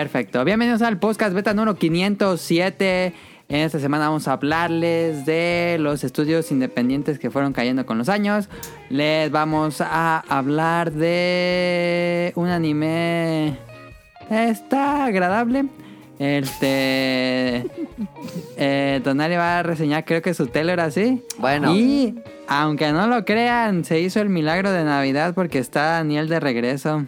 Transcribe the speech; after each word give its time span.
Perfecto. 0.00 0.42
Bienvenidos 0.46 0.80
al 0.80 0.98
podcast 0.98 1.34
beta 1.34 1.52
número 1.52 1.76
507. 1.76 3.12
En 3.50 3.60
esta 3.60 3.78
semana 3.78 4.08
vamos 4.08 4.28
a 4.28 4.32
hablarles 4.32 5.26
de 5.26 5.76
los 5.78 6.04
estudios 6.04 6.50
independientes 6.50 7.18
que 7.18 7.30
fueron 7.30 7.52
cayendo 7.52 7.84
con 7.84 7.98
los 7.98 8.08
años. 8.08 8.48
Les 8.88 9.30
vamos 9.30 9.82
a 9.82 10.24
hablar 10.26 10.92
de 10.92 12.32
un 12.34 12.48
anime. 12.48 13.58
Está 14.30 15.04
agradable. 15.04 15.66
Este. 16.18 17.66
Eh, 18.62 19.00
Tonali 19.04 19.36
va 19.36 19.58
a 19.58 19.62
reseñar, 19.62 20.04
creo 20.04 20.20
que 20.20 20.34
su 20.34 20.46
tele 20.46 20.72
era 20.72 20.84
así. 20.84 21.22
Bueno. 21.38 21.74
Y 21.74 22.14
aunque 22.46 22.92
no 22.92 23.06
lo 23.06 23.24
crean, 23.24 23.84
se 23.84 24.00
hizo 24.00 24.20
el 24.20 24.28
milagro 24.28 24.70
de 24.70 24.84
Navidad 24.84 25.34
porque 25.34 25.58
está 25.58 25.92
Daniel 25.92 26.28
de 26.28 26.40
regreso. 26.40 27.06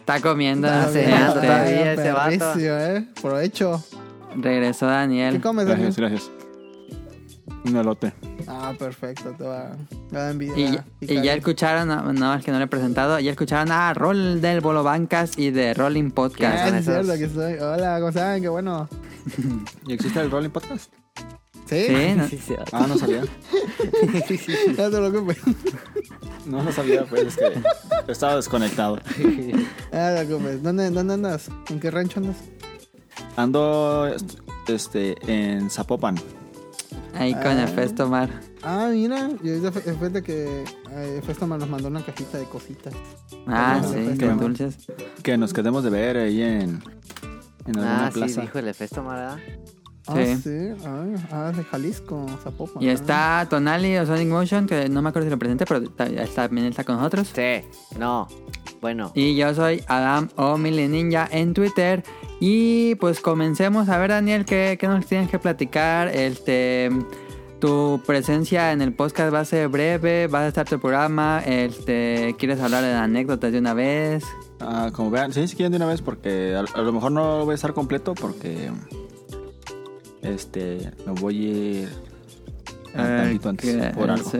Está 0.00 0.20
comiendo. 0.20 0.66
Está 0.66 0.88
cenando 0.88 1.34
todavía 1.40 1.92
ese 1.92 2.12
vato. 2.12 2.58
¿eh? 2.58 3.08
Provecho. 3.22 3.82
regresó 4.36 4.86
¿Qué 4.86 4.92
Daniel. 4.92 5.40
comes, 5.40 5.66
Daniel? 5.66 5.92
Gracias, 5.96 6.10
gracias. 6.10 6.30
Un 7.64 7.76
elote. 7.76 8.12
Ah, 8.46 8.74
perfecto. 8.78 9.30
Te 9.38 9.44
va, 9.44 9.70
te 10.10 10.16
va 10.16 10.26
a 10.28 10.30
envidiar. 10.30 10.58
Y, 10.58 10.62
ya- 10.64 10.68
y 10.72 10.74
ya 10.74 10.84
Picaré. 11.22 11.32
escucharon, 11.38 11.88
no, 11.88 12.12
no, 12.12 12.34
es 12.34 12.44
que 12.44 12.50
no 12.52 12.58
le 12.58 12.64
he 12.64 12.68
presentado, 12.68 13.18
ya 13.20 13.30
escucharon 13.30 13.72
a 13.72 13.94
Rol 13.94 14.42
del 14.42 14.60
Bolo 14.60 14.82
Bancas 14.82 15.38
y 15.38 15.50
de 15.50 15.72
Rolling 15.72 16.08
Ah, 16.10 16.14
Podcast. 16.14 16.66
son 16.66 16.74
es 16.74 16.86
esos? 16.86 17.06
cierto 17.06 17.18
que 17.18 17.24
estoy. 17.24 17.54
Hola, 17.66 17.96
¿cómo 17.96 18.08
están? 18.10 18.42
Qué 18.42 18.48
bueno. 18.48 18.86
¿Y 19.86 19.94
existe 19.94 20.20
el 20.20 20.30
Rolling 20.30 20.50
Podcast? 20.50 20.92
¿Sí? 21.66 21.86
Sí, 21.86 22.14
no- 22.16 22.28
Sí, 22.28 22.38
sí. 22.38 22.54
Ah, 22.72 22.86
no 22.88 22.96
sabía. 22.98 23.22
No 23.22 24.90
te 24.90 24.96
preocupes. 25.10 25.38
No 26.46 26.62
lo 26.62 26.72
sabía, 26.72 27.04
pues 27.06 27.22
es 27.22 27.36
que 27.36 28.12
estaba 28.12 28.36
desconectado. 28.36 28.98
Ah, 29.92 30.10
no 30.14 30.20
te 30.20 30.26
preocupes. 30.26 30.62
¿Dónde, 30.62 30.90
¿Dónde 30.90 31.14
andas? 31.14 31.48
¿En 31.70 31.80
qué 31.80 31.90
rancho 31.90 32.20
andas? 32.20 32.36
Ando 33.36 34.06
est- 34.06 34.38
este, 34.68 35.14
en 35.26 35.70
Zapopan. 35.70 36.16
ahí 37.14 37.32
con 37.34 37.58
el 37.58 37.68
Festo 37.68 38.08
Mar. 38.08 38.28
Ah, 38.62 38.88
mira. 38.92 39.30
Y 39.42 39.60
fue 39.98 40.08
de 40.10 40.22
que 40.22 40.64
eh, 40.90 41.22
Festoman 41.24 41.58
nos 41.60 41.68
mandó 41.68 41.88
una 41.88 42.02
cajita 42.04 42.38
de 42.38 42.44
cositas. 42.46 42.94
Ah, 43.46 43.80
sí, 43.82 44.24
Mar. 44.24 44.38
dulces. 44.38 44.76
Que 45.22 45.36
nos 45.38 45.52
quedemos 45.52 45.84
de 45.84 45.90
ver 45.90 46.16
ahí 46.16 46.42
en, 46.42 46.82
en 47.66 47.76
alguna 47.78 48.06
Ah, 48.06 48.10
sí, 48.12 48.18
plaza. 48.20 48.40
dijo 48.42 48.58
el 48.58 48.68
Efesto, 48.68 49.04
¿verdad? 49.04 49.38
Ah, 50.06 50.14
Sí. 50.16 50.36
sí. 50.36 50.68
Ah, 50.84 51.04
ah, 51.30 51.52
de 51.56 51.64
Jalisco, 51.64 52.26
Zapopan. 52.42 52.82
Y 52.82 52.88
Ah. 52.88 52.92
está 52.92 53.46
Tonali 53.48 53.96
o 53.96 54.04
Sonic 54.06 54.28
Motion, 54.28 54.66
que 54.66 54.88
no 54.88 55.00
me 55.02 55.08
acuerdo 55.08 55.26
si 55.26 55.30
lo 55.30 55.38
presenté, 55.38 55.64
pero 55.66 55.82
también 55.90 56.66
está 56.66 56.84
con 56.84 56.96
nosotros. 56.96 57.30
Sí. 57.34 57.62
No. 57.98 58.28
Bueno. 58.80 59.12
Y 59.14 59.34
yo 59.34 59.54
soy 59.54 59.82
Adam 59.86 60.28
o 60.36 60.58
Mili 60.58 60.88
Ninja 60.88 61.26
en 61.30 61.54
Twitter. 61.54 62.04
Y 62.38 62.96
pues 62.96 63.20
comencemos 63.20 63.88
a 63.88 63.96
ver, 63.96 64.10
Daniel, 64.10 64.44
¿qué, 64.44 64.76
qué 64.78 64.86
nos 64.88 65.06
tienes 65.06 65.30
que 65.30 65.38
platicar? 65.38 66.08
Este, 66.08 66.90
tu 67.60 68.02
presencia 68.06 68.72
en 68.72 68.82
el 68.82 68.92
podcast 68.92 69.32
va 69.32 69.40
a 69.40 69.44
ser 69.46 69.68
breve, 69.68 70.26
va 70.26 70.40
a 70.40 70.48
estar 70.48 70.68
tu 70.68 70.78
programa. 70.78 71.40
Este, 71.46 72.34
¿Quieres 72.38 72.60
hablar 72.60 72.82
de 72.84 72.92
anécdotas 72.92 73.52
de 73.52 73.58
una 73.58 73.72
vez? 73.72 74.22
Ah, 74.60 74.90
como 74.92 75.10
vean, 75.10 75.32
sí, 75.32 75.48
si 75.48 75.56
quieren 75.56 75.72
de 75.72 75.76
una 75.76 75.86
vez, 75.86 76.02
porque 76.02 76.54
a, 76.54 76.78
a 76.78 76.82
lo 76.82 76.92
mejor 76.92 77.12
no 77.12 77.44
voy 77.46 77.52
a 77.52 77.54
estar 77.54 77.72
completo 77.72 78.12
porque 78.14 78.70
este 80.24 80.90
me 81.06 81.12
voy 81.12 81.36
a 81.36 81.40
ir 81.82 81.88
un 82.96 83.02
tantito 83.40 83.48
antes 83.48 83.92
por 83.94 84.10
algo. 84.10 84.30
Sí, 84.30 84.38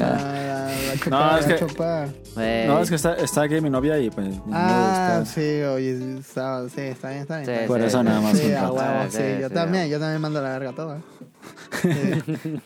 ah. 0.00 0.16
Ah, 0.18 0.70
la, 1.04 1.10
No, 1.10 1.38
es 1.38 1.46
que- 1.46 2.66
No, 2.66 2.80
es 2.80 2.88
que 2.88 2.96
está, 2.96 3.14
está 3.14 3.42
aquí 3.42 3.60
mi 3.60 3.70
novia 3.70 3.98
y 4.00 4.10
pues 4.10 4.34
Ah, 4.52 5.20
está- 5.22 5.26
sí, 5.32 5.62
oye, 5.62 6.18
está, 6.18 6.68
sí, 6.68 6.80
está 6.80 7.08
bien, 7.10 7.20
está 7.22 7.36
bien. 7.36 7.46
Sí, 7.46 7.52
está 7.52 7.52
bien. 7.52 7.66
Por 7.68 7.80
eso 7.80 8.02
nada 8.02 8.20
más 8.20 8.36
Sí, 8.36 8.46
un 8.46 8.54
a 8.54 8.60
rato. 8.62 8.76
Ah, 8.80 9.06
sí, 9.08 9.16
sí, 9.18 9.22
yo 9.40 9.48
sí, 9.48 9.54
también, 9.54 9.84
a 9.84 9.86
yo 9.86 9.98
también 10.00 10.20
mando 10.20 10.42
la 10.42 10.50
verga 10.58 10.72
toda. 10.72 11.00
Sí. 11.82 12.60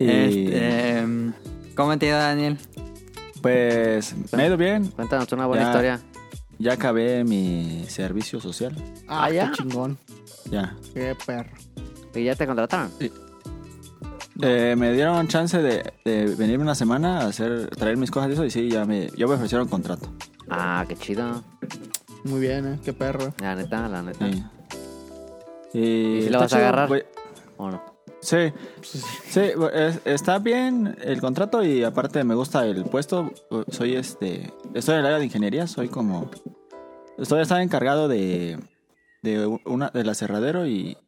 y 0.00 0.08
Este, 0.08 0.98
em, 0.98 1.32
¿Cómo 1.76 1.96
te 1.98 2.06
ha 2.06 2.08
ido, 2.10 2.18
Daniel? 2.18 2.58
pues 3.40 4.14
me 4.32 4.42
ha 4.42 4.46
ido 4.48 4.56
bien. 4.56 4.86
Cuéntanos 4.88 5.30
una 5.32 5.46
buena 5.46 5.62
Ya. 5.62 5.68
historia. 5.68 6.00
Ya 6.58 6.72
acabé 6.72 7.24
mi 7.24 7.84
servicio 7.88 8.40
social. 8.40 8.74
Ah, 9.06 9.24
Ah, 9.24 9.30
¿ya? 9.30 9.50
qué 9.50 9.62
chingón. 9.62 9.96
Ya. 10.50 10.76
Qué 10.94 11.16
perro. 11.26 11.50
¿Y 12.14 12.24
ya 12.24 12.34
te 12.34 12.46
contrataron? 12.46 12.90
Eh, 14.40 14.74
me 14.76 14.92
dieron 14.92 15.26
chance 15.28 15.60
de, 15.60 15.92
de 16.04 16.26
venir 16.36 16.58
una 16.60 16.74
semana 16.74 17.20
a 17.20 17.26
hacer 17.26 17.68
traer 17.70 17.96
mis 17.96 18.10
cosas 18.10 18.30
y 18.30 18.32
eso 18.32 18.44
y 18.44 18.50
sí, 18.50 18.70
ya 18.70 18.84
me, 18.84 19.08
ya 19.16 19.26
me 19.26 19.34
ofrecieron 19.34 19.68
contrato. 19.68 20.08
Ah, 20.48 20.84
qué 20.88 20.96
chido. 20.96 21.42
Muy 22.24 22.40
bien, 22.40 22.66
eh, 22.74 22.78
qué 22.84 22.92
perro. 22.92 23.34
La 23.40 23.54
neta, 23.54 23.88
la 23.88 24.02
neta. 24.02 24.30
Sí. 24.30 24.44
Y, 25.74 25.78
¿Y 25.80 26.18
si 26.20 26.26
está 26.26 26.32
lo 26.32 26.40
vas 26.40 26.52
a 26.52 26.56
agarrar? 26.58 26.88
voy- 26.88 27.04
¿O 27.56 27.70
no? 27.70 27.82
Sí, 28.28 28.52
sí, 29.30 29.40
es- 29.72 30.00
está 30.04 30.38
bien 30.38 30.94
el 31.00 31.18
contrato 31.18 31.64
y 31.64 31.82
aparte 31.82 32.22
me 32.24 32.34
gusta 32.34 32.66
el 32.66 32.84
puesto. 32.84 33.32
Soy 33.70 33.94
este, 33.96 34.52
estoy 34.74 34.94
en 34.96 35.00
el 35.00 35.06
área 35.06 35.18
de 35.18 35.24
ingeniería, 35.24 35.66
soy 35.66 35.88
como, 35.88 36.30
estoy 37.16 37.40
estaba 37.40 37.62
encargado 37.62 38.06
de, 38.06 38.58
de 39.22 39.46
una, 39.64 39.88
del 39.88 40.10
aserradero 40.10 40.66
y, 40.66 40.98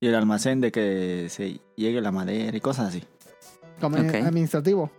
y 0.00 0.08
el 0.08 0.16
almacén 0.16 0.60
de 0.60 0.72
que 0.72 1.28
se 1.30 1.60
llegue 1.76 2.00
la 2.00 2.10
madera 2.10 2.56
y 2.56 2.60
cosas 2.60 2.88
así. 2.88 3.04
Como 3.80 3.98
Ok. 3.98 4.14
administrativo. 4.14 4.90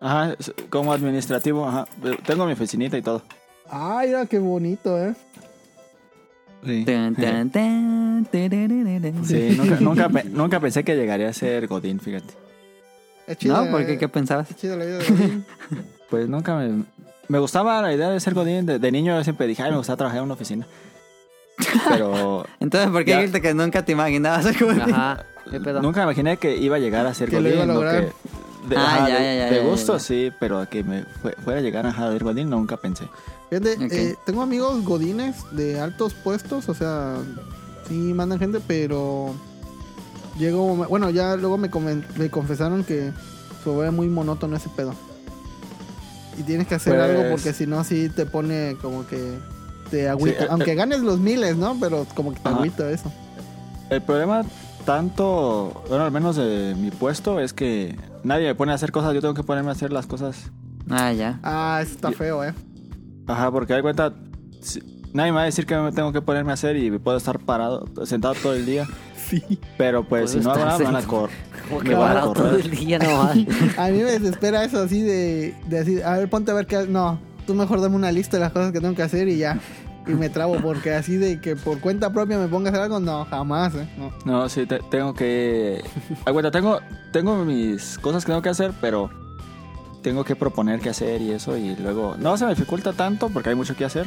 Ajá, 0.00 0.34
es- 0.38 0.54
como 0.70 0.90
administrativo, 0.94 1.68
ajá. 1.68 1.84
Tengo 2.24 2.46
mi 2.46 2.52
oficinita 2.54 2.96
y 2.96 3.02
todo. 3.02 3.20
Ay, 3.68 4.06
mira 4.08 4.24
qué 4.24 4.38
bonito, 4.38 4.98
eh. 4.98 5.14
Sí, 6.64 6.84
Tan, 6.84 7.14
tan, 7.14 7.50
tan, 7.50 8.26
tarararara. 8.30 9.12
sí 9.24 9.54
nunca, 9.56 9.76
nunca, 9.80 10.08
pe- 10.08 10.24
nunca 10.24 10.60
pensé 10.60 10.82
que 10.84 10.96
llegaría 10.96 11.28
a 11.28 11.32
ser 11.32 11.66
Godín, 11.66 12.00
fíjate. 12.00 12.32
Es 13.26 13.36
chido. 13.38 13.62
¿No? 13.64 13.70
¿Por 13.70 13.84
qué? 13.86 13.92
eh, 13.94 13.98
¿Qué 13.98 14.08
pensabas? 14.08 14.50
Es 14.50 14.56
chido 14.56 14.76
la 14.76 14.84
vida 14.84 14.98
de 14.98 15.04
Godín. 15.08 15.44
Pues 16.10 16.28
nunca 16.28 16.54
me... 16.56 16.84
Me 17.26 17.38
gustaba 17.38 17.80
la 17.82 17.92
idea 17.94 18.10
de 18.10 18.20
ser 18.20 18.34
Godín. 18.34 18.66
De, 18.66 18.78
de 18.78 18.92
niño 18.92 19.16
yo 19.16 19.24
siempre 19.24 19.46
dije, 19.46 19.62
ay, 19.62 19.70
me 19.70 19.78
gustaba 19.78 19.96
trabajar 19.96 20.18
en 20.18 20.24
una 20.24 20.34
oficina. 20.34 20.66
Pero 21.88 22.44
Entonces, 22.60 22.90
¿por 22.90 23.04
qué 23.04 23.10
Ya. 23.12 23.16
dijiste 23.18 23.40
que 23.40 23.54
nunca 23.54 23.84
te 23.84 23.92
imaginabas 23.92 24.44
ser 24.44 24.56
Godín? 24.58 24.82
Ajá. 24.82 25.24
¿Qué 25.50 25.60
pedo? 25.60 25.82
nunca 25.82 26.02
imaginé 26.02 26.36
que 26.38 26.56
iba 26.56 26.76
a 26.76 26.78
llegar 26.78 27.06
a 27.06 27.14
ser 27.14 27.28
Que 27.30 27.36
lo 27.36 27.42
Godín. 27.42 27.54
iba 27.54 27.62
a 27.64 27.66
no 27.66 27.74
lograr. 27.74 28.04
que- 28.06 28.12
de, 28.68 28.76
Ah, 28.76 28.96
ajá, 28.96 29.08
ya, 29.08 29.14
de- 29.18 29.24
ya, 29.24 29.34
ya, 29.34 29.50
de 29.50 29.56
ya, 29.62 29.68
gusto 29.68 29.92
ya. 29.94 29.98
sí, 29.98 30.32
pero 30.40 30.58
a 30.58 30.66
que 30.66 30.82
me 30.84 31.02
fue- 31.22 31.34
fuera 31.44 31.60
a 31.60 31.62
llegar 31.62 31.86
a 31.86 31.94
ser 31.94 32.22
Godín 32.24 32.50
nunca 32.50 32.76
pensé. 32.76 33.08
Fíjate, 33.50 33.76
eh, 33.90 34.16
tengo 34.26 34.42
amigos 34.42 34.82
godines 34.84 35.36
de 35.52 35.78
altos 35.80 36.14
puestos, 36.14 36.68
o 36.68 36.74
sea, 36.74 37.16
sí 37.88 37.94
mandan 37.94 38.38
gente, 38.38 38.60
pero 38.66 39.34
llegó, 40.38 40.74
bueno, 40.88 41.10
ya 41.10 41.36
luego 41.36 41.58
me, 41.58 41.68
me 42.16 42.30
confesaron 42.30 42.84
que 42.84 43.12
se 43.62 43.70
vuelve 43.70 43.90
muy 43.90 44.08
monótono 44.08 44.56
ese 44.56 44.68
pedo. 44.70 44.94
Y 46.38 46.42
tienes 46.42 46.66
que 46.66 46.74
hacer 46.74 46.94
Pues- 46.96 47.10
algo 47.10 47.30
porque 47.30 47.52
si 47.52 47.66
no, 47.66 47.84
sí 47.84 48.08
te 48.08 48.26
pone 48.26 48.76
como 48.82 49.06
que 49.06 49.38
te 49.90 50.08
agüita. 50.08 50.44
eh, 50.44 50.48
Aunque 50.50 50.72
eh. 50.72 50.74
ganes 50.74 51.00
los 51.00 51.20
miles, 51.20 51.56
¿no? 51.56 51.76
Pero 51.78 52.06
como 52.14 52.32
que 52.32 52.40
te 52.40 52.48
Ajá. 52.48 52.56
agüita 52.58 52.90
eso. 52.90 53.12
El 53.90 54.02
problema 54.02 54.42
tanto, 54.84 55.84
bueno, 55.88 56.04
al 56.04 56.10
menos 56.10 56.36
de 56.36 56.74
mi 56.76 56.90
puesto, 56.90 57.38
es 57.38 57.52
que 57.52 57.96
nadie 58.24 58.46
me 58.48 58.54
pone 58.54 58.72
a 58.72 58.74
hacer 58.74 58.90
cosas. 58.92 59.14
Yo 59.14 59.20
tengo 59.20 59.34
que 59.34 59.42
ponerme 59.44 59.68
a 59.70 59.72
hacer 59.72 59.92
las 59.92 60.06
cosas. 60.06 60.50
Ah, 60.90 61.12
ya. 61.12 61.38
Ah, 61.42 61.80
eso 61.82 61.92
está 61.94 62.10
feo, 62.12 62.42
¿eh? 62.44 62.52
Ajá, 63.26 63.50
porque 63.50 63.74
hay 63.74 63.82
cuenta... 63.82 64.12
si- 64.60 64.82
Nadie 65.14 65.30
me 65.30 65.36
va 65.36 65.42
a 65.42 65.46
decir 65.46 65.64
que 65.64 65.76
me 65.76 65.92
tengo 65.92 66.12
que 66.12 66.20
ponerme 66.20 66.50
a 66.50 66.54
hacer 66.54 66.76
y 66.76 66.90
puedo 66.98 67.16
estar 67.16 67.38
parado, 67.38 67.86
sentado 68.04 68.34
todo 68.34 68.54
el 68.54 68.66
día. 68.66 68.86
Sí. 69.24 69.42
Pero 69.78 70.04
pues 70.06 70.32
si 70.32 70.40
no 70.40 70.50
hago 70.50 70.66
nada, 70.66 70.76
me 70.78 70.84
van 70.84 70.96
a 70.96 71.02
correr. 71.02 71.34
Como 71.70 71.80
Me 71.82 71.88
que 71.88 71.94
van 71.94 72.02
a 72.10 72.14
parado 72.14 72.32
todo 72.34 72.44
correr. 72.50 72.60
el 72.66 72.70
día 72.72 72.98
nomás. 72.98 73.30
A 73.78 73.88
mí 73.88 73.96
me 74.02 74.18
desespera 74.18 74.62
eso 74.64 74.82
así 74.82 75.00
de, 75.00 75.54
de 75.66 75.78
así, 75.78 76.02
a 76.02 76.18
ver, 76.18 76.28
ponte 76.28 76.50
a 76.50 76.54
ver 76.54 76.66
qué... 76.66 76.86
No, 76.86 77.18
tú 77.46 77.54
mejor 77.54 77.80
dame 77.80 77.96
una 77.96 78.12
lista 78.12 78.36
de 78.36 78.42
las 78.42 78.52
cosas 78.52 78.70
que 78.72 78.80
tengo 78.80 78.94
que 78.94 79.00
hacer 79.02 79.26
y 79.28 79.38
ya. 79.38 79.58
Y 80.06 80.10
me 80.12 80.28
trabo 80.28 80.56
porque 80.56 80.92
así 80.92 81.16
de 81.16 81.40
que 81.40 81.56
por 81.56 81.80
cuenta 81.80 82.10
propia 82.10 82.38
me 82.38 82.46
ponga 82.48 82.68
a 82.68 82.72
hacer 82.72 82.82
algo, 82.82 83.00
no, 83.00 83.24
jamás, 83.24 83.74
¿eh? 83.74 83.88
No. 83.96 84.12
No, 84.24 84.48
sí, 84.50 84.66
te- 84.66 84.80
tengo 84.90 85.14
que... 85.14 85.82
Bueno, 86.30 86.50
tengo, 86.50 86.80
tengo 87.12 87.42
mis 87.44 87.98
cosas 87.98 88.24
que 88.24 88.30
tengo 88.32 88.42
que 88.42 88.50
hacer, 88.50 88.72
pero 88.82 89.10
tengo 90.02 90.22
que 90.24 90.36
proponer 90.36 90.80
qué 90.80 90.90
hacer 90.90 91.22
y 91.22 91.30
eso. 91.32 91.56
Y 91.56 91.74
luego... 91.76 92.16
No 92.18 92.36
se 92.36 92.44
me 92.44 92.50
dificulta 92.54 92.92
tanto 92.92 93.30
porque 93.30 93.48
hay 93.48 93.54
mucho 93.54 93.74
que 93.76 93.84
hacer, 93.86 94.06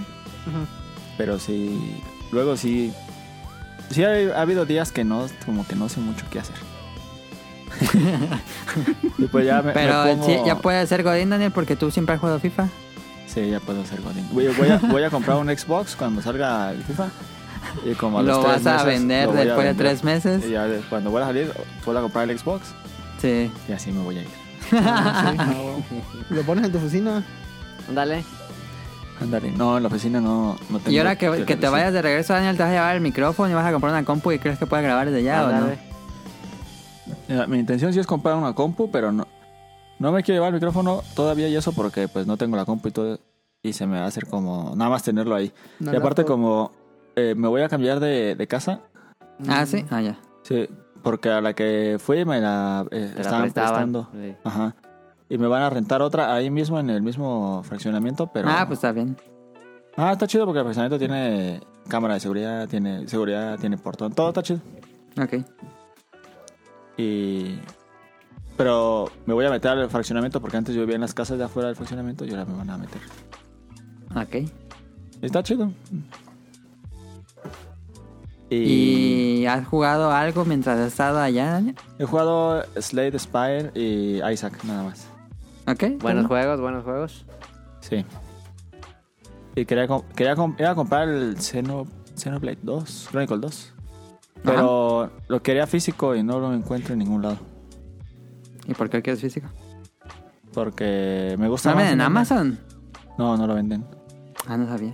pero 1.18 1.40
sí... 1.40 2.00
Luego 2.32 2.58
sí... 2.58 2.94
Sí 3.90 4.04
ha, 4.04 4.10
ha 4.38 4.42
habido 4.42 4.66
días 4.66 4.92
que 4.92 5.04
no, 5.04 5.26
como 5.46 5.66
que 5.66 5.76
no 5.76 5.90
sé 5.90 6.00
mucho 6.00 6.26
qué 6.30 6.40
hacer. 6.40 6.56
y 9.18 9.26
pues 9.26 9.46
ya 9.46 9.62
me, 9.62 9.72
Pero 9.72 10.04
me 10.06 10.12
pongo- 10.16 10.26
sí, 10.26 10.38
ya 10.46 10.58
puedes 10.60 10.88
ser 10.90 11.04
Godín, 11.04 11.30
Daniel, 11.30 11.52
porque 11.52 11.76
tú 11.76 11.90
siempre 11.92 12.16
has 12.16 12.20
jugado 12.22 12.40
FIFA. 12.40 12.68
Sí, 13.38 13.52
ya 13.52 13.60
puedo 13.60 13.86
ser 13.86 14.02
Godín. 14.02 14.28
Voy, 14.32 14.48
voy 14.48 14.70
a, 14.70 14.78
voy 14.92 15.04
a 15.04 15.12
comprar 15.12 15.38
un 15.38 15.48
Xbox 15.56 15.96
cuando 15.96 16.24
salga 16.24 16.72
el 16.72 16.82
FIFA. 16.82 17.10
Y 17.86 17.94
como 17.94 18.18
a 18.18 18.24
los 18.24 18.38
Lo 18.38 18.44
tres 18.44 18.64
vas 18.64 18.82
a 18.82 18.86
vender 18.86 19.30
a 19.30 19.32
después 19.32 19.68
de 19.68 19.74
tres 19.76 20.04
meses. 20.04 20.44
Y 20.44 20.54
ya 20.54 20.68
cuando 20.90 21.12
vuelva 21.12 21.28
a 21.28 21.30
salir, 21.30 21.54
vuelvo 21.86 22.00
a 22.00 22.02
comprar 22.02 22.28
el 22.28 22.40
Xbox. 22.40 22.70
Sí. 23.20 23.52
Y 23.70 23.72
así 23.72 23.92
me 23.92 24.02
voy 24.02 24.18
a 24.18 24.22
ir. 24.24 24.30
Ah, 24.72 25.36
sí. 25.90 26.02
¿Lo 26.32 26.42
pones 26.42 26.66
en 26.66 26.72
tu 26.72 26.80
oficina? 26.80 27.24
Ándale. 27.88 28.24
Ándale. 29.22 29.52
No, 29.52 29.78
en 29.78 29.84
la 29.84 29.90
oficina 29.90 30.20
no, 30.20 30.58
no 30.72 30.80
tengo. 30.80 30.90
Y 30.90 30.98
ahora 30.98 31.16
que, 31.16 31.46
que 31.46 31.56
te 31.56 31.70
vayas 31.70 31.94
de 31.94 32.02
regreso, 32.02 32.34
Daniel, 32.34 32.58
te 32.58 32.64
vas 32.64 32.72
a 32.72 32.74
llevar 32.74 32.96
el 32.96 33.02
micrófono 33.02 33.52
y 33.52 33.54
vas 33.54 33.68
a 33.68 33.72
comprar 33.72 33.94
una 33.94 34.04
compu 34.04 34.32
y 34.32 34.40
crees 34.40 34.58
que 34.58 34.66
puedes 34.66 34.84
grabar 34.84 35.12
desde 35.12 35.20
allá 35.20 35.46
o 35.46 35.52
no. 35.52 37.48
Mi 37.48 37.60
intención 37.60 37.94
sí 37.94 38.00
es 38.00 38.08
comprar 38.08 38.36
una 38.36 38.54
compu, 38.54 38.90
pero 38.90 39.12
no, 39.12 39.28
no 40.00 40.12
me 40.12 40.24
quiero 40.24 40.38
llevar 40.38 40.50
el 40.50 40.56
micrófono 40.56 41.04
todavía 41.16 41.48
y 41.50 41.56
eso 41.56 41.72
porque 41.72 42.08
pues 42.08 42.26
no 42.26 42.36
tengo 42.36 42.58
la 42.58 42.66
compu 42.66 42.88
y 42.88 42.92
todo. 42.92 43.20
Y 43.64 43.74
se 43.74 43.86
me 43.88 43.98
va 44.00 44.06
a 44.06 44.08
hacer 44.08 44.28
como 44.28 44.74
nada 44.76 44.90
más 44.90 45.04
tenerlo 45.04 45.36
ahí. 45.36 45.52
Y 45.80 45.88
aparte 45.90 46.22
laptop. 46.22 46.26
como 46.26 46.72
eh, 47.16 47.34
me 47.36 47.48
voy 47.48 47.62
a 47.62 47.70
cambiar 47.70 48.00
de, 48.00 48.36
de 48.36 48.48
casa, 48.48 48.82
Ah, 49.48 49.66
sí. 49.66 49.86
Ah, 49.92 50.02
ya. 50.02 50.18
sí, 50.44 50.68
porque 51.04 51.30
a 51.30 51.42
la 51.42 51.54
que 51.54 51.98
fui 52.00 52.26
me 52.26 52.42
la 52.42 52.86
eh, 52.92 53.12
la 53.16 53.22
estaban 53.22 53.42
prestando. 53.52 54.10
Sí. 54.14 54.36
Ajá. 54.44 54.76
Y 55.30 55.38
me 55.38 55.48
van 55.48 55.62
a 55.62 55.70
rentar 55.70 56.02
otra 56.02 56.34
ahí 56.34 56.50
mismo 56.50 56.80
en 56.80 56.90
el 56.90 57.02
mismo 57.02 57.62
fraccionamiento, 57.64 58.28
pero... 58.28 58.48
Ah, 58.50 58.64
pues 58.66 58.78
está 58.78 58.94
bien. 58.94 59.18
Ah, 59.98 60.14
está 60.14 60.26
chido 60.26 60.46
porque 60.46 60.60
el 60.60 60.66
fraccionamiento 60.66 60.98
tiene 60.98 61.62
cámara 61.90 62.14
de 62.14 62.20
seguridad, 62.22 62.68
tiene 62.68 63.08
seguridad, 63.08 63.60
tiene 63.60 63.78
portón, 63.78 64.14
todo 64.14 64.30
está 64.30 64.42
chido. 64.42 64.62
Ok. 65.22 65.44
Y... 66.98 67.60
Pero 68.56 69.12
me 69.26 69.34
voy 69.34 69.46
a 69.46 69.50
meter 69.52 69.72
al 69.72 69.90
fraccionamiento 69.90 70.40
porque 70.42 70.58
antes 70.58 70.74
yo 70.74 70.82
vivía 70.82 70.96
en 70.96 71.02
las 71.02 71.14
casas 71.14 71.38
de 71.38 71.44
afuera 71.44 71.68
del 71.68 71.76
fraccionamiento 71.76 72.26
y 72.26 72.32
ahora 72.32 72.46
me 72.46 72.56
van 72.58 72.70
a 72.70 72.78
meter. 72.78 73.02
Ok. 74.22 74.50
Está 75.22 75.44
chido. 75.44 75.72
Y, 78.50 79.42
¿Y 79.42 79.46
has 79.46 79.68
jugado 79.68 80.12
algo 80.12 80.46
mientras 80.46 80.80
has 80.80 80.88
estado 80.88 81.20
allá, 81.20 81.52
Daniel? 81.52 81.76
he 82.00 82.06
jugado 82.06 82.64
Slade 82.80 83.20
Spire 83.20 83.72
y 83.76 84.22
Isaac, 84.32 84.64
nada 84.64 84.84
más. 84.84 85.08
Ok. 85.68 85.82
Buenos 85.82 86.02
bueno. 86.02 86.28
juegos, 86.28 86.62
buenos 86.62 86.84
juegos. 86.84 87.26
Sí. 87.82 88.06
Y 89.56 89.66
quería, 89.66 89.88
quería 90.16 90.34
iba 90.34 90.70
a 90.70 90.76
comprar 90.76 91.10
el 91.10 91.38
Xeno, 91.42 91.88
Xenoblade 92.16 92.60
2, 92.62 93.10
Chronicle 93.12 93.38
2. 93.38 93.74
Pero 94.44 95.12
lo 95.28 95.42
quería 95.42 95.68
físico 95.68 96.16
y 96.16 96.24
no 96.24 96.40
lo 96.40 96.54
encuentro 96.54 96.94
en 96.94 97.00
ningún 97.00 97.24
lado. 97.24 97.38
¿Y 98.68 98.74
por 98.74 98.90
qué 98.90 99.02
quieres 99.02 99.20
físico? 99.20 99.48
Porque 100.54 101.36
me 101.38 101.48
gusta 101.50 101.72
¿Saben 101.72 101.86
más 101.86 101.94
en. 101.94 102.02
Amazon? 102.02 102.60
No, 103.18 103.36
no 103.36 103.48
lo 103.48 103.56
venden. 103.56 103.84
Ah, 104.48 104.58
no 104.58 104.68
sabía. 104.68 104.94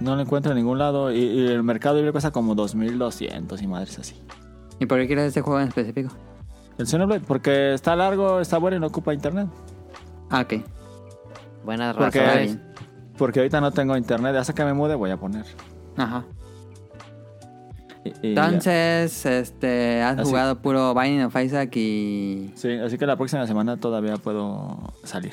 No 0.00 0.14
lo 0.14 0.22
encuentro 0.22 0.52
en 0.52 0.58
ningún 0.58 0.78
lado. 0.78 1.10
Y, 1.12 1.18
y 1.18 1.46
el 1.48 1.62
mercado 1.62 1.96
libre 1.96 2.12
cuesta 2.12 2.30
como 2.30 2.54
2200 2.54 3.62
y 3.62 3.66
madres 3.66 3.98
así. 3.98 4.14
¿Y 4.78 4.86
por 4.86 4.98
qué 4.98 5.06
quieres 5.06 5.26
este 5.28 5.40
juego 5.40 5.60
en 5.60 5.68
específico? 5.68 6.10
El 6.78 6.86
Xenoblade, 6.86 7.20
porque 7.26 7.72
está 7.72 7.96
largo, 7.96 8.40
está 8.40 8.58
bueno 8.58 8.76
y 8.76 8.80
no 8.80 8.88
ocupa 8.88 9.14
internet. 9.14 9.48
Ah, 10.30 10.42
ok. 10.42 10.54
Buenas 11.64 11.96
Porque- 11.96 12.18
Está 12.18 12.30
razones. 12.32 12.54
bien. 12.56 12.72
Porque 13.16 13.40
ahorita 13.40 13.60
no 13.62 13.70
tengo 13.72 13.96
internet. 13.96 14.36
Hasta 14.36 14.54
que 14.54 14.64
me 14.64 14.74
mude 14.74 14.94
voy 14.94 15.10
a 15.10 15.16
poner. 15.16 15.46
Ajá. 15.96 16.24
Y- 18.04 18.08
y- 18.08 18.28
Entonces, 18.30 19.24
este, 19.24 20.02
has 20.02 20.18
Así. 20.18 20.28
jugado 20.28 20.60
puro 20.60 20.94
Binding 20.94 21.24
of 21.24 21.34
Isaac 21.42 21.74
y... 21.76 22.52
Sí, 22.54 22.72
así 22.74 22.98
que 22.98 23.06
la 23.06 23.16
próxima 23.16 23.46
semana 23.46 23.78
todavía 23.78 24.16
puedo 24.16 24.76
salir. 25.02 25.32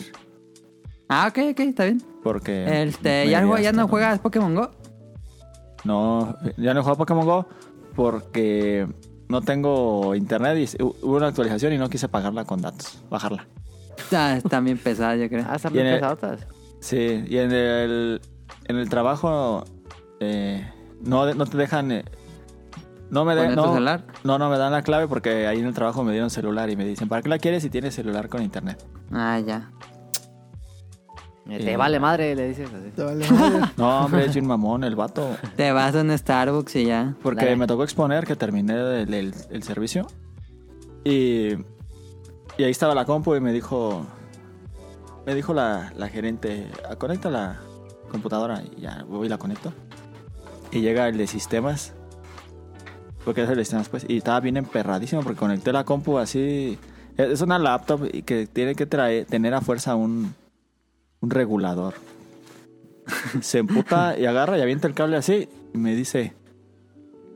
Ah, 1.10 1.28
ok, 1.30 1.40
ok, 1.52 1.60
está 1.60 1.84
bien. 1.86 2.02
Porque. 2.24 2.84
Este, 2.84 3.30
¿ya, 3.30 3.42
no 3.74 3.88
juegas 3.88 4.20
Pokémon 4.20 4.56
Go? 4.56 4.72
No, 5.84 6.36
ya 6.58 6.74
no 6.74 6.80
he 6.80 6.84
jugado 6.84 6.98
Pokémon 6.98 7.26
Go 7.26 7.46
porque 7.96 8.88
no 9.28 9.42
tengo 9.42 10.16
internet 10.16 10.58
y 10.78 10.82
hubo 10.82 11.18
una 11.18 11.28
actualización 11.28 11.74
y 11.74 11.78
no 11.78 11.90
quise 11.90 12.08
pagarla 12.08 12.46
con 12.46 12.62
datos, 12.62 13.04
bajarla. 13.10 13.48
Ah, 14.12 14.36
están 14.38 14.66
bien 14.66 14.78
pesadas, 14.78 15.20
yo 15.20 15.28
creo. 15.30 15.46
Ah, 15.48 15.56
están 15.56 15.76
en 15.78 15.84
bien 15.84 15.96
pesadotas. 15.96 16.48
Sí, 16.80 17.24
y 17.28 17.38
en 17.38 17.52
el, 17.52 18.22
en 18.66 18.76
el 18.78 18.90
trabajo 18.90 19.64
eh, 20.20 20.68
no, 21.02 21.34
no 21.34 21.46
te 21.46 21.58
dejan... 21.58 21.92
eh, 21.92 22.06
no 23.10 23.26
me 23.26 23.36
de- 23.36 23.42
¿Poner 23.44 23.56
tu 23.58 23.62
no, 23.66 23.74
celular? 23.74 24.06
no, 24.24 24.40
no 24.40 24.50
me 24.50 24.58
dan 24.58 24.72
la 24.72 24.82
clave 24.82 25.08
porque 25.08 25.46
ahí 25.48 25.60
en 25.60 25.66
el 25.66 25.74
trabajo 25.74 26.04
me 26.04 26.12
dieron 26.14 26.30
celular 26.30 26.70
y 26.70 26.76
me 26.76 26.86
dicen, 26.86 27.08
¿para 27.10 27.22
qué 27.22 27.30
la 27.30 27.38
quieres 27.38 27.62
si 27.64 27.70
tienes 27.70 27.94
celular 27.94 28.28
con 28.30 28.42
internet? 28.42 28.84
Ah, 29.12 29.40
ya. 29.46 29.70
Eh, 31.50 31.58
Te 31.60 31.74
Eh, 31.74 31.78
vale 31.78 32.00
madre, 32.00 32.36
le 32.36 32.48
dices 32.50 32.70
así. 32.74 32.90
Te 32.96 33.04
vale 33.04 33.30
madre. 33.30 33.60
No, 33.78 34.06
hombre, 34.06 34.26
es 34.26 34.36
un 34.36 34.48
mamón 34.48 34.84
el 34.84 34.96
vato. 34.96 35.36
Te 35.58 35.72
vas 35.72 35.94
a 35.96 36.02
un 36.02 36.18
Starbucks 36.18 36.76
y 36.78 36.86
ya. 36.86 37.16
Porque 37.22 37.46
Dale. 37.46 37.58
me 37.58 37.68
tocó 37.68 37.84
exponer 37.84 38.26
que 38.26 38.36
terminé 38.36 38.74
el, 39.02 39.14
el- 39.14 39.34
el 39.50 39.64
servicio. 39.64 40.08
Y, 41.04 41.50
y 42.58 42.64
ahí 42.64 42.72
estaba 42.72 42.96
la 42.96 43.06
compu 43.06 43.36
y 43.36 43.42
me 43.42 43.52
dijo. 43.52 44.06
Me 45.26 45.36
dijo 45.36 45.54
la, 45.54 45.92
la 45.96 46.08
gerente, 46.10 46.68
"Ah, 46.90 46.96
conecta 46.98 47.30
la 47.30 47.60
computadora 48.12 48.62
y 48.62 48.82
ya 48.82 49.04
voy 49.08 49.26
y 49.28 49.30
la 49.30 49.38
conecto. 49.38 49.74
Y 50.72 50.82
llega 50.82 51.08
el 51.08 51.18
de 51.18 51.28
sistemas. 51.28 51.94
Porque 53.26 53.44
es 53.44 53.50
el 53.50 53.56
de 53.58 53.64
sistemas, 53.66 53.90
pues. 53.90 54.06
Y 54.08 54.18
estaba 54.18 54.40
bien 54.40 54.58
emperradísimo 54.58 55.22
porque 55.24 55.40
conecté 55.40 55.72
la 55.74 55.84
compu 55.84 56.18
así. 56.20 56.78
Es 57.18 57.30
es 57.30 57.42
una 57.42 57.60
laptop 57.60 58.06
y 58.12 58.24
que 58.24 58.48
tiene 58.48 58.76
que 58.76 58.86
traer, 58.86 59.26
tener 59.26 59.54
a 59.54 59.62
fuerza 59.62 59.96
un, 59.96 60.34
un 61.24 61.30
regulador. 61.30 61.94
Se 63.42 63.60
emputa 63.60 64.18
y 64.20 64.26
agarra 64.26 64.58
y 64.58 64.62
avienta 64.62 64.88
el 64.88 64.94
cable 64.94 65.16
así 65.18 65.48
y 65.74 65.78
me 65.78 65.96
dice, 65.96 66.34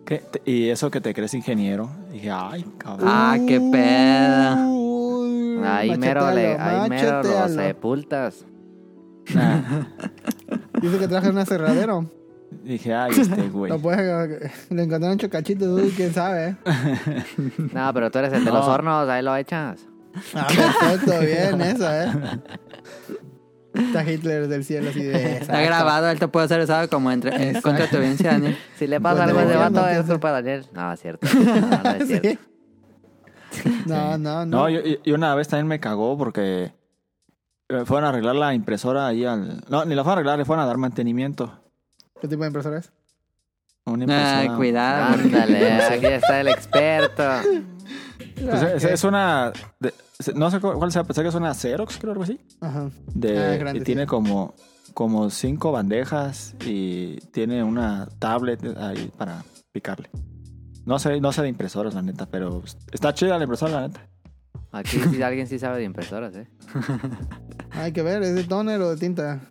¿qué? 0.05 0.21
¿Y 0.45 0.69
eso 0.69 0.91
que 0.91 1.01
te 1.01 1.13
crees 1.13 1.33
ingeniero? 1.33 1.89
Y 2.11 2.13
dije, 2.15 2.31
ay, 2.31 2.65
cabrón. 2.77 3.07
Ah, 3.09 3.37
qué 3.47 3.59
pedo. 3.59 4.69
Uy, 4.69 5.63
Ahí 5.65 5.97
mero, 5.97 6.31
le, 6.31 6.55
ahí 6.57 6.89
mero 6.89 7.23
lo 7.23 7.47
sepultas. 7.49 8.45
Nah. 9.33 9.61
Dice 10.81 10.99
que 10.99 11.07
traje 11.07 11.29
un 11.29 11.37
aserradero. 11.37 12.05
Dije, 12.63 12.93
ay, 12.93 13.11
este 13.19 13.49
güey. 13.49 13.71
Lo 13.71 13.79
puedes, 13.79 14.51
le 14.69 14.83
encontraron 14.83 15.17
chocachitos, 15.17 15.67
uy, 15.81 15.91
quién 15.95 16.13
sabe. 16.13 16.55
No, 17.73 17.93
pero 17.93 18.11
tú 18.11 18.19
eres 18.19 18.31
el 18.33 18.45
de 18.45 18.51
los 18.51 18.65
No. 18.65 18.71
hornos, 18.73 19.09
ahí 19.09 19.23
lo 19.23 19.35
echas. 19.35 19.85
Ah, 20.33 20.47
perfecto, 20.47 21.19
bien, 21.19 21.61
eso, 21.61 21.91
¿eh? 21.91 22.11
Está 23.77 24.03
Hitler 24.09 24.47
del 24.47 24.63
cielo 24.65 24.89
así 24.89 25.03
de. 25.03 25.37
Está 25.41 25.61
grabado, 25.61 26.09
él 26.09 26.19
te 26.19 26.27
puede 26.27 26.47
ser 26.47 26.61
usado 26.61 26.89
como 26.89 27.11
entre, 27.11 27.35
en 27.35 27.41
Exacto. 27.49 27.69
contra 27.69 27.87
tu 27.89 27.97
audiencia, 27.97 28.31
Daniel. 28.31 28.57
Si 28.77 28.87
le 28.87 28.99
pasa 29.01 29.23
algo 29.25 29.39
a 29.39 29.43
ese 29.43 29.55
vato, 29.55 29.87
es 29.87 30.05
culpa 30.05 30.27
de 30.29 30.33
Daniel. 30.51 30.65
No, 30.73 30.91
es 30.93 30.99
cierto. 30.99 31.27
No, 31.37 31.83
no 31.83 31.89
es 31.91 32.07
cierto. 32.07 32.29
Sí. 33.51 33.83
No, 33.85 34.17
no, 34.17 34.45
no. 34.45 34.57
No, 34.63 34.69
y, 34.69 34.75
y- 34.77 34.99
y 35.05 35.11
una 35.13 35.33
vez 35.35 35.47
también 35.47 35.67
me 35.67 35.79
cagó 35.79 36.17
porque 36.17 36.73
eh, 37.69 37.83
fueron 37.85 38.05
a 38.05 38.09
arreglar 38.09 38.35
la 38.35 38.53
impresora 38.53 39.07
ahí 39.07 39.25
al... 39.25 39.63
No, 39.69 39.85
ni 39.85 39.95
la 39.95 40.03
fueron 40.03 40.17
a 40.17 40.19
arreglar, 40.19 40.39
le 40.39 40.45
fueron 40.45 40.63
a 40.63 40.67
dar 40.67 40.77
mantenimiento. 40.77 41.59
¿Qué 42.21 42.27
tipo 42.27 42.41
de 42.43 42.47
impresora 42.47 42.79
es? 42.79 42.91
Una 43.85 44.03
impresora... 44.03 44.39
Ay, 44.39 44.49
cuidado. 44.49 45.13
Ándale, 45.13 45.71
aquí 45.81 46.05
está 46.05 46.41
el 46.41 46.47
experto. 46.49 47.23
Pues 48.49 48.61
es, 48.63 48.83
es 48.83 49.03
una... 49.03 49.51
de- 49.79 49.93
no 50.35 50.49
sé 50.51 50.59
cu- 50.59 50.73
cuál 50.73 50.91
sea, 50.91 51.03
pensé 51.03 51.21
que 51.21 51.29
es 51.29 51.35
una 51.35 51.53
Xerox, 51.53 51.97
creo, 51.97 52.11
algo 52.11 52.23
así. 52.23 52.39
Ajá. 52.61 52.89
De, 53.13 53.37
Ah, 53.37 53.57
grande, 53.57 53.79
y 53.81 53.83
tiene 53.83 54.01
sí. 54.03 54.07
como, 54.07 54.53
como 54.93 55.29
cinco 55.29 55.71
bandejas 55.71 56.55
y 56.65 57.17
tiene 57.31 57.63
una 57.63 58.07
tablet 58.19 58.63
ahí 58.77 59.11
para 59.17 59.43
picarle. 59.71 60.09
No 60.85 60.99
sé, 60.99 61.19
no 61.21 61.31
sé 61.33 61.41
de 61.41 61.49
impresoras, 61.49 61.93
la 61.93 62.01
neta, 62.01 62.25
pero 62.27 62.63
está 62.91 63.13
chida 63.13 63.37
la 63.37 63.43
impresora, 63.43 63.73
la 63.81 63.87
neta. 63.89 64.07
Aquí 64.71 64.97
sí, 64.99 65.21
alguien 65.21 65.45
sí 65.47 65.59
sabe 65.59 65.77
de 65.79 65.83
impresoras, 65.83 66.35
¿eh? 66.35 66.47
Hay 67.71 67.91
que 67.91 68.01
ver, 68.01 68.23
¿es 68.23 68.35
de 68.35 68.43
toner 68.43 68.81
o 68.81 68.89
de 68.89 68.97
tinta? 68.97 69.41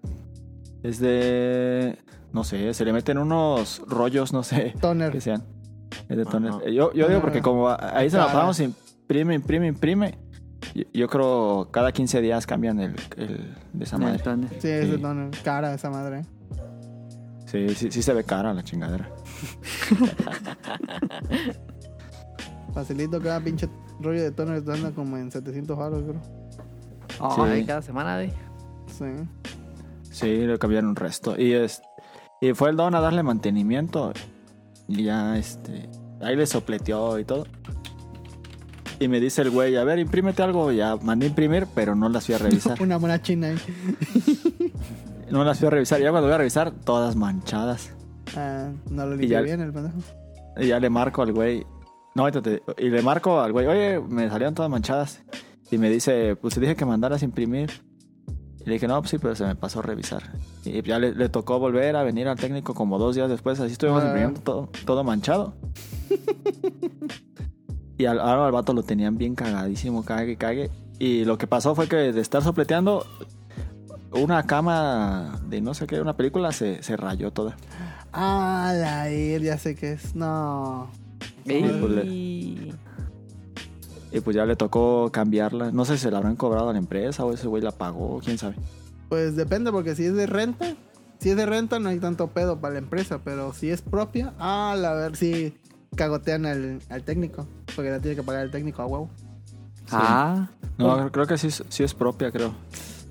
Es 0.82 0.98
de... 0.98 1.98
No 2.32 2.42
sé, 2.44 2.74
se 2.74 2.84
le 2.84 2.92
meten 2.92 3.18
unos 3.18 3.82
rollos, 3.86 4.32
no 4.32 4.42
sé, 4.42 4.74
Toner. 4.80 5.10
que 5.12 5.20
sean. 5.20 5.42
Es 6.08 6.16
de 6.16 6.24
toner. 6.24 6.52
Yo, 6.72 6.92
yo 6.92 7.08
digo 7.08 7.20
porque 7.20 7.38
Ah. 7.38 7.42
como 7.42 7.68
ahí 7.68 8.10
se 8.10 8.18
la 8.18 8.26
pasamos, 8.26 8.60
imprime, 8.60 9.34
imprime, 9.34 9.68
imprime. 9.68 10.18
Yo, 10.76 10.84
yo 10.92 11.08
creo 11.08 11.68
cada 11.70 11.90
15 11.92 12.20
días 12.20 12.46
cambian 12.46 12.78
el, 12.80 12.96
el 13.16 13.54
de 13.72 13.84
esa 13.84 13.96
madre. 13.96 14.18
Sí, 14.60 14.92
Sí. 14.92 14.98
toner. 15.00 15.30
Cara 15.42 15.72
esa 15.72 15.88
madre. 15.90 16.26
Sí, 17.46 17.70
sí, 17.74 17.90
sí 17.90 18.02
se 18.02 18.12
ve 18.12 18.24
cara 18.24 18.52
la 18.52 18.62
chingadera. 18.62 19.08
Facilito 22.74 23.20
cada 23.22 23.40
pinche 23.40 23.68
rollo 24.00 24.22
de 24.22 24.30
toner 24.32 24.62
te 24.64 24.72
anda 24.72 24.90
como 24.90 25.16
en 25.16 25.30
700 25.30 25.78
baros, 25.78 26.02
creo. 26.02 26.20
Oh, 27.20 27.46
Sí. 27.46 27.64
cada 27.64 27.80
semana, 27.80 28.22
¿eh? 28.22 28.32
Sí. 28.86 29.04
Sí, 30.10 30.46
le 30.46 30.58
cambiaron 30.58 30.90
un 30.90 30.96
resto. 30.96 31.40
Y 31.40 31.52
es 31.54 31.80
y 32.40 32.52
fue 32.52 32.68
el 32.70 32.76
don 32.76 32.94
a 32.94 33.00
darle 33.00 33.22
mantenimiento. 33.22 34.12
Y 34.88 35.04
ya 35.04 35.38
este 35.38 35.88
ahí 36.20 36.36
le 36.36 36.44
sopleteó 36.46 37.18
y 37.18 37.24
todo. 37.24 37.46
Y 39.00 39.08
me 39.08 39.20
dice 39.20 39.42
el 39.42 39.50
güey, 39.50 39.76
a 39.76 39.84
ver, 39.84 39.98
imprímete 39.98 40.42
algo. 40.42 40.72
Ya 40.72 40.96
mandé 40.96 41.26
imprimir, 41.26 41.66
pero 41.74 41.94
no 41.94 42.08
las 42.08 42.24
fui 42.26 42.34
a 42.34 42.38
revisar. 42.38 42.76
Una 42.82 42.98
mona 42.98 43.20
china 43.20 43.48
ahí. 43.48 43.58
no 45.30 45.44
las 45.44 45.58
fui 45.58 45.66
a 45.66 45.70
revisar. 45.70 46.00
Ya 46.00 46.10
cuando 46.10 46.28
voy 46.28 46.34
a 46.34 46.38
revisar, 46.38 46.70
todas 46.70 47.14
manchadas. 47.16 47.92
Ah, 48.36 48.70
no 48.90 49.06
lo 49.06 49.16
ya- 49.22 49.40
bien 49.42 49.60
el 49.60 49.72
pendejo. 49.72 49.98
Y 50.58 50.68
ya 50.68 50.80
le 50.80 50.88
marco 50.90 51.22
al 51.22 51.32
güey. 51.32 51.66
No, 52.14 52.30
te- 52.32 52.62
y 52.78 52.88
le 52.88 53.02
marco 53.02 53.40
al 53.40 53.52
güey, 53.52 53.66
oye, 53.66 54.00
me 54.00 54.28
salieron 54.30 54.54
todas 54.54 54.70
manchadas. 54.70 55.22
Y 55.70 55.76
me 55.78 55.90
dice, 55.90 56.34
pues 56.36 56.54
te 56.54 56.60
dije 56.60 56.74
que 56.76 56.86
mandaras 56.86 57.22
imprimir. 57.22 57.82
Y 58.60 58.64
le 58.64 58.72
dije, 58.74 58.88
no, 58.88 58.98
pues 59.00 59.10
sí, 59.10 59.18
pero 59.18 59.34
se 59.36 59.44
me 59.44 59.54
pasó 59.54 59.80
a 59.80 59.82
revisar. 59.82 60.22
Y 60.64 60.80
ya 60.82 60.98
le, 60.98 61.14
le 61.14 61.28
tocó 61.28 61.58
volver 61.58 61.94
a 61.96 62.02
venir 62.02 62.26
al 62.28 62.38
técnico 62.38 62.72
como 62.72 62.98
dos 62.98 63.14
días 63.14 63.28
después. 63.28 63.60
Así 63.60 63.72
estuvimos 63.72 64.02
Ah. 64.02 64.06
imprimiendo 64.06 64.40
todo, 64.40 64.70
todo 64.86 65.04
manchado. 65.04 65.54
Y 67.98 68.06
al, 68.06 68.20
ahora 68.20 68.46
al 68.46 68.52
vato 68.52 68.72
lo 68.72 68.82
tenían 68.82 69.16
bien 69.16 69.34
cagadísimo, 69.34 70.04
cague, 70.04 70.36
cague. 70.36 70.70
Y 70.98 71.24
lo 71.24 71.38
que 71.38 71.46
pasó 71.46 71.74
fue 71.74 71.88
que 71.88 71.96
de 71.96 72.20
estar 72.20 72.42
sopleteando, 72.42 73.06
una 74.12 74.44
cama 74.44 75.40
de 75.48 75.60
no 75.60 75.74
sé 75.74 75.86
qué, 75.86 76.00
una 76.00 76.14
película, 76.14 76.52
se, 76.52 76.82
se 76.82 76.96
rayó 76.96 77.30
toda. 77.30 77.56
Ah, 78.12 78.72
la 78.74 79.10
ir, 79.10 79.42
ya 79.42 79.58
sé 79.58 79.74
qué 79.74 79.92
es. 79.92 80.14
No. 80.14 80.88
Ey. 81.44 82.72
Y 84.12 84.20
pues 84.20 84.36
ya 84.36 84.46
le 84.46 84.56
tocó 84.56 85.10
cambiarla. 85.12 85.72
No 85.72 85.84
sé 85.84 85.96
si 85.96 86.04
se 86.04 86.10
la 86.10 86.18
habrán 86.18 86.36
cobrado 86.36 86.70
a 86.70 86.72
la 86.72 86.78
empresa 86.78 87.24
o 87.24 87.32
ese 87.32 87.46
güey 87.46 87.62
la 87.62 87.72
pagó, 87.72 88.20
quién 88.24 88.38
sabe. 88.38 88.54
Pues 89.08 89.36
depende, 89.36 89.70
porque 89.70 89.94
si 89.94 90.06
es 90.06 90.14
de 90.14 90.26
renta, 90.26 90.74
si 91.18 91.30
es 91.30 91.36
de 91.36 91.46
renta 91.46 91.78
no 91.78 91.90
hay 91.90 91.98
tanto 91.98 92.28
pedo 92.28 92.58
para 92.58 92.74
la 92.74 92.78
empresa, 92.78 93.20
pero 93.22 93.52
si 93.52 93.70
es 93.70 93.82
propia, 93.82 94.32
ah, 94.38 94.74
la 94.78 94.94
ver 94.94 95.16
si 95.16 95.54
cagotean 95.96 96.46
al, 96.46 96.80
al 96.88 97.02
técnico, 97.02 97.46
porque 97.74 97.90
la 97.90 97.98
tiene 98.00 98.14
que 98.16 98.22
pagar 98.22 98.44
el 98.44 98.50
técnico 98.52 98.82
a 98.82 98.86
huevo. 98.86 99.10
Ah, 99.90 100.48
No, 100.78 101.10
creo 101.12 101.26
que 101.26 101.38
sí, 101.38 101.48
es- 101.48 101.64
sí 101.68 101.82
es 101.84 101.94
propia, 101.94 102.30
creo. 102.30 102.54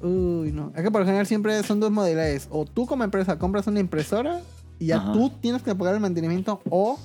Uy, 0.02 0.52
no. 0.52 0.72
Es 0.76 0.84
que 0.84 0.92
por 0.92 1.02
lo 1.02 1.06
general 1.06 1.26
siempre 1.26 1.62
son 1.64 1.80
dos 1.80 1.90
modalidades. 1.92 2.48
O 2.52 2.66
tú 2.66 2.86
como 2.86 3.04
empresa 3.04 3.40
compras 3.40 3.66
una 3.68 3.80
impresora 3.80 4.42
y 4.78 4.88
ya 4.88 4.98
Ajá. 4.98 5.14
tú 5.14 5.32
tienes 5.42 5.64
que 5.64 5.74
pagar 5.74 5.96
el 5.96 6.02
mantenimiento, 6.02 6.62
o 6.70 7.00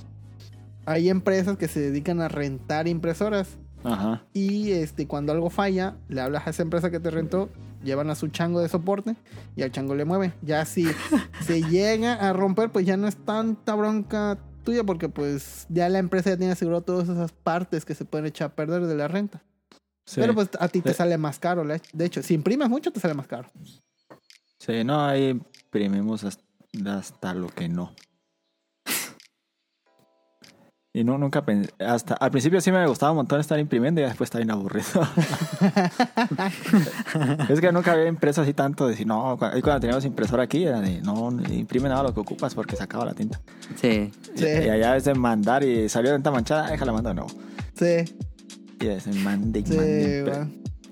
hay 0.86 1.08
empresas 1.08 1.56
que 1.56 1.68
se 1.68 1.80
dedican 1.80 2.20
a 2.20 2.28
rentar 2.28 2.88
impresoras. 2.88 3.56
Ajá. 3.84 4.22
Y 4.34 4.72
este, 4.72 5.06
cuando 5.06 5.32
algo 5.32 5.48
falla, 5.48 5.96
le 6.08 6.20
hablas 6.20 6.46
a 6.46 6.50
esa 6.50 6.62
empresa 6.62 6.90
que 6.90 7.00
te 7.00 7.10
rentó, 7.10 7.48
llevan 7.82 8.10
a 8.10 8.14
su 8.14 8.28
chango 8.28 8.60
de 8.60 8.68
soporte 8.68 9.16
y 9.56 9.62
al 9.62 9.72
chango 9.72 9.94
le 9.94 10.04
mueve. 10.04 10.34
Ya 10.42 10.66
si 10.66 10.84
se 11.46 11.62
llega 11.62 12.14
a 12.14 12.32
romper, 12.34 12.70
pues 12.70 12.84
ya 12.84 12.98
no 12.98 13.06
es 13.08 13.16
tanta 13.16 13.74
bronca 13.76 14.36
tuya 14.70 14.84
porque 14.84 15.08
pues 15.08 15.66
ya 15.68 15.88
la 15.88 15.98
empresa 15.98 16.30
ya 16.30 16.36
tiene 16.36 16.52
asegurado 16.52 16.82
todas 16.82 17.08
esas 17.08 17.32
partes 17.32 17.84
que 17.84 17.94
se 17.94 18.04
pueden 18.04 18.26
echar 18.26 18.50
a 18.50 18.54
perder 18.54 18.86
de 18.86 18.94
la 18.94 19.08
renta. 19.08 19.42
Sí. 20.04 20.20
Pero 20.20 20.34
pues 20.34 20.48
a 20.58 20.68
ti 20.68 20.80
te 20.80 20.94
sale 20.94 21.18
más 21.18 21.38
caro. 21.38 21.64
De 21.64 22.04
hecho, 22.04 22.22
si 22.22 22.34
imprimes 22.34 22.68
mucho, 22.68 22.92
te 22.92 23.00
sale 23.00 23.14
más 23.14 23.26
caro. 23.26 23.50
Sí, 24.58 24.84
no, 24.84 25.04
ahí 25.04 25.30
imprimimos 25.30 26.22
hasta, 26.24 26.44
hasta 26.86 27.34
lo 27.34 27.48
que 27.48 27.68
no. 27.68 27.94
Y 30.92 31.04
no, 31.04 31.16
nunca 31.18 31.44
pensé, 31.44 31.70
hasta, 31.78 32.14
al 32.14 32.32
principio 32.32 32.60
sí 32.60 32.72
me 32.72 32.84
gustaba 32.88 33.12
un 33.12 33.18
montón 33.18 33.38
estar 33.38 33.60
imprimiendo 33.60 34.00
y 34.00 34.04
después 34.04 34.26
está 34.26 34.38
bien 34.38 34.50
aburrido. 34.50 34.88
es 37.48 37.60
que 37.60 37.70
nunca 37.72 37.92
había 37.92 38.08
impreso 38.08 38.42
así 38.42 38.54
tanto, 38.54 38.86
de 38.86 38.92
decir, 38.92 39.06
no, 39.06 39.36
cu- 39.38 39.44
ahí 39.44 39.62
cuando 39.62 39.80
teníamos 39.80 40.04
impresora 40.04 40.42
aquí 40.42 40.64
era 40.64 40.80
de, 40.80 41.00
no, 41.02 41.30
imprime 41.48 41.88
nada 41.88 42.02
lo 42.02 42.12
que 42.14 42.18
ocupas 42.20 42.54
porque 42.56 42.74
se 42.74 42.82
acaba 42.82 43.04
la 43.04 43.14
tinta. 43.14 43.40
sí. 43.76 44.10
Sí. 44.34 44.44
Y, 44.46 44.68
allá 44.68 44.96
es 44.96 45.04
de 45.04 45.14
mandar 45.14 45.62
y 45.62 45.88
salió 45.88 46.12
tinta 46.14 46.30
manchada, 46.30 46.66
"Ah, 46.66 46.70
déjala 46.70 46.92
mando 46.92 47.08
de 47.10 47.14
nuevo. 47.14 47.30
Sí, 47.74 48.14
Y 48.80 48.86
es 48.88 49.04
de 49.04 49.12
mande 49.20 49.60
y 49.60 49.66
sí, 49.66 49.76
mande. 49.76 50.46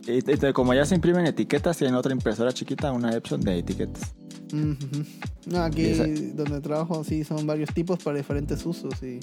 Y, 0.07 0.13
y- 0.13 0.49
y 0.49 0.53
como 0.53 0.75
ya 0.75 0.85
se 0.85 0.95
imprimen 0.95 1.27
etiquetas, 1.27 1.77
tienen 1.77 1.95
otra 1.97 2.13
impresora 2.13 2.53
chiquita, 2.53 2.93
una 2.93 3.13
Epson 3.15 3.41
de 3.41 3.59
etiquetas. 3.59 4.15
No, 4.53 5.63
aquí 5.63 5.87
esa- 5.87 6.07
donde 6.35 6.61
trabajo 6.61 7.03
sí 7.05 7.25
son 7.25 7.47
varios 7.47 7.73
tipos 7.75 7.99
para 8.03 8.17
diferentes 8.17 8.65
usos 8.65 8.95
y, 9.03 9.21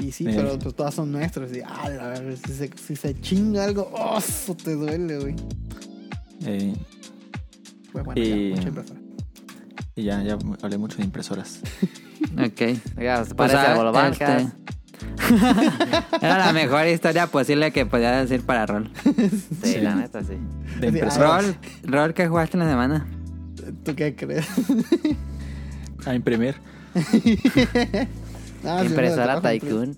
y 0.00 0.10
sí, 0.12 0.26
Eh. 0.28 0.32
pero 0.34 0.58
pues 0.58 0.74
todas 0.74 0.94
son 0.94 1.10
nuestras 1.12 1.50
y 1.56 1.60
ah, 1.60 1.88
la 1.88 2.08
verdad, 2.08 2.34
si 2.46 2.52
se, 2.52 2.70
si 2.76 2.96
se 2.96 3.20
chinga 3.20 3.64
algo, 3.64 3.90
¡oh! 3.94 4.18
Eso 4.18 4.54
te 4.56 4.74
duele, 4.74 5.18
güey. 5.18 5.34
Eh, 6.46 6.74
Pues 7.92 8.04
bueno, 8.04 8.20
Y- 8.20 8.50
ya, 8.50 8.56
mucha 8.56 8.68
impresora. 8.68 9.00
y 9.96 10.02
ya, 10.02 10.22
ya 10.22 10.38
hablé 10.62 10.78
mucho 10.78 10.96
de 10.98 11.04
impresoras. 11.04 11.60
Ok. 12.38 12.58
Se 12.58 12.80
Pues, 12.94 13.34
parece 13.34 13.56
ah, 13.56 13.72
a 13.72 13.76
Bolobancas. 13.76 14.42
este, 14.42 14.52
Era 16.20 16.38
la 16.38 16.52
mejor 16.52 16.86
historia 16.88 17.26
posible 17.28 17.70
que 17.72 17.86
podía 17.86 18.12
decir 18.20 18.42
para 18.44 18.66
Rol. 18.66 18.90
Sí, 19.62 19.74
Sí. 19.74 19.80
la 19.80 19.94
neta, 19.94 20.22
sí. 20.22 20.34
De 20.80 20.88
Sí, 20.90 20.94
impresoras 20.96 21.44
Rol, 21.46 21.56
Rol, 21.84 22.14
¿qué 22.14 22.26
jugaste 22.28 22.56
en 22.56 22.64
la 22.64 22.70
semana? 22.70 23.06
¿Tú 23.84 23.94
qué 23.94 24.14
crees? 24.16 24.46
a 26.06 26.14
imprimir. 26.14 26.56
Ah, 28.66 28.82
Impresora 28.84 29.40
Tycoon. 29.40 29.96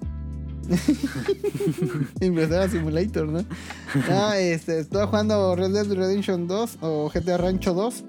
Impresora 2.21 2.69
Simulator, 2.69 3.29
¿no? 3.29 3.45
Ah, 4.11 4.39
este, 4.39 4.81
estoy 4.81 5.07
jugando 5.07 5.55
Red 5.57 5.73
Dead 5.73 5.87
Redemption 5.93 6.47
2 6.49 6.79
o 6.81 7.11
GTA 7.13 7.37
Rancho 7.39 7.75
2. 7.75 8.05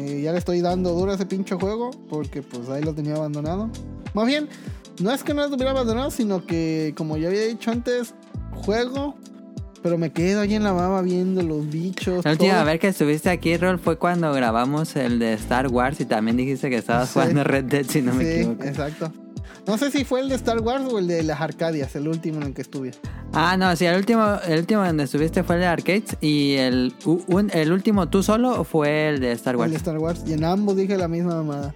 Eh, 0.00 0.22
ya 0.22 0.32
le 0.32 0.38
estoy 0.38 0.60
dando 0.60 0.92
duro 0.92 1.12
a 1.12 1.14
ese 1.14 1.26
pinche 1.26 1.54
juego 1.54 1.90
porque 2.08 2.42
pues 2.42 2.68
ahí 2.68 2.82
lo 2.82 2.94
tenía 2.94 3.14
abandonado. 3.16 3.70
Más 4.14 4.26
bien, 4.26 4.48
no 5.00 5.12
es 5.12 5.22
que 5.22 5.34
no 5.34 5.42
lo 5.42 5.50
tuviera 5.50 5.70
abandonado, 5.70 6.10
sino 6.10 6.44
que 6.46 6.94
como 6.96 7.16
ya 7.16 7.28
había 7.28 7.42
dicho 7.46 7.70
antes, 7.70 8.14
juego, 8.52 9.14
pero 9.82 9.98
me 9.98 10.10
quedo 10.12 10.40
ahí 10.40 10.54
en 10.54 10.64
la 10.64 10.72
baba 10.72 11.00
viendo 11.02 11.42
los 11.42 11.68
bichos. 11.68 12.24
La 12.24 12.32
última 12.32 12.64
vez 12.64 12.80
que 12.80 12.88
estuviste 12.88 13.30
aquí, 13.30 13.56
Rol, 13.56 13.78
fue 13.78 13.96
cuando 13.98 14.32
grabamos 14.32 14.96
el 14.96 15.18
de 15.18 15.34
Star 15.34 15.68
Wars 15.68 16.00
y 16.00 16.06
también 16.06 16.36
dijiste 16.36 16.70
que 16.70 16.76
estabas 16.76 17.08
Sí. 17.10 17.14
jugando 17.20 17.44
Red 17.44 17.64
Dead, 17.64 17.84
si 17.86 18.02
no 18.02 18.14
me 18.14 18.24
sí, 18.24 18.30
equivoco. 18.40 18.64
exacto. 18.64 19.12
No 19.66 19.78
sé 19.78 19.90
si 19.90 20.04
fue 20.04 20.20
el 20.20 20.28
de 20.28 20.34
Star 20.34 20.60
Wars 20.60 20.84
o 20.90 20.98
el 20.98 21.06
de 21.06 21.22
las 21.22 21.40
Arcadias, 21.40 21.96
el 21.96 22.06
último 22.06 22.36
en 22.38 22.48
el 22.48 22.54
que 22.54 22.60
estuve. 22.62 22.90
Ah, 23.32 23.56
no, 23.56 23.74
sí, 23.76 23.86
el 23.86 23.96
último, 23.96 24.22
el 24.46 24.58
último 24.60 24.84
donde 24.84 25.04
estuviste 25.04 25.42
fue 25.42 25.54
el 25.56 25.62
de 25.62 25.66
Arcades 25.66 26.16
y 26.20 26.54
el, 26.56 26.94
un- 27.06 27.50
el 27.52 27.72
último 27.72 28.08
tú 28.10 28.22
solo 28.22 28.62
fue 28.64 29.08
el 29.08 29.20
de 29.20 29.32
Star 29.32 29.54
El 29.54 29.60
Wars. 29.60 29.70
de 29.70 29.76
Star 29.78 29.98
Wars. 29.98 30.22
Y 30.26 30.34
en 30.34 30.44
ambos 30.44 30.76
dije 30.76 30.96
la 30.98 31.08
misma 31.08 31.36
mamada. 31.36 31.74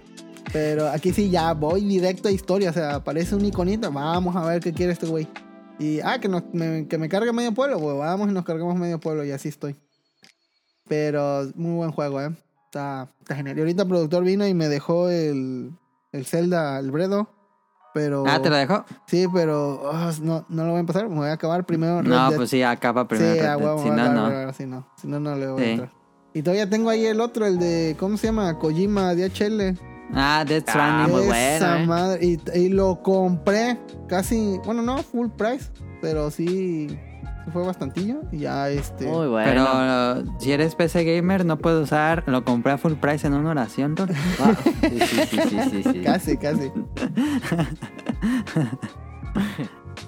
Pero 0.53 0.87
aquí 0.87 1.11
sí 1.13 1.29
ya 1.31 1.53
voy 1.53 1.81
directo 1.83 2.27
a 2.27 2.31
historia. 2.31 2.69
O 2.69 2.73
sea, 2.73 2.95
aparece 2.95 3.35
un 3.35 3.43
iconito. 3.45 3.91
Vamos 3.91 4.35
a 4.35 4.45
ver 4.45 4.61
qué 4.61 4.71
quiere 4.71 4.93
este 4.93 5.05
güey. 5.07 5.27
Y, 5.79 5.99
ah, 6.01 6.19
que, 6.19 6.27
nos, 6.27 6.43
me, 6.53 6.87
que 6.87 6.97
me 6.97 7.09
cargue 7.09 7.31
medio 7.33 7.53
pueblo. 7.53 7.79
Pues 7.79 7.97
vamos 7.97 8.29
y 8.29 8.33
nos 8.33 8.45
cargamos 8.45 8.75
medio 8.77 8.99
pueblo. 8.99 9.23
Y 9.25 9.31
así 9.31 9.49
estoy. 9.49 9.75
Pero 10.87 11.51
muy 11.55 11.75
buen 11.75 11.91
juego, 11.91 12.21
¿eh? 12.21 12.29
Está, 12.65 13.07
está 13.21 13.35
genial. 13.35 13.57
Y 13.57 13.61
ahorita 13.61 13.83
el 13.83 13.89
productor 13.89 14.23
vino 14.23 14.47
y 14.47 14.53
me 14.53 14.69
dejó 14.69 15.09
el, 15.09 15.71
el 16.11 16.25
Zelda, 16.25 16.79
el 16.79 16.91
Bredo. 16.91 17.29
Pero. 17.93 18.23
Ah, 18.27 18.41
¿te 18.41 18.49
lo 18.49 18.55
dejó? 18.55 18.85
Sí, 19.07 19.27
pero 19.33 19.81
oh, 19.81 20.11
no, 20.21 20.45
no 20.49 20.63
lo 20.63 20.69
voy 20.69 20.77
a 20.77 20.79
empezar. 20.81 21.09
Me 21.09 21.15
voy 21.15 21.29
a 21.29 21.33
acabar 21.33 21.65
primero. 21.65 22.01
Red 22.01 22.09
No, 22.09 22.29
Dead. 22.29 22.37
pues 22.37 22.49
sí, 22.49 22.61
acaba 22.61 23.07
primero. 23.07 23.33
Sí, 23.33 23.39
Red 23.39 23.57
Dead, 23.57 23.77
si 23.83 23.89
no, 23.89 23.95
la- 23.95 24.09
no. 24.09 24.29
la- 24.29 24.53
si 24.53 24.65
no. 24.65 24.87
Si 25.01 25.07
no, 25.07 25.19
no 25.19 25.35
le 25.35 25.47
voy 25.47 25.63
a 25.63 25.71
entrar. 25.71 25.91
Y 26.33 26.41
todavía 26.43 26.69
tengo 26.69 26.89
ahí 26.91 27.05
el 27.05 27.19
otro, 27.21 27.45
el 27.47 27.57
de, 27.57 27.95
¿cómo 27.99 28.15
se 28.17 28.27
llama? 28.27 28.57
Kojima 28.59 29.15
DHL. 29.15 29.75
Ah, 30.13 30.43
Death 30.47 30.65
Ah, 30.69 30.71
Stranding. 30.71 31.15
muy 31.15 31.23
Esa 31.37 31.69
bueno, 31.69 31.83
¿eh? 31.83 31.87
madre. 31.87 32.25
Y, 32.25 32.39
y 32.59 32.69
lo 32.69 33.01
compré 33.01 33.79
casi, 34.07 34.59
bueno, 34.65 34.81
no 34.83 34.97
full 34.99 35.27
price, 35.35 35.71
pero 36.01 36.29
sí 36.31 36.95
fue 37.51 37.65
bastantillo. 37.65 38.21
Y 38.31 38.39
ya 38.39 38.69
este. 38.69 39.05
Muy 39.05 39.27
bueno. 39.27 39.49
Pero 39.49 40.21
uh, 40.21 40.39
si 40.39 40.51
eres 40.51 40.75
PC 40.75 41.03
gamer, 41.03 41.45
no 41.45 41.57
puedes 41.57 41.83
usar. 41.83 42.23
Lo 42.27 42.43
compré 42.43 42.73
a 42.73 42.77
full 42.77 42.93
price 42.93 43.27
en 43.27 43.33
una 43.33 43.51
oración, 43.51 43.95
sí, 44.81 44.99
sí, 44.99 45.21
sí, 45.25 45.39
sí, 45.49 45.59
sí, 45.71 45.83
sí. 45.83 46.01
Casi, 46.01 46.37
casi. 46.37 46.71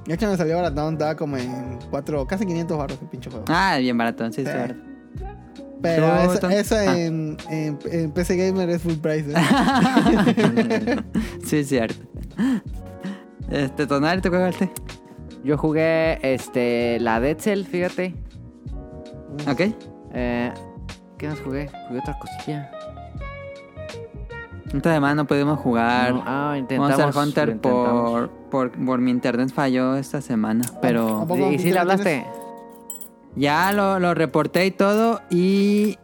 De 0.05 0.15
hecho 0.15 0.27
me 0.29 0.36
salió 0.36 0.55
baratón, 0.55 0.93
estaba 0.93 1.15
como 1.15 1.38
en 1.38 1.77
4, 1.89 2.25
casi 2.25 2.45
500 2.45 2.77
barros 2.77 3.00
el 3.01 3.07
pinche 3.07 3.29
juego. 3.29 3.45
Ah, 3.50 3.77
bien 3.79 3.98
barato, 3.98 4.25
sí, 4.31 4.43
sí. 4.43 4.51
Sí. 4.51 4.57
barato. 4.57 4.91
Pero 5.81 6.05
tam- 6.39 6.51
esa 6.51 6.79
ah. 6.79 6.98
en, 6.98 7.38
en, 7.50 7.79
en 7.86 8.12
PC 8.12 8.36
Gamer 8.38 8.69
es 8.69 8.81
full 8.81 8.93
price. 8.95 9.31
¿eh? 9.31 9.36
sí, 11.45 11.57
es 11.57 11.69
cierto. 11.69 11.95
Este, 13.50 13.88
Tonal, 13.88 14.21
¿te 14.21 14.29
jugaste? 14.29 14.71
Yo 15.43 15.57
jugué 15.57 16.19
este, 16.21 17.00
la 17.00 17.19
Dead 17.19 17.38
Cell, 17.38 17.63
fíjate. 17.65 18.13
¿Ok? 19.50 19.62
Eh, 20.13 20.51
¿Qué 21.17 21.27
más 21.27 21.39
jugué? 21.39 21.69
Jugué 21.88 22.00
otra 22.00 22.17
cosilla. 22.19 22.71
Semana 24.71 25.15
no 25.15 25.27
pudimos 25.27 25.60
jugar 25.60 26.13
No, 26.13 26.24
ah, 26.25 26.55
intentamos. 26.57 26.98
Monster 26.98 27.21
Hunter 27.24 27.50
intentamos. 27.50 28.10
por, 28.12 28.29
por, 28.50 28.86
por 28.86 29.00
mi 29.00 29.12
internet 29.12 29.51
falló 29.53 29.95
esta 29.98 30.21
semana. 30.21 30.63
¿A 30.77 30.79
Pero 30.79 31.27
¿Y 31.29 31.50
viste 31.50 31.63
si 31.63 31.71
le 31.74 31.79
hablaste? 31.79 32.25
ya 33.36 33.71
lo, 33.74 34.00
lo 34.00 34.13
reporté 34.13 34.65
y 34.65 34.71
todo. 34.71 35.21
Y 35.29 35.98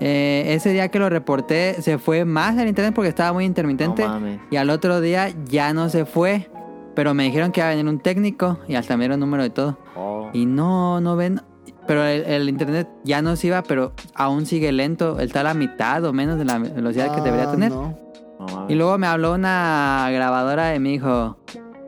eh, 0.00 0.44
ese 0.48 0.70
día 0.72 0.88
que 0.88 0.98
lo 0.98 1.08
reporté 1.08 1.80
se 1.80 1.98
fue 1.98 2.24
más 2.24 2.56
el 2.58 2.68
internet 2.68 2.94
porque 2.94 3.08
estaba 3.08 3.32
muy 3.32 3.46
intermitente. 3.46 4.02
No 4.02 4.08
mames. 4.10 4.40
y 4.50 4.56
al 4.56 4.68
otro 4.68 5.00
día 5.00 5.30
ya 5.46 5.72
no 5.72 5.88
se 5.88 6.04
fue. 6.04 6.49
Pero 6.94 7.14
me 7.14 7.24
dijeron 7.24 7.52
que 7.52 7.60
iba 7.60 7.68
a 7.68 7.70
venir 7.70 7.86
un 7.86 7.98
técnico 8.00 8.58
y 8.68 8.74
hasta 8.74 8.96
me 8.96 9.04
dieron 9.04 9.20
número 9.20 9.42
de 9.42 9.50
todo. 9.50 9.78
Oh. 9.96 10.30
Y 10.32 10.46
no, 10.46 11.00
no 11.00 11.16
ven. 11.16 11.40
Pero 11.86 12.04
el, 12.04 12.24
el 12.24 12.48
internet 12.48 12.88
ya 13.04 13.20
no 13.22 13.34
se 13.36 13.48
iba, 13.48 13.62
pero 13.62 13.92
aún 14.14 14.46
sigue 14.46 14.70
lento. 14.72 15.18
Él 15.18 15.26
está 15.26 15.40
a 15.40 15.44
la 15.44 15.54
mitad 15.54 16.04
o 16.04 16.12
menos 16.12 16.38
de 16.38 16.44
la 16.44 16.58
velocidad 16.58 17.14
que 17.14 17.20
debería 17.20 17.48
Ah, 17.48 17.52
tener. 17.52 17.70
no. 17.72 17.96
Mames. 18.38 18.70
Y 18.70 18.74
luego 18.74 18.96
me 18.96 19.06
habló 19.06 19.34
una 19.34 20.08
grabadora 20.12 20.74
y 20.74 20.78
me 20.80 20.90
dijo, 20.90 21.36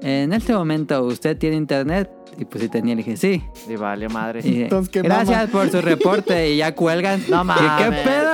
en 0.02 0.32
este 0.32 0.52
momento 0.54 1.02
usted 1.04 1.36
tiene 1.38 1.56
internet. 1.56 2.10
Y 2.38 2.46
pues 2.46 2.62
sí 2.64 2.68
tenía, 2.70 2.94
le 2.94 3.02
dije, 3.02 3.16
sí. 3.16 3.44
Y 3.68 3.76
valió 3.76 4.08
madre. 4.08 4.40
Y 4.40 4.42
dije, 4.50 4.62
Entonces, 4.64 4.90
¿qué 4.90 5.02
gracias 5.02 5.38
mama? 5.38 5.52
por 5.52 5.70
su 5.70 5.80
reporte 5.82 6.50
y 6.50 6.56
ya 6.56 6.74
cuelgan. 6.74 7.20
No 7.28 7.42
Y, 7.44 7.46
¿Qué 7.46 7.84
mames. 7.84 8.00
pedo? 8.00 8.30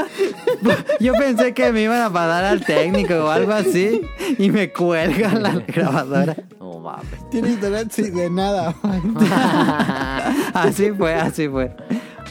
Yo 1.00 1.12
pensé 1.14 1.54
que 1.54 1.72
me 1.72 1.82
iban 1.82 2.00
a 2.02 2.10
pasar 2.10 2.44
al 2.44 2.64
técnico 2.64 3.14
o 3.14 3.28
algo 3.30 3.52
así 3.52 4.02
y 4.38 4.50
me 4.50 4.72
cuelgan 4.72 5.42
la 5.42 5.52
grabadora. 5.66 6.36
No 6.60 6.78
mames. 6.80 7.06
Tiene 7.30 7.50
internet, 7.50 7.88
sí, 7.90 8.10
de 8.10 8.28
nada. 8.30 8.74
Así 10.54 10.90
fue, 10.92 11.14
así 11.14 11.48
fue. 11.48 11.74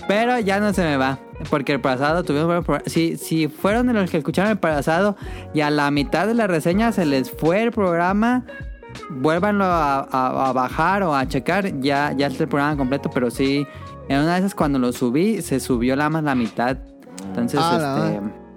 Pero 0.08 0.40
ya 0.40 0.60
no 0.60 0.74
se 0.74 0.84
me 0.84 0.98
va. 0.98 1.20
Porque 1.50 1.74
el 1.74 1.82
pasado 1.82 2.24
tuvimos 2.24 2.66
si, 2.88 3.16
si 3.18 3.48
fueron 3.48 3.88
de 3.88 3.94
los 3.94 4.10
que 4.10 4.18
escucharon 4.18 4.52
el 4.52 4.58
pasado 4.58 5.16
y 5.54 5.62
a 5.62 5.70
la 5.70 5.92
mitad 5.92 6.26
de 6.28 6.34
la 6.34 6.48
reseña 6.48 6.92
se 6.92 7.06
les 7.06 7.30
fue 7.30 7.62
el 7.64 7.72
programa, 7.72 8.44
vuélvanlo 9.10 9.66
a, 9.66 10.00
a- 10.00 10.50
a 10.50 10.54
bajar 10.54 11.04
o 11.04 11.16
a 11.16 11.28
checar. 11.28 11.80
Ya, 11.80 12.14
ya 12.18 12.28
está 12.28 12.44
el 12.44 12.50
programa 12.50 12.76
completo, 12.76 13.10
pero 13.14 13.30
sí, 13.30 13.68
en 14.10 14.20
una 14.22 14.34
de 14.34 14.40
esas 14.40 14.56
cuando 14.56 14.80
lo 14.80 14.92
subí, 14.94 15.42
se 15.42 15.60
subió 15.60 15.96
la 15.96 16.10
más 16.10 16.24
la 16.24 16.34
mitad. 16.36 16.78
Entonces, 17.26 17.60
Ah, 17.64 18.12
este. 18.14 18.48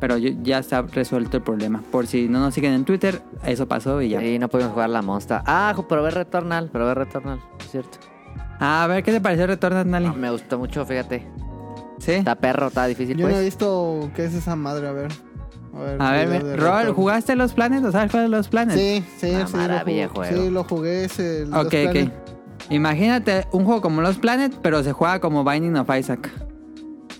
Pero 0.00 0.16
yo- 0.18 0.30
ya 0.42 0.58
está 0.58 0.82
resuelto 0.82 1.36
el 1.36 1.42
problema. 1.44 1.80
Por 1.92 2.08
si 2.08 2.28
no 2.28 2.40
nos 2.40 2.54
siguen 2.54 2.72
en 2.72 2.84
Twitter, 2.84 3.22
eso 3.44 3.68
pasó 3.68 4.02
y 4.02 4.08
ya. 4.08 4.22
Y 4.24 4.36
no 4.40 4.48
pudimos 4.48 4.72
jugar 4.72 4.90
la 4.90 5.00
monsta. 5.00 5.44
Ah, 5.46 5.72
probé 5.88 6.10
Returnal, 6.10 6.70
probé 6.70 6.94
Returnal, 6.94 7.38
es 7.60 7.70
cierto. 7.70 7.98
A 8.58 8.86
ver, 8.88 9.04
¿qué 9.04 9.12
te 9.12 9.20
pareció 9.20 9.46
Retorno, 9.46 9.84
Nali? 9.84 10.08
Me 10.10 10.30
gustó 10.30 10.58
mucho, 10.58 10.84
fíjate. 10.84 11.26
¿Sí? 11.98 12.12
Está 12.12 12.34
perro, 12.34 12.66
está 12.66 12.86
difícil, 12.86 13.16
Yo 13.16 13.26
no 13.26 13.30
he 13.30 13.34
pues. 13.34 13.44
visto 13.44 14.10
qué 14.16 14.24
es 14.24 14.34
esa 14.34 14.56
madre, 14.56 14.88
a 14.88 14.92
ver. 14.92 15.12
A 15.74 15.80
ver, 15.80 16.02
A 16.02 16.10
ver, 16.26 16.60
Rol. 16.60 16.92
¿jugaste 16.92 17.36
los 17.36 17.52
planes? 17.54 17.82
¿O 17.84 17.92
sabes 17.92 18.10
cuáles 18.10 18.26
son 18.28 18.36
los 18.38 18.48
planes? 18.48 18.74
Sí, 18.74 19.04
sí, 19.18 19.30
Una 19.30 19.46
sí. 19.46 19.56
maravilla 19.56 20.06
lo 20.06 20.12
jugué, 20.12 20.28
juego. 20.28 20.42
Sí, 20.44 20.50
lo 20.50 20.64
jugué 20.64 21.04
ese. 21.04 21.46
los 21.46 21.64
Ok, 21.66 21.74
ok. 21.88 22.10
Imagínate 22.70 23.46
un 23.52 23.64
juego 23.64 23.80
como 23.80 24.02
Los 24.02 24.18
Planet, 24.18 24.52
pero 24.62 24.82
se 24.82 24.92
juega 24.92 25.20
como 25.20 25.44
Binding 25.44 25.76
of 25.76 25.88
Isaac. 25.96 26.30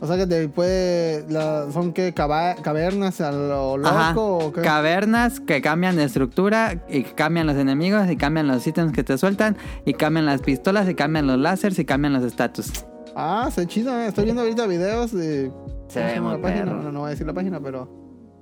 O 0.05 0.07
sea 0.09 0.17
que 0.17 0.27
te 0.27 0.49
puede. 0.49 1.25
La, 1.31 1.71
¿Son 1.71 1.93
qué? 1.93 2.13
cava- 2.13 2.57
¿Cavernas 2.57 3.21
a 3.21 3.31
lo 3.31 3.77
loco 3.77 3.89
Ajá. 3.89 4.15
o 4.19 4.53
qué? 4.53 4.61
Cavernas 4.63 5.39
que 5.39 5.63
cambian 5.63 5.95
de 5.95 6.03
estructura 6.03 6.85
y 6.89 7.05
que 7.05 7.13
cambian 7.15 7.47
los 7.47 7.55
enemigos 7.55 8.11
y 8.11 8.17
cambian 8.17 8.49
los 8.49 8.67
ítems 8.67 8.93
que 8.93 9.05
te 9.05 9.17
sueltan 9.17 9.57
y 9.85 9.95
cambian 9.95 10.27
las 10.27 10.43
pistolas 10.43 10.89
y 10.89 10.97
cambian 10.97 11.29
los 11.29 11.39
láseres 11.39 11.79
y 11.79 11.85
cambian 11.85 12.15
los 12.15 12.25
estatus. 12.25 12.85
Ah, 13.15 13.49
se 13.55 13.65
chido, 13.69 13.97
eh. 13.97 14.09
Estoy 14.09 14.25
viendo 14.25 14.43
ahorita 14.43 14.67
videos 14.67 15.13
de. 15.13 15.53
Se 15.87 16.01
¿cómo 16.01 16.09
ve 16.09 16.21
muy 16.21 16.33
la 16.33 16.41
página? 16.43 16.65
Bueno, 16.75 16.91
no 16.93 16.99
voy 17.01 17.07
a 17.07 17.11
decir 17.11 17.27
la 17.29 17.33
página, 17.35 17.61
pero. 17.61 17.89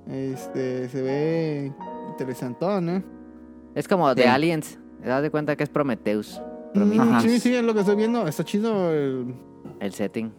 Este. 0.09 0.89
Se 0.89 1.01
ve. 1.03 1.71
Interesantón, 2.09 2.89
¿eh? 2.89 3.03
Es 3.75 3.87
como 3.87 4.13
de 4.15 4.23
Sí. 4.23 4.27
Aliens. 4.27 4.79
Te 5.03 5.09
das 5.09 5.21
de 5.21 5.29
cuenta 5.29 5.55
que 5.55 5.63
es 5.63 5.69
Prometheus. 5.69 6.41
Mm, 6.73 7.19
sí, 7.21 7.39
sí, 7.39 7.53
es 7.53 7.63
lo 7.63 7.73
que 7.75 7.81
estoy 7.81 7.95
viendo. 7.97 8.27
Está 8.27 8.43
chido 8.43 8.91
el. 8.91 9.35
El 9.79 9.93
setting. 9.93 10.33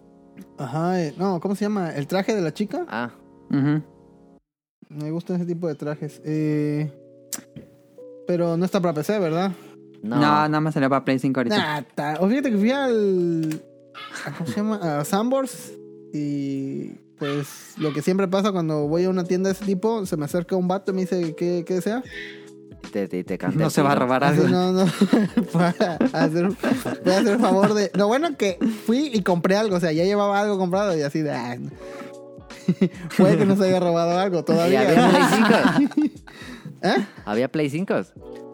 Ajá, 0.62 1.02
eh, 1.02 1.14
no, 1.18 1.40
¿cómo 1.40 1.54
se 1.54 1.64
llama? 1.64 1.90
¿El 1.94 2.06
traje 2.06 2.34
de 2.34 2.40
la 2.40 2.52
chica? 2.54 2.84
Ah, 2.88 3.10
Ujú. 3.50 3.82
Me 4.88 5.10
gustan 5.10 5.36
ese 5.36 5.46
tipo 5.46 5.68
de 5.68 5.74
trajes. 5.74 6.20
Eh, 6.24 6.90
pero 8.26 8.56
no 8.56 8.64
está 8.64 8.80
para 8.80 8.94
PC, 8.94 9.18
¿verdad? 9.18 9.52
no. 10.02 10.16
No. 10.16 10.20
nada 10.20 10.60
más 10.60 10.74
salió 10.74 10.88
para 10.90 11.04
Play 11.04 11.18
5 11.18 11.40
ahorita. 11.40 11.84
O 12.20 12.28
fíjate 12.28 12.50
que 12.50 12.58
fui 12.58 12.70
al. 12.70 13.62
¿Cómo 14.38 14.46
se 14.50 14.56
llama? 14.56 15.00
A 15.00 15.04
Sambors. 15.04 15.72
Y. 16.12 16.90
Pues 17.18 17.74
lo 17.78 17.92
que 17.92 18.02
siempre 18.02 18.26
pasa 18.26 18.50
cuando 18.52 18.88
voy 18.88 19.04
a 19.04 19.10
una 19.10 19.22
tienda 19.24 19.48
de 19.48 19.54
ese 19.54 19.64
tipo, 19.64 20.04
se 20.06 20.16
me 20.16 20.24
acerca 20.24 20.56
un 20.56 20.66
vato 20.66 20.90
y 20.90 20.94
me 20.94 21.00
dice 21.02 21.34
qué, 21.36 21.64
qué 21.66 21.74
desea. 21.74 22.02
Te, 22.90 23.08
te, 23.08 23.24
te 23.24 23.38
canta 23.38 23.58
No 23.58 23.70
se 23.70 23.80
va 23.80 23.92
a 23.92 23.94
robar 23.94 24.24
Así, 24.24 24.40
algo. 24.40 24.48
no, 24.50 24.72
no. 24.72 24.84
Voy 25.52 25.62
a 25.62 25.96
hacer, 26.12 26.46
voy 26.48 27.12
a 27.14 27.18
hacer 27.18 27.32
el 27.34 27.38
favor 27.40 27.74
de. 27.74 27.90
Lo 27.94 28.06
bueno 28.08 28.36
que 28.36 28.58
fui 28.86 29.10
y 29.12 29.22
compré 29.22 29.56
algo, 29.56 29.76
o 29.76 29.80
sea, 29.80 29.92
ya 29.92 30.04
llevaba 30.04 30.40
algo 30.40 30.58
comprado 30.58 30.96
y 30.96 31.02
así 31.02 31.20
de. 31.22 31.30
ah, 31.32 31.56
no. 31.56 31.70
Puede 33.16 33.38
que 33.38 33.44
no 33.46 33.56
se 33.56 33.64
haya 33.64 33.80
robado 33.80 34.18
algo 34.18 34.38
Y 34.42 34.44
todavía. 34.44 34.80
había 34.82 35.10
Play 35.10 35.22
5. 35.86 35.98
¿Eh? 36.82 37.06
Había 37.24 37.48
Play 37.50 37.70
5. 37.70 37.94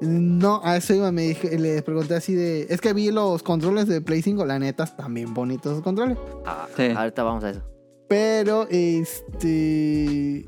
No, 0.03 0.61
a 0.65 0.77
eso 0.77 0.95
iba, 0.95 1.11
me 1.11 1.23
dije, 1.23 1.59
les 1.59 1.83
pregunté 1.83 2.15
así 2.15 2.35
de... 2.35 2.67
Es 2.71 2.81
que 2.81 2.93
vi 2.93 3.11
los 3.11 3.43
controles 3.43 3.89
de 3.89 4.01
Play 4.01 4.23
5, 4.23 4.45
la 4.47 4.59
neta, 4.59 4.85
están 4.85 5.13
bien 5.15 5.35
bonitos 5.35 5.73
los 5.73 5.83
controles. 5.83 6.17
Ah, 6.47 6.67
Sí. 6.77 6.91
Ahorita 6.97 7.23
vamos 7.25 7.43
a 7.45 7.51
eso. 7.51 7.63
Pero, 8.09 8.67
este... 8.71 10.47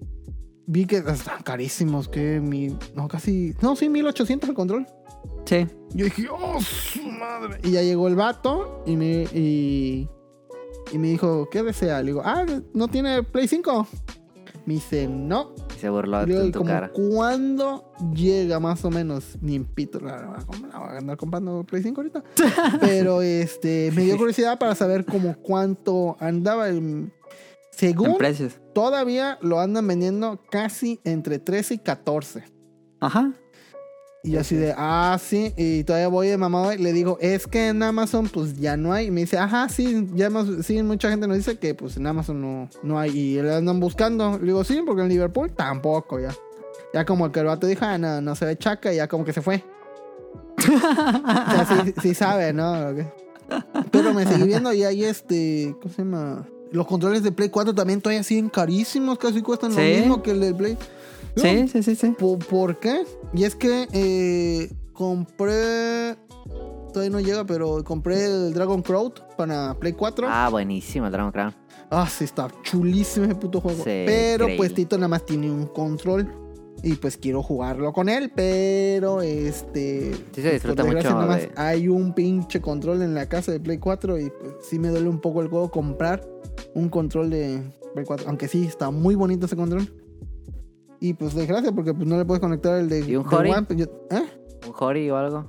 Vi 0.73 0.87
que 0.87 0.99
están 0.99 1.43
carísimos, 1.43 2.09
que 2.09 2.39
mi... 2.39 2.69
No, 2.95 3.09
casi... 3.09 3.57
No, 3.61 3.75
sí, 3.75 3.89
1800 3.89 4.51
el 4.51 4.55
control. 4.55 4.87
Sí. 5.45 5.67
Yo 5.95 6.05
dije, 6.05 6.29
oh, 6.31 6.61
su 6.61 7.03
madre. 7.03 7.59
Y 7.65 7.73
ya 7.73 7.83
llegó 7.83 8.07
el 8.07 8.15
vato 8.15 8.85
y 8.87 8.95
me... 8.95 9.25
Y, 9.35 10.09
y 10.93 10.99
me 10.99 11.09
dijo, 11.09 11.49
¿qué 11.51 11.65
desea? 11.65 11.99
Le 12.03 12.13
digo, 12.13 12.23
ah, 12.25 12.47
¿no 12.73 12.87
tiene 12.87 13.25
Play 13.25 13.49
5? 13.49 13.89
Me 14.65 14.75
dice, 14.75 15.09
no. 15.09 15.57
Y 15.77 15.81
se 15.81 15.91
burló 15.91 16.25
de 16.25 16.47
¿y 16.47 16.53
tu 16.53 16.61
como 16.61 16.71
cara. 16.71 16.93
cuándo 16.93 17.93
llega 18.15 18.61
más 18.61 18.85
o 18.85 18.91
menos? 18.91 19.39
Ni 19.41 19.57
en 19.57 19.65
pito 19.65 19.99
la 19.99 20.45
voy 20.47 20.69
a 20.73 20.99
andar 20.99 21.17
comprando 21.17 21.65
Play 21.65 21.83
5 21.83 22.01
ahorita. 22.01 22.23
Pero 22.81 23.23
este 23.23 23.91
me 23.97 24.05
dio 24.05 24.17
curiosidad 24.19 24.57
para 24.57 24.77
saber 24.77 25.05
como 25.05 25.35
cuánto 25.37 26.17
andaba 26.21 26.69
el... 26.69 27.11
Según 27.71 28.19
precios. 28.19 28.61
todavía 28.75 29.39
lo 29.41 29.61
andan 29.61 29.87
vendiendo 29.87 30.41
casi 30.51 31.01
entre 31.05 31.39
13 31.39 31.75
y 31.75 31.79
14. 31.79 32.45
Ajá. 33.01 33.33
Y 34.23 34.33
yo 34.33 34.41
así 34.41 34.55
de, 34.55 34.75
ah, 34.77 35.19
sí, 35.19 35.55
y 35.57 35.83
todavía 35.85 36.09
voy 36.09 36.29
de 36.29 36.37
mamá 36.37 36.75
y 36.75 36.79
le 36.79 36.93
digo, 36.93 37.17
es 37.23 37.47
que 37.47 37.69
en 37.69 37.83
Amazon 37.83 38.29
pues 38.29 38.59
ya 38.59 38.77
no 38.77 38.93
hay. 38.93 39.07
Y 39.07 39.11
me 39.11 39.23
dice, 39.23 39.39
ajá, 39.39 39.69
sí, 39.71 40.09
ya 40.15 40.27
hemos, 40.27 40.67
sí, 40.67 40.83
mucha 40.83 41.09
gente 41.09 41.27
nos 41.27 41.39
dice 41.39 41.59
que 41.59 41.75
pues 41.75 41.97
en 41.97 42.07
Amazon 42.07 42.41
no, 42.41 42.69
no 42.83 42.99
hay. 42.99 43.17
Y 43.19 43.41
le 43.41 43.55
andan 43.55 43.81
buscando. 43.81 44.39
Le 44.39 44.47
digo, 44.47 44.63
sí, 44.63 44.83
porque 44.85 45.03
en 45.03 45.09
Liverpool 45.09 45.51
tampoco 45.53 46.21
ya. 46.21 46.35
Ya 46.93 47.07
como 47.07 47.33
que 47.33 47.41
el 47.41 47.47
vato 47.47 47.67
dijo, 47.67 47.87
ah, 47.87 47.97
no, 47.97 48.21
no 48.21 48.35
se 48.35 48.45
ve 48.45 48.59
chaca 48.59 48.93
y 48.93 48.97
ya 48.97 49.09
como 49.09 49.25
que 49.25 49.33
se 49.33 49.41
fue. 49.41 49.65
o 50.59 50.71
sea, 50.71 51.85
sí, 51.85 51.95
sí 52.03 52.15
sabe, 52.15 52.53
¿no? 52.53 52.95
Pero 53.91 54.13
me 54.13 54.27
seguí 54.27 54.45
viendo 54.45 54.73
y 54.73 54.85
hay 54.85 55.05
este, 55.05 55.75
¿cómo 55.81 55.95
se 55.95 56.03
llama? 56.03 56.47
Los 56.73 56.87
controles 56.87 57.23
de 57.23 57.33
Play 57.33 57.49
4 57.49 57.75
también 57.75 58.01
todavía 58.01 58.23
siguen 58.23 58.49
carísimos, 58.49 59.19
casi 59.19 59.43
cuestan 59.43 59.73
Sí. 59.73 59.77
lo 59.79 59.99
mismo 60.01 60.23
que 60.23 60.31
el 60.31 60.41
del 60.41 60.55
Play. 60.55 60.77
Sí, 61.37 61.69
sí, 61.69 61.83
sí, 61.83 61.95
sí. 61.95 62.11
¿Por, 62.19 62.39
por 62.39 62.79
qué? 62.81 63.05
Y 63.35 63.45
es 63.45 63.55
que 63.57 63.87
eh, 63.93 64.73
compré. 64.93 66.17
Todavía 66.93 67.11
no 67.11 67.21
llega, 67.21 67.45
pero 67.45 67.85
compré 67.85 68.25
el 68.25 68.53
Dragon 68.53 68.83
Crowd 68.83 69.13
para 69.37 69.75
Play 69.79 69.93
4. 69.93 70.27
Ah, 70.29 70.47
Ah, 70.47 70.49
buenísimo, 70.51 71.07
el 71.07 71.13
Dragon 71.13 71.31
Crown. 71.31 71.55
sí, 72.09 72.25
está 72.25 72.49
chulísimo 72.63 73.27
ese 73.27 73.35
puto 73.37 73.61
juego. 73.61 73.79
Sí, 73.85 74.03
pero 74.07 74.45
increíble. 74.45 74.57
pues 74.57 74.75
Tito 74.75 74.97
nada 74.97 75.09
más 75.09 75.25
tiene 75.25 75.51
un 75.51 75.67
control. 75.67 76.29
Y 76.83 76.95
pues 76.95 77.19
quiero 77.19 77.43
jugarlo 77.43 77.93
con 77.93 78.09
él, 78.09 78.33
pero 78.35 79.21
este. 79.21 80.15
Sí 80.35 80.41
se 80.43 80.53
disfruta 80.55 80.83
mucho 80.83 81.11
nada 81.11 81.27
más 81.27 81.43
de- 81.43 81.53
Hay 81.57 81.89
un 81.89 82.15
pinche 82.15 82.61
control 82.63 83.03
en 83.03 83.15
la 83.15 83.29
casa 83.29 83.53
de 83.53 83.61
Play 83.61 83.77
4 83.79 84.19
y 84.19 84.31
pues 84.31 84.55
sí 84.69 84.79
me 84.79 84.89
duele 84.89 85.09
un 85.11 85.21
poco 85.21 85.43
el 85.43 85.49
juego 85.49 85.71
comprar 85.71 86.27
un 86.75 86.89
control 86.89 87.31
de 87.31 87.63
Play 87.95 88.05
4. 88.07 88.29
Aunque 88.29 88.49
sí, 88.49 88.65
está 88.65 88.91
muy 88.91 89.15
bonito 89.15 89.47
ese 89.47 89.57
control. 89.57 89.89
Y 91.01 91.15
pues 91.15 91.35
desgracia, 91.35 91.73
porque 91.73 91.95
pues 91.95 92.07
no 92.07 92.19
le 92.19 92.25
puedes 92.25 92.41
conectar 92.41 92.79
el 92.79 92.89
de. 92.89 93.01
¿Y 93.01 93.17
un 93.17 93.27
Hori? 93.33 93.51
Pues, 93.67 93.79
yo- 93.79 93.87
¿Eh? 94.11 94.23
¿Un 94.67 94.75
Hori 94.79 95.11
o 95.11 95.17
algo? 95.17 95.47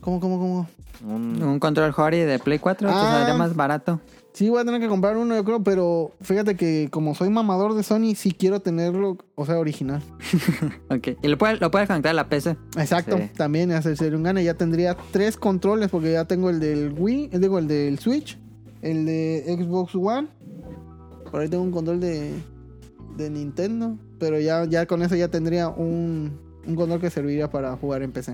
¿Cómo, 0.00 0.20
cómo, 0.20 0.38
cómo? 0.38 0.66
Un... 1.06 1.42
Un 1.42 1.58
control 1.60 1.94
Hori 1.96 2.18
de 2.18 2.38
Play 2.38 2.58
4 2.58 2.88
te 2.88 2.94
Ah. 2.94 3.12
saldría 3.12 3.34
más 3.36 3.54
barato. 3.54 4.00
Sí, 4.32 4.48
voy 4.48 4.60
a 4.60 4.64
tener 4.64 4.80
que 4.80 4.86
comprar 4.88 5.16
uno, 5.16 5.34
yo 5.34 5.44
creo, 5.44 5.62
pero 5.62 6.12
fíjate 6.20 6.54
que 6.56 6.88
como 6.92 7.14
soy 7.16 7.30
mamador 7.30 7.74
de 7.74 7.82
Sony, 7.82 8.14
sí 8.14 8.30
quiero 8.32 8.60
tenerlo, 8.60 9.16
o 9.34 9.44
sea, 9.46 9.58
original. 9.58 10.02
Ok. 10.90 11.08
Y 11.22 11.28
lo 11.28 11.36
puedes, 11.36 11.60
lo 11.60 11.70
puedes 11.70 11.88
conectar 11.88 12.10
a 12.10 12.14
la 12.14 12.28
PC. 12.28 12.56
Exacto, 12.78 13.16
Sí. 13.18 13.30
también 13.36 13.72
hacerse 13.72 14.14
un 14.14 14.22
gane. 14.22 14.44
Ya 14.44 14.54
tendría 14.54 14.96
tres 15.10 15.36
controles, 15.36 15.88
porque 15.90 16.12
ya 16.12 16.26
tengo 16.26 16.48
el 16.50 16.60
del 16.60 16.94
Wii, 16.96 17.30
eh, 17.32 17.38
digo, 17.40 17.58
el 17.58 17.66
del 17.66 17.98
Switch, 17.98 18.38
el 18.82 19.06
de 19.06 19.44
Xbox 19.58 19.94
One. 19.94 20.28
Por 21.30 21.40
ahí 21.40 21.48
tengo 21.48 21.62
un 21.62 21.70
control 21.70 22.00
de, 22.00 22.34
de 23.16 23.30
Nintendo, 23.30 23.96
pero 24.18 24.38
ya, 24.40 24.64
ya 24.64 24.86
con 24.86 25.02
eso 25.02 25.14
ya 25.16 25.28
tendría 25.28 25.68
un, 25.68 26.40
un 26.66 26.74
control 26.74 27.00
que 27.00 27.10
serviría 27.10 27.48
para 27.50 27.76
jugar 27.76 28.02
en 28.02 28.12
PC. 28.12 28.32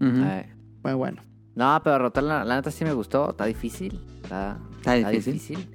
Ujú. 0.00 0.22
Ay. 0.22 0.46
Bueno, 0.82 0.98
bueno. 0.98 1.22
No, 1.54 1.80
pero 1.84 1.98
rotar 1.98 2.24
la, 2.24 2.44
la 2.44 2.56
neta 2.56 2.70
sí 2.70 2.84
me 2.84 2.92
gustó. 2.92 3.30
Está 3.30 3.44
difícil. 3.46 4.00
Está, 4.22 4.58
Está 4.78 4.96
está 4.96 5.10
difícil. 5.10 5.32
difícil. 5.34 5.68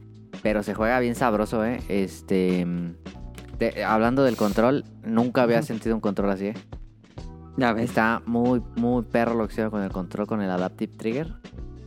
Pero 0.43 0.61
se 0.63 0.73
juega 0.73 0.99
bien 0.99 1.15
sabroso, 1.15 1.65
¿eh? 1.65 1.79
Este. 1.87 2.65
mm, 2.65 2.93
de- 3.59 3.83
hablando 3.83 4.23
del 4.23 4.35
control, 4.35 4.85
nunca 5.03 5.43
había 5.43 5.61
sentido 5.63 5.95
un 5.95 6.01
control 6.01 6.29
así, 6.31 6.47
¿eh? 6.47 6.53
Ya 7.57 7.73
ves. 7.73 7.85
Está 7.89 8.21
muy, 8.27 8.61
muy 8.75 9.03
perro 9.03 9.33
lo 9.33 9.47
que 9.47 9.53
hicieron 9.53 9.71
con 9.71 9.81
el 9.81 9.91
control, 9.91 10.27
con 10.27 10.41
el 10.41 10.49
Adaptive 10.51 10.93
Trigger. 10.95 11.33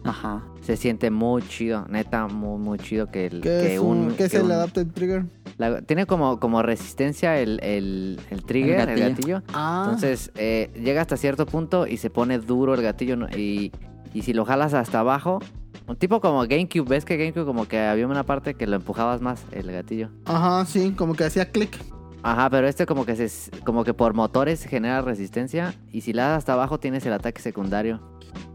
Ajá. 0.05 0.43
Se 0.63 0.77
siente 0.77 1.11
muy 1.11 1.43
chido, 1.43 1.87
neta, 1.89 2.27
muy, 2.29 2.59
muy 2.59 2.79
chido 2.79 3.11
que, 3.11 3.27
el, 3.27 3.41
¿Qué, 3.41 3.49
que 3.49 3.75
es, 3.75 3.81
un... 3.81 3.97
un, 3.99 4.11
¿qué 4.15 4.25
es 4.25 4.31
que 4.31 4.37
el 4.39 4.45
un- 4.45 4.53
Adapted 4.53 4.87
Trigger? 4.93 5.27
la- 5.59 5.83
tiene 5.83 6.07
como, 6.07 6.39
como 6.41 6.63
resistencia 6.63 7.39
el, 7.39 7.61
el, 7.63 8.19
el 8.31 8.43
trigger, 8.45 8.81
El 8.81 8.89
el 8.91 9.01
gatillo. 9.11 9.37
gatillo. 9.37 9.43
Ah, 9.53 9.83
Entonces 9.87 10.31
eh, 10.37 10.71
llega 10.83 11.03
hasta 11.03 11.17
cierto 11.17 11.45
punto 11.47 11.87
y 11.87 11.97
se 11.99 12.09
pone 12.11 12.39
duro 12.39 12.75
el 12.75 12.83
gatillo 12.83 13.17
y, 13.37 13.73
y 14.15 14.23
si 14.23 14.33
lo 14.33 14.45
jalas 14.45 14.73
hasta 14.75 15.01
abajo, 15.01 15.39
un 15.87 15.97
tipo 15.97 16.21
como 16.21 16.41
GameCube, 16.47 16.89
ves 16.89 17.05
que 17.05 17.17
GameCube 17.17 17.45
como 17.45 17.67
que 17.69 17.79
había 17.81 18.07
una 18.07 18.25
parte 18.25 18.55
que 18.55 18.67
lo 18.67 18.77
empujabas 18.77 19.21
más 19.21 19.45
el 19.53 19.71
gatillo. 19.71 20.09
ajá, 20.25 20.65
sí, 20.67 20.93
como 20.97 21.15
que 21.15 21.25
hacía 21.25 21.51
clic. 21.51 21.77
Ajá, 22.23 22.51
pero 22.51 22.69
este 22.69 22.85
como 22.87 23.07
que 23.07 23.17
se 23.17 23.51
como 23.65 23.83
que 23.85 23.95
por 23.95 24.13
motores 24.15 24.65
genera 24.65 25.01
resistencia 25.01 25.75
y 25.91 26.03
si 26.03 26.13
la 26.13 26.29
das 26.29 26.39
hasta 26.39 26.53
abajo 26.53 26.79
tienes 26.79 27.05
el 27.07 27.13
ataque 27.15 27.41
secundario. 27.41 28.01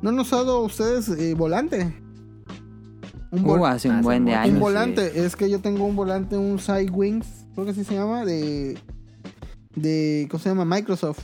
¿No 0.01 0.09
han 0.09 0.19
usado 0.19 0.61
ustedes 0.61 1.09
eh, 1.09 1.33
volante? 1.33 1.93
Un, 3.31 3.43
vol- 3.43 3.59
Uh, 3.61 3.65
hace 3.65 3.89
un 3.89 4.01
buen 4.01 4.25
de 4.25 4.31
un 4.33 4.37
años. 4.37 4.55
vol- 4.57 4.59
volante. 4.61 5.25
Es 5.25 5.35
que 5.35 5.49
yo 5.49 5.59
tengo 5.59 5.85
un 5.85 5.95
volante, 5.95 6.37
un 6.37 6.59
Side 6.59 6.91
Wings, 6.91 7.27
creo 7.53 7.65
que 7.65 7.71
así 7.71 7.83
se 7.83 7.95
llama, 7.95 8.23
de. 8.23 8.77
de 9.75 10.27
¿Cómo 10.29 10.41
se 10.41 10.49
llama? 10.49 10.63
Microsoft. 10.65 11.19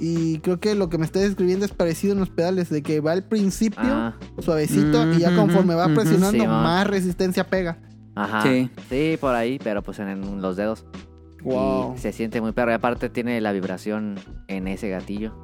Y 0.00 0.38
creo 0.38 0.58
que 0.58 0.74
lo 0.74 0.88
que 0.88 0.98
me 0.98 1.04
está 1.04 1.20
describiendo 1.20 1.64
es 1.64 1.72
parecido 1.72 2.14
en 2.14 2.20
los 2.20 2.30
pedales, 2.30 2.70
de 2.70 2.82
que 2.82 2.98
va 3.00 3.12
al 3.12 3.22
principio 3.22 3.78
Ah, 3.84 4.16
suavecito 4.40 5.12
y 5.12 5.18
ya 5.20 5.28
Ujú, 5.28 5.36
conforme 5.42 5.74
va 5.76 5.86
ujú. 5.86 5.94
presionando, 5.94 6.42
Sí, 6.42 6.46
más 6.48 6.86
resistencia 6.88 7.46
pega. 7.46 7.78
ajá. 8.16 8.42
Sí. 8.42 8.68
Sí. 8.88 9.16
por 9.20 9.34
ahí, 9.34 9.60
pero 9.62 9.82
pues 9.82 9.98
en, 10.00 10.08
en 10.08 10.42
los 10.42 10.56
dedos. 10.56 10.84
Wow. 11.42 11.94
Y 11.94 11.98
se 11.98 12.12
siente 12.12 12.40
muy 12.40 12.52
perro. 12.52 12.70
Y 12.70 12.74
aparte 12.74 13.08
tiene 13.08 13.40
la 13.40 13.52
vibración 13.52 14.18
en 14.48 14.68
ese 14.68 14.88
gatillo. 14.88 15.34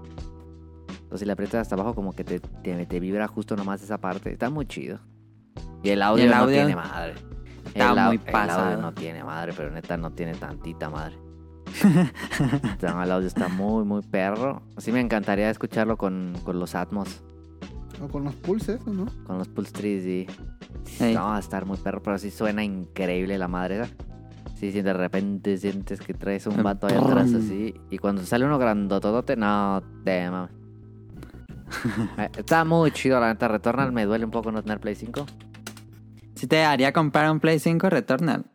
Entonces 0.89 1.21
si 1.21 1.27
le 1.27 1.33
aprietas 1.33 1.63
hasta 1.63 1.75
abajo 1.75 1.95
como 1.95 2.13
que 2.13 2.25
te, 2.25 2.41
te, 2.41 2.87
te 2.87 3.01
vibra 3.01 3.27
justo 3.29 3.57
nomás 3.57 3.83
esa 3.83 3.99
parte. 3.99 4.33
Está 4.33 4.51
muy 4.51 4.67
chido. 4.67 5.01
Y 5.83 5.91
el 5.91 6.03
audio, 6.03 6.25
el 6.25 6.31
no 6.31 6.47
tiene 6.47 6.77
madre. 6.77 7.15
está 7.75 7.93
el, 7.93 8.07
muy 8.07 8.17
El 8.27 8.33
pasado. 8.33 8.65
audio 8.65 8.79
no 8.83 8.93
tiene 8.93 9.25
madre, 9.25 9.53
pero 9.57 9.71
neta 9.71 9.97
no 9.97 10.11
tiene 10.13 10.35
tantita 10.35 10.91
madre. 10.91 11.17
No, 12.83 13.03
el 13.03 13.11
audio 13.11 13.27
está 13.27 13.49
muy, 13.49 13.85
muy 13.85 14.03
perro. 14.03 14.63
Sí 14.79 14.93
me 14.93 15.01
encantaría 15.01 15.51
escucharlo 15.51 15.97
con, 15.97 16.35
con 16.45 16.59
los 16.59 16.75
Atmos. 16.75 17.23
O 18.03 18.09
con 18.09 18.25
los 18.25 18.35
pulses, 18.35 18.87
¿no? 18.87 19.07
Con 19.27 19.39
los 19.39 19.49
Pulse 19.49 19.73
Trees 19.73 20.05
y... 20.05 20.27
Ey. 21.01 21.15
No, 21.15 21.25
va 21.25 21.37
a 21.37 21.41
estar 21.41 21.67
muy 21.67 21.77
perro, 21.77 22.03
pero 22.03 22.17
sí 22.19 22.31
suena 22.31 22.63
increíble 22.63 23.37
la 23.39 23.49
madre 23.49 23.81
esa. 23.81 23.95
Sí, 24.59 24.73
sí, 24.73 24.83
de 24.83 24.93
repente 24.93 25.57
sientes 25.57 26.01
que 26.01 26.15
traes 26.15 26.47
un 26.49 26.63
vato 26.65 26.89
ahí 26.89 26.97
atrás 26.97 27.33
así. 27.33 27.75
Y 27.91 27.99
cuando 27.99 28.25
sale 28.25 28.45
uno 28.45 28.59
grandototote, 28.59 29.37
no 29.37 29.83
te 30.05 30.29
mames. 30.31 30.51
Eh, 32.19 32.31
Está 32.37 32.65
muy 32.65 32.91
chido, 32.91 33.21
la 33.21 33.29
neta. 33.29 33.47
Returnal 33.47 33.93
me 33.93 34.05
duele 34.07 34.25
un 34.25 34.31
poco 34.31 34.51
no 34.51 34.63
tener 34.63 34.81
Play 34.81 34.95
5. 34.95 35.27
Si 36.35 36.47
te 36.47 36.65
haría 36.65 36.93
comprar 36.93 37.31
un 37.31 37.41
Play 37.41 37.59
5 37.59 37.91
Returnal. 37.91 38.47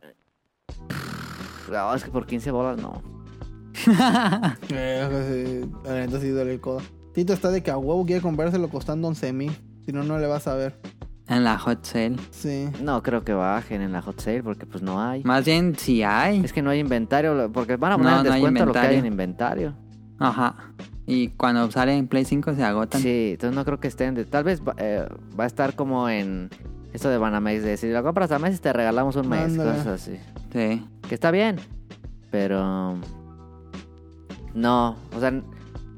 No, 1.71 1.93
es 1.93 2.03
que 2.03 2.11
por 2.11 2.25
15 2.25 2.51
bolas 2.51 2.77
no. 2.81 3.01
Eh, 4.69 5.61
sí, 5.61 5.71
la 5.85 5.93
neta 5.95 6.19
sí 6.19 6.29
duele 6.29 6.53
el 6.53 6.59
codo. 6.59 6.81
Tito 7.13 7.33
está 7.33 7.49
de 7.49 7.61
que 7.63 7.71
a 7.71 7.77
huevo 7.77 8.05
quiere 8.05 8.21
comprárselo 8.21 8.69
costando 8.69 9.07
11 9.07 9.33
mil. 9.33 9.51
Si 9.85 9.91
no, 9.91 10.03
no 10.03 10.17
le 10.19 10.27
vas 10.27 10.47
a 10.47 10.55
ver. 10.55 10.79
En 11.27 11.43
la 11.43 11.57
hot 11.57 11.83
sale. 11.85 12.17
Sí. 12.31 12.69
No 12.81 13.01
creo 13.03 13.23
que 13.23 13.33
bajen 13.33 13.81
en 13.81 13.91
la 13.91 14.01
hot 14.01 14.19
sale 14.19 14.43
porque 14.43 14.65
pues 14.65 14.83
no 14.83 15.01
hay. 15.01 15.23
Más 15.23 15.45
bien, 15.45 15.75
si 15.77 16.03
hay. 16.03 16.43
Es 16.43 16.51
que 16.53 16.61
no 16.61 16.69
hay 16.69 16.79
inventario, 16.79 17.49
porque 17.51 17.75
van 17.77 17.93
a 17.93 17.97
poner 17.97 18.11
No, 18.13 18.19
en 18.19 18.25
no 18.25 18.31
hay 18.33 18.41
descuento 18.41 18.65
lo 18.65 18.71
que 18.73 18.79
hay 18.79 18.95
inventario. 18.97 19.67
en 19.67 19.73
inventario. 19.73 19.75
Ajá. 20.19 20.55
Y 21.05 21.29
cuando 21.29 21.69
sale 21.71 21.95
en 21.97 22.07
Play 22.07 22.23
5 22.25 22.53
se 22.55 22.63
agotan. 22.63 23.01
Sí, 23.01 23.31
entonces 23.33 23.55
no 23.55 23.65
creo 23.65 23.79
que 23.79 23.87
estén. 23.89 24.15
De, 24.15 24.25
tal 24.25 24.43
vez 24.43 24.61
va, 24.61 24.73
eh, 24.77 25.05
va 25.37 25.43
a 25.43 25.47
estar 25.47 25.75
como 25.75 26.07
en 26.09 26.49
esto 26.93 27.09
de 27.09 27.17
Banamex, 27.17 27.63
de 27.63 27.75
si 27.77 27.89
lo 27.89 28.03
compras 28.03 28.31
a 28.31 28.39
meses 28.39 28.61
te 28.61 28.71
regalamos 28.71 29.15
un 29.15 29.27
mes, 29.27 29.45
Ándale. 29.45 29.71
cosas 29.71 29.87
así. 29.87 30.17
Sí. 30.53 30.85
Que 31.09 31.15
está 31.15 31.31
bien, 31.31 31.57
pero 32.31 32.95
no, 34.53 34.95
o 35.15 35.19
sea, 35.19 35.33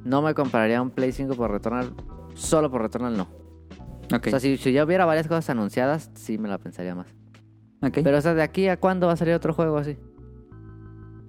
no 0.04 0.22
me 0.22 0.34
compraría 0.34 0.82
un 0.82 0.90
Play 0.90 1.12
5 1.12 1.36
por 1.36 1.52
Returnal, 1.52 1.94
solo 2.34 2.72
por 2.72 2.82
Returnal 2.82 3.16
no. 3.18 3.28
O 4.14 4.30
sea, 4.30 4.40
si, 4.40 4.58
si 4.58 4.72
ya 4.74 4.84
hubiera 4.84 5.06
varias 5.06 5.28
cosas 5.28 5.50
anunciadas, 5.50 6.10
sí 6.16 6.38
me 6.38 6.48
la 6.50 6.58
pensaría 6.58 6.94
más. 6.96 7.08
ok. 7.82 8.00
Pero 8.04 8.18
o 8.18 8.22
sea, 8.22 8.34
de 8.34 8.42
aquí 8.44 8.68
a 8.68 8.78
cuándo 8.78 9.08
va 9.08 9.14
a 9.14 9.18
salir 9.18 9.34
otro 9.34 9.54
juego 9.54 9.78
así? 9.78 9.98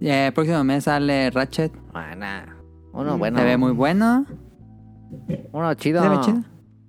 Eh, 0.00 0.26
el 0.26 0.32
próximo 0.32 0.62
mes 0.64 0.84
sale 0.84 1.30
Ratchet. 1.30 1.72
Bueno, 1.92 2.26
uno 2.92 3.18
bueno, 3.18 3.38
Se 3.38 3.44
ve 3.44 3.56
muy 3.56 3.72
bueno. 3.72 4.26
uno 5.52 5.74
chido. 5.74 6.02
Se 6.02 6.08
ve 6.08 6.20
chido. 6.20 6.42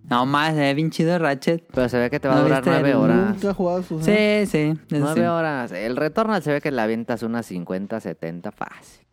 No 0.09 0.25
más, 0.25 0.53
se 0.53 0.59
ve 0.61 0.73
bien 0.73 0.89
chido 0.89 1.17
Ratchet. 1.19 1.65
Pero 1.73 1.89
se 1.89 1.97
ve 1.99 2.09
que 2.09 2.19
te 2.19 2.27
va 2.27 2.35
a 2.35 2.37
¿No 2.37 2.43
durar 2.43 2.63
nueve 2.65 2.91
el- 2.91 2.95
horas. 2.95 3.33
Nunca 3.35 3.53
jugado 3.53 3.83
sus. 3.83 4.03
Sí, 4.05 4.45
sí. 4.45 4.73
Nueve 4.89 5.13
sí. 5.21 5.21
horas. 5.21 5.71
El 5.71 5.95
Returnal 5.97 6.41
se 6.41 6.51
ve 6.53 6.61
que 6.61 6.71
la 6.71 6.83
avientas 6.83 7.23
unas 7.23 7.45
50, 7.45 7.99
70 7.99 8.51
fácil. 8.51 9.05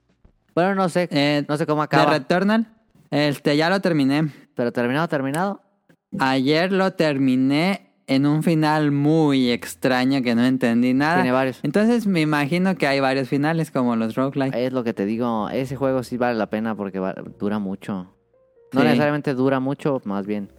Bueno, 0.54 0.74
no 0.76 0.88
sé. 0.88 1.08
Eh, 1.10 1.44
no 1.48 1.56
sé 1.56 1.66
cómo 1.66 1.82
acaba. 1.82 2.12
Returnal, 2.12 2.68
este 3.10 3.56
ya 3.56 3.68
lo 3.70 3.80
terminé. 3.80 4.30
Pero 4.54 4.72
terminado, 4.72 5.08
terminado. 5.08 5.62
Ayer 6.18 6.72
lo 6.72 6.92
terminé 6.92 7.90
en 8.07 8.27
un 8.27 8.42
final 8.42 8.90
muy 8.90 9.50
extraño 9.50 10.22
que 10.22 10.35
no 10.35 10.44
entendí 10.44 10.92
nada. 10.94 11.16
Tiene 11.16 11.33
varios. 11.33 11.61
Entonces 11.62 12.07
me 12.07 12.20
imagino 12.20 12.77
que 12.77 12.87
hay 12.87 13.00
varios 13.00 13.29
finales 13.29 13.70
como 13.70 13.96
los 13.96 14.14
roguelike. 14.14 14.55
Es 14.55 14.72
lo 14.72 14.85
que 14.85 14.92
te 14.92 15.07
digo. 15.07 15.48
Ese 15.50 15.77
juego 15.77 16.03
sí 16.03 16.16
vale 16.16 16.37
la 16.38 16.50
pena 16.50 16.74
porque 16.74 16.98
va- 16.98 17.14
dura 17.38 17.59
mucho. 17.59 18.14
No 18.72 18.81
Sí. 18.81 18.87
necesariamente 18.87 19.35
dura 19.35 19.61
mucho, 19.61 20.00
más 20.05 20.27
bien. 20.27 20.50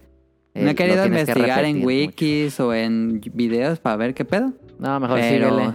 eh, 0.54 0.64
no 0.64 0.70
he 0.70 0.74
querido 0.74 1.02
que 1.02 1.08
investigar 1.08 1.64
en 1.66 1.76
mucho. 1.76 1.86
wikis 1.88 2.58
o 2.60 2.72
en 2.72 3.20
videos 3.34 3.78
para 3.78 3.96
ver 3.96 4.14
qué 4.14 4.24
pedo. 4.24 4.54
No, 4.78 4.98
mejor 5.00 5.20
pero 5.20 5.50
síguele. 5.50 5.72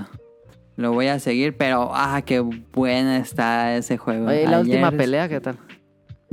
lo 0.76 0.92
voy 0.94 1.06
a 1.06 1.20
seguir, 1.20 1.56
pero 1.56 1.92
ah, 1.94 2.24
qué 2.26 2.40
buena 2.40 3.18
está 3.18 3.76
ese 3.78 3.98
juego. 4.00 4.26
Oye, 4.28 4.42
¿y 4.42 4.48
la 4.48 4.58
Ayer- 4.58 4.62
última 4.62 4.92
pelea 4.92 5.30
qué 5.30 5.40
tal? 5.40 5.58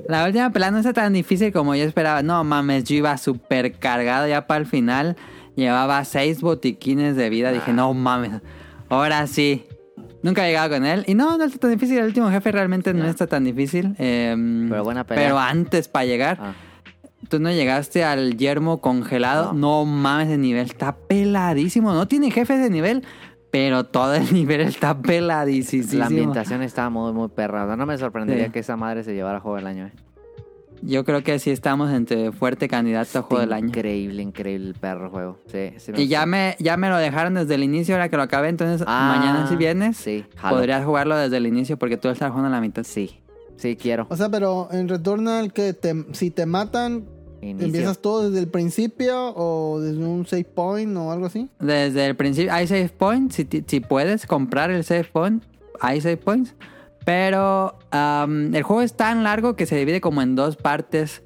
La 0.07 0.25
última 0.25 0.51
pelea 0.51 0.71
no 0.71 0.79
está 0.79 0.93
tan 0.93 1.13
difícil 1.13 1.53
como 1.53 1.75
yo 1.75 1.85
esperaba. 1.85 2.23
No 2.23 2.43
mames, 2.45 2.85
yo 2.85 2.97
iba 2.97 3.17
súper 3.19 3.73
cargado 3.73 4.27
ya 4.29 4.47
para 4.47 4.61
el 4.61 4.67
final. 4.67 5.17
Llevaba 5.57 6.05
seis 6.05 6.41
botiquines 6.41 7.17
de 7.17 7.29
vida. 7.31 7.51
Dije, 7.53 7.71
Ah. 7.73 7.75
no 7.75 7.93
mames, 7.95 8.41
ahora 8.89 9.27
sí. 9.27 9.67
Nunca 10.23 10.45
he 10.45 10.49
llegado 10.51 10.71
con 10.75 10.85
él. 10.87 11.05
Y 11.07 11.15
no, 11.15 11.37
no 11.39 11.45
está 11.45 11.59
tan 11.59 11.71
difícil. 11.73 11.99
El 11.99 12.05
último 12.07 12.31
jefe 12.31 12.51
realmente 12.53 12.93
no 12.95 13.05
está 13.07 13.27
tan 13.27 13.45
difícil. 13.45 13.95
Em, 13.99 14.69
Pero 14.69 14.85
buena 14.85 15.05
pelea. 15.05 15.25
Pero 15.25 15.39
antes 15.39 15.89
para 15.89 16.07
llegar, 16.07 16.39
Ah, 16.41 16.53
tú 17.29 17.39
no 17.41 17.51
llegaste 17.51 18.05
al 18.05 18.37
yermo 18.37 18.81
congelado. 18.81 19.53
No, 19.53 19.85
mames, 19.85 20.29
el 20.31 20.41
nivel 20.41 20.67
está 20.67 20.97
peladísimo. 20.97 21.93
No 21.93 22.09
tiene 22.09 22.31
jefes 22.31 22.61
de 22.61 22.71
nivel, 22.71 23.05
pero 23.51 23.85
todo 23.85 24.15
el 24.15 24.33
nivel 24.33 24.61
está 24.63 24.97
peladísimo. 25.01 25.85
la 25.95 26.07
ambientación 26.07 26.63
está 26.63 26.91
muy, 26.91 27.13
muy 27.13 27.29
perra. 27.29 27.77
No 27.77 27.87
me 27.87 27.97
sorprendería 27.99 28.47
Sí. 28.47 28.51
que 28.53 28.59
esa 28.61 28.77
madre 28.77 29.05
se 29.05 29.15
llevara 29.15 29.41
juego 29.41 29.57
del 29.57 29.67
año. 29.67 29.87
eh. 29.87 29.93
Yo 30.81 31.05
creo 31.05 31.25
que 31.25 31.41
sí 31.41 31.51
estamos 31.51 31.91
entre 31.91 32.31
fuerte 32.31 32.69
candidato 32.69 33.19
a 33.19 33.23
juego 33.23 33.41
del 33.41 33.53
año. 33.53 33.67
Increíble, 33.67 34.23
increíble 34.23 34.69
el 34.69 34.75
perro 34.75 35.11
juego. 35.11 35.39
Sí, 35.47 35.73
sí 35.79 35.91
me 35.91 36.01
Y 36.03 36.07
ya 36.07 36.25
me, 36.25 36.55
ya 36.61 36.77
me 36.77 36.89
lo 36.89 36.97
dejaron 36.99 37.35
desde 37.35 37.57
el 37.57 37.65
inicio, 37.65 37.97
ahora 37.97 38.09
que 38.09 38.17
lo 38.17 38.23
acabé. 38.23 38.49
Entonces, 38.49 38.87
Ah, 38.89 39.17
mañana 39.19 39.49
si 39.49 39.57
vienes, 39.57 39.97
Sí, 39.97 40.25
jalo. 40.37 40.57
podrías 40.59 40.85
jugarlo 40.85 41.17
desde 41.17 41.37
el 41.39 41.47
inicio 41.49 41.77
porque 41.79 41.97
tú 41.97 42.09
estás 42.11 42.29
jugando 42.31 42.47
a 42.47 42.53
la 42.53 42.61
mitad. 42.61 42.85
Sí, 42.85 43.19
sí 43.57 43.75
quiero. 43.75 44.07
O 44.09 44.17
sea, 44.17 44.29
pero 44.29 44.69
en 44.71 44.89
Returnal, 44.89 45.53
que 45.53 45.73
te, 45.73 46.05
si 46.13 46.31
te 46.31 46.47
matan, 46.47 47.07
Inicio. 47.41 47.67
¿empiezas 47.67 47.99
todo 47.99 48.29
desde 48.29 48.41
el 48.41 48.49
principio 48.49 49.33
o 49.37 49.81
desde 49.81 50.05
un 50.05 50.27
save 50.27 50.45
point 50.45 50.97
o 50.97 51.13
algo 51.13 51.27
así? 51.27 51.49
Desde 51.61 52.07
el 52.07 52.17
principio, 52.17 52.53
hay 52.53 52.67
save 52.67 52.89
points. 52.89 53.37
Si, 53.37 53.47
si 53.67 53.81
puedes 53.81 54.27
comprar 54.27 54.71
el 54.71 54.85
save 54.85 55.05
point, 55.05 55.43
hay 55.81 56.01
save 56.01 56.17
points. 56.17 56.55
Pero 57.05 57.79
el 57.93 58.63
juego 58.63 58.83
es 58.83 58.95
tan 58.95 59.25
largo 59.25 59.57
que 59.57 59.67
se 59.67 59.77
divide 59.77 60.01
como 60.01 60.21
en 60.21 60.35
dos 60.35 60.57
partes. 60.57 61.23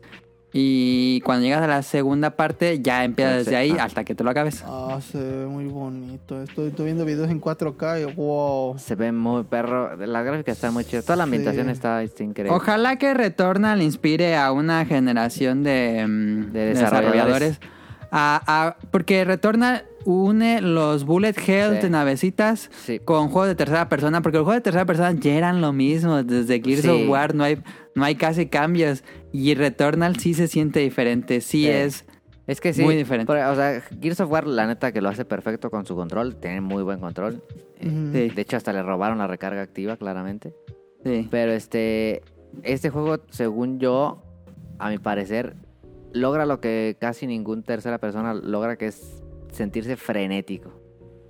Y 0.54 1.20
cuando 1.22 1.44
llegas 1.44 1.62
a 1.62 1.66
la 1.66 1.82
segunda 1.82 2.36
parte, 2.36 2.80
ya 2.82 3.04
empiezas 3.04 3.38
desde 3.46 3.56
ahí 3.56 3.74
Ah. 3.78 3.84
hasta 3.84 4.04
que 4.04 4.14
te 4.14 4.22
lo 4.22 4.30
acabes. 4.30 4.62
Ah, 4.66 4.98
se 5.00 5.18
ve 5.18 5.46
muy 5.46 5.64
bonito. 5.64 6.42
Estoy, 6.42 6.68
estoy 6.68 6.84
viendo 6.86 7.04
videos 7.06 7.30
en 7.30 7.40
4K 7.40 8.00
y 8.00 8.04
wow. 8.14 8.78
Se 8.78 8.94
ve 8.94 9.12
muy 9.12 9.44
perro. 9.44 9.96
La 9.96 10.22
gráfica 10.22 10.52
está 10.52 10.70
muy 10.70 10.84
chida. 10.84 11.00
Toda 11.02 11.16
la 11.16 11.22
ambientación 11.24 11.66
Sí. 11.66 11.72
está, 11.72 12.02
está 12.02 12.22
increíble. 12.22 12.54
Ojalá 12.54 12.96
que 12.96 13.14
Returnal 13.14 13.80
inspire 13.80 14.36
a 14.36 14.52
una 14.52 14.84
generación 14.84 15.62
de, 15.62 16.04
mm, 16.06 16.52
De 16.52 16.58
de 16.60 16.66
desarrolladores. 16.66 17.12
desarrolladores. 17.12 17.60
A- 18.14 18.42
a- 18.46 18.76
porque 18.90 19.24
Returnal 19.24 19.84
une 20.04 20.60
los 20.60 21.04
bullet 21.06 21.34
hell 21.46 21.76
Sí. 21.76 21.82
de 21.82 21.88
navecitas 21.88 22.70
Sí. 22.84 22.98
con 22.98 23.28
juegos 23.28 23.48
de 23.48 23.54
tercera 23.54 23.88
persona. 23.88 24.20
Porque 24.20 24.36
los 24.36 24.44
juegos 24.44 24.58
de 24.58 24.64
tercera 24.64 24.84
persona 24.84 25.12
ya 25.12 25.32
eran 25.32 25.62
lo 25.62 25.72
mismo. 25.72 26.22
Desde 26.22 26.60
Gears 26.60 26.82
Sí. 26.82 26.88
of 26.90 27.08
War 27.08 27.34
no 27.34 27.44
hay, 27.44 27.62
no 27.94 28.04
hay 28.04 28.14
casi 28.16 28.46
cambios. 28.46 29.04
Y 29.32 29.54
Returnal 29.54 30.16
sí 30.18 30.34
se 30.34 30.48
siente 30.48 30.80
diferente. 30.80 31.40
Sí, 31.40 31.62
Sí. 31.64 31.68
es... 31.68 32.04
Es 32.48 32.60
que 32.60 32.72
sí. 32.72 32.82
Muy 32.82 32.96
diferente. 32.96 33.32
o 33.32 33.54
sea, 33.54 33.80
Gears 34.00 34.18
of 34.20 34.30
War, 34.30 34.48
la 34.48 34.66
neta, 34.66 34.90
que 34.90 35.00
lo 35.00 35.08
hace 35.08 35.24
perfecto 35.24 35.70
con 35.70 35.86
su 35.86 35.94
control. 35.94 36.34
Tiene 36.34 36.60
muy 36.60 36.82
buen 36.82 36.98
control. 36.98 37.40
Eh. 37.78 38.10
Sí. 38.12 38.34
De 38.34 38.42
hecho, 38.42 38.56
hasta 38.56 38.72
le 38.72 38.82
robaron 38.82 39.18
la 39.18 39.28
recarga 39.28 39.62
activa, 39.62 39.96
claramente. 39.96 40.52
sí. 41.04 41.28
Pero 41.30 41.52
este. 41.52 42.22
este 42.64 42.90
juego, 42.90 43.18
según 43.30 43.78
yo, 43.78 44.24
a 44.80 44.90
mi 44.90 44.98
parecer, 44.98 45.54
logra 46.12 46.44
lo 46.44 46.60
que 46.60 46.96
casi 47.00 47.28
ningún 47.28 47.62
tercera 47.62 47.98
persona 47.98 48.34
logra, 48.34 48.76
que 48.76 48.88
es 48.88 49.22
sentirse 49.52 49.96
frenético. 49.96 50.72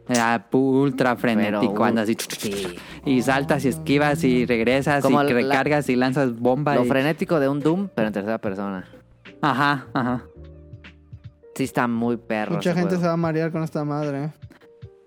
Era 0.08 0.46
ultra 0.52 1.16
frenético, 1.16 1.72
Pero, 1.74 1.84
andas 1.84 2.04
así. 2.04 2.16
sí. 2.38 2.76
Y 3.04 3.22
saltas 3.22 3.64
y 3.64 3.68
esquivas 3.68 4.22
y 4.24 4.44
regresas 4.46 5.02
Como 5.02 5.22
y 5.22 5.26
la- 5.28 5.32
recargas 5.32 5.88
y 5.88 5.96
lanzas 5.96 6.36
bomba. 6.38 6.74
Lo 6.74 6.84
y- 6.84 6.88
frenético 6.88 7.38
de 7.40 7.48
un 7.48 7.60
Doom, 7.60 7.88
pero 7.94 8.08
en 8.08 8.12
tercera 8.12 8.38
persona. 8.38 8.84
Ajá, 9.40 9.86
ajá. 9.94 10.24
Sí 11.54 11.64
está 11.64 11.86
muy 11.86 12.16
perro. 12.16 12.54
Mucha 12.56 12.74
gente 12.74 12.96
se 12.96 13.06
va 13.06 13.12
a 13.12 13.16
marear 13.16 13.52
con 13.52 13.62
esta 13.62 13.84
madre. 13.84 14.24
¿eh? 14.24 14.32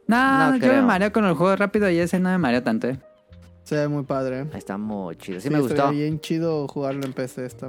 No, 0.08 0.52
No 0.52 0.58
yo 0.58 0.68
me 0.74 0.82
mareo 0.82 1.12
con 1.12 1.26
el 1.26 1.34
juego 1.34 1.56
rápido 1.56 1.90
y 1.90 1.98
ese 1.98 2.20
no 2.20 2.30
me 2.30 2.38
mareo 2.38 2.62
tanto, 2.64 2.88
eh. 2.88 3.00
Se 3.64 3.76
ve 3.76 3.88
muy 3.88 4.04
padre. 4.04 4.42
¿eh? 4.42 4.46
Está 4.54 4.78
muy 4.78 5.16
chido. 5.16 5.40
Sí, 5.40 5.48
Sí, 5.48 5.54
me 5.54 5.60
gustó. 5.60 5.90
bien 5.90 6.20
chido 6.20 6.68
jugarlo 6.68 7.04
en 7.06 7.14
PC 7.14 7.46
esta. 7.46 7.68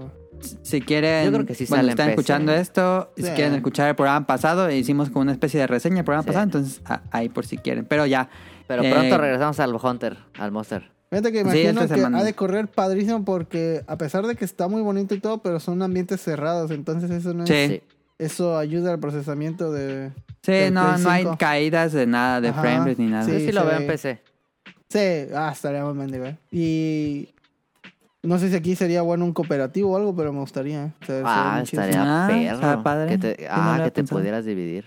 Si 0.62 0.81
quieren, 0.81 1.25
Yo 1.27 1.33
creo 1.33 1.46
que 1.46 1.55
sí 1.55 1.66
bueno, 1.68 1.88
están 1.88 2.11
escuchando 2.11 2.53
esto, 2.53 3.12
si 3.16 3.22
Sí. 3.25 3.31
quieren 3.35 3.55
escuchar 3.55 3.88
el 3.88 3.96
programa 3.96 4.27
pasado, 4.27 4.70
hicimos 4.70 5.09
como 5.11 5.22
una 5.22 5.33
especie 5.33 5.59
de 5.61 5.66
reseña 5.66 5.96
del 5.96 6.05
programa 6.05 6.22
Sí. 6.22 6.27
pasado, 6.29 6.44
entonces 6.44 6.81
a- 6.85 7.03
ahí 7.11 7.29
por 7.29 7.46
si 7.46 7.59
quieren. 7.59 7.85
Pero 7.87 8.07
ya, 8.07 8.29
Pero 8.68 8.83
Eh, 8.83 8.90
pronto 8.90 9.16
regresamos 9.18 9.61
al 9.61 9.72
Hunter, 9.81 10.16
al 10.40 10.51
Monster. 10.51 10.90
Fíjate 11.09 11.31
que 11.31 11.38
Sí, 11.38 11.44
imagino 11.44 11.83
esta 11.83 11.94
que 11.94 12.01
semana. 12.01 12.18
ha 12.18 12.25
de 12.25 12.33
correr 12.35 12.66
padrísimo 12.66 13.25
porque 13.25 13.83
a 13.87 13.96
pesar 13.96 14.27
de 14.27 14.35
que 14.35 14.44
está 14.44 14.66
muy 14.66 14.83
bonito 14.83 15.14
y 15.14 15.20
todo, 15.20 15.38
pero 15.38 15.61
son 15.61 15.81
ambientes 15.83 16.20
cerrados, 16.20 16.72
entonces 16.72 17.09
eso 17.12 17.33
no 17.33 17.44
es- 17.44 17.49
Sí. 17.49 17.66
Sí. 17.68 17.83
eso 18.18 18.59
ayuda 18.59 18.92
al 18.92 18.99
procesamiento 18.99 19.70
de 19.70 20.11
sí, 20.42 20.72
no, 20.72 20.99
no 20.99 21.11
hay 21.11 21.22
5. 21.22 21.37
caídas 21.38 21.92
de 21.92 22.09
nada, 22.09 22.40
de 22.40 22.49
Ajá, 22.49 22.61
frames 22.61 22.99
ni 22.99 23.07
nada. 23.07 23.25
Yo 23.31 23.38
Sí, 23.38 23.46
sí 23.46 23.53
lo 23.53 23.64
veo 23.64 23.77
ve. 23.79 23.83
en 23.85 23.87
PC. 23.87 24.20
Sí, 24.88 25.33
ah, 25.33 25.51
estaría 25.53 25.85
muy 25.85 25.94
mendigo. 25.94 26.25
¿eh? 26.25 26.37
Y 26.51 27.29
no 28.26 28.38
sé 28.38 28.50
si 28.50 28.56
aquí 28.56 28.76
sería 28.76 29.02
bueno 29.02 29.24
un 29.24 29.32
cooperativo 29.32 29.92
o 29.92 29.96
algo, 29.96 30.14
pero 30.14 30.32
me 30.32 30.40
gustaría. 30.40 30.92
Ah, 31.24 31.60
estaría 31.62 32.02
Ah, 32.24 32.26
perro. 32.28 32.54
está 32.54 32.82
padre. 32.82 33.08
Que 33.10 33.18
te, 33.18 33.42
no 33.44 33.48
ah, 33.50 33.80
que 33.84 33.90
te 33.90 34.04
pudieras 34.04 34.44
dividir. 34.44 34.84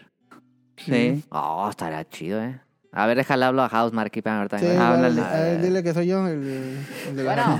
Sí. 0.78 1.24
Oh, 1.30 1.68
estaría 1.70 2.08
chido, 2.08 2.42
eh. 2.42 2.60
A 2.92 3.06
ver, 3.06 3.18
déjale 3.18 3.46
hablo 3.46 3.62
a 3.62 3.70
House 3.70 3.94
Marky 3.94 4.22
para 4.24 4.38
ahorita. 4.38 4.58
Sí. 4.60 4.66
Ah, 4.78 4.94
háblale. 4.94 5.22
a 5.22 5.32
ver, 5.40 5.62
dile 5.62 5.84
que 5.84 5.94
soy 5.94 6.08
yo, 6.08 6.28
el 6.28 6.44
de, 6.44 6.78
el 7.10 7.16
de 7.18 7.24
la 7.24 7.36
Bueno. 7.36 7.60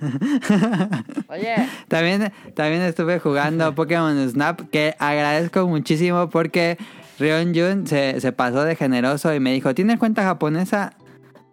Oye. 1.28 1.54
También, 1.88 2.32
también 2.54 2.82
estuve 2.82 3.18
jugando 3.18 3.74
Pokémon 3.74 4.28
Snap, 4.30 4.62
que 4.70 4.94
agradezco 4.98 5.66
muchísimo 5.66 6.30
porque 6.30 6.78
Rion 7.18 7.52
Jun 7.54 7.86
se, 7.86 8.20
se 8.20 8.32
pasó 8.32 8.64
de 8.64 8.76
generoso 8.76 9.34
y 9.34 9.40
me 9.40 9.52
dijo, 9.52 9.74
¿tienes 9.74 9.98
cuenta 9.98 10.22
japonesa? 10.22 10.94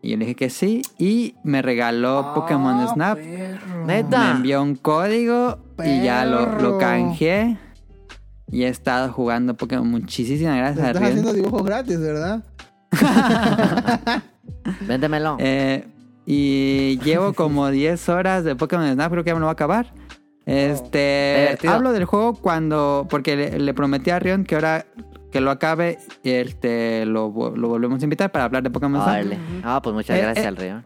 Y 0.03 0.09
yo 0.11 0.17
le 0.17 0.25
dije 0.25 0.35
que 0.35 0.49
sí, 0.49 0.81
y 0.99 1.35
me 1.45 1.61
regaló 1.61 2.33
Pokémon 2.35 2.85
Snap. 2.89 3.17
Me 3.17 4.03
Neta. 4.03 4.31
envió 4.31 4.61
un 4.61 4.75
código 4.75 5.59
y 5.81 6.03
ya 6.03 6.25
lo, 6.25 6.59
lo 6.59 6.77
canjeé. 6.77 7.57
Y 8.51 8.63
he 8.63 8.67
estado 8.67 9.13
jugando 9.13 9.55
Pokémon. 9.55 9.89
Muchísimas 9.89 10.57
gracias 10.57 10.85
a 10.85 10.87
Estás 10.91 11.03
haciendo 11.03 11.31
dibujos 11.31 11.63
gratis, 11.63 11.97
¿verdad? 12.01 12.43
Véndemelo. 14.87 15.37
Eh, 15.39 15.87
y 16.25 16.99
llevo 16.99 17.31
como 17.33 17.67
10 17.71 18.09
horas 18.09 18.43
de 18.43 18.57
Pokémon 18.57 18.91
Snap, 18.93 19.09
creo 19.09 19.23
que 19.23 19.29
ya 19.29 19.35
me 19.35 19.39
lo 19.39 19.45
va 19.45 19.51
a 19.51 19.53
acabar. 19.53 19.93
Este, 20.45 21.37
Divertido. 21.39 21.73
hablo 21.73 21.93
del 21.93 22.03
juego 22.03 22.33
cuando, 22.33 23.07
porque 23.09 23.37
le, 23.37 23.57
le 23.57 23.73
prometí 23.73 24.09
a 24.09 24.19
Rion 24.19 24.43
que 24.43 24.55
ahora 24.55 24.85
que 25.33 25.41
lo 25.41 25.51
acabe, 25.51 25.97
este, 26.23 27.05
lo, 27.05 27.33
lo 27.57 27.67
volvemos 27.67 27.99
a 28.01 28.03
invitar 28.05 28.31
para 28.31 28.45
hablar 28.45 28.63
de 28.63 28.69
Pokémon. 28.69 29.01
Órale. 29.01 29.37
Ah, 29.63 29.81
pues 29.83 29.93
muchas 29.93 30.17
Eh, 30.17 30.21
gracias 30.21 30.45
eh. 30.45 30.47
al 30.47 30.55
río. 30.55 30.83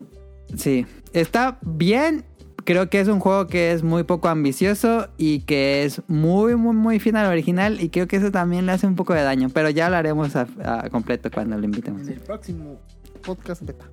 Sí, 0.56 0.86
está 1.14 1.60
bien. 1.62 2.24
Creo 2.64 2.90
que 2.90 3.00
es 3.02 3.08
un 3.10 3.20
juego 3.20 3.48
que 3.48 3.72
es 3.74 3.84
muy 3.84 4.04
poco 4.04 4.28
ambicioso 4.30 5.10
y 5.18 5.42
que 5.42 5.84
es 5.84 6.02
muy, 6.08 6.56
muy, 6.56 6.74
muy 6.76 7.00
fiel 7.00 7.18
al 7.18 7.28
original. 7.28 7.80
Y 7.82 7.90
creo 7.90 8.08
que 8.08 8.16
eso 8.16 8.32
también 8.32 8.66
le 8.66 8.72
hace 8.72 8.88
un 8.88 8.96
poco 8.96 9.14
de 9.14 9.22
daño. 9.24 9.50
Pero 9.54 9.70
ya 9.70 9.90
lo 9.90 9.98
haremos 9.98 10.36
a, 10.36 10.48
a 10.64 10.90
completo 10.90 11.30
cuando 11.32 11.58
lo 11.58 11.66
invitemos. 11.66 12.02
En 12.08 12.14
el 12.14 12.20
próximo 12.22 12.80
podcast 13.22 13.62
beta. 13.64 13.86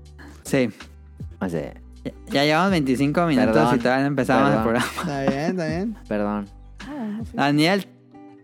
Sí. 0.45 0.71
O 1.40 1.49
sea, 1.49 1.75
Ya, 2.05 2.12
ya 2.31 2.45
llevamos 2.45 2.71
25 2.71 3.27
minutos 3.27 3.53
Perdón, 3.55 3.75
y 3.75 3.79
todavía 3.79 4.03
no 4.03 4.09
empezamos 4.09 4.51
el 4.55 4.61
programa. 4.62 4.87
Está 5.01 5.21
bien, 5.23 5.51
está 5.51 5.67
bien. 5.67 5.97
perdón. 6.09 6.47
Daniel, 7.33 7.87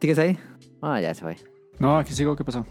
¿sigues 0.01 0.18
ahí? 0.18 0.38
Ah, 0.83 1.01
ya 1.01 1.12
se 1.14 1.23
fue. 1.23 1.37
No, 1.80 1.98
aquí 1.98 2.12
sigo, 2.14 2.36
¿qué 2.36 2.44
pasó? 2.44 2.64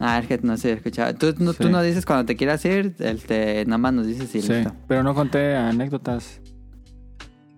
Ah, 0.00 0.18
es 0.18 0.26
que 0.26 0.38
no 0.42 0.56
se 0.56 0.72
escuchaba. 0.72 1.12
Tú, 1.12 1.32
no- 1.38 1.54
tú 1.54 1.68
no 1.68 1.80
dices 1.82 2.04
cuando 2.04 2.24
te 2.24 2.34
quieras 2.34 2.64
ir, 2.64 2.96
este, 2.98 3.64
nada 3.66 3.78
más 3.78 3.92
nos 3.92 4.06
dices 4.08 4.34
y 4.34 4.42
Sí, 4.42 4.52
listo. 4.52 4.72
pero 4.88 5.04
no 5.04 5.14
conté 5.14 5.54
anécdotas. 5.56 6.40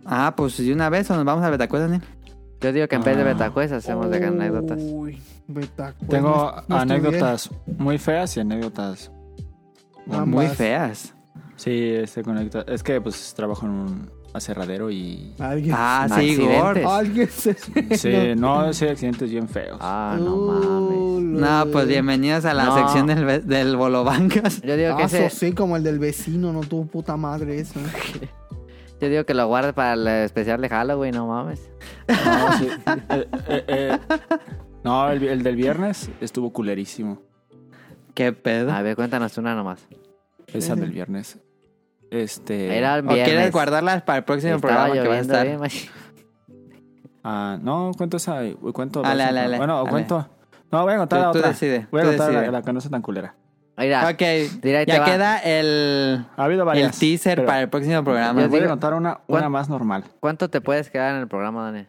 Ah, 0.05 0.35
pues 0.37 0.59
de 0.59 0.73
una 0.73 0.89
vez 0.91 1.11
o 1.11 1.17
nos 1.17 1.25
vamos 1.25 1.45
a 1.45 1.51
Betacuest, 1.51 1.85
Daniel. 1.87 2.03
Yo 2.61 2.73
digo 2.73 2.89
que 2.89 2.97
en 2.97 3.03
vez 3.03 3.17
de 3.17 3.23
Ah. 3.23 3.27
Betacuest 3.27 3.73
hacemos 3.73 4.11
de 4.11 4.25
anécdotas. 4.25 4.79
Uy, 4.83 5.19
beta. 5.49 5.95
pues, 5.99 6.11
Tengo 6.11 6.29
no- 6.29 6.53
no 6.53 6.59
estudié. 6.59 6.81
anécdotas 6.83 7.51
muy 7.79 7.99
feas 7.99 8.37
y 8.37 8.41
anécdotas. 8.41 9.11
Ambas. 10.07 10.27
Muy 10.27 10.47
feas. 10.49 11.15
Sí, 11.57 11.71
este 11.73 12.23
conecta. 12.23 12.63
Es 12.69 12.83
que 12.83 13.01
pues 13.01 13.33
trabajo 13.35 13.65
en 13.67 13.73
un 13.73 14.11
aserradero 14.37 14.91
y. 14.91 15.33
Alguien. 15.39 15.75
Ah, 15.77 16.07
sí, 16.09 16.31
Accidentes. 16.31 16.87
Alguien 16.87 17.29
se. 17.29 17.55
Sí, 17.97 18.35
no, 18.41 18.73
sí, 18.73 18.87
accidentes 18.87 19.31
bien 19.31 19.49
feos. 19.49 19.79
Ah, 19.81 20.17
no 20.21 20.35
Uh, 20.37 21.21
mames. 21.21 21.41
No, 21.41 21.67
pues 21.73 21.89
bienvenidos 21.89 22.45
a 22.45 22.55
la 22.55 22.67
No. 22.67 22.77
sección 22.79 23.07
del, 23.07 23.47
del 23.47 23.77
Bolobancas. 23.77 24.61
Yo 24.63 24.77
digo 24.77 24.97
que 24.97 25.03
Ah, 25.03 25.07
ese, 25.07 25.27
eso 25.27 25.37
sí, 25.37 25.53
como 25.53 25.77
el 25.77 25.83
del 25.83 25.99
vecino, 25.99 26.53
no 26.53 26.61
tuvo 26.61 26.87
puta 26.87 27.17
madre 27.17 27.59
eso. 27.61 27.81
yo 29.01 29.09
digo 29.09 29.25
que 29.25 29.35
lo 29.35 29.47
guarde 29.47 29.73
para 29.73 29.95
el 29.95 30.07
especial 30.07 30.61
de 30.61 30.69
Halloween, 30.69 31.15
no 31.15 31.27
mames. 31.27 31.61
No, 32.09 32.53
sí. 32.59 32.69
Eh, 33.11 33.27
eh, 33.49 33.65
eh, 33.69 33.99
no, 34.85 35.11
el, 35.11 35.23
el 35.25 35.43
del 35.43 35.57
viernes 35.57 36.11
estuvo 36.21 36.53
culerísimo. 36.53 37.21
¿Qué 38.15 38.33
pedo? 38.33 38.73
A 38.73 38.83
ver, 38.83 38.97
cuéntanos 38.97 39.37
una 39.39 39.55
nomás. 39.55 39.87
Esa 40.53 40.75
del 40.77 40.93
viernes. 40.93 41.39
Este. 42.11 42.77
Era 42.79 42.97
el 42.97 43.05
¿O 43.05 43.09
quieres 43.09 43.27
viernes. 43.33 43.53
guardarlas 43.53 44.03
para 44.03 44.19
el 44.19 44.25
próximo 44.25 44.57
Estaba 44.57 44.87
programa 44.87 45.03
que 45.03 45.09
va 45.09 45.15
a 45.15 45.19
estar? 45.19 45.47
bien. 45.47 45.61
Ah, 47.25 47.59
no, 47.61 47.91
cuento 47.97 48.17
esa. 48.19 48.41
Cuento. 48.73 49.05
Ale, 49.05 49.25
ale, 49.25 49.41
ale, 49.41 49.57
bueno, 49.59 49.85
cuento. 49.89 50.29
No, 50.71 50.83
voy 50.85 50.95
a 50.95 50.99
contar 50.99 51.19
Tú- 51.21 51.25
la 51.27 51.33
tú 51.33 51.39
otra. 51.39 51.51
decide, 51.51 51.87
Voy 51.91 52.01
a 52.01 52.05
tú 52.05 52.09
contar 52.11 52.33
la, 52.33 52.39
decide. 52.41 52.53
la 52.53 52.63
que 52.63 52.73
no 52.73 52.81
sea 52.81 52.91
tan 52.91 53.03
culera. 53.03 53.35
Mira, 53.79 54.09
Ok, 54.09 54.23
Mira, 54.63 54.79
ahí 54.81 54.87
te 54.87 54.93
ya 54.93 55.01
va. 55.01 55.05
queda 55.05 55.39
el, 55.39 56.25
Ha 56.37 56.45
habido 56.45 56.63
el 56.63 56.67
varias. 56.67 56.99
teaser 56.99 57.37
pero 57.37 57.47
para 57.47 57.61
el 57.63 57.69
próximo 57.69 58.03
programa. 58.05 58.41
Yo 58.43 58.49
Voy 58.49 58.61
a 58.61 58.69
contar 58.69 58.95
una, 58.95 59.17
¿cuán- 59.27 59.43
una 59.43 59.49
más 59.51 59.69
normal. 59.69 60.05
¿cuánto 60.21 60.49
te 60.49 60.61
puedes 60.61 60.89
quedar 60.91 61.15
en 61.15 61.21
el 61.21 61.29
programa, 61.29 61.65
Daniel? 61.65 61.89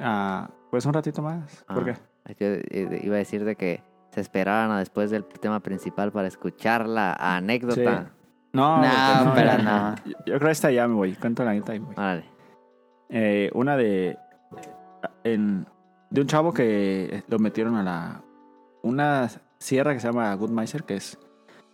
Ah, 0.00 0.50
pues 0.70 0.84
un 0.86 0.92
ratito 0.92 1.22
más. 1.22 1.64
¿Por 1.68 1.84
qué? 1.84 1.92
Ah, 2.24 2.32
Yo 2.38 2.46
eh, 2.46 3.00
iba 3.04 3.14
a 3.14 3.18
decir 3.18 3.44
de 3.44 3.54
que 3.56 3.82
se 4.10 4.20
esperaran 4.20 4.70
a 4.72 4.78
después 4.80 5.10
del 5.10 5.24
tema 5.24 5.60
principal 5.60 6.10
para 6.10 6.26
escuchar 6.28 6.88
la 6.88 7.12
anécdota. 7.12 8.10
No, 8.52 8.78
No, 8.78 9.32
pues 9.34 9.44
pero 9.44 9.62
no. 9.62 9.94
Yo, 10.04 10.12
yo 10.12 10.24
creo 10.24 10.40
que 10.40 10.50
esta 10.50 10.70
ya 10.70 10.88
me 10.88 10.94
voy. 10.94 11.14
Cuento 11.14 11.44
la 11.44 11.52
neta 11.52 11.74
y 11.74 11.80
me 11.80 11.86
voy. 11.86 11.94
Órale. 11.96 12.24
Eh, 13.10 13.50
una 13.54 13.76
de. 13.76 14.18
En, 15.24 15.66
de 16.10 16.20
un 16.20 16.26
chavo 16.26 16.52
que 16.52 17.22
lo 17.28 17.38
metieron 17.38 17.76
a 17.76 17.82
la. 17.82 18.22
Una 18.82 19.28
sierra 19.58 19.92
que 19.92 20.00
se 20.00 20.08
llama 20.08 20.34
Goodmeister, 20.34 20.84
que 20.84 20.96
es. 20.96 21.18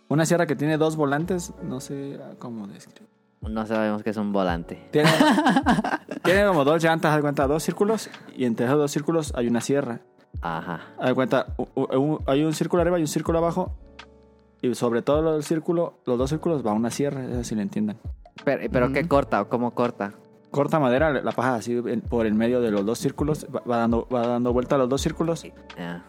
Una 0.07 0.25
sierra 0.25 0.45
que 0.45 0.55
tiene 0.55 0.77
dos 0.77 0.95
volantes. 0.95 1.53
No 1.63 1.79
sé 1.79 2.19
cómo 2.39 2.67
describir. 2.67 3.09
No 3.41 3.65
sabemos 3.65 4.01
que 4.03 4.09
es 4.09 4.17
un 4.17 4.31
volante. 4.33 4.87
Tiene, 4.91 5.09
tiene 6.23 6.45
como 6.47 6.63
dos 6.63 6.83
llantas, 6.83 7.15
de 7.15 7.21
cuenta, 7.21 7.47
dos 7.47 7.63
círculos. 7.63 8.09
Y 8.35 8.45
entre 8.45 8.65
esos 8.65 8.77
dos 8.77 8.91
círculos 8.91 9.33
hay 9.35 9.47
una 9.47 9.61
sierra. 9.61 9.99
Ajá. 10.41 10.81
Haz 10.99 11.13
cuenta, 11.13 11.47
hay 12.27 12.43
un 12.43 12.53
círculo 12.53 12.81
arriba 12.81 12.97
y 12.99 13.01
un 13.03 13.07
círculo 13.07 13.37
abajo. 13.37 13.71
Y 14.69 14.75
sobre 14.75 15.01
todo 15.01 15.35
el 15.37 15.43
círculo, 15.43 15.99
los 16.05 16.17
dos 16.17 16.29
círculos 16.29 16.65
va 16.65 16.73
una 16.73 16.89
sierra, 16.89 17.23
eso 17.25 17.43
sí 17.43 17.55
lo 17.55 17.61
entiendan. 17.61 17.97
Pero, 18.43 18.63
pero 18.71 18.91
¿qué 18.91 19.07
corta 19.07 19.41
o 19.41 19.49
cómo 19.49 19.71
corta? 19.71 20.13
Corta 20.51 20.79
madera, 20.79 21.11
la 21.11 21.31
paja 21.31 21.55
así 21.55 21.81
por 22.09 22.25
el 22.25 22.33
medio 22.33 22.61
de 22.61 22.71
los 22.71 22.85
dos 22.85 22.99
círculos, 22.99 23.45
va, 23.53 23.61
va 23.69 23.77
dando, 23.77 24.07
va 24.13 24.25
dando 24.27 24.53
vuelta 24.53 24.75
a 24.75 24.77
los 24.77 24.89
dos 24.89 25.01
círculos 25.01 25.43
Ya. 25.77 26.03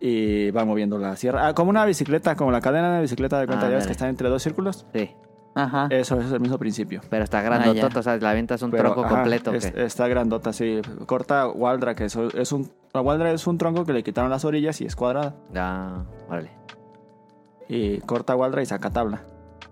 y 0.00 0.50
va 0.52 0.64
moviendo 0.64 0.98
la 0.98 1.16
sierra. 1.16 1.48
Ah, 1.48 1.54
como 1.54 1.70
una 1.70 1.84
bicicleta, 1.84 2.36
como 2.36 2.50
la 2.52 2.60
cadena 2.60 2.84
de 2.88 2.92
una 2.94 3.00
bicicleta 3.00 3.40
de 3.40 3.46
cuenta, 3.46 3.66
Ah, 3.66 3.70
ya 3.70 3.76
ves 3.76 3.86
que 3.86 3.92
está 3.92 4.08
entre 4.08 4.28
dos 4.28 4.42
círculos. 4.42 4.86
Sí. 4.94 5.10
Ajá. 5.54 5.88
Eso, 5.90 6.16
eso 6.16 6.26
es 6.28 6.32
el 6.32 6.40
mismo 6.40 6.56
principio. 6.58 7.00
Pero 7.10 7.24
está 7.24 7.40
Ah, 7.40 7.42
ya. 7.42 7.48
grandotota, 7.48 7.98
o 7.98 8.02
sea, 8.02 8.16
la 8.18 8.30
avientas 8.30 8.62
un 8.62 8.70
Pero, 8.70 8.84
tronco 8.92 9.04
ajá, 9.04 9.14
completo. 9.16 9.50
¿o 9.50 9.54
es- 9.54 9.64
está 9.74 10.06
grandota, 10.06 10.52
sí. 10.52 10.80
Corta 11.06 11.48
Waldra, 11.48 11.94
que 11.96 12.04
eso 12.04 12.28
es 12.32 12.52
un. 12.52 12.70
La 12.94 13.00
Waldra 13.00 13.32
es 13.32 13.44
un 13.48 13.58
tronco 13.58 13.84
que 13.84 13.92
le 13.92 14.04
quitaron 14.04 14.30
las 14.30 14.44
orillas 14.44 14.80
y 14.80 14.84
es 14.86 14.94
cuadrada. 14.94 15.34
Ya, 15.52 16.04
órale. 16.28 16.50
Y 17.68 17.98
corta 17.98 18.34
Waldra 18.36 18.62
y 18.62 18.66
saca 18.66 18.90
tabla. 18.90 19.22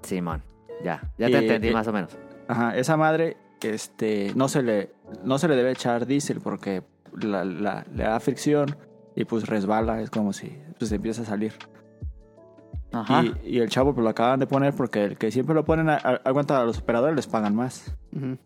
Simón. 0.02 0.42
Ya, 0.84 1.00
ya 1.18 1.26
te 1.26 1.32
Y- 1.32 1.36
entendí 1.36 1.68
y- 1.68 1.72
más 1.72 1.86
o 1.88 1.92
menos. 1.92 2.16
Ajá, 2.48 2.76
esa 2.76 2.96
madre, 2.96 3.36
este, 3.62 4.32
no 4.36 4.48
se 4.48 4.62
le, 4.62 4.92
no 5.24 5.38
se 5.38 5.48
le 5.48 5.56
debe 5.56 5.72
echar 5.72 6.06
diésel 6.06 6.40
porque 6.40 6.82
la, 7.14 7.44
la- 7.44 7.84
le 7.94 8.04
da 8.04 8.20
fricción 8.20 8.76
y 9.14 9.24
pues 9.24 9.46
resbala, 9.48 10.00
es 10.02 10.10
como 10.10 10.32
si 10.32 10.56
pues 10.78 10.92
empieza 10.92 11.22
a 11.22 11.24
salir. 11.24 11.54
Ajá. 12.92 13.24
Y, 13.42 13.56
y 13.56 13.58
el 13.60 13.68
chavo 13.70 13.94
pues 13.94 14.04
lo 14.04 14.10
acaban 14.10 14.38
de 14.40 14.46
poner 14.46 14.74
porque 14.74 15.04
el 15.04 15.18
que 15.18 15.30
siempre 15.30 15.54
lo 15.54 15.64
ponen, 15.64 15.88
a, 15.88 15.94
a- 15.96 16.20
aguanta, 16.24 16.60
a 16.60 16.64
los 16.64 16.78
operadores 16.78 17.16
les 17.16 17.26
pagan 17.26 17.54
más. 17.56 17.94
Ujú. 18.14 18.36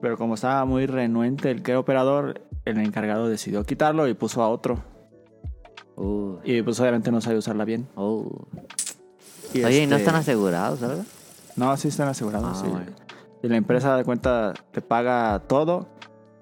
Pero 0.00 0.16
como 0.18 0.34
estaba 0.34 0.64
muy 0.64 0.86
renuente 0.86 1.50
el 1.50 1.62
que 1.62 1.70
era 1.72 1.80
operador, 1.80 2.42
el 2.64 2.78
encargado 2.78 3.28
decidió 3.28 3.62
quitarlo 3.64 4.08
y 4.08 4.14
puso 4.14 4.42
a 4.42 4.48
otro. 4.48 4.82
Uh, 5.96 6.38
Y 6.44 6.60
pues 6.62 6.78
obviamente 6.80 7.10
no 7.10 7.20
sabía 7.20 7.38
usarla 7.38 7.64
bien. 7.64 7.86
uh. 7.96 8.28
Y, 9.54 9.64
Oye, 9.64 9.82
¿y 9.82 9.86
no 9.86 9.96
este, 9.96 10.06
están 10.06 10.14
asegurados, 10.20 10.80
verdad? 10.80 11.04
No, 11.56 11.76
sí 11.76 11.88
están 11.88 12.08
asegurados, 12.08 12.58
Ah, 12.58 12.60
sí. 12.62 12.68
bueno. 12.70 12.86
Y 13.42 13.48
la 13.48 13.56
empresa 13.56 13.96
de 13.96 14.04
cuenta 14.04 14.52
te 14.72 14.80
paga 14.82 15.40
todo. 15.46 15.88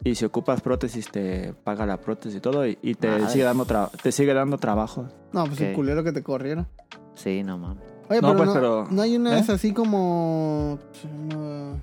Y 0.02 0.16
si 0.16 0.24
ocupas 0.24 0.60
prótesis, 0.60 1.10
te 1.10 1.54
paga 1.64 1.86
la 1.86 1.98
prótesis 2.00 2.36
y 2.38 2.40
todo. 2.40 2.66
Y, 2.66 2.78
y 2.82 2.94
te, 2.94 3.08
Madre. 3.08 3.28
sigue 3.30 3.44
dando 3.44 3.66
tra- 3.66 3.90
te 4.02 4.12
sigue 4.12 4.34
dando 4.34 4.58
trabajo. 4.58 5.06
No, 5.32 5.44
pues 5.46 5.58
Ok. 5.58 5.66
el 5.68 5.74
culero 5.74 6.04
que 6.04 6.12
te 6.12 6.22
corrieron. 6.22 6.68
Sí, 7.14 7.42
no 7.42 7.56
mames. 7.58 7.82
Oye, 8.10 8.20
No, 8.20 8.28
pero, 8.28 8.36
pues, 8.36 8.46
no, 8.48 8.54
pero- 8.54 8.86
no 8.90 9.02
hay 9.02 9.16
una 9.16 9.32
¿eh? 9.32 9.36
vez 9.36 9.48
así 9.50 9.72
como... 9.72 10.78
no, 11.30 11.80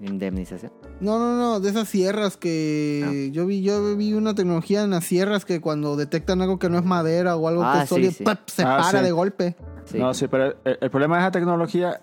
Indemnización. 0.00 0.72
No, 1.00 1.18
no, 1.18 1.36
no, 1.36 1.60
de 1.60 1.70
esas 1.70 1.88
sierras 1.88 2.36
que 2.36 3.30
yo 3.32 3.46
vi, 3.46 3.62
yo 3.62 3.96
vi 3.96 4.12
una 4.12 4.34
tecnología 4.34 4.82
en 4.82 4.90
las 4.90 5.04
sierras 5.04 5.44
que 5.44 5.60
cuando 5.60 5.96
detectan 5.96 6.42
algo 6.42 6.58
que 6.58 6.68
no 6.68 6.78
es 6.78 6.84
madera 6.84 7.36
o 7.36 7.48
algo 7.48 7.62
Ah, 7.64 7.72
que 7.74 7.78
es 7.84 7.88
sí, 7.88 7.94
sólido, 7.94 8.12
sí. 8.12 8.24
¡pap! 8.24 8.40
se 8.48 8.62
Ah, 8.64 8.78
para 8.82 8.98
sí. 8.98 9.04
de 9.04 9.12
golpe. 9.12 9.56
Sí. 9.84 9.98
No, 9.98 10.14
sí, 10.14 10.28
pero 10.28 10.54
el, 10.64 10.78
el 10.80 10.90
problema 10.90 11.16
de 11.16 11.22
esa 11.22 11.30
tecnología 11.30 12.00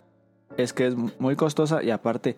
es 0.58 0.74
que 0.74 0.88
es 0.88 0.96
muy 1.20 1.36
costosa. 1.36 1.82
Y 1.84 1.92
aparte, 1.92 2.38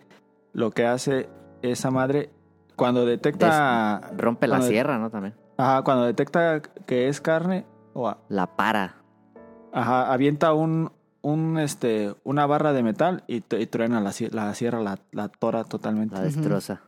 lo 0.53 0.71
que 0.71 0.85
hace 0.85 1.29
esa 1.61 1.91
madre, 1.91 2.29
cuando 2.75 3.05
detecta. 3.05 4.11
Rompe 4.17 4.47
la 4.47 4.61
sierra, 4.61 4.97
¿no? 4.97 5.09
También. 5.09 5.35
Ajá, 5.57 5.83
cuando 5.83 6.05
detecta 6.05 6.61
que 6.61 7.07
es 7.07 7.21
carne, 7.21 7.65
o 7.93 8.15
La 8.29 8.55
para. 8.55 8.95
ajá, 9.71 10.11
avienta 10.11 10.53
un, 10.53 10.91
un 11.21 11.59
este 11.59 12.15
una 12.23 12.45
barra 12.47 12.73
de 12.73 12.81
metal 12.81 13.23
y, 13.27 13.43
y 13.55 13.65
truena 13.67 14.01
la, 14.01 14.11
la 14.31 14.53
sierra, 14.55 14.81
la, 14.81 14.97
la 15.11 15.27
tora 15.29 15.63
totalmente. 15.63 16.15
La 16.15 16.21
destroza. 16.23 16.81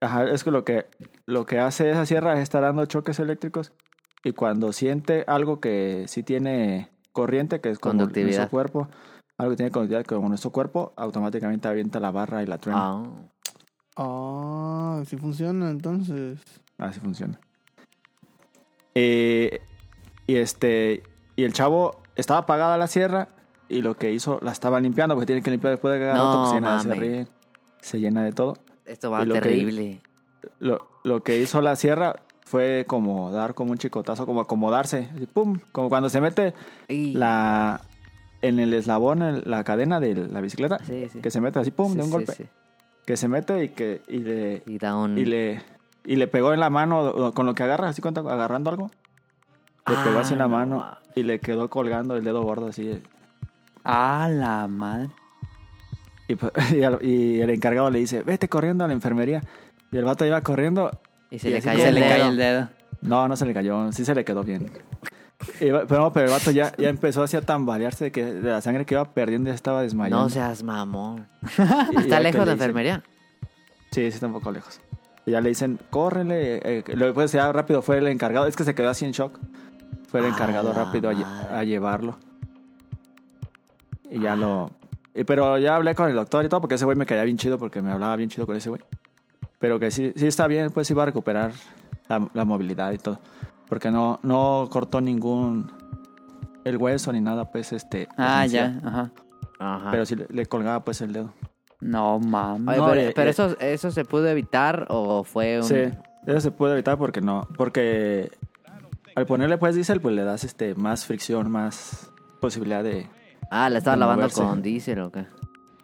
Ajá, 0.00 0.24
es 0.24 0.44
que 0.44 0.50
lo 0.50 0.64
que 0.64 0.86
lo 1.24 1.46
que 1.46 1.58
hace 1.60 1.90
esa 1.90 2.04
sierra 2.04 2.34
es 2.34 2.40
estar 2.40 2.60
dando 2.62 2.84
choques 2.84 3.18
eléctricos 3.18 3.72
y 4.22 4.32
cuando 4.32 4.72
siente 4.72 5.24
algo 5.26 5.60
que 5.60 6.04
sí 6.08 6.22
tiene 6.22 6.90
corriente, 7.14 7.62
que 7.62 7.70
es 7.70 7.78
como 7.78 7.92
Conductividad. 7.92 8.36
nuestro 8.36 8.50
cuerpo, 8.50 8.88
algo 9.38 9.52
que 9.52 9.56
tiene 9.56 9.70
conductividad 9.72 10.04
como 10.04 10.28
nuestro 10.28 10.50
cuerpo, 10.50 10.92
automáticamente 10.96 11.66
avienta 11.68 11.98
la 12.00 12.10
barra 12.10 12.42
y 12.42 12.46
la 12.46 12.58
truena. 12.58 12.80
Ah. 12.82 13.04
Ah, 13.96 15.02
sí 15.06 15.16
funciona 15.16 15.70
entonces. 15.70 16.40
Así 16.76 17.00
funciona. 17.00 17.38
Eh, 18.94 19.60
y 20.26 20.36
este 20.36 21.02
y 21.36 21.44
el 21.44 21.52
chavo 21.52 22.02
estaba 22.16 22.40
apagada 22.40 22.76
la 22.78 22.86
sierra 22.86 23.28
y 23.68 23.82
lo 23.82 23.96
que 23.96 24.12
hizo 24.12 24.38
la 24.42 24.52
estaba 24.52 24.80
limpiando 24.80 25.14
porque 25.14 25.26
tiene 25.26 25.42
que 25.42 25.50
limpiar 25.50 25.72
después 25.72 25.94
de 25.94 26.00
que 26.00 26.04
haga 26.10 26.14
No, 26.18 26.24
rato, 26.32 26.46
se 26.50 26.54
llena 26.54 26.84
de 26.84 27.26
se 27.80 28.00
llena 28.00 28.24
de 28.24 28.32
todo. 28.32 28.54
Esto 28.84 29.10
va 29.10 29.22
Y 29.22 29.26
lo 29.26 29.34
que- 29.34 29.40
terrible. 29.40 30.00
Lo, 30.58 30.86
lo 31.04 31.22
que 31.22 31.40
hizo 31.40 31.60
la 31.62 31.74
sierra 31.76 32.16
fue 32.54 32.84
como 32.86 33.32
dar 33.32 33.54
como 33.54 33.72
un 33.72 33.78
chicotazo, 33.78 34.26
como 34.26 34.40
acomodarse, 34.40 35.08
así, 35.16 35.26
pum, 35.26 35.58
como 35.72 35.88
cuando 35.88 36.08
se 36.08 36.20
mete 36.20 36.54
la 36.88 37.80
en 38.42 38.60
el 38.60 38.72
eslabón, 38.74 39.22
en 39.22 39.42
la 39.44 39.64
cadena 39.64 39.98
de 39.98 40.14
la 40.14 40.40
bicicleta, 40.40 40.78
Sí, 40.84 41.08
sí. 41.12 41.18
que 41.20 41.32
se 41.32 41.40
mete 41.40 41.58
así, 41.58 41.72
pum, 41.72 41.94
de 41.94 42.04
un 42.04 42.10
golpe, 42.12 42.48
que 43.04 43.16
se 43.16 43.26
mete 43.26 43.64
y 43.64 43.68
que 43.70 44.02
y 44.06 44.18
le 44.18 44.62
Y 44.66 44.78
da 44.78 44.94
un... 44.96 45.18
y 45.18 45.24
le 45.24 45.62
y 46.04 46.14
le 46.14 46.28
pegó 46.28 46.52
en 46.52 46.60
la 46.60 46.70
mano 46.70 47.32
con 47.34 47.44
lo 47.44 47.56
que 47.56 47.64
agarra, 47.64 47.88
así 47.88 48.00
cuenta, 48.00 48.20
agarrando 48.20 48.70
algo. 48.70 48.88
Le 49.88 49.96
pegó 50.04 50.20
así 50.20 50.34
en 50.34 50.38
la 50.38 50.44
Ah, 50.44 50.48
no 50.48 50.54
mano 50.56 50.96
y 51.16 51.24
le 51.24 51.40
quedó 51.40 51.68
colgando 51.70 52.14
el 52.16 52.22
dedo 52.22 52.40
gordo 52.44 52.68
así. 52.68 53.02
A 53.82 54.28
la 54.30 54.68
madre. 54.68 55.08
Y, 56.28 56.36
pues- 56.36 56.52
y 57.02 57.40
el 57.40 57.50
encargado 57.50 57.90
le 57.90 57.98
dice, 57.98 58.22
vete 58.22 58.48
corriendo 58.48 58.84
a 58.84 58.86
la 58.86 58.92
enfermería. 58.94 59.42
Y 59.90 59.96
el 59.96 60.04
vato 60.04 60.24
iba 60.24 60.40
corriendo. 60.42 60.90
Y 61.34 61.38
se 61.38 61.48
y 61.50 61.52
le 61.52 61.60
cayó 61.62 61.80
Se 61.80 61.88
el 61.88 61.94
le 61.96 62.00
dedo. 62.02 62.10
cae 62.10 62.28
el 62.28 62.36
dedo. 62.36 62.68
No, 63.02 63.28
no 63.28 63.36
se 63.36 63.44
le 63.46 63.52
cayó, 63.54 63.92
sí 63.92 64.04
se 64.04 64.14
le 64.14 64.24
quedó 64.24 64.42
bien. 64.44 64.70
Pero, 65.58 65.86
pero 65.86 66.24
el 66.24 66.30
vato 66.30 66.50
ya, 66.50 66.72
ya 66.78 66.88
empezó 66.88 67.22
así 67.22 67.36
a 67.36 67.42
tambalearse 67.42 68.04
de, 68.04 68.12
que, 68.12 68.24
de 68.24 68.50
la 68.50 68.60
sangre 68.60 68.86
que 68.86 68.94
iba 68.94 69.04
perdiendo 69.04 69.50
ya 69.50 69.54
estaba 69.54 69.82
desmayando. 69.82 70.22
No 70.22 70.30
seas 70.30 70.62
mamón. 70.62 71.26
Y 71.92 71.96
¿Está 71.98 72.18
que 72.18 72.22
lejos 72.22 72.40
le 72.40 72.46
la 72.46 72.52
dicen- 72.52 72.52
enfermería? 72.52 73.02
Sí, 73.90 74.00
sí 74.02 74.06
está 74.14 74.26
un 74.26 74.32
poco 74.32 74.50
lejos. 74.52 74.80
Y 75.26 75.32
ya 75.32 75.40
le 75.40 75.50
dicen, 75.50 75.78
córrele. 75.90 76.60
Eh, 76.64 76.84
luego 76.94 77.14
pues 77.14 77.32
ya 77.32 77.50
rápido 77.52 77.82
fue 77.82 77.98
el 77.98 78.06
encargado. 78.08 78.46
Es 78.46 78.56
que 78.56 78.64
se 78.64 78.74
quedó 78.74 78.90
así 78.90 79.04
en 79.04 79.12
shock. 79.12 79.38
Fue 80.08 80.20
el 80.20 80.26
encargado 80.26 80.72
la 80.72 80.84
rápido 80.84 81.10
a, 81.10 81.58
a 81.58 81.64
llevarlo. 81.64 82.18
Y 84.10 84.20
ya 84.20 84.36
lo... 84.36 84.70
y- 85.14 85.24
pero 85.24 85.58
ya 85.58 85.76
hablé 85.76 85.94
con 85.94 86.08
el 86.08 86.14
doctor 86.14 86.44
y 86.44 86.48
todo 86.48 86.60
porque 86.60 86.76
ese 86.76 86.84
güey 86.84 86.96
me 86.96 87.06
caía 87.06 87.24
bien 87.24 87.36
chido 87.36 87.58
porque 87.58 87.82
me 87.82 87.90
hablaba 87.90 88.16
bien 88.16 88.30
chido 88.30 88.46
con 88.46 88.56
ese 88.56 88.68
güey. 88.70 88.80
Pero 89.64 89.80
que 89.80 89.90
sí, 89.90 90.12
sí 90.14 90.26
está 90.26 90.46
bien, 90.46 90.70
pues 90.70 90.86
sí 90.86 90.92
va 90.92 91.04
a 91.04 91.06
recuperar 91.06 91.52
la, 92.06 92.28
la 92.34 92.44
movilidad 92.44 92.92
y 92.92 92.98
todo. 92.98 93.18
Porque 93.66 93.90
no, 93.90 94.20
no 94.22 94.68
cortó 94.70 95.00
ningún... 95.00 95.72
El 96.64 96.76
hueso 96.76 97.10
ni 97.14 97.22
nada, 97.22 97.50
pues 97.50 97.72
este... 97.72 98.06
Ah, 98.18 98.44
esencial. 98.44 98.82
ya. 98.82 98.86
Ajá. 98.88 99.10
Ajá. 99.58 99.90
Pero 99.90 100.04
sí 100.04 100.16
le, 100.16 100.26
le 100.28 100.44
colgaba 100.44 100.84
pues 100.84 101.00
el 101.00 101.14
dedo. 101.14 101.32
No 101.80 102.18
mames. 102.18 102.76
No, 102.76 102.88
pero, 102.88 103.00
eh, 103.00 103.12
pero 103.16 103.28
eh. 103.28 103.30
eso, 103.30 103.56
¿eso 103.58 103.90
se 103.90 104.04
pudo 104.04 104.28
evitar 104.28 104.84
o 104.90 105.24
fue 105.24 105.56
un...? 105.56 105.64
Sí, 105.64 105.76
eso 106.26 106.40
se 106.40 106.50
puede 106.50 106.74
evitar 106.74 106.98
porque 106.98 107.22
no, 107.22 107.48
porque 107.56 108.32
al 109.16 109.24
ponerle 109.24 109.56
pues 109.56 109.74
diésel 109.74 110.02
pues 110.02 110.14
le 110.14 110.24
das 110.24 110.44
este 110.44 110.74
más 110.74 111.06
fricción, 111.06 111.50
más 111.50 112.12
posibilidad 112.38 112.84
de 112.84 113.06
Ah, 113.50 113.70
la 113.70 113.78
estaba 113.78 113.96
de 113.96 114.00
lavando 114.00 114.24
moverse. 114.24 114.42
con 114.42 114.60
diésel 114.60 114.98
o 115.00 115.10
qué. 115.10 115.24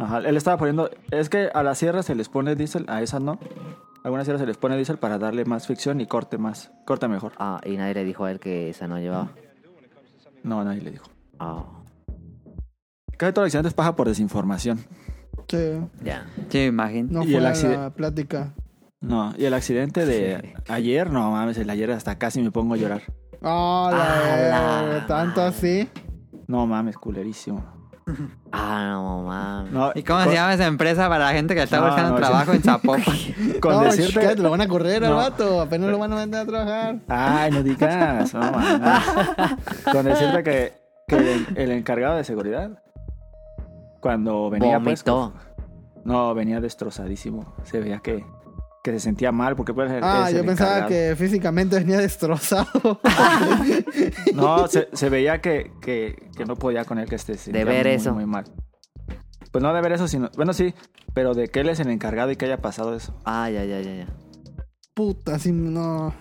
Ajá, 0.00 0.18
él 0.18 0.36
estaba 0.36 0.56
poniendo, 0.56 0.90
es 1.10 1.28
que 1.28 1.50
a 1.52 1.62
las 1.62 1.78
sierras 1.78 2.06
se 2.06 2.14
les 2.14 2.28
pone 2.28 2.56
diésel, 2.56 2.86
a 2.88 3.02
esas 3.02 3.20
no. 3.20 3.32
A 3.32 4.04
algunas 4.04 4.24
sierras 4.26 4.40
se 4.40 4.46
les 4.46 4.56
pone 4.56 4.76
diésel 4.76 4.98
para 4.98 5.18
darle 5.18 5.44
más 5.44 5.66
fricción 5.66 6.00
y 6.00 6.06
corte 6.06 6.38
más, 6.38 6.72
corte 6.86 7.06
mejor. 7.06 7.32
Ah, 7.38 7.60
y 7.64 7.76
nadie 7.76 7.94
le 7.94 8.04
dijo 8.04 8.24
a 8.24 8.30
él 8.30 8.40
que 8.40 8.70
esa 8.70 8.88
no 8.88 8.98
llevaba. 8.98 9.30
No, 10.42 10.64
nadie 10.64 10.80
le 10.80 10.90
dijo. 10.92 11.04
Ah, 11.38 11.64
Casi 13.18 13.34
todo 13.34 13.44
accidente 13.44 13.68
es 13.68 13.74
paja 13.74 13.94
por 13.96 14.08
desinformación. 14.08 14.78
Sí, 15.48 15.78
ya. 16.02 16.26
Sí, 16.48 16.58
me 16.58 16.66
imagino. 16.66 17.08
no 17.12 17.24
Y 17.24 17.32
fue 17.32 17.38
el 17.40 17.46
a 17.46 17.50
accide- 17.50 17.76
la 17.76 17.90
plática. 17.90 18.54
No, 19.02 19.34
y 19.36 19.44
el 19.44 19.52
accidente 19.54 20.06
de 20.06 20.54
ayer, 20.68 21.10
no 21.10 21.30
mames, 21.32 21.58
el 21.58 21.68
ayer 21.68 21.90
hasta 21.90 22.16
casi 22.18 22.40
me 22.42 22.50
pongo 22.50 22.74
a 22.74 22.76
llorar. 22.78 23.02
Ah, 23.42 23.90
Ah, 23.92 23.92
la, 23.92 24.36
la 24.48 24.82
verga, 24.82 25.06
tanto 25.06 25.42
así. 25.42 25.88
No 26.46 26.66
mames, 26.66 26.96
culerísimo. 26.96 27.79
Ah, 28.52 28.88
no, 28.90 29.22
mames. 29.22 29.72
No, 29.72 29.92
¿Y 29.94 30.02
cómo 30.02 30.18
con, 30.18 30.28
se 30.28 30.34
llama 30.34 30.54
esa 30.54 30.66
empresa 30.66 31.08
para 31.08 31.26
la 31.26 31.32
gente 31.32 31.54
que 31.54 31.62
está 31.62 31.78
No, 31.78 31.86
buscando 31.86 32.10
no, 32.10 32.16
sí. 32.16 32.22
trabajo 32.22 32.52
en 32.52 32.62
Zapopan? 32.62 33.04
Con 33.60 33.72
no, 33.74 33.80
decirte... 33.82 34.28
shit, 34.28 34.38
lo 34.40 34.50
van 34.50 34.60
a 34.62 34.66
correr 34.68 35.04
al 35.04 35.10
No. 35.10 35.16
vato. 35.18 35.60
Apenas 35.60 35.88
lo 35.90 35.98
van 35.98 36.12
a 36.12 36.16
mandar 36.16 36.42
a 36.42 36.46
trabajar. 36.46 36.96
Ay, 37.06 37.50
no 37.52 37.62
digas. 37.62 38.34
No, 38.34 38.40
mames. 38.40 39.04
Con 39.92 40.04
decirte 40.04 40.42
que, 40.42 40.72
que 41.06 41.16
el, 41.16 41.46
el 41.56 41.70
encargado 41.70 42.16
de 42.16 42.24
seguridad, 42.24 42.70
cuando 44.00 44.50
venía, 44.50 44.80
pues, 44.80 45.04
Vomitó. 45.04 45.32
no, 46.04 46.34
venía 46.34 46.60
destrozadísimo. 46.60 47.54
Se 47.62 47.78
veía 47.78 48.00
que, 48.00 48.24
que 48.82 48.92
se 48.92 49.00
sentía 49.00 49.30
mal 49.32 49.56
porque 49.56 49.74
pues, 49.74 49.90
Ah, 50.02 50.30
yo 50.30 50.44
pensaba 50.44 50.70
encargado. 50.78 50.88
que 50.88 51.14
físicamente 51.16 51.78
venía 51.78 51.98
destrozado. 51.98 53.00
No, 54.34 54.66
se, 54.68 54.88
se 54.92 55.08
veía 55.08 55.40
que, 55.40 55.72
que, 55.80 56.30
que 56.36 56.44
no 56.44 56.56
podía 56.56 56.84
con 56.84 56.98
él, 56.98 57.08
que 57.08 57.18
se 57.18 57.36
sentía 57.36 57.64
ver 57.64 57.86
muy, 57.86 57.94
eso. 57.94 58.14
muy 58.14 58.26
mal. 58.26 58.44
Pues 59.52 59.62
no 59.62 59.72
de 59.74 59.80
ver 59.80 59.92
eso, 59.92 60.06
sino... 60.08 60.30
Bueno, 60.36 60.52
sí, 60.52 60.74
pero 61.12 61.34
de 61.34 61.48
que 61.48 61.60
él 61.60 61.68
es 61.68 61.80
el 61.80 61.90
encargado 61.90 62.30
y 62.30 62.36
que 62.36 62.44
haya 62.46 62.58
pasado 62.58 62.94
eso. 62.94 63.14
Ah, 63.24 63.50
ya, 63.50 63.64
ya, 63.64 63.80
ya, 63.80 63.94
ya. 63.94 64.06
Puta, 64.94 65.38
sí, 65.38 65.50
no. 65.52 66.14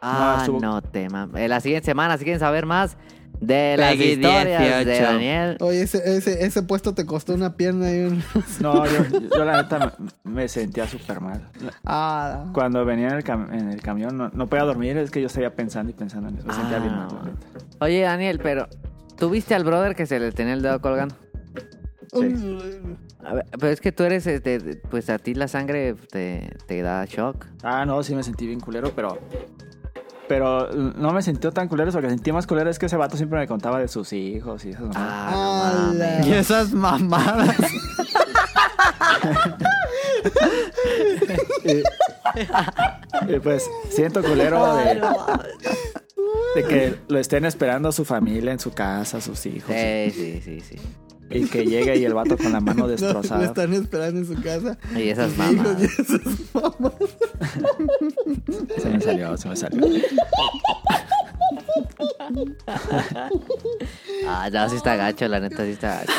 Ah, 0.00 0.38
estuvo- 0.40 0.60
no 0.60 0.82
te 0.82 1.08
mames. 1.08 1.40
En 1.42 1.48
la 1.50 1.60
siguiente 1.60 1.86
semana, 1.86 2.18
si 2.18 2.24
quieren 2.24 2.40
saber 2.40 2.66
más 2.66 2.96
de 3.40 3.76
las 3.76 3.90
Peggy 3.92 4.04
historias 4.12 4.84
de 4.84 4.84
18. 4.92 5.02
Daniel. 5.12 5.56
Oye, 5.60 5.82
ese, 5.82 6.16
ese, 6.16 6.44
ese 6.44 6.62
puesto 6.62 6.94
te 6.94 7.04
costó 7.06 7.34
una 7.34 7.54
pierna 7.56 7.92
y 7.92 8.00
un... 8.00 8.22
No, 8.60 8.84
yo, 8.86 9.04
yo 9.36 9.44
la 9.44 9.62
neta 9.62 9.94
me, 10.24 10.32
me 10.32 10.48
sentía 10.48 10.86
súper 10.88 11.20
mal. 11.20 11.48
Ah, 11.84 12.46
Cuando 12.52 12.84
venía 12.84 13.08
en 13.08 13.14
el, 13.14 13.24
cam- 13.24 13.52
en 13.52 13.70
el 13.70 13.82
camión 13.82 14.16
no, 14.16 14.30
no 14.32 14.48
podía 14.48 14.64
dormir, 14.64 14.96
es 14.96 15.10
que 15.10 15.20
yo 15.22 15.28
seguía 15.28 15.54
pensando 15.54 15.90
y 15.90 15.94
pensando 15.94 16.28
en 16.28 16.38
eso. 16.38 16.46
Me 16.46 16.54
sentía 16.54 16.78
bien 16.78 16.94
mal. 16.96 17.08
la 17.12 17.20
Ah, 17.20 17.24
neta. 17.24 17.66
Oye, 17.84 18.00
Daniel, 18.02 18.40
pero 18.42 18.68
¿tuviste 19.18 19.54
al 19.54 19.64
brother 19.64 19.94
que 19.94 20.06
se 20.06 20.18
le 20.18 20.32
tenía 20.32 20.54
el 20.54 20.62
dedo 20.62 20.80
colgando? 20.80 21.14
A 23.24 23.34
ver, 23.34 23.46
pero 23.58 23.68
es 23.72 23.80
que 23.80 23.90
tú 23.92 24.04
eres, 24.04 24.26
este, 24.26 24.60
pues 24.88 25.10
a 25.10 25.18
ti 25.18 25.34
la 25.34 25.48
sangre 25.48 25.94
te, 26.10 26.48
te 26.66 26.80
da 26.80 27.04
shock. 27.06 27.44
Ah, 27.62 27.84
no, 27.84 28.02
sí 28.02 28.14
me 28.14 28.22
sentí 28.22 28.46
bien 28.46 28.60
culero, 28.60 28.92
pero. 28.94 29.18
Pero 30.28 30.72
no 30.72 31.12
me 31.12 31.22
sentí 31.22 31.48
tan 31.50 31.68
culero, 31.68 31.92
porque 31.92 32.08
sentí 32.08 32.32
más 32.32 32.46
culero 32.46 32.68
es 32.70 32.78
que 32.78 32.86
ese 32.86 32.96
vato 32.96 33.16
siempre 33.16 33.38
me 33.38 33.46
contaba 33.46 33.78
de 33.78 33.88
sus 33.88 34.12
hijos 34.12 34.64
y 34.64 34.70
esas 34.70 34.82
mamadas. 34.82 35.34
Ah, 35.34 35.72
no 35.72 35.98
mames. 35.98 36.26
y 36.26 36.32
esas 36.34 36.72
mamadas. 36.72 37.56
Y, 41.64 43.34
y, 43.34 43.38
pues 43.40 43.70
siento 43.88 44.22
culero 44.22 44.76
de, 44.76 45.00
de 46.54 46.64
que 46.64 46.98
lo 47.08 47.18
estén 47.18 47.44
esperando 47.44 47.92
su 47.92 48.04
familia 48.04 48.52
en 48.52 48.58
su 48.58 48.72
casa, 48.72 49.20
sus 49.20 49.46
hijos. 49.46 49.74
Sí, 49.74 50.10
sí, 50.14 50.40
sí, 50.44 50.60
sí. 50.60 50.76
Y 51.30 51.44
que 51.46 51.64
llegue 51.66 51.96
y 51.96 52.04
el 52.04 52.14
vato 52.14 52.36
con 52.36 52.52
la 52.52 52.60
mano 52.60 52.76
No, 52.80 52.86
lo 52.86 52.88
destrozada. 52.88 53.44
están 53.44 53.72
esperando 53.74 54.20
en 54.20 54.26
su 54.26 54.40
casa. 54.42 54.78
Y 54.94 55.08
esas 55.08 55.36
mamás. 55.36 55.80
y 55.80 55.84
esas 55.84 56.54
mamás. 56.54 56.92
Se 58.78 58.88
me 58.88 59.00
salió, 59.00 59.36
se 59.36 59.48
me 59.48 59.56
salió. 59.56 59.86
Ah, 64.28 64.48
no, 64.52 64.68
sí 64.68 64.76
está 64.76 64.96
gacho, 64.96 65.28
la 65.28 65.38
neta, 65.40 65.64
sí 65.64 65.70
está 65.70 66.02
gacho. 66.02 66.12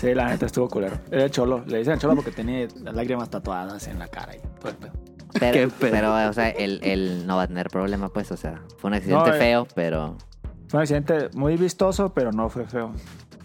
Sí, 0.00 0.14
la 0.14 0.28
neta 0.28 0.46
estuvo 0.46 0.68
culero. 0.68 0.98
Era 1.10 1.30
cholo. 1.30 1.62
Le 1.66 1.78
dicen 1.78 1.98
cholo 1.98 2.16
porque 2.16 2.32
tenía 2.32 2.66
las 2.82 2.94
lágrimas 2.94 3.30
tatuadas 3.30 3.86
en 3.86 3.98
la 3.98 4.08
cara 4.08 4.34
y 4.36 4.40
todo 4.60 4.70
el 4.70 4.76
pedo. 4.76 4.92
Pero, 5.38 5.70
pero, 5.80 6.28
o 6.28 6.32
sea, 6.32 6.50
él, 6.50 6.80
él 6.82 7.26
no 7.26 7.36
va 7.36 7.42
a 7.42 7.46
tener 7.46 7.68
problema, 7.68 8.08
pues, 8.08 8.30
o 8.32 8.36
sea, 8.36 8.60
fue 8.78 8.88
un 8.88 8.94
accidente 8.94 9.30
No, 9.30 9.34
eh. 9.34 9.38
feo, 9.38 9.68
pero... 9.74 10.16
Fue 10.68 10.78
un 10.78 10.82
accidente 10.82 11.28
muy 11.34 11.56
vistoso, 11.56 12.12
pero 12.12 12.32
no 12.32 12.48
fue 12.48 12.66
feo. 12.66 12.92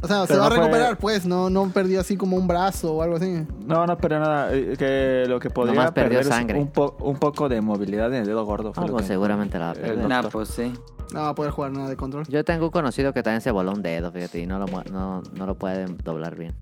O 0.04 0.08
sea, 0.08 0.26
se 0.26 0.36
va 0.36 0.48
a 0.48 0.50
fue- 0.50 0.58
recuperar, 0.58 0.98
pues. 0.98 1.26
No, 1.28 1.52
no 1.52 1.70
perdió 1.70 2.00
así 2.02 2.18
como 2.18 2.36
un 2.36 2.48
brazo 2.48 2.96
o 2.96 3.02
algo 3.04 3.18
así. 3.18 3.46
No, 3.68 3.86
no 3.86 3.98
perdió 3.98 4.20
nada. 4.20 4.52
eh, 4.52 4.76
Que 4.78 5.26
lo 5.28 5.40
que 5.40 5.52
podría 5.52 5.76
Nomás 5.76 5.92
perdió 5.92 6.18
perder 6.18 6.34
sangre. 6.34 6.58
es 6.58 6.66
un, 6.66 6.72
po- 6.72 6.98
un 7.02 7.18
poco 7.18 7.48
de 7.50 7.62
movilidad 7.62 8.08
en 8.12 8.22
el 8.22 8.26
dedo 8.26 8.44
gordo. 8.44 8.72
que- 8.74 9.04
seguramente 9.04 9.60
la 9.60 9.66
va 9.66 9.72
a 9.72 9.76
perder. 9.76 10.08
Nah, 10.08 10.24
pues 10.24 10.50
sí. 10.50 10.74
No 11.14 11.22
va 11.22 11.30
a 11.30 11.36
poder 11.36 11.52
jugar 11.52 11.72
nada 11.72 11.88
de 11.90 11.98
control. 11.98 12.26
Yo 12.30 12.44
tengo 12.44 12.66
un 12.66 12.72
conocido 12.72 13.14
que 13.14 13.22
también 13.22 13.42
se 13.42 13.52
voló 13.52 13.74
un 13.74 13.82
dedo, 13.84 14.12
fíjate, 14.12 14.40
y 14.40 14.48
no 14.48 14.58
lo, 14.58 14.66
no, 14.92 15.22
no 15.34 15.46
lo 15.46 15.56
pueden 15.56 15.98
doblar 15.98 16.36
bien. 16.36 16.56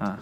Ah, 0.00 0.18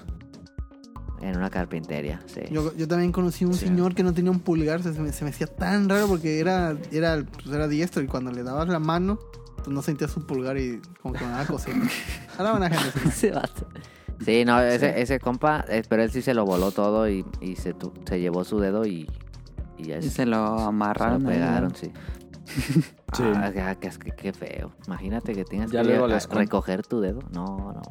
En 1.23 1.37
una 1.37 1.51
carpintería, 1.51 2.21
sí. 2.27 2.41
Yo, 2.51 2.75
yo 2.77 2.89
también 2.89 3.13
conocí 3.13 3.45
un 3.45 3.53
Sí. 3.53 3.67
señor 3.67 3.95
que 3.95 4.03
no 4.03 4.13
tenía 4.15 4.31
un 4.31 4.41
pulgar. 4.41 4.83
Se 4.83 4.91
me, 4.93 5.13
se 5.13 5.23
me 5.25 5.31
hacía 5.31 5.47
tan 5.47 5.87
raro 5.89 6.09
porque 6.09 6.41
era, 6.41 6.75
era, 6.93 7.23
pues 7.43 7.55
era 7.55 7.69
diestro 7.69 8.03
y 8.03 8.07
cuando 8.07 8.31
le 8.33 8.43
dabas 8.43 8.69
la 8.69 8.79
mano, 8.79 9.19
no 9.67 9.83
sentías 9.83 10.11
su 10.11 10.25
pulgar 10.27 10.57
y 10.59 10.81
como 11.03 11.15
que 11.15 11.25
me 11.25 11.31
daba 11.31 11.47
cosita. 11.47 11.77
Era 12.39 12.51
buena 12.53 12.71
gente. 12.71 13.31
vato. 13.35 13.67
Sí, 14.25 14.45
no, 14.45 14.61
ese, 14.61 15.01
ese 15.01 15.19
compa, 15.19 15.65
eh, 15.69 15.83
pero 15.89 16.03
él 16.03 16.11
sí 16.11 16.21
se 16.23 16.35
lo 16.35 16.45
voló 16.45 16.73
todo 16.73 17.09
y, 17.09 17.25
y 17.41 17.57
se, 17.57 17.73
tu- 17.73 17.93
se 18.07 18.21
llevó 18.21 18.45
su 18.45 18.61
dedo 18.61 18.85
y, 18.85 19.09
y 19.79 19.85
ya 19.85 19.97
Y 19.99 20.03
se, 20.03 20.11
se 20.11 20.27
lo 20.27 20.37
se 20.37 20.53
lo 20.55 20.61
amarraron. 20.69 21.23
pegaron, 21.25 21.69
¿no? 21.71 21.75
sí. 21.75 21.91
Sí. 23.13 23.25
Ah, 23.35 23.51
qué, 23.53 23.77
qué, 23.81 23.91
qué- 23.99 24.13
qué 24.13 24.33
feo. 24.33 24.71
Imagínate 24.87 25.33
que 25.35 25.45
tengas 25.45 25.71
Ya 25.73 25.83
que 25.83 25.97
a- 25.97 26.19
recoger 26.31 26.87
tu 26.87 27.01
dedo. 27.01 27.19
No, 27.33 27.73
no. 27.73 27.83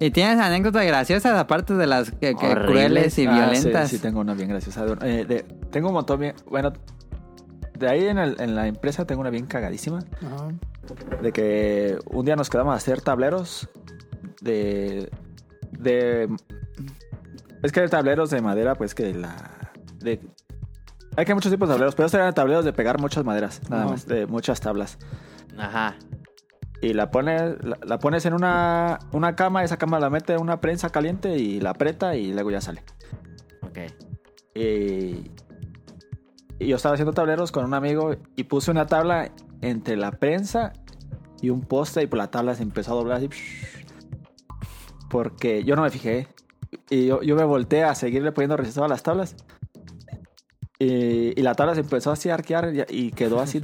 Y 0.00 0.10
tienes 0.10 0.38
anécdotas 0.38 0.86
graciosas, 0.86 1.38
aparte 1.38 1.74
de 1.74 1.86
las 1.86 2.10
que, 2.12 2.34
crueles 2.34 3.18
y 3.18 3.26
Ah, 3.26 3.34
violentas. 3.34 3.90
Sí, 3.90 3.96
sí, 3.96 4.02
tengo 4.02 4.20
una 4.20 4.32
bien 4.32 4.48
graciosa. 4.48 4.86
Eh, 5.02 5.26
de- 5.26 5.42
tengo 5.70 5.88
un 5.88 5.94
montón 5.94 6.18
bien. 6.20 6.34
Bueno, 6.46 6.72
de 7.78 7.88
ahí 7.88 8.06
en, 8.06 8.18
el- 8.18 8.40
en 8.40 8.54
la 8.54 8.66
empresa 8.66 9.04
tengo 9.06 9.20
una 9.20 9.30
bien 9.30 9.46
cagadísima. 9.46 10.00
Ajá. 10.24 10.48
De 11.22 11.32
que 11.32 11.98
un 12.06 12.24
día 12.24 12.36
nos 12.36 12.50
quedamos 12.50 12.74
a 12.74 12.76
hacer 12.76 13.00
tableros 13.00 13.68
de. 14.40 15.10
de. 15.78 16.28
Es 17.62 17.72
que 17.72 17.80
hay 17.80 17.88
tableros 17.88 18.30
de 18.30 18.40
madera, 18.42 18.74
pues 18.74 18.94
que 18.94 19.14
la. 19.14 19.34
De, 20.00 20.20
hay 21.16 21.24
que 21.24 21.34
muchos 21.34 21.50
tipos 21.50 21.68
de 21.68 21.74
tableros, 21.74 21.94
pero 21.94 22.06
estos 22.06 22.18
eran 22.20 22.34
tableros 22.34 22.64
de 22.64 22.72
pegar 22.72 23.00
muchas 23.00 23.24
maderas, 23.24 23.60
nada 23.70 23.82
Ajá. 23.84 23.92
más, 23.92 24.06
de 24.06 24.26
muchas 24.26 24.60
tablas. 24.60 24.98
Ajá. 25.56 25.94
Y 26.82 26.92
la 26.92 27.10
pones, 27.10 27.64
la, 27.64 27.78
la 27.86 27.98
pones 27.98 28.26
en 28.26 28.34
una, 28.34 28.98
una 29.12 29.34
cama, 29.36 29.64
esa 29.64 29.78
cama 29.78 29.98
la 30.00 30.10
mete 30.10 30.34
en 30.34 30.40
una 30.42 30.60
prensa 30.60 30.90
caliente 30.90 31.38
y 31.38 31.60
la 31.60 31.70
aprieta 31.70 32.14
y 32.16 32.32
luego 32.34 32.50
ya 32.50 32.60
sale. 32.60 32.82
Ok. 33.62 33.78
Y, 34.54 35.30
yo 36.66 36.76
estaba 36.76 36.94
haciendo 36.94 37.12
tableros 37.12 37.52
con 37.52 37.64
un 37.64 37.74
amigo 37.74 38.14
y 38.36 38.44
puse 38.44 38.70
una 38.70 38.86
tabla 38.86 39.30
entre 39.60 39.96
la 39.96 40.12
prensa 40.12 40.72
y 41.40 41.50
un 41.50 41.62
poste 41.62 42.02
y 42.02 42.06
por 42.06 42.18
la 42.18 42.30
tabla 42.30 42.54
se 42.54 42.62
empezó 42.62 42.92
a 42.92 42.96
doblar 42.96 43.18
así. 43.18 43.28
Porque 45.10 45.64
yo 45.64 45.76
no 45.76 45.82
me 45.82 45.90
fijé. 45.90 46.28
Y 46.90 47.06
yo, 47.06 47.22
yo 47.22 47.36
me 47.36 47.44
volteé 47.44 47.84
a 47.84 47.94
seguirle 47.94 48.32
poniendo 48.32 48.56
resistencia 48.56 48.86
a 48.86 48.88
las 48.88 49.02
tablas. 49.02 49.36
Y, 50.78 51.38
y 51.38 51.42
la 51.42 51.54
tabla 51.54 51.74
se 51.74 51.80
empezó 51.80 52.10
así 52.10 52.30
a 52.30 52.34
arquear 52.34 52.72
y, 52.88 53.10
quedó 53.12 53.40
así. 53.40 53.62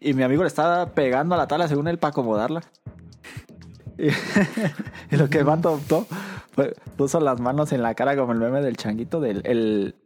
Y 0.00 0.14
mi 0.14 0.22
amigo 0.22 0.42
le 0.42 0.48
estaba 0.48 0.86
pegando 0.94 1.34
a 1.34 1.38
la 1.38 1.46
tabla 1.46 1.68
según 1.68 1.88
él 1.88 1.98
para 1.98 2.10
acomodarla. 2.10 2.62
Y, 4.00 4.10
y 5.12 5.16
lo 5.18 5.28
que 5.28 5.38
el 5.38 5.44
vato 5.44 5.72
optó 5.72 6.06
fue- 6.52 6.72
puso 6.96 7.18
las 7.18 7.40
manos 7.40 7.72
en 7.72 7.82
la 7.82 7.94
cara 7.96 8.16
como 8.16 8.30
el 8.32 8.38
meme 8.38 8.60
del 8.60 8.76
changuito, 8.76 9.18
del 9.18 9.40
el, 9.44 9.96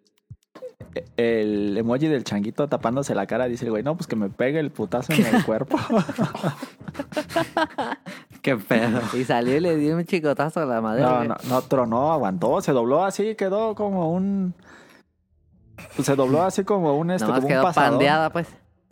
el 1.17 1.77
emoji 1.79 2.07
del 2.09 2.25
changuito 2.25 2.69
tapándose 2.69 3.15
la 3.15 3.27
cara. 3.27 3.47
Dice 3.47 3.65
el 3.65 3.71
güey, 3.71 3.83
no, 3.83 3.97
pues 3.97 4.07
que 4.07 4.17
me 4.17 4.29
pegue 4.31 4.59
el 4.61 4.71
putazo 4.71 5.13
en 5.13 5.25
el 5.27 5.45
cuerpo. 5.45 5.79
Qué 8.43 8.57
pedo. 8.57 9.01
Y 9.17 9.25
salió 9.25 9.57
y 9.57 9.61
le 9.61 9.77
dio 9.77 9.97
un 9.97 10.05
chicotazo 10.05 10.61
a 10.61 10.67
la 10.67 10.81
madera. 10.81 11.25
no, 11.25 11.25
no, 11.25 11.37
no 11.49 11.63
tronó, 11.63 12.13
aguantó, 12.13 12.61
se 12.61 12.73
dobló 12.73 13.05
así, 13.05 13.35
quedó 13.37 13.75
como 13.75 14.13
un... 14.13 14.55
pues 15.97 16.07
se 16.07 16.17
dobló 16.17 16.43
así 16.43 16.65
como 16.65 16.97
un, 16.99 17.11
este, 17.13 17.27
como 17.27 17.47
quedó 17.47 17.63
pasador. 17.63 17.91
pandeada, 17.93 18.31
pues. 18.31 18.49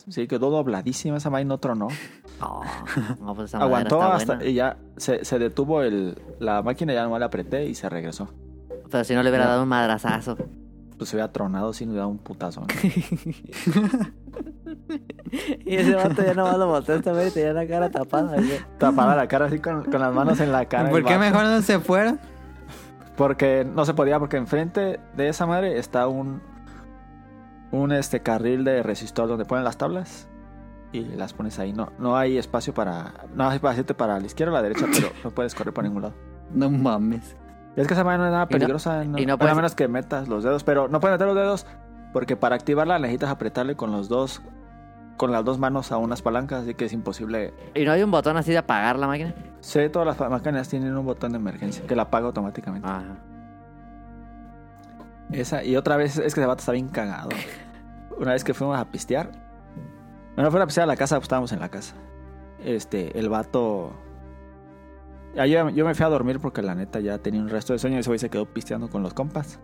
Sí, 0.07 0.27
quedó 0.27 0.49
dobladísima 0.49 1.17
esa 1.17 1.29
madre 1.29 1.43
y 1.43 1.47
no 1.47 1.59
tronó. 1.59 1.89
No, 2.39 2.61
no, 3.19 3.35
pues 3.35 3.51
esa 3.51 3.59
Aguantó 3.59 3.97
está 4.01 4.15
hasta 4.15 4.35
buena. 4.37 4.49
y 4.49 4.53
ya 4.55 4.77
se, 4.97 5.23
se 5.23 5.37
detuvo 5.37 5.83
el, 5.83 6.17
la 6.39 6.63
máquina, 6.63 6.91
ya 6.93 7.03
nomás 7.03 7.19
la 7.19 7.27
apreté 7.27 7.65
y 7.67 7.75
se 7.75 7.87
regresó. 7.87 8.29
Pero 8.89 9.03
si 9.03 9.13
no 9.13 9.21
le 9.21 9.29
hubiera 9.29 9.45
No. 9.45 9.51
dado 9.51 9.63
un 9.63 9.69
madrazazo. 9.69 10.37
Pues 11.01 11.09
se 11.09 11.15
hubiera 11.15 11.31
tronado 11.31 11.73
sin 11.73 11.95
dar 11.95 12.05
un 12.05 12.19
putazo. 12.19 12.61
¿no? 12.61 12.67
Y 15.65 15.75
ese 15.75 15.95
vato 15.95 16.23
ya 16.23 16.35
nomás 16.35 16.59
lo 16.59 16.67
botó 16.67 16.93
esta 16.93 17.11
vez 17.11 17.31
y 17.31 17.33
tenía 17.33 17.53
la 17.53 17.65
cara 17.65 17.89
tapada. 17.89 18.37
Tapada 18.77 19.15
la 19.15 19.27
cara 19.27 19.47
así 19.47 19.57
con, 19.57 19.83
con 19.85 19.99
las 19.99 20.13
manos 20.13 20.39
en 20.41 20.51
la 20.51 20.65
cara. 20.65 20.91
¿Por 20.91 21.03
qué 21.03 21.17
vato. 21.17 21.19
mejor 21.21 21.45
no 21.45 21.59
se 21.63 21.79
fueron? 21.79 22.19
Porque 23.17 23.65
no 23.65 23.83
se 23.85 23.95
podía, 23.95 24.19
porque 24.19 24.37
enfrente 24.37 24.99
de 25.17 25.27
esa 25.27 25.47
madre 25.47 25.79
está 25.79 26.07
un 26.07 26.39
un 27.71 27.91
este 27.93 28.21
carril 28.21 28.63
de 28.63 28.83
resistor 28.83 29.27
donde 29.27 29.45
ponen 29.45 29.63
las 29.63 29.77
tablas 29.77 30.27
y 30.91 31.01
las 31.01 31.33
pones 31.33 31.57
ahí. 31.57 31.73
No, 31.73 31.91
no 31.97 32.15
hay 32.15 32.37
espacio 32.37 32.75
para. 32.75 33.25
No 33.33 33.49
hay 33.49 33.55
espacio 33.55 33.83
para 33.87 34.19
la 34.19 34.25
izquierda 34.27 34.53
o 34.53 34.55
la 34.55 34.61
derecha, 34.61 34.85
pero 34.93 35.09
no 35.23 35.31
puedes 35.31 35.55
correr 35.55 35.73
por 35.73 35.83
ningún 35.83 36.03
lado. 36.03 36.13
No 36.53 36.69
mames. 36.69 37.35
Es 37.75 37.87
que 37.87 37.93
esa 37.93 38.03
madre 38.03 38.17
no 38.19 38.25
es 38.25 38.31
nada 38.31 38.43
Y 38.43 38.45
no- 38.45 38.49
peligrosa, 38.59 39.03
no, 39.05 39.17
y 39.19 39.25
no 39.25 39.33
a 39.33 39.37
puedes- 39.37 39.55
menos 39.55 39.75
que 39.75 39.87
metas 39.87 40.27
los 40.27 40.43
dedos, 40.43 40.63
pero 40.63 40.87
no 40.87 40.99
puedes 40.99 41.15
meter 41.15 41.27
los 41.27 41.35
dedos 41.35 41.65
porque 42.13 42.35
para 42.35 42.55
activarla 42.55 42.99
necesitas 42.99 43.29
apretarle 43.29 43.75
con 43.75 43.91
los 43.91 44.09
dos 44.09 44.41
con 45.17 45.31
las 45.31 45.45
dos 45.45 45.59
manos 45.59 45.91
a 45.91 45.97
unas 45.97 46.23
palancas, 46.23 46.63
así 46.63 46.73
que 46.73 46.85
es 46.85 46.93
imposible. 46.93 47.53
¿Y 47.75 47.85
no 47.85 47.91
hay 47.91 48.01
un 48.01 48.09
botón 48.09 48.37
así 48.37 48.51
de 48.51 48.57
apagar 48.57 48.97
la 48.97 49.05
máquina? 49.05 49.35
Sé, 49.59 49.87
todas 49.89 50.17
las 50.19 50.31
máquinas 50.31 50.67
tienen 50.67 50.97
un 50.97 51.05
botón 51.05 51.31
de 51.33 51.37
emergencia 51.37 51.85
que 51.85 51.95
la 51.95 52.03
apaga 52.03 52.25
automáticamente. 52.25 52.87
Ajá. 52.87 53.17
Esa, 55.31 55.63
y 55.63 55.75
otra 55.77 55.95
vez 55.95 56.17
es 56.17 56.33
que 56.33 56.39
ese 56.41 56.45
vato 56.47 56.59
está 56.61 56.71
bien 56.71 56.89
cagado. 56.89 57.29
Una 58.17 58.31
vez 58.33 58.43
que 58.43 58.53
fuimos 58.55 58.77
a 58.79 58.85
pistear. 58.85 59.31
Bueno, 60.35 60.49
fuimos 60.49 60.63
a 60.63 60.65
pistear 60.65 60.83
a 60.85 60.87
la 60.87 60.97
casa, 60.97 61.15
pues 61.17 61.25
estábamos 61.25 61.51
en 61.51 61.59
la 61.59 61.69
casa. 61.69 61.93
Este, 62.63 63.17
el 63.19 63.29
vato. 63.29 63.93
Yo, 65.35 65.69
yo 65.69 65.85
me 65.85 65.95
fui 65.95 66.05
a 66.05 66.09
dormir 66.09 66.39
porque 66.39 66.61
la 66.61 66.75
neta 66.75 66.99
ya 66.99 67.17
tenía 67.19 67.41
un 67.41 67.49
resto 67.49 67.73
de 67.73 67.79
sueño 67.79 67.97
y 67.97 67.99
ese 67.99 68.09
güey 68.09 68.19
se 68.19 68.29
quedó 68.29 68.45
pisteando 68.45 68.89
con 68.89 69.03
los 69.03 69.13
compas. 69.13 69.59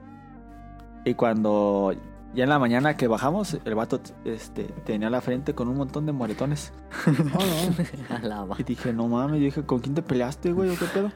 Y 1.03 1.13
cuando 1.13 1.93
ya 2.34 2.43
en 2.43 2.49
la 2.49 2.59
mañana 2.59 2.97
que 2.97 3.07
bajamos, 3.07 3.57
el 3.65 3.76
vato 3.76 3.99
este, 4.26 4.65
tenía 4.86 5.09
la 5.09 5.22
frente 5.22 5.55
con 5.55 5.68
un 5.68 5.78
montón 5.78 6.05
de 6.05 6.11
moretones. 6.11 6.74
Oh, 7.07 8.20
no. 8.22 8.55
Y 8.59 8.63
dije, 8.63 8.93
no 8.93 9.07
mames, 9.07 9.39
yo 9.39 9.45
dije, 9.45 9.65
¿con 9.65 9.80
quién 9.80 9.95
te 9.95 10.01
peleaste, 10.01 10.51
güey? 10.51 10.70
¿O 10.70 10.78
qué 10.78 10.86
pedo? 10.86 11.11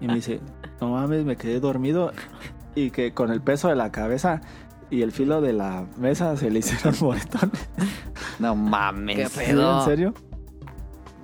Y 0.00 0.06
me 0.06 0.14
dice, 0.14 0.40
no 0.80 0.90
mames, 0.90 1.24
me 1.24 1.36
quedé 1.36 1.60
dormido. 1.60 2.12
Y 2.74 2.90
que 2.90 3.12
con 3.12 3.30
el 3.30 3.40
peso 3.40 3.68
de 3.68 3.76
la 3.76 3.90
cabeza 3.90 4.40
y 4.90 5.02
el 5.02 5.12
filo 5.12 5.40
de 5.40 5.52
la 5.52 5.86
mesa 5.98 6.36
se 6.36 6.50
le 6.50 6.60
hicieron 6.60 6.94
moretones. 7.00 7.68
No 8.38 8.54
mames. 8.54 9.16
Qué 9.16 9.26
¿Sí, 9.26 9.40
pedo. 9.40 9.80
¿En 9.80 9.84
serio? 9.84 10.14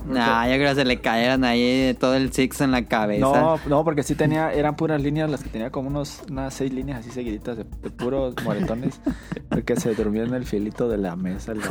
Nah, 0.07 0.46
yo 0.46 0.55
creo 0.55 0.68
que 0.70 0.74
se 0.74 0.84
le 0.84 1.00
cayeron 1.00 1.44
ahí 1.44 1.96
todo 1.98 2.14
el 2.14 2.32
six 2.32 2.61
en 2.61 2.70
la 2.70 2.86
cabeza. 2.86 3.20
No, 3.20 3.59
no, 3.68 3.84
porque 3.84 4.03
sí 4.03 4.14
tenía, 4.14 4.53
eran 4.53 4.76
puras 4.76 5.03
líneas, 5.03 5.30
las 5.30 5.42
que 5.42 5.48
tenía 5.48 5.70
como 5.70 5.88
unos, 5.88 6.22
unas 6.30 6.55
seis 6.55 6.72
líneas 6.72 7.00
así 7.00 7.11
seguiditas 7.11 7.57
de, 7.57 7.64
de 7.64 7.90
puros 7.90 8.34
moretones. 8.44 9.00
Porque 9.48 9.76
se 9.76 9.94
durmió 9.94 10.24
en 10.24 10.34
el 10.34 10.46
filito 10.46 10.88
de 10.88 10.98
la 10.98 11.16
mesa. 11.16 11.53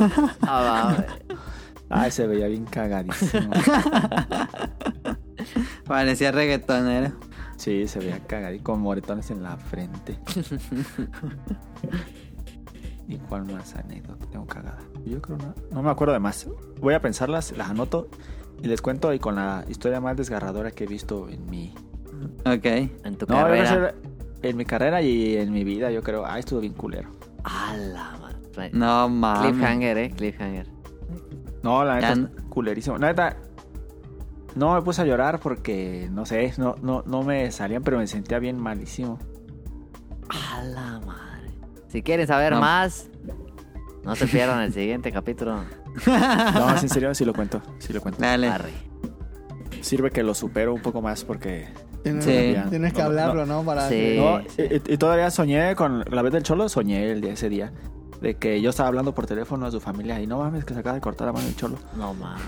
Ah, 0.42 0.62
va, 0.62 1.06
Ay, 1.88 2.10
se 2.10 2.26
veía 2.26 2.46
bien 2.46 2.64
cagadísimo. 2.64 3.50
Parecía 5.86 6.32
reggaetonero. 6.32 7.12
Sí, 7.56 7.86
se 7.86 7.98
veía 7.98 8.18
cagadísimo, 8.20 8.64
con 8.64 8.80
moretones 8.80 9.30
en 9.30 9.42
la 9.42 9.56
frente. 9.56 10.18
¿Y 13.08 13.16
cuál 13.18 13.44
más 13.44 13.74
anécdota 13.74 14.26
tengo 14.26 14.46
cagada? 14.46 14.78
Yo 15.04 15.20
creo 15.20 15.36
no, 15.38 15.54
no 15.70 15.82
me 15.82 15.90
acuerdo 15.90 16.12
de 16.14 16.20
más. 16.20 16.46
Voy 16.80 16.94
a 16.94 17.00
pensarlas, 17.02 17.56
las 17.56 17.68
anoto 17.70 18.08
y 18.62 18.68
les 18.68 18.80
cuento 18.80 19.12
y 19.12 19.18
con 19.18 19.34
la 19.36 19.64
historia 19.68 20.00
más 20.00 20.16
desgarradora 20.16 20.70
que 20.70 20.84
he 20.84 20.86
visto 20.86 21.28
en 21.28 21.44
mi... 21.50 21.74
Ok. 22.46 22.64
En 23.04 23.16
tu 23.16 23.26
No, 23.26 23.34
carrera. 23.36 23.68
ser 23.68 23.94
en 24.42 24.56
mi 24.56 24.64
carrera 24.64 25.02
y 25.02 25.36
en 25.36 25.52
mi 25.52 25.64
vida, 25.64 25.90
yo 25.90 26.02
creo. 26.02 26.24
Ah, 26.26 26.38
estuvo 26.38 26.60
bien 26.60 26.72
culero. 26.74 27.10
A 27.44 27.76
la 27.76 28.16
ma- 28.20 28.68
No 28.72 29.08
mames. 29.08 29.50
Cliffhanger, 29.52 29.98
eh. 29.98 30.10
Cliffhanger. 30.10 30.66
No, 31.62 31.84
la 31.84 31.96
neta, 31.96 32.14
no- 32.16 32.28
culerísimo. 32.48 32.98
La 32.98 33.08
neta, 33.08 33.36
No 34.54 34.74
me 34.74 34.82
puse 34.82 35.00
a 35.02 35.04
llorar 35.06 35.40
porque, 35.40 36.08
no 36.12 36.26
sé, 36.26 36.52
no, 36.58 36.76
no, 36.82 37.02
no 37.06 37.22
me 37.22 37.50
salían, 37.50 37.82
pero 37.82 37.98
me 37.98 38.06
sentía 38.06 38.38
bien 38.38 38.58
malísimo. 38.58 39.18
A 40.28 40.62
la 40.64 41.00
madre. 41.06 41.31
Si 41.92 42.02
quieren 42.02 42.26
saber 42.26 42.54
No. 42.54 42.60
más, 42.60 43.08
no 44.02 44.16
se 44.16 44.26
pierdan 44.26 44.62
el 44.62 44.72
siguiente 44.72 45.12
capítulo. 45.12 45.62
No, 46.06 46.70
en 46.74 46.88
serio, 46.88 47.14
sí 47.14 47.22
lo 47.26 47.34
cuento, 47.34 47.60
sí 47.78 47.92
lo 47.92 48.00
cuento. 48.00 48.18
Dale. 48.22 48.48
Arre. 48.48 48.72
Sirve 49.82 50.10
que 50.10 50.22
lo 50.22 50.32
supero 50.34 50.72
un 50.72 50.80
poco 50.80 51.02
más 51.02 51.22
porque... 51.22 51.68
Tienes, 52.02 52.24
Sí. 52.24 52.56
tienes 52.70 52.92
que 52.94 52.98
No, 53.00 53.04
no, 53.04 53.10
hablarlo, 53.10 53.46
¿no? 53.46 53.62
Para 53.62 53.88
Sí. 53.88 53.94
que- 53.94 54.16
No, 54.18 54.40
y, 54.90 54.94
y 54.94 54.96
todavía 54.96 55.30
soñé 55.30 55.76
con 55.76 56.02
la 56.10 56.22
vez 56.22 56.32
del 56.32 56.42
cholo, 56.42 56.68
soñé 56.70 57.10
el 57.12 57.20
día, 57.20 57.34
ese 57.34 57.48
día. 57.50 57.72
De 58.22 58.34
que 58.36 58.60
yo 58.62 58.70
estaba 58.70 58.88
hablando 58.88 59.14
por 59.14 59.26
teléfono 59.26 59.66
a 59.66 59.70
su 59.70 59.80
familia 59.80 60.18
y 60.20 60.26
no 60.26 60.38
mames 60.38 60.64
que 60.64 60.72
se 60.74 60.80
acaba 60.80 60.94
de 60.94 61.00
cortar 61.02 61.26
la 61.26 61.32
mano 61.34 61.46
el 61.46 61.54
cholo. 61.56 61.76
No 61.96 62.14
mames. 62.14 62.42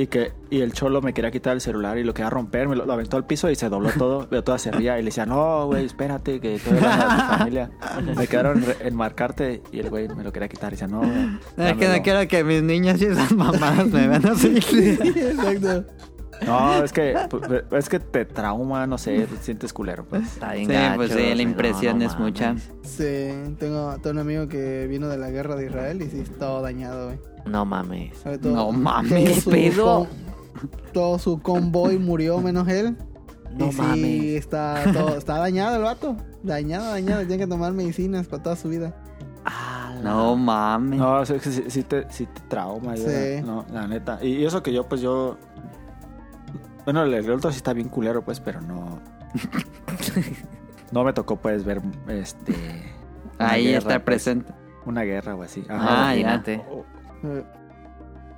Y 0.00 0.06
que 0.06 0.32
y 0.48 0.62
el 0.62 0.72
cholo 0.72 1.02
me 1.02 1.12
quería 1.12 1.30
quitar 1.30 1.52
el 1.52 1.60
celular 1.60 1.98
y 1.98 2.04
lo 2.04 2.14
quería 2.14 2.30
romper, 2.30 2.66
me 2.68 2.74
lo, 2.74 2.86
lo 2.86 2.92
aventó 2.94 3.18
al 3.18 3.26
piso 3.26 3.50
y 3.50 3.54
se 3.54 3.68
dobló 3.68 3.90
todo, 3.90 4.26
pero 4.30 4.42
toda 4.42 4.58
se 4.58 4.70
ría 4.70 4.98
y 4.98 5.02
le 5.02 5.06
decía, 5.06 5.26
no, 5.26 5.66
güey, 5.66 5.84
espérate, 5.84 6.40
que 6.40 6.54
estoy 6.54 6.78
hablando 6.78 7.06
de 7.06 7.20
tu 7.20 7.38
familia. 7.38 7.70
Me 8.16 8.26
quedaron 8.26 8.64
en, 8.80 8.96
marcarte 8.96 9.62
y 9.70 9.80
el 9.80 9.90
güey 9.90 10.08
me 10.08 10.24
lo 10.24 10.32
quería 10.32 10.48
quitar 10.48 10.72
y 10.72 10.76
decía, 10.76 10.88
no, 10.88 11.02
Es 11.02 11.08
que 11.54 11.62
dámelo". 11.84 11.96
no 11.96 12.02
quiero 12.02 12.28
que 12.28 12.44
mis 12.44 12.62
niñas 12.62 13.00
y 13.02 13.06
esas 13.06 13.30
mamás 13.32 13.86
me 13.88 14.08
vean 14.08 14.26
así. 14.26 14.56
Exacto. 14.56 15.84
No, 16.46 16.82
es 16.82 16.92
que, 16.92 17.14
pues, 17.28 17.42
es 17.72 17.88
que 17.88 18.00
te 18.00 18.24
trauma, 18.24 18.86
no 18.86 18.96
sé, 18.98 19.26
te 19.26 19.36
sientes 19.38 19.72
culero. 19.72 20.04
Pues. 20.04 20.22
Está 20.24 20.52
bien 20.54 20.66
Sí, 20.68 20.72
gacho, 20.72 20.96
pues 20.96 21.12
sí, 21.12 21.34
la 21.34 21.42
impresión 21.42 21.98
no 21.98 22.04
es 22.06 22.18
mucha. 22.18 22.54
Sí, 22.82 23.28
tengo, 23.58 23.94
tengo 23.98 24.10
un 24.10 24.18
amigo 24.18 24.48
que 24.48 24.86
vino 24.88 25.08
de 25.08 25.18
la 25.18 25.30
guerra 25.30 25.54
de 25.56 25.66
Israel 25.66 26.00
y 26.02 26.08
sí, 26.10 26.24
todo 26.38 26.62
dañado, 26.62 27.06
güey. 27.08 27.18
No 27.46 27.64
mames. 27.64 28.12
Todo- 28.22 28.54
No 28.54 28.72
mames, 28.72 29.10
todo 29.12 29.24
¿qué 29.34 29.40
su 29.40 29.50
pedo? 29.50 30.06
todo 30.92 31.18
su 31.18 31.40
convoy 31.40 31.98
murió 31.98 32.38
menos 32.40 32.68
él. 32.68 32.96
No 33.56 33.68
y 33.68 33.72
sí, 33.72 33.78
mames. 33.80 34.24
está, 34.36 34.84
todo, 34.92 35.16
está 35.18 35.38
dañado 35.38 35.76
el 35.76 35.82
vato. 35.82 36.16
Dañado, 36.42 36.90
dañado. 36.90 37.20
Tiene 37.26 37.38
que 37.38 37.46
tomar 37.48 37.72
medicinas 37.72 38.26
para 38.28 38.42
toda 38.42 38.56
su 38.56 38.68
vida. 38.68 38.94
No 40.02 40.34
mames. 40.36 40.98
No, 40.98 41.22
es 41.22 41.30
que 41.30 41.40
sí, 41.40 41.64
sí 41.68 41.82
te, 41.82 42.06
sí 42.10 42.26
te 42.26 42.40
trauma, 42.48 42.94
yo, 42.96 43.04
Sí. 43.06 43.42
no, 43.44 43.66
la 43.72 43.86
neta. 43.86 44.18
Y 44.22 44.44
eso 44.44 44.62
que 44.62 44.72
yo, 44.72 44.88
pues 44.88 45.00
yo... 45.02 45.36
Bueno, 46.84 47.02
el, 47.04 47.14
el 47.14 47.30
otro 47.30 47.50
sí 47.50 47.58
está 47.58 47.72
bien 47.72 47.88
culero, 47.88 48.22
pues, 48.22 48.40
pero 48.40 48.60
no... 48.60 49.00
no 50.92 51.04
me 51.04 51.12
tocó, 51.12 51.36
pues, 51.36 51.64
ver, 51.64 51.80
este... 52.08 52.54
Ahí 53.38 53.64
guerra, 53.64 53.78
está 53.78 53.88
pues, 53.90 54.02
presente. 54.04 54.52
Una 54.86 55.02
guerra 55.02 55.34
o 55.34 55.42
así. 55.42 55.64
Ah, 55.68 55.74
Ajá. 55.76 55.86
ya. 56.14 56.20
Imagínate. 56.20 56.54
Eh, 57.24 57.44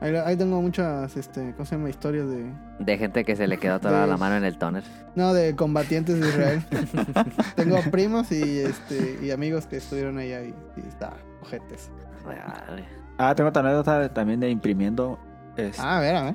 Ahí, 0.00 0.16
ahí 0.16 0.36
tengo 0.36 0.60
muchas, 0.60 1.16
este, 1.16 1.52
¿cómo 1.52 1.64
se 1.64 1.76
llama? 1.76 1.88
Historias 1.88 2.28
de... 2.28 2.52
De 2.80 2.98
gente 2.98 3.24
que 3.24 3.36
se 3.36 3.46
le 3.46 3.56
quedó 3.58 3.78
toda 3.78 4.00
De- 4.02 4.08
la 4.08 4.16
mano 4.16 4.34
en 4.34 4.42
el 4.42 4.58
toner. 4.58 4.82
No, 5.14 5.32
de 5.32 5.54
combatientes 5.54 6.18
de 6.20 6.28
Israel. 6.28 6.64
tengo 7.54 7.78
primos 7.92 8.32
y, 8.32 8.58
este, 8.58 9.20
y 9.22 9.30
amigos 9.30 9.66
que 9.68 9.76
estuvieron 9.76 10.18
allá 10.18 10.42
y, 10.42 10.52
y 10.76 10.88
está 10.88 11.12
ojetes. 11.40 11.92
Ah, 13.16 13.32
tengo 13.36 13.50
otra 13.50 13.62
anécdota 13.62 14.00
de- 14.00 14.08
también 14.08 14.40
de 14.40 14.50
imprimiendo... 14.50 15.20
este, 15.56 15.80
Ah, 15.80 15.98
a 15.98 16.00
ver, 16.00 16.16
a 16.16 16.22
ver. 16.24 16.34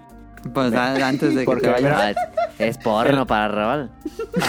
Pues 0.54 0.74
a- 0.74 1.08
antes 1.08 1.34
de 1.36 1.42
que 1.42 1.46
Porque 1.46 1.68
te 1.68 1.82
vayas. 1.84 2.16
es, 2.60 2.78
porno 2.78 3.26
para 3.28 3.48
Raval. 3.50 3.92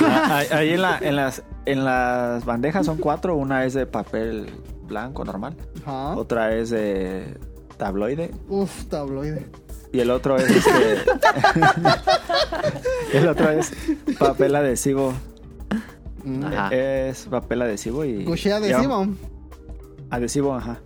Ah, 0.05 0.43
ahí- 0.53 0.71
en, 0.75 0.83
la- 0.83 0.99
en 1.01 1.17
las, 1.17 1.43
en 1.67 1.85
las 1.85 2.45
bandejas 2.45 2.87
son 2.87 2.99
cuatro. 2.99 3.35
Una 3.37 3.65
es 3.65 3.75
de 3.75 3.87
papel 3.87 4.51
blanco 4.85 5.25
normal. 5.25 5.57
Ajá. 5.85 6.17
Otra 6.17 6.55
es 6.55 6.71
de 6.71 7.37
tabloide. 7.77 8.31
Uf, 8.49 8.85
tabloide. 8.87 9.47
Y 9.93 10.01
el 10.01 10.11
otro 10.11 10.37
es 10.37 10.51
este. 10.51 10.99
el 13.15 13.29
otro 13.29 13.51
es 13.51 13.73
papel 14.19 14.55
adhesivo. 14.57 15.15
Ajá. 16.45 16.69
Es 16.75 17.27
papel 17.27 17.63
adhesivo 17.63 18.05
y. 18.05 18.25
Cuché 18.25 18.51
y- 18.51 18.53
adhesivo. 18.53 19.07
Adhesivo, 20.11 20.55
ajá. 20.55 20.79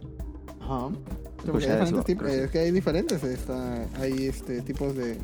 Ajá. 0.61 0.89
Hay 1.45 1.93
tipos- 2.05 2.27
que 2.27 2.45
es 2.45 2.51
que 2.51 2.59
hay 2.61 2.71
diferentes. 2.71 3.23
Está, 3.25 3.87
hay 4.01 4.27
este, 4.27 4.63
tipos 4.63 4.95
de. 4.97 5.19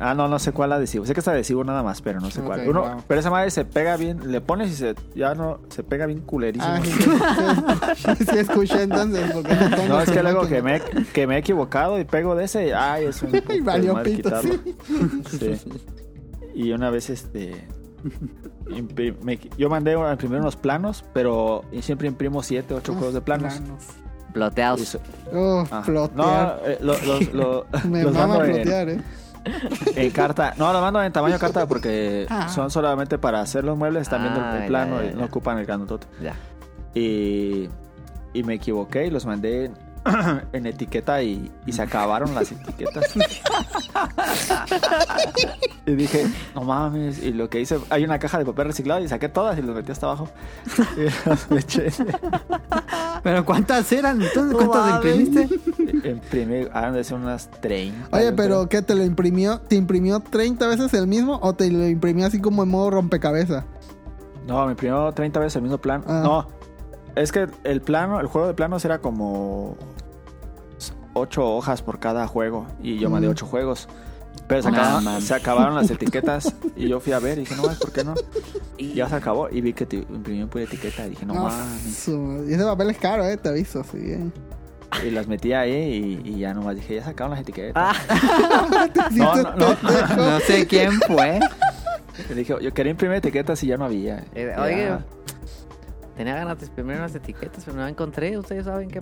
Ah, 0.00 0.12
no, 0.12 0.26
no 0.26 0.40
sé 0.40 0.50
cuál 0.50 0.72
adhesivo. 0.72 1.06
Sé 1.06 1.14
que 1.14 1.20
es 1.20 1.28
adhesivo 1.28 1.62
nada 1.62 1.84
más, 1.84 2.02
pero 2.02 2.18
no 2.20 2.28
sé 2.28 2.40
cuál. 2.40 2.68
Uno, 2.68 2.80
wow. 2.82 3.02
Pero 3.06 3.20
esa 3.20 3.30
madre 3.30 3.50
se 3.52 3.64
pega 3.64 3.96
bien. 3.96 4.32
Le 4.32 4.40
pones 4.40 4.70
y 4.72 4.74
se. 4.74 4.94
Ya 5.14 5.34
no. 5.36 5.60
Se 5.68 5.84
pega 5.84 6.06
bien 6.06 6.20
culerísimo. 6.20 6.72
Ah, 6.72 6.80
sí, 6.82 6.90
sí, 6.90 8.14
sí, 8.18 8.24
sí 8.28 8.38
escuché 8.38 8.82
entonces. 8.82 9.30
Porque 9.32 9.54
no, 9.54 9.88
No, 9.88 10.00
es 10.00 10.10
que 10.10 10.22
luego 10.24 10.48
que 10.48 10.62
me, 10.62 10.80
que 11.12 11.26
me 11.28 11.36
he 11.36 11.38
equivocado 11.38 12.00
y 12.00 12.04
pego 12.04 12.34
de 12.34 12.44
ese, 12.44 12.74
ay, 12.74 13.04
es 13.06 13.22
un 13.22 13.30
Y 13.54 13.60
valió 13.60 14.02
pito, 14.02 14.30
sí. 14.42 15.58
Y 16.54 16.72
una 16.72 16.90
vez, 16.90 17.10
este, 17.10 17.66
me- 19.22 19.38
yo 19.58 19.68
mandé 19.68 19.94
a 19.94 20.10
imprimir 20.12 20.40
unos 20.40 20.56
planos, 20.56 21.04
pero 21.12 21.62
siempre 21.80 22.08
imprimo 22.08 22.42
siete, 22.42 22.74
ocho 22.74 22.94
juegos 22.94 23.14
de 23.14 23.20
planos. 23.20 23.54
Y 23.56 24.03
Ploteados. 24.34 24.98
Oh, 25.32 25.64
ah. 25.70 25.82
No, 26.14 26.54
eh, 26.66 26.76
lo- 26.82 26.98
los, 26.98 27.32
lo- 27.32 27.66
Me 27.88 28.02
los 28.02 28.12
mama 28.12 28.26
mando 28.38 28.44
en, 28.44 28.54
flotear, 28.56 28.88
eh. 28.90 29.00
en 29.96 30.10
carta. 30.10 30.54
No, 30.58 30.72
los 30.72 30.82
mando 30.82 31.02
en 31.02 31.12
tamaño 31.12 31.38
carta 31.38 31.66
porque 31.66 32.26
Ah. 32.28 32.48
son 32.48 32.70
solamente 32.70 33.16
para 33.16 33.40
hacer 33.40 33.64
los 33.64 33.78
muebles, 33.78 34.02
están 34.02 34.22
viendo 34.22 34.40
Ah, 34.42 34.56
el 34.56 34.62
ya, 34.62 34.66
plano 34.68 35.00
ya, 35.00 35.06
y 35.06 35.10
ya. 35.12 35.16
no 35.16 35.24
ocupan 35.24 35.58
el 35.58 35.64
grandotote. 35.66 36.06
Ya. 36.20 36.34
Y, 36.94 37.68
y 38.32 38.42
me 38.42 38.54
equivoqué 38.54 39.06
y 39.06 39.10
los 39.10 39.24
mandé 39.24 39.70
en, 40.52 40.66
etiqueta 40.66 41.22
y, 41.22 41.50
y 41.66 41.72
se 41.72 41.82
acabaron 41.82 42.34
las 42.34 42.52
etiquetas. 42.52 43.04
y 45.86 45.94
dije, 45.94 46.26
no 46.54 46.62
mames. 46.62 47.22
Y 47.22 47.32
lo 47.32 47.48
que 47.48 47.60
hice, 47.60 47.78
hay 47.90 48.04
una 48.04 48.18
caja 48.18 48.38
de 48.38 48.44
papel 48.44 48.66
reciclado 48.66 49.02
y 49.02 49.08
saqué 49.08 49.28
todas 49.28 49.58
y 49.58 49.62
los 49.62 49.74
metí 49.74 49.92
hasta 49.92 50.06
abajo. 50.06 50.28
Y 50.96 51.28
las 51.28 51.50
eché. 51.50 51.88
Pero 53.22 53.44
¿cuántas 53.44 53.90
eran? 53.92 54.20
Entonces, 54.20 54.56
¿cuántas 54.56 54.96
imprimiste? 54.96 55.48
Imprimí, 56.08 56.66
ah, 56.72 56.90
de 56.90 57.02
ser 57.02 57.16
unas 57.16 57.50
30. 57.60 58.16
Oye, 58.16 58.32
pero 58.32 58.56
creo. 58.56 58.68
¿qué 58.68 58.82
te 58.82 58.94
lo 58.94 59.04
imprimió? 59.04 59.60
¿Te 59.60 59.76
imprimió 59.76 60.20
30 60.20 60.66
veces 60.66 60.92
el 60.94 61.06
mismo 61.06 61.38
o 61.42 61.54
te 61.54 61.70
lo 61.70 61.86
imprimió 61.86 62.26
así 62.26 62.40
como 62.40 62.62
en 62.62 62.68
modo 62.68 62.90
rompecabezas? 62.90 63.64
No, 64.46 64.66
me 64.66 64.72
imprimió 64.72 65.10
30 65.12 65.40
veces 65.40 65.56
el 65.56 65.62
mismo 65.62 65.78
plano. 65.78 66.04
Ah. 66.06 66.20
No, 66.22 66.46
es 67.16 67.32
que 67.32 67.48
el 67.64 67.80
plano, 67.80 68.20
el 68.20 68.26
juego 68.26 68.46
de 68.46 68.54
planos 68.54 68.84
era 68.84 68.98
como 68.98 69.76
8 71.14 71.44
hojas 71.56 71.82
por 71.82 71.98
cada 71.98 72.26
juego. 72.26 72.66
Y 72.82 72.98
yo 72.98 73.08
mandé 73.10 73.28
Mm. 73.28 73.32
8 73.32 73.46
juegos. 73.46 73.88
Pero 74.48 74.62
se, 74.62 74.68
acabaron, 74.68 75.22
se 75.22 75.32
acabaron 75.34 75.74
las 75.76 75.90
etiquetas 75.90 76.52
y 76.76 76.88
yo 76.88 77.00
fui 77.00 77.12
a 77.12 77.18
ver 77.20 77.38
y 77.38 77.42
dije, 77.42 77.54
no, 77.56 77.62
¿por 77.62 77.92
qué 77.92 78.04
no? 78.04 78.14
Y 78.76 78.92
ya 78.92 79.08
se 79.08 79.14
acabó 79.14 79.48
y 79.48 79.60
vi 79.62 79.72
que 79.72 79.86
te 79.86 79.96
imprimió 79.96 80.48
pura 80.48 80.64
etiqueta 80.64 81.06
y 81.06 81.10
dije, 81.10 81.24
no, 81.24 81.34
No, 81.34 81.44
mames. 81.44 82.08
Y 82.48 82.52
ese 82.52 82.64
papel 82.64 82.90
es 82.90 82.98
caro, 82.98 83.24
eh, 83.26 83.36
te 83.36 83.48
aviso, 83.48 83.82
sí. 83.84 83.98
eh. 84.02 84.30
Y 85.06 85.10
las 85.10 85.26
metí 85.28 85.52
ahí 85.52 86.20
y, 86.24 86.30
y 86.34 86.38
ya 86.40 86.52
nomás 86.52 86.74
dije, 86.76 86.96
ya 86.96 87.04
se 87.04 87.10
acabaron 87.10 87.38
las 87.38 87.42
etiquetas. 87.42 87.72
Ah, 87.76 87.94
No, 89.12 89.34
no, 89.36 89.54
no. 89.56 89.76
No 90.16 90.40
sé 90.40 90.66
quién 90.66 90.92
fue. 91.02 91.40
Y 92.30 92.34
dije, 92.34 92.54
yo 92.60 92.74
quería 92.74 92.90
imprimir 92.90 93.16
etiquetas 93.18 93.62
y 93.62 93.68
ya 93.68 93.76
no 93.76 93.86
había. 93.86 94.24
Eh, 94.34 94.52
Ya. 94.56 94.62
oye, 94.62 94.92
tenía 96.16 96.34
ganas 96.36 96.58
de 96.60 96.66
imprimir 96.66 96.96
unas 96.96 97.14
etiquetas, 97.14 97.64
pero 97.64 97.76
no 97.76 97.86
encontré. 97.86 98.36
Ustedes 98.38 98.64
saben 98.64 98.88
qué. 98.90 99.00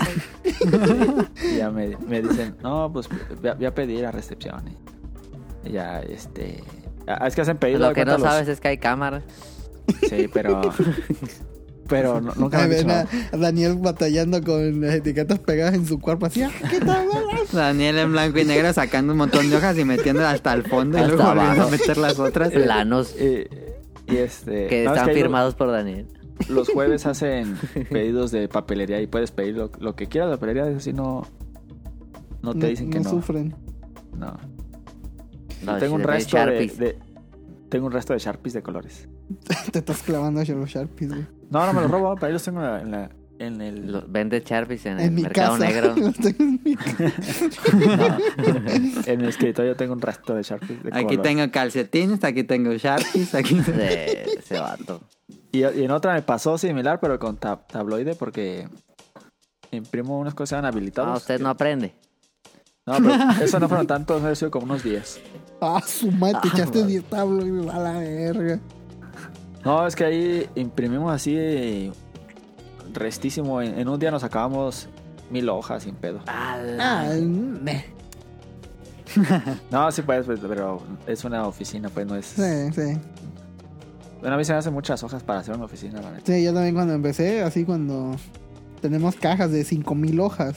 Y 1.43 1.57
ya 1.59 1.71
me, 1.71 1.97
me 1.99 2.23
dicen, 2.23 2.57
no, 2.63 2.91
pues 2.93 3.09
voy 3.41 3.51
a, 3.51 3.55
voy 3.55 3.67
a 3.67 3.75
pedir 3.75 4.07
a 4.07 4.11
recepción. 4.13 4.63
Y 5.65 5.73
ya, 5.73 6.01
este... 6.01 6.63
ah, 7.07 7.27
Es 7.27 7.35
que 7.35 7.43
hacen 7.43 7.57
pedido. 7.59 7.79
Lo 7.81 7.93
que 7.95 8.05
no 8.05 8.13
los- 8.19 8.23
sabes 8.23 8.49
es 8.49 8.61
que 8.61 8.69
hay 8.69 8.79
cámara. 8.79 9.23
Sí, 10.09 10.29
pero... 10.33 10.61
pero 11.89 12.21
no- 12.21 12.33
nunca 12.37 12.67
me 12.67 12.77
a, 12.93 13.07
a 13.33 13.37
Daniel 13.37 13.77
batallando 13.79 14.43
con 14.43 14.81
las 14.81 14.95
etiquetas 14.95 15.39
pegadas 15.41 15.75
en 15.75 15.87
su 15.87 16.01
cuerpo 16.01 16.27
así. 16.27 16.43
¡ah, 16.43 16.51
quítamelas! 16.71 17.53
Daniel 17.53 17.99
en 17.99 18.13
blanco 18.13 18.39
y 18.39 18.45
negro 18.45 18.73
sacando 18.73 19.13
un 19.13 19.19
montón 19.19 19.51
de 19.51 19.57
hojas 19.57 19.77
y 19.79 19.85
metiéndolas 19.85 20.35
hasta 20.35 20.53
el 20.55 20.63
fondo 20.65 20.99
y 20.99 21.03
luego 21.03 21.23
volviendo 21.25 21.43
a 21.43 21.53
abajo. 21.53 21.71
meter 21.71 21.97
las 21.99 22.19
otras. 22.19 22.51
Planos 22.51 23.15
Y, 23.21 23.47
y 24.13 24.17
este... 24.17 24.67
que 24.69 24.85
no, 24.85 24.95
es 24.95 24.99
están 25.01 25.15
firmados 25.15 25.55
por 25.55 25.71
Daniel. 25.71 26.07
Los 26.49 26.69
jueves 26.69 27.07
hacen 27.07 27.57
pedidos 27.91 28.31
de 28.31 28.49
papelería 28.49 29.01
y 29.01 29.07
puedes 29.07 29.31
pedir 29.31 29.57
lo, 29.57 29.71
lo 29.81 29.95
que 29.97 30.07
quieras 30.07 30.31
de 30.31 30.37
papelería. 30.37 30.69
Eso 30.69 30.81
sí, 30.81 30.93
no... 30.93 31.27
No 32.43 32.55
te 32.55 32.67
dicen 32.69 32.91
que 32.91 32.99
no. 33.01 33.09
sufren. 33.09 33.55
No. 34.17 34.37
No, 35.65 35.79
tengo 35.79 35.95
un 35.95 36.03
resto 36.03 36.37
de, 36.37 36.43
Sharpies. 36.45 36.79
de- 36.79 36.99
Tengo 37.69 37.87
un 37.87 37.93
resto 37.93 38.13
de 38.15 38.19
Sharpies 38.19 38.53
de 38.55 38.63
colores. 38.63 39.09
Te 39.73 39.79
estás 39.79 40.03
clavando 40.03 40.41
a 40.41 40.45
los 40.45 40.69
Sharpies, 40.71 41.09
güey. 41.11 41.27
No, 41.51 41.67
no 41.67 41.73
me 41.73 41.83
los 41.83 41.91
robo, 41.91 42.15
pero 42.17 42.27
ahí 42.27 42.33
los 42.33 42.43
tengo 42.43 42.61
en, 42.61 42.67
la, 42.67 42.81
en, 42.83 42.91
la- 42.91 43.11
en 43.39 43.61
el... 43.61 43.93
Los- 43.93 44.11
Vende 44.11 44.43
Sharpies 44.45 44.85
en, 44.87 44.95
En 44.99 45.05
el 45.07 45.11
mi 45.13 45.23
mercado 45.23 45.57
casa. 45.57 45.67
negro. 45.67 45.95
Los 45.97 46.15
tengo 46.17 46.43
en 46.43 46.61
mi. 46.65 46.75
No. 46.75 48.19
en 49.07 49.21
el 49.21 49.29
escritorio 49.29 49.77
tengo 49.77 49.93
un 49.95 50.01
resto 50.01 50.35
de 50.35 50.43
Sharpies 50.43 50.83
de 50.83 50.91
Aquí 50.93 51.05
color. 51.17 51.23
tengo 51.23 51.51
calcetines, 51.53 52.25
aquí 52.25 52.45
tengo 52.45 52.73
Sharpies, 52.75 53.35
aquí... 53.35 53.55
de 53.61 54.23
ese 54.39 54.59
vato. 54.59 55.01
Y, 55.53 55.59
y 55.61 55.85
en 55.85 55.91
otra 55.91 56.15
me 56.15 56.23
pasó 56.23 56.57
similar, 56.59 56.99
pero 57.01 57.19
con 57.19 57.39
tab- 57.39 57.67
tabloide, 57.67 58.15
porque 58.15 58.69
imprimo 59.71 60.19
unas 60.19 60.35
cosas 60.35 60.51
que 60.51 60.55
eran 60.61 60.65
habilitados. 60.73 61.11
Ah, 61.13 61.17
usted 61.19 61.41
no 61.41 61.49
aprende. 61.51 61.95
No, 62.87 62.95
pero 62.97 63.13
eso 63.45 63.61
no 63.61 63.69
fueron 63.69 63.87
tantos, 63.87 64.23
ha 64.25 64.35
sido 64.35 64.51
como 64.51 64.65
unos 64.65 64.83
10. 64.83 65.21
Ah, 65.61 65.81
su 65.87 66.11
madre, 66.11 66.39
te 66.43 66.49
echaste 66.49 66.85
10 66.85 67.05
tablos, 67.05 67.73
a 67.73 67.79
la 67.79 67.93
verga. 67.99 68.59
No, 69.65 69.87
es 69.87 69.95
que 69.95 70.05
ahí 70.05 70.49
imprimimos 70.57 71.13
así 71.13 71.93
restísimo. 72.93 73.61
En, 73.63 73.79
en 73.79 73.89
un 73.89 73.99
día 74.01 74.11
nos 74.11 74.23
sacábamos 74.23 74.89
mil 75.31 75.49
hojas 75.49 75.85
sin 75.85 75.95
pedo. 75.95 76.21
Ah, 76.27 76.59
meh. 77.21 77.85
No, 79.71 79.93
sí 79.93 80.01
puedes, 80.03 80.25
pues, 80.25 80.41
pero 80.41 80.83
es 81.07 81.23
una 81.25 81.47
oficina, 81.47 81.91
pues 81.91 82.07
no 82.07 82.17
es... 82.17 82.25
sí, 82.27 82.73
sí. 82.75 82.99
Bueno, 84.23 84.37
a 84.37 84.39
mí 84.39 84.45
se 84.45 84.53
me 84.53 84.59
hacen 84.59 84.73
muchas 84.73 85.03
hojas 85.03 85.23
para 85.23 85.41
hacer 85.41 85.55
una 85.55 85.65
oficina, 85.67 86.01
la 86.01 86.11
neta. 86.13 86.33
Sí, 86.33 86.43
yo 86.43 86.55
también 86.55 86.75
cuando 86.75 86.95
empecé, 86.95 87.43
así 87.43 87.65
cuando 87.65 88.17
tenemos 88.81 89.17
cajas 89.17 89.51
de 89.51 89.65
5000 89.65 90.21
hojas. 90.21 90.55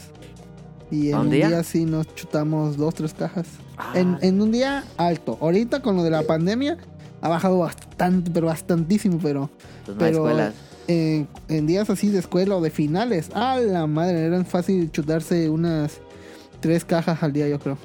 Y 0.91 1.09
en 1.09 1.18
¿Un 1.18 1.30
día? 1.32 1.47
día? 1.49 1.63
sí 1.63 1.84
nos 1.86 2.13
chutamos 2.16 2.78
dos, 2.78 2.93
tres 2.95 3.13
cajas. 3.13 3.47
Ah. 3.78 3.91
En, 3.95 4.18
en 4.22 4.39
un 4.41 4.51
día 4.51 4.84
alto. 4.97 5.38
Ahorita 5.41 5.82
con 5.82 5.95
lo 5.97 6.03
de 6.03 6.11
la 6.11 6.22
pandemia 6.24 6.78
ha 7.22 7.28
bajado 7.28 7.57
bastante, 7.57 8.30
pero 8.32 8.45
bastantísimo, 8.47 9.18
pero, 9.22 9.49
Pues 9.84 9.95
no 9.97 9.99
pero 9.99 10.18
escuelas. 10.28 10.53
en, 10.88 11.28
en 11.49 11.66
días 11.66 11.89
así 11.89 12.09
de 12.09 12.20
escuela 12.20 12.55
o 12.55 12.61
de 12.61 12.70
finales, 12.70 13.32
a 13.34 13.57
la 13.57 13.88
madre, 13.88 14.26
eran 14.26 14.45
fácil 14.45 14.91
chutarse 14.91 15.49
unas 15.49 15.99
tres 16.59 16.86
cajas 16.86 17.24
al 17.24 17.34
día, 17.34 17.47
yo 17.49 17.59
creo. 17.59 17.80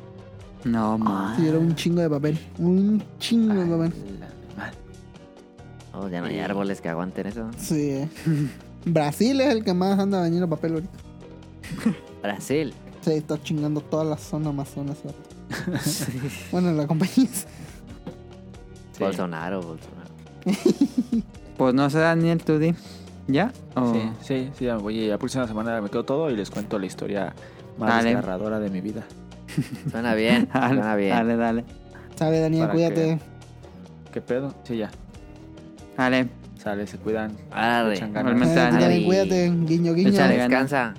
No, 0.64 0.98
man. 0.98 1.36
Sí, 1.38 1.48
era 1.48 1.58
un 1.58 1.74
chingo 1.74 2.02
de 2.02 2.10
papel. 2.10 2.38
Un 2.58 3.02
chingo 3.18 3.54
de 3.54 3.64
papel. 3.66 3.92
La. 4.20 4.28
Oh, 5.92 6.08
ya 6.08 6.20
no 6.20 6.26
hay 6.26 6.38
árboles 6.38 6.80
que 6.80 6.88
aguanten 6.88 7.26
eso. 7.26 7.48
Sí. 7.58 7.90
eh. 7.90 8.08
Brasil 8.84 9.40
es 9.40 9.48
el 9.48 9.64
que 9.64 9.74
más 9.74 9.98
anda 9.98 10.20
dañando 10.20 10.48
papel 10.48 10.72
ahorita. 10.74 10.98
Brasil. 12.22 12.72
Sí, 13.02 13.12
está 13.12 13.40
chingando 13.42 13.80
toda 13.80 14.04
la 14.04 14.16
zona 14.16 14.50
Amazonas. 14.50 14.98
vato. 15.04 15.18
bueno, 16.52 16.72
la 16.72 16.86
compañía. 16.86 17.24
es- 17.24 17.46
Sí. 18.92 19.04
Bolsonaro, 19.04 19.62
Bolsonaro. 19.62 20.10
Pues 21.56 21.74
no 21.74 21.88
sé, 21.90 21.98
Daniel, 21.98 22.42
tú 22.42 22.58
di. 22.58 22.74
¿Ya? 23.28 23.52
¿O- 23.74 23.92
Sí, 23.92 24.00
sí, 24.20 24.50
sí, 24.58 24.64
ya 24.66 24.76
voy. 24.76 25.06
La 25.08 25.16
próxima 25.18 25.46
semana 25.46 25.80
me 25.80 25.88
quedo 25.88 26.04
todo 26.04 26.30
y 26.30 26.36
les 26.36 26.50
cuento 26.50 26.78
la 26.78 26.86
historia 26.86 27.34
más 27.78 27.88
Dale. 27.88 28.10
desgarradora 28.10 28.58
de 28.60 28.68
mi 28.70 28.80
vida. 28.82 29.04
Suena 29.90 30.14
bien, 30.14 30.48
Dale, 30.52 30.74
suena 30.74 30.96
bien. 30.96 31.10
dale, 31.16 31.36
dale. 31.36 31.64
Sabe, 32.16 32.40
Daniel, 32.40 32.62
Para 32.62 32.72
cuídate. 32.74 33.18
¿Qué 34.12 34.20
pedo? 34.20 34.54
Sí, 34.64 34.76
ya. 34.76 34.90
Dale. 35.96 36.28
Sale, 36.58 36.86
se 36.86 36.98
cuidan. 36.98 37.36
Arre. 37.50 37.96
Igualmente, 37.98 38.54
también 38.54 39.04
cuídate, 39.04 39.50
guiño, 39.64 39.94
guiño. 39.94 40.10
Échale. 40.10 40.36
Descansa. 40.38 40.94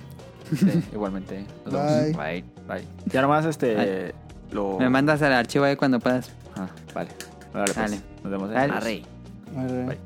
Sí, 0.56 0.82
igualmente. 0.92 1.44
Nos 1.64 1.72
vemos. 1.74 1.92
Bye. 1.92 2.12
Bye. 2.12 2.44
Bye. 2.68 2.84
Ya 3.06 3.22
nomás 3.22 3.44
este 3.46 3.74
Bye. 3.76 4.14
lo. 4.52 4.78
Me 4.78 4.88
mandas 4.90 5.22
el 5.22 5.32
archivo 5.32 5.64
ahí 5.64 5.76
cuando 5.76 6.00
puedas. 6.00 6.30
Ah, 6.56 6.66
vale. 6.94 7.10
Vale, 7.54 7.72
pues. 7.74 8.02
Nos 8.22 8.32
vemos. 8.32 8.50
¿eh? 8.50 8.56
Arre. 8.56 9.02
Arre. 9.56 9.84
Bye. 9.86 9.98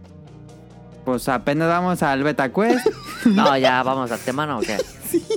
Pues 1.05 1.29
apenas 1.29 1.69
vamos 1.69 2.03
al 2.03 2.23
Beta 2.23 2.49
Quest. 2.53 2.87
No, 3.27 3.57
ya 3.57 3.83
vamos 3.83 4.11
al 4.13 4.21
tema, 4.21 4.47
¿no? 4.47 4.59
¿O 4.59 4.61
qué? 4.61 4.77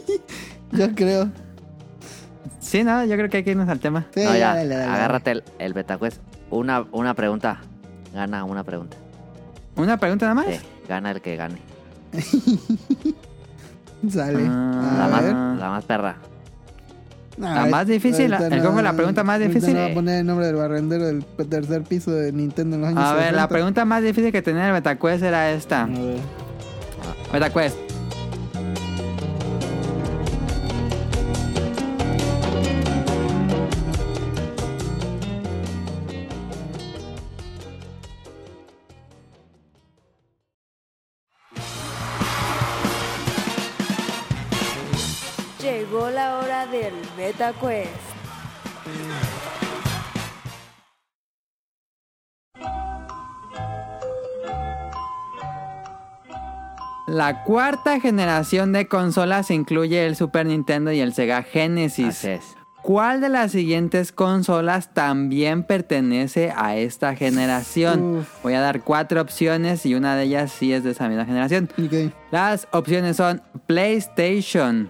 Yo 0.72 0.94
creo. 0.94 1.30
sí, 2.60 2.84
no, 2.84 3.04
yo 3.04 3.16
creo 3.16 3.30
que 3.30 3.38
hay 3.38 3.44
que 3.44 3.50
irnos 3.52 3.68
al 3.68 3.80
tema. 3.80 4.06
Sí, 4.14 4.24
No, 4.24 4.36
ya. 4.36 4.54
dale, 4.54 4.76
dale, 4.76 4.92
Agárrate 4.92 5.32
el, 5.32 5.44
el 5.58 5.74
betacuest. 5.74 6.22
Una, 6.52 6.86
una 6.92 7.16
pregunta. 7.16 7.62
Gana 8.14 8.44
una 8.44 8.64
pregunta. 8.64 8.96
¿Una 9.80 9.98
pregunta 9.98 10.26
nada 10.26 10.36
más? 10.36 10.46
Sí, 10.48 10.60
gana 10.88 11.12
el 11.12 11.22
que 11.22 11.36
gane. 11.36 11.58
Sale. 14.10 14.46
Ah, 14.48 14.96
La 14.98 15.08
más, 15.08 15.24
la 15.60 15.70
más 15.70 15.86
perra. 15.86 16.16
La 17.38 17.66
más 17.68 17.88
difícil, 17.88 18.34
ahorita 18.34 18.56
el 18.56 18.84
la 18.84 18.94
pregunta 18.94 19.24
más 19.24 19.40
difícil. 19.40 19.74
No 19.74 19.80
va 19.80 19.86
a 19.86 19.94
poner 19.94 20.20
el 20.20 20.26
nombre 20.26 20.46
del 20.48 20.58
barrendero 20.58 21.06
del 21.06 21.24
tercer 21.50 21.84
piso 21.84 22.12
de 22.12 22.34
Nintendo 22.34 22.76
en 22.76 22.82
los 22.82 22.90
años 22.90 23.02
A 23.02 23.14
ver, 23.14 23.24
la 23.34 23.44
60. 23.44 23.48
pregunta 23.48 23.86
más 23.86 24.04
difícil 24.04 24.32
que 24.34 24.42
tenía 24.42 24.68
el 24.68 24.74
Beta 24.74 24.98
Quest 24.98 25.24
era 25.24 25.50
esta. 25.52 25.84
A 25.84 25.88
ver. 25.88 26.20
Beta 27.32 27.50
Quest. 47.40 47.90
La 57.08 57.44
cuarta 57.44 58.00
generación 58.00 58.72
de 58.72 58.88
consolas 58.88 59.50
incluye 59.52 60.06
el 60.06 60.16
Super 60.16 60.46
Nintendo 60.46 60.92
y 60.92 61.00
el 61.00 61.14
Sega 61.14 61.42
Genesis. 61.42 62.08
Así 62.08 62.30
es. 62.30 62.44
¿Cuál 62.84 63.20
de 63.22 63.30
las 63.30 63.52
siguientes 63.52 64.12
consolas 64.12 64.94
también 64.94 65.64
pertenece 65.64 66.54
a 66.56 66.76
esta 66.76 67.16
generación? 67.16 68.20
Uf. 68.20 68.44
Voy 68.44 68.54
a 68.54 68.62
dar 68.62 68.82
cuatro 68.84 69.22
opciones 69.22 69.86
y 69.86 69.96
una 69.96 70.16
de 70.16 70.26
ellas 70.26 70.52
sí 70.52 70.72
es 70.72 70.84
de 70.84 70.92
esa 70.92 71.08
misma 71.08 71.26
generación. 71.26 71.70
Las 72.32 72.68
opciones 72.72 73.18
son 73.18 73.42
PlayStation, 73.66 74.90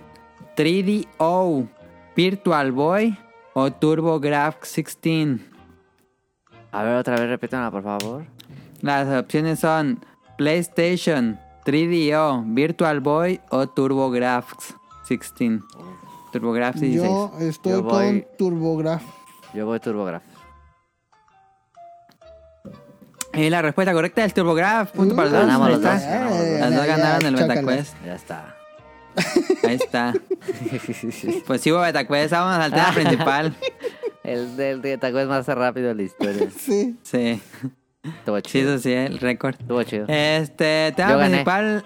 3DO, 0.57 1.67
Virtual 2.23 2.73
Boy 2.73 3.17
o 3.53 3.71
TurboGrafx 3.71 4.75
16. 4.75 5.39
A 6.73 6.83
ver, 6.83 6.95
otra 6.97 7.15
vez 7.15 7.29
repítela, 7.29 7.71
por 7.71 7.81
favor. 7.81 8.25
Las 8.81 9.07
opciones 9.17 9.61
son 9.61 10.03
PlayStation, 10.37 11.39
3DO, 11.65 12.43
Virtual 12.53 12.99
Boy 12.99 13.39
o 13.51 13.67
TurboGrafx 13.69 14.75
16. 15.07 15.61
TurboGrafx 16.33 16.81
16. 16.81 17.09
Yo 17.09 17.31
estoy 17.39 17.71
Yo 17.71 17.83
voy- 17.83 17.91
con 18.21 18.37
TurboGraf. 18.37 19.03
Yo 19.53 19.65
voy 19.65 19.79
TurboGraf. 19.79 20.23
Y 23.33 23.49
la 23.49 23.61
respuesta 23.61 23.93
correcta 23.93 24.25
es 24.25 24.33
TurboGraf. 24.33 24.91
Punto 24.91 25.15
para 25.15 25.29
los 25.29 25.37
dos. 25.39 25.45
Ganamos 25.47 25.69
los 25.69 25.81
dos. 25.81 25.93
Las 25.93 26.75
dos 26.75 26.85
Ya, 26.85 26.97
ganaron 26.97 27.25
el 27.27 27.33
chócala. 27.35 27.53
BetaQuest. 27.53 27.95
Ya 28.05 28.15
está. 28.15 28.55
Ahí 29.67 29.75
está. 29.75 30.13
Pues 31.47 31.61
sí 31.61 31.71
hubo 31.71 31.81
BetaQuest. 31.81 32.31
Vamos 32.31 32.63
al 32.63 32.71
tema 32.71 32.91
principal. 32.93 33.55
El 34.23 34.55
del 34.57 34.81
betacuest 34.81 35.27
más 35.29 35.47
rápido 35.47 35.87
de 35.89 35.95
la 35.95 36.03
historia. 36.03 36.47
Sí. 36.57 36.95
Sí. 37.03 37.41
Estuvo 38.03 38.37
Sí, 38.37 38.41
chido. 38.43 38.73
eso 38.75 38.83
sí, 38.83 38.93
el 38.93 39.19
récord. 39.19 39.55
Estuvo 39.59 39.83
chido. 39.83 40.05
Este, 40.07 40.93
tema 40.95 41.17
principal. 41.19 41.83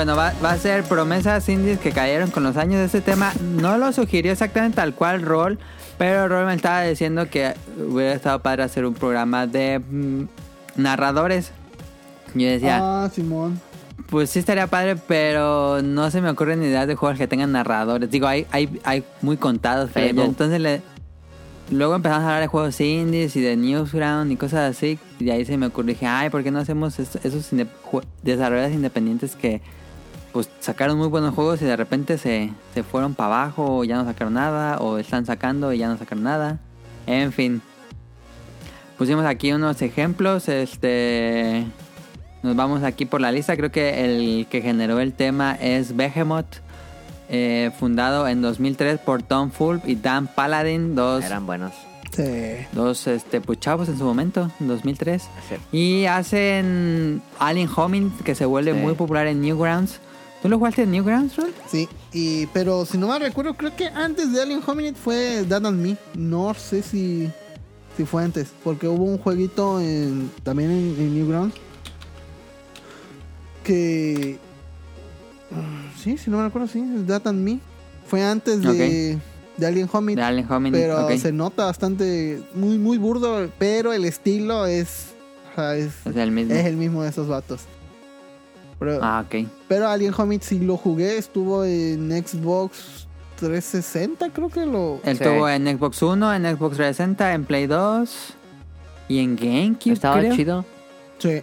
Bueno, 0.00 0.16
va, 0.16 0.32
va 0.42 0.52
a 0.52 0.56
ser 0.56 0.82
promesas 0.84 1.46
indies 1.50 1.78
que 1.78 1.92
cayeron 1.92 2.30
con 2.30 2.42
los 2.42 2.56
años. 2.56 2.80
Este 2.80 3.02
tema 3.02 3.34
no 3.42 3.76
lo 3.76 3.92
sugirió 3.92 4.32
exactamente 4.32 4.76
tal 4.76 4.94
cual 4.94 5.20
Roll, 5.20 5.58
pero 5.98 6.26
Roll 6.26 6.46
me 6.46 6.54
estaba 6.54 6.82
diciendo 6.84 7.28
que 7.28 7.52
hubiera 7.78 8.14
estado 8.14 8.40
padre 8.40 8.62
hacer 8.62 8.86
un 8.86 8.94
programa 8.94 9.46
de 9.46 9.78
mm, 9.78 10.22
narradores. 10.76 11.52
Yo 12.34 12.46
decía, 12.48 12.78
Ah, 12.80 13.10
Simón. 13.14 13.60
pues 14.08 14.30
sí 14.30 14.38
estaría 14.38 14.66
padre, 14.68 14.96
pero 14.96 15.82
no 15.82 16.10
se 16.10 16.22
me 16.22 16.30
ocurren 16.30 16.62
ideas 16.62 16.86
de 16.86 16.94
juegos 16.94 17.18
que 17.18 17.26
tengan 17.28 17.52
narradores. 17.52 18.10
Digo, 18.10 18.26
hay, 18.26 18.46
hay, 18.52 18.80
hay 18.84 19.04
muy 19.20 19.36
contados, 19.36 19.90
pero 19.92 20.14
yo 20.14 20.24
entonces 20.24 20.60
le... 20.62 20.80
Luego 21.70 21.94
empezamos 21.94 22.22
a 22.24 22.28
hablar 22.28 22.40
de 22.40 22.46
juegos 22.46 22.80
indies 22.80 23.36
y 23.36 23.42
de 23.42 23.56
Newsground 23.56 24.32
y 24.32 24.36
cosas 24.36 24.74
así. 24.74 24.98
Y 25.18 25.26
de 25.26 25.32
ahí 25.32 25.44
se 25.44 25.58
me 25.58 25.66
ocurrió, 25.66 25.92
dije, 25.92 26.06
ay, 26.06 26.30
¿por 26.30 26.42
qué 26.42 26.50
no 26.50 26.58
hacemos 26.58 26.98
esto- 26.98 27.20
esos 27.22 27.52
inde- 27.52 27.68
desarrolladores 28.22 28.74
independientes 28.74 29.36
que 29.36 29.60
pues 30.32 30.48
sacaron 30.60 30.96
muy 30.98 31.08
buenos 31.08 31.34
juegos 31.34 31.60
y 31.62 31.64
de 31.64 31.76
repente 31.76 32.18
se, 32.18 32.52
se 32.74 32.82
fueron 32.82 33.14
para 33.14 33.34
abajo 33.42 33.78
o 33.78 33.84
ya 33.84 33.96
no 33.96 34.04
sacaron 34.04 34.34
nada 34.34 34.78
o 34.78 34.98
están 34.98 35.26
sacando 35.26 35.72
y 35.72 35.78
ya 35.78 35.88
no 35.88 35.96
sacaron 35.98 36.24
nada. 36.24 36.58
En 37.06 37.32
fin. 37.32 37.62
Pusimos 38.98 39.24
aquí 39.24 39.52
unos 39.52 39.80
ejemplos, 39.82 40.48
este 40.48 41.64
nos 42.42 42.56
vamos 42.56 42.82
aquí 42.84 43.04
por 43.06 43.20
la 43.20 43.32
lista, 43.32 43.56
creo 43.56 43.70
que 43.70 44.04
el 44.04 44.46
que 44.48 44.62
generó 44.62 44.98
el 45.00 45.12
tema 45.12 45.54
es 45.60 45.94
Behemoth. 45.96 46.46
eh, 47.32 47.70
fundado 47.78 48.26
en 48.26 48.42
2003 48.42 48.98
por 49.00 49.22
Tom 49.22 49.50
Fulp 49.52 49.86
y 49.88 49.94
Dan 49.94 50.26
Paladin, 50.26 50.94
dos 50.96 51.24
Eran 51.24 51.46
buenos. 51.46 51.72
Sí. 52.12 52.24
dos 52.72 53.06
este, 53.06 53.40
pues, 53.40 53.60
chavos 53.60 53.88
en 53.88 53.96
su 53.96 54.04
momento, 54.04 54.50
en 54.58 54.66
2003. 54.68 55.22
Sí. 55.48 55.76
Y 55.76 56.06
hacen 56.06 57.22
Alien 57.38 57.68
Homing, 57.74 58.10
que 58.24 58.34
se 58.34 58.46
vuelve 58.46 58.72
Sí. 58.74 58.78
muy 58.80 58.94
popular 58.94 59.26
en 59.28 59.40
Newgrounds. 59.40 60.00
¿Tú 60.42 60.48
lo 60.48 60.58
jugaste 60.58 60.82
en 60.82 60.90
Newgrounds, 60.92 61.36
Rol? 61.36 61.52
Sí, 61.70 61.88
y, 62.12 62.46
pero 62.46 62.86
si 62.86 62.96
no 62.96 63.08
me 63.08 63.18
recuerdo, 63.18 63.54
creo 63.54 63.76
que 63.76 63.86
antes 63.88 64.32
de 64.32 64.40
Alien 64.40 64.60
Hominid 64.66 64.94
fue 64.94 65.44
Dad 65.46 65.66
and 65.66 65.80
Me. 65.80 65.96
No 66.14 66.54
sé 66.54 66.82
si, 66.82 67.30
si 67.96 68.04
fue 68.06 68.24
antes, 68.24 68.48
porque 68.64 68.88
hubo 68.88 69.04
un 69.04 69.18
jueguito 69.18 69.80
en, 69.80 70.30
también 70.42 70.70
en, 70.70 70.96
en 70.98 71.14
Newgrounds 71.14 71.54
que. 73.64 74.38
Sí, 76.02 76.16
si 76.16 76.30
no 76.30 76.38
me 76.38 76.44
recuerdo, 76.44 76.68
sí, 76.68 76.80
es 76.96 77.06
Dad 77.06 77.26
and 77.28 77.42
Me. 77.42 77.60
Fue 78.06 78.24
antes 78.24 78.62
de, 78.62 79.18
de 79.56 79.66
Alien 79.66 79.88
Hominid. 79.92 80.16
De 80.16 80.22
Alien 80.22 80.50
Homing. 80.50 80.72
Pero 80.72 81.18
se 81.18 81.32
nota 81.32 81.66
bastante, 81.66 82.42
muy, 82.54 82.78
muy 82.78 82.98
burdo, 82.98 83.50
pero 83.58 83.92
el 83.92 84.04
estilo 84.04 84.66
es, 84.66 85.08
Es 85.56 86.16
el 86.16 86.30
mismo. 86.30 86.54
es 86.54 86.64
el 86.66 86.76
mismo 86.76 87.02
de 87.02 87.10
esos 87.10 87.28
vatos. 87.28 87.60
Pero, 88.80 88.98
Ah, 89.02 89.24
ok. 89.24 89.46
pero 89.68 89.86
Alien 89.88 90.12
Homid 90.16 90.40
sí 90.42 90.58
lo 90.58 90.76
jugué, 90.76 91.18
estuvo 91.18 91.64
en 91.64 92.10
Xbox 92.10 93.06
360, 93.36 94.30
creo 94.30 94.48
que 94.48 94.66
lo... 94.66 95.00
Él 95.04 95.16
Sí. 95.16 95.22
estuvo 95.22 95.48
en 95.48 95.66
Xbox 95.78 96.02
One, 96.02 96.36
en 96.36 96.42
Xbox 96.56 96.76
360, 96.76 97.34
en 97.34 97.44
Play 97.44 97.66
2 97.68 98.34
y 99.08 99.18
en 99.20 99.36
GameCube, 99.36 99.92
Estaba 99.92 100.18
creo. 100.18 100.34
chido. 100.34 100.64
Sí. 101.18 101.42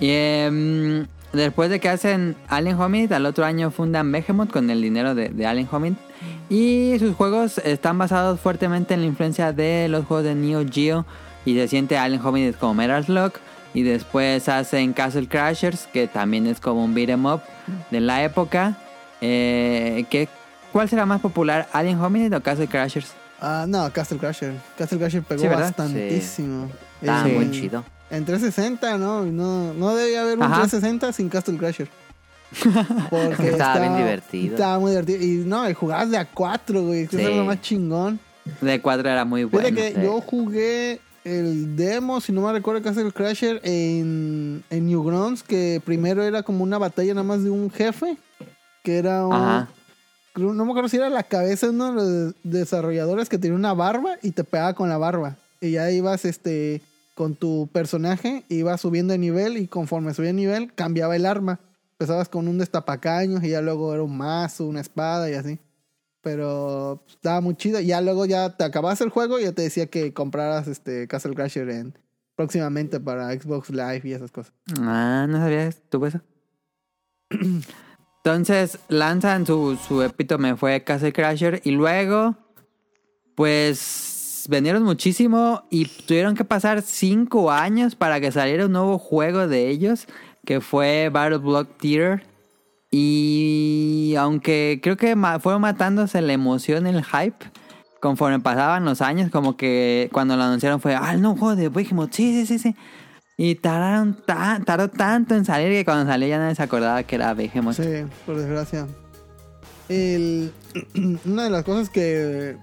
Y 0.00 0.10
em, 0.12 1.06
después 1.32 1.70
de 1.70 1.80
que 1.80 1.88
hacen 1.88 2.36
Alien 2.48 2.80
Hominid, 2.80 3.12
al 3.12 3.26
otro 3.26 3.44
año 3.44 3.70
fundan 3.70 4.10
Behemoth 4.12 4.50
con 4.50 4.70
el 4.70 4.80
dinero 4.80 5.14
de, 5.14 5.28
de 5.30 5.46
Alien 5.46 5.68
Hominid. 5.70 5.96
Y 6.48 6.96
sus 6.98 7.14
juegos 7.14 7.58
están 7.58 7.98
basados 7.98 8.40
fuertemente 8.40 8.94
en 8.94 9.00
la 9.00 9.06
influencia 9.06 9.52
de 9.52 9.88
los 9.88 10.04
juegos 10.06 10.24
de 10.24 10.34
Neo 10.34 10.64
Geo. 10.70 11.04
Y 11.44 11.54
se 11.54 11.68
siente 11.68 11.96
Alien 11.98 12.24
Hominid 12.24 12.54
como 12.54 12.74
Metal 12.74 13.04
Slug. 13.04 13.32
Y 13.78 13.82
después 13.84 14.48
hacen 14.48 14.92
Castle 14.92 15.28
Crashers, 15.28 15.86
que 15.92 16.08
también 16.08 16.48
es 16.48 16.58
como 16.58 16.84
un 16.84 16.94
beat'em 16.94 17.24
up 17.26 17.42
de 17.92 18.00
la 18.00 18.24
época. 18.24 18.76
Eh, 19.20 20.04
¿qué- 20.10 20.28
¿Cuál 20.72 20.88
será 20.88 21.06
más 21.06 21.20
popular, 21.20 21.68
Alien 21.72 22.00
Hominid 22.00 22.34
o 22.34 22.40
Castle 22.42 22.66
Crashers? 22.66 23.12
Ah, 23.40 23.66
no, 23.68 23.88
Castle 23.92 24.18
Crasher. 24.18 24.54
Castle 24.76 24.98
Crasher 24.98 25.22
pegó 25.22 25.42
Sí, 25.42 25.46
bastantísimo. 25.48 26.68
Estaba 27.00 27.28
En- 27.28 27.34
muy 27.36 27.50
chido. 27.52 27.84
En 28.10 28.24
360, 28.24 28.98
¿no? 28.98 29.24
No, 29.26 29.72
no 29.74 29.94
debía 29.94 30.22
haber 30.22 30.38
un 30.38 30.42
Ajá. 30.42 30.62
360 30.62 31.12
sin 31.12 31.28
Castle 31.28 31.56
Crasher. 31.56 31.88
Porque 33.10 33.50
Estaba 33.50 33.78
bien 33.78 33.96
divertido. 33.96 34.54
Estaba 34.54 34.78
muy 34.80 34.90
divertido. 34.90 35.22
Y 35.22 35.28
no, 35.46 35.72
jugabas 35.74 36.10
de 36.10 36.16
a 36.18 36.24
4, 36.24 36.82
güey. 36.82 37.06
Que 37.06 37.16
Sí. 37.18 37.22
es 37.22 37.36
lo 37.36 37.44
más 37.44 37.60
chingón. 37.60 38.18
De 38.60 38.80
4 38.80 39.08
era 39.08 39.24
muy 39.24 39.44
bueno. 39.44 39.68
que 39.76 39.92
sí. 39.94 40.00
yo 40.02 40.20
jugué 40.22 41.00
el 41.24 41.76
demo, 41.76 42.20
si 42.20 42.32
no 42.32 42.42
me 42.42 42.52
recuerdo, 42.52 42.82
Castle 42.82 43.12
Crasher 43.12 43.60
en, 43.64 44.62
en 44.70 44.86
Newgrounds, 44.86 45.42
que 45.42 45.80
primero 45.84 46.22
era 46.22 46.42
como 46.42 46.64
una 46.64 46.78
batalla 46.78 47.14
nada 47.14 47.24
más 47.24 47.44
de 47.44 47.50
un 47.50 47.70
jefe, 47.70 48.16
que 48.82 48.98
era 48.98 49.26
un... 49.26 49.34
Ajá. 49.34 49.68
No 50.38 50.64
me 50.64 50.70
acuerdo 50.70 50.88
si 50.88 50.96
era 50.96 51.10
la 51.10 51.24
cabeza 51.24 51.66
de 51.66 51.72
uno 51.72 51.92
de 51.92 51.94
los 51.94 52.34
desarrolladores 52.44 53.28
que 53.28 53.38
tenía 53.38 53.56
una 53.56 53.74
barba 53.74 54.18
y 54.22 54.30
te 54.30 54.44
pegaba 54.44 54.74
con 54.74 54.88
la 54.88 54.96
barba. 54.96 55.36
Y 55.60 55.72
ya 55.72 55.90
ibas 55.90 56.24
este 56.24 56.80
con 57.16 57.34
tu 57.34 57.68
personaje, 57.72 58.44
ibas 58.48 58.80
subiendo 58.80 59.10
de 59.10 59.18
nivel 59.18 59.56
y 59.56 59.66
conforme 59.66 60.14
subía 60.14 60.28
de 60.28 60.34
nivel 60.34 60.72
cambiaba 60.72 61.16
el 61.16 61.26
arma. 61.26 61.58
Empezabas 61.94 62.28
con 62.28 62.46
un 62.46 62.58
destapacaños 62.58 63.42
y 63.42 63.48
ya 63.48 63.60
luego 63.60 63.92
era 63.92 64.04
un 64.04 64.16
mazo, 64.16 64.66
una 64.66 64.80
espada 64.80 65.28
y 65.28 65.34
así. 65.34 65.58
Pero 66.22 67.04
estaba 67.08 67.40
muy 67.40 67.54
chido. 67.56 67.80
Ya 67.80 68.00
luego 68.00 68.26
ya 68.26 68.56
te 68.56 68.64
acabas 68.64 69.00
el 69.00 69.10
juego 69.10 69.38
y 69.38 69.44
ya 69.44 69.52
te 69.52 69.62
decía 69.62 69.86
que 69.86 70.12
compraras 70.12 70.66
este 70.66 71.06
Castle 71.06 71.34
Crasher 71.34 71.68
en, 71.70 71.96
próximamente 72.34 73.00
para 73.00 73.32
Xbox 73.32 73.70
Live 73.70 74.02
y 74.04 74.12
esas 74.12 74.30
cosas. 74.30 74.52
Ah, 74.80 75.26
no 75.28 75.38
sabía 75.38 75.70
tuvo 75.88 76.06
eso. 76.06 76.20
Entonces 78.24 78.78
lanzan 78.88 79.46
su, 79.46 79.76
su 79.76 80.02
epítome 80.02 80.56
fue 80.56 80.82
Castle 80.84 81.12
Crasher 81.12 81.60
y 81.64 81.70
luego 81.70 82.36
pues 83.34 84.44
vendieron 84.48 84.82
muchísimo 84.82 85.62
y 85.70 85.86
tuvieron 85.86 86.34
que 86.34 86.44
pasar 86.44 86.82
cinco 86.82 87.50
años 87.50 87.94
para 87.94 88.20
que 88.20 88.32
saliera 88.32 88.66
un 88.66 88.72
nuevo 88.72 88.98
juego 88.98 89.46
de 89.46 89.68
ellos 89.68 90.06
que 90.44 90.60
fue 90.60 91.10
Battle 91.12 91.38
Block 91.38 91.78
Theater 91.78 92.27
y 92.90 94.14
aunque 94.18 94.80
creo 94.82 94.96
que 94.96 95.14
fueron 95.40 95.62
matándose 95.62 96.20
la 96.22 96.32
emoción, 96.32 96.86
el 96.86 97.04
hype 97.04 97.46
conforme 98.00 98.40
pasaban 98.40 98.84
los 98.84 99.00
años 99.00 99.30
como 99.30 99.56
que 99.56 100.08
cuando 100.12 100.36
lo 100.36 100.44
anunciaron 100.44 100.80
fue 100.80 100.94
ah 100.94 101.16
no 101.16 101.34
juego 101.34 101.56
de 101.56 101.68
Behemoth 101.68 102.12
sí 102.12 102.32
sí 102.32 102.46
sí 102.46 102.58
sí 102.60 102.76
y 103.40 103.54
tardaron 103.54 104.16
tardó 104.26 104.90
tanto 104.90 105.36
en 105.36 105.44
salir 105.44 105.70
que 105.70 105.84
cuando 105.84 106.10
salió 106.10 106.26
ya 106.26 106.38
nadie 106.38 106.56
se 106.56 106.62
acordaba 106.64 107.04
que 107.04 107.14
era 107.14 107.32
Behemoth. 107.34 107.76
Sí, 107.76 108.04
por 108.26 108.36
desgracia. 108.36 108.88
El, 109.88 110.52
una 111.24 111.44
de 111.44 111.50
las 111.50 111.62
cosas 111.62 111.88
que 111.88 112.56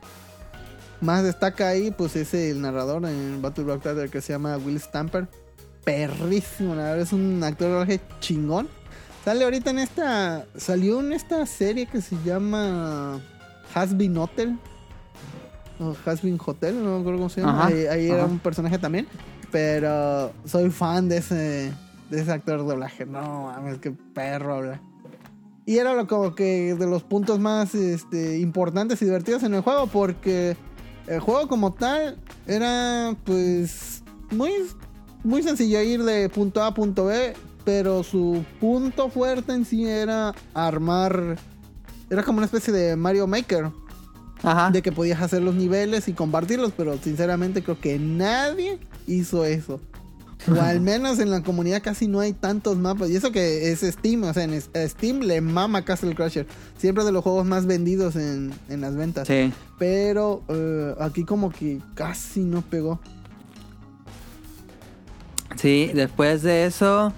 más 0.99 1.23
destaca 1.23 1.69
ahí, 1.69 1.91
pues 1.91 2.17
es 2.17 2.33
el 2.33 2.61
narrador 2.61 3.05
en 3.05 3.41
Battle 3.41 3.63
Block 3.63 3.83
Theater 3.83 4.09
que 4.09 4.19
se 4.19 4.33
llama 4.33 4.57
Will 4.57 4.77
Stamper. 4.77 5.29
Perrísimo, 5.85 6.75
la 6.75 6.83
verdad 6.83 6.99
es 6.99 7.13
un 7.13 7.41
actor 7.41 7.87
chingón. 8.19 8.67
Sale 9.25 9.43
ahorita 9.43 9.71
en 9.71 9.79
esta. 9.79 10.45
Salió 10.55 10.99
en 10.99 11.11
esta 11.11 11.43
serie 11.47 11.87
que 11.87 11.99
se 11.99 12.15
llama 12.23 13.19
Has 13.73 13.97
Been 13.97 14.15
Hotel. 14.15 14.55
O 15.79 15.95
Has 16.05 16.21
Been 16.21 16.39
Hotel, 16.45 16.75
no 16.75 16.91
me 16.91 16.99
acuerdo 16.99 17.17
cómo 17.17 17.29
se 17.29 17.41
llama. 17.41 17.65
Ajá, 17.65 17.67
ahí 17.69 17.87
ahí 17.87 18.09
era 18.11 18.25
un 18.25 18.37
personaje 18.37 18.77
también. 18.77 19.07
Pero 19.51 20.31
soy 20.45 20.69
fan 20.69 21.09
de 21.09 21.17
ese, 21.17 21.73
de 22.11 22.21
ese 22.21 22.31
actor 22.31 22.59
de 22.59 22.67
doblaje. 22.67 23.07
No 23.07 23.45
mames, 23.45 23.79
qué 23.79 23.91
perro 23.91 24.57
habla. 24.57 24.79
Y 25.65 25.79
era 25.79 25.95
lo 25.95 26.05
como 26.05 26.35
que 26.35 26.75
de 26.75 26.85
los 26.85 27.01
puntos 27.01 27.39
más 27.39 27.73
este, 27.73 28.37
importantes 28.37 29.01
y 29.01 29.05
divertidos 29.05 29.41
en 29.41 29.55
el 29.55 29.61
juego. 29.61 29.87
Porque 29.87 30.55
el 31.07 31.19
juego 31.19 31.47
como 31.47 31.73
tal 31.73 32.19
era 32.45 33.15
pues 33.23 34.03
muy, 34.29 34.51
muy 35.23 35.41
sencillo 35.41 35.81
ir 35.81 36.03
de 36.03 36.29
punto 36.29 36.61
A 36.61 36.67
a 36.67 36.73
punto 36.75 37.05
B. 37.05 37.33
Pero 37.65 38.03
su 38.03 38.45
punto 38.59 39.09
fuerte 39.09 39.53
en 39.53 39.65
sí 39.65 39.85
era 39.85 40.33
armar. 40.53 41.37
Era 42.09 42.23
como 42.23 42.37
una 42.37 42.45
especie 42.45 42.71
de 42.71 42.95
Mario 42.95 43.27
Maker. 43.27 43.71
Ajá. 44.43 44.69
De 44.69 44.83
que 44.83 44.91
podías 44.91 45.21
hacer 45.21 45.41
los 45.41 45.55
niveles 45.55 46.07
y 46.07 46.13
compartirlos. 46.13 46.71
Pero 46.77 46.97
sinceramente 46.97 47.63
creo 47.63 47.79
que 47.79 47.97
nadie 47.97 48.79
hizo 49.07 49.43
eso. 49.43 49.81
O 50.47 50.53
al 50.61 50.79
menos 50.79 51.17
en 51.17 51.31
la 51.31 51.41
comunidad 51.41 51.81
casi 51.81 52.07
no 52.07 52.19
hay 52.19 52.33
tantos 52.33 52.77
mapas. 52.77 53.09
Y 53.09 53.15
eso 53.15 53.31
que 53.31 53.71
es 53.71 53.81
Steam. 53.81 54.23
O 54.23 54.33
sea, 54.33 54.43
en 54.43 54.61
Steam 54.61 55.21
le 55.21 55.41
mama 55.41 55.83
Castle 55.83 56.13
Crasher. 56.13 56.45
Siempre 56.77 57.03
de 57.03 57.11
los 57.11 57.23
juegos 57.23 57.47
más 57.47 57.65
vendidos 57.65 58.15
en, 58.15 58.53
en 58.69 58.81
las 58.81 58.95
ventas. 58.95 59.27
Sí. 59.27 59.51
Pero 59.79 60.43
eh, 60.49 60.93
aquí 60.99 61.23
como 61.23 61.49
que 61.51 61.81
casi 61.95 62.41
no 62.41 62.61
pegó. 62.61 62.99
Sí, 65.55 65.91
después 65.93 66.43
de 66.43 66.65
eso, 66.65 67.13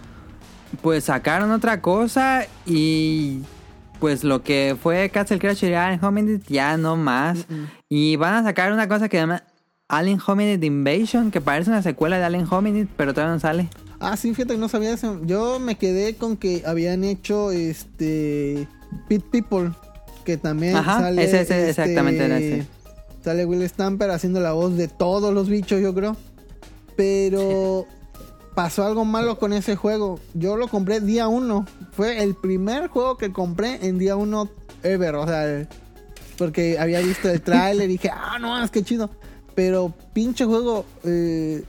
pues 0.82 1.06
sacaron 1.06 1.52
otra 1.52 1.82
cosa 1.82 2.46
y 2.66 3.42
pues 4.00 4.24
lo 4.24 4.44
que 4.44 4.76
fue 4.82 5.10
Castle 5.10 5.40
Crasher 5.40 5.72
y 5.72 5.74
Alien 5.74 6.04
Hominid 6.04 6.42
ya 6.48 6.78
no 6.78 6.96
más. 6.96 7.46
Y 7.90 8.16
van 8.16 8.36
a 8.36 8.44
sacar 8.44 8.72
una 8.72 8.88
cosa 8.88 9.10
que 9.10 9.18
se 9.18 9.22
llama 9.22 9.44
Alien 9.88 10.20
Hominid 10.26 10.62
Invasion, 10.62 11.32
que 11.32 11.42
parece 11.42 11.70
una 11.72 11.82
secuela 11.82 12.18
de 12.18 12.26
Alien 12.26 12.46
Hominid, 12.50 12.88
pero 12.98 13.14
todavía 13.14 13.34
no 13.34 13.40
sale. 13.40 13.70
Ah, 14.00 14.16
sí, 14.16 14.34
fíjate 14.36 14.54
que 14.54 14.60
no 14.60 14.70
sabía 14.70 14.94
eso. 14.94 15.20
Yo 15.26 15.60
me 15.60 15.76
quedé 15.76 16.16
con 16.16 16.38
que 16.38 16.62
habían 16.66 17.04
hecho 17.04 17.52
este 17.52 18.68
Pit 19.08 19.24
People. 19.32 19.72
Que 20.24 20.38
también 20.38 20.76
Ajá, 20.76 21.00
sale. 21.00 21.24
ese- 21.24 21.42
ese, 21.42 21.70
este, 21.70 21.70
exactamente 21.70 22.26
era 22.26 22.38
ese. 22.38 22.68
Sale 23.24 23.46
Will 23.46 23.64
Stamper 23.68 24.12
haciendo 24.12 24.40
la 24.42 24.52
voz 24.52 24.76
de 24.78 24.88
todos 24.90 25.34
los 25.34 25.48
bichos, 25.50 25.82
yo 25.82 25.96
creo. 25.96 26.16
Pero 26.96 27.86
pasó 28.58 28.84
algo 28.88 29.06
malo 29.06 29.38
con 29.38 29.54
ese 29.54 29.76
juego. 29.76 30.20
Yo 30.34 30.58
lo 30.58 30.68
compré 30.68 31.00
día 31.00 31.28
uno. 31.28 31.68
Fue 31.92 32.24
el 32.24 32.34
primer 32.34 32.88
juego 32.88 33.16
que 33.16 33.32
compré 33.32 33.86
en 33.86 34.00
día 34.00 34.16
uno 34.16 34.50
ever. 34.82 35.14
O 35.14 35.28
sea, 35.28 35.70
porque 36.40 36.80
había 36.80 37.00
visto 37.02 37.30
el 37.30 37.40
tráiler 37.40 37.88
y 37.88 37.94
dije, 37.94 38.10
ah, 38.12 38.40
no, 38.42 38.60
es 38.64 38.72
que 38.72 38.82
chido. 38.82 39.12
Pero 39.54 39.94
pinche 40.12 40.44
juego, 40.46 40.86
eh, 41.04 41.66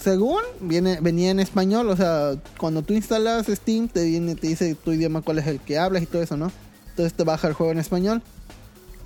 según 0.00 0.40
viene, 0.60 0.96
venía 1.02 1.30
en 1.30 1.40
español, 1.40 1.90
o 1.90 1.96
sea, 1.96 2.36
cuando 2.58 2.80
tú 2.80 2.94
instalas 2.94 3.44
Steam, 3.46 3.88
te 3.88 4.04
viene, 4.06 4.34
te 4.34 4.46
dice 4.46 4.74
tu 4.76 4.92
idioma 4.92 5.20
cuál 5.20 5.40
es 5.40 5.46
el 5.46 5.60
que 5.60 5.76
hablas 5.76 6.02
y 6.04 6.06
todo 6.06 6.22
eso, 6.22 6.38
¿no? 6.38 6.50
Entonces 6.88 7.12
te 7.12 7.24
baja 7.24 7.48
el 7.48 7.52
juego 7.52 7.72
en 7.72 7.80
español. 7.80 8.22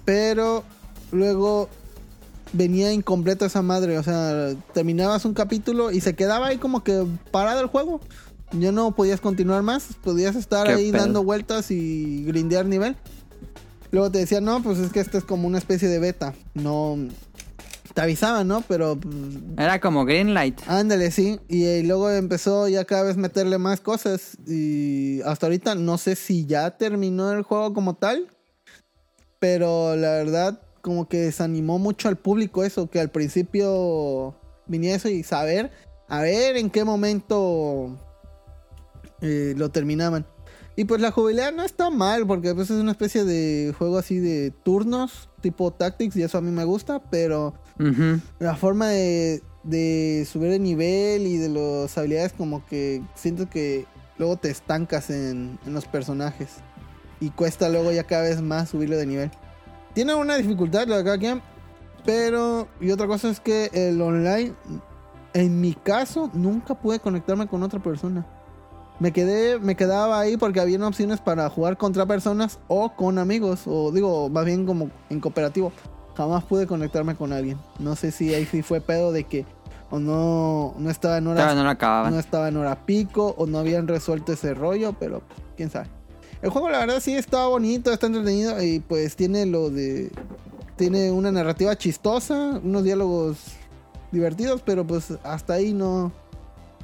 Pero 0.05 0.62
luego 1.11 1.69
venía 2.53 2.93
incompleto 2.93 3.45
esa 3.47 3.63
madre, 3.63 3.99
o 3.99 4.03
sea, 4.03 4.55
terminabas 4.73 5.25
un 5.25 5.35
capítulo 5.35 5.91
y 5.91 6.01
se 6.01 6.15
quedaba 6.15 6.49
ahí 6.49 6.59
como 6.59 6.83
que 6.85 7.05
parado 7.31 7.61
el 7.61 7.67
juego. 7.67 8.01
Ya 8.53 8.73
no 8.73 8.93
podías 8.95 9.21
continuar 9.21 9.63
más, 9.63 9.89
podías 10.03 10.35
estar 10.35 10.67
Qué 10.67 10.73
ahí 10.73 10.91
pedo. 10.91 11.03
dando 11.03 11.23
vueltas 11.23 11.71
y 11.71 12.25
grindear 12.25 12.65
nivel. 12.65 12.97
Luego 13.91 14.11
te 14.11 14.19
decían, 14.19 14.45
no, 14.45 14.63
pues 14.63 14.79
es 14.79 14.91
que 14.93 15.01
esto 15.01 15.19
es 15.19 15.25
como 15.25 15.47
una 15.47 15.59
especie 15.59 15.89
de 15.89 15.99
beta. 15.99 16.35
No. 16.55 16.97
Te 17.95 18.03
avisaban, 18.03 18.47
¿no? 18.47 18.63
Pero. 18.69 18.97
pues, 19.01 19.15
Era 19.57 19.81
como 19.81 20.05
Greenlight. 20.05 20.61
ándale, 20.67 21.11
sí. 21.11 21.41
Y, 21.49 21.65
eh, 21.65 21.83
luego 21.85 22.11
empezó 22.11 22.69
ya 22.69 22.85
cada 22.85 23.03
vez 23.03 23.17
meterle 23.17 23.59
más 23.59 23.81
cosas. 23.81 24.37
Y 24.47 25.21
hasta 25.23 25.47
ahorita 25.47 25.75
no 25.75 25.99
sé 25.99 26.15
si 26.17 26.47
ya 26.47 26.71
terminó 26.77 27.33
el 27.33 27.43
juego 27.43 27.73
como 27.75 27.95
tal. 27.97 28.29
Pero 29.39 29.97
la 29.97 30.11
verdad, 30.13 30.61
como 30.81 31.09
que 31.09 31.18
desanimó 31.18 31.79
mucho 31.79 32.09
al 32.09 32.16
público 32.16 32.64
eso. 32.64 32.89
Que 32.91 33.01
al 33.01 33.11
principio 33.11 34.35
venía 34.66 34.95
eso 34.95 35.09
y 35.09 35.22
saber. 35.22 35.70
A 36.09 36.22
ver 36.22 36.57
en 36.57 36.70
qué 36.70 36.85
momento 36.85 37.97
eh, 39.20 39.55
lo 39.57 39.70
terminaban. 39.70 40.26
Y 40.76 40.85
pues 40.85 41.01
la 41.01 41.11
jugabilidad 41.11 41.53
no 41.53 41.64
está 41.64 41.91
mal, 41.91 42.24
porque 42.24 42.55
pues 42.55 42.70
es 42.70 42.81
una 42.81 42.93
especie 42.93 43.24
de 43.24 43.74
juego 43.76 43.99
así 43.99 44.20
de 44.20 44.53
turnos, 44.62 45.29
tipo 45.41 45.72
Tactics, 45.72 46.14
y 46.14 46.22
eso 46.22 46.39
a 46.39 46.41
mí 46.41 46.53
me 46.53 46.62
gusta, 46.62 47.03
pero 47.11 47.53
la 48.39 48.55
forma 48.55 48.87
de, 48.89 49.43
de 49.64 50.24
subir 50.31 50.53
de 50.53 50.61
nivel 50.61 51.26
y 51.26 51.37
de 51.37 51.49
las 51.49 51.99
habilidades 51.99 52.33
como 52.33 52.64
que 52.64 53.03
siento 53.16 53.51
que 53.51 53.87
luego 54.18 54.37
te 54.37 54.51
estancas 54.51 55.11
en, 55.11 55.59
en 55.66 55.72
los 55.72 55.87
personajes. 55.87 56.51
Y 57.18 57.31
cuesta 57.31 57.68
luego 57.68 57.91
ya 57.91 58.05
cada 58.05 58.22
vez 58.22 58.41
más 58.41 58.68
subirlo 58.68 58.97
de 58.97 59.07
nivel. 59.07 59.31
Tiene 59.99 60.15
una 60.15 60.37
dificultad 60.37 60.87
la 60.87 60.99
de 60.99 61.03
cada 61.03 61.19
quien, 61.19 61.43
pero... 62.05 62.69
Y 62.81 62.93
otra 62.93 63.09
cosa 63.09 63.31
es 63.31 63.41
que 63.41 63.69
el 63.73 64.01
online, 64.01 64.55
en 65.35 65.61
mi 65.61 65.75
caso, 65.75 66.31
nunca 66.35 66.77
pude 66.77 67.01
conectarme 67.01 67.49
con 67.49 67.65
otra 67.65 67.83
persona. 67.83 68.25
Me 69.01 69.13
quedé, 69.13 69.59
me 69.59 69.75
quedaba 69.75 70.21
ahí 70.21 70.37
porque 70.37 70.61
había 70.61 70.87
opciones 70.87 71.21
para 71.21 71.51
jugar 71.51 71.77
contra 71.77 72.07
personas 72.07 72.61
o 72.69 72.95
con 72.95 73.19
amigos, 73.19 73.63
o 73.67 73.91
digo, 73.91 74.29
más 74.29 74.45
bien 74.45 74.67
como 74.67 74.89
en 75.11 75.19
cooperativo. 75.19 75.73
Jamás 76.17 76.45
pude 76.45 76.69
conectarme 76.69 77.17
con 77.17 77.33
alguien. 77.33 77.59
No 77.81 77.97
sé 77.97 78.13
si 78.13 78.33
ahí 78.33 78.45
sí 78.45 78.63
fue 78.63 78.81
pedo 78.81 79.11
de 79.11 79.25
que 79.25 79.47
o 79.91 79.99
no, 79.99 80.75
no 80.79 80.91
estaba 80.91 81.19
en 81.19 81.25
Todavía 81.25 81.61
no 81.61 81.69
acababan. 81.69 82.15
no 82.15 82.21
estaba 82.21 82.47
en 82.47 82.57
hora 82.57 82.87
pico 82.87 83.35
o 83.37 83.47
no 83.47 83.59
habían 83.59 83.89
resuelto 83.89 84.33
ese 84.33 84.55
rollo, 84.55 84.93
pero 84.93 85.23
quién 85.57 85.71
sabe. 85.71 85.89
El 86.41 86.51
juego 86.51 86.70
la 86.70 86.78
verdad 86.78 87.01
sí 87.01 87.14
está 87.14 87.47
bonito, 87.47 87.93
está 87.93 88.07
entretenido 88.07 88.62
y 88.62 88.80
pues 88.80 89.16
tiene 89.16 89.47
lo 89.47 89.70
de 89.70 90.11
tiene 90.76 91.11
una 91.11 91.32
narrativa 91.32 91.76
chistosa, 91.76 92.61
unos 92.62 92.84
diálogos 92.84 93.39
divertidos, 94.12 94.62
pero 94.64 94.86
pues 94.86 95.12
hasta 95.24 95.55
ahí 95.55 95.72
no 95.72 96.12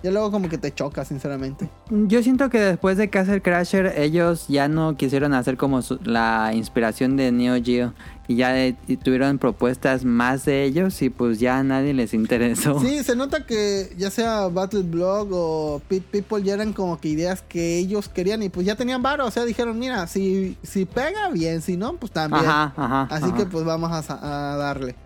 ya 0.04 0.10
luego 0.10 0.30
como 0.30 0.50
que 0.50 0.58
te 0.58 0.70
choca, 0.72 1.02
sinceramente. 1.06 1.66
Yo 1.88 2.22
siento 2.22 2.50
que 2.50 2.60
después 2.60 2.98
de 2.98 3.08
Castle 3.08 3.40
Crasher 3.40 3.94
ellos 3.96 4.44
ya 4.48 4.68
no 4.68 4.96
quisieron 4.98 5.32
hacer 5.32 5.56
como 5.56 5.80
su- 5.80 5.98
la 6.04 6.52
inspiración 6.54 7.16
de 7.16 7.32
Neo 7.32 7.54
Geo 7.64 7.94
y 8.28 8.36
ya 8.36 8.52
de- 8.52 8.76
y 8.86 8.98
tuvieron 8.98 9.38
propuestas 9.38 10.04
más 10.04 10.44
de 10.44 10.64
ellos 10.64 11.00
y 11.00 11.08
pues 11.08 11.40
ya 11.40 11.58
a 11.58 11.62
nadie 11.64 11.94
les 11.94 12.12
interesó. 12.12 12.78
Sí, 12.80 13.02
se 13.02 13.16
nota 13.16 13.46
que 13.46 13.94
ya 13.96 14.10
sea 14.10 14.48
Battle 14.48 14.82
Blog 14.82 15.28
o 15.32 15.80
Pit 15.88 16.04
People 16.04 16.42
ya 16.42 16.52
eran 16.52 16.74
como 16.74 17.00
que 17.00 17.08
ideas 17.08 17.40
que 17.40 17.78
ellos 17.78 18.08
querían 18.10 18.42
y 18.42 18.50
pues 18.50 18.66
ya 18.66 18.76
tenían 18.76 19.02
varo, 19.02 19.24
o 19.26 19.30
sea, 19.30 19.46
dijeron, 19.46 19.78
mira, 19.78 20.06
si, 20.06 20.58
si 20.62 20.84
pega 20.84 21.30
bien, 21.30 21.62
si 21.62 21.78
no, 21.78 21.94
pues 21.96 22.12
también. 22.12 22.44
Ajá, 22.44 22.74
ajá. 22.76 23.02
Así 23.10 23.24
ajá. 23.28 23.36
que 23.38 23.46
pues 23.46 23.64
vamos 23.64 23.90
a 24.10 24.56
darle. 24.58 24.96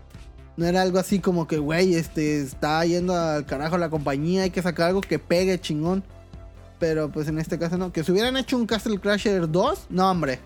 No 0.59 0.67
era 0.67 0.83
algo 0.83 0.99
así 0.99 1.21
como 1.21 1.47
que, 1.47 1.59
güey, 1.59 1.95
este, 1.95 2.41
está 2.41 2.85
yendo 2.85 3.15
al 3.15 3.47
carajo 3.47 3.79
la 3.79 3.91
compañía, 3.91 4.43
hay 4.43 4.51
que 4.51 4.61
sacar 4.61 4.89
algo 4.89 5.01
que 5.01 5.21
pegue 5.21 5.61
chingón. 5.61 6.03
Pero 6.81 7.13
pues 7.13 7.29
en 7.29 7.39
este 7.39 7.61
caso 7.61 7.79
no. 7.79 7.93
Que 7.93 8.03
si 8.03 8.11
hubieran 8.11 8.37
hecho 8.37 8.57
un 8.57 8.67
Castle 8.67 8.99
Crasher 8.99 9.49
2, 9.49 9.87
no, 9.91 10.11
hombre. 10.11 10.41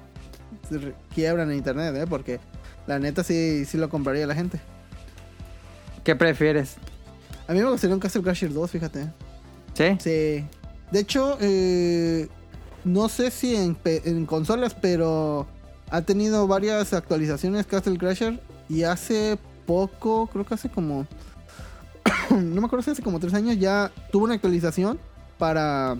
Se 0.68 0.92
quiebran 1.14 1.50
en 1.50 1.56
internet, 1.56 1.94
¿eh? 1.96 2.06
Porque 2.06 2.40
la 2.86 2.98
neta 2.98 3.24
sí, 3.24 3.64
sí 3.64 3.78
lo 3.78 3.88
compraría 3.88 4.26
la 4.26 4.34
gente. 4.34 4.60
¿Qué 6.04 6.14
prefieres? 6.14 6.74
A 7.48 7.54
mí 7.54 7.60
me 7.60 7.70
gustaría 7.70 7.94
un 7.94 8.00
Castle 8.00 8.22
Crasher 8.22 8.52
2, 8.52 8.70
fíjate. 8.70 9.10
¿Sí? 9.72 9.96
Sí. 9.98 10.44
De 10.90 11.00
hecho, 11.00 11.38
eh, 11.40 12.28
no 12.84 13.08
sé 13.08 13.30
si 13.30 13.56
en, 13.56 13.78
en 13.86 14.26
consolas, 14.26 14.74
pero 14.74 15.46
ha 15.88 16.02
tenido 16.02 16.46
varias 16.46 16.92
actualizaciones 16.92 17.64
Castle 17.64 17.96
Crasher. 17.96 18.38
Y 18.68 18.82
hace 18.82 19.38
poco, 19.66 20.28
creo 20.28 20.44
que 20.44 20.54
hace 20.54 20.68
como. 20.68 21.06
no 22.30 22.60
me 22.60 22.66
acuerdo 22.66 22.82
si 22.82 22.90
hace 22.90 23.02
como 23.02 23.20
tres 23.20 23.34
años, 23.34 23.58
ya 23.58 23.90
tuvo 24.10 24.24
una 24.24 24.34
actualización 24.34 24.98
para 25.38 25.96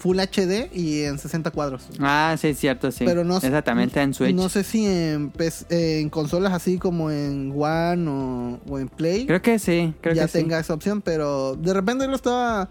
Full 0.00 0.18
HD 0.18 0.70
y 0.72 1.02
en 1.02 1.18
60 1.18 1.50
cuadros. 1.50 1.86
Ah, 2.00 2.34
sí, 2.40 2.54
cierto, 2.54 2.90
sí. 2.90 3.04
Pero 3.04 3.22
no, 3.22 3.36
Exactamente 3.36 4.00
en 4.00 4.14
Switch. 4.14 4.34
No 4.34 4.48
sé 4.48 4.64
si 4.64 4.86
en, 4.86 6.08
consolas 6.08 6.54
así 6.54 6.78
como 6.78 7.10
en 7.10 7.52
One 7.54 8.08
o, 8.08 8.60
o 8.66 8.78
en 8.78 8.88
Play 8.88 9.26
Creo 9.26 9.42
que 9.42 9.58
sí, 9.58 9.94
creo 10.00 10.14
ya 10.14 10.22
que 10.22 10.28
sí. 10.28 10.38
tenga 10.38 10.58
esa 10.58 10.72
opción, 10.72 11.02
pero 11.02 11.54
de 11.54 11.74
repente 11.74 12.06
lo 12.08 12.16
estaba. 12.16 12.70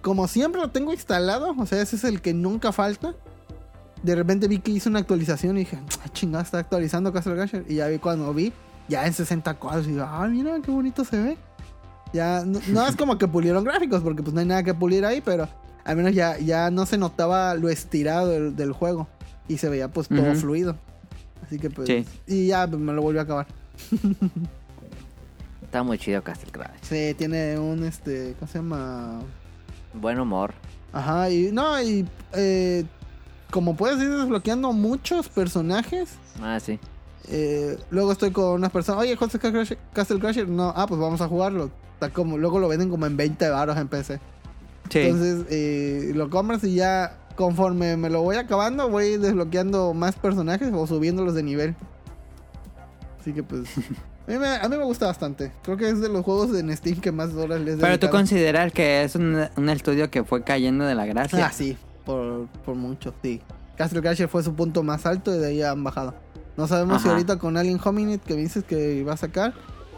Como 0.00 0.26
siempre 0.26 0.60
lo 0.60 0.68
tengo 0.70 0.92
instalado, 0.92 1.54
o 1.56 1.66
sea, 1.66 1.80
ese 1.80 1.96
es 1.96 2.04
el 2.04 2.22
que 2.22 2.32
nunca 2.32 2.72
falta. 2.72 3.14
De 4.02 4.16
repente 4.16 4.48
vi 4.48 4.58
que 4.58 4.72
hizo 4.72 4.88
una 4.88 4.98
actualización 4.98 5.56
y 5.58 5.60
dije, 5.60 5.78
ah, 6.04 6.08
chingada, 6.12 6.42
está 6.42 6.58
actualizando 6.58 7.12
Castle 7.12 7.34
Crasher. 7.34 7.64
Y 7.68 7.76
ya 7.76 7.86
vi 7.86 7.98
cuando 7.98 8.32
vi, 8.32 8.52
ya 8.88 9.06
en 9.06 9.12
60 9.12 9.54
cuadros, 9.54 9.86
y 9.86 9.90
digo, 9.90 10.04
ah, 10.08 10.26
mira 10.28 10.58
qué 10.62 10.70
bonito 10.70 11.04
se 11.04 11.20
ve. 11.22 11.36
Ya, 12.12 12.44
no, 12.44 12.60
no 12.68 12.86
es 12.86 12.96
como 12.96 13.16
que 13.16 13.26
pulieron 13.26 13.64
gráficos, 13.64 14.02
porque 14.02 14.22
pues 14.22 14.34
no 14.34 14.40
hay 14.40 14.46
nada 14.46 14.62
que 14.62 14.74
pulir 14.74 15.04
ahí, 15.06 15.20
pero 15.22 15.48
al 15.84 15.96
menos 15.96 16.12
ya, 16.14 16.38
ya 16.38 16.70
no 16.70 16.84
se 16.86 16.98
notaba 16.98 17.54
lo 17.54 17.68
estirado 17.68 18.28
del, 18.28 18.54
del 18.54 18.72
juego. 18.72 19.08
Y 19.48 19.58
se 19.58 19.68
veía 19.68 19.88
pues 19.88 20.08
todo 20.08 20.34
fluido. 20.34 20.76
Así 21.44 21.58
que 21.58 21.68
pues. 21.68 21.88
Sí. 21.88 22.06
Y 22.26 22.46
ya 22.48 22.66
me 22.66 22.92
lo 22.92 23.02
volvió 23.02 23.20
a 23.20 23.24
acabar. 23.24 23.46
Está 25.62 25.82
muy 25.82 25.98
chido 25.98 26.22
Castle 26.22 26.52
Crash. 26.52 26.70
Sí, 26.82 27.14
tiene 27.16 27.58
un 27.58 27.84
este. 27.84 28.34
¿Cómo 28.38 28.50
se 28.50 28.58
llama? 28.58 29.20
Buen 29.94 30.20
humor. 30.20 30.54
Ajá, 30.92 31.30
y 31.30 31.50
no, 31.50 31.80
y 31.82 32.06
eh, 32.34 32.84
como 33.50 33.74
puedes 33.76 34.00
ir 34.00 34.10
desbloqueando 34.10 34.72
muchos 34.72 35.28
personajes, 35.28 36.10
Ah, 36.40 36.60
sí. 36.60 36.78
Eh, 37.28 37.78
luego 37.90 38.12
estoy 38.12 38.30
con 38.30 38.52
unas 38.52 38.70
personas, 38.70 39.02
oye, 39.02 39.16
Castle 39.16 39.40
Crasher, 39.40 39.78
Castle 39.92 40.18
Crasher, 40.18 40.48
no, 40.48 40.72
ah, 40.74 40.86
pues 40.86 41.00
vamos 41.00 41.20
a 41.20 41.28
jugarlo. 41.28 41.70
Está 41.94 42.10
como, 42.10 42.38
luego 42.38 42.58
lo 42.58 42.68
venden 42.68 42.90
como 42.90 43.06
en 43.06 43.16
20 43.16 43.48
baros 43.50 43.76
en 43.76 43.88
PC. 43.88 44.20
Sí. 44.90 44.98
Entonces, 44.98 45.46
eh, 45.50 46.12
lo 46.14 46.28
compras 46.30 46.64
y 46.64 46.74
ya 46.74 47.18
conforme 47.36 47.96
me 47.96 48.10
lo 48.10 48.22
voy 48.22 48.36
acabando, 48.36 48.88
voy 48.88 49.16
desbloqueando 49.16 49.94
más 49.94 50.16
personajes 50.16 50.70
o 50.72 50.86
subiéndolos 50.86 51.34
de 51.34 51.42
nivel. 51.42 51.74
Así 53.20 53.32
que 53.32 53.42
pues... 53.42 53.68
A 54.24 54.30
mí, 54.30 54.38
me, 54.38 54.46
a 54.46 54.68
mí 54.68 54.76
me 54.76 54.84
gusta 54.84 55.06
bastante. 55.06 55.50
Creo 55.64 55.76
que 55.76 55.88
es 55.88 56.00
de 56.00 56.08
los 56.08 56.24
juegos 56.24 56.52
de 56.52 56.76
Steam 56.76 57.00
que 57.00 57.10
más 57.10 57.34
horas 57.34 57.60
les 57.60 57.80
Pero 57.80 57.98
tú 57.98 58.08
consideras 58.08 58.72
que 58.72 59.02
es 59.02 59.16
un, 59.16 59.48
un 59.56 59.68
estudio 59.68 60.12
que 60.12 60.22
fue 60.22 60.44
cayendo 60.44 60.84
de 60.84 60.94
la 60.94 61.06
gracia. 61.06 61.44
Ah, 61.44 61.50
sí, 61.50 61.76
por, 62.04 62.46
por 62.64 62.76
mucho, 62.76 63.12
sí. 63.20 63.40
Castle 63.76 64.00
Crasher 64.00 64.28
fue 64.28 64.44
su 64.44 64.54
punto 64.54 64.84
más 64.84 65.06
alto 65.06 65.34
y 65.34 65.38
de 65.38 65.48
ahí 65.48 65.62
han 65.62 65.82
bajado. 65.82 66.14
No 66.56 66.66
sabemos 66.66 67.02
si 67.02 67.08
ahorita 67.08 67.38
con 67.38 67.56
Alien 67.56 67.80
Hominid 67.82 68.20
que 68.20 68.36
dices 68.36 68.64
que 68.64 68.94
iba 68.94 69.14
a 69.14 69.16
sacar, 69.16 69.54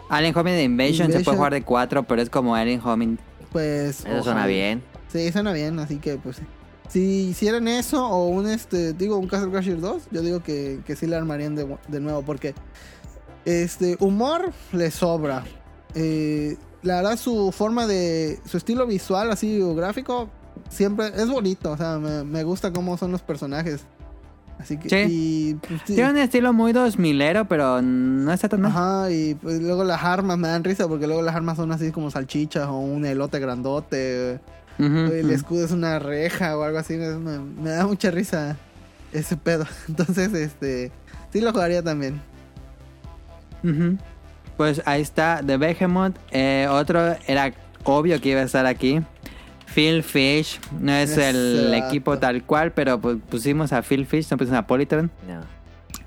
Alien 0.09 0.37
Homing 0.37 0.59
Invasion, 0.59 1.11
se 1.11 1.21
puede 1.21 1.37
jugar 1.37 1.53
de 1.53 1.63
4, 1.63 2.03
pero 2.05 2.23
es 2.23 2.31
como 2.31 2.55
Alien 2.55 2.81
Homing. 2.81 3.19
pues... 3.53 4.05
Eso 4.05 4.23
suena 4.23 4.47
bien. 4.47 4.83
Sí, 5.09 5.31
suena 5.33 5.53
bien, 5.53 5.79
así 5.79 5.97
que 5.97 6.17
pues... 6.17 6.41
Si 6.89 7.29
hicieran 7.31 7.67
eso 7.67 8.07
o 8.07 8.29
un, 8.29 8.47
este, 8.47 8.93
digo, 8.93 9.17
un 9.17 9.27
Castle 9.27 9.51
Crasher 9.51 9.81
2, 9.81 10.03
yo 10.11 10.21
digo 10.21 10.43
que, 10.43 10.81
que 10.85 10.95
sí 10.97 11.07
la 11.07 11.17
armarían 11.17 11.55
de, 11.55 11.77
de 11.89 12.01
nuevo 12.01 12.23
porque... 12.23 12.55
Este, 13.45 13.97
humor 14.01 14.53
le 14.73 14.91
sobra. 14.91 15.45
Eh, 15.95 16.57
la 16.83 16.97
verdad, 16.97 17.19
su 17.19 17.53
forma 17.53 17.87
de... 17.87 18.39
Su 18.45 18.57
estilo 18.57 18.87
visual, 18.87 19.31
así, 19.31 19.61
o 19.61 19.75
gráfico, 19.75 20.29
siempre 20.69 21.09
es 21.15 21.29
bonito. 21.29 21.73
O 21.73 21.77
sea, 21.77 21.99
me, 21.99 22.25
me 22.25 22.43
gusta 22.43 22.73
cómo 22.73 22.97
son 22.97 23.13
los 23.13 23.23
personajes. 23.23 23.85
Así 24.59 24.77
que... 24.77 24.89
Sí. 24.89 25.07
y, 25.11 25.55
pues, 25.55 25.81
sí. 25.85 25.95
Tiene 25.95 26.11
un 26.11 26.19
estilo 26.19 26.53
muy 26.53 26.73
2000ero, 26.73 27.47
pero 27.49 27.83
no 27.83 28.33
está 28.33 28.49
tan 28.49 28.63
mal. 28.63 28.71
Ajá, 28.71 29.11
y 29.11 29.35
pues 29.35 29.61
luego 29.61 29.85
las 29.85 30.03
armas 30.03 30.39
me 30.39 30.49
dan 30.49 30.65
risa 30.65 30.89
porque 30.89 31.07
luego 31.07 31.23
las 31.23 31.35
armas 31.35 31.57
son 31.57 31.73
así 31.73 31.91
como 31.91 32.11
salchichas 32.11 32.67
o 32.69 32.79
un 32.79 33.05
elote 33.05 33.39
grandote. 33.41 34.41
El 34.79 35.31
escudo 35.31 35.65
es 35.65 35.71
una 35.71 35.99
reja 35.99 36.57
o 36.57 36.63
algo 36.63 36.79
así. 36.79 36.95
Me, 36.97 37.71
da 37.71 37.87
mucha 37.87 38.11
risa 38.11 38.57
ese 39.13 39.37
pedo. 39.37 39.67
Entonces, 39.89 40.33
este, 40.35 40.91
sí 41.33 41.41
lo 41.41 41.53
jugaría 41.53 41.83
también. 41.83 42.21
Pues 44.57 44.83
ahí 44.85 45.01
está 45.01 45.41
The 45.45 45.57
Behemoth. 45.57 46.17
Eh, 46.31 46.67
otro 46.71 47.17
era 47.27 47.53
obvio 47.85 48.21
que 48.21 48.31
iba 48.31 48.41
a 48.41 48.45
estar 48.45 48.67
aquí. 48.67 49.03
Phil 49.67 50.03
Fish, 50.03 50.61
no 50.81 50.93
es 50.93 51.17
el 51.17 51.73
equipo 51.75 52.19
tal 52.19 52.43
cual, 52.45 52.73
pero 52.73 53.01
pues, 53.01 53.17
pusimos 53.29 53.73
a 53.73 53.83
Phil 53.83 54.07
Fish, 54.07 54.29
no 54.31 54.37
pusimos 54.37 54.59
a 54.59 54.67
Polytron. 54.67 55.11
No. 55.29 55.41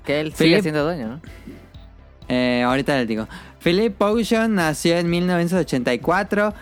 Que 0.04 0.20
él 0.20 0.32
sigue 0.34 0.56
Philip- 0.56 0.62
siendo 0.62 0.84
dueño, 0.84 1.08
¿no? 1.08 1.20
Eh, 2.28 2.62
ahorita 2.62 2.96
les 2.96 3.08
digo. 3.08 3.26
Philip 3.62 3.94
Potion 3.96 4.54
nació 4.54 4.96
en 4.98 5.08
1984 5.10 6.54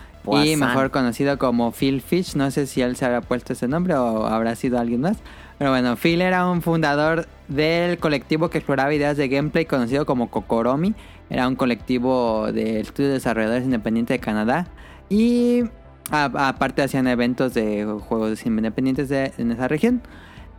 y 0.43 0.55
mejor 0.57 0.91
conocido 0.91 1.37
como 1.37 1.71
Phil 1.71 2.01
Fish. 2.01 2.35
No 2.35 2.51
sé 2.51 2.67
si 2.67 2.81
él 2.81 2.95
se 2.95 3.05
habrá 3.05 3.21
puesto 3.21 3.53
ese 3.53 3.67
nombre 3.67 3.93
o 3.95 4.25
habrá 4.27 4.55
sido 4.55 4.79
alguien 4.79 5.01
más. 5.01 5.17
Pero 5.57 5.71
bueno, 5.71 5.95
Phil 5.95 6.21
era 6.21 6.47
un 6.49 6.61
fundador 6.61 7.27
del 7.47 7.97
colectivo 7.97 8.49
que 8.49 8.59
exploraba 8.59 8.93
ideas 8.93 9.17
de 9.17 9.27
gameplay 9.27 9.65
conocido 9.65 10.05
como 10.05 10.29
Kokoromi. 10.29 10.93
Era 11.29 11.47
un 11.47 11.55
colectivo 11.55 12.51
de 12.51 12.79
estudios 12.81 13.13
desarrolladores 13.13 13.63
independientes 13.63 14.15
de 14.15 14.19
Canadá. 14.19 14.67
Y 15.09 15.63
aparte 16.11 16.81
hacían 16.81 17.07
eventos 17.07 17.53
de 17.53 17.85
juegos 18.07 18.45
independientes 18.45 19.09
de- 19.09 19.33
en 19.37 19.51
esa 19.51 19.67
región. 19.67 20.01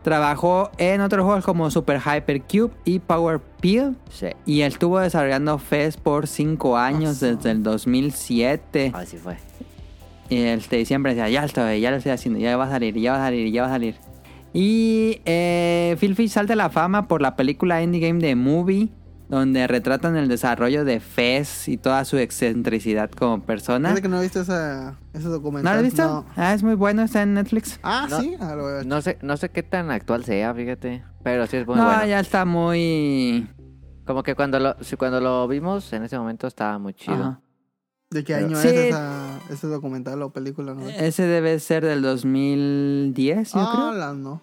Trabajó 0.03 0.71
en 0.79 1.01
otros 1.01 1.25
juegos 1.25 1.45
como 1.45 1.71
Super 1.71 2.01
Hyper 2.01 2.43
Cube 2.43 2.71
y 2.85 3.01
Power 3.01 3.41
Peel. 3.61 3.97
Sí. 4.11 4.29
Y 4.47 4.61
estuvo 4.63 5.01
desarrollando 5.01 5.59
FES 5.59 5.97
por 5.97 6.27
5 6.29 6.77
años, 6.79 7.21
desde 7.21 7.51
el 7.51 7.63
2007. 7.63 8.93
Así 8.95 9.17
fue. 9.17 9.37
Y 10.31 10.37
este, 10.43 10.85
siempre 10.85 11.15
decía, 11.15 11.29
ya 11.29 11.45
estoy, 11.45 11.81
ya 11.81 11.91
lo 11.91 11.97
estoy 11.97 12.13
haciendo, 12.13 12.39
ya 12.39 12.57
va 12.57 12.65
a 12.67 12.71
salir, 12.71 12.95
ya 12.99 13.13
va 13.13 13.19
a 13.19 13.27
salir, 13.27 13.51
ya 13.53 13.63
va 13.63 13.69
a 13.69 13.71
salir. 13.73 13.97
Y 14.53 15.21
eh, 15.27 15.97
Phil 16.01 16.15
Fish 16.15 16.31
salta 16.31 16.53
a 16.53 16.57
la 16.57 16.71
fama 16.71 17.09
por 17.09 17.21
la 17.21 17.35
película 17.37 17.83
Indie 17.83 18.01
Game 18.01 18.21
de 18.21 18.35
Movie, 18.35 18.89
donde 19.29 19.67
retratan 19.67 20.17
el 20.17 20.27
desarrollo 20.29 20.85
de 20.85 21.01
FES 21.01 21.69
y 21.69 21.77
toda 21.77 22.05
su 22.05 22.17
excentricidad 22.17 23.11
como 23.11 23.43
persona. 23.43 23.89
Fíjate 23.91 24.03
que 24.03 24.09
no 24.09 24.21
viste 24.21 24.41
esa, 24.41 24.97
ese 25.13 25.25
¿No 25.25 25.31
documental. 25.31 25.73
lo 25.75 25.79
has 25.79 25.85
visto? 25.85 26.03
No. 26.03 26.25
Ah, 26.37 26.55
es 26.55 26.63
muy 26.63 26.75
bueno, 26.75 27.03
está 27.03 27.23
en 27.23 27.35
Netflix. 27.35 27.79
Ah, 27.83 28.07
No. 28.09 28.21
sí. 28.21 28.37
Ah, 28.41 28.55
lo 28.55 28.63
voy 28.63 28.73
a 28.73 28.75
ver. 28.77 28.87
No 28.87 29.03
sé, 29.03 29.19
no 29.23 29.37
sé 29.37 29.51
qué 29.51 29.63
tan 29.63 29.91
actual 29.91 30.25
sea, 30.25 30.55
fíjate. 30.55 31.05
Pero 31.23 31.47
sí 31.47 31.59
es 31.59 31.67
muy 31.67 31.77
no, 31.77 31.85
bueno. 31.85 32.07
ya 32.07 32.21
está 32.21 32.45
muy... 32.45 33.47
Como 34.07 34.23
que 34.23 34.35
cuando 34.35 34.59
lo, 34.59 34.75
cuando 34.99 35.21
lo 35.21 35.47
vimos 35.47 35.93
en 35.93 36.05
ese 36.05 36.19
momento 36.19 36.47
estaba 36.47 36.79
muy 36.79 36.95
chido. 36.95 37.15
Ajá. 37.17 37.41
¿De 38.11 38.25
qué 38.25 38.33
Pero- 38.33 38.47
año 38.47 38.57
Sí. 38.57 38.69
es 38.69 38.75
esa, 38.75 39.39
ese 39.51 39.67
documental 39.67 40.23
o 40.23 40.31
película? 40.33 40.73
No? 40.73 40.89
Ese 40.89 41.25
debe 41.25 41.59
ser 41.61 41.85
del 41.85 42.01
2010, 42.01 43.53
yo 43.53 43.61
ah, 43.61 43.71
creo. 43.75 43.93
la 43.93 44.15
no. 44.15 44.41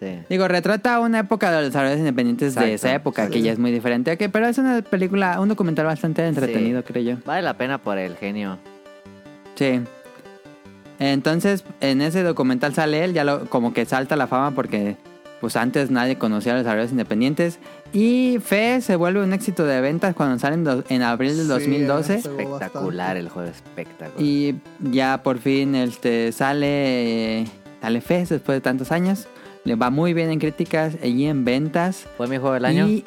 Sí. 0.00 0.18
Digo, 0.30 0.48
retrata 0.48 0.98
una 1.00 1.20
época 1.20 1.50
de 1.50 1.58
los 1.58 1.66
desarrolladores 1.66 2.00
independientes 2.00 2.54
de 2.54 2.74
esa 2.74 2.94
época, 2.94 3.26
sí. 3.26 3.32
que 3.32 3.42
ya 3.42 3.52
es 3.52 3.58
muy 3.58 3.70
diferente. 3.70 4.10
Ok, 4.12 4.30
pero 4.32 4.46
es 4.46 4.56
una 4.56 4.80
película, 4.80 5.38
un 5.40 5.48
documental 5.48 5.84
bastante 5.84 6.26
entretenido, 6.26 6.82
creo 6.82 7.02
yo. 7.02 7.22
Vale 7.26 7.42
la 7.42 7.54
pena 7.54 7.78
por 7.78 7.98
el 7.98 8.16
genio. 8.16 8.58
Sí. 9.56 9.80
Entonces, 10.98 11.64
en 11.80 12.00
ese 12.00 12.22
documental 12.22 12.74
sale 12.74 13.04
él, 13.04 13.12
ya 13.12 13.24
lo, 13.24 13.46
como 13.46 13.74
que 13.74 13.84
salta 13.84 14.14
a 14.14 14.18
la 14.18 14.26
fama 14.26 14.52
porque 14.52 14.96
pues 15.40 15.56
antes 15.56 15.90
nadie 15.90 16.16
conocía 16.16 16.52
a 16.52 16.56
los 16.56 16.64
desarrolladores 16.64 16.92
independientes. 16.92 17.58
Y 17.92 18.38
Fe 18.42 18.80
se 18.82 18.96
vuelve 18.96 19.22
un 19.22 19.32
éxito 19.32 19.64
de 19.64 19.80
ventas 19.80 20.14
cuando 20.14 20.38
sale 20.38 20.56
en, 20.88 21.02
abril 21.02 21.36
del 21.36 21.46
Sí, 21.46 21.48
2012. 21.48 22.22
Pegó 22.36 22.56
Espectacular 22.58 23.16
bastante. 23.16 23.20
el 23.20 23.28
juego, 23.30 23.50
espectacular. 23.50 24.22
Y 24.22 24.56
ya 24.80 25.22
por 25.22 25.38
fin 25.38 25.74
este, 25.74 26.32
sale, 26.32 27.46
sale 27.80 28.00
Fe 28.02 28.26
después 28.26 28.56
de 28.56 28.60
tantos 28.60 28.92
años. 28.92 29.26
Le 29.64 29.74
va 29.74 29.90
muy 29.90 30.14
bien 30.14 30.30
en 30.30 30.38
críticas 30.38 30.94
y 31.02 31.26
en 31.26 31.44
ventas. 31.44 32.06
¿Fue 32.16 32.26
mi 32.26 32.36
juego 32.38 32.54
del 32.54 32.64
año? 32.64 32.86
Y 32.88 33.04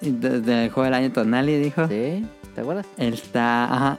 y 0.00 0.10
desde 0.12 0.64
el 0.66 0.70
juego 0.70 0.84
del 0.84 0.94
año 0.94 1.12
Tonali 1.12 1.56
dijo. 1.58 1.88
Sí, 1.88 2.24
¿te 2.54 2.60
acuerdas? 2.60 2.86
Está, 2.98 3.64
ajá. 3.64 3.98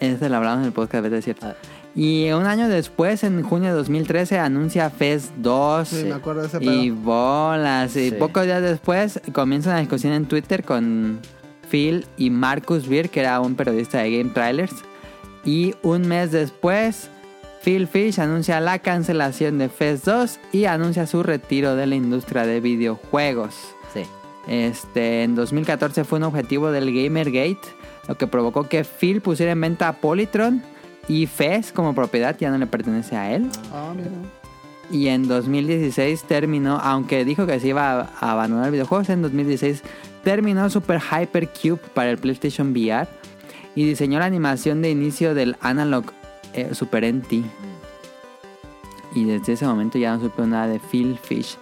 Ese 0.00 0.28
lo 0.28 0.36
hablamos 0.36 0.60
en 0.60 0.66
el 0.66 0.72
podcast, 0.72 1.04
es 1.06 1.24
cierto. 1.24 1.46
Ah. 1.48 1.54
Y 1.94 2.30
un 2.30 2.46
año 2.46 2.68
después, 2.68 3.24
en 3.24 3.42
junio 3.42 3.70
de 3.70 3.74
2013, 3.76 4.38
anuncia 4.38 4.90
FES 4.90 5.32
2. 5.38 5.88
Sí, 5.88 6.04
me 6.04 6.12
acuerdo 6.14 6.42
de 6.42 6.46
ese 6.46 6.58
y 6.60 6.90
pedo. 6.90 7.00
bolas. 7.02 7.96
Y 7.96 8.10
Sí. 8.10 8.16
pocos 8.16 8.44
días 8.44 8.62
después 8.62 9.20
comienza 9.32 9.70
una 9.70 9.80
discusión 9.80 10.12
en 10.12 10.26
Twitter 10.26 10.62
con 10.62 11.18
Phil 11.68 12.06
y 12.16 12.30
Marcus 12.30 12.86
Beer, 12.88 13.10
que 13.10 13.20
era 13.20 13.40
un 13.40 13.56
periodista 13.56 13.98
de 13.98 14.16
Game 14.18 14.30
Trailers. 14.30 14.74
Y 15.44 15.74
un 15.82 16.06
mes 16.06 16.30
después, 16.30 17.10
Phil 17.68 17.86
Fish 17.86 18.18
anuncia 18.18 18.60
la 18.60 18.78
cancelación 18.78 19.58
de 19.58 19.68
FES 19.68 20.02
2 20.06 20.40
y 20.52 20.64
anuncia 20.64 21.06
su 21.06 21.22
retiro 21.22 21.76
de 21.76 21.86
la 21.86 21.96
industria 21.96 22.46
de 22.46 22.60
videojuegos. 22.60 23.54
Sí. 23.92 24.04
Este, 24.46 25.22
en 25.22 25.34
2014 25.34 26.04
fue 26.04 26.18
un 26.18 26.24
objetivo 26.24 26.70
del 26.70 26.86
Gamergate, 26.86 27.68
lo 28.08 28.16
que 28.16 28.26
provocó 28.26 28.70
que 28.70 28.84
Phil 28.84 29.20
pusiera 29.20 29.52
en 29.52 29.60
venta 29.60 29.86
a 29.88 29.92
Polytron 29.92 30.62
y 31.08 31.26
FES 31.26 31.72
como 31.72 31.94
propiedad 31.94 32.34
ya 32.38 32.50
no 32.50 32.56
le 32.56 32.66
pertenece 32.66 33.16
a 33.16 33.34
él. 33.34 33.50
Ah, 33.70 33.92
mira. 33.94 34.08
Y 34.90 35.08
en 35.08 35.28
2016 35.28 36.22
terminó, 36.22 36.78
aunque 36.78 37.26
dijo 37.26 37.46
que 37.46 37.60
se 37.60 37.68
iba 37.68 38.00
a 38.00 38.10
a 38.18 38.32
abandonar 38.32 38.70
videojuegos, 38.70 39.10
en 39.10 39.20
2016 39.20 39.82
terminó 40.24 40.70
Super 40.70 41.02
Hyper 41.02 41.50
Cube 41.50 41.80
para 41.92 42.08
el 42.08 42.16
PlayStation 42.16 42.70
VR 42.70 43.06
y 43.74 43.84
diseñó 43.84 44.20
la 44.20 44.24
animación 44.24 44.80
de 44.80 44.90
inicio 44.90 45.34
del 45.34 45.56
Analog 45.60 46.14
eh, 46.54 46.74
Super 46.74 47.04
NT. 47.04 47.32
Y 49.14 49.24
desde 49.24 49.54
ese 49.54 49.64
momento 49.66 49.98
ya 49.98 50.14
no 50.16 50.20
supe 50.22 50.42
nada 50.42 50.66
de 50.66 50.78
Phil 50.80 51.18
Fish. 51.22 51.56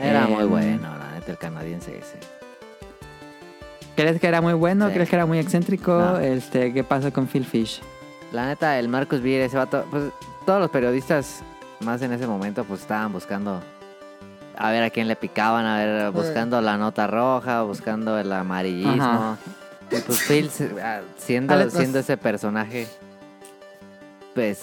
Era 0.00 0.24
Eh, 0.24 0.28
muy 0.28 0.44
bueno, 0.44 0.96
la 0.98 1.10
neta, 1.12 1.32
el 1.32 1.38
canadiense 1.38 1.98
ese. 1.98 2.18
¿Crees 3.96 4.20
que 4.20 4.26
era 4.26 4.40
muy 4.40 4.52
bueno? 4.52 4.88
Sí. 4.88 4.94
¿Crees 4.94 5.08
que 5.08 5.16
era 5.16 5.26
muy 5.26 5.38
excéntrico? 5.38 5.92
No. 5.98 6.18
Este, 6.18 6.72
¿Qué 6.72 6.84
pasó 6.84 7.12
con 7.12 7.26
Phil 7.26 7.44
Fish? 7.46 7.80
La 8.32 8.46
neta, 8.46 8.78
el 8.78 8.88
Marcus 8.88 9.20
Beer, 9.22 9.42
ese 9.42 9.56
vato, 9.56 9.84
pues 9.90 10.04
todos 10.44 10.60
los 10.60 10.70
periodistas 10.70 11.42
más 11.80 12.02
en 12.02 12.12
ese 12.12 12.26
momento 12.26 12.64
pues 12.64 12.80
estaban 12.82 13.12
buscando 13.12 13.60
a 14.58 14.70
ver 14.70 14.82
a 14.82 14.90
quién 14.90 15.08
le 15.08 15.16
picaban, 15.16 15.64
a 15.66 15.78
ver, 15.78 16.10
buscando 16.12 16.60
la 16.60 16.76
nota 16.76 17.06
roja, 17.06 17.62
buscando 17.62 18.18
el 18.18 18.30
amarillismo. 18.32 19.02
Ajá. 19.02 19.36
Y 19.90 19.96
pues 20.00 20.18
Phil, 20.22 20.50
ah, 20.82 21.00
siendo, 21.16 21.54
pues- 21.54 21.72
siendo 21.72 21.98
ese 22.00 22.16
personaje, 22.16 22.88
pues 24.36 24.60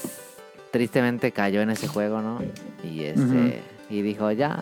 tristemente 0.71 1.31
cayó 1.33 1.59
en 1.61 1.71
ese 1.71 1.87
juego, 1.89 2.21
¿no? 2.21 2.39
Y 2.83 3.03
este, 3.03 3.61
y 3.89 4.01
dijo, 4.01 4.31
ya, 4.31 4.59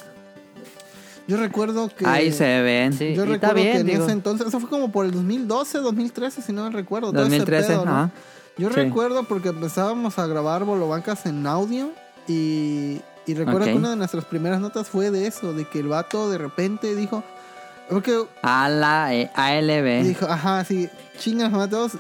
Yo 1.28 1.38
recuerdo 1.38 1.90
que. 1.96 2.06
Ahí 2.08 2.32
se 2.32 2.62
ven. 2.62 2.94
sí, 2.94 3.14
Yo 3.14 3.26
recuerdo 3.26 3.56
bien, 3.56 3.72
que 3.74 3.80
en 3.82 3.86
digo. 3.88 4.04
ese 4.06 4.14
entonces, 4.14 4.48
eso 4.48 4.60
fue 4.60 4.70
como 4.70 4.92
por 4.92 5.06
el 5.06 5.12
2012, 5.12 5.78
2013, 5.80 6.42
si 6.42 6.52
no 6.54 6.64
me 6.64 6.72
recuerdo. 6.72 7.12
todo 7.12 7.22
ese 7.22 7.38
2013, 7.38 7.68
pedo, 7.68 7.86
¿no? 7.86 7.92
ajá. 7.92 8.10
Yo 8.58 8.70
Sí. 8.70 8.76
recuerdo 8.76 9.24
porque 9.26 9.50
empezábamos 9.50 10.18
a 10.20 10.28
grabar 10.28 10.64
Bolobancas 10.66 11.26
en 11.26 11.46
audio 11.48 11.92
y, 12.28 13.00
y 13.26 13.34
recuerdo 13.34 13.66
que 13.66 13.74
una 13.76 13.92
de 13.92 13.96
nuestras 13.96 14.26
primeras 14.26 14.60
notas 14.60 14.88
fue 14.90 15.12
de 15.12 15.28
eso, 15.28 15.54
de 15.54 15.66
que 15.66 15.80
el 15.80 15.88
vato 15.88 16.30
de 16.30 16.38
repente 16.38 16.96
dijo, 16.96 17.24
porque 17.90 18.24
A 18.42 18.68
la 18.70 19.14
eh, 19.14 19.30
ALB. 19.36 20.04
dijo, 20.04 20.26
ajá, 20.26 20.64
sí, 20.66 20.90
chingas 21.18 21.52
todos, 21.70 21.94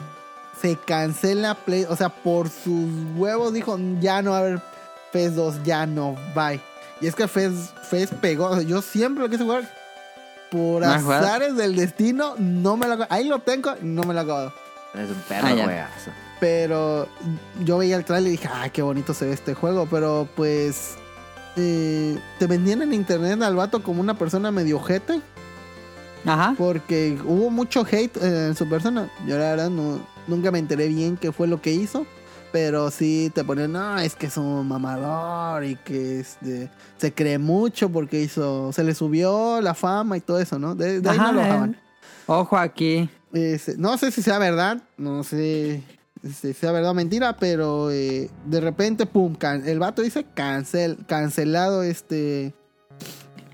se 0.61 0.75
cancela 0.77 1.55
Play, 1.55 1.85
o 1.89 1.95
sea, 1.95 2.09
por 2.09 2.49
sus 2.49 2.89
huevos 3.17 3.53
dijo, 3.53 3.77
ya 3.99 4.21
no 4.21 4.31
va 4.31 4.37
a 4.37 4.39
haber 4.41 4.61
FES 5.11 5.35
2, 5.35 5.63
ya 5.63 5.85
no, 5.85 6.15
bye. 6.35 6.59
Y 7.01 7.07
es 7.07 7.15
que 7.15 7.27
FES, 7.27 7.51
FES 7.89 8.09
pegó, 8.21 8.45
o 8.45 8.55
sea, 8.55 8.63
yo 8.63 8.81
siempre 8.81 9.23
lo 9.23 9.29
quise 9.29 9.43
jugar, 9.43 9.67
por 10.51 10.83
azares 10.83 11.55
del 11.55 11.75
destino, 11.75 12.35
no 12.37 12.77
me 12.77 12.87
lo 12.87 12.93
acabo- 12.95 13.07
ahí 13.09 13.27
lo 13.27 13.39
tengo 13.39 13.71
no 13.81 14.03
me 14.03 14.13
lo 14.13 14.19
he 14.19 14.23
acabado. 14.23 14.53
Es 14.93 15.09
un 15.09 15.15
perro 15.27 15.47
Ah. 15.47 15.89
Pero 16.41 17.07
yo 17.63 17.77
veía 17.77 17.95
el 17.95 18.03
trailer 18.03 18.27
y 18.29 18.31
dije, 18.31 18.49
ay, 18.51 18.69
qué 18.71 18.81
bonito 18.81 19.13
se 19.13 19.25
ve 19.25 19.31
este 19.33 19.53
juego. 19.53 19.87
Pero 19.89 20.27
pues 20.35 20.95
eh, 21.55 22.17
te 22.39 22.47
vendían 22.47 22.81
en 22.81 22.93
internet 22.93 23.41
al 23.43 23.55
vato 23.55 23.81
como 23.83 24.01
una 24.01 24.15
persona 24.17 24.51
medio 24.51 24.77
ojete. 24.77 25.21
Ajá. 26.25 26.53
Porque 26.57 27.17
hubo 27.25 27.49
mucho 27.51 27.85
hate 27.89 28.17
eh, 28.17 28.47
en 28.47 28.55
su 28.55 28.67
persona. 28.67 29.09
Yo 29.27 29.37
la 29.37 29.51
verdad 29.51 29.69
no, 29.69 29.99
nunca 30.31 30.49
me 30.51 30.57
enteré 30.59 30.87
bien 30.87 31.17
qué 31.17 31.31
fue 31.31 31.47
lo 31.47 31.61
que 31.61 31.71
hizo. 31.71 32.05
Pero 32.51 32.91
sí 32.91 33.31
te 33.33 33.45
ponían, 33.45 33.71
no, 33.71 33.97
es 33.99 34.13
que 34.13 34.25
es 34.25 34.35
un 34.35 34.67
mamador 34.67 35.63
y 35.63 35.77
que 35.77 36.19
este, 36.19 36.69
se 36.97 37.13
cree 37.13 37.37
mucho 37.37 37.89
porque 37.89 38.19
hizo, 38.19 38.73
se 38.73 38.83
le 38.83 38.93
subió 38.93 39.61
la 39.61 39.73
fama 39.73 40.17
y 40.17 40.19
todo 40.21 40.37
eso, 40.37 40.59
¿no? 40.59 40.75
De, 40.75 40.99
de 40.99 41.09
ahí 41.09 41.17
Ajá, 41.17 41.27
no 41.27 41.33
lo 41.33 41.41
eh. 41.41 41.47
bajaban. 41.47 41.77
Ojo 42.25 42.57
aquí. 42.57 43.09
Este, 43.31 43.77
no 43.77 43.97
sé 43.97 44.11
si 44.11 44.21
sea 44.21 44.37
verdad, 44.37 44.81
no 44.97 45.23
sé 45.23 45.81
si 46.29 46.53
sea 46.53 46.73
verdad 46.73 46.91
o 46.91 46.93
mentira, 46.93 47.37
pero 47.37 47.89
eh, 47.89 48.29
de 48.45 48.59
repente, 48.59 49.05
pum, 49.05 49.33
can- 49.35 49.65
el 49.65 49.79
vato 49.79 50.01
dice 50.01 50.25
cancel, 50.33 50.97
cancelado 51.07 51.83
este... 51.83 52.53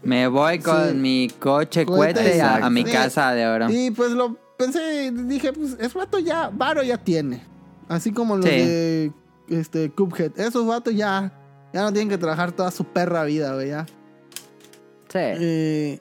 Me 0.01 0.28
voy 0.28 0.57
con 0.57 0.89
Sí. 0.89 0.95
mi 0.95 1.30
coche 1.39 1.86
Cohete, 1.86 2.21
cohete 2.21 2.41
a, 2.41 2.67
mi 2.71 2.84
casa 2.84 3.32
de 3.34 3.45
oro. 3.45 3.67
Y 3.69 3.91
pues 3.91 4.11
lo 4.11 4.38
pensé, 4.58 5.12
dije, 5.12 5.53
pues 5.53 5.76
ese 5.80 5.97
vato 5.97 6.20
ya, 6.20 6.49
varo 6.53 6.84
ya 6.84 6.97
tiene. 6.97 7.43
Así 7.88 8.12
como 8.12 8.36
los 8.38 8.45
Sí. 8.45 8.51
de 8.51 9.12
este, 9.49 9.89
Cuphead. 9.91 10.38
Esos 10.39 10.66
vatos 10.68 10.93
ya, 10.95 11.32
ya 11.74 11.82
no 11.84 11.91
tienen 11.91 12.10
que 12.10 12.18
trabajar 12.18 12.51
toda 12.51 12.72
su 12.72 12.84
perra 12.84 13.24
vida, 13.24 13.53
güey, 13.53 13.70
ya. 13.70 13.86
Sí. 15.10 15.20
Eh, 15.20 15.99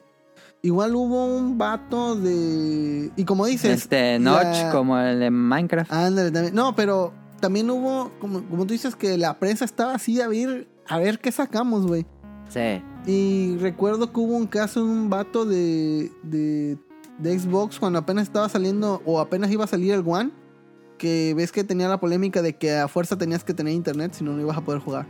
igual 0.62 0.94
hubo 0.96 1.26
un 1.36 1.56
vato 1.58 2.16
de... 2.16 3.10
Y 3.16 3.24
como 3.24 3.46
dices... 3.46 3.82
Este 3.82 4.18
Notch, 4.18 4.42
la- 4.64 4.70
como 4.72 4.98
el 4.98 5.20
de 5.20 5.30
Minecraft. 5.30 5.92
Ándale, 5.92 6.30
también. 6.32 6.54
No, 6.54 6.74
pero 6.74 7.12
también 7.40 7.70
hubo, 7.70 8.10
como, 8.18 8.42
como 8.48 8.66
tú 8.66 8.72
dices, 8.72 8.96
que 8.96 9.16
la 9.16 9.38
prensa 9.38 9.64
estaba 9.64 9.94
así 9.94 10.20
a 10.20 10.26
ver, 10.28 10.66
a 10.88 10.98
ver 10.98 11.20
qué 11.20 11.30
sacamos, 11.30 11.86
güey. 11.86 12.04
Sí. 12.48 12.82
Y 13.06 13.56
recuerdo 13.58 14.12
que 14.12 14.18
hubo 14.18 14.34
un 14.36 14.46
caso 14.48 14.84
de 14.84 14.90
un 14.90 15.08
vato 15.08 15.44
de, 15.44 16.10
de, 16.24 16.76
de 17.18 17.38
Xbox 17.38 17.78
cuando 17.78 17.98
apenas 17.98 18.24
estaba 18.24 18.48
saliendo 18.48 19.02
o 19.04 19.20
apenas 19.20 19.50
iba 19.50 19.64
a 19.64 19.68
salir 19.68 19.92
el 19.92 20.02
One. 20.06 20.30
Que 20.98 21.34
ves 21.36 21.52
que 21.52 21.62
tenía 21.62 21.88
la 21.88 22.00
polémica 22.00 22.40
de 22.40 22.56
que 22.56 22.74
a 22.74 22.88
fuerza 22.88 23.18
tenías 23.18 23.44
que 23.44 23.52
tener 23.52 23.74
internet, 23.74 24.14
si 24.14 24.24
no, 24.24 24.32
no 24.32 24.40
ibas 24.40 24.56
a 24.56 24.62
poder 24.62 24.80
jugar. 24.80 25.06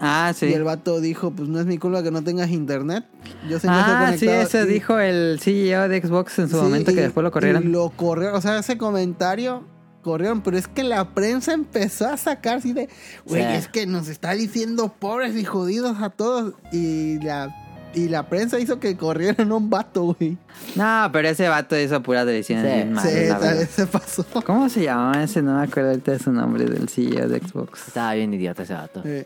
Ah, 0.00 0.30
Y 0.32 0.34
sí. 0.34 0.52
el 0.52 0.64
vato 0.64 1.00
dijo, 1.00 1.30
pues 1.30 1.48
no 1.48 1.60
es 1.60 1.66
mi 1.66 1.78
culpa 1.78 2.02
que 2.02 2.10
no 2.10 2.22
tengas 2.24 2.50
internet. 2.50 3.04
Yo 3.48 3.58
siempre 3.60 3.80
Ah, 3.84 4.10
estoy 4.12 4.18
sí, 4.18 4.26
conectado. 4.26 4.60
eso 4.62 4.68
Y- 4.70 4.72
dijo 4.74 4.98
el 4.98 5.38
CEO 5.40 5.88
de 5.88 6.00
Xbox 6.02 6.38
en 6.40 6.48
su 6.48 6.56
Sí, 6.56 6.62
momento 6.62 6.92
que 6.92 6.98
y- 6.98 7.02
después 7.02 7.22
lo 7.22 7.28
y 7.28 7.32
corrieron. 7.32 7.70
lo 7.72 7.90
corrieron, 7.90 8.36
o 8.36 8.40
sea, 8.40 8.58
ese 8.58 8.76
comentario 8.78 9.62
corrieron, 10.02 10.40
pero 10.42 10.56
es 10.58 10.66
que 10.68 10.82
la 10.84 11.14
prensa 11.14 11.52
empezó 11.52 12.06
a 12.08 12.16
sacar 12.16 12.58
así 12.58 12.72
de, 12.72 12.88
güey, 13.26 13.42
Sí. 13.42 13.48
es 13.54 13.68
que 13.68 13.86
nos 13.86 14.08
está 14.08 14.32
diciendo 14.32 14.92
pobres 14.98 15.36
y 15.36 15.44
jodidos 15.44 15.98
a 16.00 16.10
todos. 16.10 16.54
Y 16.72 17.18
la, 17.20 17.54
y 17.94 18.08
la 18.08 18.28
prensa 18.28 18.58
hizo 18.58 18.78
que 18.78 18.96
corrieran 18.96 19.50
a 19.50 19.54
un 19.54 19.70
vato, 19.70 20.14
güey. 20.18 20.36
No, 20.76 21.08
pero 21.12 21.28
ese 21.28 21.48
vato 21.48 21.78
hizo 21.78 22.02
puras 22.02 22.26
decisiones 22.26 22.84
Sí, 22.84 22.88
malas, 22.90 23.42
Sí, 23.42 23.58
vez 23.58 23.70
se 23.70 23.86
pasó. 23.86 24.24
¿Cómo 24.44 24.68
se 24.68 24.82
llamaba 24.84 25.22
ese? 25.22 25.42
No 25.42 25.56
me 25.56 25.64
acuerdo 25.64 25.90
ahorita 25.90 26.12
de 26.12 26.18
su 26.18 26.32
nombre 26.32 26.64
del 26.66 26.88
CEO 26.88 27.28
de 27.28 27.40
Xbox. 27.40 27.88
Estaba 27.88 28.14
bien 28.14 28.32
idiota 28.34 28.62
ese 28.62 28.74
vato. 28.74 29.02
Eh, 29.04 29.24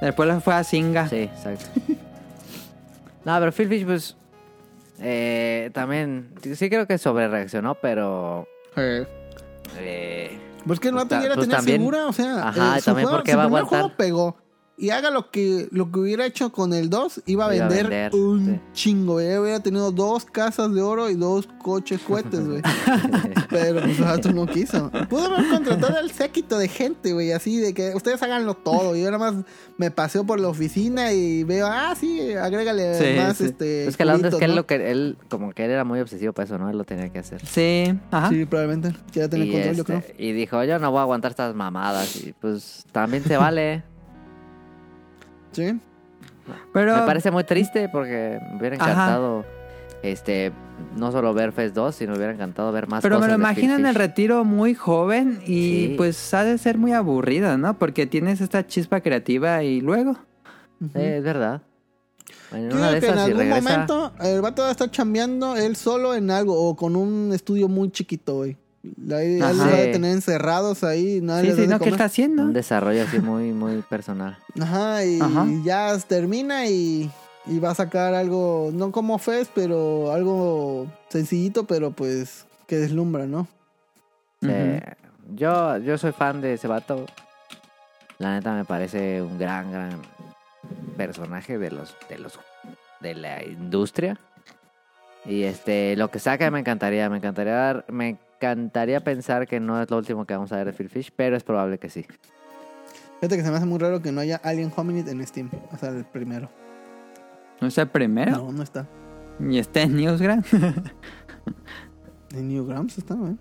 Después 0.00 0.28
lo 0.28 0.40
fue 0.40 0.54
a 0.54 0.64
Singa. 0.64 1.08
Sí, 1.08 1.16
exacto. 1.18 1.66
no, 3.24 3.38
pero 3.38 3.52
Phil 3.52 3.68
Fish, 3.68 3.84
pues. 3.86 4.16
eh, 5.00 5.70
también. 5.72 6.30
Sí, 6.54 6.68
creo 6.68 6.86
que 6.86 6.98
sobre 6.98 7.28
reaccionó, 7.28 7.74
pero. 7.76 8.46
eh. 8.76 9.06
eh, 9.78 10.38
Pues 10.66 10.80
que 10.80 10.88
el 10.88 10.94
Pues 10.94 11.04
vato 11.04 11.16
ta- 11.16 11.22
ya 11.22 11.28
la 11.28 11.34
pues 11.36 11.46
tenía 11.46 11.56
también- 11.58 11.78
segura, 11.80 12.06
o 12.06 12.12
sea, 12.12 12.48
Ajá, 12.48 12.76
eh, 12.76 12.80
su 12.80 12.84
también 12.86 13.06
juego- 13.06 13.18
porque 13.18 13.30
su 13.32 13.36
va 13.38 13.42
a 13.44 13.46
aguantar. 13.46 13.68
juego 13.80 13.96
pegó. 13.96 14.36
Y 14.76 14.90
haga 14.90 15.10
lo 15.10 15.30
que, 15.30 15.68
lo 15.70 15.92
que 15.92 16.00
hubiera 16.00 16.26
hecho 16.26 16.50
con 16.50 16.72
el 16.72 16.90
2, 16.90 17.22
iba 17.26 17.46
a 17.48 17.54
Iba 17.54 17.68
vender, 17.68 17.88
vender, 17.88 18.14
un 18.20 18.44
sí. 18.46 18.60
chingo. 18.72 19.12
güey. 19.14 19.38
Hubiera 19.38 19.60
tenido 19.60 19.92
dos 19.92 20.24
casas 20.24 20.74
de 20.74 20.82
oro 20.82 21.08
y 21.10 21.14
dos 21.14 21.46
coches 21.62 22.00
cohetes, 22.00 22.44
güey. 22.44 22.60
Pero 23.50 23.82
pues 23.82 23.98
el 23.98 24.04
vato 24.04 24.32
no 24.32 24.46
quiso. 24.46 24.90
Pudo 25.08 25.26
haber 25.32 25.48
contratado 25.48 25.96
al 25.96 26.10
séquito 26.10 26.58
de 26.58 26.66
gente, 26.66 27.12
güey, 27.12 27.30
así 27.30 27.58
de 27.58 27.72
que 27.72 27.94
ustedes 27.94 28.20
háganlo 28.22 28.54
todo. 28.54 28.96
Yo 28.96 29.04
nada 29.12 29.18
más 29.18 29.44
me 29.78 29.92
paseo 29.92 30.24
por 30.24 30.40
la 30.40 30.48
oficina 30.48 31.12
y 31.12 31.44
veo, 31.44 31.68
ah, 31.70 31.94
sí, 31.98 32.32
agrégale 32.34 32.94
Sí, 32.98 33.16
más 33.20 33.36
sí. 33.36 33.44
este. 33.44 33.86
es 33.86 33.96
que 33.96 34.04
la 34.04 34.14
onda 34.16 34.28
es 34.28 34.34
que 34.34 34.44
él, 34.44 34.56
lo 34.56 34.66
que 34.66 34.90
él, 34.90 35.18
como 35.30 35.52
que 35.52 35.64
él 35.66 35.70
era 35.70 35.84
muy 35.84 36.00
obsesivo 36.00 36.32
para 36.32 36.46
eso, 36.46 36.58
¿no? 36.58 36.68
Él 36.68 36.76
lo 36.78 36.84
tenía 36.84 37.10
que 37.10 37.20
hacer. 37.20 37.46
Sí, 37.46 37.94
ajá. 38.10 38.28
Sí, 38.30 38.44
probablemente. 38.44 38.98
Quiera 39.12 39.28
tener 39.28 39.46
Y, 39.46 39.52
control, 39.52 39.74
yo 39.76 39.82
este, 39.82 40.12
creo. 40.14 40.16
y 40.18 40.32
dijo, 40.32 40.64
yo 40.64 40.80
no 40.80 40.90
voy 40.90 40.98
a 40.98 41.02
aguantar 41.02 41.30
estas 41.30 41.54
mamadas. 41.54 42.16
Y 42.16 42.32
pues 42.32 42.84
también 42.90 43.22
se 43.22 43.36
vale. 43.36 43.84
Sí. 45.54 45.78
Pero 46.72 46.96
Me 46.96 47.02
parece 47.06 47.30
muy 47.30 47.44
triste 47.44 47.88
porque 47.88 48.38
me 48.52 48.58
hubiera 48.58 48.76
Ajá. 48.76 48.90
encantado, 48.92 49.44
este, 50.02 50.52
no 50.96 51.10
solo 51.10 51.32
ver 51.32 51.52
Fest 51.52 51.74
2, 51.74 51.94
sino 51.94 52.12
me 52.12 52.18
hubiera 52.18 52.34
encantado 52.34 52.70
ver 52.70 52.86
más 52.86 53.02
Pero 53.02 53.18
me 53.18 53.28
lo 53.28 53.34
imagino 53.34 53.74
en 53.76 53.86
el 53.86 53.94
retiro 53.94 54.44
muy 54.44 54.74
joven 54.74 55.40
y 55.46 55.86
Sí. 55.88 55.94
pues 55.96 56.34
ha 56.34 56.44
de 56.44 56.58
ser 56.58 56.76
muy 56.76 56.92
aburrido, 56.92 57.56
¿no? 57.56 57.78
Porque 57.78 58.06
tienes 58.06 58.40
esta 58.42 58.66
chispa 58.66 59.00
creativa 59.00 59.62
y 59.62 59.80
luego. 59.80 60.16
Es 60.92 61.22
verdad. 61.22 61.62
En 62.52 62.72
una 62.72 62.90
de 62.90 62.98
en 62.98 63.02
si 63.02 63.08
algún 63.08 63.38
regresa... 63.38 63.60
momento 63.62 64.12
el 64.20 64.40
vato 64.42 64.62
va 64.62 64.68
a 64.68 64.70
estar 64.72 64.90
chambeando 64.90 65.56
él 65.56 65.76
solo 65.76 66.14
en 66.14 66.30
algo 66.30 66.68
o 66.68 66.76
con 66.76 66.94
un 66.94 67.32
estudio 67.32 67.68
muy 67.68 67.90
chiquito, 67.90 68.34
güey. 68.36 68.56
Ahí 69.12 69.40
Ajá. 69.40 69.50
él 69.50 69.56
los 69.58 69.66
va 69.66 69.72
a 69.72 69.82
Sí. 69.84 69.92
tener 69.92 70.12
encerrados 70.12 70.84
ahí. 70.84 71.20
Nada 71.22 71.40
Sí, 71.40 71.52
sí, 71.52 71.60
de 71.62 71.66
¿no? 71.68 71.78
¿Qué 71.78 71.88
está 71.88 72.04
haciendo? 72.04 72.42
Un 72.42 72.52
desarrollo 72.52 73.02
así 73.02 73.18
muy, 73.18 73.52
muy 73.52 73.82
personal. 73.82 74.36
Ajá, 74.60 75.04
y 75.04 75.20
Ajá. 75.20 75.46
ya 75.64 75.98
termina 76.00 76.66
y, 76.66 77.10
y 77.46 77.58
va 77.58 77.70
a 77.70 77.74
sacar 77.74 78.14
algo, 78.14 78.70
no 78.74 78.92
como 78.92 79.18
Fest, 79.18 79.50
pero 79.54 80.12
algo 80.12 80.86
sencillito, 81.08 81.64
pero 81.66 81.92
pues 81.92 82.46
que 82.66 82.76
deslumbra, 82.76 83.26
¿no? 83.26 83.46
Eh, 84.42 84.80
yo, 85.34 85.78
yo 85.78 85.96
soy 85.96 86.12
fan 86.12 86.40
de 86.42 86.54
ese 86.54 86.68
vato. 86.68 87.06
La 88.18 88.34
neta 88.34 88.52
me 88.54 88.64
parece 88.64 89.22
un 89.22 89.38
gran, 89.38 89.72
gran 89.72 90.02
personaje 90.96 91.58
de 91.58 91.70
los, 91.70 91.96
de 92.08 92.18
los, 92.18 92.38
de 93.00 93.14
la 93.14 93.42
industria. 93.44 94.18
Y 95.24 95.44
este, 95.44 95.96
lo 95.96 96.10
que 96.10 96.18
saca 96.18 96.50
me 96.50 96.60
encantaría, 96.60 97.08
me 97.08 97.16
encantaría, 97.16 97.54
dar- 97.54 97.84
me 97.88 98.18
encantaría 98.44 99.00
pensar 99.02 99.46
que 99.46 99.60
no 99.60 99.80
es 99.82 99.90
lo 99.90 99.96
último 99.96 100.24
que 100.26 100.34
vamos 100.34 100.52
a 100.52 100.56
ver 100.56 100.66
de 100.66 100.72
Phil 100.72 100.88
Fish, 100.88 101.10
pero 101.14 101.36
es 101.36 101.42
probable 101.44 101.78
que 101.78 101.88
sí. 101.90 102.04
Fíjate 103.20 103.36
que 103.36 103.42
se 103.42 103.50
me 103.50 103.56
hace 103.56 103.66
muy 103.66 103.78
raro 103.78 104.02
que 104.02 104.12
no 104.12 104.20
haya 104.20 104.40
Alien 104.42 104.72
Hominid 104.74 105.08
en 105.08 105.26
Steam. 105.26 105.50
O 105.72 105.76
sea, 105.78 105.88
el 105.90 106.04
primero. 106.04 106.50
¿No 107.60 107.68
es 107.68 107.78
el 107.78 107.88
primero? 107.88 108.32
No, 108.32 108.52
no 108.52 108.62
está. 108.62 108.86
Y 109.40 109.58
está 109.58 109.82
en 109.82 109.96
Newsgram. 109.96 110.42
En 112.34 112.48
Newgrounds 112.48 112.98
está, 112.98 113.14
güey. 113.14 113.36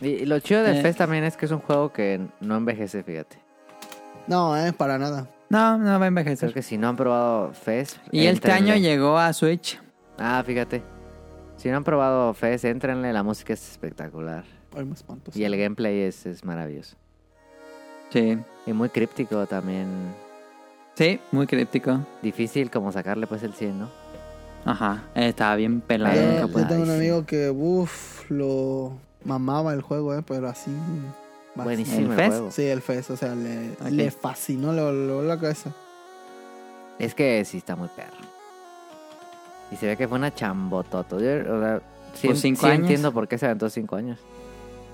Y, 0.00 0.08
y 0.22 0.24
lo 0.26 0.40
chido 0.40 0.62
de 0.62 0.78
Eh. 0.78 0.82
Fest 0.82 0.96
también 0.98 1.24
es 1.24 1.36
que 1.36 1.44
es 1.44 1.52
un 1.52 1.58
juego 1.58 1.92
que 1.92 2.26
no 2.40 2.56
envejece, 2.56 3.02
fíjate. 3.02 3.36
No, 4.26 4.56
eh, 4.56 4.72
para 4.72 4.98
nada. 4.98 5.28
no, 5.50 5.76
no 5.76 5.84
va 5.84 5.92
a 5.94 5.98
Creo 5.98 6.04
envejecer. 6.06 6.54
que 6.54 6.62
si 6.62 6.78
no 6.78 6.88
han 6.88 6.96
probado 6.96 7.52
Fest... 7.52 7.98
Y 8.10 8.26
este 8.26 8.50
año 8.50 8.74
llegó 8.76 9.18
a 9.18 9.32
Switch. 9.34 9.78
Ah, 10.18 10.42
fíjate. 10.46 10.82
Si 11.62 11.70
no 11.70 11.76
han 11.76 11.84
probado 11.84 12.34
Fest, 12.34 12.64
entrenle, 12.64 13.12
la 13.12 13.22
música 13.22 13.52
es 13.52 13.70
espectacular. 13.70 14.42
Ay, 14.76 14.84
me 14.84 14.94
espanto. 14.94 15.30
Y 15.32 15.44
el 15.44 15.56
gameplay 15.56 16.00
es, 16.00 16.26
es 16.26 16.44
maravilloso. 16.44 16.96
Sí. 18.10 18.36
Y 18.66 18.72
muy 18.72 18.88
críptico 18.88 19.46
también. 19.46 19.86
Sí, 20.96 21.20
muy 21.30 21.46
críptico. 21.46 22.04
Difícil 22.20 22.68
como 22.68 22.90
sacarle 22.90 23.28
pues 23.28 23.44
el 23.44 23.52
100, 23.52 23.78
¿no? 23.78 23.90
Ajá. 24.64 25.04
Estaba 25.14 25.54
bien 25.54 25.80
pelado. 25.80 26.20
Eh, 26.20 26.40
nunca 26.40 26.62
Yo, 26.62 26.66
tengo 26.66 26.82
un 26.82 26.90
amigo 26.90 27.24
que, 27.26 27.48
uff, 27.50 28.28
lo 28.28 28.98
mamaba 29.24 29.72
el 29.72 29.82
juego, 29.82 30.18
eh, 30.18 30.24
pero 30.26 30.48
así. 30.48 30.72
bastante. 31.54 31.62
Buenísimo 31.62 32.12
¿El 32.12 32.20
el, 32.20 32.28
juego. 32.28 32.50
Sí, 32.50 32.64
el 32.64 32.82
FES, 32.82 33.10
o 33.10 33.16
sea, 33.16 33.36
le, 33.36 33.76
le 33.88 34.10
fascinó, 34.10 34.72
le 34.72 34.82
voló 34.82 35.22
la 35.22 35.38
cabeza. 35.38 35.70
Es 36.98 37.14
que 37.14 37.44
sí 37.44 37.58
está 37.58 37.76
muy 37.76 37.88
perro. 37.94 38.31
Y 39.72 39.76
se 39.76 39.86
ve 39.86 39.96
que 39.96 40.06
fue 40.06 40.18
una 40.18 40.34
chambototo. 40.34 41.18
Yo, 41.18 41.54
o 41.54 41.60
sea, 41.60 41.80
sí, 42.14 42.28
cinco 42.36 42.60
sí 42.62 42.66
años. 42.66 42.80
entiendo 42.80 43.12
por 43.12 43.26
qué 43.28 43.38
se 43.38 43.46
aventó 43.46 43.70
5 43.70 43.96
años. 43.96 44.18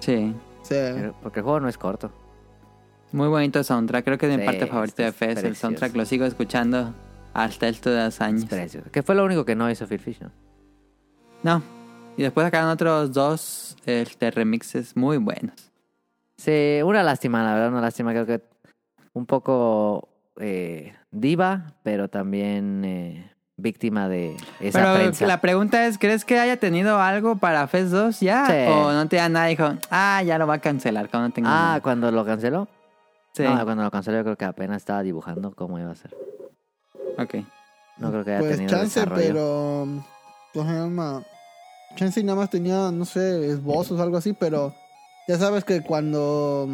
Sí. 0.00 0.34
Pero- 0.68 1.14
Porque 1.22 1.40
el 1.40 1.44
juego 1.44 1.60
no 1.60 1.68
es 1.68 1.76
corto. 1.78 2.10
Muy 3.12 3.28
bonito 3.28 3.62
soundtrack. 3.64 4.04
Creo 4.04 4.18
que 4.18 4.26
es 4.30 4.36
mi 4.36 4.42
Sí, 4.42 4.46
parte 4.46 4.66
favorita 4.66 5.02
de 5.04 5.12
Fest. 5.12 5.42
El 5.44 5.56
soundtrack 5.56 5.96
lo 5.96 6.04
sigo 6.04 6.26
escuchando 6.26 6.94
hasta 7.34 7.68
estos 7.68 7.94
dos 7.94 8.14
Es 8.14 8.20
años. 8.20 8.44
precioso. 8.44 8.90
Que 8.90 9.02
fue 9.02 9.14
lo 9.14 9.24
único 9.24 9.44
que 9.44 9.56
no 9.56 9.70
hizo 9.70 9.86
Phil 9.86 9.98
Fish, 9.98 10.20
¿no? 10.20 10.30
No. 11.42 11.62
Y 12.16 12.22
después 12.22 12.44
sacaron 12.44 12.68
otros 12.70 13.12
dos 13.12 13.76
este, 13.86 14.30
remixes 14.30 14.96
muy 14.96 15.16
buenos. 15.18 15.72
Sí, 16.36 16.80
una 16.84 17.02
lástima, 17.02 17.42
la 17.42 17.54
verdad, 17.54 17.68
una 17.70 17.80
lástima. 17.80 18.12
Creo 18.12 18.26
que 18.26 18.42
un 19.14 19.24
poco 19.26 20.08
eh, 20.38 20.94
diva, 21.10 21.74
pero 21.82 22.08
también 22.08 22.84
eh, 22.84 23.32
víctima 23.58 24.08
de 24.08 24.36
esa 24.60 24.78
Pero 24.80 24.94
prensa. 24.94 25.26
la 25.26 25.40
pregunta 25.40 25.84
es, 25.86 25.98
¿crees 25.98 26.24
que 26.24 26.38
haya 26.38 26.56
tenido 26.58 26.98
algo 27.00 27.36
para 27.36 27.66
Fest 27.68 27.90
2 27.90 28.20
ya? 28.20 28.46
Sí. 28.46 28.72
¿O 28.72 28.92
no 28.92 29.06
tenía 29.08 29.28
nada? 29.28 29.46
Dijo, 29.46 29.74
ah, 29.90 30.22
ya 30.24 30.38
lo 30.38 30.46
va 30.46 30.54
a 30.54 30.58
cancelar 30.60 31.10
cuando 31.10 31.30
tenga 31.34 31.50
Ah, 31.50 31.62
nada. 31.66 31.80
cuando 31.82 32.10
lo 32.10 32.24
canceló. 32.24 32.68
Sí, 33.34 33.42
No, 33.42 33.62
cuando 33.64 33.82
lo 33.82 33.90
canceló 33.90 34.16
yo 34.18 34.24
creo 34.24 34.36
que 34.36 34.44
apenas 34.46 34.78
estaba 34.78 35.02
dibujando 35.02 35.52
cómo 35.54 35.78
iba 35.78 35.90
a 35.90 35.94
ser. 35.96 36.14
ok. 37.18 37.34
No 37.98 38.10
creo 38.12 38.24
que 38.24 38.30
haya 38.30 38.40
pues 38.40 38.52
tenido 38.56 38.70
chance, 38.70 39.00
desarrollo. 39.00 39.22
pero. 39.26 40.04
¿Cómo 40.54 40.70
se 40.70 40.76
llama? 40.76 41.22
Chance 41.96 42.22
nada 42.22 42.38
más 42.38 42.50
tenía, 42.50 42.90
no 42.92 43.04
sé, 43.04 43.50
esbozos 43.50 43.98
o 43.98 44.02
algo 44.02 44.16
así, 44.18 44.32
pero 44.34 44.72
ya 45.26 45.36
sabes 45.36 45.64
que 45.64 45.82
cuando 45.82 46.68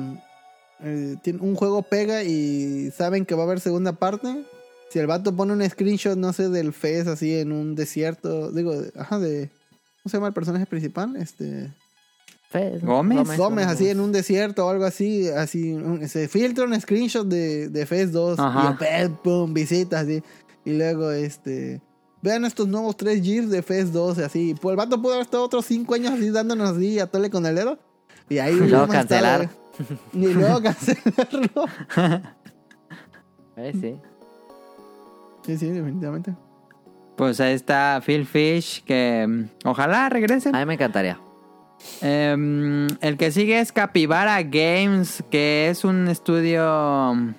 eh, 0.80 1.16
tiene- 1.22 1.40
un 1.40 1.54
juego 1.54 1.82
pega 1.82 2.22
y 2.22 2.90
saben 2.90 3.24
que 3.24 3.34
va 3.34 3.42
a 3.42 3.46
haber 3.46 3.60
segunda 3.60 3.92
parte, 3.94 4.44
si 4.90 4.98
el 4.98 5.06
vato 5.06 5.34
pone 5.34 5.52
un 5.52 5.68
screenshot, 5.68 6.16
no 6.16 6.32
sé, 6.32 6.48
del 6.48 6.72
FES 6.72 7.06
así 7.08 7.34
en 7.38 7.52
un 7.52 7.74
desierto, 7.74 8.50
digo, 8.52 8.80
de- 8.80 8.92
ajá, 8.98 9.18
de. 9.18 9.50
¿Cómo 10.02 10.10
se 10.10 10.16
llama 10.18 10.28
el 10.28 10.34
personaje 10.34 10.66
principal? 10.66 11.16
Este. 11.16 11.72
Fez, 12.50 12.84
Gómez. 12.84 13.36
Gómez, 13.36 13.66
así 13.66 13.88
en 13.88 13.98
un 13.98 14.12
desierto 14.12 14.64
o 14.66 14.70
algo 14.70 14.84
así, 14.84 15.28
así, 15.28 15.72
un- 15.72 16.08
se 16.08 16.28
filtra 16.28 16.64
un 16.64 16.80
screenshot 16.80 17.26
de, 17.26 17.68
de 17.68 17.86
FES 17.86 18.12
2 18.12 18.38
Ajá. 18.38 18.78
y 18.80 19.08
pum, 19.08 19.16
pum, 19.24 19.54
visitas 19.54 20.04
así. 20.04 20.22
Y 20.64 20.74
luego, 20.74 21.10
este, 21.10 21.80
vean 22.22 22.44
estos 22.44 22.68
nuevos 22.68 22.96
3 22.96 23.22
Gears 23.24 23.50
de 23.50 23.62
FES 23.62 23.92
2, 23.92 24.18
así. 24.18 24.54
Pues 24.60 24.72
el 24.72 24.76
vato 24.76 25.02
pudo 25.02 25.14
haber 25.14 25.24
estado 25.24 25.42
otros 25.44 25.66
5 25.66 25.94
años 25.94 26.12
así 26.12 26.30
dándonos 26.30 26.70
así 26.76 27.00
a 27.00 27.06
tole 27.08 27.28
con 27.28 27.44
el 27.46 27.56
dedo. 27.56 27.78
Y 28.28 28.38
ahí 28.38 28.54
luego 28.70 28.86
cancelar. 28.86 29.50
Y 30.12 30.26
luego 30.28 30.62
cancelarlo. 30.62 31.64
Eh, 33.56 33.72
sí. 33.80 33.94
Sí, 35.44 35.56
sí, 35.58 35.70
definitivamente. 35.70 36.34
Pues 37.16 37.40
ahí 37.40 37.54
está 37.54 38.00
Phil 38.04 38.26
Fish, 38.26 38.82
que 38.84 39.26
mm, 39.28 39.68
ojalá 39.68 40.08
regrese. 40.08 40.50
A 40.52 40.58
mí 40.58 40.66
me 40.66 40.74
encantaría. 40.74 41.18
Em, 42.00 42.88
el 43.00 43.16
que 43.16 43.30
sigue 43.30 43.60
es 43.60 43.72
Capybara 43.72 44.42
Games, 44.42 45.22
que 45.30 45.68
es 45.68 45.84
un 45.84 46.08
estudio 46.08 47.34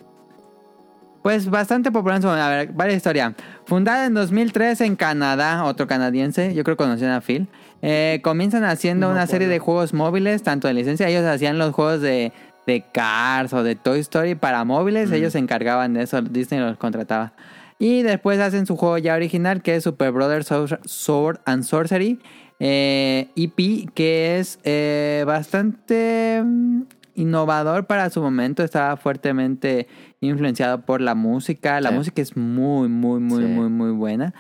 pues 1.26 1.50
bastante 1.50 1.92
popular 1.92 2.18
en 2.18 2.22
su 2.22 2.28
momento. 2.28 2.46
A 2.46 2.50
ver, 2.50 2.74
varias 2.74 2.98
historia. 2.98 3.34
Fundada 3.66 4.06
en 4.06 4.14
2003 4.14 4.82
en 4.82 4.96
Canadá, 4.96 5.64
otro 5.64 5.88
canadiense, 5.88 6.54
yo 6.54 6.64
creo 6.64 6.78
que 6.78 6.84
conocían 6.84 7.12
a 7.12 7.22
Phil. 7.22 7.48
Eh, 7.82 8.20
comienzan 8.24 8.64
haciendo 8.64 9.08
No 9.08 9.14
una 9.14 9.26
serie 9.26 9.48
de 9.48 9.58
juegos 9.58 9.94
móviles, 9.94 10.44
tanto 10.44 10.68
de 10.68 10.76
licencia. 10.76 11.10
Ellos 11.10 11.26
hacían 11.26 11.58
los 11.58 11.74
juegos 11.74 12.02
de, 12.02 12.32
de 12.68 12.86
Cars 12.94 13.54
o 13.54 13.64
de 13.64 13.76
Toy 13.76 14.02
Story 14.02 14.36
para 14.36 14.64
móviles. 14.66 15.12
Ellos 15.12 15.34
se 15.34 15.40
encargaban 15.40 15.96
de 15.96 16.04
eso, 16.04 16.22
Disney 16.22 16.60
los 16.60 16.78
contrataba. 16.78 17.34
Y 17.80 18.04
después 18.04 18.40
hacen 18.40 18.66
su 18.66 18.76
juego 18.78 18.98
ya 18.98 19.16
original, 19.16 19.62
que 19.62 19.76
es 19.76 19.84
Super 19.84 20.12
Brothers 20.12 20.50
Sword- 20.50 21.42
and 21.46 21.64
Sorcery. 21.64 22.20
eh, 22.60 23.28
EP, 23.36 23.90
que 23.94 24.40
es 24.40 24.60
eh, 24.64 25.26
bastante 25.28 26.42
mm, 26.42 26.84
innovador 27.16 27.86
para 27.86 28.10
su 28.10 28.22
momento. 28.22 28.64
Estaba 28.64 28.96
fuertemente 28.96 29.88
influenciado 30.22 30.82
por 30.86 31.02
la 31.02 31.16
música. 31.16 31.82
La 31.82 31.90
Sí. 31.90 31.96
música 31.96 32.22
es 32.22 32.38
muy, 32.38 32.88
muy, 32.88 33.20
muy, 33.20 33.44
Sí. 33.44 33.50
muy, 33.50 33.68
muy 33.70 33.92
buena. 33.92 34.34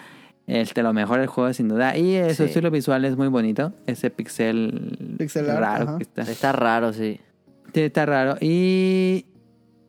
Este, 0.47 0.81
lo 0.81 0.93
mejor 0.93 1.19
del 1.19 1.27
juego, 1.27 1.51
sin 1.53 1.67
duda. 1.67 1.97
Y 1.97 2.15
eh, 2.15 2.29
su 2.29 2.43
Sí. 2.43 2.49
estilo 2.49 2.71
visual 2.71 3.03
es 3.03 3.17
muy 3.17 3.27
bonito. 3.27 3.73
Ese 3.85 4.09
pixel, 4.11 5.15
Pixel 5.17 5.47
raro 5.47 5.97
que 5.97 6.03
está. 6.03 6.21
Está 6.21 6.51
raro, 6.53 6.93
sí. 6.93 7.19
Sí, 7.73 7.81
está 7.81 8.05
raro. 8.05 8.37
Y 8.39 9.25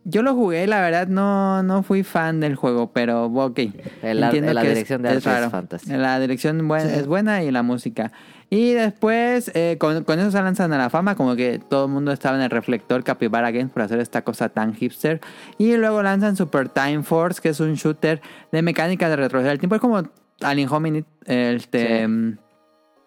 yo 0.09 0.23
lo 0.23 0.35
jugué, 0.35 0.67
la 0.69 0.81
verdad 0.81 1.09
no, 1.09 1.63
no 1.65 1.83
fui 1.83 2.03
fan 2.05 2.39
del 2.41 2.55
juego, 2.55 2.93
pero 2.93 3.25
ok. 3.27 3.59
El 4.03 4.23
Entiendo 4.23 4.55
la 4.55 4.63
que 4.63 4.69
es- 4.69 4.75
dirección 4.75 5.03
de 5.03 5.17
es 5.17 5.27
arte 5.27 5.47
es 5.47 5.51
fantástica. 5.51 5.97
La 5.97 6.21
dirección 6.21 6.67
buen- 6.69 6.89
Sí. 6.89 6.95
es 6.95 7.07
buena 7.07 7.43
y 7.43 7.51
la 7.51 7.63
música. 7.63 8.13
Y 8.49 8.75
después, 8.75 9.51
eh, 9.55 9.77
con, 9.81 10.05
con 10.05 10.21
eso 10.21 10.31
se 10.31 10.41
lanzan 10.41 10.73
a 10.73 10.79
la 10.79 10.89
fama, 10.91 11.17
como 11.17 11.35
que 11.35 11.59
todo 11.59 11.87
el 11.87 11.91
mundo 11.91 12.13
estaba 12.13 12.37
en 12.37 12.43
el 12.43 12.51
reflector 12.51 13.03
Capybara 13.03 13.51
Games 13.51 13.73
por 13.73 13.83
hacer 13.83 13.99
esta 13.99 14.23
cosa 14.23 14.49
tan 14.49 14.73
hipster. 14.75 15.21
Y 15.59 15.77
luego 15.77 16.01
lanzan 16.03 16.37
Super 16.37 16.69
Time 16.69 17.03
Force, 17.03 17.41
que 17.43 17.49
es 17.49 17.59
un 17.59 17.75
shooter 17.75 18.21
de 18.53 18.63
mecánica 18.63 19.09
de 19.09 19.17
retroceder 19.17 19.53
el 19.53 19.59
tiempo. 19.59 19.75
Es 19.75 19.81
como 19.81 20.01
Alien 20.43 20.69
Hominid, 20.71 21.05
este, 21.25 22.07
Sí. 22.07 22.35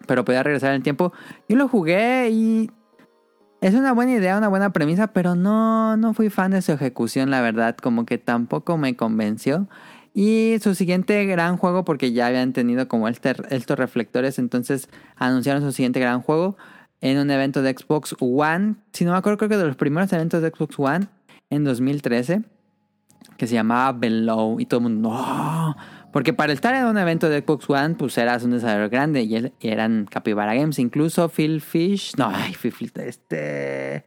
pero 0.06 0.26
podía 0.26 0.42
regresar 0.42 0.70
en 0.70 0.76
el 0.76 0.82
tiempo. 0.82 1.12
Yo 1.48 1.56
lo 1.56 1.68
jugué 1.68 2.28
y 2.30 2.70
es 3.60 3.74
una 3.74 3.92
buena 3.92 4.12
idea, 4.12 4.38
una 4.38 4.48
buena 4.48 4.72
premisa, 4.72 5.08
pero 5.08 5.34
no, 5.34 5.96
no 5.96 6.14
fui 6.14 6.30
fan 6.30 6.50
de 6.52 6.62
su 6.62 6.72
ejecución, 6.72 7.30
la 7.30 7.40
verdad. 7.42 7.76
Como 7.76 8.06
que 8.06 8.18
tampoco 8.18 8.78
me 8.78 8.96
convenció. 8.96 9.68
Y 10.14 10.56
su 10.60 10.74
siguiente 10.74 11.24
gran 11.26 11.56
juego, 11.56 11.84
porque 11.84 12.12
ya 12.12 12.26
habían 12.26 12.52
tenido 12.52 12.88
como 12.88 13.06
este, 13.08 13.34
estos 13.50 13.78
reflectores, 13.78 14.38
entonces 14.38 14.88
anunciaron 15.16 15.62
su 15.62 15.72
siguiente 15.72 16.00
gran 16.00 16.20
juego 16.22 16.56
en 17.00 17.18
un 17.18 17.30
evento 17.30 17.62
de 17.62 17.74
Xbox 17.78 18.16
One. 18.18 18.76
Si 18.92 19.04
no 19.04 19.12
me 19.12 19.18
acuerdo, 19.18 19.38
creo 19.38 19.50
que 19.50 19.56
de 19.56 19.66
los 19.66 19.76
primeros 19.76 20.12
eventos 20.12 20.42
de 20.42 20.50
Xbox 20.50 20.78
One 20.78 21.06
en 21.50 21.64
2013, 21.64 22.42
que 23.36 23.46
se 23.46 23.54
llamaba 23.54 23.92
Below. 23.92 24.58
Y 24.58 24.66
todo 24.66 24.78
el 24.80 24.84
mundo. 24.84 25.76
Porque 26.12 26.32
para 26.32 26.52
estar 26.52 26.74
en 26.74 26.86
un 26.86 26.98
evento 26.98 27.28
de 27.28 27.40
Xbox 27.40 27.70
One, 27.70 27.94
pues 27.94 28.18
eras 28.18 28.42
un 28.42 28.50
desarrollador 28.50 28.90
grande 28.90 29.22
y, 29.22 29.52
eran 29.60 30.06
Capybara 30.10 30.54
Games. 30.54 30.78
Incluso 30.78 31.28
Phil 31.28 31.60
Fish, 31.60 32.14
no, 32.16 32.30
ay, 32.32 32.54
Phil, 32.54 32.92
este. 32.96 34.04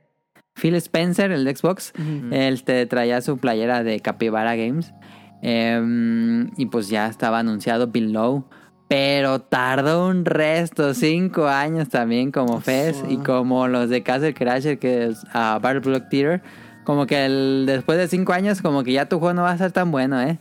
Phil 0.55 0.75
Spencer, 0.75 1.31
el 1.31 1.45
de 1.45 1.55
Xbox, 1.55 1.93
él 2.31 2.63
te 2.63 2.85
traía 2.85 3.21
su 3.21 3.37
playera 3.37 3.83
de 3.83 3.99
Capybara 3.99 4.55
Games. 4.55 4.93
Em, 5.41 6.51
y 6.57 6.67
pues 6.67 6.89
ya 6.89 7.07
estaba 7.07 7.39
anunciado 7.39 7.87
Below. 7.87 8.45
Pero 8.87 9.39
tardó 9.41 10.07
un 10.07 10.23
resto, 10.25 10.93
cinco 10.93 11.47
años 11.47 11.89
también 11.89 12.31
como 12.31 12.61
Fez 12.61 13.03
y 13.09 13.17
como 13.17 13.67
los 13.67 13.89
de 13.89 14.03
Castle 14.03 14.33
Crasher, 14.33 14.77
que 14.77 15.07
es 15.07 15.25
a 15.33 15.57
Battle 15.59 15.79
Block 15.79 16.09
Theater. 16.09 16.43
Como 16.83 17.07
que 17.07 17.25
el, 17.25 17.63
después 17.65 17.97
de 17.97 18.07
cinco 18.07 18.33
años, 18.33 18.61
como 18.61 18.83
que 18.83 18.91
ya 18.91 19.07
tu 19.07 19.19
juego 19.19 19.33
no 19.33 19.41
va 19.43 19.51
a 19.51 19.57
ser 19.57 19.71
tan 19.71 19.89
bueno, 19.89 20.21
¿eh? 20.21 20.37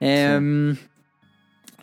Em, 0.00 0.76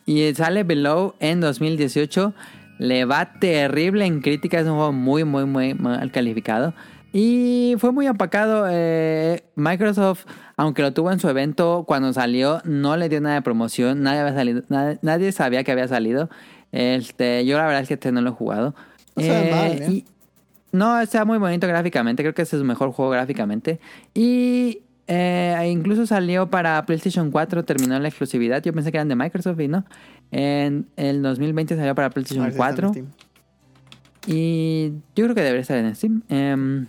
Y 0.05 0.33
sale 0.33 0.63
Below 0.63 1.15
en 1.19 1.39
2018. 1.41 2.33
Le 2.79 3.05
va 3.05 3.33
terrible 3.39 4.05
en 4.05 4.21
críticas. 4.21 4.61
Es 4.63 4.67
un 4.67 4.75
juego 4.75 4.91
muy, 4.91 5.23
muy, 5.23 5.45
muy 5.45 5.73
mal 5.75 6.11
calificado. 6.11 6.73
Y 7.13 7.75
fue 7.77 7.91
muy 7.91 8.07
apacado. 8.07 8.65
eh, 8.69 9.43
Microsoft, 9.55 10.25
aunque 10.57 10.81
lo 10.81 10.93
tuvo 10.93 11.11
en 11.11 11.19
su 11.19 11.29
evento 11.29 11.83
cuando 11.87 12.11
salió, 12.13 12.61
no 12.63 12.97
le 12.97 13.09
dio 13.09 13.21
nada 13.21 13.35
de 13.35 13.41
promoción. 13.41 14.01
Nadie, 14.01 14.19
había 14.21 14.33
salido, 14.33 14.63
nadie, 14.69 14.99
nadie 15.01 15.31
sabía 15.31 15.63
que 15.63 15.71
había 15.71 15.87
salido. 15.87 16.29
Este, 16.71 17.45
yo 17.45 17.57
la 17.57 17.65
verdad 17.65 17.81
es 17.81 17.87
que 17.89 17.95
este 17.95 18.11
no 18.11 18.21
lo 18.21 18.29
he 18.29 18.33
jugado. 18.33 18.73
No 19.15 19.23
mal, 19.23 19.81
¿eh? 19.81 19.87
y- 19.89 20.05
no, 20.71 21.01
está 21.01 21.25
muy 21.25 21.37
bonito 21.37 21.67
gráficamente. 21.67 22.23
Creo 22.23 22.33
que 22.33 22.43
ese 22.43 22.55
es 22.55 22.61
su 22.61 22.65
mejor 22.65 22.91
juego 22.93 23.11
gráficamente. 23.11 23.81
Y 24.13 24.79
eh, 25.13 25.67
incluso 25.69 26.05
salió 26.05 26.49
para 26.49 26.85
PlayStation 26.85 27.31
4, 27.31 27.65
terminó 27.65 27.99
la 27.99 28.07
exclusividad. 28.07 28.63
Yo 28.63 28.71
pensé 28.71 28.91
que 28.93 28.97
eran 28.97 29.09
de 29.09 29.17
Microsoft 29.17 29.59
y 29.59 29.67
no. 29.67 29.83
En 30.31 30.87
el 30.95 31.21
2020 31.21 31.75
salió 31.75 31.93
para 31.93 32.09
PlayStation 32.09 32.45
ver 32.45 32.53
si 32.53 32.57
está 32.57 32.69
en 32.69 32.75
4. 32.75 32.89
Steam. 32.91 33.07
Y 34.25 34.93
yo 35.13 35.25
creo 35.25 35.35
que 35.35 35.41
debería 35.41 35.61
estar 35.63 35.77
en 35.77 35.93
Steam. 35.93 36.21
Em, 36.29 36.87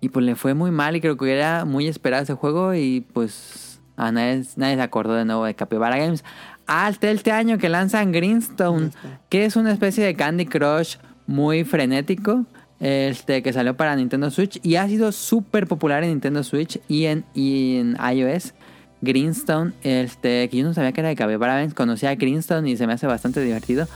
y 0.00 0.08
pues 0.08 0.24
le 0.24 0.36
fue 0.36 0.54
muy 0.54 0.70
mal 0.70 0.94
y 0.94 1.00
creo 1.00 1.16
que 1.16 1.34
era 1.34 1.64
muy 1.64 1.88
esperado 1.88 2.22
ese 2.22 2.34
juego 2.34 2.74
y 2.74 3.00
pues 3.12 3.80
a 3.96 4.12
nadie, 4.12 4.44
nadie 4.54 4.76
se 4.76 4.82
acordó 4.82 5.14
de 5.14 5.24
nuevo 5.24 5.46
de 5.46 5.54
Capybara 5.54 5.98
Games. 5.98 6.22
Hasta 6.68 7.10
este 7.10 7.32
año 7.32 7.58
que 7.58 7.70
lanzan 7.70 8.12
Greenstone, 8.12 8.90
que 9.30 9.46
es 9.46 9.56
una 9.56 9.72
especie 9.72 10.04
de 10.04 10.14
Candy 10.14 10.46
Crush 10.46 10.98
muy 11.26 11.64
frenético. 11.64 12.46
Este 12.80 13.42
que 13.42 13.52
salió 13.52 13.76
para 13.76 13.94
Nintendo 13.96 14.30
Switch 14.30 14.58
y 14.62 14.76
ha 14.76 14.86
sido 14.88 15.12
súper 15.12 15.66
popular 15.66 16.02
en 16.04 16.10
Nintendo 16.10 16.42
Switch 16.42 16.80
y 16.88 17.04
en, 17.06 17.24
y 17.34 17.76
en 17.76 17.96
iOS. 18.14 18.52
Greenstone, 19.00 19.72
este, 19.82 20.48
que 20.48 20.56
yo 20.56 20.64
no 20.64 20.72
sabía 20.72 20.92
que 20.92 21.00
era 21.00 21.10
de 21.10 21.16
Capybara 21.16 21.56
Games, 21.56 21.74
conocía 21.74 22.08
a 22.10 22.14
Greenstone 22.14 22.70
y 22.70 22.76
se 22.78 22.86
me 22.86 22.94
hace 22.94 23.06
bastante 23.06 23.42
divertido, 23.42 23.86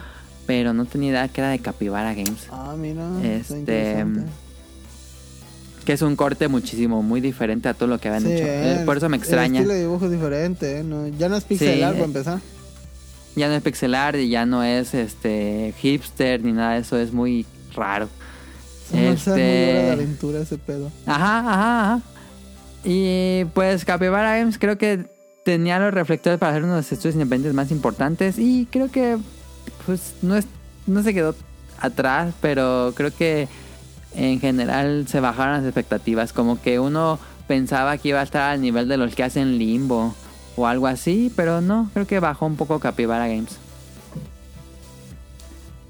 pero 0.46 0.74
no 0.74 0.84
tenía 0.84 1.10
idea 1.10 1.28
que 1.28 1.40
era 1.40 1.48
de 1.50 1.58
Capybara 1.60 2.12
Games. 2.12 2.46
Ah, 2.50 2.74
mira. 2.78 3.08
Este. 3.24 4.04
Que 5.86 5.94
es 5.94 6.02
un 6.02 6.14
corte 6.16 6.48
muchísimo, 6.48 7.02
muy 7.02 7.22
diferente 7.22 7.70
a 7.70 7.74
todo 7.74 7.88
lo 7.88 7.98
que 7.98 8.08
habían 8.08 8.24
Sí, 8.24 8.32
hecho. 8.32 8.44
Eh, 8.46 8.82
Por 8.84 8.98
eso 8.98 9.08
me 9.08 9.16
El 9.16 9.22
extraña. 9.22 9.60
estilo 9.60 9.72
de 9.72 9.80
dibujo 9.80 10.04
es 10.04 10.10
diferente, 10.12 10.80
¿eh? 10.80 10.84
No, 10.84 11.08
ya 11.08 11.30
no 11.30 11.36
es 11.38 11.44
pixelar 11.44 11.92
Sí, 11.92 11.94
para 11.94 12.04
empezar. 12.04 12.38
Ya 13.34 13.48
no 13.48 13.54
es 13.54 13.62
pixelar 13.62 14.16
y 14.16 14.28
ya 14.28 14.44
no 14.44 14.62
es 14.62 14.92
este 14.92 15.72
hipster 15.80 16.42
ni 16.44 16.52
nada 16.52 16.74
de 16.74 16.80
eso, 16.80 16.98
es 16.98 17.12
muy 17.14 17.46
raro. 17.74 18.10
Hora 18.92 19.02
de 19.02 19.12
Este, 19.12 19.90
aventura 19.92 20.40
ese 20.40 20.58
pedo. 20.58 20.90
Ajá, 21.06 21.38
ajá, 21.40 21.84
ajá. 21.94 22.02
Y 22.84 23.44
pues 23.54 23.84
Capybara 23.84 24.38
Games 24.38 24.58
creo 24.58 24.78
que 24.78 25.06
tenía 25.44 25.78
los 25.78 25.92
reflectores 25.92 26.38
para 26.38 26.52
hacer 26.52 26.64
uno 26.64 26.74
de 26.74 26.80
los 26.80 26.92
estudios 26.92 27.14
independientes 27.14 27.54
más 27.54 27.70
importantes 27.70 28.38
y 28.38 28.66
creo 28.70 28.90
que 28.90 29.18
pues 29.86 30.14
no, 30.22 30.36
es, 30.36 30.46
no 30.86 31.02
se 31.02 31.14
quedó 31.14 31.34
atrás, 31.80 32.34
pero 32.40 32.92
creo 32.94 33.14
que 33.14 33.48
en 34.14 34.40
general 34.40 35.06
se 35.08 35.20
bajaron 35.20 35.54
las 35.54 35.64
expectativas, 35.64 36.32
como 36.32 36.60
que 36.60 36.78
uno 36.78 37.18
pensaba 37.46 37.96
que 37.98 38.08
iba 38.10 38.20
a 38.20 38.24
estar 38.24 38.50
al 38.50 38.60
nivel 38.60 38.88
de 38.88 38.96
los 38.96 39.14
que 39.14 39.22
hacen 39.22 39.58
Limbo 39.58 40.14
o 40.56 40.66
algo 40.66 40.86
así, 40.86 41.32
pero 41.34 41.60
no, 41.60 41.90
creo 41.94 42.06
que 42.06 42.20
bajó 42.20 42.46
un 42.46 42.56
poco 42.56 42.78
Capybara 42.78 43.28
Games. 43.28 43.58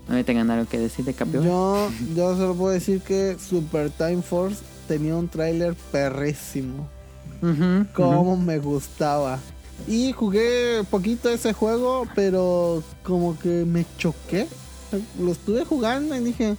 ¿No 0.08 0.24
tengan 0.24 0.50
algo 0.50 0.68
que 0.68 0.78
decir 0.78 1.04
de 1.04 1.12
Capybara? 1.14 1.46
Yo, 1.46 1.90
yo 2.16 2.36
solo 2.36 2.54
puedo 2.54 2.72
decir 2.72 3.00
que 3.02 3.36
Super 3.38 3.90
Time 3.90 4.22
Force 4.22 4.60
tenía 4.88 5.14
un 5.14 5.28
tráiler 5.28 5.74
perrísimo. 5.92 6.88
Ujú, 7.42 7.86
Como 7.94 8.36
me 8.36 8.58
gustaba. 8.58 9.38
Y 9.86 10.12
jugué 10.12 10.82
poquito 10.90 11.28
ese 11.28 11.52
juego, 11.52 12.06
pero 12.14 12.82
como 13.04 13.38
que 13.38 13.64
me 13.64 13.84
choqué. 13.98 14.48
Lo 15.20 15.32
estuve 15.32 15.64
jugando 15.64 16.16
y 16.16 16.20
dije... 16.20 16.56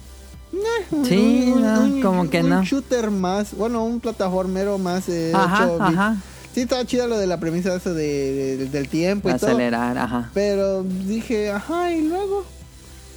"Nah, 0.52 1.04
Sí, 1.04 1.52
no, 1.56 2.00
como 2.02 2.30
que 2.30 2.40
un 2.42 2.48
no. 2.50 2.62
shooter 2.64 3.10
más, 3.10 3.54
bueno, 3.54 3.84
un 3.84 4.00
plataformero 4.00 4.78
más. 4.78 5.08
Eh, 5.08 5.32
Ajá, 5.34 5.66
8 5.66 5.72
bits. 5.88 5.98
ajá. 5.98 6.16
Sí, 6.54 6.60
estaba 6.62 6.84
chida 6.84 7.06
lo 7.06 7.18
de 7.18 7.26
la 7.26 7.38
premisa 7.38 7.74
esa 7.76 7.92
de, 7.92 8.56
de- 8.56 8.66
del 8.66 8.88
tiempo 8.88 9.28
y 9.28 9.34
todo. 9.34 9.46
Acelerar, 9.50 9.98
ajá. 9.98 10.30
Pero 10.34 10.82
dije, 10.82 11.50
ajá, 11.50 11.92
y 11.92 12.02
luego. 12.08 12.44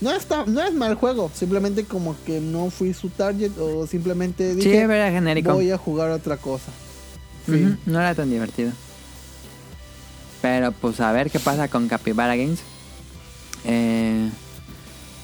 No, 0.03 0.11
está, 0.11 0.45
no 0.45 0.61
es 0.61 0.73
mal 0.73 0.95
juego, 0.95 1.31
simplemente 1.33 1.85
como 1.85 2.13
que 2.25 2.41
no 2.41 2.69
fui 2.69 2.93
su 2.93 3.07
target 3.07 3.51
o 3.57 3.87
simplemente 3.87 4.53
Sí, 4.55 4.59
dije, 4.59 4.81
era 4.81 5.09
genérico. 5.09 5.53
voy 5.53 5.71
a 5.71 5.77
jugar 5.77 6.11
otra 6.11 6.35
cosa. 6.35 6.71
No 7.85 7.99
era 7.99 8.13
tan 8.13 8.29
divertido. 8.29 8.71
Pero 10.41 10.73
pues 10.73 10.99
a 10.99 11.11
ver 11.13 11.31
qué 11.31 11.39
pasa 11.39 11.69
con 11.69 11.87
Capybara 11.87 12.35
Games. 12.35 12.59
Eh, 13.63 14.29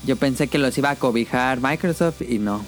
yo 0.05 0.15
pensé 0.15 0.47
que 0.47 0.57
los 0.57 0.77
iba 0.77 0.91
a 0.91 0.95
cobijar 0.95 1.59
Microsoft 1.61 2.21
y 2.21 2.39
no. 2.39 2.63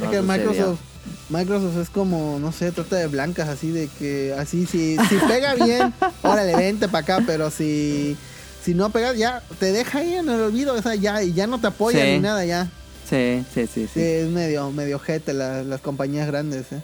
No 0.00 0.04
es 0.06 0.10
que. 0.10 0.22
Microsoft, 0.22 0.80
Microsoft 1.28 1.76
es 1.76 1.90
como, 1.90 2.38
no 2.40 2.50
sé, 2.50 2.72
trata 2.72 2.96
de 2.96 3.06
blancas 3.06 3.48
así 3.48 3.70
de 3.70 3.88
que 4.00 4.34
así, 4.36 4.66
si, 4.66 4.96
si 5.08 5.14
pega 5.28 5.54
bien, 5.54 5.94
órale, 6.22 6.56
vente 6.56 6.88
para 6.88 7.02
acá, 7.02 7.24
pero 7.24 7.52
si, 7.52 8.16
si 8.62 8.74
no 8.74 8.90
pegas, 8.90 9.16
ya 9.16 9.42
te 9.58 9.72
deja 9.72 9.98
ahí 9.98 10.14
en 10.14 10.28
el 10.28 10.40
olvido, 10.40 10.74
o 10.74 10.82
sea, 10.82 10.94
ya, 10.94 11.22
y 11.22 11.32
ya 11.32 11.46
no 11.46 11.58
te 11.60 11.68
apoya 11.68 12.04
Sí. 12.04 12.12
ni 12.12 12.18
nada, 12.20 12.44
ya. 12.44 12.68
Sí, 13.08 13.44
sí, 13.54 13.66
sí, 13.66 13.86
Sí, 13.86 13.88
sí. 13.94 14.00
es 14.02 14.28
medio, 14.28 14.70
medio 14.70 14.98
jete 14.98 15.32
la- 15.32 15.62
las 15.62 15.80
compañías 15.80 16.26
grandes, 16.26 16.70
¿eh? 16.72 16.82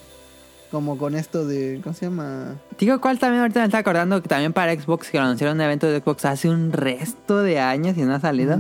Como 0.71 0.97
con 0.99 1.15
esto 1.15 1.47
de, 1.47 1.81
¿cómo 1.85 1.95
se 1.95 2.07
llama? 2.07 2.55
Digo, 2.79 3.01
¿cuál 3.01 3.19
también 3.19 3.43
ahorita 3.43 3.61
me 3.61 3.67
está 3.67 3.79
acordando 3.79 4.21
que 4.23 4.29
también 4.29 4.53
para 4.53 4.75
Xbox 4.75 5.11
que 5.11 5.19
lo 5.19 5.25
anunciaron 5.25 5.57
en 5.57 5.61
un 5.61 5.65
evento 5.67 5.87
de 5.87 6.01
Xbox 6.01 6.25
hace 6.25 6.49
un 6.49 6.73
resto 6.73 7.43
de 7.43 7.61
años 7.61 7.97
y 7.97 8.03
no 8.03 8.15
ha 8.15 8.21
salido? 8.21 8.59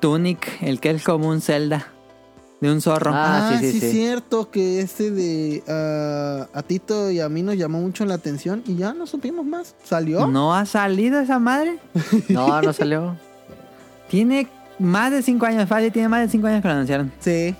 Tunic, 0.00 0.46
el 0.60 0.80
que 0.80 0.90
es 0.90 1.02
como 1.02 1.28
un 1.28 1.40
Zelda. 1.40 1.86
De 2.60 2.72
un 2.72 2.80
zorro. 2.80 3.10
Ah, 3.14 3.50
sí, 3.52 3.66
sí, 3.66 3.72
sí, 3.72 3.80
sí. 3.80 3.90
cierto 3.92 4.50
que 4.50 4.80
este 4.80 5.10
de 5.10 5.62
ah, 5.68 6.48
a 6.54 6.62
Tito 6.62 7.10
y 7.10 7.20
a 7.20 7.28
mí 7.28 7.42
nos 7.42 7.56
llamó 7.56 7.80
mucho 7.80 8.06
la 8.06 8.14
atención 8.14 8.62
y 8.66 8.76
ya 8.76 8.94
no 8.94 9.06
supimos 9.06 9.44
más. 9.44 9.74
¿Salió? 9.84 10.26
¿No 10.26 10.54
ha 10.54 10.64
salido 10.64 11.20
esa 11.20 11.38
madre? 11.38 11.78
No, 12.28 12.62
no 12.62 12.72
salió. 12.72 13.16
Tiene 14.08 14.48
más 14.78 15.10
de 15.10 15.22
5 15.22 15.46
años, 15.46 15.68
fácil, 15.68 15.92
tiene 15.92 16.08
más 16.08 16.22
de 16.22 16.28
5 16.28 16.46
años 16.46 16.62
que 16.62 16.68
lo 16.68 16.74
anunciaron. 16.74 17.12
Sí. 17.20 17.54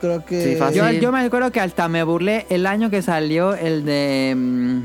Creo 0.00 0.24
que. 0.24 0.44
Sí, 0.44 0.56
fácil. 0.56 0.82
Yo, 0.82 0.90
yo 0.90 1.12
me 1.12 1.20
acuerdo 1.20 1.50
que 1.50 1.60
hasta 1.60 1.88
me 1.88 2.02
burlé 2.04 2.46
el 2.50 2.66
año 2.66 2.90
que 2.90 3.02
salió 3.02 3.54
el 3.54 3.84
de. 3.84 4.34
mm, 4.36 4.80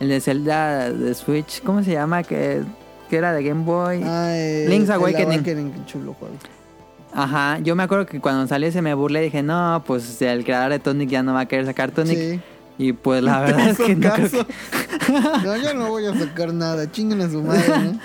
el 0.00 0.08
de 0.08 0.20
Zelda 0.20 0.90
de 0.90 1.14
Switch. 1.14 1.62
¿Cómo 1.62 1.84
se 1.84 1.92
llama? 1.92 2.22
Que, 2.22 2.62
que 3.08 3.16
era 3.16 3.32
de 3.32 3.44
Game 3.44 3.64
Boy. 3.64 4.02
Ah, 4.04 4.32
eh, 4.34 4.66
Link's 4.68 4.88
el 4.88 4.96
Awakening. 4.96 5.42
qué 5.44 5.84
chulo 5.86 6.14
juego. 6.14 6.34
Ajá. 7.14 7.58
Yo 7.58 7.76
me 7.76 7.82
acuerdo 7.82 8.06
que 8.06 8.20
cuando 8.20 8.46
salió 8.46 8.68
ese 8.68 8.82
me 8.82 8.94
burlé 8.94 9.20
y 9.20 9.24
dije, 9.26 9.42
no, 9.42 9.82
pues 9.86 10.20
el 10.22 10.44
creador 10.44 10.70
de 10.72 10.78
Tonic 10.78 11.08
ya 11.10 11.22
no 11.22 11.34
va 11.34 11.40
a 11.40 11.46
querer 11.46 11.66
sacar 11.66 11.90
Tonic. 11.90 12.16
Sí. 12.18 12.40
Y 12.78 12.92
pues 12.94 13.22
la 13.22 13.40
verdad 13.42 13.68
es 13.68 13.76
que 13.78 13.94
no 13.94 14.10
creo 14.12 14.30
caso. 14.30 14.46
que- 14.46 15.12
No, 15.46 15.56
yo 15.56 15.74
no 15.74 15.88
voy 15.90 16.06
a 16.06 16.18
sacar 16.18 16.52
nada. 16.54 16.90
Chinguen 16.90 17.20
a 17.20 17.30
su 17.30 17.42
madre, 17.42 17.68
¿no? 17.68 17.98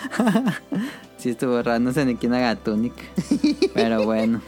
Sí 1.18 1.30
estuvo 1.30 1.60
raro, 1.64 1.80
no 1.80 1.92
sé 1.94 2.06
ni 2.06 2.16
quién 2.16 2.34
haga 2.36 2.56
Tonic. 2.56 2.94
Pero 3.74 4.04
bueno. 4.04 4.40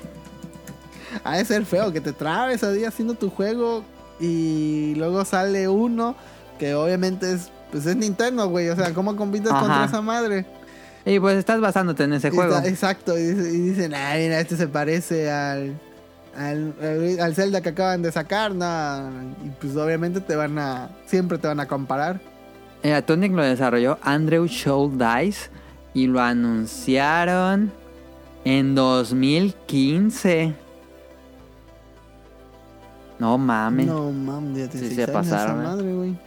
Ha 1.24 1.38
de 1.38 1.46
ser 1.46 1.66
feo 1.66 1.92
que 1.92 2.00
te 2.00 2.14
trabes 2.14 2.64
a 2.64 2.72
día 2.72 2.90
haciendo 2.90 3.16
tu 3.16 3.30
juego 3.32 3.84
y 4.20 4.94
luego 4.96 5.26
sale 5.26 5.68
uno 5.68 6.16
que 6.60 6.76
obviamente 6.76 7.34
es 7.34 7.50
pues 7.72 7.86
es 7.86 7.96
Nintendo, 7.96 8.48
güey. 8.50 8.70
O 8.70 8.76
sea, 8.76 8.94
¿cómo 8.94 9.16
compites 9.16 9.52
Ajá. 9.52 9.60
contra 9.62 9.86
esa 9.86 10.02
madre? 10.02 10.46
Y 11.10 11.20
pues 11.20 11.38
estás 11.38 11.60
basándote 11.60 12.04
en 12.04 12.14
ese 12.14 12.28
Y 12.28 12.32
juego. 12.32 12.56
está- 12.56 12.68
exacto. 12.70 13.18
Y, 13.18 13.24
dice- 13.24 13.50
y 13.52 13.60
dicen, 13.60 13.94
ay, 13.96 14.24
mira, 14.24 14.40
este 14.40 14.56
se 14.58 14.68
parece 14.68 15.32
al, 15.32 15.80
al, 16.36 16.74
al- 17.20 17.36
Zelda 17.36 17.62
que 17.62 17.70
acaban 17.70 18.02
de 18.02 18.12
sacar. 18.12 18.54
No. 18.54 19.10
Y 19.44 19.50
pues 19.60 19.76
obviamente 19.76 20.22
te 20.22 20.36
van 20.36 20.58
a. 20.60 20.90
Siempre 21.06 21.38
te 21.38 21.48
van 21.48 21.60
a 21.60 21.68
comparar. 21.68 22.20
Eh, 22.84 23.02
Tonic 23.06 23.34
lo 23.34 23.44
desarrolló 23.44 23.98
Andrew 24.04 24.48
Scholl 24.48 24.98
Dice 24.98 25.50
y 25.94 26.08
lo 26.08 26.22
anunciaron 26.22 27.72
en 28.46 28.76
2015. 28.76 30.54
No 33.20 33.38
mames. 33.38 33.86
No. 33.88 34.12
Mames, 34.12 34.58
ya 34.58 34.68
te 34.70 34.78
Sí, 34.80 34.96
se 34.96 35.08
pasaron, 35.08 35.60
¿eh? 35.60 35.64
madre, 35.64 35.94
güey. 35.94 36.18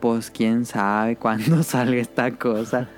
Pues 0.00 0.30
quién 0.30 0.64
sabe 0.66 1.16
cuándo 1.16 1.62
salga 1.62 2.00
esta 2.00 2.30
cosa. 2.32 2.88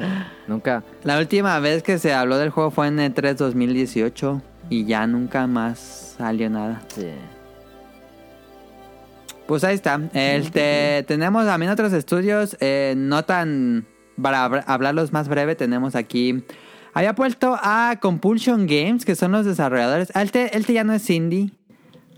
Nunca. 0.48 0.82
La 1.02 1.18
última 1.18 1.58
vez 1.60 1.82
que 1.82 1.98
se 1.98 2.12
habló 2.14 2.38
del 2.38 2.50
juego 2.50 2.70
fue 2.70 2.88
en 2.88 2.98
E 3.00 3.12
E3 3.14 3.34
2018 3.36 4.42
y 4.70 4.84
ya 4.86 5.06
nunca 5.06 5.46
más 5.46 6.14
salió 6.18 6.48
nada. 6.50 6.80
Sí. 6.94 7.08
Pues 9.46 9.62
ahí 9.64 9.74
está. 9.74 10.00
Este, 10.14 11.04
tenemos 11.08 11.44
también 11.44 11.70
otros 11.70 11.92
estudios, 11.92 12.56
eh, 12.60 12.94
no 12.96 13.24
tan... 13.24 13.86
Para 14.20 14.48
hab- 14.48 14.64
hablarlos 14.66 15.12
más 15.12 15.28
breve, 15.28 15.54
tenemos 15.56 15.94
aquí... 15.96 16.44
Había 16.96 17.14
puesto 17.16 17.58
a 17.60 17.98
Compulsion 18.00 18.66
Games, 18.68 19.04
que 19.04 19.16
son 19.16 19.32
los 19.32 19.44
desarrolladores. 19.44 20.12
Ah, 20.14 20.22
Este, 20.22 20.56
este 20.56 20.72
ya 20.72 20.84
no 20.84 20.92
es 20.92 21.10
indie, 21.10 21.50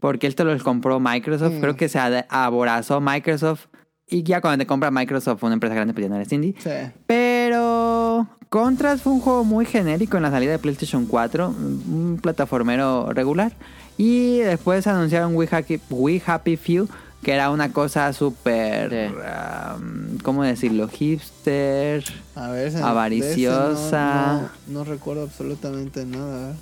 porque 0.03 0.27
este 0.27 0.45
lo 0.45 0.57
compró 0.63 1.01
Microsoft. 1.01 1.55
Mm. 1.55 1.61
Creo 1.61 1.77
que 1.77 1.89
se 1.89 1.99
aborazó 2.29 3.01
Microsoft. 3.01 3.69
Y 4.09 4.23
ya 4.23 4.41
cuando 4.41 4.59
te 4.63 4.67
compra 4.67 4.91
Microsoft, 4.91 5.43
una 5.43 5.55
empresa 5.55 5.75
grande, 5.75 5.93
pues 5.93 6.05
ya 6.05 6.09
no 6.11 6.17
eres 6.17 6.33
indie. 6.33 6.55
Sí. 6.63 6.71
Pero 7.07 8.29
Contras 8.49 9.03
fue 9.03 9.13
un 9.13 9.21
juego 9.21 9.43
muy 9.45 9.67
genérico 9.67 10.17
en 10.17 10.23
la 10.23 10.31
salida 10.31 10.53
de 10.53 10.59
PlayStation 10.61 11.07
4, 11.07 11.49
un 11.49 12.19
plataformero 12.23 13.13
regular. 13.13 13.53
Y 13.99 14.39
después 14.39 14.87
anunciaron 14.87 15.35
We 15.35 15.49
Happy, 15.51 15.81
We 15.91 16.23
Happy 16.25 16.57
Few, 16.57 16.89
que 17.23 17.33
era 17.33 17.51
una 17.51 17.73
cosa 17.73 18.13
súper, 18.13 18.91
Sí. 18.91 19.15
um, 19.17 20.19
¿cómo 20.19 20.45
decirlo? 20.45 20.87
Hipster. 20.87 22.05
A 22.37 22.51
ver, 22.51 22.77
Avariciosa. 22.77 24.27
No, 24.27 24.43
no- 24.43 24.49
no 24.69 24.85
recuerdo 24.85 25.23
absolutamente 25.25 26.05
nada. 26.07 26.55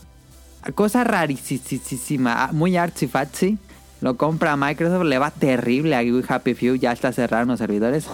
Cosa 0.74 1.04
rarísima, 1.04 2.48
muy 2.52 2.78
artsy 2.78 3.06
fatsy. 3.06 3.58
Lo 4.04 4.18
compra 4.18 4.54
Microsoft, 4.54 5.06
le 5.06 5.16
va 5.16 5.30
terrible 5.30 5.96
a 5.96 6.02
Happy 6.28 6.52
Few, 6.52 6.74
ya 6.74 6.92
está 6.92 7.10
cerraron 7.10 7.48
los 7.48 7.58
servidores. 7.58 8.04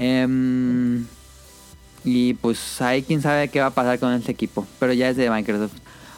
Em, 0.00 1.06
y 2.02 2.34
pues 2.34 2.82
ahí 2.82 3.04
quién 3.04 3.22
sabe 3.22 3.46
qué 3.46 3.60
va 3.60 3.66
a 3.66 3.70
pasar 3.70 4.00
con 4.00 4.12
este 4.12 4.32
equipo, 4.32 4.66
pero 4.80 4.92
ya 4.92 5.08
es 5.08 5.16
de 5.16 5.30
Microsoft. 5.30 5.74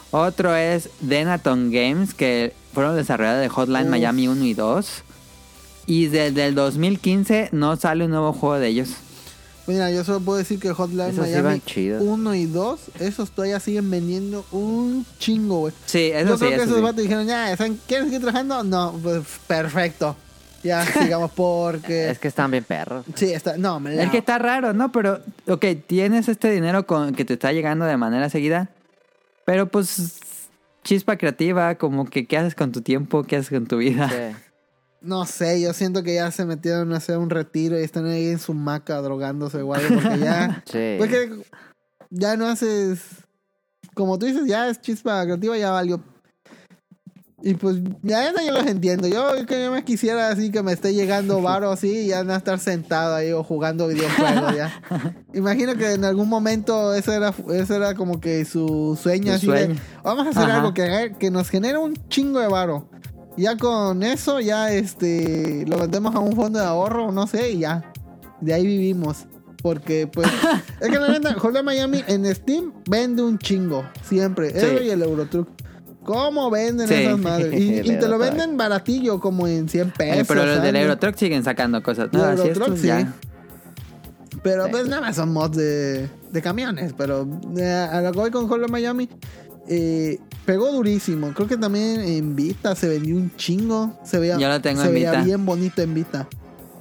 Otro 0.09 0.55
es 0.55 0.89
Denaton 1.01 1.69
Games, 1.69 2.15
que 2.15 2.55
fueron 2.73 2.95
desarrolladores 2.95 3.43
de 3.43 3.49
Hotline 3.49 3.83
Uf. 3.83 3.91
Miami 3.91 4.27
1 4.27 4.43
y 4.45 4.55
2. 4.55 5.03
Y 5.85 6.07
desde 6.07 6.47
el 6.47 6.55
2015 6.55 7.49
no 7.51 7.75
sale 7.75 8.05
un 8.05 8.09
nuevo 8.09 8.33
juego 8.33 8.57
de 8.57 8.67
ellos. 8.69 8.95
Mira, 9.69 9.91
yo 9.91 10.03
solo 10.03 10.19
puedo 10.19 10.37
decir 10.39 10.59
que 10.59 10.71
Hotline 10.73 11.09
Esos 11.11 11.27
Miami 11.27 11.43
van 11.43 11.61
chidos. 11.61 12.01
1 12.03 12.35
y 12.35 12.45
2, 12.47 12.79
esos 12.99 13.29
todavía 13.31 13.59
siguen 13.59 13.89
vendiendo 13.91 14.43
un 14.51 15.05
chingo, 15.19 15.59
güey. 15.59 15.73
Sí, 15.85 16.09
eso 16.13 16.29
Yo 16.29 16.33
sí, 16.37 16.39
creo 16.39 16.49
que 16.49 16.55
eso 16.55 16.63
esos 16.63 16.77
sí. 16.77 16.81
vatos 16.83 17.01
dijeron, 17.03 17.27
ya, 17.27 17.55
¿saben? 17.55 17.79
¿quieren 17.87 18.07
seguir 18.07 18.21
trabajando? 18.21 18.63
No, 18.63 18.99
pues 19.03 19.21
perfecto. 19.47 20.15
Ya, 20.63 20.83
sigamos 21.03 21.31
porque... 21.35 22.09
Es 22.09 22.17
que 22.19 22.27
están 22.27 22.49
bien 22.51 22.63
perros. 22.63 23.05
Sí, 23.15 23.31
está... 23.31 23.57
No, 23.57 23.79
me 23.79 23.95
la- 23.95 24.03
Es 24.03 24.09
que 24.11 24.17
está 24.17 24.39
raro, 24.39 24.73
¿no? 24.73 24.91
Pero, 24.91 25.19
ok, 25.47 25.65
tienes 25.87 26.27
este 26.27 26.49
dinero 26.51 26.85
con, 26.87 27.13
que 27.13 27.23
te 27.23 27.33
está 27.33 27.53
llegando 27.53 27.85
de 27.85 27.95
manera 27.95 28.29
seguida, 28.29 28.69
pero 29.45 29.67
pues 29.67 30.19
chispa 30.83 31.15
creativa, 31.17 31.75
como 31.75 32.05
que 32.09 32.25
qué 32.25 32.37
haces 32.37 32.55
con 32.55 32.71
tu 32.71 32.81
tiempo, 32.81 33.23
qué 33.23 33.35
haces 33.37 33.49
con 33.49 33.67
tu 33.67 33.77
vida. 33.77 34.09
Sí. 34.09 34.35
No 35.01 35.25
sé, 35.25 35.61
yo 35.61 35.73
siento 35.73 36.03
que 36.03 36.15
ya 36.15 36.29
se 36.31 36.45
metieron 36.45 36.93
a 36.93 36.97
hacer 36.97 37.17
un 37.17 37.29
retiro 37.29 37.79
y 37.79 37.83
están 37.83 38.05
ahí 38.05 38.27
en 38.27 38.39
su 38.39 38.53
maca 38.53 39.01
drogándose, 39.01 39.61
güey, 39.61 39.81
porque 39.87 40.19
ya... 40.19 40.63
Sí. 40.71 40.95
Porque 40.97 41.31
ya 42.09 42.35
no 42.35 42.47
haces. 42.47 42.99
Como 43.93 44.17
tú 44.17 44.25
dices, 44.25 44.45
ya 44.45 44.67
es 44.67 44.81
chispa 44.81 45.23
creativa, 45.23 45.57
ya 45.57 45.71
valió. 45.71 46.01
Y 47.41 47.53
pues, 47.53 47.77
ya 48.01 48.31
no, 48.33 48.41
yo 48.45 48.51
los 48.51 48.65
entiendo. 48.65 49.07
Yo 49.07 49.45
que 49.45 49.63
yo 49.63 49.71
me 49.71 49.85
quisiera 49.85 50.29
así 50.29 50.51
que 50.51 50.61
me 50.61 50.73
esté 50.73 50.93
llegando 50.93 51.41
varo 51.41 51.71
así 51.71 51.99
y 51.99 52.07
ya 52.07 52.23
no 52.23 52.35
estar 52.35 52.59
sentado 52.59 53.15
ahí 53.15 53.31
o 53.31 53.43
jugando 53.43 53.87
videojuegos 53.87 54.55
ya. 54.55 54.81
Imagino 55.33 55.75
que 55.77 55.93
en 55.93 56.03
algún 56.03 56.27
momento 56.27 56.93
eso 56.93 57.13
era, 57.13 57.33
eso 57.53 57.75
era 57.75 57.95
como 57.95 58.19
que 58.19 58.43
su 58.43 58.99
sueño 59.01 59.31
Su 59.31 59.35
así 59.37 59.45
sueño. 59.45 59.75
de 59.75 59.79
vamos 60.03 60.27
a 60.27 60.29
hacer 60.31 60.43
Ajá. 60.43 60.57
algo 60.57 60.73
que, 60.73 61.15
que 61.17 61.31
nos 61.31 61.49
genere 61.49 61.77
un 61.77 61.95
chingo 62.09 62.39
de 62.39 62.47
varo. 62.47 62.89
Ya 63.39 63.55
con 63.57 64.03
eso, 64.03 64.41
ya 64.41 64.71
este 64.73 65.65
lo 65.65 65.77
metemos 65.77 66.13
a 66.13 66.19
un 66.19 66.35
fondo 66.35 66.59
de 66.59 66.65
ahorro, 66.65 67.11
no 67.11 67.25
sé, 67.25 67.51
y 67.51 67.59
ya. 67.59 67.91
De 68.41 68.53
ahí 68.53 68.65
vivimos. 68.67 69.25
Porque, 69.61 70.07
pues, 70.07 70.27
es 70.81 70.89
que 70.89 70.99
la 70.99 71.07
neta, 71.09 71.33
Hotline 71.35 71.63
Miami 71.65 72.03
en 72.07 72.25
Steam 72.35 72.73
vende 72.89 73.21
un 73.23 73.37
chingo. 73.37 73.83
Siempre. 74.03 74.49
Eso 74.49 74.81
y 74.83 74.89
el 74.89 75.01
Eurotruck. 75.01 75.47
¿Cómo 76.03 76.49
venden 76.49 76.87
Sí. 76.87 76.93
esas 76.95 77.17
madres? 77.19 77.53
Y, 77.59 77.81
te 77.99 78.07
lo 78.07 78.17
venden 78.17 78.57
baratillo, 78.57 79.19
como 79.19 79.47
en 79.47 79.69
100 79.69 79.91
pesos. 79.91 80.27
Pero 80.27 80.45
los 80.45 80.55
del 80.55 80.65
¿sabes? 80.71 80.81
Eurotruck 80.81 81.15
siguen 81.15 81.43
sacando 81.43 81.81
cosas 81.83 82.09
y 82.11 82.17
Eurotruck, 82.17 82.51
estos 82.51 82.79
sí. 82.79 82.87
ya. 82.87 83.13
Pero 84.43 84.65
Sí. 84.65 84.71
pues 84.71 84.87
nada 84.87 85.01
más 85.01 85.15
son 85.15 85.31
mods 85.33 85.55
de, 85.57 86.09
de 86.31 86.41
camiones. 86.41 86.93
Pero 86.97 87.27
eh, 87.57 87.87
a 87.91 88.01
lo 88.01 88.11
que 88.11 88.19
voy 88.19 88.31
con 88.31 88.47
Hotline 88.47 88.71
Miami, 88.71 89.09
eh, 89.67 90.19
pegó 90.49 90.71
durísimo. 90.71 91.31
Creo 91.35 91.47
que 91.47 91.57
también 91.57 91.99
en 92.01 92.35
Vita 92.35 92.73
se 92.73 92.87
vendió 92.87 93.15
un 93.15 93.31
chingo. 93.35 93.99
Se 94.03 94.17
veía, 94.17 94.35
Yo 94.39 94.47
lo 94.49 94.59
tengo 94.59 94.81
se 94.81 94.87
en 94.87 94.93
veía 94.95 95.11
Vita. 95.11 95.23
bien 95.23 95.45
bonito 95.45 95.83
en 95.83 95.93
Vita. 95.93 96.27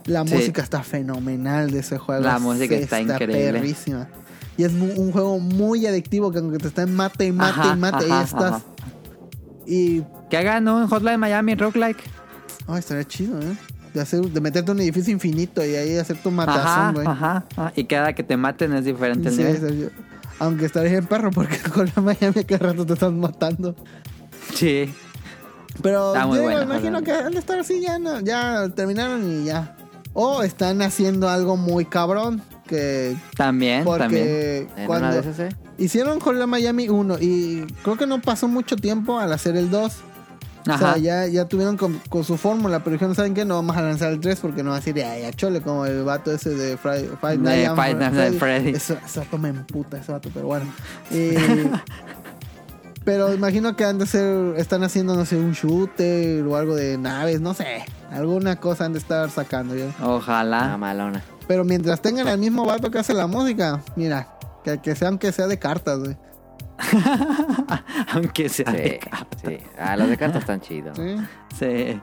La 0.07 0.25
Sí. 0.27 0.35
música 0.35 0.63
está 0.63 0.83
fenomenal 0.83 1.71
de 1.71 1.81
ese 1.81 1.99
juego. 1.99 2.23
La 2.25 2.39
música 2.39 2.75
Sí, 2.75 2.83
está 2.85 2.99
increíble. 3.03 3.53
perrísima. 3.53 4.09
Y 4.57 4.65
es 4.65 4.73
mu- 4.73 4.91
un 4.97 5.13
juego 5.13 5.39
muy 5.39 5.87
adictivo 5.87 6.33
que 6.33 6.39
aunque 6.39 6.57
te 6.57 6.69
estén 6.69 6.95
mate 6.97 7.27
y 7.27 7.33
mate 7.33 7.61
Ajá, 7.61 7.75
y 7.75 7.79
mate, 7.79 8.05
ahí 8.07 8.11
ajá, 8.11 8.23
estás. 8.25 8.53
ajá. 8.55 8.63
Y 9.67 10.03
Que 10.31 10.39
hagan 10.39 10.67
un 10.67 10.89
Hotline 10.89 11.21
Miami 11.21 11.55
roguelike. 11.55 12.03
ay, 12.69 12.79
estaría 12.79 13.05
chido, 13.05 13.39
¿eh? 13.39 13.55
De, 13.93 14.01
hacer, 14.01 14.21
de 14.23 14.41
meterte 14.41 14.71
en 14.71 14.79
un 14.79 14.83
edificio 14.83 15.13
infinito 15.13 15.63
y 15.63 15.75
ahí 15.75 15.99
hacer 15.99 16.17
tu 16.23 16.31
Ajá, 16.31 16.37
matazón, 16.37 16.95
güey. 16.95 17.07
ajá, 17.07 17.45
ajá. 17.55 17.73
Y 17.77 17.85
cada 17.85 18.15
que 18.15 18.23
te 18.23 18.37
maten 18.39 18.73
es 18.73 18.87
diferente 18.87 19.29
el 19.29 19.35
Sí, 19.35 19.43
nivel. 19.43 19.61
Sergio. 19.61 19.91
Aunque 20.39 20.67
estaría 20.67 20.99
en 20.99 21.07
perro 21.07 21.31
porque 21.31 21.59
con 21.75 21.91
la 21.95 22.03
Miami 22.03 22.45
cada 22.45 22.73
rato 22.73 22.87
te 22.87 22.93
están 22.95 23.19
matando. 23.19 23.75
Sí. 24.55 24.93
Pero 25.83 26.15
Está 26.15 26.29
yo 26.29 26.63
imagino 26.63 27.03
que 27.03 27.13
han 27.13 27.33
de 27.33 27.39
estar 27.39 27.59
así 27.59 27.81
ya, 27.81 27.99
no, 27.99 28.21
ya 28.21 28.69
terminaron 28.75 29.43
y 29.43 29.45
ya. 29.45 29.77
O 30.13 30.43
están 30.43 30.83
haciendo 30.83 31.29
algo 31.29 31.57
muy 31.57 31.85
cabrón. 31.85 32.43
que 32.67 33.17
También, 33.37 33.85
también. 33.85 33.85
porque 33.85 34.69
una 34.77 34.87
cuando 34.87 35.19
esas, 35.19 35.39
¿eh? 35.39 35.49
hicieron 35.79 36.19
Hotline 36.19 36.49
Miami 36.49 36.89
1 36.89 37.19
y 37.21 37.65
creo 37.83 37.97
que 37.97 38.07
no 38.07 38.21
pasó 38.21 38.49
mucho 38.49 38.77
tiempo 38.77 39.19
al 39.19 39.33
hacer 39.33 39.57
el 39.57 39.71
2. 39.71 39.93
O 40.67 40.77
sea, 40.79 40.97
ya, 40.99 41.27
ya 41.27 41.47
tuvieron 41.47 41.77
con, 41.77 41.99
con 42.11 42.25
su 42.25 42.37
fórmula, 42.37 42.81
pero 42.81 42.93
dijeron, 42.95 43.15
¿saben 43.15 43.33
qué? 43.35 43.45
No 43.45 43.55
vamos 43.55 43.77
a 43.77 43.83
lanzar 43.83 44.13
el 44.13 44.21
3 44.21 44.39
porque 44.41 44.63
no 44.63 44.71
va 44.71 44.77
a 44.77 44.81
decir, 44.81 45.03
ay, 45.03 45.25
a 45.25 45.33
chole, 45.33 45.63
como 45.63 45.87
el 45.87 46.05
vato 46.05 46.31
ese 46.31 46.51
de 46.51 46.77
Friday, 46.77 47.09
Five 47.21 47.37
De 47.39 47.39
Nights 47.39 47.69
at 47.69 47.75
Five 47.77 47.95
Nights 47.95 48.19
at 48.19 48.33
Freddy. 48.39 48.71
Eso, 48.71 48.97
ese 49.05 49.21
vato 49.21 49.39
me 49.39 49.49
emputa, 49.49 49.99
ese 49.99 50.13
vato, 50.13 50.31
pero 50.35 50.47
bueno. 50.47 50.67
Y- 51.11 51.35
pero 53.05 53.33
imagino 53.33 53.75
que 53.77 53.85
han 53.85 53.99
de 53.99 54.07
ser, 54.07 54.55
están 54.59 54.85
haciendo, 54.85 55.15
no 55.15 55.25
sé, 55.25 55.37
un 55.37 55.53
shooter 55.53 56.43
o 56.45 56.57
algo 56.57 56.75
de 56.77 56.99
naves, 56.99 57.41
no 57.41 57.55
sé. 57.55 57.85
Alguna 58.11 58.57
cosa 58.57 58.85
han 58.85 58.93
de 58.93 58.99
estar 58.99 59.31
sacando. 59.31 59.75
¿ya? 59.75 59.87
Ah, 59.99 60.09
Ojalá. 60.11 60.77
malona. 60.77 61.23
Pero 61.47 61.65
mientras 61.65 62.03
tengan 62.03 62.29
el 62.29 62.39
mismo 62.39 62.67
vato 62.67 62.91
que 62.91 62.99
hace 62.99 63.15
la 63.15 63.27
música, 63.27 63.81
mira, 63.97 64.29
que, 64.65 64.79
que 64.79 64.95
sea 64.95 65.09
aunque 65.09 65.33
sea 65.33 65.47
de 65.47 65.59
cartas, 65.59 65.99
güey. 66.01 66.17
Aunque 68.15 68.49
sea. 68.49 68.67
Sí, 68.71 68.77
de- 68.77 69.01
sí. 69.45 69.59
Ah, 69.79 69.97
los 69.97 70.09
de 70.09 70.17
cartas 70.17 70.41
están 70.43 70.61
chidos. 70.61 70.97
¿sí? 70.97 71.17
Sí. 71.59 72.01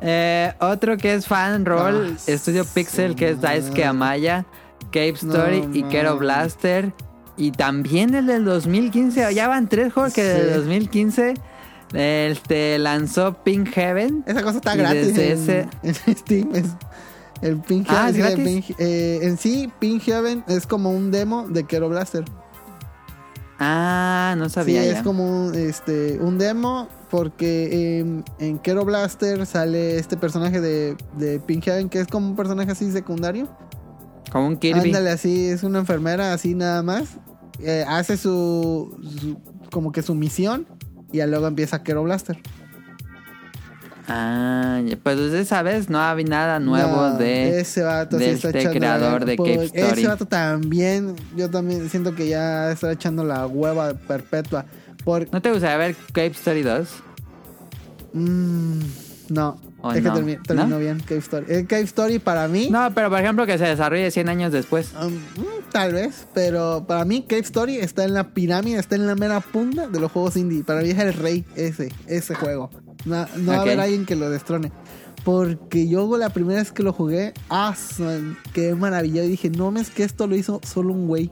Eh, 0.00 0.52
otro 0.60 0.96
que 0.96 1.14
es 1.14 1.26
fan 1.26 1.64
roll, 1.64 2.16
Ah, 2.18 2.20
Estudio 2.26 2.64
Pixel, 2.64 3.14
que 3.16 3.30
es 3.30 3.40
Daisuke. 3.40 3.84
Amaya, 3.84 4.44
Cave 4.92 5.10
Story 5.14 5.62
No, 5.66 5.74
y 5.76 5.82
Kero. 5.84 6.18
Blaster. 6.18 6.92
Y 7.36 7.50
también 7.52 8.14
el 8.14 8.26
del 8.26 8.44
2015. 8.44 9.32
Ya 9.34 9.48
van 9.48 9.68
tres 9.68 9.92
juegos 9.92 10.12
que 10.14 10.22
del 10.22 10.54
2015 10.54 11.34
este, 11.92 12.78
lanzó 12.78 13.34
Pink 13.42 13.70
Heaven. 13.72 14.24
Esa 14.26 14.42
cosa 14.42 14.58
está 14.58 14.76
gratis 14.76 15.14
desde 15.14 15.32
en, 15.32 15.38
ese- 15.38 15.68
en 15.82 16.16
Steam. 16.16 16.50
Es, 16.54 16.66
el 17.42 17.56
Pink 17.58 17.86
Ah, 17.90 18.06
Heaven, 18.06 18.08
¿es 18.08 18.14
sí, 18.14 18.20
el 18.20 18.26
gratis? 18.36 18.44
Pink- 18.66 18.76
eh, 18.78 19.18
en 19.22 19.36
sí, 19.38 19.72
Pink 19.80 20.02
Heaven 20.02 20.44
es 20.48 20.66
como 20.66 20.90
un 20.90 21.10
demo 21.10 21.48
de 21.48 21.64
Kero 21.64 21.88
Blaster. 21.88 22.24
Ah, 23.58 24.34
no 24.36 24.48
sabía 24.48 24.82
sí, 24.82 24.88
ya. 24.88 24.96
es 24.98 25.02
como 25.02 25.46
un, 25.46 25.54
este, 25.54 26.18
un 26.20 26.38
demo 26.38 26.88
porque 27.10 27.98
en, 28.00 28.24
en 28.40 28.58
Kero 28.58 28.84
Blaster 28.84 29.46
sale 29.46 29.98
este 29.98 30.16
personaje 30.16 30.60
de, 30.60 30.96
de 31.16 31.38
Pink 31.40 31.64
Heaven 31.64 31.88
que 31.88 32.00
es 32.00 32.08
como 32.08 32.28
un 32.28 32.36
personaje 32.36 32.72
así 32.72 32.90
secundario. 32.90 33.48
Como 34.32 34.48
un 34.48 34.56
Kirby. 34.56 34.80
Ándale, 34.80 35.10
así, 35.10 35.46
es 35.46 35.62
una 35.62 35.78
enfermera 35.78 36.32
así 36.32 36.54
nada 36.54 36.82
más. 36.82 37.04
Eh, 37.60 37.84
hace 37.86 38.16
su, 38.16 38.96
su- 39.20 39.38
como 39.70 39.92
que 39.92 40.02
su 40.02 40.14
misión 40.16 40.66
y 41.12 41.18
ya 41.18 41.26
luego 41.28 41.46
empieza 41.46 41.82
Kero 41.84 42.02
Blaster. 42.02 42.36
Ah, 44.06 44.82
pues 45.02 45.16
desde 45.16 45.40
esa 45.40 45.62
vez 45.62 45.88
no 45.88 45.98
había 45.98 46.26
nada 46.26 46.60
nuevo 46.60 46.96
No, 46.96 47.16
de... 47.16 47.60
ese 47.60 47.82
vato 47.82 48.18
sí 48.18 48.24
de 48.24 48.30
está 48.32 48.50
este 48.50 48.70
creador 48.70 49.24
de 49.24 49.36
Cave 49.36 49.64
Story. 49.64 50.00
Ese 50.00 50.06
vato 50.08 50.26
también, 50.26 51.16
yo 51.36 51.48
también 51.50 51.88
siento 51.88 52.14
que 52.14 52.28
ya 52.28 52.70
está 52.70 52.92
echando 52.92 53.24
la 53.24 53.46
hueva 53.46 53.94
perpetua. 53.94 54.66
Por, 55.04 55.32
¿No 55.32 55.40
te 55.40 55.50
gustaría 55.50 55.76
ver 55.78 55.96
Cave 56.12 56.28
Story 56.28 56.62
2? 56.62 56.88
mm, 58.12 58.80
no, 59.30 59.58
¿O 59.84 59.92
es 59.92 60.02
que 60.02 60.08
termi- 60.08 60.42
terminó 60.42 60.68
¿No? 60.68 60.78
bien 60.78 61.00
Cave 61.00 61.20
Story. 61.20 61.46
El 61.48 61.66
Cave 61.66 61.82
Story 61.82 62.18
para 62.18 62.48
mí, 62.48 62.68
No, 62.70 62.90
pero 62.94 63.10
por 63.10 63.20
ejemplo 63.20 63.44
que 63.46 63.58
se 63.58 63.64
desarrolle 63.64 64.10
100 64.10 64.28
años 64.28 64.50
después. 64.52 64.92
um, 65.00 65.08
mm, 65.12 65.70
tal 65.70 65.92
vez, 65.92 66.26
pero 66.32 66.84
para 66.86 67.04
mí 67.04 67.24
Cave 67.28 67.42
Story 67.42 67.76
está 67.76 68.04
en 68.04 68.14
la 68.14 68.32
pirámide, 68.32 68.78
está 68.78 68.96
en 68.96 69.06
la 69.06 69.14
mera 69.14 69.40
punta 69.40 69.86
de 69.88 70.00
los 70.00 70.10
juegos 70.10 70.36
indie. 70.36 70.64
Para 70.64 70.80
mí 70.80 70.90
es 70.90 70.98
el 70.98 71.12
rey 71.12 71.44
ese, 71.54 71.92
ese 72.06 72.34
juego. 72.34 72.70
No, 73.04 73.26
no 73.36 73.52
va 73.52 73.58
a 73.58 73.60
haber 73.60 73.80
alguien 73.80 74.06
que 74.06 74.16
lo 74.16 74.30
destrone. 74.30 74.72
Porque 75.24 75.88
yo 75.88 76.16
la 76.18 76.28
primera 76.30 76.60
vez 76.60 76.70
que 76.72 76.82
lo 76.82 76.92
jugué, 76.92 77.32
ah, 77.48 77.74
qué 78.52 78.74
maravilla. 78.74 79.24
Y 79.24 79.28
dije, 79.28 79.50
no 79.50 79.66
mames 79.66 79.90
que 79.90 80.04
esto 80.04 80.26
lo 80.26 80.36
hizo 80.36 80.60
solo 80.64 80.92
un 80.92 81.06
güey. 81.06 81.30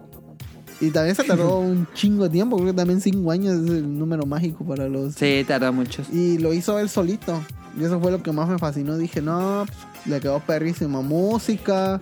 Y 0.81 0.91
también 0.91 1.15
se 1.15 1.25
tardó 1.25 1.59
un 1.61 1.87
chingo 1.95 2.25
de 2.25 2.31
tiempo, 2.31 2.57
creo 2.57 2.69
que 2.71 2.77
también 2.77 3.01
5 3.01 3.31
años 3.31 3.55
es 3.55 3.71
el 3.71 3.99
número 3.99 4.27
mágico 4.27 4.65
para 4.65 4.89
los... 4.89 5.15
Sí, 5.15 5.45
tardó 5.47 5.73
mucho. 5.73 6.03
Y 6.11 6.39
lo 6.39 6.53
hizo 6.53 6.79
él 6.79 6.89
solito. 6.89 7.41
Y 7.79 7.85
eso 7.85 7.99
fue 8.01 8.11
lo 8.11 8.23
que 8.23 8.33
más 8.33 8.49
me 8.49 8.59
fascinó. 8.59 8.97
Dije, 8.97 9.21
no, 9.23 9.65
pues, 9.67 9.79
le 10.07 10.21
quedó 10.21 10.41
perrísima 10.41 11.01
música. 11.01 12.01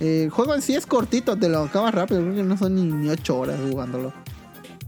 Eh, 0.00 0.24
el 0.24 0.30
juego 0.30 0.54
en 0.54 0.62
sí 0.62 0.74
es 0.74 0.84
cortito, 0.86 1.36
te 1.36 1.48
lo 1.48 1.60
acabas 1.60 1.94
rápido. 1.94 2.20
Creo 2.22 2.34
que 2.34 2.42
no 2.42 2.56
son 2.56 2.74
ni, 2.74 2.82
ni 2.84 3.08
8 3.08 3.38
horas 3.38 3.60
jugándolo. 3.70 4.12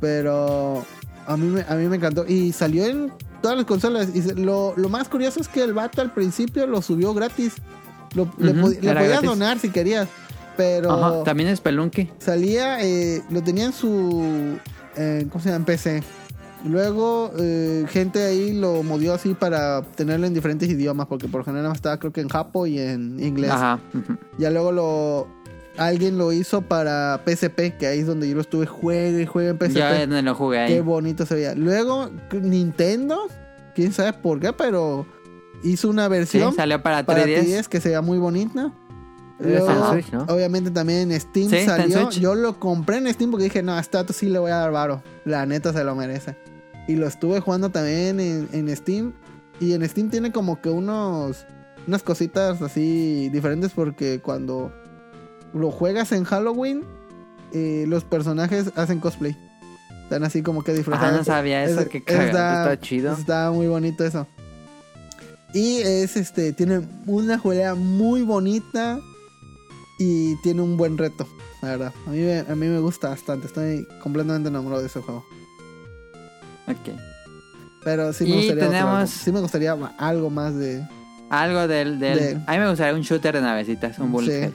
Pero 0.01 0.85
a 1.27 1.36
mí, 1.36 1.47
me, 1.47 1.62
a 1.69 1.74
mí 1.77 1.86
me 1.89 1.97
encantó. 1.97 2.27
Y 2.27 2.52
salió 2.52 2.85
en 2.86 3.12
todas 3.43 3.56
las 3.56 3.66
consolas. 3.66 4.09
Y 4.15 4.23
lo, 4.35 4.74
lo 4.77 4.89
más 4.89 5.09
curioso 5.09 5.40
es 5.40 5.48
que 5.48 5.62
el 5.62 5.73
vato 5.73 6.01
al 6.01 6.12
principio 6.12 6.66
lo 6.66 6.82
subió 6.82 7.15
gratis. 7.15 7.55
Lo, 8.15 8.24
le, 8.39 8.55
pod- 8.55 8.70
le 8.70 8.77
podías 8.93 8.94
gratis. 9.09 9.28
donar 9.28 9.59
si 9.59 9.70
querías. 9.70 10.09
Pero 10.56 10.90
Ajá, 10.93 11.24
también 11.24 11.48
es 11.48 11.61
Pelunky. 11.61 12.11
salía, 12.19 12.81
eh, 12.85 13.23
lo 13.28 13.43
tenía 13.43 13.65
en 13.65 13.73
su, 13.73 14.56
eh, 14.97 15.27
¿cómo 15.28 15.43
se 15.43 15.48
llama? 15.48 15.56
En 15.56 15.65
PC. 15.65 16.02
Luego, 16.65 17.31
eh, 17.39 17.85
gente 17.89 18.23
ahí 18.24 18.53
lo 18.55 18.82
modió 18.82 19.12
así 19.15 19.35
para 19.35 19.82
tenerlo 19.82 20.27
en 20.27 20.32
diferentes 20.35 20.69
idiomas, 20.69 21.07
porque 21.07 21.28
por 21.28 21.41
lo 21.41 21.45
general 21.45 21.73
estaba 21.73 21.99
creo 21.99 22.12
que 22.12 22.23
en 22.23 22.28
japo 22.28 22.66
y 22.66 22.78
en 22.78 23.23
inglés. 23.23 23.51
Ajá. 23.51 23.81
Ya 24.39 24.51
luego 24.51 24.73
lo, 24.73 25.28
alguien 25.77 26.16
lo 26.16 26.32
hizo 26.32 26.62
para 26.62 27.20
PSP, 27.27 27.77
que 27.78 27.86
ahí 27.86 27.99
es 28.01 28.07
donde 28.07 28.28
yo 28.28 28.35
lo 28.35 28.41
estuve, 28.41 28.66
juegue 28.66 29.23
y 29.23 29.27
juegue 29.27 29.51
en 29.51 29.59
PSP. 29.59 29.77
Yo 29.78 29.86
el 29.89 30.24
lo 30.24 30.35
jugué 30.35 30.66
Qué 30.66 30.74
ahí. 30.74 30.81
bonito 30.81 31.27
se 31.27 31.35
veía. 31.35 31.55
Luego, 31.55 32.11
Nintendo, 32.32 33.20
quién 33.74 33.93
sabe 33.93 34.15
por 34.15 34.41
qué, 34.41 34.53
pero 34.55 35.07
hizo 35.62 35.89
una 35.91 36.05
Sí, 36.05 36.11
versión 36.11 36.55
salió 36.55 36.82
para 36.82 37.05
para 37.05 37.24
3DS. 37.27 37.45
3DS 37.45 37.69
que 37.69 37.81
se 37.81 37.91
veía 37.91 38.01
muy 38.01 38.19
bonita. 38.19 38.73
En 39.41 39.49
Luego, 39.51 39.91
Switch, 39.91 40.12
¿no? 40.12 40.23
Obviamente 40.28 40.70
también 40.70 41.11
en 41.11 41.20
Steam 41.20 41.51
Sí, 41.51 41.57
en 41.57 41.66
salió. 41.66 42.11
Yo 42.11 42.35
lo 42.36 42.59
compré 42.61 42.99
en 42.99 43.12
Steam 43.12 43.31
porque 43.32 43.45
dije, 43.45 43.62
no, 43.62 43.74
a 43.74 43.81
este 43.81 43.97
dato 43.97 44.12
sí 44.12 44.28
le 44.28 44.39
voy 44.39 44.53
a 44.53 44.57
dar 44.57 44.70
varo. 44.70 45.03
La 45.24 45.45
neta 45.45 45.73
se 45.73 45.82
lo 45.82 45.95
merece. 45.97 46.36
Y 46.86 46.97
lo 46.97 47.06
estuve 47.06 47.40
jugando 47.40 47.70
también 47.70 48.20
en, 48.20 48.48
en 48.52 48.77
Steam. 48.77 49.12
Y 49.61 49.73
en 49.73 49.89
Steam 49.89 50.11
tiene 50.11 50.32
como 50.32 50.61
que 50.61 50.69
unos 50.70 51.47
unas 51.86 52.02
cositas 52.02 52.62
así 52.62 53.28
diferentes 53.31 53.73
porque 53.73 54.19
cuando 54.20 54.73
lo 55.52 55.70
juegas 55.70 56.12
en 56.12 56.24
Halloween, 56.24 56.82
eh, 57.52 57.85
los 57.89 58.05
personajes 58.05 58.70
hacen 58.77 59.01
cosplay. 59.01 59.36
Están 60.05 60.24
así 60.24 60.43
como 60.43 60.62
que 60.65 60.73
Ah, 60.73 60.74
disfrazados. 60.74 61.19
no 61.19 61.24
sabía 61.24 61.65
eso. 61.65 61.81
Es- 61.81 61.89
es 62.06 62.32
da- 62.32 62.73
Está 62.73 62.81
chido. 62.81 63.12
Está 63.12 63.51
muy 63.51 63.66
bonito 63.69 64.05
eso. 64.05 64.27
Y 65.52 65.77
es 65.78 66.16
este, 66.16 66.52
tiene 66.52 66.81
una 67.06 67.39
juega 67.39 67.74
muy 67.74 68.23
bonita 68.23 68.98
y 70.01 70.35
tiene 70.43 70.62
un 70.62 70.77
buen 70.77 70.98
reto, 70.98 71.27
la 71.62 71.69
verdad. 71.69 71.93
A 72.06 72.11
mí, 72.11 72.19
me- 72.19 72.40
a 72.40 72.55
mí 72.56 72.66
me 72.66 72.81
gusta 72.81 73.11
bastante, 73.11 73.47
estoy 73.47 73.86
completamente 74.02 74.48
enamorado 74.48 74.81
de 74.82 74.89
ese 74.89 75.01
juego. 75.01 75.24
Ok. 76.66 76.99
Pero 77.85 78.12
sí 78.12 78.24
me 78.24 78.31
Y 78.31 78.35
gustaría 78.36 78.65
tenemos- 78.70 79.11
sí 79.11 79.31
me 79.32 79.41
gustaría 79.41 79.77
algo 79.99 80.31
más 80.31 80.55
de 80.57 80.82
Algo 81.31 81.66
del, 81.69 81.99
del... 81.99 82.19
De- 82.19 82.41
A 82.47 82.53
mí 82.53 82.59
me 82.59 82.69
gustaría 82.69 82.95
un 82.95 83.03
shooter 83.03 83.35
de 83.35 83.41
navecitas, 83.43 83.99
un 83.99 84.11
bullet 84.12 84.49
Sí. 84.49 84.55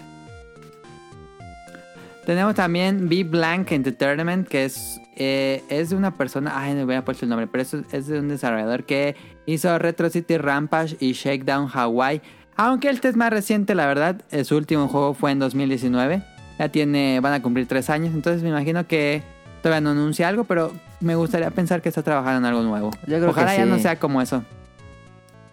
Tenemos 2.26 2.54
también 2.56 3.10
Be 3.10 3.24
Blank 3.24 3.72
Entertainment, 3.72 4.48
que 4.48 4.66
es, 4.66 5.02
eh, 5.16 5.64
es 5.70 5.90
de 5.90 5.96
una 5.96 6.16
persona... 6.16 6.52
Ay, 6.56 6.76
no 6.76 6.84
hubiera 6.84 7.04
puesto 7.04 7.26
el 7.26 7.30
nombre, 7.30 7.48
pero 7.48 7.64
es, 7.64 7.74
es 7.92 8.08
de 8.08 8.20
un 8.20 8.28
desarrollador 8.30 8.84
que 8.84 9.16
hizo 9.48 9.78
Retro 9.80 10.10
City 10.12 10.38
Rampage 10.38 10.96
y 11.00 11.14
Shakedown 11.14 11.70
Hawaii. 11.74 12.22
Aunque 12.56 12.90
este 12.90 13.08
es 13.08 13.16
más 13.16 13.32
reciente, 13.32 13.74
la 13.74 13.88
verdad. 13.88 14.22
eh, 14.32 14.44
Su 14.44 14.58
último 14.58 14.88
juego 14.88 15.14
fue 15.16 15.32
en 15.32 15.40
2019. 15.40 16.22
Ya 16.60 16.70
tiene... 16.70 17.20
Van 17.20 17.34
a 17.34 17.42
cumplir 17.42 17.66
tres 17.68 17.90
años. 17.90 18.14
Entonces 18.14 18.44
me 18.44 18.50
imagino 18.50 18.86
que 18.86 19.24
todavía 19.64 19.82
no 19.82 19.90
anuncia 19.92 20.28
algo, 20.28 20.44
pero 20.44 20.72
me 21.00 21.16
gustaría 21.16 21.50
pensar 21.52 21.82
que 21.82 21.90
está 21.90 22.04
trabajando 22.04 22.40
en 22.40 22.46
algo 22.46 22.62
nuevo. 22.68 22.92
Yo 23.08 23.18
creo 23.18 23.30
Ojalá 23.30 23.52
que 23.52 23.58
ya 23.60 23.66
no 23.66 23.80
sea 23.80 23.98
como 24.00 24.22
eso. 24.22 24.44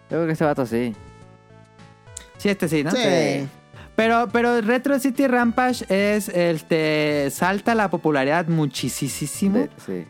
Yo 0.09 0.17
creo 0.17 0.25
que 0.27 0.33
ese 0.33 0.43
vato 0.45 0.65
sí. 0.65 0.93
Sí, 2.37 2.49
este 2.49 2.67
sí, 2.69 2.83
¿no? 2.83 2.91
Sí. 2.91 3.47
Pero, 3.95 4.29
pero 4.31 4.61
Retro 4.61 4.99
City 4.99 5.25
Rampage 5.27 5.85
es 5.89 6.29
este 6.29 7.29
salta 7.31 7.73
la 7.75 7.89
popularidad 7.89 8.47
muchísimo. 8.47 9.57
De- 9.57 9.69
sí. 9.85 10.05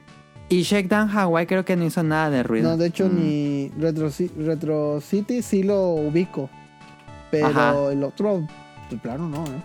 Y 0.50 0.62
Shakedown 0.64 1.10
Hawaii 1.10 1.46
creo 1.48 1.64
que 1.66 1.76
no 1.76 1.86
hizo 1.86 2.04
nada 2.04 2.30
de 2.30 2.44
ruido. 2.44 2.70
No, 2.72 2.78
de 2.78 2.88
hecho 2.88 3.08
Mm. 3.08 3.16
ni 3.20 3.70
Retro, 3.78 4.08
Ci- 4.08 4.32
Retro 4.38 5.00
City 5.02 5.42
sí 5.42 5.64
lo 5.64 5.90
ubico. 5.92 6.50
Pero 7.32 7.48
Ajá. 7.48 7.92
el 7.92 8.04
otro, 8.04 8.46
de 8.90 8.98
plano 8.98 9.28
no, 9.30 9.44
¿eh? 9.46 9.62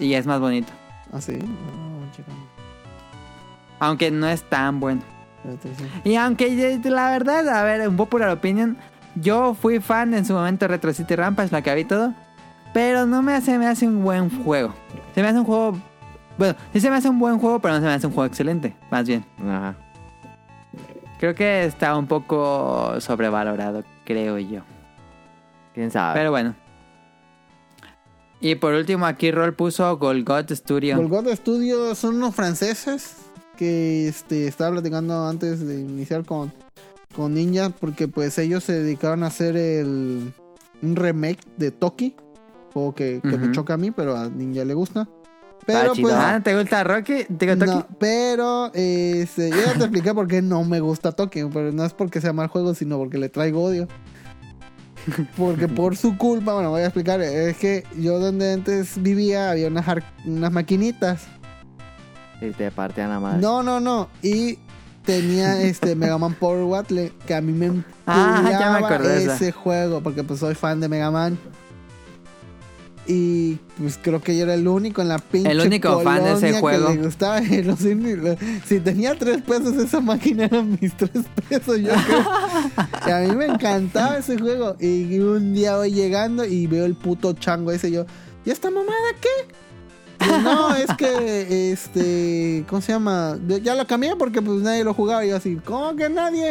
Y 0.00 0.14
es 0.14 0.26
más 0.26 0.40
bonito. 0.40 0.72
Ah, 1.12 1.20
sí. 1.20 1.32
No, 1.32 2.10
chica. 2.12 2.32
Aunque 3.80 4.10
no 4.10 4.28
es 4.28 4.42
tan 4.42 4.80
bueno. 4.80 5.02
Y 6.04 6.16
aunque 6.16 6.46
eh, 6.46 6.80
la 6.84 7.10
verdad, 7.10 7.48
a 7.48 7.64
ver, 7.64 7.86
un 7.88 7.96
popular 7.96 8.30
opinion. 8.30 8.76
Yo 9.16 9.54
fui 9.54 9.78
fan 9.80 10.14
en 10.14 10.24
su 10.24 10.32
momento 10.32 10.64
de 10.64 10.68
Retro 10.68 10.92
City 10.92 11.14
Rampage, 11.14 11.52
la 11.52 11.62
que 11.62 11.74
vi 11.74 11.84
todo. 11.84 12.14
Pero 12.72 13.06
no 13.06 13.22
me 13.22 13.34
hace, 13.34 13.56
me 13.58 13.66
hace 13.66 13.86
un 13.86 14.02
buen 14.02 14.28
juego. 14.42 14.74
Se 15.14 15.22
me 15.22 15.28
hace 15.28 15.38
un 15.38 15.44
juego. 15.44 15.78
Bueno, 16.36 16.56
sí 16.72 16.80
se 16.80 16.90
me 16.90 16.96
hace 16.96 17.08
un 17.08 17.18
buen 17.18 17.38
juego, 17.38 17.60
pero 17.60 17.74
no 17.74 17.80
se 17.80 17.86
me 17.86 17.92
hace 17.92 18.06
un 18.06 18.12
juego 18.12 18.26
excelente. 18.26 18.74
Más 18.90 19.06
bien. 19.06 19.24
Ajá. 19.40 19.76
Creo 21.20 21.34
que 21.34 21.64
está 21.64 21.96
un 21.96 22.06
poco 22.06 23.00
sobrevalorado, 23.00 23.84
creo 24.04 24.38
yo. 24.38 24.62
¿Quién 25.72 25.90
sabe? 25.90 26.14
Pero 26.14 26.30
bueno. 26.30 26.54
Y 28.40 28.56
por 28.56 28.74
último, 28.74 29.06
aquí 29.06 29.30
Roll 29.30 29.54
puso 29.54 29.96
Golgot 29.96 30.50
Studio. 30.50 30.96
Golgot 30.96 31.28
Studio 31.34 31.94
son 31.94 32.16
unos 32.16 32.34
franceses 32.34 33.23
que 33.54 34.08
este, 34.08 34.46
estaba 34.46 34.72
platicando 34.72 35.26
antes 35.26 35.66
de 35.66 35.80
iniciar 35.80 36.24
con, 36.24 36.52
con 37.14 37.34
Ninja, 37.34 37.70
porque 37.70 38.08
pues 38.08 38.38
ellos 38.38 38.64
se 38.64 38.72
dedicaron 38.72 39.22
a 39.22 39.28
hacer 39.28 39.56
el, 39.56 40.32
un 40.82 40.96
remake 40.96 41.40
de 41.56 41.70
Toki, 41.70 42.14
juego 42.72 42.94
que, 42.94 43.20
que 43.22 43.36
me 43.38 43.52
choca 43.52 43.74
a 43.74 43.76
mí, 43.76 43.90
pero 43.90 44.16
a 44.16 44.28
Ninja 44.28 44.64
le 44.64 44.74
gusta. 44.74 45.08
Está 45.66 45.80
Pero 45.80 45.94
pues, 45.94 46.14
Ah, 46.14 46.40
¿te 46.44 46.58
gusta 46.58 46.84
Rocky? 46.84 47.24
¿Te 47.24 47.46
gusta 47.46 47.66
no, 47.66 47.80
Toki? 47.80 47.94
pero 47.98 48.70
este, 48.74 49.48
yo 49.50 49.56
ya 49.56 49.72
te 49.72 49.78
expliqué 49.78 50.12
por 50.12 50.28
qué 50.28 50.42
no 50.42 50.62
me 50.64 50.80
gusta 50.80 51.12
Toki, 51.12 51.44
pero 51.52 51.72
no 51.72 51.84
es 51.84 51.94
porque 51.94 52.20
sea 52.20 52.32
mal 52.34 52.48
juego, 52.48 52.74
sino 52.74 52.98
porque 52.98 53.18
le 53.18 53.28
traigo 53.30 53.62
odio. 53.62 53.88
Porque 55.36 55.68
por 55.68 55.96
su 55.96 56.16
culpa, 56.16 56.54
bueno, 56.54 56.70
voy 56.70 56.80
a 56.82 56.86
explicar, 56.86 57.20
es 57.20 57.56
que 57.58 57.84
yo 57.98 58.18
donde 58.18 58.54
antes 58.54 59.02
vivía 59.02 59.50
había 59.50 59.68
unas, 59.68 59.86
unas 60.24 60.52
maquinitas. 60.52 61.26
Y 62.48 62.52
te 62.52 62.70
partían 62.70 63.10
la 63.10 63.20
madre. 63.20 63.40
No, 63.40 63.62
no, 63.62 63.80
no. 63.80 64.08
Y 64.22 64.58
tenía 65.04 65.60
este 65.62 65.94
Mega 65.94 66.18
Man 66.18 66.34
Power 66.34 66.64
Wattle 66.64 67.12
que 67.26 67.34
a 67.34 67.40
mí 67.40 67.52
me 67.52 67.82
Ah, 68.06 68.46
ya 68.50 68.70
me 68.72 68.78
acordé 68.86 69.24
ese 69.24 69.52
juego 69.52 70.00
porque 70.02 70.22
pues 70.24 70.40
soy 70.40 70.54
fan 70.54 70.80
de 70.80 70.88
Mega 70.88 71.10
Man. 71.10 71.38
Y 73.06 73.56
pues 73.78 73.98
creo 74.00 74.22
que 74.22 74.34
yo 74.34 74.44
era 74.44 74.54
el 74.54 74.66
único 74.66 75.02
en 75.02 75.08
la 75.08 75.18
pinche 75.18 75.50
El 75.50 75.60
único 75.60 76.00
fan 76.00 76.24
de 76.24 76.32
ese 76.32 76.58
juego. 76.58 76.88
Que 76.88 76.94
le 76.94 77.02
gustaba. 77.02 77.40
No 77.40 77.76
sé 77.76 77.94
ni 77.94 78.14
lo- 78.14 78.36
si 78.66 78.80
tenía 78.80 79.14
tres 79.14 79.42
pesos 79.42 79.74
esa 79.74 80.00
máquina 80.00 80.44
eran 80.46 80.78
mis 80.80 80.96
tres 80.96 81.10
pesos 81.48 81.80
yo 81.80 81.90
creo. 82.06 82.24
y 83.06 83.10
a 83.10 83.18
mí 83.28 83.36
me 83.36 83.44
encantaba 83.46 84.16
ese 84.16 84.38
juego. 84.38 84.76
Y 84.80 85.18
un 85.18 85.52
día 85.52 85.76
voy 85.76 85.92
llegando 85.92 86.46
y 86.46 86.66
veo 86.66 86.86
el 86.86 86.94
puto 86.94 87.34
chango 87.34 87.72
ese 87.72 87.90
y 87.90 87.92
yo. 87.92 88.06
¿Y 88.46 88.50
esta 88.50 88.70
mamada 88.70 88.94
qué? 89.20 89.28
Yo, 90.20 90.40
no, 90.40 90.74
es 90.74 90.86
que 90.96 91.72
este. 91.72 92.64
¿Cómo 92.68 92.82
se 92.82 92.92
llama? 92.92 93.38
Ya 93.62 93.74
lo 93.74 93.86
cambié 93.86 94.16
porque 94.16 94.42
pues 94.42 94.60
nadie 94.60 94.84
lo 94.84 94.94
jugaba. 94.94 95.24
Y 95.24 95.30
yo 95.30 95.36
así, 95.36 95.56
¿cómo 95.64 95.94
que 95.96 96.08
nadie? 96.08 96.50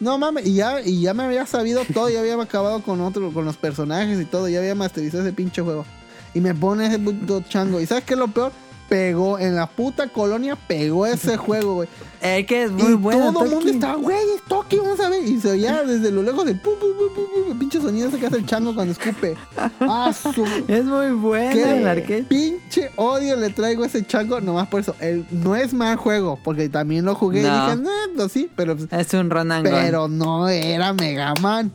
No 0.00 0.18
mames, 0.18 0.46
y 0.46 0.54
ya, 0.54 0.80
y 0.80 1.00
ya 1.00 1.14
me 1.14 1.22
había 1.22 1.46
sabido 1.46 1.82
todo, 1.94 2.10
ya 2.10 2.20
había 2.20 2.34
acabado 2.40 2.82
con 2.82 3.00
otro, 3.00 3.32
con 3.32 3.44
los 3.44 3.56
personajes 3.56 4.20
y 4.20 4.24
todo, 4.24 4.48
ya 4.48 4.58
había 4.58 4.74
masterizado 4.74 5.22
ese 5.22 5.32
pinche 5.32 5.62
juego. 5.62 5.86
Y 6.34 6.40
me 6.40 6.54
pone 6.54 6.86
ese 6.86 6.98
puto 6.98 7.42
chango. 7.48 7.80
¿Y 7.80 7.86
sabes 7.86 8.04
qué 8.04 8.14
es 8.14 8.20
lo 8.20 8.28
peor? 8.28 8.52
Pegó, 8.88 9.38
en 9.38 9.56
la 9.56 9.66
puta 9.66 10.08
colonia 10.08 10.56
pegó 10.56 11.06
ese 11.06 11.36
juego, 11.38 11.74
güey. 11.76 11.88
Es 12.20 12.46
que 12.46 12.64
es 12.64 12.70
muy 12.70 12.92
y 12.92 12.94
bueno. 12.94 13.32
todo 13.32 13.44
el 13.44 13.50
mundo 13.50 13.70
estaba, 13.70 13.96
güey, 13.96 14.16
es 14.36 14.42
Toki, 14.48 14.76
vamos 14.78 15.00
a 15.00 15.08
ver. 15.08 15.22
Y 15.24 15.38
se 15.40 15.50
oía 15.50 15.82
desde 15.84 16.10
lo 16.10 16.22
lejos 16.22 16.46
el 16.46 16.58
pu, 16.58 16.70
pu, 16.78 16.86
pu, 16.96 17.14
pu, 17.14 17.44
pu, 17.44 17.52
el 17.52 17.58
pinche 17.58 17.80
sonido 17.80 18.08
ese 18.08 18.18
que 18.18 18.26
hace 18.26 18.36
el 18.36 18.46
chango 18.46 18.74
cuando 18.74 18.92
escupe. 18.92 19.36
Ah, 19.80 20.12
su 20.12 20.44
Es 20.68 20.84
muy 20.84 21.10
bueno 21.10 21.52
¿Qué 21.52 21.78
el 21.78 21.86
arcade. 21.86 22.22
pinche 22.24 22.90
odio 22.96 23.36
le 23.36 23.50
traigo 23.50 23.82
a 23.82 23.86
ese 23.86 24.06
chango 24.06 24.40
nomás 24.40 24.68
por 24.68 24.80
eso. 24.80 24.94
El, 25.00 25.26
no 25.30 25.54
es 25.56 25.74
mal 25.74 25.96
juego, 25.96 26.38
porque 26.44 26.68
también 26.68 27.04
lo 27.04 27.14
jugué 27.14 27.42
No. 27.42 27.48
y 27.48 27.60
dije, 27.70 27.82
no, 27.82 27.90
no, 28.16 28.28
sí, 28.28 28.50
pero, 28.56 28.76
pues, 28.76 28.88
Es 28.92 29.12
un 29.14 29.28
gun. 29.28 29.48
pero 29.62 30.08
no 30.08 30.48
era 30.48 30.92
Mega 30.94 31.34
Man. 31.42 31.72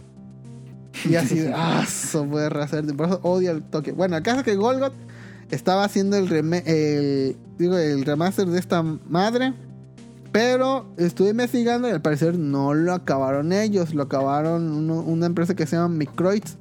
Y 1.06 1.15
así, 1.15 1.45
ah, 1.56 1.84
eso 1.88 2.26
puede 2.26 2.48
hacer. 2.60 2.86
Por 2.95 3.07
eso 3.07 3.19
odio 3.23 3.52
el 3.52 3.64
toque. 3.64 3.91
Bueno, 3.91 4.18
el 4.18 4.23
caso 4.23 4.40
es 4.40 4.44
que 4.45 4.56
Golgot 4.56 4.94
estaba 5.51 5.84
haciendo 5.84 6.17
el, 6.17 6.30
reme- 6.30 6.63
el, 6.65 7.35
digo, 7.57 7.77
el 7.77 8.05
remaster 8.05 8.47
de 8.47 8.59
esta 8.59 8.81
madre. 8.84 9.53
Pero 10.31 10.85
estuve 10.97 11.30
investigando 11.30 11.88
y 11.88 11.91
al 11.91 12.01
parecer 12.01 12.38
no 12.38 12.73
lo 12.76 12.93
acabaron 12.93 13.51
ellos. 13.51 13.93
Lo 13.95 14.03
acabaron 14.03 14.71
uno- 14.71 14.99
una 15.01 15.26
empresa 15.26 15.55
que 15.55 15.65
se 15.65 15.76
llama 15.76 15.89
Microids. 15.89 16.55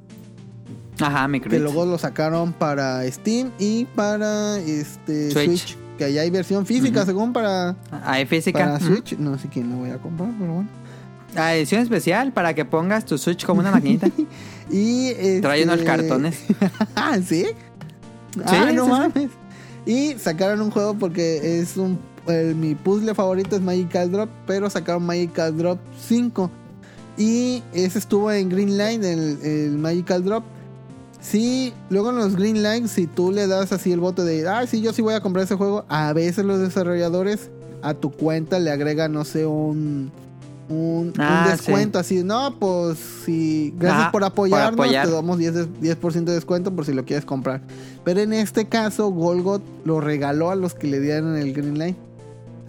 Ajá, 0.99 1.27
mi 1.27 1.39
Que 1.39 1.59
luego 1.59 1.85
lo 1.85 1.97
sacaron 1.97 2.51
para 2.51 3.09
Steam 3.09 3.51
y 3.59 3.85
para 3.85 4.57
este 4.57 5.31
Switch. 5.31 5.45
Switch. 5.67 5.77
Que 5.97 6.05
allá 6.05 6.21
hay 6.21 6.29
versión 6.29 6.65
física, 6.65 7.05
según 7.05 7.31
para, 7.33 7.75
Hay 8.05 8.25
física. 8.25 8.59
para. 8.59 8.79
Switch. 8.79 9.17
No 9.17 9.37
sé 9.37 9.49
quién 9.49 9.69
lo 9.69 9.77
voy 9.77 9.91
a 9.91 9.97
comprar, 9.97 10.29
pero 10.39 10.53
bueno. 10.53 10.69
Ah, 11.35 11.53
edición 11.55 11.81
especial 11.83 12.33
para 12.33 12.53
que 12.55 12.65
pongas 12.65 13.05
tu 13.05 13.17
Switch 13.17 13.45
como 13.45 13.59
una 13.61 13.71
maquinita. 13.71 14.07
Y 14.71 15.41
Trae 15.41 15.63
unos 15.63 15.75
este, 15.79 15.85
cartones. 15.85 16.43
ah, 18.45 18.67
¿sí? 18.69 18.75
no 18.75 18.85
sí, 18.85 18.91
sí. 18.91 18.97
mames. 18.97 19.29
Y 19.85 20.13
sacaron 20.19 20.61
un 20.61 20.71
juego 20.71 20.93
porque 20.95 21.59
es 21.59 21.77
un. 21.77 21.97
el- 22.27 22.55
mi 22.55 22.75
puzzle 22.75 23.15
favorito 23.15 23.55
es 23.55 23.61
Magical 23.61 24.11
Drop, 24.11 24.29
pero 24.45 24.69
sacaron 24.69 25.05
Magical 25.05 25.57
Drop 25.57 25.79
5. 26.07 26.51
Y 27.17 27.63
ese 27.73 27.99
estuvo 27.99 28.31
en 28.31 28.49
Green 28.49 28.77
Line, 28.77 29.11
el, 29.11 29.39
el 29.43 29.77
Magical 29.77 30.23
Drop. 30.23 30.43
Sí, 31.21 31.73
luego 31.89 32.11
en 32.11 32.15
los 32.17 32.35
Green 32.37 32.63
Line, 32.63 32.87
si 32.87 33.05
tú 33.07 33.31
le 33.31 33.45
das 33.47 33.73
así 33.73 33.91
el 33.91 33.99
voto 33.99 34.23
de, 34.23 34.47
ah, 34.47 34.65
sí, 34.67 34.79
yo 34.79 34.93
sí 34.93 35.01
voy 35.01 35.15
a 35.15 35.19
comprar 35.21 35.43
ese 35.43 35.55
juego, 35.55 35.83
a 35.89 36.13
veces 36.13 36.45
los 36.45 36.59
desarrolladores 36.59 37.49
a 37.81 37.93
tu 37.93 38.09
cuenta 38.11 38.57
le 38.59 38.71
agregan, 38.71 39.11
no 39.11 39.25
sé, 39.25 39.45
un, 39.45 40.11
un, 40.69 41.07
un 41.07 41.13
Ah, 41.17 41.47
descuento 41.51 41.97
así, 41.99 42.23
no, 42.23 42.55
pues 42.59 42.97
si, 43.25 43.73
gracias 43.77 44.01
Ajá, 44.01 44.11
por 44.11 44.21
por 44.21 44.27
apoyarnos, 44.31 44.85
apoyar. 44.85 45.05
te 45.07 45.11
damos 45.11 45.37
10, 45.39 45.53
de- 45.53 45.67
10% 45.81 46.23
de 46.25 46.33
descuento 46.35 46.75
por 46.75 46.85
si 46.85 46.93
lo 46.93 47.05
quieres 47.05 47.25
comprar. 47.25 47.61
Pero 48.03 48.19
en 48.21 48.33
este 48.33 48.67
caso, 48.67 49.09
Golgot 49.09 49.63
lo 49.83 49.99
regaló 49.99 50.51
a 50.51 50.55
los 50.55 50.75
que 50.75 50.87
le 50.87 50.99
dieron 50.99 51.35
el 51.35 51.53
Green 51.53 51.77
Line. 51.79 51.95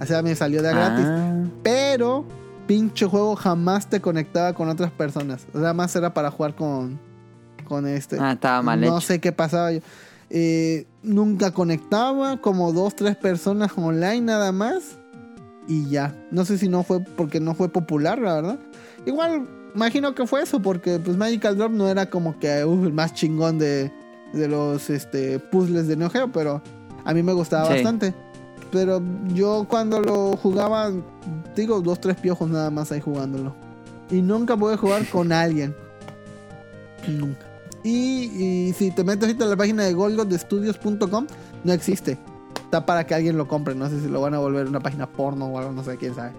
O 0.00 0.06
sea, 0.06 0.22
me 0.22 0.34
salió 0.34 0.62
de 0.62 0.70
gratis. 0.70 1.04
Ah, 1.06 1.44
Pero, 1.62 2.24
pinche 2.66 3.04
juego 3.06 3.36
jamás 3.36 3.88
te 3.90 4.00
conectaba 4.00 4.54
con 4.54 4.68
otras 4.70 4.90
personas. 4.90 5.46
O 5.52 5.60
sea, 5.60 5.74
más 5.74 5.94
era 5.94 6.14
para 6.14 6.30
jugar 6.30 6.54
con, 6.54 6.98
con 7.68 7.86
este. 7.86 8.16
ah, 8.18 8.32
estaba 8.32 8.62
mal 8.62 8.80
no 8.80 8.86
hecho. 8.86 9.00
sé 9.02 9.20
qué 9.20 9.30
pasaba. 9.32 9.72
yo. 9.72 9.80
Eh, 10.30 10.86
nunca 11.02 11.50
conectaba, 11.52 12.40
como 12.40 12.72
dos, 12.72 12.94
tres 12.96 13.16
personas 13.16 13.72
online 13.76 14.20
nada 14.22 14.52
más. 14.52 14.96
Y 15.70 15.88
ya. 15.88 16.12
No 16.32 16.44
sé 16.44 16.58
si 16.58 16.68
no 16.68 16.82
fue 16.82 16.98
porque 17.00 17.38
no 17.38 17.54
fue 17.54 17.68
popular, 17.68 18.18
la 18.18 18.34
verdad. 18.34 18.58
Igual, 19.06 19.46
imagino 19.74 20.14
que 20.16 20.26
fue 20.26 20.42
eso, 20.42 20.60
porque 20.60 20.98
pues 20.98 21.16
Magical 21.16 21.56
Drop 21.56 21.70
no 21.70 21.88
era 21.88 22.10
como 22.10 22.36
que 22.40 22.64
uh, 22.64 22.84
el 22.84 22.92
más 22.92 23.14
chingón 23.14 23.58
de, 23.58 23.92
de 24.32 24.48
los 24.48 24.90
este, 24.90 25.38
puzzles 25.38 25.86
de 25.86 25.96
Neo 25.96 26.10
Geo, 26.10 26.32
pero 26.32 26.60
a 27.04 27.14
mí 27.14 27.22
me 27.22 27.32
gustaba 27.32 27.66
Sí. 27.68 27.74
bastante. 27.74 28.12
Pero 28.72 29.00
yo 29.32 29.64
cuando 29.70 30.00
lo 30.00 30.36
jugaba, 30.36 30.90
digo, 31.54 31.80
dos, 31.80 32.00
tres 32.00 32.16
piojos 32.16 32.50
nada 32.50 32.70
más 32.70 32.90
ahí 32.90 33.00
jugándolo. 33.00 33.54
Y 34.10 34.22
nunca 34.22 34.56
pude 34.56 34.76
jugar 34.76 35.06
con 35.08 35.30
alguien. 35.32 35.72
Nunca. 37.08 37.46
Y, 37.84 38.24
y 38.68 38.72
si 38.74 38.90
te 38.90 39.04
metes 39.04 39.22
ahorita 39.28 39.44
a 39.44 39.48
la 39.48 39.56
página 39.56 39.84
de 39.84 39.92
golgodestudios.com, 39.94 41.26
no 41.64 41.72
existe. 41.72 42.18
Está 42.70 42.86
para 42.86 43.04
que 43.04 43.14
alguien 43.16 43.36
lo 43.36 43.48
compre. 43.48 43.74
No 43.74 43.88
sé 43.88 44.00
si 44.00 44.06
lo 44.08 44.20
van 44.20 44.32
a 44.34 44.38
volver 44.38 44.68
una 44.68 44.78
página 44.78 45.08
porno 45.08 45.46
o 45.46 45.58
algo, 45.58 45.72
no 45.72 45.82
sé 45.82 45.96
quién 45.96 46.14
sabe. 46.14 46.30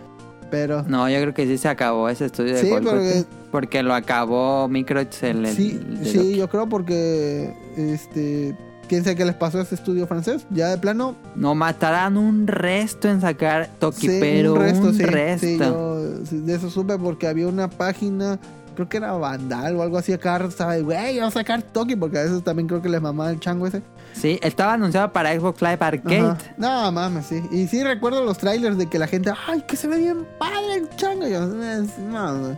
Pero 0.49 0.83
No, 0.83 1.09
yo 1.09 1.19
creo 1.19 1.33
que 1.33 1.45
sí 1.45 1.57
se 1.57 1.67
acabó 1.67 2.07
ese 2.07 2.25
estudio 2.25 2.53
de 2.55 2.61
Sí, 2.61 2.69
porque- 2.81 3.25
porque 3.51 3.83
lo 3.83 3.93
acabó 3.93 4.69
Microids 4.69 5.23
el, 5.23 5.45
el- 5.45 5.53
sí, 5.55 5.77
el 5.99 6.05
sí, 6.07 6.35
yo 6.37 6.49
creo 6.49 6.67
porque 6.67 7.53
este 7.75 8.55
quién 8.87 9.03
sabe 9.03 9.15
qué 9.17 9.25
les 9.25 9.35
pasó 9.35 9.59
a 9.59 9.63
ese 9.63 9.75
estudio 9.75 10.07
francés. 10.07 10.45
Ya 10.51 10.69
de 10.69 10.77
plano, 10.77 11.15
No 11.35 11.53
matarán 11.53 12.15
un 12.17 12.47
resto 12.47 13.09
en 13.09 13.19
sacar 13.19 13.69
Toki, 13.79 14.07
sí, 14.07 14.17
pero 14.21 14.53
un 14.53 14.59
resto. 14.59 14.93
sí, 14.93 15.03
sí, 15.37 15.57
yo 15.57 16.25
sí, 16.25 16.37
de 16.39 16.55
eso 16.55 16.69
supe 16.69 16.97
porque 16.97 17.27
había 17.27 17.47
una 17.47 17.69
página, 17.69 18.39
creo 18.81 18.89
que 18.89 18.97
era 18.97 19.13
Vandal 19.13 19.75
o 19.75 19.81
algo 19.83 19.97
así 19.97 20.13
acá, 20.13 20.43
estaba, 20.47 20.77
güey, 20.77 21.19
vamos 21.19 21.35
a 21.35 21.39
sacar 21.39 21.61
Toki 21.61 21.95
porque 21.95 22.17
a 22.17 22.23
veces 22.23 22.43
también 22.43 22.67
creo 22.67 22.81
que 22.81 22.89
les 22.89 23.01
mamaba 23.01 23.29
el 23.31 23.39
chango 23.39 23.67
ese. 23.67 23.81
Sí, 24.13 24.39
estaba 24.41 24.73
anunciado 24.73 25.11
para 25.13 25.33
Xbox 25.33 25.61
Live 25.61 25.77
Arcade. 25.79 26.19
Ajá. 26.19 26.37
No, 26.57 26.91
mames, 26.91 27.27
sí. 27.27 27.41
Y 27.51 27.67
sí 27.67 27.83
recuerdo 27.83 28.23
los 28.25 28.37
trailers 28.37 28.77
de 28.77 28.87
que 28.87 28.99
la 28.99 29.07
gente, 29.07 29.31
ay, 29.47 29.63
que 29.67 29.75
se 29.75 29.87
ve 29.87 29.97
bien 29.97 30.27
padre 30.37 30.75
el 30.75 30.89
chango. 30.95 31.27
Yo. 31.27 32.57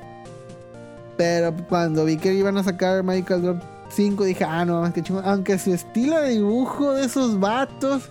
Pero 1.17 1.53
cuando 1.69 2.05
vi 2.05 2.17
que 2.17 2.33
iban 2.33 2.57
a 2.57 2.63
sacar 2.63 3.03
Magical 3.03 3.41
Drop 3.41 3.61
5, 3.89 4.23
dije, 4.23 4.43
ah, 4.43 4.65
no 4.65 4.79
mames, 4.79 4.93
qué 4.93 5.03
chingón. 5.03 5.23
Aunque 5.25 5.59
su 5.59 5.73
estilo 5.73 6.19
de 6.21 6.29
dibujo 6.29 6.93
de 6.93 7.05
esos 7.05 7.39
vatos. 7.39 8.03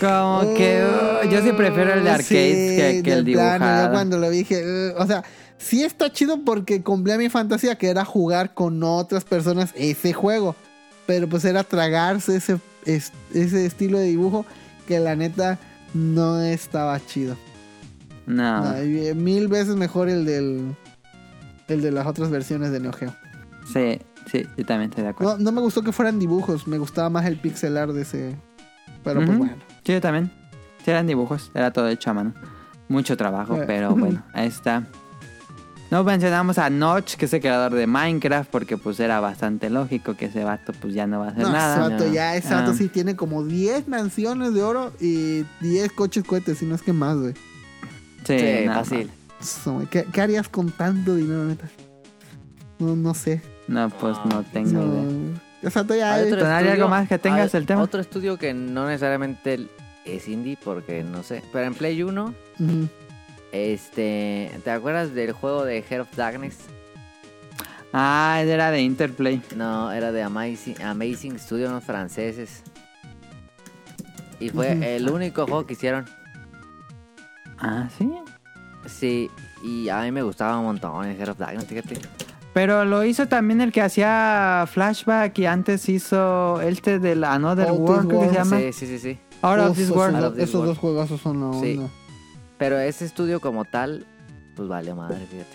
Como 0.00 0.54
que 0.54 0.84
uh, 0.84 1.28
yo 1.30 1.40
sí 1.42 1.52
prefiero 1.52 1.94
el 1.94 2.02
de 2.02 2.10
uh, 2.10 2.14
arcade 2.14 2.26
sí, 2.26 2.76
que, 2.76 3.02
que 3.04 3.12
el 3.12 3.24
de 3.24 3.32
plano, 3.32 3.64
dibujado. 3.64 3.86
yo 3.86 3.92
cuando 3.92 4.18
lo 4.18 4.28
dije, 4.28 4.92
"Uh", 4.92 5.00
o 5.00 5.06
sea, 5.06 5.22
sí 5.58 5.82
está 5.84 6.10
chido 6.12 6.44
porque 6.44 6.82
cumplía 6.82 7.16
mi 7.18 7.28
fantasía 7.28 7.76
que 7.76 7.88
era 7.88 8.04
jugar 8.04 8.54
con 8.54 8.82
otras 8.82 9.24
personas 9.24 9.72
ese 9.76 10.12
juego. 10.12 10.54
Pero 11.06 11.28
pues 11.28 11.44
era 11.44 11.64
tragarse 11.64 12.36
ese, 12.36 12.58
es- 12.86 13.12
ese 13.34 13.66
estilo 13.66 13.98
de 13.98 14.06
dibujo 14.06 14.46
que 14.86 15.00
la 15.00 15.16
neta 15.16 15.58
no 15.92 16.40
estaba 16.40 16.98
chido. 17.04 17.36
No, 18.26 18.74
eh, 18.76 19.14
mil 19.14 19.48
veces 19.48 19.76
mejor 19.76 20.08
el 20.08 20.24
del 20.24 20.74
el 21.68 21.82
de 21.82 21.90
las 21.92 22.06
otras 22.06 22.30
versiones 22.30 22.70
de 22.72 22.80
Neo 22.80 22.92
Geo. 22.92 23.14
sí, 23.72 23.98
sí, 24.30 24.46
yo 24.56 24.64
también 24.66 24.90
estoy 24.90 25.04
de 25.04 25.10
acuerdo. 25.10 25.36
No, 25.38 25.44
no 25.44 25.52
me 25.52 25.60
gustó 25.60 25.82
que 25.82 25.92
fueran 25.92 26.18
dibujos, 26.18 26.66
me 26.66 26.78
gustaba 26.78 27.10
más 27.10 27.26
el 27.26 27.36
pixel 27.38 27.76
art 27.76 27.92
de 27.92 28.02
ese. 28.02 28.36
Pero 29.02 29.22
pues 29.24 29.36
bueno. 29.36 29.54
Sí, 29.84 29.92
yo 29.92 30.00
también. 30.00 30.30
Sí, 30.84 30.90
eran 30.90 31.06
dibujos, 31.06 31.50
era 31.54 31.70
todo 31.70 31.88
hecho 31.88 32.10
a 32.10 32.14
mano. 32.14 32.32
Mucho 32.88 33.16
trabajo, 33.16 33.56
Eh. 33.56 33.64
pero 33.66 33.90
bueno, 33.96 34.22
ahí 34.32 34.48
está. 34.48 34.84
No 35.94 36.02
mencionamos 36.02 36.58
a 36.58 36.70
Notch, 36.70 37.14
que 37.14 37.26
es 37.26 37.32
el 37.34 37.40
creador 37.40 37.72
de 37.72 37.86
Minecraft, 37.86 38.50
porque 38.50 38.76
pues 38.76 38.98
era 38.98 39.20
bastante 39.20 39.70
lógico 39.70 40.14
que 40.16 40.24
ese 40.24 40.42
vato 40.42 40.72
pues 40.80 40.92
ya 40.92 41.06
no 41.06 41.20
va 41.20 41.26
a 41.26 41.30
hacer 41.30 41.42
No, 41.44 41.52
nada. 41.52 41.74
ese 41.86 41.92
vato 41.92 42.04
no. 42.08 42.12
ya, 42.12 42.34
ese 42.34 42.52
vato 42.52 42.72
Ah. 42.72 42.74
sí 42.76 42.88
tiene 42.88 43.14
como 43.14 43.44
10 43.44 43.86
mansiones 43.86 44.54
de 44.54 44.62
oro 44.64 44.92
y 44.98 45.44
10 45.60 45.92
coches 45.92 46.24
cohetes, 46.24 46.58
si 46.58 46.66
no 46.66 46.74
es 46.74 46.82
que 46.82 46.92
más, 46.92 47.16
güey. 47.16 47.34
Sí, 48.26 48.66
fácil. 48.66 49.08
¿Qué, 49.88 50.04
qué 50.12 50.20
harías 50.20 50.48
con 50.48 50.72
tanto 50.72 51.14
dinero, 51.14 51.44
neta? 51.44 51.68
No, 52.80 52.96
no 52.96 53.14
sé. 53.14 53.40
No, 53.68 53.88
pues 53.88 54.16
no 54.28 54.42
tengo 54.52 54.72
No, 54.72 55.10
idea. 55.62 55.70
vato 55.72 55.94
ya... 55.94 56.14
Hay 56.14 56.32
otro 56.32 56.44
¿Hay 56.44 56.52
algo 56.54 56.70
estudio- 56.70 56.88
más 56.88 57.08
que 57.08 57.18
tengas 57.20 57.54
hay 57.54 57.60
el 57.60 57.66
tema? 57.66 57.82
Otro 57.82 58.00
estudio 58.00 58.36
que 58.36 58.52
no 58.52 58.88
necesariamente 58.88 59.68
es 60.04 60.26
indie, 60.26 60.58
porque 60.64 61.04
no 61.04 61.22
sé. 61.22 61.44
Pero 61.52 61.66
en 61.66 61.74
Play 61.74 62.02
1, 62.02 62.34
Ujú. 62.58 62.88
Este. 63.54 64.50
¿Te 64.64 64.70
acuerdas 64.70 65.14
del 65.14 65.32
juego 65.32 65.64
de 65.64 65.84
Head 65.88 66.00
of 66.02 66.14
Darkness? 66.16 66.56
Ah, 67.92 68.40
era 68.44 68.70
de 68.72 68.80
Interplay. 68.82 69.40
No, 69.56 69.92
era 69.92 70.10
de 70.10 70.22
Amazing, 70.22 70.82
Amazing 70.82 71.38
Studio, 71.38 71.68
unos 71.68 71.84
franceses. 71.84 72.62
Y 74.40 74.48
fue 74.50 74.96
el 74.96 75.08
único 75.08 75.44
juego 75.46 75.64
que 75.64 75.74
hicieron. 75.74 76.04
Ah, 77.58 77.88
sí. 77.96 78.10
Sí, 78.86 79.30
y 79.64 79.88
a 79.88 80.00
mí 80.02 80.10
me 80.10 80.22
gustaba 80.22 80.58
un 80.58 80.64
montón 80.66 81.06
el 81.06 81.18
Head 81.18 81.28
of 81.30 81.38
Darkness, 81.38 81.66
fíjate. 81.66 81.98
Pero 82.52 82.84
lo 82.84 83.04
hizo 83.04 83.26
también 83.26 83.60
el 83.60 83.72
que 83.72 83.80
hacía 83.82 84.64
Flashback 84.70 85.38
y 85.38 85.46
antes 85.46 85.88
hizo 85.88 86.60
este 86.60 86.98
del 86.98 87.24
Another 87.24 87.70
World, 87.72 88.08
creo 88.08 88.20
que 88.20 88.26
se 88.28 88.32
World. 88.32 88.50
llama. 88.50 88.58
Sí, 88.58 88.72
sí, 88.72 88.86
sí, 88.86 88.98
sí. 88.98 89.18
Out 89.42 89.58
of 89.60 89.70
Uf, 89.70 89.76
This 89.76 89.84
esos 89.86 89.96
World. 89.96 90.12
dos- 90.16 90.22
Out 90.24 90.30
of 90.32 90.34
This 90.36 90.42
Esos 90.44 90.54
World. 90.54 90.68
dos 90.68 90.78
juegazos 90.78 91.20
son 91.20 91.52
la 91.52 91.60
Sí. 91.60 91.80
Pero 92.64 92.78
ese 92.78 93.04
estudio 93.04 93.42
como 93.42 93.66
tal, 93.66 94.06
pues 94.56 94.66
vale 94.66 94.94
madre, 94.94 95.18
fíjate. 95.30 95.54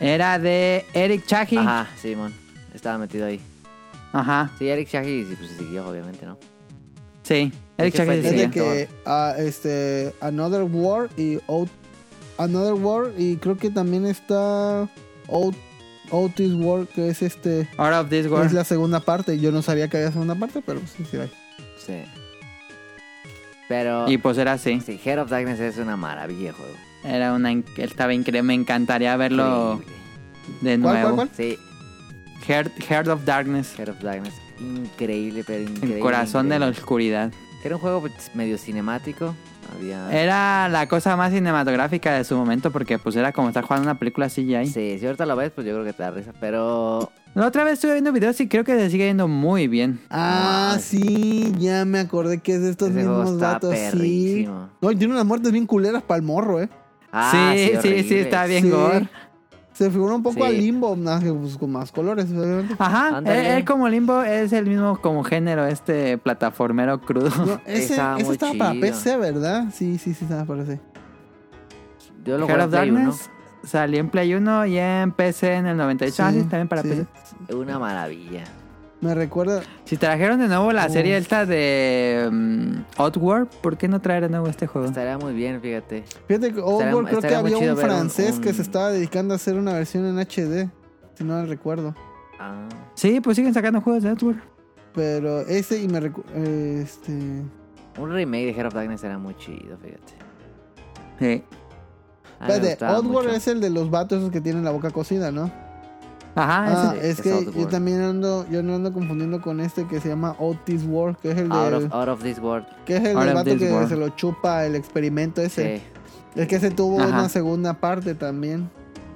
Era 0.00 0.38
de 0.38 0.86
Eric 0.94 1.26
Chahi. 1.26 1.58
Ajá. 1.58 1.80
Ajá, 1.82 1.96
Simón. 1.98 2.32
Estaba 2.72 2.96
metido 2.96 3.26
ahí. 3.26 3.38
Sí, 4.58 4.70
Eric 4.70 4.88
Shahi 4.88 5.26
sí, 5.26 5.36
pues 5.36 5.50
siguió, 5.50 5.86
obviamente, 5.86 6.24
¿no? 6.24 6.38
Sí. 7.24 7.52
Eric 7.76 7.94
Chahi 7.94 8.22
sí. 8.22 8.26
Es 8.26 8.36
de 8.38 8.50
que 8.50 8.88
ah, 9.04 9.34
este 9.36 10.14
Another 10.22 10.62
War 10.62 11.10
y 11.18 11.38
Out, 11.46 11.68
Another 12.38 12.72
War 12.82 13.12
y 13.18 13.36
creo 13.36 13.58
que 13.58 13.68
también 13.68 14.06
está 14.06 14.88
Out, 15.28 15.56
Otis 16.10 16.54
War 16.54 16.86
que 16.86 17.10
es 17.10 17.20
este 17.20 17.68
Out 17.76 17.92
of 17.92 18.08
This 18.08 18.28
que 18.28 18.46
es 18.46 18.54
la 18.54 18.64
segunda 18.64 19.00
parte. 19.00 19.38
Yo 19.38 19.52
no 19.52 19.60
sabía 19.60 19.88
que 19.88 19.98
había 19.98 20.10
segunda 20.10 20.36
parte, 20.36 20.62
pero 20.64 20.80
sí, 20.96 21.04
sí 21.04 21.18
hay. 21.18 21.30
Sí. 21.76 22.19
Pero. 23.70 24.10
Y 24.10 24.18
pues 24.18 24.36
era 24.36 24.54
así. 24.54 24.80
Sí, 24.80 25.00
Head 25.04 25.20
of 25.20 25.30
Darkness 25.30 25.60
es 25.60 25.78
una 25.78 25.96
maravilla 25.96 26.52
juego. 26.52 26.72
Era 27.04 27.32
una. 27.32 27.52
Estaba 27.76 28.12
increíble. 28.12 28.42
Me 28.42 28.54
encantaría 28.54 29.16
verlo 29.16 29.74
Increíble. 29.74 29.96
de 30.60 30.80
¿Cuál, 30.80 30.94
nuevo. 30.94 31.14
cuál, 31.14 31.28
cuál? 31.28 31.30
Sí, 31.36 31.56
Heart, 32.48 32.72
Heart 32.82 33.06
of 33.06 33.24
Darkness. 33.24 33.78
Head 33.78 33.90
of 33.90 34.00
Darkness. 34.02 34.34
Increíble, 34.58 35.44
pero 35.46 35.62
increíble. 35.62 35.94
El 35.94 36.00
corazón 36.02 36.48
de 36.48 36.58
la 36.58 36.66
oscuridad. 36.66 37.30
Era 37.64 37.76
un 37.76 37.80
juego 37.80 38.00
pues, 38.00 38.34
medio 38.34 38.58
cinemático. 38.58 39.36
Había. 39.72 40.10
Era 40.20 40.68
la 40.68 40.88
cosa 40.88 41.16
más 41.16 41.32
cinematográfica 41.32 42.12
de 42.14 42.24
su 42.24 42.36
momento 42.36 42.72
porque 42.72 42.98
pues 42.98 43.14
era 43.14 43.30
como 43.32 43.46
estar 43.50 43.62
jugando 43.62 43.88
una 43.88 44.00
película 44.00 44.28
CGI. 44.28 44.66
Sí, 44.66 44.96
si 44.98 45.06
ahorita 45.06 45.26
lo 45.26 45.36
ves, 45.36 45.52
pues 45.54 45.64
yo 45.64 45.74
creo 45.74 45.84
que 45.84 45.92
te 45.92 46.02
da 46.02 46.10
risa. 46.10 46.32
Pero. 46.40 47.12
La 47.34 47.46
otra 47.46 47.62
vez 47.64 47.74
estuve 47.74 47.92
viendo 47.92 48.12
videos 48.12 48.40
y 48.40 48.48
creo 48.48 48.64
que 48.64 48.76
se 48.76 48.90
sigue 48.90 49.04
viendo 49.04 49.28
muy 49.28 49.68
bien. 49.68 50.00
Ah, 50.10 50.76
sí, 50.80 51.52
ya 51.58 51.84
me 51.84 52.00
acordé 52.00 52.38
que 52.38 52.54
es 52.56 52.62
de 52.62 52.70
estos 52.70 52.90
Ese 52.90 52.98
mismos 52.98 53.38
vatos, 53.38 53.74
sí. 53.92 54.48
No, 54.80 54.90
y 54.90 54.96
tiene 54.96 55.14
unas 55.14 55.24
muertes 55.24 55.52
bien 55.52 55.66
culeras 55.66 56.02
para 56.02 56.16
el 56.18 56.22
morro, 56.24 56.60
eh. 56.60 56.68
Ah, 57.12 57.52
sí, 57.54 57.70
sí, 57.82 58.02
sí, 58.02 58.14
está 58.16 58.46
bien 58.46 58.64
Sí. 58.64 58.70
gore. 58.70 59.08
Se 59.72 59.90
figura 59.90 60.14
un 60.14 60.22
poco 60.22 60.36
Sí. 60.40 60.42
al 60.42 60.58
limbo, 60.58 60.94
pues, 60.96 61.56
con 61.56 61.70
más 61.72 61.90
colores, 61.92 62.26
obviamente. 62.32 62.74
Ajá, 62.78 63.18
él, 63.20 63.26
él 63.28 63.64
como 63.64 63.88
Limbo 63.88 64.20
es 64.22 64.52
el 64.52 64.66
mismo 64.66 65.00
como 65.00 65.24
género, 65.24 65.64
este 65.66 66.18
plataformero 66.18 67.00
crudo. 67.00 67.30
No, 67.46 67.60
ese, 67.66 67.92
Estaba 67.94 68.16
ese 68.16 68.24
muy 68.26 68.32
estaba 68.34 68.52
para. 68.58 68.80
PC, 68.80 69.16
¿verdad? 69.16 69.66
Sí, 69.72 69.96
sí, 69.98 70.12
sí, 70.12 70.24
estaba 70.24 70.44
para 70.44 70.64
PC. 70.64 70.80
Yo 72.24 72.36
lo 72.36 72.46
Heart 72.46 72.62
jugué 72.62 72.64
of 72.64 72.64
en 72.64 72.70
Play 72.70 72.90
1. 72.90 72.98
Darkness 73.00 73.30
salió 73.64 74.00
en 74.00 74.08
Play 74.10 74.34
1 74.34 74.66
y 74.66 74.78
en 74.78 75.12
PC 75.12 75.54
en 75.54 75.66
el 75.66 75.76
98. 75.76 76.22
ah, 76.24 76.32
sí, 76.32 76.40
también 76.42 76.68
para 76.68 76.82
sí. 76.82 76.88
PC. 76.88 77.54
Una 77.54 77.78
maravilla. 77.78 78.44
Me 79.00 79.14
recuerda. 79.14 79.62
Si 79.84 79.96
trajeron 79.96 80.38
de 80.40 80.46
nuevo 80.48 80.72
la 80.72 80.86
Uf. 80.86 80.92
serie 80.92 81.16
esta 81.16 81.46
de 81.46 82.28
um, 82.30 82.84
Oddworld, 82.98 83.48
¿por 83.62 83.78
qué 83.78 83.88
no 83.88 84.00
traer 84.00 84.24
de 84.24 84.28
nuevo 84.28 84.46
este 84.46 84.66
juego? 84.66 84.88
Estaría 84.88 85.16
muy 85.16 85.32
bien, 85.32 85.58
fíjate. 85.62 86.04
Fíjate 86.28 86.52
que 86.52 86.60
Oddworld 86.60 87.08
creo 87.08 87.20
que 87.22 87.34
había 87.34 87.56
un 87.56 87.76
francés 87.78 88.38
que 88.40 88.52
se 88.52 88.60
estaba 88.60 88.90
dedicando 88.90 89.32
a 89.32 89.36
hacer 89.36 89.56
una 89.56 89.72
versión 89.72 90.04
en 90.06 90.18
HD. 90.18 90.68
Si 91.14 91.24
no 91.24 91.44
recuerdo. 91.46 91.94
Ah, 92.38 92.68
Sí, 92.94 93.20
pues 93.20 93.36
siguen 93.36 93.54
sacando 93.54 93.80
juegos 93.80 94.02
de 94.02 94.10
Oddworld. 94.12 94.40
Pero 94.94 95.40
ese 95.40 95.80
y 95.82 95.88
me 95.88 96.00
recu- 96.02 96.24
Este. 96.34 97.12
un 97.98 98.12
remake 98.12 98.46
de 98.46 98.50
Head 98.60 98.66
of 98.66 98.74
Darkness 98.74 99.02
era 99.04 99.16
muy 99.18 99.34
chido, 99.36 99.78
fíjate. 99.78 100.12
Sí. 101.18 101.42
A 102.40 102.46
mí 102.46 102.52
me 102.60 102.68
Espérate, 102.70 102.84
Oddworld 102.98 103.26
mucho. 103.28 103.36
es 103.36 103.46
el 103.48 103.60
de 103.60 103.70
los 103.70 103.90
vatos 103.90 104.18
esos 104.18 104.30
que 104.30 104.40
tienen 104.40 104.64
la 104.64 104.70
boca 104.70 104.90
cocida, 104.90 105.30
¿no? 105.30 105.50
Ajá, 106.34 106.64
Ah, 106.90 106.94
ese- 106.96 107.10
es 107.10 107.18
es 107.18 107.22
que 107.22 107.50
yo 107.58 107.66
también 107.66 108.00
ando, 108.00 108.46
yo 108.50 108.62
no 108.62 108.76
ando 108.76 108.92
confundiendo 108.92 109.40
con 109.42 109.60
este 109.60 109.86
que 109.86 110.00
se 110.00 110.08
llama 110.08 110.36
Otis 110.38 110.84
World, 110.86 111.16
que 111.18 111.32
es 111.32 111.38
el 111.38 111.50
Out 111.52 111.72
of, 111.74 111.92
out 111.92 112.08
of 112.08 112.22
this 112.22 112.38
world. 112.38 112.66
que 112.86 112.96
es 112.96 113.04
el 113.04 113.16
Out 113.16 113.34
vato 113.34 113.50
this 113.50 113.58
que 113.58 113.72
world. 113.72 113.88
se 113.88 113.96
lo 113.96 114.08
chupa 114.10 114.64
el 114.64 114.74
experimento 114.76 115.42
ese. 115.42 115.78
Sí. 115.78 115.82
Es 116.40 116.46
que 116.46 116.56
ese 116.56 116.70
tuvo 116.70 117.00
Ajá. 117.00 117.08
una 117.08 117.28
segunda 117.28 117.74
parte 117.74 118.14
también. 118.14 118.70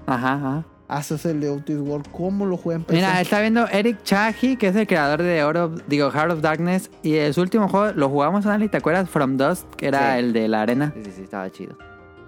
ajá, 0.06 0.34
ajá. 0.34 0.64
Ah, 0.86 1.00
ese 1.00 1.14
es 1.14 1.24
el 1.24 1.40
de 1.40 1.48
Otis 1.48 1.78
World. 1.78 2.06
¿Cómo 2.12 2.44
lo 2.44 2.58
juega 2.58 2.80
en 2.80 2.84
PC? 2.84 2.96
Mira, 2.96 3.18
está 3.20 3.40
viendo 3.40 3.66
Eric 3.68 4.02
Chahi, 4.02 4.56
que 4.58 4.68
es 4.68 4.76
el 4.76 4.86
creador 4.86 5.22
de 5.22 5.42
Oro, 5.42 5.70
digo, 5.88 6.10
Heart 6.10 6.32
of 6.32 6.40
Darkness. 6.42 6.90
Y 7.02 7.16
su 7.32 7.40
último 7.40 7.68
juego 7.68 7.92
lo 7.94 8.10
jugamos, 8.10 8.44
Anali, 8.44 8.68
¿te 8.68 8.76
acuerdas? 8.76 9.08
From 9.08 9.38
Dust, 9.38 9.64
que 9.76 9.86
era 9.86 10.12
Sí. 10.12 10.18
el 10.18 10.32
de 10.34 10.46
la 10.46 10.60
arena. 10.60 10.92
Sí, 10.94 11.04
sí, 11.06 11.12
sí, 11.16 11.22
estaba 11.22 11.48
chido. 11.50 11.78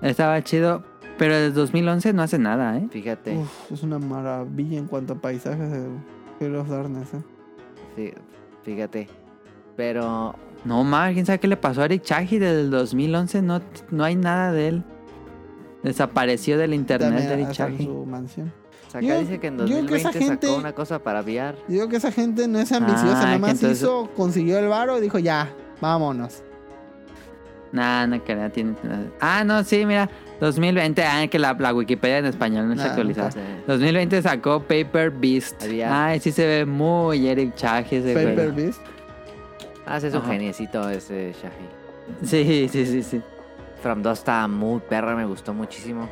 Estaba 0.03 0.43
chido, 0.45 0.83
pero 1.19 1.35
desde 1.35 1.53
2011 1.53 2.13
no 2.13 2.23
hace 2.23 2.39
nada, 2.39 2.77
¿eh? 2.79 2.87
Fíjate. 2.91 3.37
Uf, 3.37 3.73
es 3.73 3.83
una 3.83 3.99
maravilla 3.99 4.79
en 4.79 4.87
cuanto 4.87 5.15
a 5.15 5.17
paisajes 5.17 5.71
de 5.71 5.87
Hero 6.41 6.61
of 6.63 6.69
Darkness, 6.69 7.15
¿eh? 7.15 7.23
fí- 7.97 8.15
Fíjate. 8.63 9.09
Pero 9.77 10.35
No, 10.65 10.83
más, 10.85 11.13
quién 11.13 11.25
sabe 11.27 11.39
qué 11.39 11.47
le 11.49 11.57
pasó 11.57 11.83
a 11.83 11.85
Eric 11.85 12.03
Chahi 12.03 12.39
desde 12.39 12.61
el 12.63 12.71
2011. 12.71 13.43
No, 13.43 13.61
no 13.91 14.05
hay 14.05 14.17
nada 14.17 14.51
de 14.53 14.69
él. 14.69 14.85
Desapareció 15.83 16.59
del 16.59 16.75
internet 16.75 17.29
de 17.29 17.33
Eric 17.35 17.51
Chahi. 17.53 17.85
su 17.85 18.05
mansión. 18.07 18.53
o 18.87 18.91
sea, 18.91 18.99
acá 19.01 19.07
Yo- 19.09 19.21
dice 19.21 19.39
que 19.39 19.47
en 19.49 19.59
yo 19.59 19.65
creo 19.67 19.87
que 19.87 19.97
esa 19.97 20.09
2020 20.09 20.19
gente- 20.19 20.47
sacó 20.49 20.59
una 20.59 20.73
cosa 20.73 20.99
para 20.99 21.21
VR. 21.23 21.57
Yo 21.69 21.75
Digo 21.75 21.89
que 21.89 21.97
esa 21.97 22.11
gente 22.13 22.49
no 22.49 22.59
es 22.59 22.73
ambiciosa, 22.73 23.21
Ah, 23.21 23.23
nada 23.25 23.33
que 23.35 23.39
más 23.41 23.51
entonces- 23.53 23.79
hizo, 23.83 24.11
consiguió 24.17 24.59
el 24.59 24.69
varo 24.69 24.99
y 24.99 25.01
dijo 25.01 25.19
ya, 25.19 25.49
vámonos. 25.81 26.43
Nah, 27.73 28.07
no 28.07 28.23
creo, 28.23 28.51
tiene... 28.51 28.75
Ah, 29.21 29.43
no, 29.45 29.63
sí, 29.65 29.85
mira. 29.85 30.09
2020, 30.41 31.03
ah, 31.05 31.27
que 31.29 31.39
la, 31.39 31.55
la 31.59 31.73
Wikipedia 31.75 32.19
en 32.19 32.27
español 32.27 32.67
no 32.69 32.75
está 32.75 32.87
Ah, 32.87 32.91
actualizada. 32.91 33.31
Sí. 33.33 33.41
2020 33.67 34.23
sacó 34.23 34.61
Paper 34.61 35.11
Beast. 35.11 35.63
Había- 35.63 36.07
Ay, 36.07 36.21
sí 36.21 36.31
se 36.31 36.47
ve 36.47 36.67
muy 36.67 37.27
Eric 37.27 37.55
Chahi 37.55 37.97
ese 37.97 38.15
Paper 38.15 38.35
juego. 38.35 38.53
Beast. 38.55 38.81
Ah, 39.87 40.01
sí, 40.01 40.07
es 40.09 40.15
un 40.15 40.21
Ajá. 40.23 40.33
geniecito 40.33 40.89
ese 40.91 41.33
Shahi. 41.33 42.25
Sí, 42.27 42.69
sí, 42.71 42.87
sí, 42.87 43.03
sí. 43.03 43.23
From 43.83 44.03
2 44.03 44.19
estaba 44.19 44.47
muy 44.49 44.81
perra, 44.81 45.15
me 45.17 45.25
gustó 45.25 45.53
muchísimo. 45.55 46.09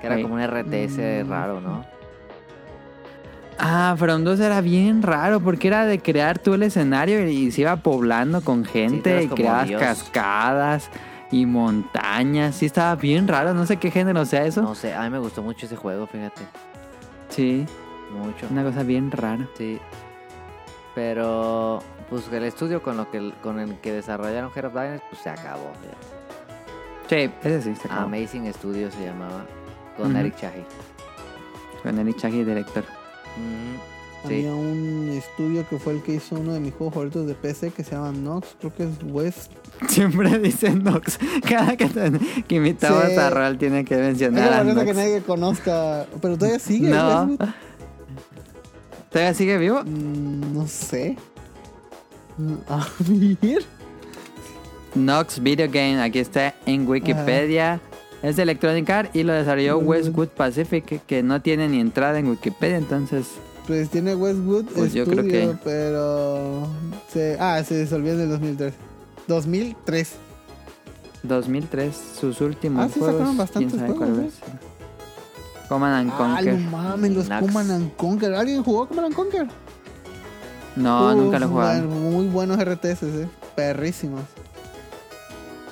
Que 0.00 0.06
era 0.08 0.16
Sí. 0.16 0.22
como 0.22 0.34
un 0.34 0.40
RTS 0.42 1.24
Mm. 1.24 1.30
raro, 1.30 1.60
¿no? 1.60 1.84
Ah, 3.58 3.94
From 3.98 4.24
2 4.24 4.40
era 4.40 4.60
bien 4.60 5.02
raro 5.02 5.40
porque 5.40 5.68
era 5.68 5.84
de 5.86 6.00
crear 6.00 6.38
tú 6.38 6.54
el 6.54 6.62
escenario 6.62 7.28
y, 7.28 7.50
se 7.50 7.62
iba 7.62 7.76
poblando 7.76 8.40
con 8.42 8.64
gente 8.64 9.24
y 9.24 9.28
creabas 9.28 9.68
Dios. 9.68 9.80
cascadas 9.80 10.90
y 11.30 11.46
montañas. 11.46 12.56
Sí, 12.56 12.66
estaba 12.66 12.94
bien 12.96 13.28
raro. 13.28 13.54
No 13.54 13.66
sé 13.66 13.76
qué 13.76 13.90
género 13.90 14.24
sea 14.24 14.44
eso. 14.44 14.62
No 14.62 14.74
sé, 14.74 14.94
a 14.94 15.02
mí 15.02 15.10
me 15.10 15.18
gustó 15.18 15.42
mucho 15.42 15.66
ese 15.66 15.76
juego, 15.76 16.06
fíjate. 16.06 16.42
Sí, 17.28 17.64
Mucho. 18.12 18.46
una 18.50 18.62
cosa 18.62 18.82
bien 18.82 19.10
rara. 19.10 19.48
Sí. 19.56 19.78
Pero, 20.94 21.82
pues 22.10 22.30
el 22.30 22.44
estudio 22.44 22.82
con 22.82 22.98
lo 22.98 23.10
que 23.10 23.32
con 23.42 23.58
el 23.58 23.78
que 23.80 23.92
desarrollaron 23.92 24.50
Head 24.54 24.66
of 24.66 24.74
Darkness, 24.74 25.02
pues 25.08 25.22
se 25.22 25.30
acabó. 25.30 25.72
fíjate. 25.80 26.22
Sí, 27.08 27.32
ese 27.42 27.62
sí 27.62 27.76
se 27.76 27.88
acabó. 27.88 28.02
Amazing 28.06 28.52
Studio 28.52 28.90
se 28.90 29.06
llamaba. 29.06 29.44
Con. 29.96 30.14
Eric 30.16 30.36
Chahi. 30.36 30.64
Con 31.82 31.98
Eric 31.98 32.16
Chahi, 32.16 32.44
director. 32.44 32.84
Mm, 33.36 34.28
sí. 34.28 34.34
Había 34.34 34.54
un 34.54 35.10
estudio 35.10 35.68
que 35.68 35.78
fue 35.78 35.94
el 35.94 36.02
que 36.02 36.14
hizo 36.14 36.36
uno 36.36 36.52
de 36.54 36.60
mis 36.60 36.72
juegos 36.74 36.94
favoritos 36.94 37.26
de 37.26 37.34
PC 37.34 37.70
que 37.70 37.82
se 37.84 37.92
llama 37.92 38.12
Nox, 38.12 38.56
creo 38.60 38.74
que 38.74 38.84
es 38.84 38.90
West. 39.04 39.50
Siempre 39.88 40.38
dice 40.38 40.70
Nox. 40.70 41.18
Cada 41.48 41.76
que, 41.76 41.88
que 42.46 42.76
Sí. 42.80 42.86
a 43.18 43.30
Rol 43.30 43.58
tiene 43.58 43.84
que 43.84 43.94
Es 43.94 44.00
mencionar 44.00 44.64
la 44.66 44.84
que 44.84 44.94
nadie 44.94 45.22
conozca, 45.22 46.06
pero 46.20 46.36
todavía 46.36 46.58
sigue. 46.58 46.88
No. 46.90 47.36
¿Todavía 49.10 49.34
sigue 49.34 49.58
vivo? 49.58 49.82
Mm, 49.84 50.54
no 50.54 50.66
sé. 50.66 51.16
A 52.68 52.86
ver. 53.00 53.62
Nox 54.94 55.42
Video 55.42 55.68
Game, 55.70 56.00
aquí 56.00 56.18
está 56.18 56.54
en 56.66 56.86
Wikipedia. 56.88 57.80
Es 58.22 58.36
de 58.36 58.42
Electronic 58.44 58.88
Arts 58.88 59.10
y 59.16 59.22
lo 59.24 59.32
desarrolló 59.32 59.78
Westwood 59.78 60.28
Pacific, 60.28 61.04
que 61.06 61.22
no 61.22 61.42
tiene 61.42 61.68
ni 61.68 61.80
entrada 61.80 62.18
en 62.18 62.28
Wikipedia, 62.28 62.76
entonces... 62.76 63.26
Pues 63.66 63.90
tiene 63.90 64.14
Westwood 64.16 64.64
Pues 64.74 64.92
yo 64.92 65.04
Studio, 65.04 65.22
creo 65.22 65.30
que- 65.52 65.56
pero... 65.64 66.66
Se... 67.12 67.36
Ah, 67.40 67.62
se 67.64 67.80
disolvió 67.80 68.12
en 68.12 68.20
el 68.22 68.28
2003. 68.28 68.74
2003. 69.28 70.12
2003, 71.24 71.94
sus 72.20 72.40
últimos 72.40 72.84
Ah, 72.84 72.88
sí, 72.88 72.98
juegos. 72.98 73.14
sacaron 73.16 73.36
bastantes 73.36 73.72
quién 73.72 73.80
sabe 73.86 73.96
juegos, 73.98 74.14
cuál 74.16 74.24
¿eh? 74.24 74.28
es. 74.28 75.68
Command 75.68 75.94
and 75.94 76.10
Ah, 76.12 76.16
Conquer. 76.18 76.58
no 76.58 76.70
mames, 76.70 77.10
los 77.12 77.28
Nax. 77.28 77.46
Command 77.46 77.70
and 77.70 77.96
Conquer. 77.96 78.34
¿Alguien 78.34 78.62
jugó 78.64 78.86
Command 78.88 79.06
and 79.06 79.14
Conquer? 79.14 79.46
No, 80.74 81.08
Uf, 81.08 81.16
nunca 81.16 81.38
lo 81.38 81.46
he 81.46 81.48
jugado. 81.48 81.82
Muy 81.88 82.26
buenos 82.26 82.58
RTS, 82.58 83.02
eh. 83.04 83.28
Perrísimos. 83.54 84.22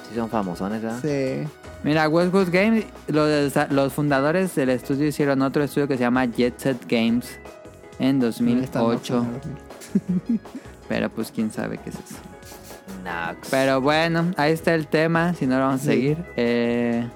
Sí, 0.08 0.14
son 0.16 0.30
famosones, 0.30 0.80
¿verdad? 0.82 1.00
Sí. 1.02 1.48
Mira, 1.82 2.08
Westwood 2.08 2.48
Games, 2.52 2.84
los, 3.08 3.92
fundadores 3.92 4.54
del 4.54 4.68
estudio 4.70 5.06
hicieron 5.06 5.40
otro 5.42 5.62
estudio 5.64 5.88
que 5.88 5.94
se 5.96 6.00
llama 6.02 6.26
Jet 6.26 6.58
Set 6.58 6.78
Games 6.88 7.38
en 7.98 8.22
Está 8.22 8.80
2008. 8.80 9.14
loco, 9.14 9.28
Pero 10.88 11.08
pues 11.10 11.30
quién 11.32 11.50
sabe 11.50 11.78
qué 11.78 11.90
es 11.90 11.96
eso. 11.96 12.16
Pero 13.50 13.80
bueno, 13.80 14.32
ahí 14.36 14.52
está 14.52 14.74
el 14.74 14.86
tema. 14.88 15.32
Si 15.34 15.46
no 15.46 15.56
lo 15.58 15.66
vamos 15.66 15.80
a 15.80 15.84
Sí. 15.84 15.90
seguir. 15.90 16.18
Eh, 16.36 17.06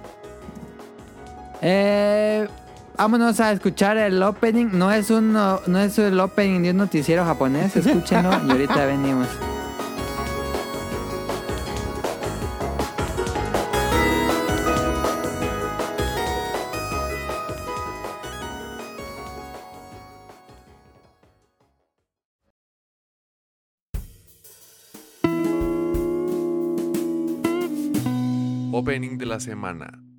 eh, 1.61 2.49
vámonos 2.97 3.41
a 3.41 3.53
escuchar 3.53 3.97
el 3.99 4.23
opening. 4.23 4.69
No 4.73 4.91
es, 4.93 5.11
un, 5.11 5.33
no 5.33 5.79
es 5.79 5.99
el 5.99 6.19
opening 6.21 6.61
de 6.63 6.71
un 6.71 6.77
noticiero 6.79 7.25
japonés. 7.25 7.77
Escúchenlo 7.77 8.31
y 8.47 8.51
ahorita 8.51 8.87
venimos. 8.87 9.29
La 29.35 29.41
semana. 29.41 30.14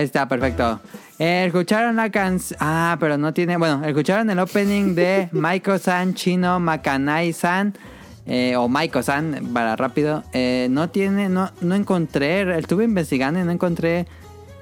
Ahí 0.00 0.06
está, 0.06 0.26
perfecto. 0.26 0.80
Escucharon 1.18 1.96
la 1.96 2.08
canción. 2.08 2.58
Ah, 2.62 2.96
pero 2.98 3.18
no 3.18 3.34
tiene. 3.34 3.58
Bueno, 3.58 3.84
escucharon 3.84 4.30
el 4.30 4.38
opening 4.38 4.94
de 4.94 5.28
Maiko-san 5.30 6.14
Chino 6.14 6.58
Makanai-san. 6.58 7.74
eh, 8.24 8.56
o 8.56 8.66
Maiko-san, 8.66 9.50
para 9.52 9.76
rápido. 9.76 10.24
Eh, 10.32 10.68
no 10.70 10.88
tiene. 10.88 11.28
No, 11.28 11.50
no 11.60 11.74
encontré. 11.74 12.58
Estuve 12.58 12.84
investigando 12.84 13.40
y 13.40 13.44
no 13.44 13.50
encontré 13.52 14.06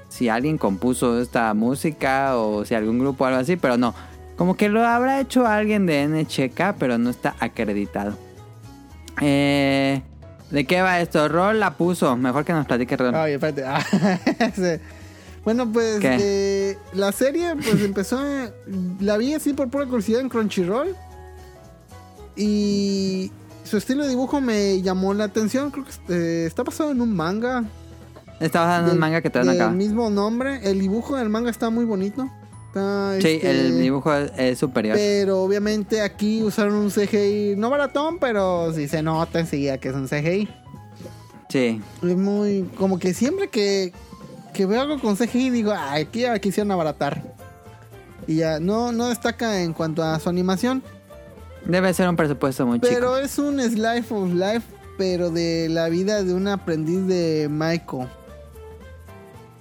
si 0.09 0.27
alguien 0.27 0.57
compuso 0.57 1.21
esta 1.21 1.53
música 1.53 2.35
o 2.35 2.65
si 2.65 2.75
algún 2.75 2.99
grupo 2.99 3.23
o 3.23 3.27
algo 3.27 3.39
así, 3.39 3.55
pero 3.55 3.77
no. 3.77 3.95
Como 4.35 4.57
que 4.57 4.67
lo 4.67 4.85
habrá 4.85 5.21
hecho 5.21 5.47
alguien 5.47 5.85
de 5.85 6.05
NHK, 6.05 6.75
pero 6.77 6.97
no 6.97 7.11
está 7.11 7.35
acreditado. 7.39 8.17
Eh, 9.21 10.01
¿De 10.51 10.65
qué 10.65 10.81
va 10.81 10.99
esto? 10.99 11.29
Rol 11.29 11.61
la 11.61 11.75
puso. 11.77 12.17
Mejor 12.17 12.43
que 12.43 12.51
nos 12.51 12.65
platique 12.65 12.97
Rol. 12.97 13.15
Espérate. 13.15 13.63
Bueno, 15.49 15.71
pues 15.71 15.99
eh, 16.03 16.77
la 16.93 17.11
serie 17.11 17.55
pues 17.55 17.81
empezó, 17.83 18.19
a- 18.19 18.51
la 18.99 19.17
vi 19.17 19.33
así 19.33 19.53
por 19.53 19.67
pura 19.69 19.85
curiosidad 19.85 20.21
en 20.21 20.29
Crunchyroll 20.29 20.95
y 22.35 23.31
su 23.63 23.77
estilo 23.77 24.03
de 24.03 24.09
dibujo 24.09 24.41
me 24.41 24.81
llamó 24.81 25.13
la 25.13 25.23
atención, 25.25 25.71
creo 25.71 25.85
que 25.85 26.13
eh, 26.13 26.45
está 26.45 26.63
basado 26.63 26.91
en 26.91 27.01
un 27.01 27.15
manga 27.15 27.63
Está 28.39 28.61
basado 28.61 28.85
en 28.87 28.93
un 28.93 28.99
manga 28.99 29.21
que 29.21 29.29
te 29.29 29.39
dan 29.39 29.49
acá. 29.49 29.69
mismo 29.69 30.09
nombre, 30.09 30.59
el 30.69 30.79
dibujo 30.79 31.17
del 31.17 31.29
manga 31.29 31.49
está 31.49 31.69
muy 31.69 31.83
bonito. 31.83 32.29
Está, 32.67 33.15
Sí, 33.19 33.27
este, 33.27 33.49
el 33.51 33.81
dibujo 33.81 34.13
es, 34.13 34.31
es 34.37 34.59
superior. 34.59 34.95
Pero 34.95 35.41
obviamente 35.41 36.01
aquí 36.01 36.41
usaron 36.43 36.75
un 36.75 36.89
CGI, 36.91 37.55
no 37.57 37.69
baratón, 37.71 38.19
pero 38.19 38.71
sí 38.73 38.87
se 38.87 39.01
nota 39.01 39.39
enseguida 39.39 39.77
que 39.79 39.89
es 39.89 39.95
un 39.95 40.07
CGI. 40.07 40.47
Sí. 41.49 41.81
Es 42.03 42.15
muy. 42.15 42.69
Como 42.77 42.97
que 42.99 43.13
siempre 43.15 43.49
que, 43.49 43.91
que 44.53 44.65
veo 44.65 44.81
algo 44.81 44.99
con 44.99 45.15
CGI 45.15 45.49
digo, 45.49 45.73
ay, 45.75 46.03
aquí 46.03 46.21
ya 46.21 46.37
quisieron 46.39 46.71
abaratar. 46.71 47.21
Y 48.27 48.37
ya, 48.37 48.59
no, 48.59 48.91
no 48.91 49.09
destaca 49.09 49.61
en 49.61 49.73
cuanto 49.73 50.03
a 50.03 50.19
su 50.19 50.29
animación. 50.29 50.83
Debe 51.65 51.93
ser 51.93 52.07
un 52.07 52.15
presupuesto 52.15 52.65
muy 52.65 52.79
Pero 52.79 53.15
chico. 53.15 53.17
es 53.17 53.37
un 53.39 53.59
slice 53.61 54.13
of 54.13 54.33
life, 54.33 54.63
pero 54.97 55.29
de 55.29 55.67
la 55.69 55.89
vida 55.89 56.23
de 56.23 56.33
un 56.33 56.47
aprendiz 56.47 57.05
de 57.07 57.47
Maiko. 57.49 58.07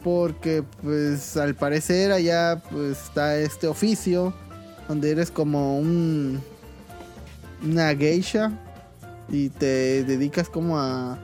Porque, 0.04 0.62
pues, 0.82 1.36
al 1.36 1.54
parecer 1.54 2.12
allá 2.12 2.62
pues 2.70 3.02
está 3.04 3.36
este 3.36 3.66
oficio 3.66 4.32
donde 4.86 5.10
eres 5.10 5.30
como 5.30 5.78
un 5.78 6.40
una 7.62 7.94
geisha 7.96 8.52
y 9.28 9.48
te 9.48 10.04
dedicas 10.04 10.48
como 10.48 10.78
a 10.78 11.18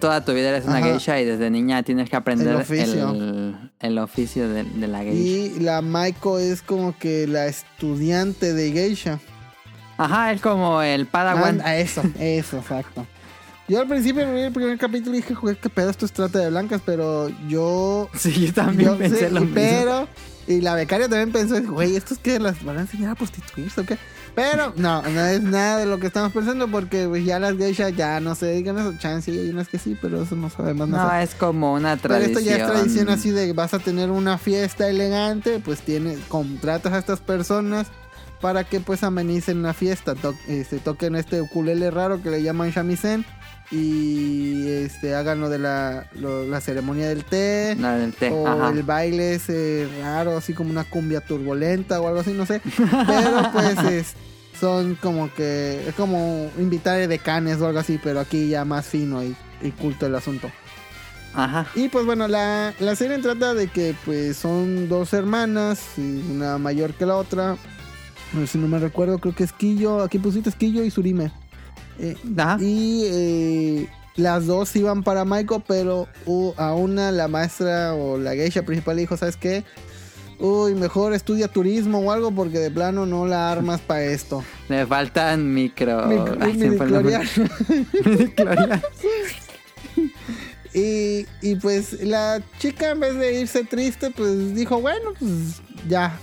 Toda 0.00 0.24
tu 0.24 0.32
vida 0.32 0.48
eres 0.48 0.64
una 0.64 0.78
Ajá. 0.78 0.86
geisha 0.88 1.20
y 1.20 1.24
desde 1.24 1.48
niña 1.50 1.82
tienes 1.84 2.10
que 2.10 2.16
aprender 2.16 2.48
El 2.48 2.56
oficio. 2.56 3.10
el, 3.10 3.70
el 3.78 3.98
oficio 3.98 4.48
de, 4.48 4.64
de 4.64 4.88
la 4.88 5.02
geisha. 5.04 5.56
y 5.56 5.60
la 5.60 5.80
Maiko 5.80 6.38
es 6.38 6.60
como 6.62 6.98
que 6.98 7.26
la 7.28 7.46
estudiante 7.46 8.52
de 8.52 8.72
geisha. 8.72 9.20
Ajá, 9.96 10.32
es 10.32 10.40
como 10.40 10.82
el 10.82 11.06
Padawan. 11.06 11.60
Ah, 11.64 11.76
eso, 11.76 12.02
eso, 12.18 12.58
exacto. 12.58 13.06
Yo 13.68 13.80
al 13.80 13.88
principio 13.88 14.32
vi 14.32 14.40
el 14.42 14.52
primer 14.52 14.76
capítulo 14.78 15.16
y 15.16 15.20
dije, 15.22 15.34
joder, 15.34 15.56
qué 15.56 15.68
pedo, 15.68 15.90
esto 15.90 16.04
es 16.06 16.12
trata 16.12 16.38
de 16.40 16.50
blancas, 16.50 16.82
pero 16.84 17.28
yo... 17.48 18.08
sí, 18.14 18.46
yo 18.46 18.52
también 18.52 18.90
yo 18.90 18.98
pensé 18.98 19.16
sé, 19.18 19.30
lo 19.30 19.40
mismo. 19.40 19.54
Pero, 19.54 20.08
y 20.46 20.60
la 20.60 20.74
becaria 20.74 21.08
también 21.08 21.32
pensó, 21.32 21.60
güey, 21.72 21.96
¿estos 21.96 22.18
qué? 22.18 22.38
¿Las 22.38 22.62
van 22.64 22.78
a 22.78 22.80
enseñar 22.82 23.10
a 23.12 23.14
prostituirse 23.14 23.80
o 23.80 23.84
qué? 23.86 23.98
Pero 24.36 24.72
no, 24.76 25.00
no 25.02 25.20
es 25.26 25.42
nada 25.42 25.78
de 25.78 25.86
lo 25.86 25.98
que 25.98 26.06
estamos 26.06 26.30
pensando 26.30 26.68
porque 26.68 27.06
pues, 27.08 27.24
ya 27.24 27.38
las 27.40 27.56
geishas 27.56 27.96
ya 27.96 28.20
no 28.20 28.34
se 28.34 28.46
dedican 28.46 28.76
a 28.76 28.82
eso. 28.82 28.94
Chance 28.98 29.30
hay 29.32 29.48
unas 29.48 29.66
que 29.66 29.78
sí, 29.78 29.96
pero 30.00 30.22
eso 30.22 30.36
no 30.36 30.50
sabemos 30.50 30.88
No, 30.88 30.98
nada. 30.98 31.22
es 31.22 31.34
como 31.34 31.72
una 31.72 31.96
Pero 31.96 32.14
tradición. 32.14 32.36
esto 32.36 32.40
ya 32.50 32.56
es 32.58 32.70
tradición 32.70 33.08
así 33.08 33.30
de 33.30 33.52
vas 33.54 33.72
a 33.74 33.78
tener 33.78 34.10
una 34.10 34.36
fiesta 34.38 34.88
elegante, 34.88 35.58
pues 35.64 35.80
tiene, 35.80 36.18
contratas 36.28 36.92
a 36.92 36.98
estas 36.98 37.20
personas 37.20 37.86
para 38.42 38.64
que 38.64 38.80
pues 38.80 39.02
amenicen 39.02 39.62
la 39.62 39.72
fiesta, 39.72 40.14
to- 40.14 40.34
este, 40.46 40.78
toquen 40.80 41.16
este 41.16 41.40
ukulele 41.40 41.90
raro 41.90 42.22
que 42.22 42.28
le 42.30 42.42
llaman 42.42 42.70
shamisen 42.70 43.24
y 43.70 44.66
este 44.68 45.14
hagan 45.14 45.40
lo 45.40 45.48
de 45.48 45.58
la, 45.58 46.08
lo- 46.14 46.46
la 46.46 46.60
ceremonia 46.60 47.08
del 47.08 47.24
té. 47.24 47.76
La 47.80 47.96
del 47.96 48.12
té. 48.12 48.30
O 48.30 48.46
Ajá. 48.46 48.70
el 48.70 48.82
baile 48.82 49.34
ese 49.34 49.88
raro, 50.00 50.36
así 50.36 50.52
como 50.52 50.70
una 50.70 50.84
cumbia 50.84 51.20
turbulenta 51.20 52.00
o 52.00 52.06
algo 52.08 52.20
así, 52.20 52.32
no 52.32 52.46
sé. 52.46 52.60
Pero 52.76 53.50
pues 53.52 53.78
es- 53.90 54.14
son 54.60 54.94
como 54.94 55.32
que 55.34 55.84
es 55.88 55.94
como 55.94 56.50
invitar 56.58 57.06
de 57.06 57.18
canes 57.18 57.60
o 57.60 57.66
algo 57.66 57.78
así, 57.78 58.00
pero 58.02 58.20
aquí 58.20 58.48
ya 58.48 58.64
más 58.64 58.86
fino 58.86 59.22
y, 59.22 59.36
y 59.62 59.70
culto 59.72 60.06
el 60.06 60.14
asunto. 60.14 60.50
Ajá. 61.34 61.66
Y 61.74 61.88
pues 61.88 62.06
bueno, 62.06 62.26
la, 62.28 62.72
la 62.80 62.96
serie 62.96 63.18
trata 63.18 63.52
de 63.52 63.68
que 63.68 63.94
pues 64.06 64.38
son 64.38 64.88
dos 64.88 65.12
hermanas, 65.12 65.80
una 65.98 66.56
mayor 66.56 66.94
que 66.94 67.04
la 67.04 67.16
otra. 67.16 67.56
Sé 68.34 68.46
Si 68.46 68.58
no 68.58 68.66
me 68.68 68.78
recuerdo, 68.78 69.18
creo 69.18 69.34
que 69.34 69.44
es 69.44 69.52
Quillo, 69.52 70.02
aquí 70.02 70.18
pusiste 70.18 70.50
Quillo 70.52 70.82
y 70.82 70.90
Surime. 70.90 71.30
Eh, 71.98 72.16
Ajá. 72.36 72.58
y 72.60 73.02
eh, 73.04 73.88
las 74.16 74.46
dos 74.46 74.74
iban 74.76 75.02
para 75.02 75.24
Maiko, 75.24 75.60
pero 75.60 76.06
uh, 76.26 76.52
a 76.56 76.74
una 76.74 77.10
la 77.12 77.28
maestra 77.28 77.94
o 77.94 78.18
la 78.18 78.34
geisha 78.34 78.62
principal 78.62 78.96
le 78.96 79.02
dijo, 79.02 79.16
¿sabes 79.16 79.36
qué? 79.36 79.64
Uy, 80.38 80.74
mejor 80.74 81.14
estudia 81.14 81.48
turismo 81.48 82.00
o 82.00 82.12
algo 82.12 82.30
porque 82.30 82.58
de 82.58 82.70
plano 82.70 83.06
no 83.06 83.26
la 83.26 83.50
armas 83.50 83.80
para 83.80 84.04
esto. 84.04 84.44
Le 84.68 84.84
faltan 84.86 85.54
micro. 85.54 86.04
Mi- 86.06 86.16
Ay. 86.40 86.76
Y, 90.74 91.26
y 91.40 91.56
pues 91.56 92.02
la 92.02 92.42
chica 92.58 92.90
en 92.90 93.00
vez 93.00 93.14
de 93.16 93.40
irse 93.40 93.64
triste, 93.64 94.10
pues 94.10 94.54
dijo, 94.54 94.78
bueno, 94.78 95.14
pues 95.18 95.62
ya. 95.88 96.18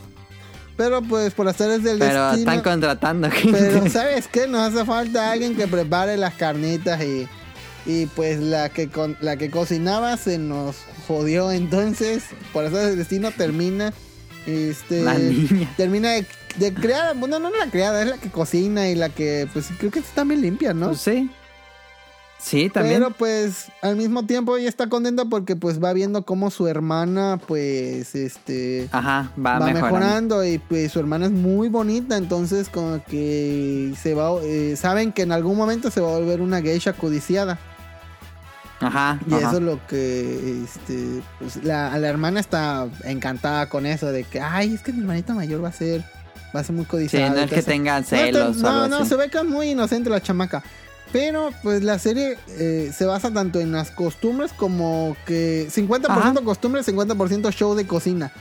Pero 0.76 1.02
pues 1.02 1.34
por 1.34 1.48
hacer 1.48 1.82
del 1.82 2.00
Pero 2.00 2.28
destino. 2.30 2.52
están 2.52 2.62
contratando 2.62 3.30
gente. 3.30 3.60
Pero 3.60 3.90
¿sabes 3.92 4.28
qué? 4.28 4.48
Nos 4.48 4.74
hace 4.74 4.86
falta 4.86 5.32
alguien 5.32 5.56
que 5.56 5.68
prepare 5.68 6.18
las 6.18 6.34
carnitas 6.34 7.02
y, 7.04 7.28
y 7.86 8.08
pues 8.08 8.40
la 8.40 8.70
que 8.70 8.90
con, 8.90 9.16
la 9.22 9.38
que 9.38 9.50
cocinaba 9.52 10.18
se 10.18 10.38
nos 10.40 10.78
jodió. 11.08 11.52
Entonces, 11.52 12.24
por 12.52 12.66
hacer 12.66 12.90
el 12.90 12.98
destino 12.98 13.32
termina. 13.32 13.94
Este. 14.48 15.02
La 15.04 15.14
niña. 15.18 15.72
Termina 15.78 16.12
de, 16.12 16.26
de 16.58 16.74
crear. 16.74 17.16
Bueno, 17.16 17.40
no 17.40 17.50
es 17.50 17.60
la 17.60 17.70
criada, 17.72 18.02
es 18.02 18.10
la 18.10 18.18
que 18.18 18.30
cocina 18.30 18.90
y 18.90 18.96
la 18.96 19.10
que 19.10 19.48
pues 19.54 19.68
creo 19.78 19.92
que 19.92 20.00
está 20.00 20.24
bien 20.24 20.42
limpia, 20.42 20.74
¿no? 20.74 20.88
Pues 20.88 21.02
sí. 21.02 21.30
Sí, 22.44 22.70
también. 22.70 23.00
Pero 23.02 23.12
pues 23.16 23.68
al 23.82 23.96
mismo 23.96 24.26
tiempo 24.26 24.58
ella 24.58 24.68
está 24.68 24.90
contenta 24.90 25.24
porque 25.26 25.56
pues 25.56 25.82
va 25.82 25.94
viendo 25.94 26.26
cómo 26.26 26.52
su 26.52 26.68
hermana 26.68 27.40
pues 27.48 28.16
este 28.16 28.90
Ajá, 28.92 29.32
va, 29.38 29.60
va, 29.60 29.66
mejorando. 29.68 29.82
mejorando. 30.40 30.46
y 30.46 30.58
pues 30.58 30.92
su 30.92 31.00
hermana 31.00 31.28
es 31.28 31.32
muy 31.32 31.70
bonita 31.70 32.18
entonces 32.18 32.68
como 32.68 33.02
que 33.06 33.94
se 34.02 34.14
va 34.14 34.32
eh, 34.44 34.76
saben 34.76 35.14
que 35.14 35.22
en 35.22 35.32
algún 35.32 35.56
momento 35.56 35.90
se 35.90 36.02
va 36.02 36.10
a 36.14 36.20
volver 36.20 36.42
una 36.42 36.62
geisha 36.62 36.92
codiciada 36.92 37.58
Ajá. 38.82 39.20
y 39.26 39.34
ajá. 39.36 39.48
eso 39.48 39.58
es 39.58 39.64
lo 39.64 39.88
que 39.88 40.64
este 40.66 41.22
pues 41.40 41.64
la, 41.64 41.98
la 41.98 42.08
hermana 42.10 42.42
está 42.42 42.88
encantada 43.06 43.70
con 43.70 43.86
eso 43.86 44.12
de 44.12 44.26
que 44.26 44.42
ay 44.42 44.74
es 44.74 44.82
que 44.82 44.92
mi 44.92 45.00
hermanita 45.00 45.34
mayor 45.34 45.64
va 45.64 45.70
a 45.70 45.72
ser 45.72 46.04
va 46.54 46.60
a 46.60 46.64
ser 46.66 46.76
muy 46.76 46.84
Sí, 46.84 46.90
codiciada 46.92 47.30
no 47.30 47.36
es 47.40 47.50
todo 47.50 47.56
que 47.66 47.80
No, 47.80 48.04
celos 48.04 48.58
no, 48.58 48.68
o 48.68 48.72
algo 48.72 48.88
no, 48.90 48.98
así. 48.98 49.10
se 49.10 49.16
ve 49.16 49.30
que 49.30 49.38
es 49.38 49.46
muy 49.46 49.70
inocente 49.70 50.10
la 50.10 50.22
chamaca. 50.22 50.62
Pero 51.14 51.52
pues 51.64 51.82
la 51.84 51.98
serie 52.00 52.38
eh, 52.50 52.92
se 52.94 53.06
basa 53.06 53.32
tanto 53.32 53.62
en 53.62 53.72
las 53.72 53.92
costumbres 53.92 54.52
como 54.52 55.16
que 55.26 55.68
50% 55.70 56.06
Ajá. 56.10 56.34
costumbres, 56.44 56.86
50% 56.88 57.52
show 57.54 57.76
de 57.76 57.88
cocina. 57.88 58.32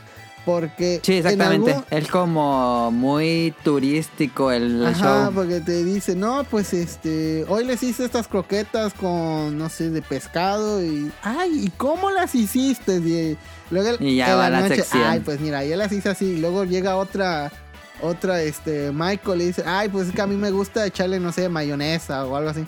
Porque 0.44 1.00
Sí, 1.04 1.12
en 1.12 1.18
exactamente. 1.18 1.70
algún- 1.72 1.84
Es 1.90 2.08
como 2.08 2.90
muy 2.90 3.54
turístico 3.62 4.50
el 4.50 4.84
Ajá, 4.84 5.26
show. 5.26 5.34
porque 5.34 5.60
te 5.60 5.84
dice, 5.84 6.16
no, 6.16 6.42
pues 6.50 6.72
este, 6.74 7.44
hoy 7.48 7.64
les 7.64 7.80
hice 7.84 8.04
estas 8.04 8.26
croquetas 8.26 8.92
con, 8.94 9.56
no 9.56 9.68
sé, 9.68 9.90
de 9.90 10.02
pescado 10.02 10.82
y, 10.84 11.12
ay, 11.22 11.66
¿y 11.66 11.70
cómo 11.76 12.10
las 12.10 12.34
hiciste? 12.34 12.96
Y 12.96 13.36
luego 13.70 13.90
el- 13.90 14.02
Y 14.04 14.16
ya 14.16 14.34
va 14.34 14.50
la 14.50 14.66
sección. 14.66 15.02
ay, 15.04 15.20
pues 15.20 15.38
mira, 15.38 15.64
yo 15.64 15.76
las 15.76 15.92
hice 15.92 16.08
así, 16.08 16.24
y 16.24 16.38
luego 16.38 16.64
llega 16.64 16.96
otra, 16.96 17.52
otra, 18.02 18.42
este, 18.42 18.90
Michael 18.92 19.38
le 19.38 19.46
dice, 19.46 19.62
ay, 19.66 19.88
pues 19.88 20.08
es 20.08 20.14
que 20.14 20.20
a 20.20 20.26
mí 20.26 20.36
me 20.36 20.50
gusta 20.50 20.84
echarle, 20.86 21.18
no 21.20 21.32
sé, 21.32 21.48
mayonesa 21.48 22.26
o 22.26 22.36
algo 22.36 22.50
así. 22.50 22.66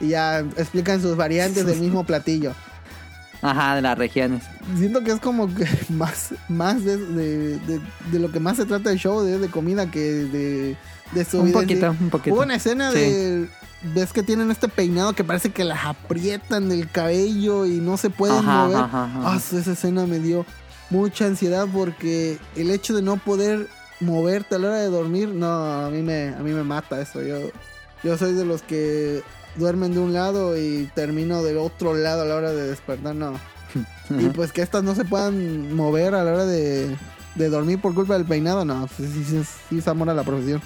Y 0.00 0.08
ya 0.08 0.40
explican 0.40 1.00
sus 1.02 1.16
variantes 1.16 1.66
del 1.66 1.80
mismo 1.80 2.04
platillo. 2.04 2.52
Ajá, 3.42 3.74
de 3.76 3.82
las 3.82 3.98
regiones. 3.98 4.42
Siento 4.78 5.02
que 5.02 5.10
es 5.12 5.20
como 5.20 5.52
que 5.54 5.66
más, 5.90 6.34
más 6.48 6.84
de, 6.84 6.96
de- 6.96 7.58
de- 7.58 7.80
de 8.10 8.18
lo 8.18 8.30
que 8.32 8.40
más 8.40 8.56
se 8.56 8.64
trata 8.64 8.90
el 8.90 8.98
show, 8.98 9.22
de, 9.22 9.38
de 9.38 9.48
comida 9.48 9.90
que 9.90 10.00
de, 10.00 10.76
de 11.12 11.24
su 11.24 11.40
Un 11.40 11.46
vida 11.48 11.60
poquito, 11.60 11.90
un 11.90 12.10
poquito. 12.10 12.34
Hubo 12.36 12.42
una 12.42 12.54
escena 12.56 12.90
Sí. 12.90 12.98
de. 12.98 13.48
Ves 13.94 14.14
que 14.14 14.22
tienen 14.22 14.50
este 14.50 14.66
peinado 14.68 15.12
que 15.12 15.24
parece 15.24 15.50
que 15.50 15.62
las 15.62 15.84
aprietan 15.84 16.70
del 16.70 16.88
cabello 16.90 17.66
y 17.66 17.80
no 17.80 17.98
se 17.98 18.08
pueden 18.08 18.36
Ajá, 18.38 18.64
mover. 18.64 18.76
ajá, 18.78 19.04
ajá. 19.04 19.20
Ah, 19.24 19.36
esa 19.36 19.72
escena 19.72 20.06
me 20.06 20.20
dio 20.20 20.46
mucha 20.88 21.26
ansiedad 21.26 21.66
porque 21.70 22.38
el 22.56 22.70
hecho 22.70 22.94
de 22.96 23.02
no 23.02 23.18
poder 23.18 23.68
moverte 24.04 24.54
a 24.54 24.58
la 24.58 24.68
hora 24.68 24.78
de 24.80 24.88
dormir, 24.88 25.28
no, 25.28 25.46
a 25.86 25.90
mí 25.90 26.02
me, 26.02 26.28
a 26.28 26.38
mí 26.42 26.52
me 26.52 26.62
mata 26.64 27.00
eso. 27.00 27.22
Yo, 27.22 27.38
yo 28.02 28.16
soy 28.18 28.34
de 28.34 28.44
los 28.44 28.62
que 28.62 29.22
duermen 29.56 29.92
de 29.92 29.98
un 30.00 30.12
lado 30.12 30.56
y 30.56 30.90
termino 30.94 31.42
del 31.42 31.58
otro 31.58 31.94
lado 31.94 32.22
a 32.22 32.24
la 32.24 32.34
hora 32.36 32.52
de 32.52 32.68
despertar, 32.68 33.14
no. 33.14 33.34
y 34.20 34.26
pues 34.28 34.52
que 34.52 34.62
estas 34.62 34.82
no 34.84 34.94
se 34.94 35.04
puedan 35.04 35.74
mover 35.74 36.14
a 36.14 36.22
la 36.24 36.32
hora 36.32 36.44
de, 36.46 36.96
de 37.34 37.48
dormir 37.48 37.80
por 37.80 37.94
culpa 37.94 38.14
del 38.14 38.24
peinado, 38.26 38.64
no, 38.64 38.88
sí, 38.96 39.06
sí, 39.24 39.42
sí 39.68 39.78
es 39.78 39.88
amor 39.88 40.10
a 40.10 40.14
la 40.14 40.22
profesión. 40.24 40.60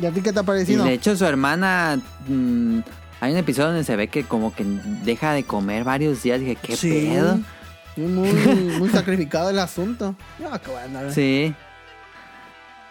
¿Y 0.00 0.06
a 0.06 0.12
ti 0.12 0.20
qué 0.20 0.32
te 0.32 0.38
ha 0.38 0.42
Y 0.42 0.46
parecido? 0.46 0.84
de 0.84 0.92
hecho 0.92 1.16
su 1.16 1.24
hermana... 1.24 2.00
mm, 2.28 2.78
hay 3.20 3.32
un 3.32 3.38
episodio 3.38 3.68
donde 3.70 3.82
se 3.82 3.96
ve 3.96 4.06
que 4.06 4.22
como 4.22 4.54
que 4.54 4.64
deja 5.04 5.32
de 5.32 5.42
comer 5.42 5.82
varios 5.82 6.22
días. 6.22 6.38
Dije, 6.38 6.54
¿qué 6.62 6.76
Sí. 6.76 6.90
pedo? 7.12 7.40
Muy, 7.98 8.32
muy 8.78 8.88
sacrificado 8.90 9.50
el 9.50 9.58
asunto. 9.58 10.14
Acabo 10.50 10.76
de 10.76 10.82
andar. 10.84 11.12
Sí. 11.12 11.54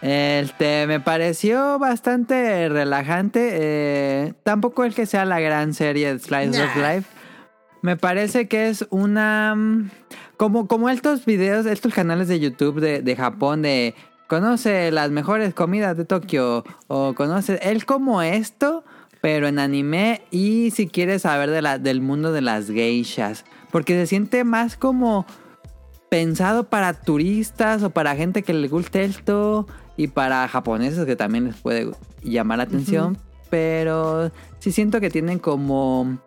Este, 0.00 0.86
me 0.86 1.00
pareció 1.00 1.78
bastante 1.78 2.68
relajante. 2.68 3.48
eh, 3.52 4.34
tampoco 4.44 4.84
es 4.84 4.94
que 4.94 5.06
sea 5.06 5.24
la 5.24 5.40
gran 5.40 5.74
serie 5.74 6.12
de 6.12 6.18
Slice 6.20 6.62
of. 6.62 6.76
Life. 6.76 7.08
Me 7.82 7.96
parece 7.96 8.48
que 8.48 8.68
es 8.68 8.86
una... 8.90 9.54
mm, 9.56 9.90
Como, 10.36 10.68
como 10.68 10.88
estos 10.88 11.24
videos, 11.24 11.66
estos 11.66 11.94
canales 11.94 12.28
de 12.28 12.38
YouTube 12.40 12.80
de, 12.80 13.02
de 13.02 13.16
Japón 13.16 13.62
de... 13.62 13.94
Conoce 14.28 14.90
las 14.90 15.10
mejores 15.10 15.54
comidas 15.54 15.96
de 15.96 16.04
Tokio. 16.04 16.64
O 16.86 17.14
conoce... 17.14 17.58
Él 17.62 17.86
como 17.86 18.20
esto, 18.22 18.84
pero 19.22 19.48
en 19.48 19.58
anime. 19.58 20.22
Y 20.30 20.70
si 20.72 20.86
quieres 20.86 21.22
saber 21.22 21.50
de 21.50 21.62
la, 21.62 21.78
del 21.78 22.02
mundo 22.02 22.30
de 22.30 22.42
las 22.42 22.68
geishas. 22.70 23.44
Porque 23.70 23.94
se 23.94 24.06
siente 24.06 24.44
más 24.44 24.76
como 24.76 25.26
pensado 26.08 26.64
para 26.64 26.94
turistas 26.94 27.82
o 27.82 27.90
para 27.90 28.16
gente 28.16 28.42
que 28.42 28.54
le 28.54 28.68
guste 28.68 29.04
esto 29.04 29.66
y 29.96 30.08
para 30.08 30.46
japoneses 30.48 31.04
que 31.04 31.16
también 31.16 31.44
les 31.46 31.56
puede 31.56 31.90
llamar 32.22 32.58
la 32.58 32.64
atención. 32.64 33.18
Pero 33.50 34.30
sí 34.58 34.72
siento 34.72 35.00
que 35.00 35.10
tienen 35.10 35.38
como 35.38 36.18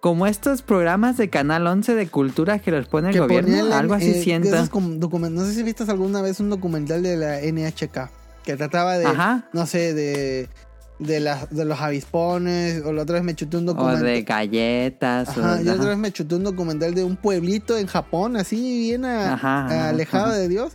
como 0.00 0.26
estos 0.26 0.60
programas 0.60 1.16
de 1.16 1.30
Canal 1.30 1.66
11 1.66 1.94
de 1.94 2.08
cultura 2.08 2.58
que 2.58 2.70
los 2.70 2.86
pone 2.88 3.08
el 3.08 3.14
Que 3.14 3.20
gobierno, 3.20 3.56
ponían, 3.56 3.72
algo 3.72 3.94
así 3.94 4.10
eh, 4.10 4.22
siento. 4.22 4.50
no 4.50 5.44
sé 5.46 5.54
si 5.54 5.62
viste 5.62 5.82
alguna 5.90 6.20
vez 6.20 6.40
un 6.40 6.50
documental 6.50 7.02
de 7.02 7.16
la 7.16 7.40
NHK 7.40 8.10
que 8.44 8.56
trataba 8.56 8.98
de, 8.98 9.06
Ajá. 9.06 9.48
no 9.54 9.64
sé, 9.64 9.94
de 9.94 10.50
de, 10.98 11.20
las 11.20 11.50
de 11.50 11.64
los 11.64 11.80
avispones. 11.80 12.82
O 12.84 12.92
la 12.92 13.02
otra 13.02 13.14
vez 13.16 13.24
me 13.24 13.34
chuté 13.34 13.56
un 13.56 13.68
O 13.68 13.72
documental. 13.74 14.04
de 14.04 14.22
galletas. 14.22 15.28
Ajá, 15.30 15.58
o- 15.60 15.62
y 15.64 15.68
otra 15.68 15.88
vez 15.90 15.98
me 15.98 16.12
chuté 16.12 16.34
un 16.36 16.44
documental 16.44 16.94
de 16.94 17.04
un 17.04 17.16
pueblito 17.16 17.76
en 17.76 17.86
Japón, 17.86 18.36
así 18.36 18.78
bien 18.78 19.04
a- 19.04 19.34
Ajá, 19.34 19.66
ajá, 19.66 19.88
alejado 19.90 20.32
de 20.32 20.48
Dios, 20.48 20.72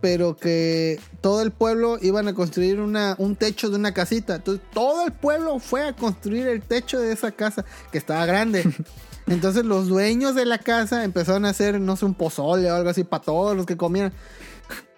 pero 0.00 0.36
que 0.36 0.98
todo 1.20 1.42
el 1.42 1.52
pueblo 1.52 1.96
iban 2.02 2.26
a 2.28 2.34
construir 2.34 2.80
una, 2.80 3.14
un 3.18 3.36
techo 3.36 3.70
de 3.70 3.76
una 3.76 3.94
casita. 3.94 4.34
Entonces 4.36 4.64
todo 4.74 5.06
el 5.06 5.12
pueblo 5.12 5.58
fue 5.60 5.86
a 5.86 5.92
construir 5.94 6.48
el 6.48 6.60
techo 6.62 6.98
de 6.98 7.12
esa 7.12 7.30
casa, 7.30 7.64
que 7.92 7.98
estaba 7.98 8.26
grande. 8.26 8.64
Entonces 9.28 9.64
los 9.64 9.86
dueños 9.86 10.34
de 10.34 10.44
la 10.44 10.58
casa 10.58 11.04
empezaron 11.04 11.44
a 11.44 11.50
hacer, 11.50 11.80
no 11.80 11.94
sé, 11.96 12.04
un 12.04 12.14
pozole 12.14 12.68
o 12.70 12.74
algo 12.74 12.90
así 12.90 13.04
para 13.04 13.22
todos 13.22 13.56
los 13.56 13.66
que 13.66 13.76
comieran. 13.76 14.12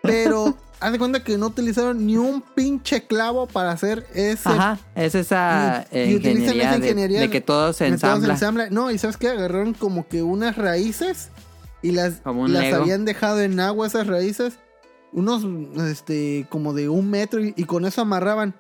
Pero 0.01 0.57
haz 0.81 0.93
de 0.93 0.99
cuenta 0.99 1.23
que 1.25 1.39
no 1.39 1.47
utilizaron 1.47 2.07
ni 2.07 2.17
un 2.17 2.41
pinche 2.43 3.07
clavo 3.07 3.47
para 3.47 3.71
hacer 3.73 4.07
ese 4.15 4.49
Ajá, 4.49 4.79
es 4.95 5.15
esa 5.15 5.87
y- 5.93 5.99
y 5.99 6.15
utilizan 6.17 6.41
ingeniería, 6.43 6.63
esa 6.63 6.71
de- 6.73 6.77
ingeniería 6.87 7.21
de, 7.21 7.31
que 7.31 7.41
todo 7.41 7.73
se 7.73 7.87
ensambla. 7.87 8.35
ensambla. 8.35 8.71
No, 8.71 8.91
y 8.91 8.99
sabes 8.99 9.17
que 9.17 9.29
agarraron 9.29 9.75
como 9.75 10.07
que 10.09 10.23
unas 10.23 10.57
raíces 10.57 11.31
y 11.83 11.93
las, 11.93 12.15
Como 12.23 12.49
las 12.49 12.63
Lego. 12.65 12.77
habían 12.83 13.05
dejado 13.05 13.41
en 13.43 13.61
agua 13.61 13.87
esas 13.87 14.07
raíces, 14.07 14.55
unos 15.13 15.45
este 15.89 16.47
como 16.51 16.73
de 16.75 16.89
un 16.89 17.09
metro 17.11 17.43
y, 17.45 17.55
y 17.57 17.65
con 17.65 17.85
eso 17.87 18.01
amarraban. 18.03 18.55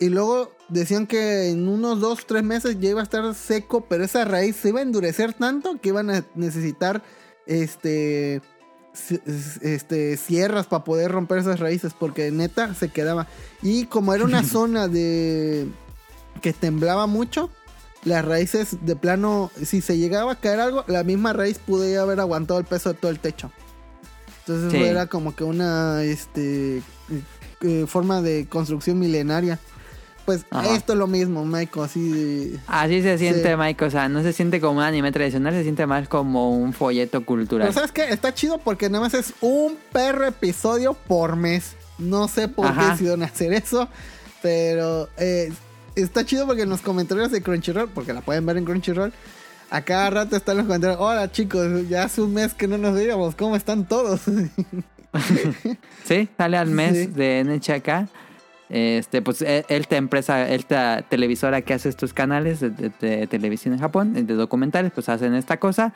Y 0.00 0.08
luego 0.08 0.50
decían 0.68 1.06
que 1.06 1.50
en 1.50 1.68
unos 1.68 2.00
dos, 2.00 2.26
tres 2.26 2.42
meses 2.42 2.76
ya 2.80 2.90
iba 2.90 3.00
a 3.00 3.04
estar 3.04 3.34
seco, 3.34 3.82
pero 3.88 4.02
esa 4.02 4.24
raíz 4.24 4.56
se 4.56 4.70
iba 4.70 4.80
a 4.80 4.82
endurecer 4.82 5.32
tanto 5.34 5.80
que 5.80 5.90
iban 5.90 6.10
a 6.10 6.24
necesitar 6.34 7.02
este 7.46 8.40
este, 9.62 10.16
sierras 10.16 10.66
para 10.66 10.84
poder 10.84 11.10
romper 11.12 11.38
esas 11.38 11.60
raíces, 11.60 11.92
porque 11.98 12.30
neta 12.30 12.74
se 12.74 12.88
quedaba. 12.90 13.26
Y 13.62 13.86
como 13.86 14.14
era 14.14 14.24
una 14.24 14.44
zona 14.48 14.88
de 14.88 15.66
que 16.40 16.52
temblaba 16.52 17.06
mucho, 17.06 17.50
las 18.04 18.24
raíces 18.24 18.78
de 18.82 18.96
plano, 18.96 19.50
si 19.64 19.80
se 19.80 19.96
llegaba 19.96 20.32
a 20.32 20.36
caer 20.40 20.60
algo, 20.60 20.84
la 20.88 21.04
misma 21.04 21.32
raíz 21.32 21.58
podía 21.58 22.02
haber 22.02 22.20
aguantado 22.20 22.58
el 22.58 22.66
peso 22.66 22.92
de 22.92 22.98
todo 22.98 23.10
el 23.10 23.18
techo. 23.20 23.50
Entonces 24.40 24.72
Sí. 24.72 24.82
era 24.82 25.06
como 25.06 25.36
que 25.36 25.44
una 25.44 26.02
este 26.02 26.82
eh, 27.60 27.84
forma 27.86 28.20
de 28.22 28.46
construcción 28.48 28.98
milenaria. 28.98 29.60
Pues 30.24 30.44
Ajá. 30.50 30.74
esto 30.76 30.92
es 30.92 30.98
lo 30.98 31.06
mismo, 31.06 31.44
Michael, 31.44 31.84
así. 31.86 32.56
Así 32.66 33.02
se 33.02 33.18
siente, 33.18 33.50
Sí. 33.50 33.56
Mike. 33.56 33.84
O 33.84 33.90
sea, 33.90 34.08
no 34.08 34.22
se 34.22 34.32
siente 34.32 34.60
como 34.60 34.78
un 34.78 34.84
anime 34.84 35.10
tradicional, 35.12 35.52
se 35.52 35.62
siente 35.62 35.86
más 35.86 36.08
como 36.08 36.56
un 36.56 36.72
folleto 36.72 37.24
cultural. 37.24 37.66
Pero 37.68 37.74
¿sabes 37.74 37.92
qué? 37.92 38.08
Está 38.12 38.32
chido 38.32 38.58
porque 38.58 38.88
nada 38.88 39.04
más 39.04 39.14
es 39.14 39.34
un 39.40 39.76
perro 39.92 40.26
episodio 40.26 40.94
por 40.94 41.36
mes. 41.36 41.74
No 41.98 42.28
sé 42.28 42.48
por 42.48 42.72
qué 42.76 42.84
decidieron 42.86 43.22
hacer 43.22 43.52
eso, 43.52 43.88
pero 44.42 45.08
eh, 45.18 45.52
está 45.94 46.24
chido 46.24 46.46
porque 46.46 46.62
en 46.62 46.68
los 46.70 46.80
comentarios 46.80 47.30
de 47.30 47.42
Crunchyroll, 47.42 47.88
porque 47.90 48.12
la 48.12 48.20
pueden 48.22 48.44
ver 48.46 48.56
en 48.56 48.64
Crunchyroll, 48.64 49.12
a 49.70 49.82
cada 49.82 50.10
rato 50.10 50.36
están 50.36 50.56
los 50.56 50.66
comentarios, 50.66 50.98
hola 51.00 51.30
chicos, 51.30 51.88
ya 51.88 52.04
hace 52.04 52.20
un 52.22 52.32
mes 52.34 52.54
que 52.54 52.66
no 52.68 52.76
nos 52.78 52.94
veíamos, 52.94 53.34
¿cómo 53.34 53.56
están 53.56 53.86
todos? 53.86 54.20
Sí, 56.04 56.28
sale 56.36 56.56
al 56.56 56.68
mes 56.70 56.96
Sí. 56.96 57.06
de 57.06 57.44
NHK. 57.44 58.08
Este, 58.74 59.20
pues 59.20 59.42
esta 59.42 59.96
empresa, 59.96 60.48
esta 60.48 61.02
televisora 61.02 61.60
que 61.60 61.74
hace 61.74 61.90
estos 61.90 62.14
canales 62.14 62.60
de, 62.60 62.70
de- 62.70 62.90
de 63.00 63.26
televisión 63.26 63.74
en 63.74 63.80
Japón, 63.80 64.14
de 64.14 64.22
documentales, 64.34 64.92
pues 64.94 65.08
hacen 65.10 65.34
esta 65.34 65.58
cosa. 65.58 65.92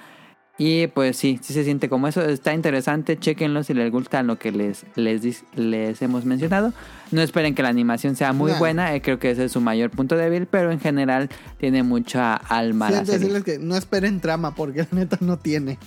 Y 0.58 0.86
pues 0.86 1.18
sí, 1.18 1.38
sí 1.42 1.52
se 1.52 1.64
siente 1.64 1.88
como 1.90 2.08
eso. 2.08 2.22
Está 2.22 2.54
interesante, 2.54 3.18
chequenlo 3.18 3.62
si 3.62 3.74
les 3.74 3.90
gusta 3.92 4.22
lo 4.22 4.38
que 4.38 4.52
les, 4.52 4.86
les, 4.94 5.44
les 5.54 6.00
hemos 6.00 6.24
mencionado. 6.24 6.72
No 7.12 7.20
esperen 7.20 7.54
que 7.54 7.62
la 7.62 7.68
animación 7.68 8.16
sea 8.16 8.32
muy 8.32 8.52
Nah. 8.52 8.58
buena, 8.58 8.94
eh, 8.94 9.02
creo 9.02 9.18
que 9.18 9.30
ese 9.30 9.44
es 9.46 9.52
su 9.52 9.60
mayor 9.60 9.90
punto 9.90 10.16
débil, 10.16 10.46
pero 10.46 10.70
en 10.72 10.80
general 10.80 11.28
tiene 11.58 11.82
mucha 11.82 12.34
alma 12.36 12.86
la 12.90 13.04
Siento 13.04 13.12
serie. 13.12 13.28
decirles 13.28 13.44
que 13.44 13.58
no 13.62 13.76
esperen 13.76 14.20
trama 14.20 14.54
porque 14.54 14.80
la 14.80 14.88
neta 14.98 15.18
no 15.20 15.38
tiene. 15.38 15.78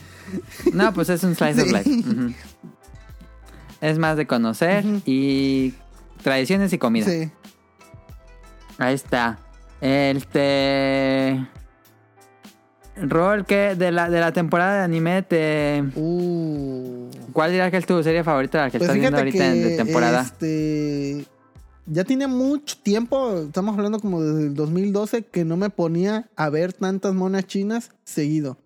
No, 0.74 0.94
pues 0.94 1.10
es 1.10 1.24
un 1.24 1.34
slice 1.36 1.62
of 1.64 1.68
Sí. 1.68 1.74
life. 1.74 1.90
Ujú. 2.10 2.34
Es 3.82 3.98
más 3.98 4.18
de 4.18 4.28
conocer 4.28 4.84
y 5.06 5.74
tradiciones 6.22 6.72
y 6.74 6.78
comida. 6.78 7.06
Sí. 7.06 7.32
Ahí 8.78 8.96
está. 8.96 9.40
Este. 9.82 11.46
Rol 13.02 13.46
que 13.46 13.76
de 13.76 13.92
la, 13.94 14.10
de 14.10 14.20
la 14.20 14.34
temporada 14.34 14.78
de 14.80 14.84
anime 14.84 15.22
te. 15.24 15.84
Uh. 15.96 17.10
¿Cuál 17.32 17.52
dirías 17.52 17.72
que 17.72 17.78
es 17.78 17.86
tu 17.86 18.02
serie 18.04 18.24
favorita 18.24 18.64
la 18.66 18.70
que 18.70 18.78
Pues 18.78 18.90
estás 18.90 19.00
viendo 19.00 19.18
ahorita 19.18 19.46
en- 19.46 19.64
de 19.64 19.78
temporada? 19.78 20.22
este 20.22 21.26
ya 21.92 22.04
tiene 22.04 22.28
mucho 22.28 22.78
tiempo, 22.84 23.40
estamos 23.48 23.76
hablando 23.76 24.00
como 24.00 24.22
desde 24.22 24.48
el 24.48 24.54
2012 24.54 25.24
que 25.24 25.44
no 25.44 25.58
me 25.58 25.72
ponía 25.72 26.30
a 26.36 26.50
ver 26.50 26.72
tantas 26.74 27.16
monas 27.16 27.46
chinas 27.48 27.92
seguido. 28.04 28.58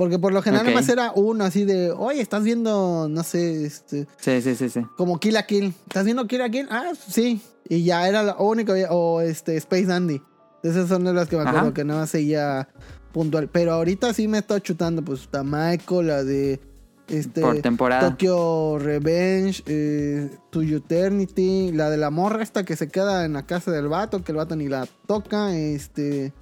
Porque 0.00 0.18
por 0.18 0.32
lo 0.32 0.40
general 0.40 0.64
nada 0.64 0.74
más 0.80 0.88
era 0.88 1.12
uno 1.14 1.44
así 1.44 1.66
de, 1.66 1.90
"Oye, 1.90 2.22
estás 2.22 2.42
viendo, 2.42 3.06
no 3.10 3.22
sé, 3.22 3.66
este 3.66 4.06
Sí, 4.16 4.40
sí, 4.40 4.54
sí, 4.54 4.70
sí. 4.70 4.80
como 4.96 5.20
Kill 5.20 5.34
la 5.34 5.44
Kill. 5.44 5.74
¿Estás 5.88 6.06
viendo 6.06 6.26
Kill 6.26 6.38
la 6.38 6.48
Kill? 6.48 6.66
Ah, 6.70 6.92
sí." 7.06 7.42
Y 7.68 7.84
ya 7.84 8.08
era 8.08 8.22
la 8.22 8.34
única 8.38 8.72
o 8.88 9.20
este 9.20 9.58
Space 9.58 9.84
Dandy. 9.84 10.22
Esas 10.62 10.88
son 10.88 11.04
de 11.04 11.12
las 11.12 11.28
que 11.28 11.36
me 11.36 11.42
acuerdo 11.42 11.66
Ajá. 11.66 11.74
que 11.74 11.84
nada 11.84 12.00
más 12.00 12.08
seguía 12.08 12.66
puntual, 13.12 13.50
pero 13.52 13.74
ahorita 13.74 14.14
sí 14.14 14.26
me 14.26 14.38
está 14.38 14.58
chutando 14.62 15.02
pues 15.02 15.20
está 15.20 15.44
Michael, 15.44 16.06
la 16.06 16.24
de 16.24 16.60
este 17.08 17.42
Por 17.42 17.60
temporada. 17.60 18.08
Tokyo 18.08 18.78
Revenge, 18.78 19.62
eh, 19.66 20.30
To 20.48 20.62
Eternity, 20.62 21.72
la 21.72 21.90
de 21.90 21.98
la 21.98 22.08
morra 22.08 22.42
esta 22.42 22.64
que 22.64 22.74
se 22.74 22.88
queda 22.88 23.26
en 23.26 23.34
la 23.34 23.44
casa 23.44 23.70
del 23.70 23.88
vato, 23.88 24.24
que 24.24 24.32
el 24.32 24.38
vato 24.38 24.56
ni 24.56 24.66
la 24.66 24.88
toca, 25.06 25.54
este... 25.54 26.32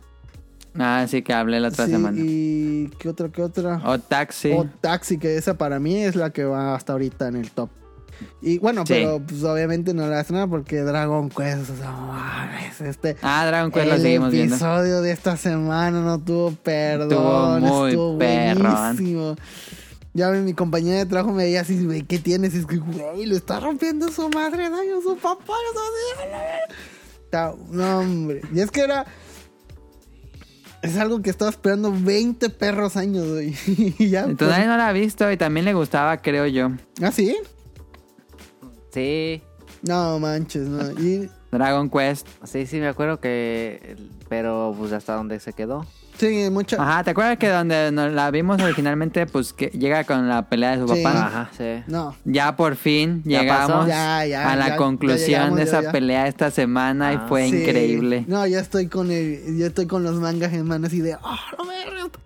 Ah, 0.79 1.07
sí, 1.09 1.23
que 1.23 1.33
hablé 1.33 1.61
la 1.61 1.69
otra 1.69 1.87
sí, 1.87 1.93
semana. 1.93 2.17
y 2.21 2.91
qué 2.99 3.09
otra, 3.09 3.29
qué 3.31 3.43
otra. 3.43 3.81
O 3.85 3.99
Taxi. 3.99 4.53
O 4.53 4.67
Taxi, 4.81 5.19
que 5.19 5.37
esa 5.37 5.55
para 5.55 5.79
mí 5.81 5.97
es 5.97 6.15
la 6.17 6.31
que 6.31 6.45
va 6.45 6.75
hasta 6.75 6.93
ahorita 6.93 7.29
en 7.29 7.37
el 7.37 7.51
top. 7.51 7.71
Y 8.43 8.59
bueno, 8.59 8.85
Sí. 8.85 8.95
pero 8.95 9.21
pues 9.21 9.45
obviamente 9.45 9.95
no 9.95 10.09
le 10.09 10.17
hace 10.17 10.33
nada 10.33 10.47
porque 10.49 10.81
Dragon 10.81 11.29
Quest, 11.29 11.71
o 11.71 11.77
sea, 11.77 11.91
mames, 11.93 12.81
este... 12.81 13.17
Ah, 13.23 13.45
Dragon 13.47 13.71
Quest 13.71 13.87
lo 13.87 13.95
el 13.95 14.01
seguimos 14.03 14.31
viendo. 14.33 14.55
episodio 14.57 15.03
de 15.03 15.13
esta 15.13 15.37
semana 15.37 16.01
no 16.01 16.19
tuvo 16.19 16.51
perdón. 16.53 17.63
Estuvo 17.65 17.79
muy 17.79 17.91
estuvo 17.91 18.15
buenísimo. 18.15 19.37
Ya 20.15 20.31
mi 20.31 20.53
compañera 20.53 20.99
de 20.99 21.07
trabajo 21.07 21.33
me 21.33 21.45
veía 21.45 21.61
así, 21.61 21.85
güey, 21.85 22.03
¿qué 22.03 22.19
tienes? 22.19 22.55
Y 22.55 22.59
es 22.59 22.67
que, 22.67 22.79
güey, 22.79 23.25
lo 23.27 23.37
está 23.37 23.61
rompiendo 23.61 24.09
su 24.11 24.29
madre, 24.31 24.69
daño, 24.69 25.01
su 25.01 25.17
papá, 25.17 25.55
No, 27.71 27.99
hombre. 28.01 28.41
Y 28.53 28.61
es 28.61 28.71
que 28.71 28.81
era... 28.81 29.07
Es 30.83 30.97
algo 30.97 31.21
que 31.23 31.31
estaba 31.31 31.51
esperando 31.51 31.93
20 31.93 32.51
perros 32.51 32.97
años, 32.97 33.27
güey. 33.29 33.55
Y 33.99 34.11
ya... 34.11 34.25
Entonces 34.25 34.57
pues- 34.59 34.67
no 34.69 34.77
la 34.77 34.89
ha 34.89 34.93
visto 34.93 35.31
y 35.31 35.37
también 35.37 35.65
le 35.67 35.75
gustaba, 35.75 36.17
creo 36.19 36.47
yo. 36.47 36.71
¿Ah, 37.03 37.11
sí? 37.13 37.37
Sí, 38.93 39.43
No 39.83 40.19
manches, 40.19 40.67
no. 40.69 40.91
Y 41.01 41.29
Dragon 41.51 41.89
Quest. 41.91 42.27
sí, 42.45 42.67
sí, 42.67 42.79
me 42.79 42.89
acuerdo 42.89 43.21
que. 43.21 43.97
Pero, 44.29 44.75
pues, 44.79 44.93
hasta 44.93 45.15
donde 45.15 45.41
se 45.41 45.53
quedó. 45.53 45.87
Sí, 46.19 46.51
mucha... 46.51 46.77
Ajá, 46.83 47.05
¿te 47.05 47.11
acuerdas 47.11 47.39
que 47.39 47.49
donde 47.49 47.91
nos 47.93 48.13
la 48.13 48.31
vimos 48.31 48.61
originalmente, 48.61 49.27
pues 49.27 49.53
que 49.53 49.67
llega 49.69 50.05
con 50.05 50.29
la 50.29 50.49
pelea 50.49 50.77
de 50.77 50.87
su 50.87 50.95
Sí. 50.95 51.03
papá? 51.03 51.27
Ajá, 51.27 51.51
sí. 51.57 51.83
No. 51.87 52.15
Ya 52.25 52.57
por 52.57 52.77
fin 52.77 53.23
¿Ya 53.25 53.41
llegamos 53.41 53.71
pasó? 53.71 53.89
Ya, 53.89 54.27
ya, 54.27 54.53
a 54.53 54.57
la 54.57 54.69
ya, 54.69 54.77
conclusión 54.77 55.29
llegamos, 55.29 55.57
de 55.57 55.63
esa 55.65 55.83
ya. 55.83 55.93
pelea 55.93 56.27
esta 56.29 56.51
semana 56.51 57.13
y 57.13 57.17
Ah. 57.17 57.27
fue 57.29 57.49
Sí. 57.49 57.57
increíble. 57.57 58.25
No, 58.29 58.47
ya 58.47 58.61
estoy 58.61 58.89
con 58.89 59.11
el, 59.11 59.57
ya 59.59 59.67
estoy 59.67 59.87
con 59.87 60.03
los 60.03 60.17
mangas 60.17 60.53
en 60.53 60.67
mano 60.67 60.87
así 60.87 61.01
de, 61.01 61.15
ah, 61.15 61.39
no 61.59 61.65
me 61.65 61.75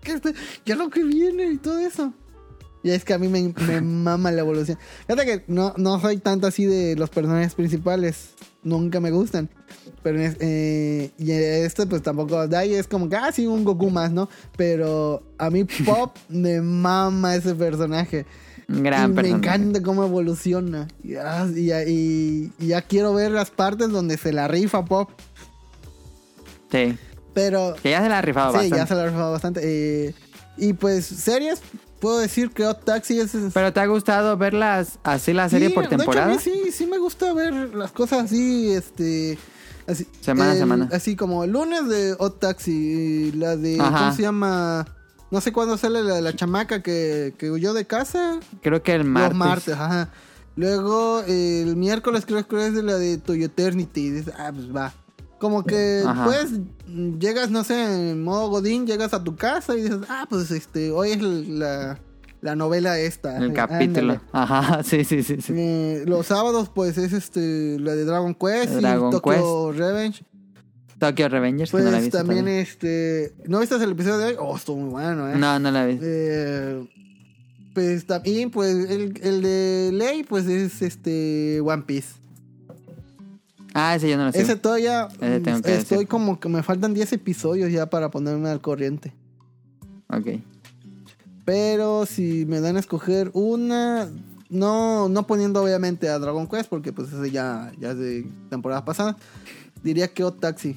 que 0.01 0.11
este, 0.13 0.33
ya 0.65 0.75
lo 0.75 0.89
que 0.89 1.03
viene 1.03 1.45
y 1.51 1.57
todo 1.57 1.79
eso. 1.79 2.13
Y 2.83 2.89
es 2.91 3.05
que 3.05 3.13
a 3.13 3.17
mí 3.17 3.29
me, 3.29 3.53
me 3.65 3.79
mama 3.81 4.31
la 4.31 4.41
evolución. 4.41 4.77
Fíjate 5.07 5.25
que 5.25 5.43
no, 5.47 5.73
no 5.77 5.99
soy 6.01 6.17
tanto 6.17 6.47
así 6.47 6.65
de 6.65 6.95
los 6.97 7.09
personajes 7.09 7.55
principales. 7.55 8.31
Nunca 8.63 8.99
me 8.99 9.11
gustan. 9.11 9.49
Pero 10.03 10.19
eh, 10.21 11.11
y 11.17 11.31
este 11.31 11.85
pues 11.87 12.01
tampoco. 12.03 12.47
De 12.47 12.57
ahí 12.57 12.73
es 12.73 12.87
como 12.87 13.07
que, 13.09 13.15
ah, 13.15 13.31
sí, 13.31 13.47
un 13.47 13.63
Goku 13.63 13.89
más, 13.89 14.11
¿no? 14.11 14.27
Pero 14.57 15.23
a 15.37 15.49
mí 15.49 15.63
Pop 15.85 16.15
me 16.29 16.59
mama 16.61 17.35
ese 17.35 17.55
personaje. 17.55 18.25
Gran 18.67 19.05
y 19.05 19.07
me 19.13 19.21
personaje. 19.23 19.37
encanta 19.47 19.81
cómo 19.81 20.03
evoluciona. 20.03 20.87
Y, 21.03 21.15
ah, 21.15 21.47
y 21.53 21.65
ya- 21.67 21.83
y- 21.83 22.51
y 22.59 22.67
ya 22.67 22.81
quiero 22.81 23.13
ver 23.13 23.31
las 23.31 23.49
partes 23.51 23.89
donde 23.89 24.17
se 24.17 24.31
la 24.33 24.47
rifa 24.47 24.83
Pop. 24.85 25.09
Sí. 26.71 26.97
Pero 27.33 27.75
Que 27.81 27.91
ya 27.91 28.01
se 28.01 28.09
la 28.09 28.19
ha 28.19 28.21
rifado 28.21 28.51
sí, 28.51 28.57
bastante. 28.57 28.77
ya 28.77 28.87
se 28.87 28.95
la 28.95 29.03
ha 29.03 29.07
rifado 29.07 29.31
bastante. 29.31 29.61
Eh, 29.63 30.13
y 30.57 30.73
pues, 30.73 31.05
series, 31.05 31.61
puedo 31.99 32.19
decir 32.19 32.51
que 32.51 32.63
Hot 32.65 32.83
Taxi 32.85 33.19
es. 33.19 33.31
Pero 33.53 33.73
¿te 33.73 33.79
ha 33.79 33.85
gustado 33.87 34.37
verlas 34.37 34.99
así 35.03 35.33
la 35.33 35.49
serie 35.49 35.69
Sí, 35.69 35.73
por 35.73 35.83
de 35.83 35.87
hecho, 35.87 35.97
temporada? 35.97 36.27
a 36.27 36.29
mí 36.35 36.37
sí, 36.39 36.71
sí 36.71 36.85
me 36.85 36.97
gusta 36.99 37.33
ver 37.33 37.73
las 37.75 37.91
cosas 37.91 38.25
así, 38.25 38.71
este. 38.71 39.37
Así, 39.87 40.07
Semana 40.21 40.51
a 40.51 40.55
semana. 40.55 40.89
Así 40.91 41.15
como 41.15 41.45
lunes 41.45 41.87
de 41.89 42.15
Hot 42.19 42.39
Taxi, 42.39 43.31
la 43.33 43.55
de. 43.57 43.79
Ajá. 43.79 43.99
¿Cómo 43.99 44.15
se 44.15 44.21
llama? 44.21 44.85
No 45.31 45.41
sé 45.41 45.51
cuándo 45.51 45.77
sale 45.77 46.03
la 46.03 46.21
la 46.21 46.35
chamaca 46.35 46.81
que, 46.81 47.33
que 47.37 47.51
huyó 47.51 47.73
de 47.73 47.85
casa. 47.85 48.39
Creo 48.61 48.83
que 48.83 48.93
el 48.93 49.03
martes. 49.03 49.29
Los 49.29 49.47
martes, 49.47 49.73
ajá. 49.73 50.09
Luego 50.55 51.21
el 51.27 51.75
miércoles 51.75 52.25
creo 52.25 52.47
que 52.47 52.67
es 52.67 52.73
de 52.75 52.83
la 52.83 52.95
de 52.97 53.17
Toyo 53.17 53.45
Eternity. 53.45 54.11
Dices, 54.11 54.33
ah, 54.37 54.51
pues 54.53 54.73
va. 54.73 54.93
Como 55.39 55.65
que 55.65 56.03
Ajá. 56.05 56.23
pues 56.23 56.51
llegas, 57.19 57.51
no 57.51 57.65
sé, 57.65 58.11
en 58.11 58.23
modo 58.23 58.47
Godín, 58.47 58.87
llegas 58.87 59.13
a 59.13 59.23
tu 59.23 59.35
casa 59.35 59.75
y 59.75 59.81
dices, 59.81 59.99
ah, 60.07 60.25
pues 60.29 60.51
este, 60.51 60.91
hoy 60.91 61.11
es 61.11 61.21
la, 61.21 61.99
la 62.43 62.55
novela 62.55 62.99
esta. 62.99 63.37
El 63.37 63.53
capítulo. 63.53 64.13
ándale. 64.13 64.19
Ajá, 64.31 64.83
sí, 64.83 65.03
sí, 65.03 65.23
sí. 65.23 65.37
sí. 65.41 65.53
Eh, 65.55 66.03
los 66.05 66.27
sábados, 66.27 66.69
pues 66.69 66.97
es 66.97 67.13
este, 67.13 67.79
la 67.79 67.95
de 67.95 68.05
Dragon 68.05 68.35
Quest 68.35 68.73
Dragon 68.73 69.07
y 69.07 69.11
Tokyo 69.11 69.71
Revenge. 69.71 70.23
Tokyo 70.99 71.27
Revengers, 71.27 71.71
Pues 71.71 71.83
no 71.83 71.91
la 71.91 71.97
he 71.97 72.01
visto 72.01 72.17
también 72.17 72.41
todavía. 72.45 72.61
este, 72.61 73.33
¿no 73.47 73.59
viste 73.59 73.75
el 73.75 73.91
episodio 73.91 74.17
de 74.19 74.25
hoy? 74.27 74.35
Oh, 74.39 74.55
estuvo 74.55 74.77
muy 74.77 74.89
bueno, 74.91 75.29
eh. 75.29 75.35
No, 75.37 75.57
no 75.59 75.71
la 75.71 75.85
vi. 75.85 75.97
Eh, 76.01 76.87
pues 77.73 78.05
también, 78.05 78.51
pues 78.51 78.89
el, 78.89 79.19
el 79.21 79.41
de 79.41 79.89
Ley, 79.93 80.23
pues 80.23 80.45
es 80.45 80.81
este 80.81 81.59
One 81.61 81.83
Piece. 81.83 82.09
Ah, 83.73 83.95
ese 83.95 84.07
yo 84.09 84.17
no 84.17 84.25
lo 84.25 84.31
sé. 84.31 84.41
Ese 84.41 84.55
todavía 84.55 85.07
Ese 85.19 85.39
tengo 85.39 85.61
que 85.61 85.75
estoy 85.75 85.97
decir. 85.97 86.07
como 86.07 86.39
que 86.39 86.47
me 86.47 86.61
faltan 86.61 86.93
10 86.93 87.13
episodios 87.13 87.71
ya 87.71 87.89
para 87.89 88.11
ponerme 88.11 88.49
al 88.49 88.61
corriente. 88.61 89.13
Ok. 90.09 90.27
Pero 91.45 92.05
si 92.05 92.45
me 92.45 92.61
dan 92.61 92.77
a 92.77 92.79
escoger 92.79 93.29
una, 93.33 94.09
no, 94.49 95.09
no 95.09 95.27
poniendo 95.27 95.61
obviamente 95.61 96.09
a 96.09 96.19
Dragon 96.19 96.47
Quest, 96.47 96.69
porque 96.69 96.93
pues 96.93 97.11
ese 97.11 97.31
ya, 97.31 97.71
ya 97.79 97.91
es 97.91 97.97
de 97.97 98.25
temporada 98.49 98.85
pasada, 98.85 99.17
diría 99.83 100.07
que 100.13 100.23
Hot 100.23 100.39
Taxi. 100.39 100.75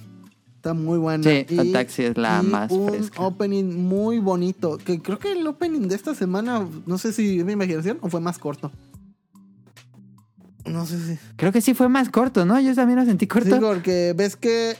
Está 0.56 0.74
muy 0.74 0.98
buena. 0.98 1.22
Sí, 1.22 1.46
Hot 1.56 1.72
Taxi 1.72 2.02
es 2.02 2.16
la 2.16 2.40
y 2.42 2.46
más 2.46 2.72
un 2.72 2.88
fresca. 2.88 3.22
opening 3.22 3.64
muy 3.64 4.18
bonito. 4.18 4.78
Que 4.78 5.00
creo 5.00 5.18
que 5.18 5.32
el 5.32 5.46
opening 5.46 5.86
de 5.88 5.94
esta 5.94 6.14
semana, 6.14 6.66
no 6.86 6.98
sé 6.98 7.12
si 7.12 7.38
es 7.38 7.44
mi 7.44 7.52
imaginación 7.52 7.98
o 8.00 8.08
fue 8.08 8.20
más 8.20 8.38
corto. 8.38 8.72
No 10.64 10.84
sé 10.84 10.98
si. 10.98 11.18
Creo 11.36 11.52
que 11.52 11.60
sí 11.60 11.74
fue 11.74 11.88
más 11.88 12.08
corto, 12.08 12.44
¿no? 12.44 12.58
Yo 12.58 12.74
también 12.74 12.98
lo 12.98 13.04
sentí 13.04 13.28
corto. 13.28 13.54
Sí, 13.54 13.60
porque 13.60 14.12
ves 14.16 14.34
que 14.34 14.76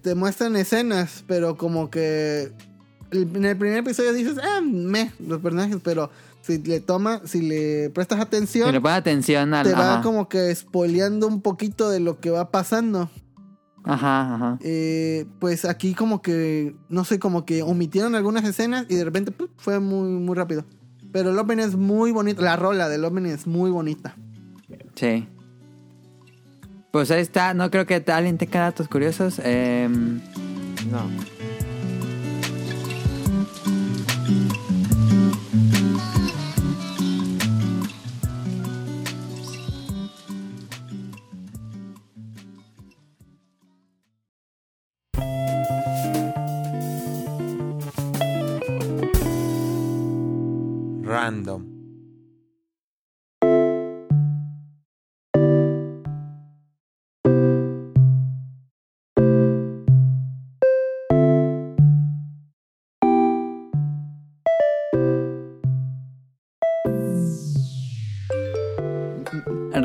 te 0.00 0.14
muestran 0.14 0.56
escenas, 0.56 1.24
pero 1.26 1.58
como 1.58 1.90
que 1.90 2.52
en 3.10 3.44
el 3.44 3.56
primer 3.56 3.78
episodio 3.78 4.12
dices, 4.12 4.36
ah, 4.42 4.60
me, 4.60 5.12
los 5.18 5.40
personajes, 5.40 5.78
pero 5.82 6.10
si 6.42 6.58
le 6.58 6.80
toma, 6.80 7.20
si 7.24 7.42
le 7.42 7.90
prestas 7.90 8.20
atención, 8.20 8.66
Si 8.68 8.72
le 8.72 8.80
pones 8.80 8.98
atención 8.98 9.52
al... 9.54 9.66
te 9.66 9.72
va 9.72 9.94
ajá. 9.94 10.02
como 10.02 10.28
que 10.28 10.54
spoileando 10.54 11.26
un 11.26 11.42
poquito 11.42 11.90
de 11.90 12.00
lo 12.00 12.20
que 12.20 12.30
va 12.30 12.50
pasando. 12.50 13.10
Ajá, 13.84 14.34
ajá. 14.34 14.58
Eh, 14.62 15.26
pues 15.38 15.64
aquí 15.64 15.94
como 15.94 16.20
que, 16.22 16.74
no 16.88 17.04
sé, 17.04 17.18
como 17.18 17.44
que 17.44 17.62
omitieron 17.62 18.14
algunas 18.14 18.44
escenas 18.44 18.86
y 18.88 18.94
de 18.94 19.04
repente 19.04 19.32
¡pum! 19.32 19.48
fue 19.56 19.80
muy, 19.80 20.08
muy 20.08 20.34
rápido. 20.36 20.64
Pero 21.12 21.30
el 21.30 21.38
opening 21.38 21.64
es 21.64 21.76
muy 21.76 22.12
bonito, 22.12 22.42
la 22.42 22.56
rola 22.56 22.88
del 22.88 23.04
opening 23.04 23.30
es 23.30 23.46
muy 23.46 23.70
bonita. 23.70 24.14
Sí. 24.94 25.26
Pues 26.92 27.10
ahí 27.10 27.22
está. 27.22 27.54
No 27.54 27.70
creo 27.70 27.86
que 27.86 28.02
alguien 28.08 28.38
tenga 28.38 28.60
datos 28.60 28.88
curiosos. 28.88 29.40
Em, 29.42 30.20
No. 30.90 31.08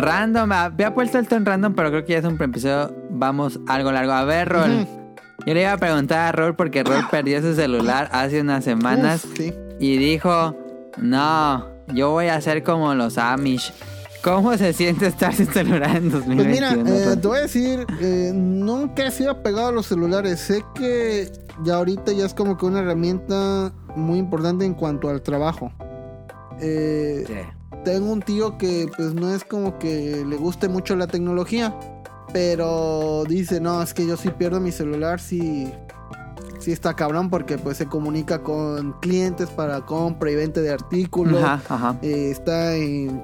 Random. 0.05 0.51
Había 0.51 0.93
puesto 0.93 1.19
esto 1.19 1.35
en 1.35 1.45
random, 1.45 1.73
pero 1.75 1.89
creo 1.89 2.05
que 2.05 2.13
ya 2.13 2.19
es 2.19 2.25
un 2.25 2.41
episodio. 2.41 2.95
Vamos 3.09 3.59
algo 3.67 3.91
largo. 3.91 4.11
A 4.13 4.23
ver, 4.25 4.49
Rol. 4.49 4.87
Yo 5.45 5.53
le 5.53 5.61
iba 5.61 5.73
a 5.73 5.77
preguntar 5.77 6.19
a 6.27 6.31
Rol 6.31 6.55
porque 6.55 6.83
Rol 6.83 7.05
perdió 7.11 7.41
su 7.41 7.53
celular 7.55 8.09
hace 8.11 8.41
unas 8.41 8.63
semanas. 8.63 9.25
Uf, 9.25 9.37
sí. 9.37 9.53
Y 9.79 9.97
dijo, 9.97 10.55
no, 10.97 11.65
yo 11.93 12.11
voy 12.11 12.27
a 12.27 12.39
ser 12.41 12.63
como 12.63 12.93
los 12.95 13.17
Amish. 13.17 13.73
¿Cómo 14.23 14.57
se 14.57 14.73
siente 14.73 15.05
estar 15.05 15.33
sin 15.35 15.45
celular 15.45 15.97
en 15.97 16.09
Pues 16.09 16.25
mira, 16.25 16.73
2021? 16.73 17.11
eh, 17.13 17.17
te 17.17 17.27
voy 17.27 17.37
a 17.37 17.41
decir, 17.41 17.85
eh, 18.01 18.31
nunca 18.33 19.05
he 19.05 19.11
sido 19.11 19.29
apegado 19.31 19.67
a 19.67 19.71
los 19.71 19.85
celulares. 19.85 20.39
Sé 20.39 20.63
que 20.73 21.31
ya 21.63 21.75
ahorita 21.75 22.11
ya 22.11 22.25
es 22.25 22.33
como 22.33 22.57
que 22.57 22.65
una 22.65 22.79
herramienta 22.79 23.71
muy 23.95 24.17
importante 24.17 24.65
en 24.65 24.73
cuanto 24.73 25.09
al 25.09 25.21
trabajo. 25.21 25.71
Eh, 26.59 27.23
Sí. 27.27 27.33
Tengo 27.83 28.11
un 28.11 28.21
tío 28.21 28.57
que 28.57 28.87
pues 28.95 29.13
no 29.13 29.33
es 29.33 29.43
como 29.43 29.77
que 29.79 30.23
le 30.25 30.35
guste 30.37 30.67
mucho 30.67 30.95
la 30.95 31.07
tecnología, 31.07 31.77
pero 32.33 33.23
dice, 33.27 33.59
no, 33.59 33.81
es 33.81 33.93
que 33.93 34.05
yo 34.07 34.17
sí 34.17 34.29
pierdo 34.29 34.59
mi 34.59 34.71
celular, 34.71 35.19
sí, 35.19 35.71
sí 36.65 36.71
está 36.71 36.95
cabrón 36.95 37.29
porque 37.29 37.59
pues 37.59 37.77
se 37.77 37.85
comunica 37.85 38.41
con 38.41 38.93
clientes 38.99 39.51
para 39.51 39.81
compra 39.81 40.31
y 40.31 40.35
venta 40.35 40.61
de 40.61 40.71
artículos. 40.71 41.43
Ajá, 41.43 41.61
ajá. 41.69 41.99
Eh, 42.01 42.31
está 42.31 42.73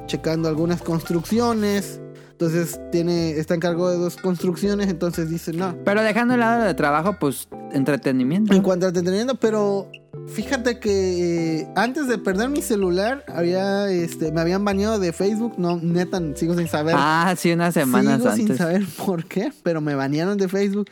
checando 0.06 0.48
algunas 0.48 0.84
construcciones. 0.84 2.00
Entonces 2.34 2.80
tiene, 2.92 3.32
está 3.32 3.56
en 3.56 3.60
cargo 3.60 3.90
de 3.90 3.98
dos 3.98 4.18
construcciones. 4.18 4.90
Entonces 4.90 5.28
dice, 5.32 5.54
no. 5.54 5.76
Pero 5.84 6.04
dejando 6.04 6.36
el 6.36 6.42
lado 6.42 6.66
de 6.66 6.76
trabajo, 6.76 7.18
pues 7.20 7.48
entretenimiento. 7.74 8.54
En 8.54 8.62
cuanto 8.62 8.86
a 8.86 8.90
entretenimiento, 8.90 9.34
pero 9.36 9.88
fíjate 10.28 10.80
que 10.80 11.62
eh, 11.62 11.68
antes 11.76 12.08
de 12.08 12.20
perder 12.20 12.50
mi 12.50 12.62
celular, 12.62 13.26
había, 13.28 13.90
este, 13.90 14.32
me 14.32 14.42
habían 14.42 14.64
baneado 14.64 15.00
de 15.00 15.14
Facebook. 15.14 15.56
No, 15.58 15.80
neta, 15.82 16.22
sigo 16.36 16.56
sin 16.56 16.68
saber. 16.68 16.94
Ah, 16.96 17.34
sí, 17.36 17.52
unas 17.52 17.74
semanas 17.74 18.22
sigo 18.22 18.36
sin 18.36 18.56
saber 18.56 18.86
por 19.04 19.26
qué, 19.26 19.52
pero 19.64 19.82
me 19.82 19.96
banearon 19.96 20.38
de 20.38 20.48
Facebook. 20.48 20.90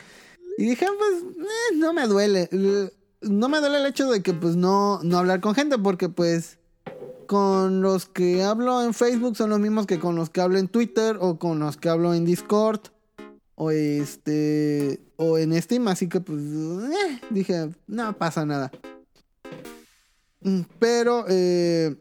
Y 0.60 0.66
dije, 0.66 0.86
pues, 0.86 1.24
eh, 1.40 1.76
no 1.78 1.94
me 1.94 2.06
duele. 2.06 2.50
No 3.22 3.48
me 3.48 3.62
duele 3.62 3.78
el 3.78 3.86
hecho 3.86 4.12
de 4.12 4.22
que, 4.22 4.34
pues, 4.34 4.58
no, 4.58 5.00
no 5.04 5.18
hablar 5.18 5.40
con 5.40 5.56
gente, 5.56 5.78
porque, 5.78 6.10
pues, 6.10 6.58
con 7.28 7.80
los 7.80 8.08
que 8.08 8.44
hablo 8.44 8.84
en 8.84 8.94
Facebook 8.94 9.38
son 9.38 9.52
los 9.52 9.60
mismos 9.60 9.86
que 9.86 10.00
con 10.00 10.18
los 10.18 10.30
que 10.30 10.42
hablo 10.42 10.58
en 10.58 10.68
Twitter 10.68 11.16
o 11.22 11.40
con 11.40 11.60
los 11.60 11.78
que 11.78 11.88
hablo 11.88 12.14
en 12.14 12.26
Discord 12.26 12.82
o 13.56 13.72
este 13.72 15.00
o 15.16 15.38
en 15.38 15.54
Steam, 15.62 15.88
así 15.88 16.10
que 16.10 16.20
pues 16.22 16.40
eh, 16.40 17.22
dije, 17.30 17.70
no 17.88 18.18
pasa 18.18 18.46
nada. 18.46 18.72
Mm, 20.42 20.62
Pero 20.80 21.26
eh, 21.30 21.96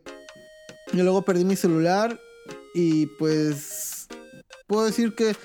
yo 0.95 1.05
luego 1.05 1.23
perdí 1.23 1.45
mi 1.45 1.57
celular 1.57 2.19
y 2.75 3.07
pues 3.07 4.09
puedo 4.67 4.87
decir 4.87 5.15
que 5.15 5.37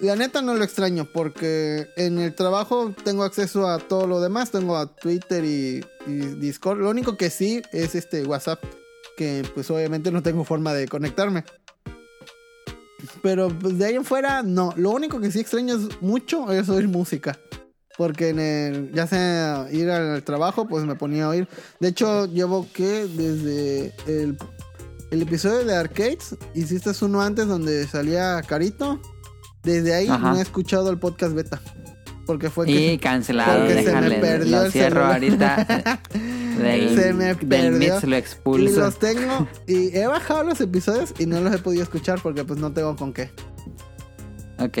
la 0.00 0.16
neta 0.16 0.40
no 0.40 0.54
lo 0.54 0.64
extraño 0.64 1.04
porque 1.04 1.88
en 1.96 2.18
el 2.18 2.34
trabajo 2.34 2.94
tengo 3.04 3.22
acceso 3.22 3.68
a 3.68 3.78
todo 3.78 4.06
lo 4.06 4.20
demás, 4.20 4.50
tengo 4.50 4.76
a 4.76 4.86
Twitter 4.86 5.44
y, 5.44 5.82
Discord. 6.06 6.78
Lo 6.78 6.90
único 6.90 7.16
que 7.16 7.28
sí 7.30 7.62
es 7.72 7.94
este 7.94 8.24
WhatsApp, 8.24 8.62
que 9.16 9.42
pues 9.54 9.70
obviamente 9.70 10.10
no 10.10 10.22
tengo 10.22 10.44
forma 10.44 10.72
de 10.72 10.88
conectarme. 10.88 11.44
Pero 13.22 13.48
pues, 13.48 13.78
de 13.78 13.84
ahí 13.86 13.94
en 13.94 14.04
fuera, 14.04 14.42
no. 14.42 14.72
Lo 14.76 14.90
único 14.90 15.20
que 15.20 15.30
sí 15.30 15.40
extraño 15.40 15.74
es 15.74 16.00
mucho 16.00 16.50
es 16.50 16.68
oír 16.68 16.88
música. 16.88 17.38
Porque 17.98 18.30
en 18.30 18.38
el, 18.38 18.92
ya 18.92 19.06
sea 19.06 19.68
ir 19.70 19.90
al 19.90 20.22
trabajo, 20.22 20.66
pues 20.66 20.84
me 20.84 20.94
ponía 20.94 21.26
a 21.26 21.28
oír. 21.28 21.48
De 21.80 21.88
hecho, 21.88 22.24
llevo 22.26 22.66
que 22.72 23.06
desde 23.06 23.92
el, 24.06 24.38
el 25.10 25.22
episodio 25.22 25.64
de 25.64 25.76
Arcades, 25.76 26.36
hiciste 26.54 26.92
uno 27.04 27.20
antes 27.20 27.46
donde 27.46 27.86
salía 27.86 28.40
Carito. 28.42 29.00
Desde 29.62 29.94
ahí 29.94 30.08
Ajá. 30.08 30.32
no 30.32 30.38
he 30.38 30.42
escuchado 30.42 30.90
el 30.90 30.98
podcast 30.98 31.34
beta. 31.34 31.60
Porque 32.26 32.48
fue 32.48 32.70
Y 32.70 32.74
que... 32.74 32.98
cancelado, 33.00 33.58
porque 33.58 33.74
se 33.74 33.92
me 33.92 34.00
déjale. 34.02 34.18
perdió 34.20 34.56
Lo 34.58 34.62
el 34.64 34.72
cierro 34.72 35.12
celular. 35.12 35.66
ahorita. 35.66 36.02
Del, 36.60 36.94
Se 36.94 37.12
me 37.14 37.24
del 37.34 37.36
perdió. 37.38 37.94
Mix 37.94 38.04
lo 38.04 38.14
Y 38.16 38.18
expulso. 38.18 38.80
los 38.80 38.98
tengo. 38.98 39.48
Y 39.66 39.96
he 39.96 40.06
bajado 40.06 40.44
los 40.44 40.60
episodios 40.60 41.14
y 41.18 41.26
no 41.26 41.40
los 41.40 41.54
he 41.54 41.58
podido 41.58 41.82
escuchar 41.82 42.20
porque 42.22 42.44
pues 42.44 42.60
no 42.60 42.72
tengo 42.72 42.94
con 42.96 43.12
qué. 43.12 43.30
Ok. 44.58 44.78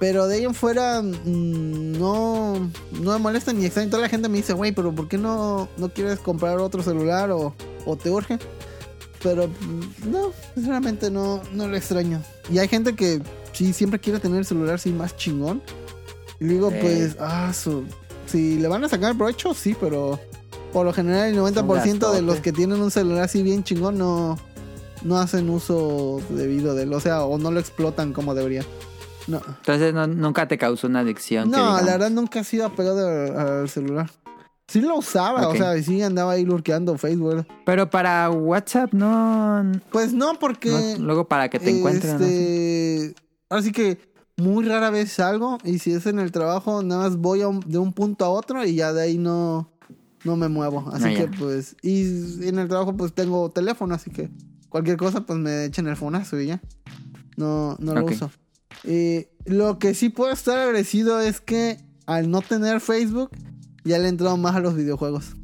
Pero 0.00 0.26
de 0.26 0.36
ahí 0.36 0.44
en 0.44 0.54
fuera, 0.54 1.00
mm, 1.02 1.92
no, 1.98 2.54
no 3.00 3.12
me 3.12 3.18
molesta 3.18 3.52
ni 3.52 3.64
extraño. 3.66 3.90
Toda 3.90 4.02
la 4.02 4.08
gente 4.08 4.28
me 4.28 4.38
dice, 4.38 4.52
güey, 4.54 4.72
pero 4.72 4.92
¿por 4.94 5.06
qué 5.06 5.18
no, 5.18 5.68
no 5.76 5.88
quieres 5.90 6.18
comprar 6.18 6.58
otro 6.58 6.82
celular 6.82 7.30
o, 7.30 7.54
o 7.84 7.96
te 7.96 8.10
urge? 8.10 8.38
Pero 9.22 9.46
mm, 9.46 10.10
no, 10.10 10.32
sinceramente 10.54 11.10
no, 11.10 11.42
no 11.52 11.68
lo 11.68 11.76
extraño. 11.76 12.20
Y 12.50 12.58
hay 12.58 12.66
gente 12.68 12.96
que 12.96 13.20
sí 13.52 13.72
siempre 13.72 13.98
quiere 14.00 14.18
tener 14.18 14.38
el 14.38 14.44
celular 14.44 14.74
así 14.76 14.90
más 14.90 15.16
chingón. 15.16 15.62
Y 16.40 16.44
digo, 16.44 16.70
Sí. 16.70 16.76
pues, 16.80 17.16
ah, 17.20 17.52
su- 17.52 17.84
si 18.26 18.58
le 18.58 18.68
van 18.68 18.84
a 18.84 18.88
sacar 18.88 19.16
provecho, 19.16 19.54
sí, 19.54 19.76
pero 19.80 20.18
por 20.72 20.84
lo 20.86 20.92
general 20.92 21.28
el 21.28 21.36
90% 21.36 22.12
de 22.12 22.22
los 22.22 22.40
que 22.40 22.52
tienen 22.52 22.80
un 22.80 22.90
celular 22.90 23.24
así 23.24 23.42
bien 23.42 23.62
chingón 23.62 23.98
no, 23.98 24.38
no 25.02 25.18
hacen 25.18 25.48
uso 25.50 26.20
debido 26.30 26.74
de 26.74 26.84
él. 26.84 26.92
O 26.94 27.00
sea, 27.00 27.24
o 27.24 27.38
no 27.38 27.50
lo 27.50 27.60
explotan 27.60 28.12
como 28.12 28.34
deberían. 28.34 28.64
No. 29.28 29.40
Entonces 29.46 29.94
no- 29.94 30.06
nunca 30.06 30.48
te 30.48 30.58
causó 30.58 30.86
una 30.88 31.00
adicción. 31.00 31.50
No, 31.50 31.76
la 31.80 31.92
verdad 31.92 32.10
nunca 32.10 32.40
he 32.40 32.44
sido 32.44 32.66
apegado 32.66 33.06
al 33.38 33.68
celular. 33.68 34.10
Sí 34.68 34.80
lo 34.80 34.96
usaba, 34.96 35.48
o 35.48 35.54
sea, 35.54 35.80
sí 35.82 36.00
andaba 36.02 36.32
ahí 36.32 36.44
lurkeando 36.44 36.96
Facebook. 36.96 37.46
Pero 37.66 37.90
para 37.90 38.30
WhatsApp 38.30 38.92
no, 38.94 39.70
Pues 39.90 40.12
no, 40.14 40.38
porque... 40.38 40.96
Luego 40.98 41.28
para 41.28 41.50
que 41.50 41.58
te 41.58 41.70
encuentren. 41.78 42.18
¿no? 42.18 43.14
Este, 43.52 43.54
Ahora 43.54 43.62
sí 43.62 43.72
que 43.72 44.12
muy 44.36 44.64
rara 44.64 44.90
vez 44.90 45.12
salgo 45.12 45.58
y 45.64 45.78
si 45.78 45.92
es 45.92 46.06
en 46.06 46.18
el 46.18 46.32
trabajo, 46.32 46.82
nada 46.82 47.08
más 47.08 47.16
voy 47.18 47.42
un- 47.42 47.60
de 47.60 47.78
un 47.78 47.92
punto 47.92 48.24
a 48.24 48.30
otro 48.30 48.64
y 48.64 48.74
ya 48.74 48.92
de 48.92 49.02
ahí 49.02 49.18
no, 49.18 49.70
no 50.24 50.36
me 50.36 50.48
muevo. 50.48 50.88
Así 50.92 51.04
Ah, 51.08 51.14
que 51.14 51.28
pues... 51.28 51.76
Y 51.82 52.46
en 52.46 52.58
el 52.58 52.68
trabajo 52.68 52.96
pues 52.96 53.12
tengo 53.12 53.50
teléfono, 53.50 53.94
así 53.94 54.10
que 54.10 54.30
cualquier 54.68 54.96
cosa 54.96 55.20
pues 55.26 55.38
me 55.38 55.64
echan 55.66 55.86
el 55.86 55.96
fonazo 55.96 56.40
y 56.40 56.46
ya. 56.46 56.62
No, 57.36 57.76
no 57.78 57.94
lo 57.94 58.06
uso. 58.06 58.30
Eh, 58.84 59.30
lo 59.44 59.78
que 59.78 59.94
sí 59.94 60.08
puedo 60.08 60.32
estar 60.32 60.58
agradecido 60.58 61.20
es 61.20 61.40
que 61.40 61.78
al 62.06 62.30
no 62.30 62.40
tener 62.40 62.80
Facebook 62.80 63.30
ya 63.84 63.98
le 63.98 64.06
he 64.06 64.08
entrado 64.08 64.36
más 64.36 64.54
a 64.56 64.60
los 64.60 64.74
videojuegos. 64.74 65.34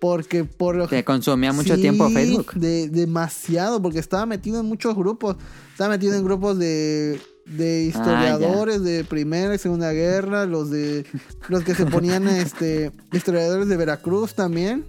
Porque 0.00 0.44
por 0.44 0.76
lo 0.76 0.86
Te 0.86 1.04
consumía 1.04 1.52
mucho 1.52 1.74
Sí, 1.74 1.80
tiempo 1.80 2.08
Facebook. 2.08 2.54
De, 2.54 2.88
demasiado, 2.88 3.82
porque 3.82 3.98
estaba 3.98 4.26
metido 4.26 4.60
en 4.60 4.66
muchos 4.66 4.94
grupos. 4.94 5.36
Estaba 5.72 5.90
metido 5.90 6.14
en 6.14 6.24
grupos 6.24 6.58
de 6.58 7.20
de 7.48 7.84
historiadores 7.84 8.82
de 8.82 9.04
Primera 9.04 9.54
y 9.54 9.58
Segunda 9.58 9.92
Guerra, 9.92 10.44
los 10.44 10.70
de 10.70 11.06
los 11.48 11.64
que 11.64 11.74
se 11.74 11.86
ponían 11.86 12.28
este 12.28 12.92
historiadores 13.12 13.68
de 13.68 13.76
Veracruz 13.76 14.34
también. 14.34 14.84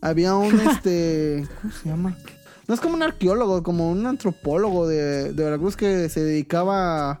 Había 0.00 0.34
un 0.34 0.58
este, 0.60 1.46
¿cómo 1.60 1.72
se 1.72 1.88
llama? 1.88 2.16
No 2.66 2.74
es 2.74 2.80
como 2.80 2.94
un 2.94 3.02
arqueólogo, 3.02 3.62
como 3.62 3.90
un 3.90 4.06
antropólogo 4.06 4.86
de, 4.86 5.32
de 5.32 5.44
Veracruz 5.44 5.76
que 5.76 6.08
se 6.08 6.22
dedicaba 6.22 7.18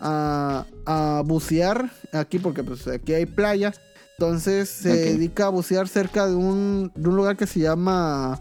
a, 0.00 0.66
a 0.84 1.22
bucear 1.24 1.90
aquí 2.12 2.38
porque 2.38 2.62
pues 2.62 2.86
aquí 2.88 3.14
hay 3.14 3.26
playa. 3.26 3.72
Entonces 4.22 4.68
se 4.68 4.94
dedica 4.94 5.46
a 5.46 5.48
bucear 5.48 5.88
cerca 5.88 6.28
de 6.28 6.36
un, 6.36 6.92
de 6.94 7.08
un 7.08 7.16
lugar 7.16 7.36
que 7.36 7.48
se 7.48 7.58
llama 7.58 8.38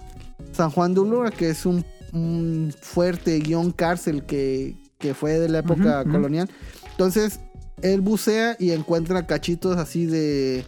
San 0.52 0.70
Juan 0.70 0.94
de 0.94 1.00
Ulúa, 1.00 1.32
que 1.32 1.50
es 1.50 1.66
un, 1.66 1.84
un 2.14 2.72
fuerte 2.80 3.40
guion 3.40 3.72
cárcel 3.72 4.24
que, 4.28 4.78
que 5.00 5.16
fue 5.16 5.40
de 5.40 5.50
la 5.50 5.58
época 5.58 6.04
colonial. 6.04 6.48
Entonces 6.92 7.40
él 7.82 8.02
bucea 8.02 8.56
y 8.60 8.74
encuentra 8.74 9.26
cachitos 9.26 9.78
así 9.78 10.06
de 10.06 10.64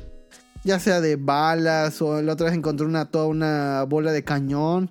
ya 0.63 0.79
sea 0.79 0.99
de 0.99 1.15
balas 1.15 2.01
o 2.01 2.19
la 2.23 2.33
otra 2.33 2.47
vez 2.47 2.55
encontró 2.55 2.87
una 2.87 3.05
toda 3.05 3.27
una 3.27 3.83
bola 3.83 4.11
de 4.11 4.23
cañón. 4.23 4.89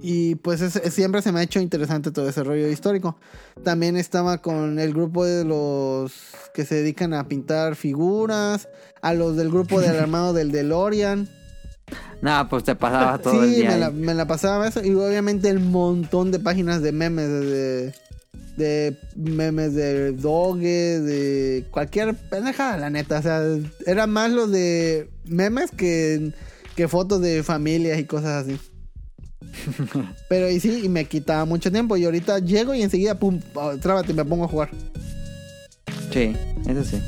Y 0.00 0.36
pues 0.36 0.60
es- 0.60 0.76
es- 0.76 0.94
siempre 0.94 1.22
se 1.22 1.32
me 1.32 1.40
ha 1.40 1.42
hecho 1.42 1.60
interesante 1.60 2.10
todo 2.10 2.28
ese 2.28 2.44
rollo 2.44 2.68
histórico. 2.68 3.16
También 3.64 3.96
estaba 3.96 4.38
con 4.38 4.78
el 4.78 4.92
grupo 4.92 5.24
de 5.24 5.44
los 5.44 6.12
que 6.54 6.64
se 6.64 6.76
dedican 6.76 7.14
a 7.14 7.26
pintar 7.28 7.74
figuras, 7.74 8.68
a 9.02 9.14
los 9.14 9.36
del 9.36 9.48
grupo 9.50 9.80
del 9.80 9.96
armado 9.98 10.32
del 10.32 10.52
DeLorean. 10.52 11.28
No, 12.20 12.48
pues 12.48 12.64
te 12.64 12.74
pasaba 12.74 13.18
todo 13.18 13.42
el 13.42 13.48
sí, 13.50 13.56
día. 13.56 13.76
me 13.76 13.84
ahí. 13.84 13.92
me 13.92 14.14
la 14.14 14.26
pasaba 14.26 14.68
eso. 14.68 14.84
Y 14.84 14.92
obviamente 14.94 15.48
el 15.48 15.60
montón 15.60 16.30
de 16.32 16.38
páginas 16.38 16.82
de 16.82 16.92
memes, 16.92 17.28
de, 17.28 17.94
de 18.56 18.96
memes 19.16 19.74
de 19.74 20.12
Doge, 20.12 21.00
de 21.00 21.64
cualquier 21.70 22.14
pendejada, 22.14 22.76
la 22.76 22.90
neta. 22.90 23.18
O 23.20 23.22
sea, 23.22 23.42
era 23.86 24.06
más 24.06 24.32
los 24.32 24.50
de 24.50 25.08
memes 25.26 25.70
que, 25.70 26.32
que 26.76 26.88
fotos 26.88 27.20
de 27.20 27.42
familias 27.42 27.98
y 27.98 28.04
cosas 28.04 28.44
así. 28.44 28.58
Pero 30.28 30.50
y 30.50 30.60
sí, 30.60 30.82
y 30.84 30.88
me 30.88 31.04
quitaba 31.04 31.44
mucho 31.44 31.70
tiempo. 31.70 31.96
Y 31.96 32.04
ahorita 32.04 32.38
llego 32.38 32.74
y 32.74 32.82
enseguida, 32.82 33.18
pum, 33.18 33.40
oh, 33.54 33.76
trábate, 33.76 34.12
me 34.12 34.24
pongo 34.24 34.44
a 34.44 34.48
jugar. 34.48 34.70
Sí, 36.12 36.34
eso 36.66 36.84
sí. 36.84 37.00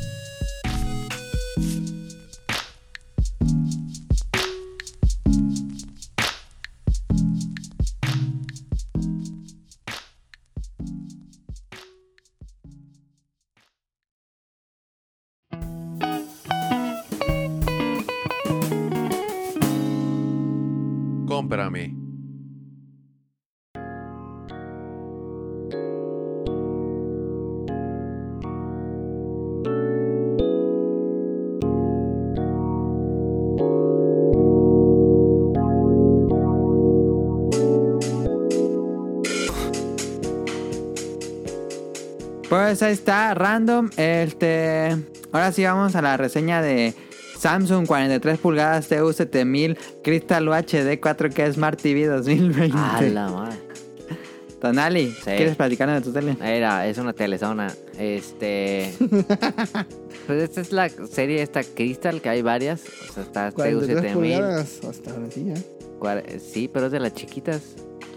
Pues 42.70 42.84
ahí 42.84 42.92
está, 42.92 43.34
random. 43.34 43.90
Este. 43.97 44.97
Ahora 45.32 45.51
sí 45.51 45.64
vamos 45.64 45.97
a 45.97 46.02
la 46.02 46.16
reseña 46.16 46.62
de 46.62 46.94
Samsung 47.36 47.84
43 47.84 48.38
pulgadas 48.38 48.86
TU 48.86 49.12
7000 49.12 49.76
Crystal 50.05 50.48
UHD 50.48 51.01
4K 51.01 51.52
Smart 51.52 51.82
TV 51.82 52.06
2020. 52.06 52.78
A 52.78 53.02
la 53.02 53.28
madre. 53.28 53.56
Tonali, 54.60 55.12
¿quieres 55.24 55.56
platicarnos 55.56 55.97
de 55.97 56.02
tu 56.02 56.12
tele? 56.12 56.36
Era, 56.40 56.86
es 56.86 56.97
una 56.98 57.12
telezona. 57.12 57.74
Este. 57.98 58.94
pues 60.28 60.40
esta 60.40 60.60
es 60.60 60.70
la 60.70 60.88
serie 60.88 61.42
esta 61.42 61.64
Crystal, 61.64 62.20
que 62.20 62.28
hay 62.28 62.42
varias. 62.42 62.82
O 63.09 63.12
sea, 63.12 63.24
está 63.24 63.51
43 63.51 63.98
TU7000. 63.98 64.12
pulgadas, 64.12 64.84
hasta 64.88 65.10
ahora 65.10 65.26
sí, 65.28 65.52
¿eh? 65.52 66.38
Sí, 66.38 66.70
pero 66.72 66.86
es 66.86 66.92
de 66.92 67.01
las 67.01 67.14
chiquitas. 67.14 67.62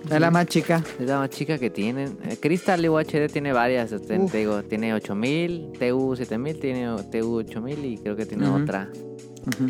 Es 0.09 0.19
la 0.19 0.31
más 0.31 0.45
chica. 0.47 0.83
Es 0.99 1.07
la 1.07 1.19
más 1.19 1.29
chica 1.29 1.57
que 1.57 1.69
tienen. 1.69 2.17
Eh, 2.25 2.37
Crystal 2.39 2.87
UHD 2.89 3.27
tiene 3.31 3.53
varias. 3.53 3.91
este, 3.91 4.19
te 4.19 4.37
digo, 4.37 4.63
tiene 4.63 4.93
8000, 4.93 5.71
TU7000, 5.79 6.59
tiene 6.59 6.87
TU8000 6.89 7.85
y 7.85 7.97
creo 7.97 8.15
que 8.15 8.25
tiene 8.25 8.47
otra. 8.49 8.89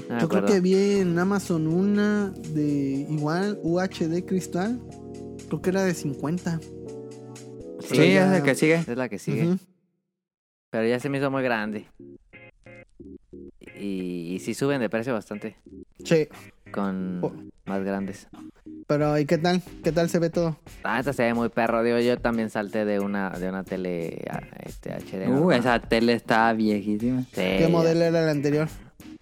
No 0.09 0.19
Yo 0.19 0.29
creo 0.29 0.45
que 0.45 0.59
vi 0.59 0.75
en 0.99 1.17
Amazon 1.17 1.67
una 1.67 2.29
de 2.53 3.07
igual 3.09 3.59
UHD 3.63 4.23
cristal. 4.25 4.79
Creo 5.47 5.61
que 5.61 5.69
era 5.69 5.83
de 5.83 5.93
50. 5.93 6.59
Sí, 7.79 7.95
ya- 8.13 8.31
es 8.33 8.37
el 8.39 8.43
que 8.43 8.55
sigue. 8.55 8.75
Es 8.75 8.87
la 8.97 9.09
que 9.09 9.19
sigue. 9.19 9.57
Pero 10.69 10.87
ya 10.87 10.99
se 10.99 11.09
me 11.09 11.19
hizo 11.19 11.29
muy 11.31 11.43
grande. 11.43 11.85
Y, 13.79 14.33
y 14.35 14.39
sí 14.39 14.53
suben 14.53 14.79
de 14.81 14.89
precio 14.89 15.13
bastante. 15.13 15.57
Sí. 16.03 16.27
Con 16.73 17.19
Oh. 17.23 17.31
más 17.65 17.83
grandes. 17.83 18.27
Pero 18.87 19.17
¿y 19.17 19.25
qué 19.25 19.37
tal? 19.37 19.61
¿Qué 19.83 19.91
tal 19.93 20.09
se 20.09 20.19
ve 20.19 20.29
todo? 20.29 20.57
Ah, 20.83 20.99
esta 20.99 21.13
se 21.13 21.23
ve 21.23 21.33
muy 21.33 21.47
perro. 21.49 21.83
Digo, 21.83 21.99
yo 21.99 22.17
también 22.19 22.49
salté 22.49 22.83
de 22.83 22.99
una, 22.99 23.29
de 23.29 23.47
una 23.47 23.63
tele 23.63 24.25
ah, 24.29 24.41
este, 24.65 24.91
HD. 24.93 25.27
Uh, 25.27 25.33
normal. 25.35 25.59
esa 25.59 25.79
tele 25.79 26.13
está 26.13 26.51
viejísima. 26.53 27.21
Sí, 27.21 27.29
¿Qué 27.35 27.59
ya- 27.61 27.69
modelo 27.69 28.03
era 28.03 28.23
el 28.23 28.29
anterior? 28.29 28.67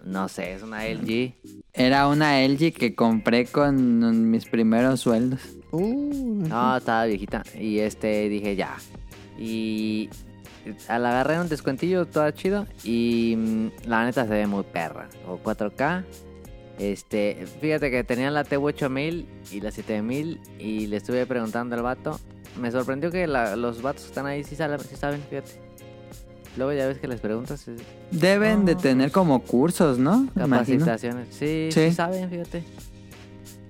No 0.04 0.28
sé, 0.30 0.54
es 0.56 0.64
una 0.64 0.88
LG. 0.88 1.36
Era 1.74 2.08
una 2.08 2.42
LG 2.44 2.74
que 2.74 2.96
compré 2.96 3.46
con 3.46 4.32
mis 4.32 4.46
primeros 4.46 5.00
sueldos. 5.02 5.42
Uh, 5.72 6.48
No, 6.48 6.78
estaba 6.78 7.06
viejita. 7.06 7.44
Y 7.60 7.80
este, 7.80 8.28
dije 8.30 8.56
ya. 8.56 8.76
Y 9.38 10.10
a 10.88 10.98
la 11.00 11.10
agarré 11.12 11.36
en 11.36 11.42
un 11.42 11.50
descuentillo, 11.50 12.06
todo 12.08 12.30
chido. 12.32 12.66
Y 12.84 13.36
mm, 13.38 13.88
la 13.88 14.06
neta 14.06 14.24
se 14.26 14.32
ve 14.34 14.48
muy 14.48 14.64
perra. 14.64 15.08
O 15.28 15.38
4K. 15.38 16.04
Este, 16.82 17.46
fíjate 17.62 17.92
que 17.92 18.04
tenían 18.04 18.34
la 18.34 18.44
TU8000 18.44 19.26
y 19.52 19.62
la 19.62 19.70
7000. 19.72 20.40
Y 20.58 20.88
le 20.88 20.98
estuve 20.98 21.26
preguntando 21.28 21.76
al 21.76 21.84
vato. 21.84 22.20
Me 22.60 22.72
sorprendió 22.72 23.12
que 23.12 23.28
la- 23.28 23.56
los 23.56 23.82
vatos 23.84 24.04
que 24.04 24.10
están 24.10 24.26
ahí 24.26 24.44
sí, 24.44 24.56
saben, 24.56 24.80
sí 24.80 24.96
saben, 24.96 25.22
fíjate. 25.30 25.52
Luego 26.58 26.74
ya 26.74 26.88
ves 26.88 26.98
que 26.98 27.08
les 27.08 27.20
preguntas. 27.22 27.66
Deben 28.10 28.66
de 28.66 28.76
tener 28.76 29.12
como 29.12 29.42
cursos, 29.44 30.00
¿no? 30.00 30.28
Capacitaciones. 30.36 31.28
Sí, 31.32 31.70
Sí. 31.72 31.90
sí, 31.90 31.92
saben, 31.94 32.30
fíjate. 32.30 32.64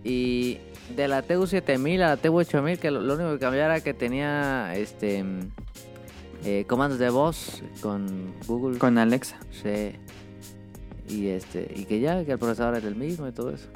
Y 0.03 0.57
de 0.95 1.07
la 1.07 1.21
TU7000 1.23 2.01
a 2.01 2.07
la 2.15 2.17
TU8000, 2.17 2.79
que 2.79 2.91
lo, 2.91 3.01
lo 3.01 3.13
único 3.15 3.33
que 3.33 3.39
cambiaba 3.39 3.75
era 3.75 3.83
que 3.83 3.93
tenía 3.93 4.73
este 4.75 5.23
eh, 6.43 6.65
comandos 6.67 6.97
de 6.97 7.09
voz 7.11 7.61
con 7.81 8.33
Google. 8.47 8.79
Con 8.79 8.97
Alexa. 8.97 9.38
Sí. 9.51 9.91
Y 11.11 11.27
este, 11.27 11.69
y 11.75 11.85
que 11.85 11.99
ya, 11.99 12.23
que 12.23 12.31
el 12.31 12.39
procesador 12.39 12.77
es 12.77 12.85
el 12.85 12.95
mismo 12.95 13.27
y 13.27 13.31
todo 13.31 13.51
eso. 13.51 13.67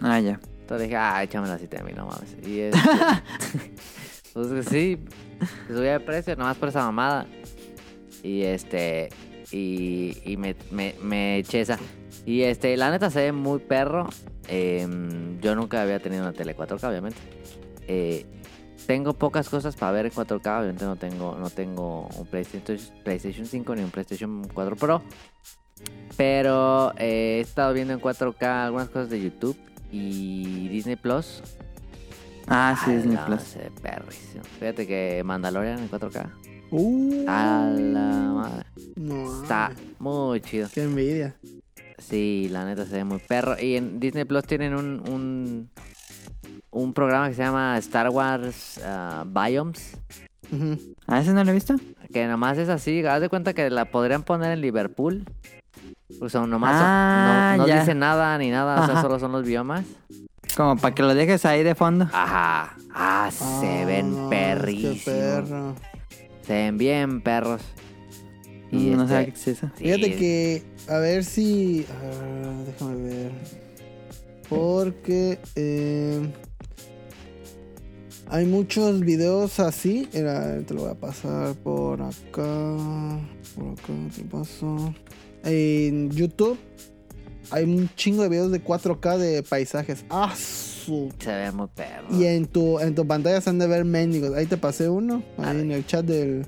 Ah, 0.00 0.18
ya. 0.18 0.40
Entonces 0.60 0.88
dije, 0.88 0.96
ah, 0.96 1.22
échame 1.22 1.46
la 1.46 1.58
7000, 1.58 1.94
no 1.94 2.06
mames. 2.06 2.36
Y 2.46 2.60
este, 2.60 2.78
pues 4.32 4.66
sí, 4.66 4.98
subía 5.68 5.92
de 5.92 6.00
precio 6.00 6.36
nomás 6.36 6.56
por 6.56 6.70
esa 6.70 6.84
mamada. 6.84 7.26
Y 8.22 8.42
este, 8.42 9.10
y, 9.50 10.16
y 10.24 10.36
me, 10.36 10.56
me, 10.70 10.94
me 11.02 11.38
eché 11.38 11.60
esa. 11.60 11.78
Y 12.24 12.42
este, 12.42 12.76
la 12.76 12.90
neta 12.90 13.10
se 13.10 13.20
ve 13.20 13.32
muy 13.32 13.58
perro. 13.58 14.08
Em, 14.48 15.38
yo 15.40 15.54
nunca 15.54 15.82
había 15.82 16.00
tenido 16.00 16.22
una 16.22 16.32
tele 16.32 16.56
4K, 16.56 16.88
obviamente. 16.88 17.18
Eh, 17.86 18.26
tengo 18.86 19.14
pocas 19.14 19.48
cosas 19.48 19.76
para 19.76 19.92
ver 19.92 20.06
en 20.06 20.12
4K, 20.12 20.58
obviamente 20.58 20.84
no 20.84 20.96
tengo, 20.96 21.36
no 21.38 21.50
tengo 21.50 22.08
un 22.16 22.26
PlayStation, 22.26 22.78
PlayStation 23.04 23.46
5 23.46 23.74
ni 23.76 23.82
un 23.82 23.90
PlayStation 23.90 24.48
4 24.52 24.76
Pro. 24.76 25.02
Pero 26.16 26.92
eh, 26.98 27.38
he 27.38 27.40
estado 27.40 27.72
viendo 27.72 27.94
en 27.94 28.00
4K 28.00 28.64
algunas 28.66 28.88
cosas 28.88 29.10
de 29.10 29.22
YouTube 29.22 29.56
y 29.90 30.68
Disney 30.68 30.96
Plus. 30.96 31.42
Ah, 32.46 32.76
sí, 32.84 32.92
Disney 32.92 33.14
la 33.16 33.26
Plus. 33.26 33.42
se 33.42 33.58
ve 33.60 33.70
perrísimo. 33.80 34.44
Fíjate 34.58 34.86
que 34.86 35.22
Mandalorian 35.24 35.78
en 35.78 35.90
4K. 35.90 36.30
Uh, 36.72 37.24
A 37.26 37.70
la 37.76 38.10
madre. 38.34 38.64
no, 38.96 39.42
Está 39.42 39.72
muy 39.98 40.40
chido. 40.40 40.68
Qué 40.72 40.82
envidia. 40.82 41.34
Sí, 41.98 42.48
la 42.50 42.64
neta 42.64 42.86
se 42.86 42.96
ve 42.96 43.04
muy 43.04 43.18
perro. 43.18 43.56
Y 43.60 43.76
en 43.76 43.98
Disney 44.00 44.24
Plus 44.24 44.44
tienen 44.44 44.74
un, 44.74 45.02
un, 45.08 45.70
un 46.70 46.92
programa 46.92 47.28
que 47.28 47.34
se 47.34 47.42
llama 47.42 47.76
Star 47.78 48.08
Wars 48.10 48.80
ah, 48.84 49.24
Biomes. 49.26 49.96
Ujú. 50.52 50.78
¿Ah, 51.06 51.20
ese 51.20 51.32
no 51.32 51.44
lo 51.44 51.50
he 51.50 51.54
visto? 51.54 51.76
Que 52.12 52.26
nomás 52.26 52.58
es 52.58 52.68
así. 52.68 53.04
Haz 53.04 53.20
de 53.20 53.28
cuenta 53.28 53.52
que 53.54 53.68
la 53.70 53.84
podrían 53.86 54.22
poner 54.22 54.52
en 54.52 54.60
Liverpool. 54.60 55.24
O 56.20 56.28
sea, 56.28 56.46
nomás 56.46 56.72
Ah, 56.76 57.54
no, 57.56 57.62
no 57.62 57.68
ya. 57.68 57.80
dice 57.80 57.94
nada 57.94 58.36
ni 58.38 58.50
nada. 58.50 58.82
O 58.82 58.86
sea, 58.86 59.00
solo 59.00 59.18
son 59.18 59.32
los 59.32 59.44
biomas. 59.44 59.84
Como 60.56 60.76
para 60.76 60.94
que 60.94 61.02
lo 61.02 61.14
dejes 61.14 61.44
ahí 61.46 61.62
de 61.62 61.74
fondo. 61.74 62.04
Ajá. 62.12 62.76
Ah, 62.94 63.30
se 63.32 63.82
Ah, 63.82 63.84
ven 63.86 64.10
no, 64.14 64.28
Qué 64.30 64.36
perrísimos. 64.36 64.98
perro. 65.04 65.74
Se 66.42 66.46
Se 66.46 66.52
ven 66.54 66.78
bien 66.78 67.20
perros. 67.22 67.62
Y 68.72 68.90
no 68.90 69.02
este, 69.04 69.16
sé 69.16 69.24
qué 69.24 69.30
es 69.32 69.48
eso. 69.48 69.66
sí, 69.76 69.84
Fíjate 69.84 70.16
que, 70.16 70.62
a 70.88 70.98
ver 70.98 71.24
si. 71.24 71.86
a 71.90 72.02
ver, 72.02 72.66
déjame 72.66 72.96
ver. 73.02 73.32
Porque 74.48 75.38
eh, 75.56 76.32
hay 78.28 78.46
muchos 78.46 79.00
videos 79.00 79.58
así. 79.60 80.08
Era, 80.12 80.60
te 80.60 80.74
lo 80.74 80.82
voy 80.82 80.90
a 80.90 80.94
pasar 80.94 81.54
por 81.56 82.00
acá. 82.02 82.12
Por 83.56 83.72
acá, 83.72 83.92
te 84.16 84.22
paso. 84.24 84.94
En 85.44 86.10
YouTube 86.10 86.58
hay 87.50 87.64
un 87.64 87.88
chingo 87.96 88.22
de 88.22 88.28
videos 88.28 88.52
de 88.52 88.62
4K 88.62 89.16
de 89.18 89.42
paisajes. 89.42 90.04
¡Ah! 90.10 90.34
su- 90.36 91.12
Se 91.18 91.32
ve 91.34 91.52
muy 91.52 91.66
perro. 91.68 92.08
Y 92.16 92.24
en 92.26 92.46
tu, 92.46 92.78
en 92.80 92.94
tu 92.94 93.06
pantalla 93.06 93.40
se 93.40 93.50
han 93.50 93.58
de 93.58 93.66
ver 93.66 93.84
mendigos. 93.84 94.34
Ahí 94.36 94.46
te 94.46 94.56
pasé 94.56 94.88
uno. 94.88 95.22
Ahí 95.38 95.60
en 95.60 95.70
el 95.72 95.86
chat 95.86 96.04
del. 96.04 96.46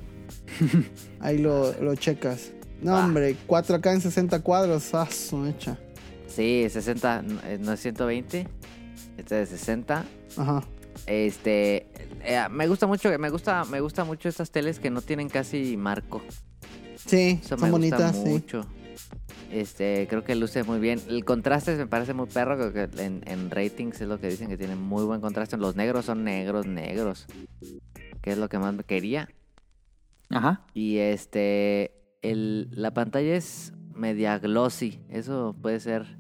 Ahí 1.21 1.39
lo, 1.39 1.73
lo 1.81 1.95
checas. 1.97 2.53
No, 2.81 2.97
Ah. 2.97 3.05
hombre, 3.05 3.37
4K 3.47 3.93
en 3.95 4.01
60 4.01 4.41
cuadros. 4.41 4.93
¡Ah, 4.95 5.09
su 5.11 5.37
mecha! 5.37 5.79
Sí, 6.27 6.67
60, 6.69 7.23
no 7.23 7.41
eh, 7.47 7.59
no 7.61 7.73
es 7.73 7.81
120. 7.81 8.49
Este 9.19 9.43
es 9.43 9.49
60. 9.51 10.05
Ajá. 10.37 10.65
Este, 11.07 11.87
eh, 12.25 12.41
me 12.51 12.67
gusta 12.67 12.87
mucho, 12.87 13.17
me 13.19 13.29
gusta, 13.31 13.65
me 13.67 13.81
gusta 13.81 14.05
mucho 14.05 14.29
estas 14.29 14.51
teles 14.51 14.79
que 14.79 14.91
no 14.91 15.01
tienen 15.03 15.29
casi 15.29 15.77
marco. 15.77 16.23
Sí, 17.07 17.39
Eso 17.41 17.51
son 17.57 17.61
me 17.63 17.71
bonitas, 17.71 18.15
gusta 18.17 18.31
sí. 18.31 18.35
Este, 19.51 20.07
creo 20.09 20.25
que 20.25 20.35
luce 20.35 20.63
muy 20.63 20.79
bien. 20.79 21.01
El 21.09 21.25
contraste 21.25 21.77
me 21.77 21.87
parece 21.87 22.15
muy 22.15 22.27
perro, 22.27 22.57
creo 22.57 22.73
que 22.73 23.03
en, 23.03 23.23
en 23.27 23.51
ratings 23.51 24.01
es 24.01 24.09
lo 24.09 24.19
que 24.19 24.29
dicen 24.29 24.49
que 24.49 24.57
tiene 24.57 24.77
muy 24.77 25.05
buen 25.05 25.21
contraste. 25.21 25.57
Los 25.57 25.77
negros 25.77 26.07
son 26.07 26.25
negros, 26.25 26.67
negros. 26.67 27.27
Que 28.23 28.33
es 28.33 28.39
lo 28.39 28.49
que 28.49 28.59
más 28.59 28.73
me 28.73 28.85
quería. 28.85 29.29
Ajá. 30.31 30.63
Y 30.73 30.99
este, 30.99 31.93
el, 32.23 32.69
la 32.73 32.95
pantalla 32.95 33.35
es 33.35 33.73
media 33.95 34.39
glossy. 34.39 35.01
Eso 35.11 35.55
puede 35.61 35.81
ser. 35.81 36.17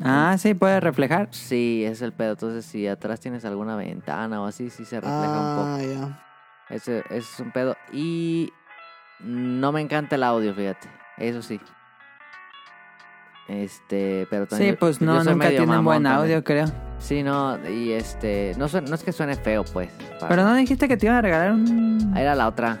Ah, 0.00 0.36
sí, 0.38 0.54
puede 0.54 0.80
reflejar. 0.80 1.28
Sí, 1.32 1.84
es 1.84 2.00
el 2.02 2.12
pedo. 2.12 2.32
Entonces, 2.32 2.64
si 2.64 2.86
atrás 2.86 3.20
tienes 3.20 3.44
alguna 3.44 3.76
ventana 3.76 4.40
o 4.40 4.46
así, 4.46 4.70
sí 4.70 4.84
se 4.84 5.00
refleja 5.00 5.40
un 5.40 5.56
poco. 5.56 5.68
Ah, 5.68 5.82
ya. 5.82 6.24
Ese, 6.70 6.98
ese 7.10 7.18
es 7.18 7.40
un 7.40 7.52
pedo. 7.52 7.76
Y 7.92 8.50
no 9.20 9.72
me 9.72 9.80
encanta 9.80 10.16
el 10.16 10.22
audio, 10.22 10.54
fíjate. 10.54 10.88
Eso 11.18 11.42
sí. 11.42 11.60
Este, 13.48 14.26
pero 14.30 14.46
también. 14.46 14.72
Sí, 14.72 14.76
pues 14.78 15.00
no, 15.00 15.22
nunca 15.24 15.48
tienen 15.48 15.84
buen 15.84 16.02
también. 16.02 16.06
audio, 16.14 16.44
creo. 16.44 16.66
Sí, 16.98 17.22
no, 17.22 17.58
y 17.68 17.92
este. 17.92 18.54
No, 18.56 18.66
no 18.68 18.94
es 18.94 19.02
que 19.02 19.12
suene 19.12 19.34
feo, 19.36 19.64
pues. 19.64 19.90
para- 20.20 20.28
Pero 20.28 20.44
no 20.44 20.54
dijiste 20.54 20.88
que 20.88 20.96
te 20.96 21.06
iban 21.06 21.18
a 21.18 21.22
regalar 21.22 21.52
un. 21.52 22.12
Ahí 22.14 22.22
era 22.22 22.34
la 22.34 22.48
otra. 22.48 22.78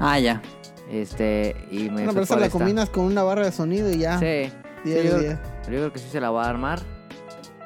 Ah, 0.00 0.18
ya. 0.18 0.42
Este, 0.90 1.56
y 1.70 1.84
me. 1.84 1.92
Bueno, 1.92 2.10
pero 2.12 2.22
esa 2.24 2.36
la 2.36 2.46
esta. 2.46 2.58
combinas 2.58 2.90
con 2.90 3.04
una 3.04 3.22
barra 3.22 3.44
de 3.44 3.52
sonido 3.52 3.90
y 3.90 3.98
ya. 3.98 4.18
Sí. 4.18 4.52
10 4.84 5.02
sí, 5.02 5.08
yo- 5.08 5.18
10. 5.18 5.38
Pero 5.64 5.72
yo 5.76 5.78
creo 5.82 5.92
que 5.92 5.98
sí 6.00 6.08
se 6.10 6.20
la 6.20 6.30
voy 6.30 6.44
a 6.44 6.48
armar. 6.48 6.80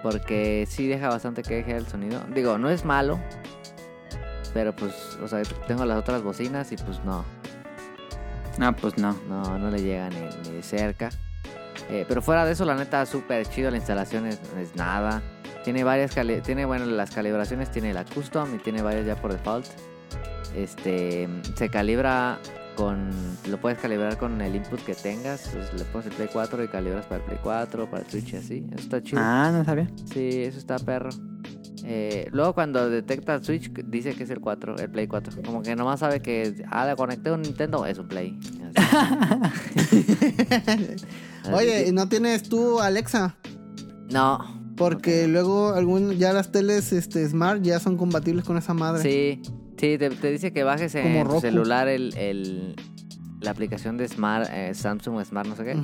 Porque 0.03 0.67
sí 0.69 0.87
deja 0.89 1.09
bastante 1.09 1.43
que 1.43 1.57
deje 1.57 1.77
el 1.77 1.87
sonido. 1.87 2.21
Digo, 2.35 2.57
no 2.57 2.71
es 2.71 2.85
malo. 2.87 3.21
Pero 4.55 4.75
pues, 4.75 4.95
o 5.23 5.29
sea, 5.29 5.43
tengo 5.67 5.85
las 5.85 5.99
otras 5.99 6.23
bocinas 6.23 6.73
y 6.73 6.77
pues 6.77 7.03
no. 7.05 7.25
Ah, 8.61 8.73
pues 8.73 8.97
no. 8.99 9.15
No, 9.29 9.59
no 9.59 9.71
le 9.71 9.83
llega 9.83 10.09
ni, 10.09 10.21
ni 10.49 10.57
de 10.57 10.63
cerca. 10.63 11.11
Eh, 11.91 12.05
pero 12.07 12.23
fuera 12.23 12.45
de 12.45 12.53
eso, 12.53 12.65
la 12.65 12.75
neta, 12.75 13.05
súper 13.05 13.47
chido. 13.47 13.71
La 13.71 13.77
instalación 13.77 14.27
es, 14.27 14.41
es 14.59 14.77
nada. 14.77 15.23
Tiene 15.65 15.85
varias 15.85 16.15
tiene 16.43 16.65
bueno 16.65 16.87
las 16.87 17.11
calibraciones, 17.11 17.71
tiene 17.71 17.93
la 17.93 18.05
custom 18.05 18.55
y 18.55 18.59
tiene 18.59 18.81
varias 18.81 19.07
ya 19.07 19.17
por 19.17 19.33
default. 19.33 19.67
Este 20.55 21.29
se 21.55 21.69
calibra 21.69 22.39
con 22.77 23.11
lo 23.49 23.61
puedes 23.61 23.79
calibrar 23.79 24.17
con 24.17 24.41
el 24.41 24.57
input 24.57 24.81
que 24.81 24.95
tengas, 24.95 25.51
Pues, 25.53 25.73
le 25.75 25.85
pones 25.85 26.07
el 26.07 26.13
Play 26.15 26.29
4 26.33 26.65
y 26.65 26.69
calibras 26.69 27.05
para 27.05 27.17
el 27.19 27.27
Play 27.27 27.39
4, 27.43 27.91
para 27.91 28.03
el 28.03 28.11
Switch 28.11 28.33
y 28.33 28.37
así. 28.37 28.67
Eso 28.73 28.85
está 28.85 29.03
chido. 29.03 29.21
Ah, 29.23 29.51
no 29.53 29.65
sabía. 29.65 29.89
Sí, 30.13 30.43
eso 30.43 30.59
está 30.59 30.79
perro. 30.79 31.11
Eh, 31.85 32.29
luego 32.33 32.55
cuando 32.55 32.89
detecta 32.89 33.35
el 33.35 33.45
Switch 33.45 33.71
dice 33.73 34.15
que 34.15 34.25
es 34.25 34.31
el 34.31 34.41
4, 34.41 34.77
el 34.79 34.91
Play 34.91 35.07
4. 35.07 35.43
Como 35.45 35.63
que 35.63 35.77
nomás 35.77 36.01
sabe 36.01 36.21
que 36.21 36.65
ah, 36.71 36.87
le 36.87 36.97
conecté 36.97 37.31
un 37.31 37.43
Nintendo, 37.43 37.85
es 37.85 37.99
un 37.99 38.09
Play. 38.09 38.39
Así. 41.43 41.53
Oye, 41.53 41.85
que- 41.85 41.89
¿y 41.89 41.93
no 41.93 42.09
tienes 42.09 42.43
tú 42.49 42.81
Alexa? 42.81 43.37
no. 44.11 44.59
Porque 44.77 45.29
luego 45.29 45.75
algún, 45.75 46.13
ya 46.17 46.33
las 46.33 46.53
teles 46.53 46.95
este, 46.95 47.29
Smart 47.29 47.61
ya 47.61 47.79
son 47.81 47.99
compatibles 47.99 48.47
con 48.47 48.57
esa 48.57 48.73
madre. 48.73 49.03
Sí, 49.03 49.43
sí, 49.79 49.99
te, 49.99 50.09
te 50.09 50.31
dice 50.31 50.55
que 50.55 50.65
bajes 50.65 50.93
Como 50.93 51.05
en 51.21 51.29
tu 51.29 51.39
celular 51.43 51.87
el, 51.87 52.17
el- 52.17 52.77
la 53.43 53.51
aplicación 53.51 53.99
de 53.99 54.09
Smart, 54.09 54.49
eh, 54.51 54.73
Samsung 54.75 55.23
Smart, 55.23 55.47
no 55.49 55.55
sé 55.55 55.65
qué. 55.65 55.77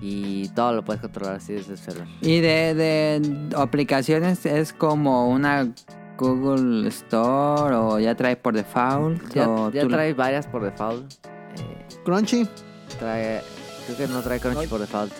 Y 0.00 0.48
todo 0.56 0.72
lo 0.72 0.84
puedes 0.84 1.00
controlar 1.00 1.36
así 1.36 1.52
desde 1.52 1.72
el 1.74 1.78
celular. 1.78 2.08
Y 2.20 2.40
de, 2.40 2.74
de 2.74 3.54
aplicaciones 3.56 4.44
es 4.44 4.72
como 4.72 5.28
una 5.28 5.72
Google 6.18 6.88
Store 6.88 7.76
o 7.76 8.00
ya 8.00 8.16
trae 8.16 8.34
por 8.34 8.54
default. 8.54 9.22
Ya, 9.34 9.48
o 9.48 9.70
ya 9.70 9.84
lo- 9.84 9.90
trae 9.90 10.14
varias 10.14 10.48
por 10.48 10.64
default. 10.64 11.14
Eh, 11.90 11.96
Crunchy. 12.04 12.48
trae, 12.98 13.42
creo 13.86 13.96
que 13.96 14.06
no 14.08 14.20
trae 14.20 14.40
Crunchy 14.40 14.60
Ay. 14.60 14.66
por 14.66 14.80
default. 14.80 15.12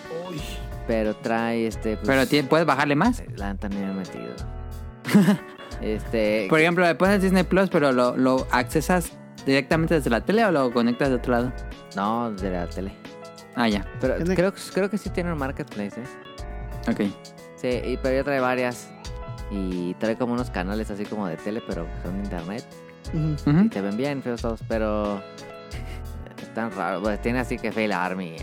Pero 0.87 1.15
trae 1.17 1.67
este. 1.67 1.97
pues, 1.97 2.27
Pero 2.29 2.47
puedes 2.47 2.65
bajarle 2.65 2.95
más. 2.95 3.21
La 3.35 3.51
neta 3.51 3.67
ni 3.69 3.75
me 3.77 3.91
he 3.91 3.93
metido. 3.93 4.33
este. 5.81 6.47
Por 6.49 6.59
ejemplo, 6.59 6.85
le 6.85 6.95
pones 6.95 7.21
Disney 7.21 7.43
Plus, 7.43 7.69
pero 7.69 7.91
lo, 7.91 8.15
lo 8.15 8.47
accesas 8.51 9.11
directamente 9.45 9.95
desde 9.95 10.09
la 10.09 10.21
tele 10.21 10.45
o 10.45 10.51
lo 10.51 10.71
conectas 10.71 11.09
de 11.09 11.15
otro 11.15 11.33
lado. 11.33 11.53
No, 11.95 12.31
de 12.31 12.51
la 12.51 12.67
tele. 12.67 12.93
Ah, 13.55 13.67
ya. 13.67 13.85
Pero 13.99 14.15
creo, 14.35 14.53
creo 14.73 14.89
que 14.89 14.97
sí 14.97 15.09
tiene 15.09 15.31
un 15.31 15.39
marketplace, 15.39 15.99
¿eh? 15.99 16.89
Ok. 16.89 17.01
Sí, 17.55 17.67
y, 17.67 17.97
pero 17.97 18.15
ya 18.17 18.23
trae 18.23 18.39
varias. 18.39 18.89
Y 19.49 19.93
trae 19.95 20.15
como 20.17 20.33
unos 20.33 20.49
canales 20.51 20.91
así 20.91 21.05
como 21.05 21.27
de 21.27 21.37
tele, 21.37 21.61
pero 21.65 21.87
son 22.03 22.13
de 22.17 22.23
internet. 22.23 22.65
Y 23.13 23.69
te 23.69 23.81
ven 23.81 23.97
bien 23.97 24.21
feos 24.21 24.41
todos, 24.41 24.59
pero. 24.67 25.21
Están 26.41 26.71
raros. 26.71 27.01
Pues 27.01 27.21
tiene 27.21 27.39
así 27.39 27.57
que 27.57 27.71
Fail 27.71 27.91
Army. 27.91 28.35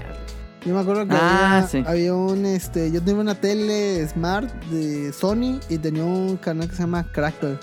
Yo 0.64 0.74
me 0.74 0.80
acuerdo 0.80 1.06
que 1.06 1.14
Ah, 1.14 1.56
había, 1.58 1.68
sí. 1.68 1.84
había 1.86 2.14
un, 2.14 2.46
este, 2.46 2.90
yo 2.90 3.02
tenía 3.02 3.20
una 3.20 3.34
tele 3.34 4.06
Smart 4.08 4.50
de 4.66 5.12
Sony 5.12 5.60
y 5.68 5.76
tenía 5.78 6.04
un 6.04 6.36
canal 6.38 6.68
que 6.68 6.74
se 6.74 6.82
llama 6.82 7.04
Crackle. 7.12 7.58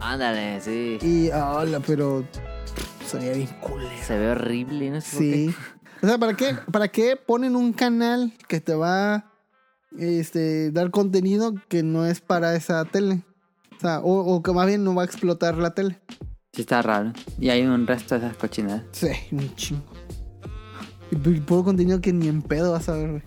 Ándale, 0.00 0.60
sí. 0.60 0.98
Y, 1.00 1.30
hola, 1.30 1.80
pero 1.86 2.24
se 3.06 3.16
veía 3.18 3.32
bien 3.32 3.48
culero. 3.60 3.90
Se 4.04 4.18
ve 4.18 4.30
horrible, 4.32 4.90
no 4.90 5.00
sé. 5.00 5.16
Sí. 5.16 5.54
O 6.02 6.06
sea, 6.06 6.18
¿para 6.18 6.34
qué, 6.34 6.54
¿para 6.70 6.88
qué 6.88 7.16
ponen 7.16 7.56
un 7.56 7.72
canal 7.72 8.34
que 8.48 8.60
te 8.60 8.74
va 8.74 9.32
este, 9.98 10.70
dar 10.72 10.90
contenido 10.90 11.54
que 11.68 11.82
no 11.82 12.04
es 12.04 12.20
para 12.20 12.54
esa 12.54 12.84
tele? 12.84 13.22
O 13.78 13.80
sea, 13.80 14.00
o, 14.00 14.12
o 14.34 14.42
que 14.42 14.52
más 14.52 14.66
bien 14.66 14.84
no 14.84 14.94
va 14.94 15.02
a 15.02 15.04
explotar 15.06 15.56
la 15.56 15.72
tele. 15.74 15.98
Sí 16.56 16.62
está 16.62 16.80
raro. 16.80 17.12
Y 17.38 17.50
hay 17.50 17.62
un 17.66 17.86
resto 17.86 18.18
de 18.18 18.24
esas 18.26 18.36
cochinadas. 18.38 18.82
Sí, 18.92 19.08
un 19.30 19.54
chingo. 19.56 19.82
Y 21.10 21.16
pu- 21.16 21.44
puro 21.44 21.62
contenido 21.64 22.00
que 22.00 22.12
ni 22.14 22.28
en 22.28 22.40
pedo 22.40 22.72
vas 22.72 22.88
a 22.88 22.92
ver, 22.94 23.10
güey. 23.10 23.22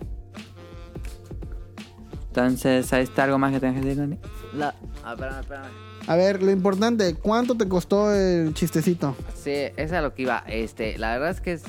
Entonces, 2.28 2.92
ahí 2.92 3.04
está 3.04 3.24
algo 3.24 3.38
más 3.38 3.52
que 3.52 3.60
tengas 3.60 3.76
que 3.80 3.86
decir, 3.88 3.98
Dani. 4.00 4.18
La... 4.54 4.74
Ah, 5.04 5.12
espérame, 5.12 5.40
espérame. 5.40 5.66
A 6.08 6.16
ver, 6.16 6.42
lo 6.42 6.50
importante, 6.50 7.14
¿cuánto 7.14 7.54
te 7.56 7.68
costó 7.68 8.12
el 8.12 8.52
chistecito? 8.54 9.14
Sí, 9.34 9.50
esa 9.50 9.72
es 9.82 9.92
a 9.92 10.00
lo 10.02 10.12
que 10.14 10.22
iba. 10.22 10.42
Este, 10.48 10.98
la 10.98 11.12
verdad 11.12 11.30
es 11.30 11.40
que 11.40 11.52
es, 11.52 11.62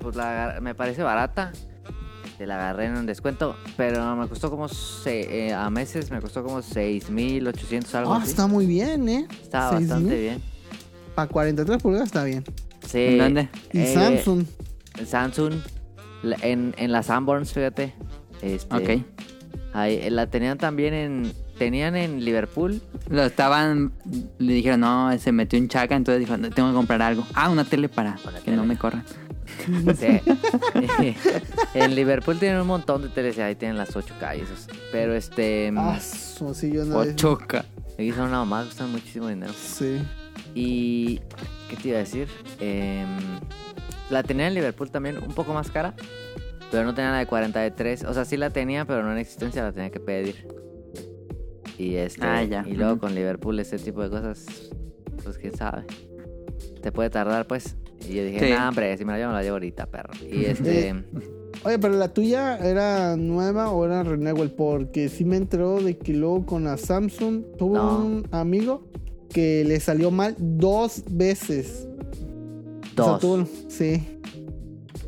pues 0.00 0.16
la 0.16 0.58
me 0.60 0.74
parece 0.74 1.02
barata. 1.04 1.52
Este, 2.24 2.46
la 2.48 2.56
agarré 2.56 2.86
en 2.86 2.96
un 2.96 3.06
descuento, 3.06 3.54
pero 3.76 4.16
me 4.16 4.26
costó 4.28 4.50
como 4.50 4.66
se- 4.68 5.46
eh, 5.48 5.54
a 5.54 5.70
meses 5.70 6.10
me 6.10 6.20
costó 6.20 6.42
como 6.42 6.62
6.800 6.62 7.94
algo 7.94 8.12
Ah, 8.14 8.18
así. 8.22 8.30
está 8.30 8.48
muy 8.48 8.66
bien, 8.66 9.08
¿eh? 9.08 9.28
Estaba 9.40 9.70
bastante 9.72 10.20
bien. 10.20 10.55
Para 11.16 11.26
43 11.28 11.82
pulgadas 11.82 12.06
está 12.08 12.22
bien. 12.22 12.44
Sí. 12.86 12.98
¿En 13.00 13.18
dónde? 13.18 13.48
Y 13.72 13.80
eh, 13.80 13.94
Samsung. 13.94 14.44
Samsung 15.04 15.54
la- 16.22 16.36
en, 16.42 16.74
en 16.78 16.92
las 16.92 17.06
Sanborns, 17.06 17.52
fíjate. 17.52 17.92
Este, 18.42 18.74
Ok. 18.76 19.02
ahí, 19.72 19.94
eh, 20.02 20.10
la 20.10 20.28
tenían 20.28 20.58
también 20.58 20.94
en 20.94 21.32
tenían 21.58 21.96
en 21.96 22.22
Liverpool. 22.24 22.80
Lo 23.08 23.24
estaban. 23.24 23.92
Le 24.38 24.52
dijeron, 24.52 24.80
no, 24.80 25.16
se 25.18 25.32
metió 25.32 25.58
un 25.58 25.68
chaca, 25.68 25.96
entonces 25.96 26.20
dijo, 26.20 26.36
"No, 26.36 26.50
tengo 26.50 26.68
que 26.68 26.74
comprar 26.74 27.00
algo. 27.02 27.26
Ah, 27.34 27.48
una 27.48 27.64
tele 27.64 27.88
para 27.88 28.18
Una 28.24 28.38
que 28.38 28.44
tele. 28.44 28.56
no 28.58 28.64
me 28.66 28.76
corran. 28.76 29.04
Sí. 29.98 30.20
en 31.74 31.94
Liverpool 31.94 32.38
tienen 32.38 32.60
un 32.60 32.66
montón 32.66 33.02
de 33.02 33.08
teles 33.08 33.38
y 33.38 33.40
ahí 33.40 33.54
tienen 33.54 33.76
las 33.78 33.96
8K 33.96 34.36
y 34.36 34.40
esos. 34.42 34.68
Pero 34.92 35.14
este 35.14 35.72
Ah, 35.76 35.98
su- 35.98 36.52
sí, 36.54 36.70
yo 36.72 36.84
no. 36.84 37.02
8K. 37.02 37.64
aquí 37.94 38.12
son 38.12 38.30
nada 38.30 38.44
más, 38.44 38.66
gustan 38.66 38.92
muchísimo 38.92 39.28
dinero. 39.28 39.52
Sí. 39.54 39.98
Y 40.54 41.20
¿qué 41.70 41.76
te 41.80 41.88
iba 41.88 41.96
a 41.98 42.00
decir? 42.00 42.28
Em, 42.60 43.06
la 44.10 44.22
tenía 44.22 44.46
en 44.48 44.54
Liverpool 44.54 44.90
también 44.90 45.18
un 45.18 45.34
poco 45.34 45.52
más 45.52 45.70
cara, 45.70 45.94
pero 46.70 46.84
no 46.84 46.94
tenía 46.94 47.10
la 47.10 47.18
de 47.18 47.26
43. 47.26 48.04
O 48.04 48.14
sea, 48.14 48.24
sí 48.24 48.36
la 48.36 48.50
tenía, 48.50 48.84
pero 48.84 49.02
no 49.02 49.12
en 49.12 49.18
existencia, 49.18 49.62
la 49.62 49.72
tenía 49.72 49.90
que 49.90 50.00
pedir. 50.00 50.46
Y 51.78 51.96
este, 51.96 52.24
Ah, 52.24 52.42
ya. 52.42 52.64
y 52.66 52.72
luego 52.74 52.98
con 52.98 53.14
Liverpool 53.14 53.58
ese 53.60 53.78
tipo 53.78 54.02
de 54.02 54.08
cosas, 54.10 54.46
pues 55.22 55.36
quién 55.38 55.54
sabe. 55.54 55.84
Te 56.80 56.90
puede 56.92 57.10
tardar, 57.10 57.46
pues. 57.46 57.76
Y 58.08 58.14
yo 58.14 58.24
dije, 58.24 58.38
Sí. 58.40 58.52
no, 58.56 58.68
hombre, 58.68 58.96
si 58.96 59.04
me 59.04 59.12
la 59.12 59.18
llevo, 59.18 59.30
me 59.32 59.36
la 59.38 59.42
llevo 59.42 59.56
ahorita, 59.56 59.86
perro. 59.90 60.10
Y 60.30 60.44
este. 60.46 60.94
Oye, 61.64 61.78
pero 61.78 61.94
la 61.94 62.12
tuya 62.14 62.58
era 62.58 63.16
nueva 63.16 63.70
o 63.70 63.84
era 63.84 64.02
Renewal? 64.04 64.50
Porque 64.52 65.08
sí 65.08 65.24
me 65.24 65.36
enteró 65.36 65.80
de 65.82 65.98
que 65.98 66.12
luego 66.14 66.46
con 66.46 66.64
la 66.64 66.76
Samsung 66.76 67.42
tuvo 67.58 67.74
No. 67.76 67.98
un 67.98 68.28
amigo 68.30 68.86
que 69.36 69.64
le 69.66 69.80
salió 69.80 70.10
mal 70.10 70.34
dos 70.38 71.02
veces. 71.10 71.86
O 72.92 72.94
sea, 72.94 73.04
dos. 73.04 73.20
tuvo- 73.20 73.46
sí. 73.68 74.02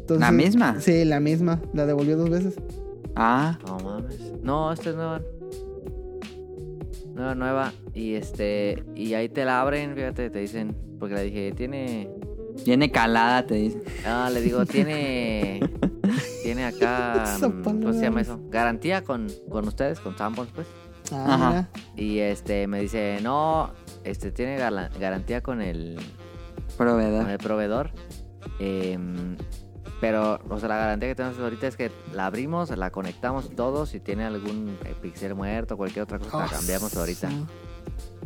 Entonces- 0.00 0.20
¿La 0.20 0.30
misma? 0.32 0.80
Sí, 0.80 1.06
la 1.06 1.18
misma. 1.18 1.62
La 1.72 1.86
devolvió 1.86 2.18
dos 2.18 2.28
veces. 2.28 2.54
Ah, 3.16 3.58
No 3.66 3.78
mames. 3.78 4.18
No, 4.42 4.70
esta 4.70 4.90
es 4.90 4.96
nueva. 4.96 5.22
Nueva, 7.14 7.34
nueva. 7.34 7.72
Y 7.94 8.14
este. 8.16 8.84
Y 8.94 9.14
ahí 9.14 9.30
te 9.30 9.46
la 9.46 9.62
abren, 9.62 9.94
fíjate, 9.94 10.28
te 10.28 10.38
dicen. 10.40 10.76
Porque 10.98 11.14
le 11.14 11.22
dije, 11.24 11.52
tiene. 11.56 12.10
viene 12.66 12.90
calada, 12.92 13.46
te 13.46 13.54
dice. 13.54 13.80
Ah, 14.06 14.28
le 14.30 14.42
digo, 14.42 14.66
tiene. 14.66 15.60
tiene 16.42 16.64
acá. 16.66 17.38
Mm, 17.40 17.62
¿Cómo 17.62 17.92
se 17.94 18.02
llama 18.02 18.20
eso? 18.20 18.38
Garantía 18.50 19.02
con, 19.04 19.26
con 19.48 19.66
ustedes, 19.66 20.00
con 20.00 20.16
Sanborns, 20.18 20.52
pues. 20.54 20.66
Ah, 21.12 21.34
Ajá. 21.34 21.68
Y 21.96 22.18
este 22.18 22.66
me 22.66 22.82
dice, 22.82 23.18
no, 23.22 23.70
este 24.04 24.30
tiene 24.32 24.56
garantía 24.58 25.42
con 25.42 25.60
el, 25.62 25.96
con 26.76 26.86
Proveedor. 26.86 27.28
el 27.30 27.38
proveedor. 27.38 27.90
Em, 28.58 29.36
pero, 30.00 30.38
o 30.48 30.58
sea, 30.60 30.68
la 30.68 30.76
garantía 30.76 31.08
que 31.08 31.14
tenemos 31.16 31.38
ahorita 31.38 31.66
es 31.66 31.76
que 31.76 31.90
la 32.14 32.26
abrimos, 32.26 32.70
la 32.76 32.90
conectamos 32.90 33.50
todos. 33.56 33.88
Si 33.90 34.00
tiene 34.00 34.24
algún 34.24 34.78
eh, 34.84 34.94
pixel 35.00 35.34
muerto, 35.34 35.76
cualquier 35.76 36.04
otra 36.04 36.18
cosa, 36.18 36.38
la 36.38 36.44
Ah, 36.44 36.48
cambiamos 36.50 36.96
ahorita. 36.96 37.28
sí. 37.28 37.46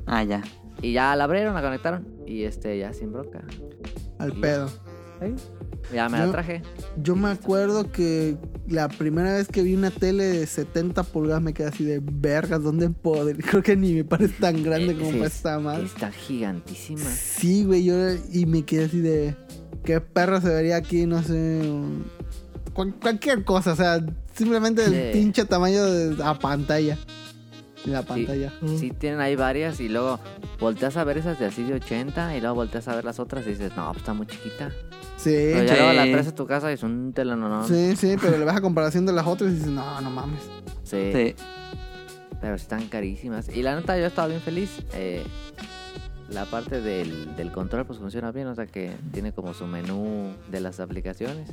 Ah, 0.07 0.23
ya. 0.24 0.43
Y 0.82 0.93
ya 0.93 1.15
la 1.16 1.24
abrieron, 1.24 1.55
la 1.55 1.62
conectaron. 1.62 2.07
Y 2.27 2.44
este, 2.44 2.78
ya 2.78 2.93
sin 2.93 3.12
bronca. 3.12 3.43
Al 4.19 4.36
Y- 4.36 4.40
pedo. 4.40 4.69
Ya 5.20 5.28
me 5.91 5.97
Yo- 5.97 6.09
la 6.27 6.31
traje. 6.33 6.63
Yo 7.03 7.17
me 7.17 7.29
acuerdo 7.31 7.91
que 7.91 8.37
la 8.69 8.89
primera 8.89 9.35
vez 9.35 9.49
que 9.49 9.63
vi 9.63 9.75
una 9.75 9.91
tele 9.91 10.25
de 10.25 10.47
70 10.47 11.03
pulgadas 11.03 11.43
me 11.43 11.53
quedé 11.53 11.69
así 11.69 11.85
de 11.85 12.01
vergas, 12.03 12.63
¿dónde 12.63 12.89
poder? 12.91 13.37
Creo 13.45 13.63
que 13.63 13.77
ni 13.77 13.93
me 13.95 14.05
parece 14.05 14.35
tan 14.41 14.63
grande 14.63 14.95
como 14.97 15.11
para 15.13 15.27
es- 15.27 15.35
esta 15.35 15.59
madre. 15.59 15.85
Está 15.85 16.11
gigantísima. 16.11 17.01
Sí, 17.01 17.65
güey, 17.65 17.85
yo 17.85 17.95
y 18.33 18.47
me 18.47 18.63
quedé 18.65 18.85
así 18.85 19.01
de 19.01 19.35
qué 19.85 20.01
perro 20.01 20.41
se 20.41 20.49
vería 20.49 20.77
aquí, 20.77 21.07
no 21.07 21.23
sé, 21.23 21.61
cualquier 23.01 23.45
cosa, 23.45 23.73
o 23.73 23.77
sea, 23.77 24.05
simplemente 24.35 24.85
el 24.85 24.93
Sí. 24.93 25.19
pinche 25.19 25.45
tamaño 25.45 25.85
de 25.85 26.17
la 26.17 26.39
pantalla. 26.39 26.99
La 27.87 28.03
pantalla. 28.03 28.53
Mm. 28.61 28.77
Sí, 28.77 28.91
tienen 28.91 29.21
ahí 29.21 29.35
varias 29.37 29.81
y 29.81 29.89
luego 29.89 30.21
volteas 30.61 30.97
a 30.97 31.05
ver 31.05 31.19
esas 31.19 31.39
de 31.39 31.47
así 31.47 31.63
de 31.65 31.75
80 31.75 32.37
y 32.37 32.41
luego 32.41 32.55
volteas 32.57 32.87
a 32.89 32.95
ver 32.95 33.05
las 33.05 33.19
otras 33.19 33.45
y 33.47 33.51
dices, 33.51 33.73
no, 33.77 33.87
pues 33.89 33.99
está 33.99 34.15
muy 34.15 34.27
chiquita. 34.27 34.71
Sí, 35.17 35.31
Pero 35.53 35.65
ya 35.65 35.75
Sí. 35.75 35.81
luego 35.81 35.93
la 35.93 36.03
traes 36.05 36.29
a 36.29 36.35
tu 36.35 36.47
casa 36.47 36.71
y 36.71 36.75
es 36.75 36.83
un 36.83 37.13
telenonón. 37.13 37.67
sí, 37.67 37.95
sí, 37.97 38.17
pero 38.21 38.39
le 38.39 38.45
ves 38.45 38.55
a 38.55 38.61
comparación 38.61 39.05
de 39.07 39.13
las 39.13 39.27
otras 39.27 39.51
y 39.51 39.55
dices, 39.55 39.69
no, 39.71 40.01
no 40.01 40.11
mames. 40.11 40.43
Sí, 40.85 41.11
Sí. 41.13 41.35
pero 42.41 42.55
están 42.55 42.87
carísimas. 42.89 43.49
Y 43.55 43.63
la 43.63 43.75
neta, 43.77 43.99
yo 43.99 44.07
estaba 44.07 44.29
bien 44.29 44.41
feliz. 44.41 44.81
Eh, 44.95 45.25
la 46.31 46.45
parte 46.47 46.81
del, 46.81 47.37
del 47.37 47.53
control 47.53 47.85
pues 47.85 47.99
funciona 47.99 48.33
bien, 48.33 48.47
o 48.47 48.55
sea 48.55 48.67
que 48.67 48.93
tiene 49.13 49.33
como 49.33 49.53
su 49.55 49.67
menú 49.67 50.33
de 50.51 50.61
las 50.61 50.81
aplicaciones. 50.81 51.51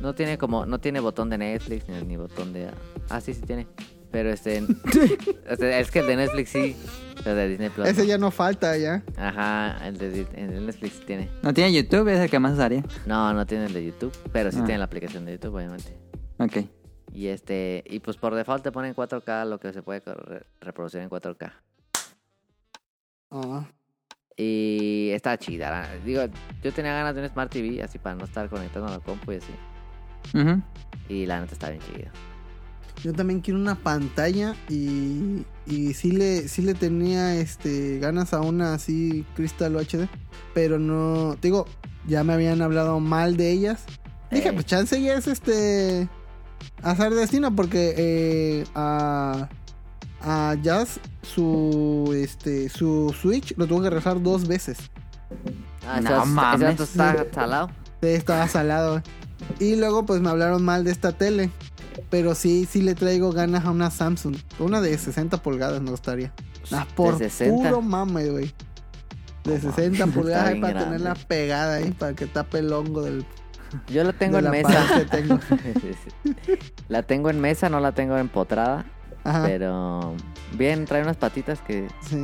No 0.00 0.14
tiene 0.14 0.38
como, 0.38 0.64
no 0.66 0.78
tiene 0.78 1.00
botón 1.00 1.28
de 1.30 1.38
Netflix 1.38 1.88
ni, 1.88 2.00
ni 2.06 2.16
botón 2.16 2.52
de... 2.52 2.68
Ah, 3.08 3.20
sí, 3.20 3.34
sí 3.34 3.42
tiene. 3.42 3.66
Pero 4.10 4.30
este... 4.30 4.62
o 5.50 5.56
sea, 5.56 5.78
es 5.78 5.90
que 5.90 6.00
el 6.00 6.06
de 6.06 6.16
Netflix 6.16 6.50
sí. 6.50 6.76
El 7.24 7.36
de 7.36 7.48
Disney 7.48 7.68
Plus. 7.70 7.86
Ese 7.86 8.00
no. 8.02 8.06
ya 8.08 8.18
no 8.18 8.30
falta 8.30 8.76
ya. 8.76 9.02
Ajá, 9.16 9.86
el 9.86 9.98
de, 9.98 10.26
el 10.34 10.50
de 10.50 10.60
Netflix 10.60 11.04
tiene. 11.06 11.28
No 11.42 11.52
tiene 11.54 11.72
YouTube, 11.72 12.08
es 12.08 12.18
el 12.18 12.30
que 12.30 12.38
más 12.38 12.54
usaría. 12.54 12.82
No, 13.06 13.32
no 13.34 13.46
tiene 13.46 13.66
el 13.66 13.72
de 13.72 13.84
YouTube, 13.86 14.12
pero 14.32 14.50
sí 14.50 14.58
Ah. 14.60 14.64
tiene 14.64 14.78
la 14.78 14.84
aplicación 14.86 15.24
de 15.26 15.32
YouTube, 15.32 15.54
obviamente. 15.54 15.96
Ok. 16.38 16.64
Y 17.12 17.26
este, 17.26 17.84
y 17.86 18.00
pues 18.00 18.16
por 18.16 18.34
default 18.34 18.62
te 18.64 18.72
ponen 18.72 18.94
4K 18.94 19.44
lo 19.46 19.58
que 19.60 19.72
se 19.72 19.82
puede 19.82 20.02
reproducir 20.60 21.00
en 21.00 21.10
4K. 21.10 21.52
Ah. 23.30 23.64
Y 24.36 25.10
está 25.12 25.36
chida. 25.36 25.88
Digo, 26.04 26.22
yo 26.62 26.72
tenía 26.72 26.92
ganas 26.94 27.14
de 27.14 27.20
un 27.22 27.28
Smart 27.28 27.52
TV 27.52 27.82
así 27.82 27.98
para 27.98 28.14
no 28.16 28.24
estar 28.24 28.48
conectando 28.48 28.88
a 28.88 28.92
la 28.92 28.98
compu 29.00 29.32
y 29.32 29.36
así. 29.36 29.52
Ujú. 30.34 30.62
Y 31.08 31.26
la 31.26 31.40
neta 31.40 31.52
está 31.52 31.68
bien 31.70 31.82
chida. 31.82 32.10
Yo 33.02 33.12
también 33.12 33.40
quiero 33.40 33.58
una 33.58 33.76
pantalla 33.76 34.54
y, 34.68 35.44
y 35.66 35.94
sí 35.94 36.12
le 36.12 36.48
sí 36.48 36.62
le 36.62 36.74
tenía 36.74 37.34
este 37.36 37.98
ganas 37.98 38.32
a 38.34 38.40
una 38.40 38.74
así 38.74 39.24
Crystal 39.36 39.74
HD, 39.76 40.08
pero 40.54 40.78
no, 40.78 41.36
te 41.40 41.48
digo, 41.48 41.66
ya 42.06 42.24
me 42.24 42.32
habían 42.34 42.60
hablado 42.62 43.00
mal 43.00 43.36
de 43.36 43.50
ellas. 43.52 43.84
Dije, 44.30 44.50
Eh. 44.50 44.52
pues 44.52 44.66
chance 44.66 45.00
ya 45.00 45.14
es 45.14 45.26
este 45.26 46.08
azar 46.82 47.10
de 47.10 47.16
destino 47.20 47.54
porque 47.56 47.94
eh, 47.96 48.64
a 48.74 49.48
a 50.22 50.54
Jazz 50.62 51.00
su 51.22 52.12
este 52.14 52.68
su 52.68 53.14
Switch 53.18 53.54
lo 53.56 53.66
tuvo 53.66 53.82
que 53.82 53.88
regresar 53.90 54.22
dos 54.22 54.46
veces. 54.46 54.78
Ah, 55.88 56.00
No 56.02 56.26
mames. 56.26 56.78
está 56.80 57.24
salado. 57.32 57.70
Sí, 58.02 58.08
estaba 58.08 58.46
salado. 58.48 59.02
Y 59.58 59.76
luego 59.76 60.04
pues 60.04 60.20
me 60.20 60.28
hablaron 60.28 60.62
mal 60.62 60.84
de 60.84 60.90
esta 60.92 61.12
tele. 61.12 61.50
Pero 62.08 62.34
sí, 62.34 62.66
sí 62.70 62.82
le 62.82 62.94
traigo 62.94 63.32
ganas 63.32 63.64
a 63.64 63.70
una 63.70 63.90
Samsung. 63.90 64.36
Una 64.58 64.80
de 64.80 64.96
60 64.96 65.42
pulgadas 65.42 65.80
me 65.82 65.90
gustaría. 65.90 66.32
Por 66.94 67.18
De 67.18 67.28
60. 67.30 67.68
puro 67.68 67.82
mame, 67.82 68.28
güey. 68.30 68.54
De 69.44 69.54
No 69.58 69.72
60 69.72 69.98
mames, 70.06 70.14
pulgadas 70.22 70.44
para 70.56 70.68
grande. 70.72 70.84
tenerla 70.84 71.14
pegada 71.14 71.74
ahí, 71.76 71.90
para 71.92 72.14
que 72.14 72.26
tape 72.26 72.58
el 72.60 72.72
hongo 72.72 73.02
del, 73.02 73.24
Yo 73.88 74.04
la 74.04 74.12
tengo 74.12 74.38
en 74.38 74.44
la 74.44 74.50
mesa. 74.50 74.86
tengo. 75.10 75.38
la 76.88 77.02
tengo 77.02 77.30
en 77.30 77.40
mesa, 77.40 77.68
no 77.68 77.80
la 77.80 77.92
tengo 77.92 78.16
empotrada. 78.16 78.84
Ajá, 79.24 79.44
Pero 79.46 80.14
bien, 80.56 80.84
trae 80.86 81.02
unas 81.02 81.16
patitas 81.16 81.60
que 81.60 81.86
sí. 82.08 82.22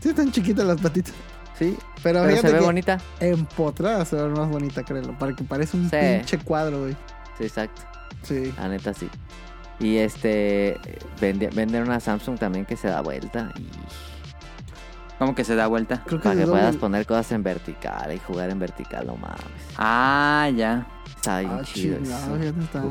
Sí, 0.00 0.10
están 0.10 0.30
chiquitas 0.30 0.64
las 0.64 0.80
patitas. 0.80 1.12
sí, 1.58 1.76
Pero, 2.02 2.22
pero 2.22 2.40
se 2.40 2.46
ve 2.52 2.58
que 2.60 2.64
bonita. 2.64 2.98
empotrada 3.18 4.04
se 4.04 4.14
ve 4.16 4.28
más 4.28 4.48
bonita, 4.48 4.82
créelo. 4.84 5.18
Para 5.18 5.34
que 5.34 5.42
parezca 5.44 5.76
un 5.76 5.90
Sí. 5.90 5.96
pinche 6.00 6.38
cuadro, 6.38 6.80
güey. 6.82 6.96
Sí, 7.38 7.44
exacto. 7.44 7.82
Sí. 8.22 8.52
La 8.58 8.68
neta 8.68 8.92
sí. 8.94 9.08
Y 9.80 9.96
este 9.98 10.78
vende- 11.20 11.50
venden 11.54 11.82
una 11.84 12.00
Samsung 12.00 12.38
también 12.38 12.64
que 12.66 12.76
se 12.76 12.88
da 12.88 13.00
vuelta 13.00 13.50
y 13.56 13.68
¿Cómo 15.18 15.34
que 15.34 15.42
se 15.42 15.56
da 15.56 15.66
vuelta? 15.66 16.02
Creo 16.06 16.20
que 16.20 16.24
para 16.28 16.36
que 16.36 16.46
doble- 16.46 16.50
puedas 16.60 16.76
poner 16.76 17.04
cosas 17.06 17.32
en 17.32 17.42
vertical 17.42 18.12
y 18.14 18.18
jugar 18.20 18.50
en 18.50 18.60
vertical, 18.60 19.04
no 19.06 19.16
mames. 19.16 19.40
Ah, 19.76 20.48
ya. 20.54 20.86
Está 21.08 21.40
bien 21.40 21.52
Ah, 21.58 21.62
chido. 21.64 21.96
chingado, 21.96 22.36
eso. 22.36 22.60
está- 22.60 22.82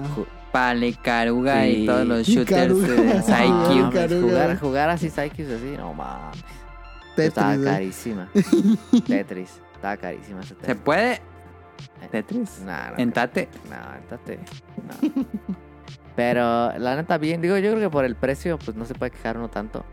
Sí. 1.63 1.69
y 1.83 1.85
todos 1.85 2.05
los 2.05 2.27
shooters 2.27 2.81
de 2.81 3.21
Psyche. 3.21 4.21
jugar, 4.21 4.59
jugar 4.59 4.89
así 4.89 5.09
Psyche 5.09 5.43
así, 5.55 5.75
no 5.77 5.93
mames. 5.93 6.43
Tetris, 7.15 7.27
Estaba 7.29 7.55
güey. 7.55 7.65
carísima. 7.65 8.29
Tetris. 9.07 9.61
Estaba 9.75 9.95
carísima 9.97 10.41
esa 10.41 10.55
¿Se 10.65 10.75
puede? 10.75 11.21
¿Tetris? 12.11 12.61
Nah, 12.65 12.91
no, 12.91 12.97
¿Entate? 12.97 13.49
No, 13.69 13.95
entate. 13.97 14.39
No. 14.87 15.25
Pero 16.15 16.77
la 16.79 16.95
neta 16.95 17.17
bien, 17.17 17.41
digo, 17.41 17.57
yo 17.57 17.71
creo 17.71 17.79
que 17.81 17.89
por 17.91 18.03
el 18.05 18.15
precio 18.15 18.57
pues 18.57 18.75
no 18.75 18.85
se 18.85 18.95
puede 18.95 19.11
quejar 19.11 19.37
uno 19.37 19.49
tanto. 19.49 19.85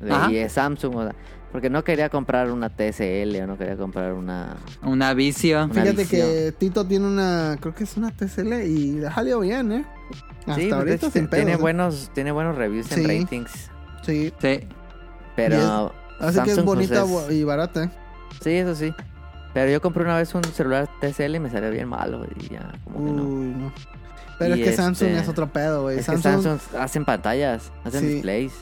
De, 0.00 0.12
Ajá. 0.12 0.30
y 0.30 0.36
es 0.36 0.52
Samsung, 0.52 0.96
o 0.96 1.02
sea, 1.02 1.14
porque 1.50 1.68
no 1.68 1.82
quería 1.84 2.08
comprar 2.08 2.50
una 2.50 2.70
TSL 2.70 3.40
o 3.42 3.46
no 3.46 3.58
quería 3.58 3.76
comprar 3.76 4.12
una 4.14 4.56
Una 4.82 5.14
vicio. 5.14 5.64
Una 5.64 5.74
Fíjate 5.82 6.06
que 6.06 6.52
Tito 6.58 6.86
tiene 6.86 7.06
una, 7.06 7.56
creo 7.60 7.74
que 7.74 7.84
es 7.84 7.96
una 7.96 8.10
TCL 8.10 8.52
y 8.64 8.92
le 9.00 9.06
ha 9.08 9.14
salido 9.14 9.40
bien, 9.40 9.72
¿eh? 9.72 9.84
Hasta 10.40 10.54
Sí, 10.56 10.70
ahorita 10.70 10.94
hecho, 10.94 11.10
sin 11.10 11.28
tiene 11.28 11.44
pedos, 11.46 11.58
¿eh? 11.58 11.60
buenos 11.62 12.10
tiene 12.14 12.32
buenos 12.32 12.56
reviews 12.56 12.86
Sí. 12.86 13.00
en 13.04 13.20
ratings, 13.22 13.70
Sí, 14.04 14.32
Sí. 14.40 14.60
pero 15.36 15.92
así 16.20 16.38
que 16.42 16.50
es 16.50 16.56
Samsung, 16.56 16.64
pues, 16.64 16.64
bonita 16.90 17.04
es- 17.04 17.32
y 17.32 17.44
barata, 17.44 17.84
¿eh? 17.84 17.90
Sí, 18.40 18.50
eso 18.50 18.74
sí. 18.74 18.92
Pero 19.54 19.70
yo 19.70 19.80
compré 19.80 20.02
una 20.04 20.16
vez 20.16 20.34
un 20.34 20.44
celular 20.44 20.88
TCL 21.00 21.34
y 21.36 21.40
me 21.40 21.50
salió 21.50 21.70
bien 21.70 21.88
malo 21.88 22.26
y 22.36 22.48
ya 22.48 22.72
como 22.84 23.04
que 23.06 23.12
no. 23.12 23.22
Uy, 23.24 23.46
no. 23.56 23.72
Pero 24.38 24.56
Y 24.56 24.62
es 24.62 24.68
que 24.70 24.76
Samsung 24.76 25.08
este- 25.10 25.22
es 25.22 25.28
otro 25.28 25.52
pedo, 25.52 25.82
güey. 25.82 25.98
Es 25.98 26.08
que 26.08 26.16
Samsung, 26.18 26.58
hacen 26.78 27.04
pantallas, 27.04 27.70
hacen 27.84 28.00
Sí. 28.00 28.06
displays. 28.14 28.52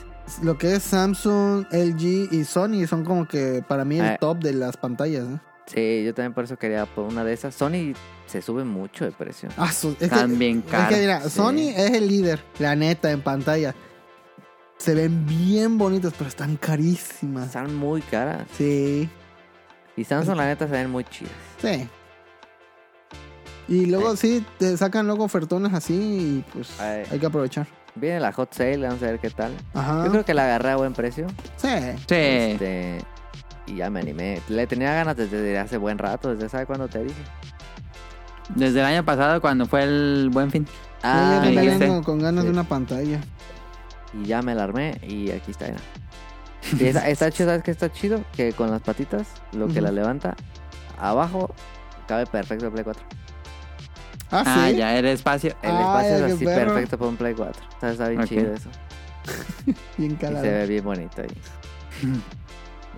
lo 0.43 0.57
que 0.57 0.75
es 0.75 0.83
Samsung, 0.83 1.65
LG 1.71 2.29
y 2.31 2.45
Sony 2.45 2.85
son 2.87 3.03
como 3.03 3.27
que 3.27 3.63
para 3.67 3.83
mí 3.83 3.99
el 3.99 4.05
Eh. 4.05 4.17
top 4.19 4.37
de 4.39 4.53
las 4.53 4.77
pantallas, 4.77 5.25
¿eh? 5.27 5.39
Sí, 5.65 6.03
yo 6.05 6.13
también 6.13 6.33
por 6.33 6.43
eso 6.45 6.57
quería 6.57 6.85
por 6.85 7.05
una 7.05 7.23
de 7.25 7.33
esas. 7.33 7.53
Sony 7.55 7.93
se 8.27 8.41
sube 8.41 8.63
mucho 8.63 9.03
de 9.03 9.11
precio. 9.11 9.49
Ah, 9.57 9.71
su- 9.71 9.89
es 9.91 9.95
que, 9.97 10.05
Están 10.05 10.37
bien 10.39 10.63
es 10.71 10.87
que 10.87 10.97
mira, 11.01 11.21
sí. 11.21 11.29
Sony 11.31 11.69
es 11.75 11.91
el 11.91 12.07
líder, 12.07 12.39
la 12.59 12.75
neta, 12.75 13.11
en 13.11 13.21
pantalla. 13.21 13.75
Se 14.77 14.93
ven 14.95 15.25
bien 15.27 15.77
bonitas, 15.77 16.13
pero 16.17 16.29
están 16.29 16.55
carísimas. 16.55 17.47
Están 17.47 17.75
muy 17.75 18.01
caras. 18.01 18.47
Sí, 18.57 19.09
Y 19.97 20.03
Samsung, 20.03 20.37
la 20.37 20.45
neta, 20.45 20.65
se 20.67 20.73
ven 20.73 20.89
muy 20.89 21.03
chidas. 21.05 21.31
sí. 21.61 21.87
Y 23.67 23.85
luego 23.85 24.17
sí, 24.17 24.45
te 24.57 24.75
sacan 24.75 25.07
luego 25.07 25.23
ofertones 25.23 25.73
así 25.73 25.93
y 25.93 26.45
pues 26.51 26.77
Ay. 26.81 27.03
hay 27.09 27.19
que 27.19 27.25
aprovechar. 27.25 27.65
Viene 27.95 28.19
la 28.19 28.33
hot 28.33 28.53
sale, 28.53 28.79
vamos 28.79 29.01
a 29.01 29.05
ver 29.05 29.19
qué 29.19 29.29
tal. 29.29 29.53
Ajá. 29.73 30.03
Yo 30.05 30.11
creo 30.11 30.25
que 30.25 30.33
la 30.33 30.43
agarré 30.43 30.71
a 30.71 30.75
buen 30.75 30.91
precio. 30.93 31.27
Sí. 31.55 31.69
Sí. 31.99 32.15
Este, 32.15 32.97
y 33.67 33.75
ya 33.75 33.89
me 33.89 34.01
animé. 34.01 34.41
Le 34.49 34.67
tenía 34.67 34.93
ganas 34.93 35.15
desde 35.15 35.57
hace 35.57 35.77
buen 35.77 35.97
rato, 35.99 36.33
desde 36.33 36.49
sabe 36.49 36.65
cuándo 36.65 36.89
te 36.89 37.01
dije. 37.03 37.21
Desde 38.55 38.79
el 38.79 38.85
año 38.85 39.05
pasado 39.05 39.39
cuando 39.39 39.65
fue 39.65 39.83
el 39.83 40.29
buen 40.33 40.51
fin. 40.51 40.65
Yo 40.65 40.71
Ah, 41.03 41.39
ya 41.43 41.49
ahí 41.49 41.55
también 41.55 41.83
ando 41.83 42.03
con 42.03 42.19
ganas 42.19 42.41
Sí. 42.43 42.47
de 42.47 42.53
una 42.53 42.63
pantalla. 42.65 43.21
y 44.13 44.25
ya 44.25 44.41
me 44.41 44.53
la 44.53 44.63
armé 44.65 44.99
y 45.07 45.31
aquí 45.31 45.51
está. 45.51 45.67
mira. 45.67 45.79
Sí, 46.61 46.87
está, 46.87 47.07
está 47.09 47.31
chido, 47.31 47.49
¿sabes 47.49 47.63
qué 47.63 47.71
está 47.71 47.91
chido? 47.91 48.23
Que 48.35 48.53
con 48.53 48.69
las 48.71 48.81
patitas, 48.81 49.27
lo 49.53 49.67
que 49.67 49.81
la 49.81 49.91
levanta, 49.91 50.35
abajo 50.99 51.53
cabe 52.07 52.25
perfecto 52.25 52.65
el 52.67 52.71
Play 52.71 52.83
4. 52.83 53.03
Ah, 54.33 54.43
Ah, 54.45 54.67
sí. 54.69 54.77
ya, 54.77 54.97
el 54.97 55.05
espacio. 55.07 55.53
El 55.61 55.71
espacio 55.71 56.15
es 56.25 56.33
así 56.33 56.45
perro. 56.45 56.73
perfecto 56.73 56.97
para 56.97 57.09
un 57.09 57.17
Play 57.17 57.33
4. 57.33 57.61
O 57.77 57.79
sea, 57.79 57.91
está 57.91 58.07
bien 58.09 58.23
chido 58.25 58.53
eso. 58.53 58.69
Bien 59.97 60.11
Y 60.13 60.15
calado. 60.15 60.43
se 60.43 60.51
ve 60.51 60.65
bien 60.67 60.83
bonito 60.83 61.21
ahí. 61.21 61.37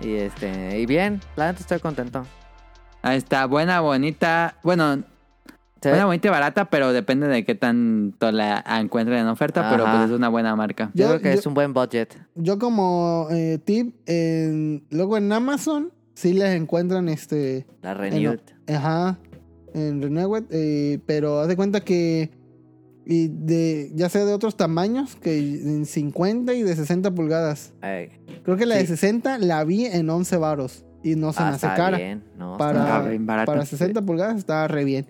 y 0.00 0.14
este, 0.14 0.78
y 0.78 0.86
bien, 0.86 1.20
la 1.36 1.48
neta 1.48 1.60
estoy 1.60 1.80
contento. 1.80 2.24
Ahí 3.02 3.18
está, 3.18 3.44
buena, 3.46 3.80
bonita. 3.80 4.54
Bueno, 4.62 5.02
Ve- 5.88 5.94
buena, 5.94 6.06
bonita 6.06 6.30
barata, 6.30 6.64
pero 6.70 6.92
depende 6.92 7.26
de 7.28 7.44
qué 7.44 7.54
tanto 7.54 8.30
la 8.32 8.64
encuentren 8.80 9.18
en 9.20 9.26
oferta, 9.28 9.68
pero 9.70 9.84
pues 9.84 10.06
es 10.06 10.10
una 10.10 10.28
buena 10.28 10.54
marca. 10.56 10.90
yo, 10.94 11.04
Yo- 11.04 11.08
creo 11.10 11.20
que 11.20 11.32
yo- 11.34 11.38
es 11.40 11.46
un 11.46 11.54
buen 11.54 11.72
budget. 11.72 12.16
Yo 12.34 12.58
como 12.58 13.28
eh, 13.30 13.58
tip, 13.64 13.94
en- 14.06 14.84
luego 14.90 15.16
en 15.16 15.32
Amazon 15.32 15.92
sí 16.14 16.32
les 16.32 16.54
encuentran 16.54 17.08
este... 17.08 17.66
La 17.82 17.92
en- 17.92 17.98
Renewed. 17.98 18.40
ajá, 18.68 19.18
en 19.74 20.00
Renewed, 20.02 20.44
eh, 20.50 21.00
pero 21.06 21.40
haz 21.40 21.48
de 21.48 21.56
cuenta 21.56 21.80
que 21.80 22.30
y 23.06 23.28
de 23.28 23.90
ya 23.94 24.08
sea 24.08 24.24
de 24.24 24.32
otros 24.32 24.56
tamaños, 24.56 25.14
que 25.16 25.36
en 25.38 25.84
50 25.84 26.54
y 26.54 26.62
de 26.62 26.74
60 26.74 27.10
pulgadas. 27.14 27.74
Ay, 27.82 28.08
Creo 28.44 28.56
que 28.56 28.64
la 28.64 28.76
de 28.76 28.82
Sí. 28.82 28.86
60 28.96 29.36
la 29.38 29.62
vi 29.64 29.84
en 29.84 30.08
11 30.08 30.38
varos 30.38 30.86
y 31.02 31.14
no 31.16 31.34
se 31.34 31.42
ah, 31.42 31.46
me 31.46 31.48
hace 31.56 31.66
está 31.66 31.76
cara. 31.76 31.98
bien. 31.98 32.24
No, 32.38 32.56
Para, 32.56 32.80
Está 32.84 33.02
bien 33.08 33.26
barato. 33.26 33.52
para 33.52 33.66
60 33.66 34.00
pulgadas 34.00 34.38
está 34.38 34.66
re 34.68 34.84
bien. 34.84 35.06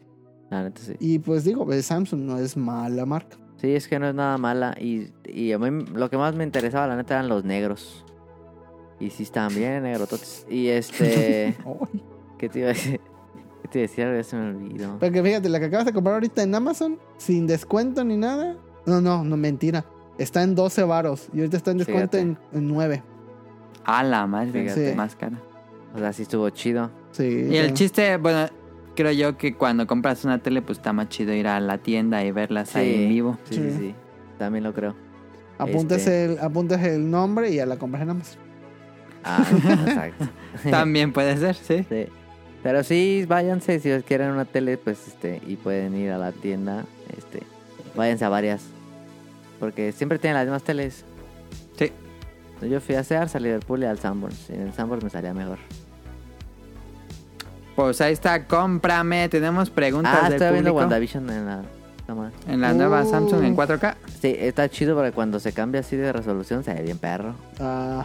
La 0.55 0.63
neta 0.63 0.81
sí. 0.81 0.95
Y 1.01 1.19
pues 1.19 1.43
digo, 1.43 1.65
pues, 1.65 1.85
Samsung 1.87 2.21
no 2.21 2.39
es 2.39 2.57
mala 2.57 3.05
marca. 3.05 3.37
Sí, 3.57 3.75
es 3.75 3.89
que 3.89 3.99
no 3.99 4.09
es 4.09 4.15
nada 4.15 4.39
mala. 4.39 4.77
Y, 4.81 5.09
y 5.25 5.51
a 5.51 5.59
mí 5.59 5.85
lo 5.93 6.09
que 6.09 6.17
más 6.17 6.35
me 6.37 6.45
interesaba, 6.45 6.87
la 6.87 6.95
neta, 6.97 7.15
eran 7.15 7.29
los 7.29 7.45
negros. 7.45 8.05
Y 9.01 9.11
sí 9.11 9.25
estaban 9.25 9.53
bien 9.53 9.83
negrototes. 9.83 10.47
Y 10.49 10.69
este. 10.69 11.57
¿Qué 12.39 12.49
te 12.49 12.61
iba 12.61 12.69
a 12.69 12.73
decir? 12.73 13.01
¿Qué 13.63 13.69
te 13.69 13.79
decía? 13.81 14.15
Ya 14.15 14.23
se 14.23 14.37
me 14.37 14.51
olvidó. 14.51 14.97
Porque 15.01 15.23
fíjate, 15.23 15.49
la 15.49 15.59
que 15.59 15.67
acabas 15.67 15.87
de 15.87 15.93
comprar 15.93 16.15
ahorita 16.15 16.43
en 16.45 16.55
Amazon, 16.55 16.99
sin 17.17 17.49
descuento 17.49 18.05
ni 18.05 18.17
nada. 18.17 18.57
No, 18.87 19.01
no, 19.01 19.25
no, 19.25 19.37
mentira. 19.37 19.85
Está 20.19 20.45
en 20.45 20.55
12 20.55 20.85
varos 20.85 21.29
y 21.33 21.39
ahorita 21.39 21.57
está 21.57 21.73
en 21.73 21.79
descuento 21.79 22.17
en, 22.17 22.39
en 22.53 22.69
9. 22.69 23.03
A 23.85 24.05
la 24.05 24.27
madre, 24.29 24.63
Fíjate. 24.63 24.91
sí. 24.91 24.97
más 24.97 25.17
cara. 25.17 25.41
O 25.95 25.99
sea, 25.99 26.13
sí 26.13 26.23
estuvo 26.23 26.49
chido. 26.51 26.91
Sí. 27.11 27.49
Y 27.51 27.57
el 27.57 27.75
chiste, 27.75 28.17
bueno, 28.19 28.49
creo 28.95 29.13
yo 29.13 29.37
que 29.37 29.55
cuando 29.55 29.87
compras 29.87 30.25
una 30.25 30.39
tele, 30.39 30.63
pues 30.63 30.79
está 30.79 30.93
más 30.93 31.09
chido 31.09 31.33
ir 31.35 31.47
a 31.47 31.61
la 31.61 31.79
tienda 31.79 32.25
y 32.25 32.31
verlas 32.33 32.75
ahí 32.77 33.05
en 33.05 33.09
vivo. 33.11 33.39
Sí, 33.45 33.55
sí, 33.57 33.71
Sí. 33.71 33.77
sí. 33.79 33.95
También 34.39 34.65
lo 34.65 34.73
creo. 34.75 34.95
Apuntes, 35.59 35.99
este- 35.99 36.25
el, 36.25 36.39
apuntes 36.41 36.83
el 36.83 37.09
nombre 37.11 37.51
y 37.51 37.57
ya 37.57 37.67
la 37.67 37.77
compras 37.77 38.03
en 38.03 38.11
Amazon. 38.11 38.39
Ah, 39.23 39.45
exacto. 39.87 40.29
También 40.71 41.13
puede 41.13 41.37
ser, 41.37 41.55
sí. 41.55 41.85
Sí. 41.89 42.07
Pero 42.63 42.83
sí, 42.83 43.25
váyanse 43.29 43.79
si 43.79 43.91
quieren 44.03 44.31
una 44.31 44.45
tele, 44.47 44.79
pues 44.79 45.07
este, 45.09 45.41
y 45.47 45.57
pueden 45.57 45.95
ir 45.97 46.11
a 46.11 46.19
la 46.19 46.33
tienda, 46.33 46.85
este, 47.17 47.43
váyanse 47.95 48.25
a 48.25 48.29
varias. 48.29 48.65
Porque 49.61 49.93
siempre 49.93 50.19
tienen 50.19 50.37
las 50.37 50.47
mismas 50.47 50.63
teles. 50.65 51.05
Sí. 51.79 51.93
Yo 52.69 52.81
fui 52.81 52.95
a 52.95 53.05
Sears, 53.05 53.35
a 53.37 53.39
Liverpool 53.41 53.83
y 53.83 53.87
al 53.87 53.99
Sanborns. 53.99 54.49
Y 54.51 54.55
en 54.55 54.63
el 54.63 54.73
Sanborns 54.73 55.05
me 55.05 55.11
salía 55.11 55.33
mejor. 55.35 55.59
Pues 57.77 58.01
ahí 58.01 58.13
está, 58.13 58.45
cómprame. 58.47 59.29
Tenemos 59.29 59.71
preguntas 59.71 60.15
Ah, 60.17 60.25
del 60.25 60.35
estoy 60.35 60.53
viendo 60.53 60.71
público 60.71 60.79
WandaVision 60.81 61.31
en 61.31 61.47
la 61.47 61.63
cámara. 62.07 62.31
en 62.47 62.61
la 62.61 62.73
nueva 62.73 63.03
Uh. 63.03 63.11
Samsung 63.11 63.45
en 63.45 63.57
4K. 63.57 63.95
Sí, 64.21 64.37
está 64.39 64.69
chido 64.69 64.95
porque 64.95 65.13
cuando 65.13 65.41
se 65.41 65.53
cambia 65.53 65.81
así 65.81 65.97
de 65.97 66.13
resolución 66.13 66.63
se 66.63 66.73
ve 66.75 66.83
bien 66.83 66.99
perro. 66.99 67.35
Ah, 67.61 68.05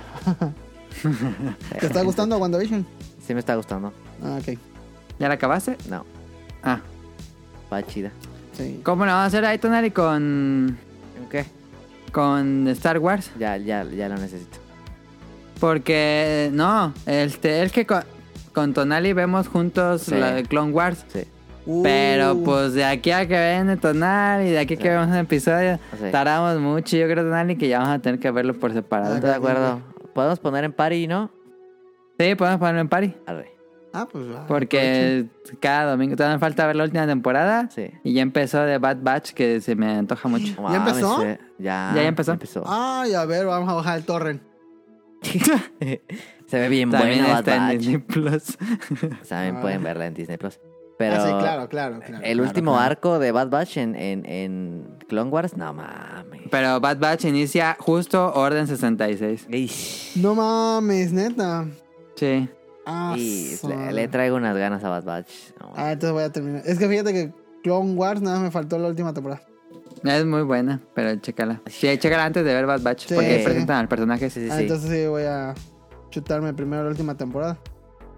¿Te 1.80 1.86
está 1.86 2.02
gustando 2.02 2.38
WandaVision? 2.38 2.86
Sí 3.26 3.34
me 3.34 3.40
está 3.42 3.56
gustando. 3.56 3.94
Ah, 4.24 4.40
ok. 4.42 4.58
¿Ya 5.20 5.28
la 5.28 5.36
acabaste? 5.36 5.78
No, 5.90 6.06
Ah, 6.64 6.80
va 7.72 7.84
chida. 7.86 8.12
Sí. 8.54 8.82
¿cómo 8.84 9.06
lo 9.06 9.12
vamos 9.12 9.24
a 9.24 9.28
hacer 9.28 9.46
ahí, 9.46 9.58
Tonali, 9.60 9.92
con, 9.92 10.78
¿Qué? 11.30 11.46
con 12.12 12.68
Star 12.70 12.98
Wars? 13.00 13.32
Ya, 13.38 13.56
ya, 13.58 13.84
ya 13.84 14.10
lo 14.10 14.16
necesito. 14.18 14.58
Porque, 15.60 16.50
no, 16.54 16.94
este, 17.06 17.64
es 17.64 17.72
que 17.72 17.86
con, 17.86 18.04
con 18.50 18.74
Tonali 18.74 19.14
vemos 19.14 19.48
juntos 19.48 20.02
Sí. 20.04 20.16
la 20.16 20.32
de 20.34 20.44
Clone 20.44 20.72
Wars. 20.72 21.06
Sí. 21.10 21.24
Pero 21.84 22.34
Uh, 22.34 22.44
pues 22.44 22.74
de 22.74 22.84
aquí 22.86 23.12
a 23.12 23.28
que 23.28 23.38
ven 23.38 23.68
de 23.68 23.78
Tonali 23.78 24.48
y 24.48 24.52
de 24.52 24.60
aquí 24.60 24.74
a 24.74 24.78
que 24.78 24.90
vemos 24.90 25.08
un 25.08 25.16
episodio, 25.18 25.78
Sí. 26.00 26.06
tardamos 26.12 26.60
mucho. 26.60 26.98
Yo 26.98 27.06
creo, 27.08 27.24
Tonali, 27.24 27.58
que 27.58 27.68
ya 27.68 27.80
vamos 27.80 27.96
a 27.96 28.00
tener 28.00 28.20
que 28.20 28.32
verlo 28.32 28.54
por 28.56 28.74
separado. 28.74 29.16
Estoy 29.16 29.30
de 29.30 29.36
acuerdo. 29.36 29.82
Podemos 30.14 30.40
poner 30.40 30.64
en 30.64 30.74
party, 30.74 31.08
¿no? 31.08 31.30
Sí, 32.20 32.34
podemos 32.36 32.60
ponerlo 32.60 32.82
en 32.82 32.90
party. 32.90 33.14
Arre. 33.28 33.52
Ah, 33.94 34.08
pues 34.12 34.26
va. 34.32 34.46
Porque 34.46 35.26
cada 35.60 35.92
domingo 35.92 36.16
todavía 36.16 36.36
me 36.38 36.40
falta 36.40 36.66
ver 36.68 36.76
la 36.76 36.84
última 36.84 37.08
temporada. 37.08 37.70
Sí. 37.72 37.90
Y 38.04 38.14
ya 38.14 38.22
empezó 38.22 38.62
de 38.62 38.78
Bad 38.78 38.98
Batch, 39.02 39.32
que 39.32 39.62
se 39.62 39.76
me 39.76 39.92
antoja 39.92 40.28
mucho. 40.30 40.56
¿Ya 40.70 40.76
empezó? 40.78 41.24
Ya, 41.24 41.40
Ya, 41.58 41.92
ya 41.96 42.08
empezó. 42.08 42.38
Ay, 42.68 43.14
a 43.14 43.26
ver, 43.26 43.46
vamos 43.46 43.70
a 43.70 43.74
bajar 43.74 43.98
el 43.98 44.06
torrent. 44.06 44.42
Se 46.50 46.60
ve 46.60 46.70
bien 46.70 46.90
También 46.90 47.20
buena 47.20 47.40
está 47.40 47.52
Bad 47.52 47.60
en 47.62 47.68
Batch. 47.68 47.78
Disney 47.78 47.98
Plus. 48.00 48.58
También 49.30 49.56
Ah. 49.58 49.62
pueden 49.62 49.84
verla 49.84 50.06
en 50.08 50.14
Disney 50.14 50.38
Plus. 50.38 50.60
Pero 50.98 51.16
ah, 51.16 51.20
sí, 51.20 51.30
claro, 51.40 51.70
claro, 51.70 52.00
claro. 52.00 52.16
el 52.18 52.34
claro, 52.34 52.44
último 52.44 52.72
claro. 52.74 52.86
arco 52.92 53.20
de 53.20 53.32
Bad 53.32 53.50
Batch 53.50 53.78
en, 53.78 53.96
en, 53.96 54.26
en 54.26 54.98
Clone 55.08 55.30
Wars, 55.30 55.56
no 55.56 55.74
mames. 55.74 56.42
Pero 56.52 56.80
Bad 56.82 56.98
Batch 57.00 57.24
inicia 57.26 57.78
justo 57.80 58.34
Orden 58.34 58.68
66. 58.68 59.48
Ish. 59.50 60.18
No 60.18 60.36
mames, 60.36 61.14
neta. 61.14 61.66
Sí. 62.16 62.50
Ah, 62.86 63.16
Y 63.18 63.56
le, 63.94 64.08
traigo 64.10 64.36
unas 64.36 64.58
ganas 64.58 64.84
a 64.84 64.90
Bad 64.90 65.04
Batch. 65.06 65.30
No, 65.62 65.72
Ah, 65.76 65.94
entonces 65.94 66.12
voy 66.12 66.24
a 66.24 66.32
terminar. 66.32 66.64
Es 66.66 66.78
que 66.78 66.90
fíjate 66.90 67.14
que 67.14 67.32
Clone 67.64 67.94
Wars 67.94 68.20
nada 68.22 68.36
más 68.38 68.46
me 68.46 68.52
faltó 68.52 68.78
la 68.78 68.90
última 68.90 69.14
temporada. 69.14 69.42
Es 70.04 70.26
muy 70.26 70.42
buena, 70.42 70.82
pero 70.94 71.16
chécala. 71.16 71.62
Sí, 71.68 71.88
chécala 71.98 72.26
antes 72.26 72.44
de 72.44 72.54
ver 72.54 72.66
Bad 72.66 72.82
Batch, 72.82 73.06
Sí. 73.08 73.14
porque 73.16 73.42
presentan 73.46 73.78
al 73.78 73.88
personaje. 73.88 74.30
Sí, 74.30 74.42
sí, 74.42 74.50
ah, 74.52 74.58
sí. 74.58 74.64
entonces 74.64 74.90
sí 74.90 75.08
voy 75.08 75.24
a 75.24 75.54
chutarme 76.10 76.54
primero 76.54 76.84
la 76.84 76.90
última 76.90 77.16
temporada. 77.16 77.58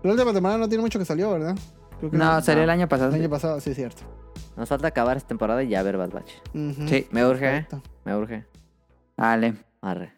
La 0.04 0.12
última 0.12 0.34
temporada 0.34 0.58
no 0.60 0.68
tiene 0.68 0.82
mucho 0.84 0.98
que 1.00 1.06
salió, 1.06 1.32
¿verdad? 1.32 1.56
Creo 2.00 2.12
que 2.12 2.18
No, 2.18 2.42
salió 2.42 2.60
no. 2.60 2.64
el 2.64 2.70
año 2.72 2.88
pasado. 2.88 3.10
El 3.14 3.22
año 3.22 3.30
pasado, 3.30 3.60
sí, 3.60 3.74
cierto. 3.76 4.02
Nos 4.58 4.68
falta 4.68 4.88
acabar 4.88 5.18
esta 5.18 5.30
temporada 5.30 5.64
y 5.64 5.70
ya 5.70 5.82
ver 5.84 5.98
Bad 5.98 6.10
Batch. 6.12 6.32
Ujú. 6.54 6.88
Sí. 6.88 7.08
Me 7.12 7.26
urge, 7.26 7.46
¿eh? 7.46 7.66
Perfecto. 7.70 7.82
Me 8.06 8.16
urge. 8.16 8.46
Vale. 9.18 9.54
Arre. 9.82 10.14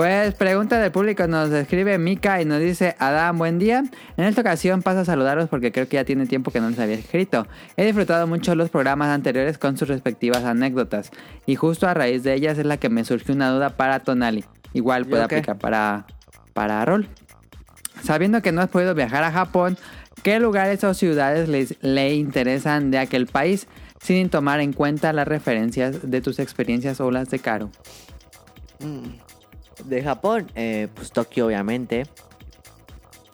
Pues 0.00 0.32
pregunta 0.32 0.78
del 0.78 0.90
público, 0.92 1.26
nos 1.26 1.50
escribe 1.50 1.98
Mika 1.98 2.40
y 2.40 2.46
nos 2.46 2.58
dice, 2.58 2.96
Adam, 2.98 3.36
buen 3.36 3.58
día. 3.58 3.84
En 4.16 4.24
esta 4.24 4.40
ocasión 4.40 4.80
paso 4.80 5.00
a 5.00 5.04
saludaros 5.04 5.50
porque 5.50 5.72
creo 5.72 5.88
que 5.90 5.96
ya 5.96 6.06
tiene 6.06 6.24
tiempo 6.24 6.50
que 6.50 6.58
no 6.58 6.70
les 6.70 6.78
había 6.78 6.94
escrito. 6.94 7.46
He 7.76 7.84
disfrutado 7.84 8.26
mucho 8.26 8.54
los 8.54 8.70
programas 8.70 9.08
anteriores 9.08 9.58
con 9.58 9.76
sus 9.76 9.88
respectivas 9.88 10.44
anécdotas 10.44 11.10
y 11.44 11.54
justo 11.56 11.86
a 11.86 11.92
raíz 11.92 12.22
de 12.22 12.32
ellas 12.32 12.56
es 12.56 12.64
la 12.64 12.78
que 12.78 12.88
me 12.88 13.04
surgió 13.04 13.34
una 13.34 13.50
duda 13.50 13.76
para 13.76 14.00
Tonali. 14.00 14.42
Igual 14.72 15.04
puede 15.04 15.22
aplicar 15.24 15.58
para, 15.58 16.06
para 16.54 16.82
Rol. 16.86 17.06
Sabiendo 18.02 18.40
que 18.40 18.52
no 18.52 18.62
has 18.62 18.70
podido 18.70 18.94
viajar 18.94 19.22
a 19.22 19.30
Japón, 19.30 19.76
¿qué 20.22 20.40
lugares 20.40 20.82
o 20.82 20.94
ciudades 20.94 21.46
les- 21.50 21.76
le 21.82 22.14
interesan 22.14 22.90
de 22.90 22.96
aquel 22.96 23.26
país? 23.26 23.66
Sin 24.02 24.30
tomar 24.30 24.60
en 24.60 24.72
cuenta 24.72 25.12
las 25.12 25.28
referencias 25.28 26.10
de 26.10 26.22
tus 26.22 26.38
experiencias 26.38 27.02
o 27.02 27.10
las 27.10 27.28
de 27.28 27.38
Caro. 27.38 27.70
Mm. 28.78 29.28
De 29.84 30.02
Japón, 30.02 30.50
eh, 30.54 30.88
pues 30.94 31.10
Tokio, 31.12 31.46
obviamente. 31.46 32.04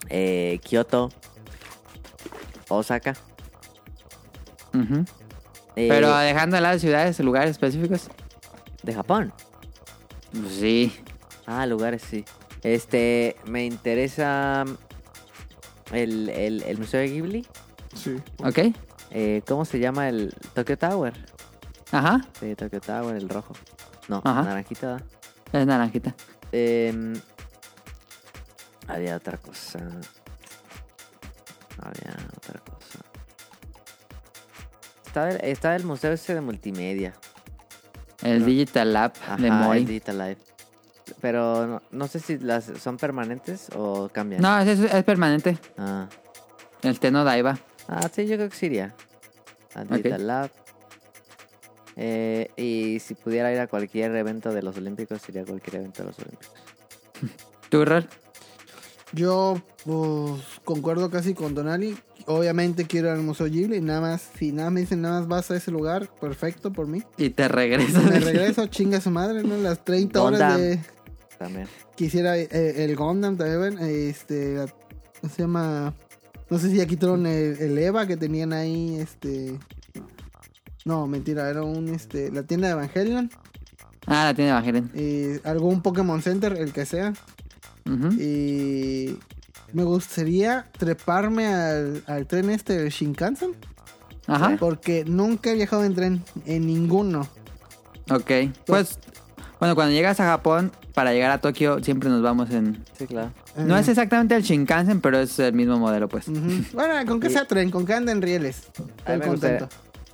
Eh, 0.08 0.58
Kioto. 0.62 1.10
Osaka. 2.68 3.14
Eh, 5.76 5.88
Pero 5.88 6.16
dejando 6.18 6.56
de 6.56 6.60
lado 6.62 6.78
ciudades, 6.78 7.18
lugares 7.20 7.50
específicos. 7.50 8.08
De 8.82 8.94
Japón. 8.94 9.32
Sí. 10.48 10.92
Ah, 11.46 11.66
lugares, 11.66 12.02
sí. 12.02 12.24
Este, 12.62 13.36
me 13.46 13.64
interesa 13.64 14.64
el, 15.92 16.28
el, 16.30 16.62
el 16.62 16.78
Museo 16.78 17.00
de 17.00 17.08
Ghibli. 17.08 17.46
Sí. 17.94 18.16
¿Ok? 18.44 18.58
Eh, 19.10 19.42
¿Cómo 19.46 19.64
se 19.64 19.78
llama 19.78 20.08
el 20.08 20.34
Tokyo 20.54 20.76
Tower? 20.76 21.14
Ajá. 21.92 22.20
Sí, 22.40 22.54
Tokyo 22.54 22.80
Tower, 22.80 23.16
el 23.16 23.28
rojo. 23.28 23.54
No, 24.08 24.20
Ajá. 24.24 24.42
naranjita. 24.42 24.98
Es 25.52 25.66
naranjita. 25.66 26.14
Em, 26.58 27.14
había 28.88 29.16
otra 29.16 29.36
cosa. 29.36 29.78
Había 31.78 32.16
otra 32.36 32.60
cosa. 32.60 32.98
Estaba 35.06 35.30
el, 35.30 35.40
estaba 35.44 35.76
el 35.76 35.84
museo 35.84 36.12
ese 36.12 36.34
de 36.34 36.40
multimedia. 36.40 37.14
El 38.22 38.46
Digital 38.46 38.92
Lab 38.94 39.12
de 39.38 39.50
Moy. 39.50 39.78
el 39.78 39.86
Digital 39.86 40.18
Life. 40.18 40.40
Pero 41.20 41.66
no, 41.66 41.82
no 41.90 42.08
sé 42.08 42.20
si 42.20 42.38
las 42.38 42.64
son 42.64 42.96
permanentes 42.96 43.68
o 43.76 44.08
cambian. 44.08 44.40
No, 44.40 44.58
es, 44.58 44.78
es 44.80 45.04
permanente. 45.04 45.58
Ah. 45.76 46.08
El 46.82 46.98
Teno 46.98 47.22
Daiba. 47.24 47.58
Ah, 47.88 48.08
sí, 48.12 48.26
yo 48.26 48.36
creo 48.36 48.48
que 48.48 48.56
sí 48.56 48.66
iría. 48.66 48.94
Al 49.74 49.86
Ok. 49.88 49.92
Digital 49.96 50.26
Lab. 50.26 50.50
Eh, 51.96 52.50
y 52.56 52.98
si 53.00 53.14
pudiera 53.14 53.52
ir 53.52 53.58
a 53.58 53.66
cualquier 53.66 54.14
evento 54.14 54.52
de 54.52 54.62
los 54.62 54.76
Olímpicos, 54.76 55.26
iría 55.28 55.42
a 55.42 55.44
cualquier 55.46 55.76
evento 55.76 56.02
de 56.02 56.08
los 56.08 56.18
Olímpicos. 56.18 56.54
¿Tú, 57.70 57.84
Rol? 57.84 58.06
Yo 59.12 59.60
pues, 59.84 60.42
concuerdo 60.64 61.10
casi 61.10 61.32
con 61.34 61.54
Donali. 61.54 61.96
Obviamente 62.26 62.86
quiero 62.86 63.08
ir 63.08 63.14
al 63.14 63.22
Museo 63.22 63.46
Ghibli. 63.46 63.80
Nada 63.80 64.00
más, 64.00 64.28
si 64.36 64.52
nada 64.52 64.70
me 64.70 64.80
dicen 64.80 65.00
nada 65.00 65.20
más 65.20 65.28
vas 65.28 65.50
a 65.52 65.56
ese 65.56 65.70
lugar, 65.70 66.10
perfecto 66.20 66.72
por 66.72 66.86
mí. 66.86 67.02
Y 67.16 67.30
te 67.30 67.48
regresas. 67.48 68.02
Me 68.04 68.18
regreso, 68.20 68.66
chinga 68.66 69.00
su 69.00 69.10
madre, 69.10 69.42
¿no? 69.42 69.56
Las 69.56 69.84
30 69.84 70.22
horas 70.22 70.58
de. 70.58 70.80
También. 71.38 71.68
Quisiera 71.94 72.36
eh, 72.36 72.48
el 72.84 72.96
Gundam 72.96 73.36
también, 73.36 73.78
este, 73.78 74.54
la- 74.56 74.66
¿cómo 75.20 75.32
se 75.32 75.42
llama? 75.42 75.94
No 76.50 76.58
sé 76.58 76.70
si 76.70 76.76
ya 76.76 76.86
quitaron 76.86 77.26
el, 77.26 77.56
el 77.58 77.78
Eva 77.78 78.06
que 78.06 78.16
tenían 78.16 78.52
ahí, 78.52 78.96
este, 78.98 79.58
no, 80.86 81.06
mentira, 81.06 81.50
era 81.50 81.62
un, 81.62 81.88
este, 81.88 82.30
la 82.32 82.42
tienda 82.44 82.68
de 82.68 82.72
Evangelion, 82.72 83.30
Ah, 84.06 84.24
la 84.24 84.34
tiene 84.34 84.50
Evangelion. 84.52 84.90
y 84.94 85.46
algún 85.46 85.82
Pokémon 85.82 86.22
Center, 86.22 86.52
el 86.54 86.72
que 86.72 86.86
sea, 86.86 87.12
Ujú. 87.84 88.08
y 88.12 89.18
me 89.72 89.82
gustaría 89.84 90.66
treparme 90.78 91.46
al, 91.48 92.02
al 92.06 92.26
tren 92.26 92.48
este 92.50 92.78
del 92.78 92.90
Shinkansen, 92.90 93.50
Ajá. 94.28 94.56
porque 94.60 95.04
nunca 95.04 95.50
he 95.50 95.54
viajado 95.56 95.84
en 95.84 95.94
tren, 95.94 96.22
en 96.46 96.66
ninguno. 96.66 97.26
Ok. 98.10 98.30
Pues, 98.66 98.98
bueno, 99.58 99.74
cuando 99.74 99.92
llegas 99.92 100.20
a 100.20 100.24
Japón, 100.26 100.70
para 100.94 101.12
llegar 101.12 101.30
a 101.32 101.40
Tokio, 101.40 101.82
siempre 101.82 102.08
nos 102.08 102.22
vamos 102.22 102.50
en... 102.50 102.82
Sí, 102.96 103.06
claro. 103.06 103.32
No 103.56 103.76
Eh, 103.76 103.80
es 103.80 103.88
exactamente 103.88 104.34
el 104.36 104.42
Shinkansen, 104.42 105.00
pero 105.00 105.18
es 105.18 105.38
el 105.38 105.52
mismo 105.52 105.78
modelo, 105.78 106.08
pues. 106.08 106.26
Bueno, 106.72 106.94
con 107.06 107.20
que 107.20 107.28
sea 107.30 107.44
tren, 107.46 107.70
con 107.70 107.84
que 107.84 107.94
anden 107.94 108.22
rieles, 108.22 108.58
estoy 108.58 108.84
gustaría- 109.16 109.26
contento. 109.26 109.68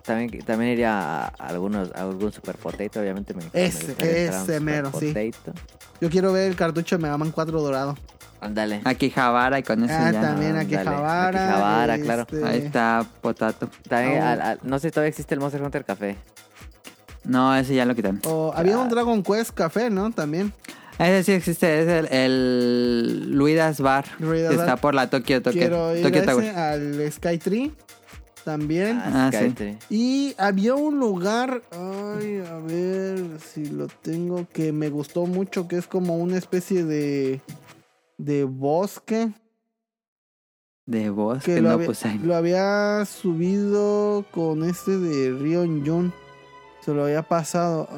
También, 0.04 0.42
también 0.44 0.72
iría 0.72 1.26
a, 1.26 1.26
algunos, 1.28 1.90
a 1.94 2.02
algún 2.02 2.32
Super 2.32 2.56
Potato, 2.56 3.00
obviamente. 3.00 3.34
Me, 3.34 3.42
Ese, 3.52 3.94
me 4.00 4.24
ese 4.24 4.58
mero, 4.60 4.90
sí. 4.98 5.12
Potato. 5.14 5.58
Yo 6.00 6.10
quiero 6.10 6.32
ver 6.32 6.48
el 6.50 6.56
cartucho 6.56 6.96
de 6.96 7.02
Mega 7.02 7.16
Man 7.16 7.30
4 7.30 7.60
dorado. 7.60 7.96
Ándale. 8.40 8.80
Akihabara 8.84 9.60
y 9.60 9.62
con 9.62 9.84
eso 9.84 9.94
Ah, 9.96 10.10
ya. 10.10 10.20
también 10.20 10.56
ándale. 10.56 10.76
Akihabara. 10.78 11.28
Akihabara, 11.52 11.98
claro. 12.00 12.22
este, 12.22 12.44
Ahí 12.44 12.58
está 12.58 13.06
Potato. 13.20 13.68
También, 13.88 14.20
Ah, 14.20 14.32
al- 14.32 14.40
al- 14.42 14.58
no 14.64 14.78
sé 14.80 14.88
si 14.88 14.92
todavía 14.92 15.10
existe 15.10 15.34
el 15.34 15.40
Monster 15.40 15.62
Hunter 15.62 15.84
Café. 15.84 16.16
No, 17.24 17.54
ese 17.54 17.74
ya 17.76 17.84
lo 17.84 17.94
quitaron. 17.94 18.20
o 18.26 18.52
había 18.56 18.78
un 18.78 18.88
Dragon 18.88 19.22
Quest 19.22 19.52
Café, 19.52 19.90
¿no? 19.90 20.10
También. 20.10 20.52
Ese 20.98 21.22
sí 21.22 21.32
existe, 21.32 21.80
es 21.82 21.88
el, 21.88 22.08
el 22.12 23.30
Luidas 23.30 23.80
Bar. 23.80 24.04
Luidas 24.18 24.50
que 24.50 24.56
Bar. 24.56 24.66
está 24.66 24.76
por 24.80 24.94
la 24.94 25.08
Tokyo, 25.08 25.40
Tokyo, 25.40 25.58
Quiero 25.60 25.96
ir 25.96 26.02
Tokyo 26.02 26.40
ese, 26.40 26.50
al 26.50 27.12
Sky 27.12 27.38
Tree. 27.38 27.72
También. 28.44 29.00
Ah, 29.04 29.30
sí. 29.32 29.76
Y 29.88 30.34
había 30.36 30.74
un 30.74 30.98
lugar, 30.98 31.62
ay, 31.70 32.42
a 32.50 32.58
ver 32.58 33.38
si 33.40 33.66
lo 33.66 33.86
tengo, 33.86 34.46
que 34.52 34.72
me 34.72 34.88
gustó 34.90 35.26
mucho, 35.26 35.68
que 35.68 35.76
es 35.76 35.86
como 35.86 36.16
una 36.16 36.38
especie 36.38 36.84
de, 36.84 37.40
de 38.18 38.44
bosque. 38.44 39.32
De 40.84 41.10
voz, 41.10 41.44
Que 41.44 41.54
que 41.54 41.60
lo, 41.60 41.68
no 41.68 42.34
había, 42.34 42.98
lo 42.98 43.06
subido 43.06 44.24
con 44.32 44.64
este 44.64 44.98
de 44.98 45.32
Rion 45.32 45.86
Jun. 45.86 46.12
Se 46.84 46.92
lo 46.92 47.04
había 47.04 47.22
pasado. 47.22 47.88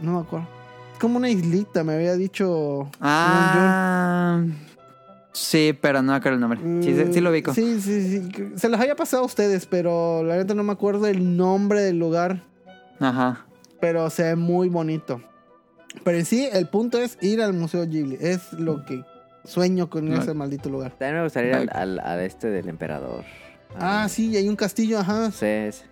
no 0.00 0.14
me 0.14 0.20
acuerdo. 0.20 0.48
Es 0.92 0.98
como 0.98 1.18
una 1.18 1.30
islita, 1.30 1.84
me 1.84 1.94
había 1.94 2.16
dicho. 2.16 2.90
Ah, 3.00 4.42
sí, 5.32 5.76
pero 5.80 6.02
no 6.02 6.12
me 6.12 6.18
acuerdo 6.18 6.34
el 6.36 6.40
nombre. 6.40 6.60
Sí, 6.82 6.94
sí, 6.94 7.12
sí 7.14 7.20
lo 7.20 7.30
ubico. 7.30 7.52
Mm, 7.52 7.54
Sí, 7.54 7.80
sí, 7.80 8.30
sí. 8.32 8.52
Se 8.56 8.68
los 8.68 8.80
había 8.80 8.94
pasado 8.96 9.22
a 9.22 9.26
ustedes, 9.26 9.66
pero 9.66 10.22
la 10.24 10.36
neta 10.36 10.54
no 10.54 10.62
me 10.62 10.72
acuerdo 10.72 11.06
el 11.06 11.36
nombre 11.36 11.80
del 11.80 11.98
lugar. 11.98 12.42
Ajá. 13.00 13.46
Pero 13.80 14.08
se 14.10 14.22
ve 14.22 14.36
muy 14.36 14.68
bonito. 14.68 15.20
Pero 16.04 16.16
en 16.18 16.24
sí, 16.24 16.48
el 16.52 16.68
punto 16.68 16.98
es 16.98 17.18
ir 17.20 17.42
al 17.42 17.52
Museo 17.52 17.86
Ghibli. 17.86 18.16
Es 18.20 18.52
lo 18.52 18.84
que 18.84 19.02
sueño 19.44 19.90
con 19.90 20.08
No. 20.08 20.20
ese 20.20 20.32
maldito 20.34 20.70
lugar. 20.70 20.90
También 20.92 21.16
me 21.16 21.22
gustaría 21.24 21.50
ir 21.50 21.56
al, 21.56 21.70
al, 21.72 21.98
al 21.98 22.20
este 22.20 22.48
del 22.48 22.68
emperador. 22.68 23.24
Ah, 23.78 24.06
sí, 24.08 24.28
y 24.30 24.36
hay 24.36 24.48
un 24.48 24.56
castillo, 24.56 24.98
ajá. 25.00 25.30
Sí, 25.32 25.46
ese. 25.46 25.84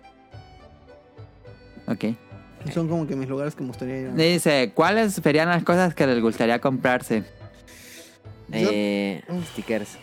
Ok. 1.87 2.15
Son 2.73 2.87
como 2.87 3.07
que 3.07 3.15
mis 3.15 3.27
lugares 3.27 3.55
que 3.55 3.61
me 3.63 3.67
gustaría 3.69 3.99
ir. 4.01 4.07
a- 4.09 4.13
Dice, 4.13 4.71
¿cuáles 4.73 5.13
serían 5.13 5.49
las 5.49 5.63
cosas 5.63 5.93
que 5.95 6.05
les 6.07 6.21
gustaría 6.21 6.59
comprarse? 6.61 7.23
Yo- 8.51 8.69
Eh, 8.71 9.23
stickers. 9.53 9.97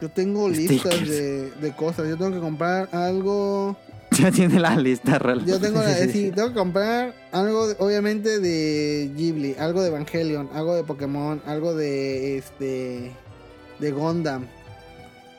Yo 0.00 0.08
tengo 0.10 0.48
listas 0.48 1.08
de, 1.08 1.50
de 1.50 1.74
cosas. 1.74 2.08
Yo 2.08 2.16
tengo 2.16 2.32
que 2.32 2.40
comprar 2.40 2.88
algo. 2.92 3.76
Ya 4.18 4.32
tiene 4.32 4.58
la 4.58 4.74
lista, 4.74 5.18
Rol. 5.18 5.44
Yo 5.44 5.60
tengo, 5.60 5.80
eh, 5.82 6.08
sí, 6.10 6.30
tengo 6.34 6.48
que 6.48 6.54
comprar 6.54 7.14
algo, 7.30 7.68
obviamente, 7.78 8.40
de 8.40 9.12
Ghibli, 9.14 9.54
algo 9.58 9.80
de 9.82 9.88
Evangelion, 9.88 10.48
algo 10.54 10.74
de 10.74 10.82
Pokémon, 10.82 11.40
algo 11.46 11.74
de 11.74 12.38
este. 12.38 13.12
de 13.78 13.90
Gundam, 13.92 14.46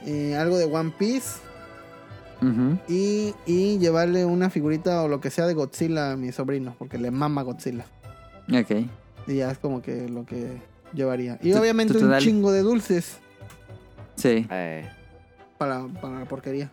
eh, 0.06 0.35
algo 0.38 0.58
de 0.58 0.66
One 0.66 0.93
Piece 0.98 1.40
y, 2.88 3.33
y 3.45 3.80
llevarle 3.80 4.24
una 4.24 4.49
figurita 4.49 5.03
o 5.03 5.08
lo 5.09 5.19
que 5.19 5.30
sea 5.30 5.45
de 5.45 5.56
Godzilla 5.56 6.11
a 6.14 6.16
mi 6.16 6.32
sobrino, 6.32 6.74
porque 6.80 6.98
le 6.98 7.11
mama 7.11 7.41
Godzilla. 7.41 7.85
Ok. 8.49 8.88
Y 9.27 9.35
ya 9.35 9.51
es 9.51 9.58
como 9.58 9.82
que 9.82 10.08
lo 10.08 10.25
que 10.25 10.48
llevaría. 10.93 11.38
Y 11.42 11.53
obviamente 11.53 11.98
un 11.98 12.18
chingo 12.19 12.51
de 12.51 12.61
dulces 12.61 13.19
Sí. 14.16 14.45
Eh, 14.51 14.85
para, 15.58 15.85
para 16.01 16.19
la 16.19 16.26
porquería. 16.26 16.69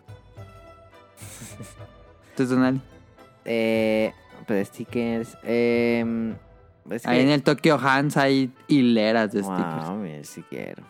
¿Tu 2.35 2.47
tonal? 2.47 2.81
eh, 3.45 4.11
pues 4.45 4.67
stickers. 4.67 5.37
Eh, 5.43 6.35
es 6.89 7.03
que, 7.03 7.09
Ahí 7.09 7.21
en 7.21 7.29
el 7.29 7.43
Tokyo 7.43 7.77
Hands 7.81 8.15
hay 8.17 8.51
hileras 8.67 9.31
de 9.31 9.43
stickers. 9.43 9.87
Wow, 9.87 9.97
mira, 9.97 10.23
si 10.23 10.41
quiero. 10.43 10.83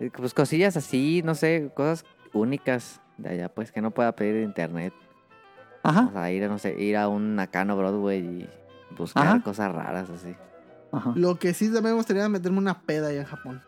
Eh, 0.00 0.10
Pues 0.14 0.34
cosillas 0.34 0.76
así, 0.76 1.22
no 1.24 1.34
sé, 1.34 1.70
cosas 1.74 2.04
únicas 2.32 3.00
de 3.16 3.30
allá, 3.30 3.48
pues 3.48 3.70
que 3.72 3.80
no 3.80 3.92
pueda 3.92 4.12
pedir 4.16 4.34
de 4.34 4.42
internet. 4.42 4.92
O 5.82 5.88
Ajá. 5.88 6.10
sea, 6.12 6.30
ir 6.32 6.44
a, 6.44 6.48
no 6.48 6.58
sé, 6.58 6.74
ir 6.80 6.96
a 6.96 7.08
un 7.08 7.36
Nakano 7.36 7.76
Broadway 7.76 8.18
y 8.20 8.48
buscar 8.96 9.26
Ajá. 9.26 9.42
cosas 9.42 9.72
raras 9.72 10.10
así. 10.10 10.34
Ajá. 10.96 11.12
Lo 11.16 11.38
que 11.38 11.54
sí 11.54 11.66
también 11.66 11.84
me 11.94 11.98
gustaría 11.98 12.28
meterme 12.28 12.58
una 12.58 12.80
peda 12.80 13.08
allá 13.08 13.20
en 13.20 13.26
Japón. 13.26 13.62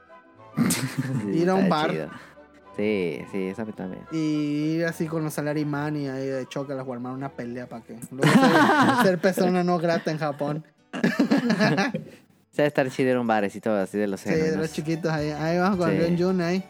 Sí, 0.68 1.30
Ir 1.40 1.50
a 1.50 1.54
un 1.54 1.68
bar. 1.68 1.90
chido. 1.90 2.08
Sí, 2.76 3.20
sí, 3.32 3.44
eso 3.44 3.62
a 3.62 3.64
mí 3.64 3.72
también. 3.72 4.02
Y 4.12 4.76
ir 4.76 4.84
así 4.84 5.06
con 5.06 5.24
los 5.24 5.32
salaryman 5.34 5.96
y 5.96 6.08
ahí 6.08 6.26
de 6.26 6.46
choque 6.46 6.74
o 6.74 6.92
armar 6.92 7.12
una 7.12 7.30
pelea 7.30 7.66
para 7.66 7.82
que 7.82 7.98
luego 8.10 8.30
ser, 8.32 9.02
ser 9.02 9.18
persona 9.18 9.64
no 9.64 9.78
grata 9.78 10.10
en 10.10 10.18
Japón. 10.18 10.62
Se 12.52 12.62
debe 12.62 12.68
estar 12.68 12.90
chido 12.90 13.10
ir 13.10 13.16
a 13.16 13.20
un 13.20 13.26
barecito 13.26 13.74
así 13.74 13.98
de 13.98 14.06
los 14.06 14.20
Sí, 14.20 14.30
de 14.30 14.56
los 14.56 14.72
chiquitos 14.72 15.10
ahí. 15.12 15.30
Ahí 15.30 15.58
vamos 15.58 15.78
con 15.78 15.90
Sí. 15.90 15.96
Rion 15.98 16.18
Jun 16.18 16.40
ahí. 16.40 16.62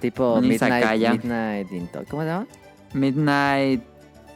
Tipo 0.00 0.40
Midnight. 0.40 1.10
Midnight 1.22 1.72
in 1.72 1.86
Tokyo. 1.88 2.06
¿Cómo 2.10 2.22
se 2.22 2.28
llama? 2.28 2.46
Midnight 2.92 3.82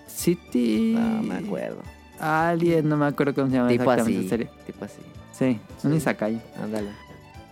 City. 0.07 0.95
No 0.99 1.23
me 1.23 1.37
acuerdo. 1.37 1.83
Alien, 2.19 2.89
no 2.89 2.97
me 2.97 3.07
acuerdo 3.07 3.35
cómo 3.35 3.49
se 3.49 3.55
llama 3.57 3.69
Tipo 3.69 3.83
exactamente 3.85 4.19
así. 4.19 4.27
esa 4.27 4.29
serie. 4.31 4.51
Tipo 4.67 4.85
así. 4.85 5.01
Sí, 5.39 5.61
un 5.85 5.91
Sí. 5.93 5.97
izakaya. 5.99 6.41
Ándale. 6.63 6.89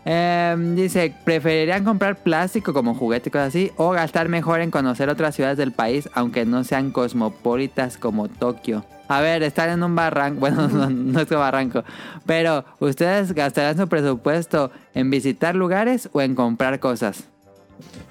Em, 0.08 0.76
dice, 0.76 1.12
¿preferirían 1.24 1.82
comprar 1.84 2.16
plástico 2.16 2.72
como 2.72 2.94
juguete 2.94 3.28
y 3.28 3.32
cosas 3.32 3.48
así? 3.48 3.72
¿O 3.76 3.90
gastar 3.90 4.28
mejor 4.28 4.60
en 4.60 4.70
conocer 4.70 5.08
otras 5.08 5.34
ciudades 5.34 5.58
del 5.58 5.72
país, 5.72 6.08
aunque 6.14 6.44
no 6.46 6.62
sean 6.62 6.92
cosmopolitas 6.92 7.96
como 7.98 8.28
Tokio? 8.28 8.84
A 9.08 9.20
ver, 9.20 9.42
estar 9.42 9.68
en 9.68 9.82
un 9.82 9.94
barranco, 9.96 10.38
bueno, 10.40 10.68
no, 10.68 10.90
no 10.90 11.20
es 11.20 11.26
que 11.26 11.34
barranco, 11.34 11.82
pero 12.24 12.64
¿ustedes 12.78 13.32
gastarán 13.32 13.76
su 13.76 13.88
presupuesto 13.88 14.70
en 14.94 15.10
visitar 15.10 15.54
lugares 15.56 16.08
o 16.12 16.20
en 16.20 16.34
comprar 16.36 16.78
cosas? 16.78 17.24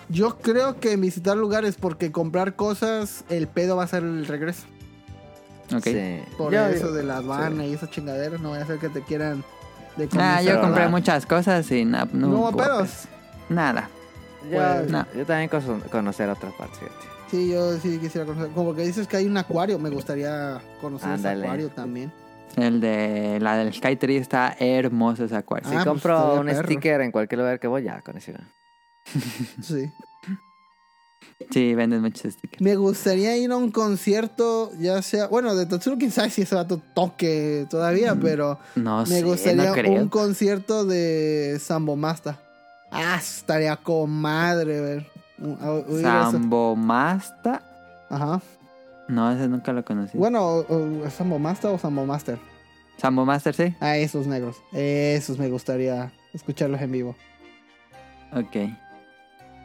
Yo 0.10 0.38
creo 0.38 0.80
que 0.80 0.92
en 0.92 1.02
visitar 1.02 1.36
lugares, 1.38 1.76
porque 1.80 2.12
comprar 2.12 2.56
cosas, 2.56 3.24
el 3.30 3.48
pedo 3.48 3.78
va 3.78 3.84
a 3.84 3.88
ser 3.88 4.04
el 4.04 4.26
regreso. 4.28 4.64
Ok. 5.76 5.84
Sí. 5.84 6.20
Por 6.38 6.54
Yo- 6.54 6.68
eso 6.68 6.92
de 6.92 7.04
la 7.04 7.18
aduana 7.18 7.66
y 7.66 7.74
esas 7.74 7.90
chingaderas, 7.90 8.40
no 8.42 8.52
vaya 8.52 8.64
a 8.64 8.68
ser 8.68 8.78
que 8.80 8.90
te 8.90 9.02
quieran 9.02 9.44
de 9.98 10.10
Ah, 10.20 10.42
yo 10.42 10.60
compré 10.62 10.80
nada. 10.82 10.90
muchas 10.90 11.26
cosas 11.26 11.70
y 11.72 11.86
na- 11.86 12.08
no, 12.12 12.28
No, 12.28 12.38
hubo 12.40 12.52
pedos. 12.58 12.68
pedos. 12.90 13.08
Nada. 13.50 13.90
Yo, 14.52 14.58
Pues, 14.58 14.92
no. 14.92 15.06
yo 15.16 15.26
también 15.26 15.50
coso- 15.50 15.82
conocer 15.92 16.30
otras 16.30 16.54
partes, 16.54 16.78
fíjate. 16.80 17.06
Sí, 17.32 17.50
yo 17.52 17.74
sí 17.78 17.98
quisiera 18.00 18.26
conocer. 18.28 18.52
Como 18.52 18.76
que 18.76 18.84
dices 18.84 19.08
que 19.08 19.18
hay 19.18 19.26
un 19.26 19.36
acuario, 19.38 19.80
me 19.80 19.90
gustaría 19.90 20.60
conocer 20.82 21.10
Ándale. 21.10 21.38
ese 21.40 21.46
acuario 21.46 21.70
también. 21.70 22.12
El 22.56 22.80
de 22.80 23.40
la 23.42 23.58
del 23.58 23.74
Sky 23.74 23.96
Tree 23.96 24.18
está 24.18 24.56
hermoso 24.60 25.26
ese 25.26 25.36
acuario. 25.36 25.68
Si 25.68 25.76
Ah, 25.76 25.80
pues, 25.84 25.88
compro 25.88 26.36
un 26.40 26.46
perro. 26.46 26.64
sticker 26.64 27.02
en 27.02 27.12
cualquier 27.12 27.40
lugar 27.40 27.60
que 27.60 27.68
voy, 27.68 27.84
ya, 27.84 28.02
con 28.02 28.18
eso. 28.18 28.32
Sí. 29.62 29.92
Sí, 31.52 31.76
venden 31.76 32.02
muchos 32.02 32.34
stickers. 32.34 32.62
Me 32.62 32.76
gustaría 32.78 33.36
ir 33.38 33.52
a 33.52 33.58
un 33.58 33.70
concierto, 33.72 34.72
ya 34.80 35.02
sea, 35.02 35.28
bueno, 35.28 35.54
de 35.56 35.66
Tatsuro, 35.66 35.98
quién 35.98 36.12
sabe 36.12 36.30
si 36.30 36.44
ese 36.44 36.56
vato 36.56 36.82
toque 36.94 37.68
todavía, 37.70 38.16
pero 38.16 38.58
No 38.76 39.00
me 39.02 39.06
sé, 39.06 39.24
gustaría 39.24 39.66
no 39.66 39.74
creo. 39.74 40.02
un 40.02 40.08
concierto 40.10 40.86
de 40.86 41.58
Sambo 41.62 41.96
Masta. 41.98 42.40
Ah, 42.92 43.18
estaría 43.22 43.76
con 43.76 44.10
madre, 44.12 44.80
ver. 44.80 45.12
Un- 45.38 45.58
a- 45.62 45.72
oír 45.72 46.06
eso. 46.06 46.32
Sambo 46.32 46.76
Masta. 46.78 47.62
Ajá. 48.10 48.42
No, 49.10 49.30
ese 49.32 49.48
nunca 49.50 49.74
lo 49.74 49.84
conocí. 49.84 50.18
Bueno, 50.18 50.66
Sambo 51.16 51.38
Masta 51.38 51.70
o 51.70 51.78
Sambo 51.78 52.06
Master. 52.06 52.40
Sambo 52.98 53.26
Master, 53.26 53.54
sí. 53.54 53.76
Ah, 53.82 53.98
esos 53.98 54.26
negros. 54.26 54.56
Esos 54.72 55.38
me 55.38 55.50
gustaría 55.50 56.14
escucharlos 56.34 56.82
en 56.82 56.92
vivo. 56.94 57.16
Ok. 58.32 58.56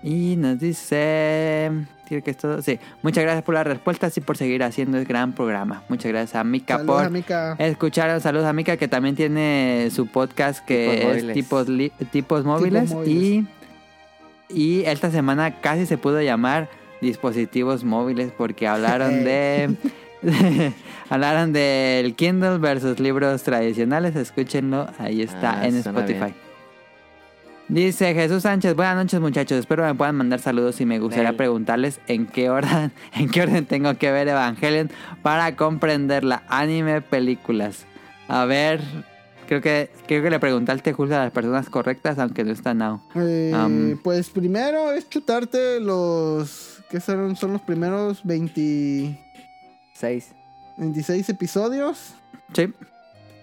Y 0.03 0.37
nos 0.37 0.59
dice... 0.59 1.71
Creo 2.09 2.25
que 2.25 2.33
es 2.33 2.37
todo. 2.39 2.61
Sí. 2.61 2.81
Muchas 3.03 3.23
gracias 3.23 3.45
por 3.45 3.55
las 3.55 3.65
respuestas 3.67 4.17
y 4.17 4.21
por 4.21 4.37
seguir 4.37 4.65
haciendo 4.65 4.99
el 4.99 5.05
gran 5.05 5.33
programa. 5.33 5.85
Muchas 5.89 6.11
gracias 6.11 6.35
a 6.35 6.43
Mika 6.43 6.79
Saludos, 6.79 6.97
por 6.97 7.05
amiga. 7.07 7.55
escuchar. 7.59 8.21
Saludos 8.21 8.47
a 8.47 8.53
Mika 8.53 8.77
que 8.77 8.89
también 8.89 9.15
tiene 9.15 9.89
su 9.93 10.09
podcast 10.09 10.65
que 10.65 10.97
Tipos 10.97 11.05
es 11.05 11.23
móviles. 11.23 11.35
tipos, 11.35 11.69
li- 11.69 11.93
tipos 12.11 12.45
móviles. 12.45 12.91
móviles. 12.93 13.15
Y, 13.15 13.47
y 14.49 14.83
esta 14.87 15.13
semana 15.13 15.61
casi 15.61 15.87
se 15.87 15.99
pudo 15.99 16.21
llamar 16.21 16.69
dispositivos 17.01 17.85
móviles 17.85 18.33
porque 18.37 18.67
hablaron 18.67 19.23
de... 19.25 19.77
hablaron 21.11 21.53
del 21.53 22.15
Kindle 22.17 22.59
versus 22.59 22.99
libros 22.99 23.43
tradicionales. 23.45 24.17
Escúchenlo. 24.17 24.89
Ahí 24.99 25.23
está 25.23 25.61
Ah, 25.61 25.67
en 25.69 25.77
Spotify. 25.77 26.15
bien. 26.19 26.50
Dice 27.71 28.15
Jesús 28.15 28.43
Sánchez, 28.43 28.75
buenas 28.75 28.97
noches 28.97 29.21
muchachos, 29.21 29.61
espero 29.61 29.85
me 29.85 29.95
puedan 29.95 30.17
mandar 30.17 30.41
saludos 30.41 30.81
y 30.81 30.87
me 30.87 30.99
gustaría 30.99 31.37
preguntarles 31.37 32.01
en 32.09 32.27
qué 32.27 32.51
orden, 32.51 32.91
en 33.13 33.31
qué 33.31 33.43
orden 33.43 33.65
tengo 33.65 33.97
que 33.97 34.11
ver 34.11 34.27
Evangelion 34.27 34.91
para 35.23 35.55
comprender 35.55 36.25
la 36.25 36.43
anime 36.49 37.01
películas. 37.01 37.87
A 38.27 38.45
ver, 38.45 38.81
creo 39.47 39.61
que 39.61 39.89
creo 40.09 40.21
que 40.21 40.31
le 40.31 40.41
preguntaste 40.41 40.93
justo 40.93 41.15
a 41.15 41.21
las 41.21 41.31
personas 41.31 41.71
correctas, 41.71 42.19
aunque 42.19 42.43
no 42.43 42.51
está 42.51 42.75
now. 42.75 43.01
Eh, 43.15 43.97
pues 44.03 44.31
primero 44.31 44.91
es 44.91 45.09
chutarte 45.09 45.79
los. 45.79 46.83
¿Qué 46.91 46.99
son? 46.99 47.37
Son 47.37 47.53
los 47.53 47.63
primeros 47.63 48.25
20, 48.25 49.17
Seis. 49.93 50.33
26 50.77 51.29
episodios. 51.29 52.15
Sí, 52.53 52.73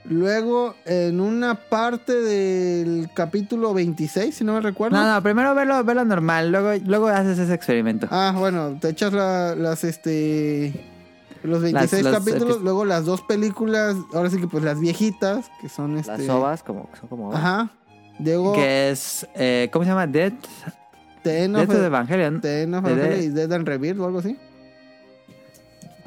Luego, 0.10 0.76
en 0.86 1.20
una 1.20 1.56
parte 1.56 2.14
del 2.14 3.10
capítulo 3.14 3.74
26, 3.74 4.34
si 4.36 4.44
no 4.46 4.54
me 4.54 4.62
recuerdo. 4.62 4.96
no, 4.98 5.14
no, 5.14 5.22
primero 5.22 5.54
verlo, 5.54 5.84
verlo 5.84 6.06
normal, 6.06 6.50
luego, 6.52 6.72
luego 6.86 7.08
haces 7.08 7.38
ese 7.40 7.54
experimento. 7.54 8.08
Ah, 8.10 8.34
bueno, 8.38 8.78
te 8.80 8.90
echas 8.90 9.12
la- 9.14 9.56
las, 9.56 9.84
este... 9.84 10.74
Los 11.44 11.62
26 11.62 12.04
los 12.04 12.14
capítulos, 12.14 12.62
luego 12.62 12.84
las 12.84 13.06
dos 13.06 13.22
películas, 13.22 13.96
ahora 14.14 14.30
sí 14.30 14.38
que 14.40 14.48
pues 14.48 14.64
las 14.64 14.80
viejitas, 14.80 15.52
que 15.62 15.70
son 15.70 15.98
este... 15.98 16.18
Las 16.18 16.30
ovas 16.30 16.64
como, 16.64 16.90
son 17.00 17.10
como 17.10 17.30
ovas. 17.30 17.40
Ajá. 17.40 17.70
Luego, 18.20 18.54
Que 18.54 18.90
es, 18.90 19.28
eh, 19.36 19.70
¿cómo 19.72 19.86
se 19.86 19.92
llama? 19.92 20.08
Dead, 20.08 20.34
Dead 21.24 21.54
of, 21.56 21.70
Evangelion. 21.74 22.42
End 22.44 22.74
of 22.76 22.86
Evangelion 22.86 23.24
y 23.24 23.28
Dead 23.30 23.52
and 23.54 23.68
Rebirth 23.68 24.00
o 24.00 24.06
algo 24.06 24.20
así. 24.20 24.38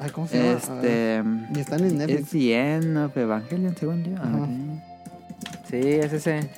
Ay, 0.00 0.10
¿cómo 0.10 0.26
se 0.26 0.38
llama? 0.38 0.58
Este... 0.58 1.22
Y 1.54 1.60
están 1.60 1.80
en 1.80 1.98
Netflix. 1.98 2.20
Es 2.22 2.30
The 2.30 2.74
End 2.74 2.96
of 2.98 3.16
Evangelion, 3.16 3.76
según 3.76 4.02
yo. 4.04 4.16
Ajá. 4.16 4.48
Sí, 5.68 5.76
es 5.76 6.12
ese. 6.12 6.50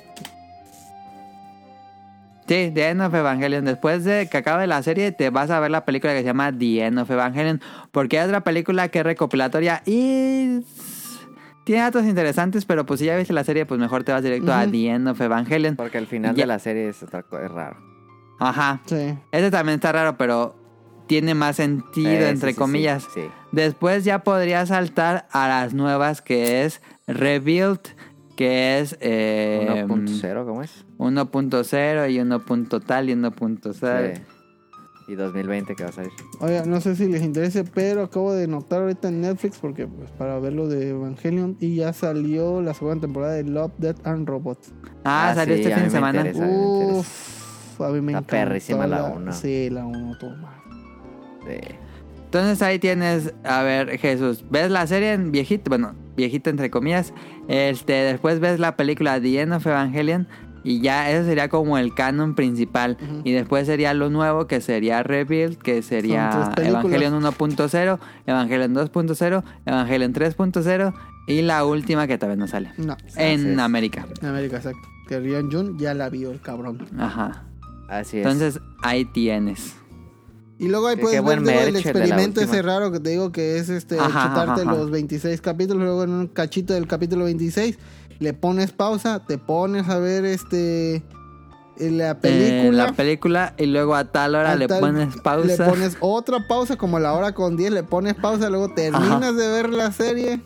Sí, 2.49 2.71
The 2.75 2.89
End 2.91 3.01
of 3.03 3.15
Evangelion. 3.15 3.65
Después 3.65 4.05
de 4.05 4.29
que 4.29 4.37
acabe 4.39 4.67
la 4.67 4.83
serie, 4.83 5.13
te 5.13 5.31
vas 5.31 5.51
a 5.51 5.61
ver 5.61 5.71
la 5.71 5.85
película 5.85 6.13
que 6.13 6.21
se 6.21 6.25
llama 6.25 6.53
The 6.57 6.85
End 6.87 6.99
of 6.99 7.11
Evangelion. 7.11 7.61
Porque 7.93 8.19
hay 8.19 8.27
otra 8.27 8.43
película 8.43 8.89
que 8.89 8.99
es 8.99 9.05
recopilatoria 9.05 9.83
y 9.87 10.61
tiene 11.65 11.83
datos 11.83 12.05
interesantes, 12.05 12.65
pero 12.65 12.85
pues 12.85 13.01
si 13.01 13.07
ya 13.07 13.17
viste 13.17 13.33
la 13.33 13.45
serie, 13.45 13.65
pues 13.65 13.81
mejor 13.81 14.05
te 14.05 14.13
vas 14.13 14.23
directo 14.23 14.53
a. 14.53 14.67
The 14.67 14.89
End 14.89 15.09
of 15.09 15.21
Evangelion. 15.21 15.77
Porque 15.77 15.99
el 15.99 16.07
final 16.07 16.35
Ya. 16.35 16.43
de 16.43 16.47
la 16.47 16.59
serie 16.59 16.89
es 16.89 17.03
otra 17.03 17.21
es 17.43 17.51
raro. 17.51 17.77
Ajá. 18.39 18.81
Sí. 18.87 19.15
Este 19.31 19.51
también 19.51 19.77
está 19.77 19.93
raro, 19.93 20.17
pero 20.19 20.57
tiene 21.13 21.35
más 21.35 21.57
sentido, 21.57 22.11
Eh, 22.11 22.19
sí, 22.25 22.31
entre 22.31 22.49
sí, 22.51 22.55
sí, 22.55 22.59
comillas. 22.59 23.07
Sí. 23.13 23.21
Después 23.53 24.03
ya 24.05 24.21
podría 24.21 24.65
saltar 24.65 25.27
a 25.31 25.47
las 25.47 25.75
nuevas, 25.75 26.23
que 26.23 26.65
es 26.65 26.81
Rebuild, 27.07 27.81
que 28.35 28.81
es... 28.81 28.97
eh, 29.03 29.85
1.0, 29.87 30.47
¿cómo 30.47 30.63
es? 30.63 30.87
1.0 30.97 32.11
y 32.11 32.19
1. 32.19 32.39
punto 32.47 32.81
tal 32.81 33.11
y 33.11 33.13
1.0. 33.15 34.15
Sí. 34.17 34.23
Y 35.09 35.17
2020 35.17 35.75
que 35.75 35.83
va 35.83 35.91
a 35.91 35.93
salir. 35.93 36.13
Oiga, 36.41 36.65
no 36.65 36.81
sé 36.81 36.97
si 36.97 37.07
les 37.09 37.23
interese, 37.23 37.65
pero 37.65 38.05
acabo 38.05 38.33
de 38.33 38.47
notar 38.49 38.81
ahorita 38.81 39.09
en 39.09 39.21
Netflix, 39.21 39.59
porque 39.59 39.87
pues 39.87 40.11
para 40.13 40.39
ver 40.39 40.55
lo 40.55 40.67
de 40.67 40.91
Evangelion, 40.91 41.59
y 41.61 41.75
ya 41.77 41.93
salió 41.93 42.63
la 42.63 42.73
segunda 42.73 43.03
temporada 43.03 43.35
de 43.35 43.45
Love, 43.45 43.73
Death 43.77 44.07
and 44.07 44.27
Robots. 44.27 44.73
Ah, 45.05 45.29
Ah, 45.29 45.35
salió 45.35 45.57
sí, 45.57 45.61
este 45.63 45.75
fin 45.75 45.85
de 45.85 45.91
semana. 45.91 46.19
interesa. 46.21 46.45
a 46.45 46.47
mí 46.49 46.53
me 46.55 46.63
interesa. 46.63 46.99
Uf, 47.01 47.81
a 47.83 47.89
mí 47.89 48.01
me 48.01 48.13
Está 48.13 48.19
encantó 48.19 48.27
perrísima 48.31 48.87
la 48.87 49.05
uno. 49.05 49.33
Sí, 49.35 49.69
la 49.69 49.85
1, 49.85 50.19
toma. 50.19 50.62
Sí. 51.47 51.75
Entonces 52.25 52.63
ahí 52.63 52.79
tienes, 52.79 53.35
a 53.45 53.63
ver, 53.63 53.99
Jesús, 53.99 54.45
ves 54.51 54.71
la 54.71 54.87
serie 54.87 55.13
en 55.13 55.33
viejito, 55.33 55.69
bueno, 55.69 55.95
viejito 56.17 56.49
entre 56.49 56.71
comillas, 56.71 57.13
este, 57.49 57.93
después 57.93 58.41
ves 58.41 58.59
la 58.59 58.75
película 58.77 59.21
The 59.21 59.41
End 59.43 59.53
of 59.53 59.67
Evangelion 59.67 60.27
y 60.65 60.81
ya 60.81 61.11
eso 61.11 61.27
sería 61.27 61.49
como 61.51 61.77
el 61.77 61.93
canon 61.95 62.35
principal 62.35 62.97
y 63.25 63.33
después 63.33 63.67
sería 63.67 63.93
lo 63.93 64.09
nuevo 64.09 64.47
que 64.47 64.61
sería 64.63 65.03
Rebuild, 65.03 65.59
que 65.59 65.83
sería. 65.83 66.53
Evangelion 66.57 67.21
1.0, 67.23 67.99
Evangelion 68.27 68.75
2.0, 68.75 69.43
Evangelion 69.67 70.15
3.0 70.15 70.95
y 71.27 71.43
la 71.43 71.65
última 71.67 72.07
que 72.07 72.17
todavía 72.17 72.41
no 72.41 72.49
sale 72.49 72.71
No, 72.79 72.97
en. 73.17 73.61
América. 73.61 74.07
en 74.23 74.29
América, 74.29 74.57
exacto. 74.57 74.89
Que 75.07 75.21
Rion 75.21 75.51
Jun 75.53 75.79
ya 75.79 75.93
la 75.95 76.09
vio 76.09 76.31
el 76.31 76.41
cabrón. 76.41 76.79
Ajá. 76.99 77.43
Así 77.89 78.19
es. 78.19 78.25
Entonces 78.27 78.61
ahí 78.83 79.05
tienes. 79.05 79.77
Y 80.63 80.69
luego 80.69 80.87
ahí 80.87 80.97
puedes 80.97 81.23
ver 81.25 81.41
digo, 81.43 81.51
el 81.61 81.77
experimento 81.77 82.41
ese 82.41 82.63
raro 82.63 82.91
que 82.93 83.01
te 83.01 83.11
digo 83.11 83.33
que 83.33 83.59
es 83.59 83.69
este 83.69 83.99
Ajá, 83.99 84.29
chutarte 84.29 84.63
ajá, 84.63 84.73
los 84.75 84.91
26 84.91 85.41
capítulos, 85.41 85.83
luego 85.83 86.05
en 86.05 86.11
un 86.11 86.27
cachito 86.29 86.73
del 86.73 86.87
capítulo 86.87 87.25
26 87.25 87.79
le 88.21 88.33
pones 88.33 88.71
pausa, 88.73 89.25
te 89.27 89.37
pones 89.39 89.89
a 89.89 89.99
ver 89.99 90.25
este 90.25 91.03
la 91.79 92.11
Eh, 92.11 92.15
película. 92.15 92.87
la 92.87 92.93
película 92.93 93.55
y 93.59 93.67
luego 93.67 93.97
a 93.97 94.05
tal 94.05 94.35
hora 94.37 94.53
a 94.53 94.57
le 94.57 94.69
tal- 94.69 94.81
pones 94.81 95.17
pausa. 95.17 95.47
Le 95.47 95.57
pones 95.57 95.97
otra 96.01 96.47
pausa 96.47 96.77
como 96.77 97.01
la 97.01 97.13
hora 97.15 97.33
con 97.33 97.57
10, 97.57 97.73
le 97.73 97.83
pones 97.83 98.15
pausa, 98.15 98.49
luego 98.49 98.73
terminas 98.73 99.11
Ajá. 99.23 99.33
de 99.33 99.49
ver 99.49 99.71
la 99.71 99.91
serie. 99.91 100.41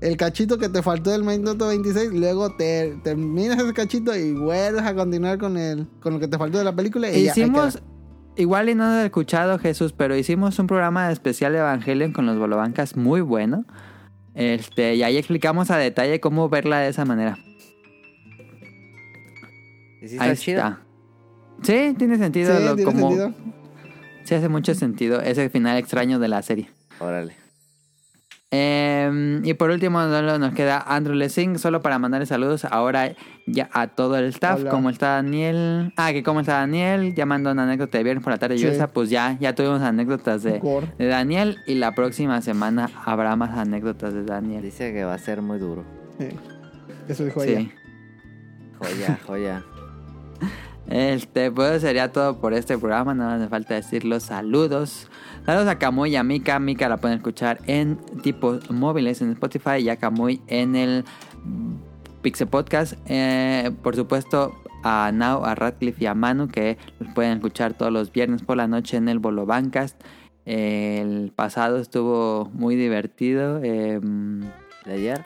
El 0.00 0.16
cachito 0.16 0.58
que 0.58 0.68
te 0.68 0.80
faltó 0.82 1.10
del 1.10 1.24
minuto 1.24 1.66
26, 1.66 2.12
luego 2.12 2.54
te 2.54 2.96
terminas 3.02 3.58
ese 3.58 3.72
cachito 3.72 4.14
y 4.16 4.32
vuelves 4.34 4.82
a 4.84 4.94
continuar 4.94 5.38
con 5.38 5.56
el 5.56 5.88
con 6.00 6.12
lo 6.12 6.20
que 6.20 6.28
te 6.28 6.38
faltó 6.38 6.58
de 6.58 6.64
la 6.64 6.76
película 6.76 7.10
y 7.10 7.24
ya, 7.24 7.32
Hicimos, 7.32 7.74
queda. 7.74 7.84
Igual 8.38 8.68
y 8.70 8.74
no 8.74 8.86
lo 8.86 9.00
he 9.00 9.04
escuchado 9.06 9.58
Jesús, 9.58 9.92
pero 9.92 10.16
hicimos 10.16 10.58
un 10.58 10.66
programa 10.66 11.10
especial 11.12 11.52
de 11.52 11.58
Evangelion 11.58 12.12
con 12.12 12.24
los 12.26 12.38
Bolobancas 12.38 12.96
muy 12.96 13.20
bueno. 13.20 13.64
Este, 14.34 14.94
y 14.94 15.02
ahí 15.02 15.16
explicamos 15.16 15.70
a 15.70 15.76
detalle 15.76 16.20
cómo 16.20 16.48
verla 16.48 16.78
de 16.78 16.88
esa 16.88 17.04
manera. 17.04 17.36
¿Y 20.00 20.08
sí 20.08 20.14
está 20.14 20.24
ahí 20.24 20.36
chido? 20.36 20.58
está. 20.58 20.80
Sí, 21.62 21.94
tiene 21.98 22.18
sentido. 22.18 22.56
Sí, 22.56 22.64
lo- 22.64 22.76
tiene 22.76 22.90
como, 22.92 23.08
sentido. 23.08 23.34
Sí, 24.24 24.34
hace 24.34 24.48
mucho 24.48 24.74
sentido 24.74 25.20
ese 25.20 25.48
final 25.50 25.76
extraño 25.76 26.18
de 26.18 26.28
la 26.28 26.42
serie. 26.42 26.70
Órale. 27.00 27.34
Eh, 28.50 29.40
y 29.44 29.52
por 29.54 29.68
último, 29.70 30.00
solo 30.00 30.38
nos 30.38 30.54
queda 30.54 30.80
Andrew 30.86 31.14
Lessing, 31.14 31.58
solo 31.58 31.82
para 31.82 31.98
mandarle 31.98 32.24
saludos 32.24 32.64
ahora 32.64 33.12
ya 33.46 33.68
a 33.72 33.88
todo 33.88 34.16
el 34.16 34.24
staff. 34.26 34.60
Hola. 34.60 34.70
¿Cómo 34.70 34.88
está 34.88 35.08
Daniel? 35.16 35.92
Ah, 35.96 36.12
que 36.12 36.22
cómo 36.22 36.40
está 36.40 36.54
Daniel. 36.54 37.14
Ya 37.14 37.26
mandó 37.26 37.52
una 37.52 37.64
anécdota 37.64 37.98
de 37.98 38.04
viernes 38.04 38.24
por 38.24 38.32
la 38.32 38.38
tarde 38.38 38.56
Sí. 38.56 38.64
lluviosa. 38.64 38.88
Pues 38.88 39.10
ya, 39.10 39.36
ya 39.38 39.54
tuvimos 39.54 39.82
anécdotas 39.82 40.42
de, 40.42 40.60
de 40.98 41.06
Daniel. 41.06 41.58
Y 41.66 41.74
la 41.74 41.94
próxima 41.94 42.40
semana 42.40 42.90
habrá 43.04 43.36
más 43.36 43.56
anécdotas 43.58 44.14
de 44.14 44.24
Daniel. 44.24 44.62
Dice 44.62 44.92
que 44.94 45.04
va 45.04 45.14
a 45.14 45.18
ser 45.18 45.42
muy 45.42 45.58
duro. 45.58 45.84
Sí. 46.18 46.28
Eso 47.06 47.24
dijo 47.26 47.42
ella. 47.42 47.58
Sí. 47.60 47.72
Joya, 48.78 49.18
joya. 49.26 49.64
Este, 50.88 51.50
pues 51.50 51.82
sería 51.82 52.12
todo 52.12 52.40
por 52.40 52.54
este 52.54 52.78
programa. 52.78 53.14
Nada 53.14 53.32
más 53.32 53.40
me 53.40 53.48
falta 53.48 53.74
decir 53.74 54.04
los 54.04 54.22
saludos. 54.24 55.08
Saludos 55.44 55.68
a 55.68 55.78
Camuy 55.78 56.12
y 56.12 56.16
a 56.16 56.22
Mika. 56.22 56.58
Mika 56.58 56.88
la 56.88 56.96
pueden 56.96 57.18
escuchar 57.18 57.58
en 57.66 57.98
tipos 58.22 58.70
móviles 58.70 59.20
en 59.20 59.32
Spotify 59.32 59.78
y 59.80 59.90
a 59.90 59.96
Camuy 59.96 60.40
en 60.46 60.76
el 60.76 61.04
Pixel 62.22 62.48
Podcast. 62.48 62.94
Eh, 63.06 63.70
por 63.82 63.96
supuesto, 63.96 64.54
a 64.82 65.10
Now, 65.12 65.44
a 65.44 65.54
Radcliffe 65.54 66.04
y 66.04 66.06
a 66.06 66.14
Manu 66.14 66.48
que 66.48 66.78
los 67.00 67.12
pueden 67.12 67.32
escuchar 67.34 67.74
todos 67.74 67.92
los 67.92 68.10
viernes 68.10 68.42
por 68.42 68.56
la 68.56 68.66
noche 68.66 68.96
en 68.96 69.08
el 69.08 69.18
Bolo 69.18 69.44
Bancast. 69.44 70.00
El 70.46 71.32
pasado 71.36 71.76
estuvo 71.76 72.50
muy 72.54 72.76
divertido. 72.76 73.60
eh, 73.62 74.00
¿De 74.86 74.92
ayer? 74.94 75.22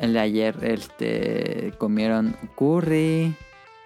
El 0.00 0.14
de 0.14 0.18
ayer 0.18 0.56
este, 0.62 1.72
comieron 1.78 2.34
curry 2.56 3.36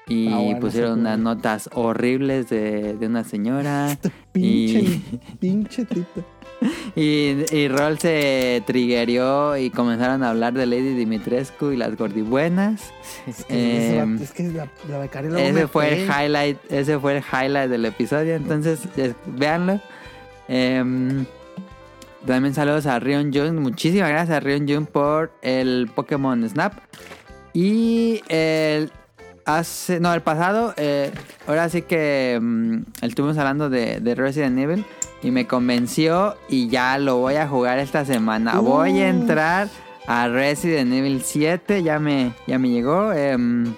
y 0.09 0.29
Ah, 0.33 0.39
bueno, 0.39 0.61
pusieron 0.61 1.01
unas 1.01 1.19
notas 1.19 1.69
horribles 1.75 2.49
de, 2.49 2.95
de 2.95 3.07
una 3.07 3.25
señora. 3.25 3.93
Este 3.93 4.11
pinche, 4.33 4.79
Y- 4.81 5.21
pinche 5.41 5.85
tito. 5.87 6.25
Y, 6.95 7.45
y 7.55 7.69
Rol 7.69 7.99
se 7.99 8.63
triggerió 8.67 9.59
y 9.59 9.69
comenzaron 9.71 10.23
a 10.23 10.31
hablar 10.31 10.55
de 10.55 10.65
Lady 10.65 10.95
Dimitrescu 10.95 11.71
y 11.73 11.77
las 11.77 11.97
gordibuenas. 11.97 12.93
Es 13.27 13.45
que, 13.45 13.77
ese 13.89 13.99
Em, 13.99 14.17
es 14.23 14.33
que 14.33 14.45
la, 14.45 14.67
la 14.89 14.99
becaria 14.99 15.31
luego 15.31 15.47
Ese 15.47 15.69
fue 15.69 15.93
el 16.05 16.09
highlight, 16.09 16.59
ese 16.73 16.99
fue 16.99 17.19
el 17.19 17.23
highlight 17.23 17.69
del 17.71 17.85
episodio, 17.85 18.37
entonces 18.37 18.81
es- 18.97 19.15
véanlo. 19.27 19.81
Em, 20.49 21.27
también 22.25 22.55
saludos 22.55 22.87
a 22.87 22.99
Rion 23.01 23.33
Jun, 23.35 23.57
muchísimas 23.61 24.09
gracias 24.09 24.37
a 24.39 24.41
Rion 24.41 24.67
Jun 24.67 24.87
por 24.87 25.33
el 25.43 25.91
Pokémon 25.95 26.49
Snap. 26.49 26.73
Y 27.53 28.23
el 28.29 28.91
hace, 29.47 30.01
no, 30.01 30.13
el 30.13 30.21
pasado, 30.21 30.75
eh, 30.77 31.11
ahora 31.47 31.69
sí 31.69 31.83
que 31.83 32.39
mm, 32.41 32.77
estuvimos 33.03 33.39
hablando 33.39 33.71
de, 33.71 34.01
de 34.01 34.15
Resident 34.15 34.59
Evil 34.59 34.85
y 35.23 35.31
me 35.31 35.47
convenció 35.47 36.37
y 36.49 36.69
ya 36.69 36.99
lo 36.99 37.17
voy 37.19 37.37
a 37.37 37.49
jugar 37.49 37.79
esta 37.79 38.05
semana. 38.05 38.59
Voy 38.61 39.01
a 39.01 39.05
Uh. 39.07 39.09
entrar 39.09 39.69
a 40.07 40.29
Resident 40.29 40.93
Evil 40.93 41.23
7, 41.25 41.83
ya 41.83 41.99
me, 41.99 42.33
ya 42.47 42.59
me 42.59 42.69
llegó. 42.69 43.13
em, 43.13 43.75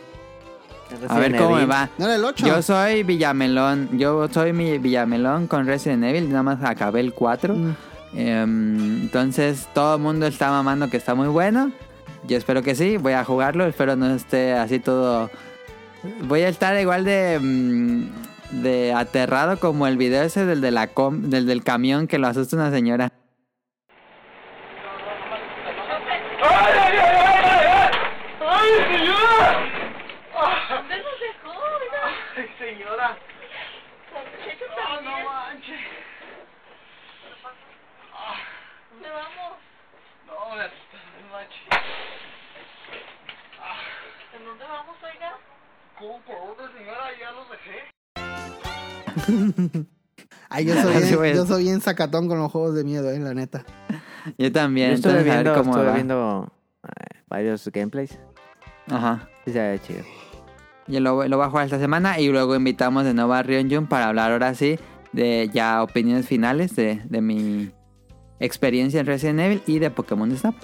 a 1.09 1.19
ver 1.19 1.37
cómo 1.37 1.57
me 1.57 1.67
va. 1.67 1.91
¿No 1.99 2.07
era 2.07 2.15
el 2.17 2.25
8? 2.25 2.47
Yo 2.47 2.63
soy 2.63 3.03
Villamelón. 3.03 3.99
Yo 3.99 4.27
soy 4.33 4.53
mi 4.55 4.79
Villamelón 4.79 5.47
con 5.47 5.67
Resident 5.67 6.03
Evil. 6.05 6.29
Nada 6.31 6.43
más 6.43 6.65
acabé 6.65 7.01
el 7.01 7.13
4. 7.13 7.55
Mm. 7.55 7.75
Em, 8.15 9.03
entonces 9.03 9.69
todo 9.75 9.97
el 9.97 10.03
mundo 10.03 10.27
está 10.27 10.51
mamando 10.51 10.89
que 10.89 10.97
está 10.97 11.15
muy 11.15 11.29
bueno. 11.29 11.73
Yo 12.27 12.37
espero 12.39 12.63
que 12.63 12.75
sí. 12.75 12.97
Voy 12.97 13.13
a 13.13 13.23
jugarlo. 13.25 13.67
Espero 13.67 13.97
no 13.97 14.15
esté 14.15 14.55
así 14.55 14.79
todo. 14.79 15.31
Voy 16.23 16.43
a 16.43 16.49
estar 16.49 16.79
igual 16.81 17.05
de. 17.05 17.39
mm, 17.41 18.29
de 18.63 18.95
aterrado 18.95 19.59
como 19.61 19.87
el 19.87 19.99
video 19.99 20.23
ese 20.23 20.47
del, 20.47 20.61
de 20.63 20.71
la 20.71 20.87
com- 20.87 21.23
del, 21.29 21.47
del 21.47 21.63
camión 21.63 22.07
que 22.07 22.19
lo 22.19 22.29
asusta 22.29 22.57
una 22.57 22.71
señora. 22.71 23.11
¿En 44.35 44.45
dónde 44.45 44.65
vamos, 44.65 44.97
oiga? 45.03 45.37
¿Cómo 45.99 46.21
por 46.25 46.57
dónde, 46.57 46.73
señora? 46.79 47.11
Ya 47.19 47.33
los 47.33 47.51
dejé. 47.51 47.79
Ay, 50.49 50.65
yo 50.65 50.75
soy, 50.81 50.93
bien, 51.23 51.35
yo 51.35 51.45
soy 51.47 51.65
bien 51.65 51.81
sacatón 51.81 52.29
con 52.29 52.39
los 52.39 52.53
juegos 52.53 52.75
de 52.75 52.85
miedo, 52.85 53.11
eh, 53.11 53.19
la 53.19 53.35
neta. 53.35 53.65
Yo 54.37 54.53
también. 54.53 54.91
Yo 54.91 54.97
estuve 54.97 55.25
viendo, 55.25 55.55
cómo 55.55 55.73
estuve 55.73 55.93
viendo 55.95 56.53
eh, 56.85 57.19
varios 57.29 57.69
gameplays. 57.73 58.19
Ajá. 58.89 59.29
Sí 59.45 59.53
se 59.53 59.61
ve 59.61 59.81
chido. 59.81 60.05
Yo 60.87 61.01
lo, 61.01 61.27
lo 61.27 61.37
voy 61.37 61.47
a 61.47 61.51
jugar 61.51 61.65
esta 61.65 61.79
semana 61.79 62.19
y 62.19 62.29
luego 62.29 62.55
invitamos 62.55 63.05
de 63.05 63.13
nuevo 63.13 63.35
a 63.35 63.43
Rion 63.43 63.71
Jun 63.71 63.87
para 63.89 64.09
hablar 64.09 64.33
ahora 64.33 64.55
sí 64.55 64.79
de 65.13 65.51
ya 65.53 65.83
opiniones 65.83 66.27
finales 66.27 66.75
de, 66.77 67.03
de 67.05 67.21
mi 67.21 67.71
experiencia 68.41 69.01
en 69.01 69.07
Resident 69.07 69.41
Evil 69.41 69.63
y 69.67 69.81
de 69.81 69.91
Pokémon 69.91 70.35
Snap. 70.37 70.55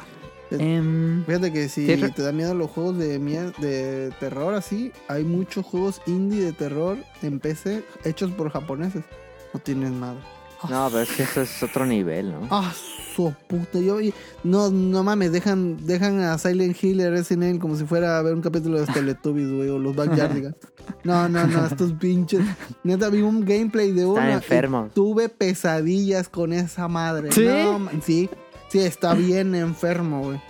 Em, 0.60 1.24
Fíjate 1.24 1.52
que 1.52 1.68
si 1.68 1.86
te 1.86 2.22
da 2.22 2.32
miedo 2.32 2.54
los 2.54 2.70
juegos 2.70 2.98
de, 2.98 3.18
de 3.18 4.12
terror 4.20 4.54
así, 4.54 4.92
hay 5.08 5.24
muchos 5.24 5.64
juegos 5.64 6.00
indie 6.06 6.42
de 6.42 6.52
terror 6.52 6.98
en 7.22 7.40
PC 7.40 7.84
hechos 8.04 8.30
por 8.32 8.50
japoneses. 8.50 9.04
No 9.52 9.60
tienen 9.60 9.98
madre. 9.98 10.20
No, 10.68 10.88
pero 10.88 11.00
es 11.02 11.10
que 11.10 11.22
eso 11.24 11.42
es 11.42 11.62
otro 11.62 11.84
nivel, 11.84 12.32
¿no? 12.32 12.48
Ah, 12.50 12.72
su 13.14 13.34
puta. 13.46 13.78
Yo, 13.78 13.98
no, 14.42 14.70
no 14.70 15.02
mames, 15.02 15.32
dejan, 15.32 15.86
dejan 15.86 16.20
a 16.20 16.38
Silent 16.38 16.82
Hill 16.82 17.00
y 17.00 17.08
Resident 17.08 17.44
Evil 17.44 17.60
como 17.60 17.76
si 17.76 17.84
fuera 17.84 18.18
a 18.18 18.22
ver 18.22 18.34
un 18.34 18.40
capítulo 18.40 18.80
de 18.80 18.86
Teletubbies, 18.86 19.50
güey, 19.50 19.68
o 19.68 19.78
los 19.78 19.94
Backyardigans. 19.94 20.56
No, 21.02 21.28
no, 21.28 21.46
no, 21.46 21.66
estos 21.66 21.92
pinches. 21.92 22.40
Neta, 22.82 23.08
vi 23.10 23.22
un 23.22 23.44
gameplay 23.44 23.92
de 23.92 24.06
uno. 24.06 24.18
Están 24.18 24.32
enfermos. 24.32 24.94
Tuve 24.94 25.28
pesadillas 25.28 26.28
con 26.28 26.52
esa 26.52 26.88
madre. 26.88 27.30
¿Sí? 27.32 27.44
No, 27.44 27.88
sí, 28.02 28.30
sí, 28.80 28.84
está 28.86 29.14
bien 29.14 29.54
enfermo, 29.54 30.22
güey. 30.22 30.40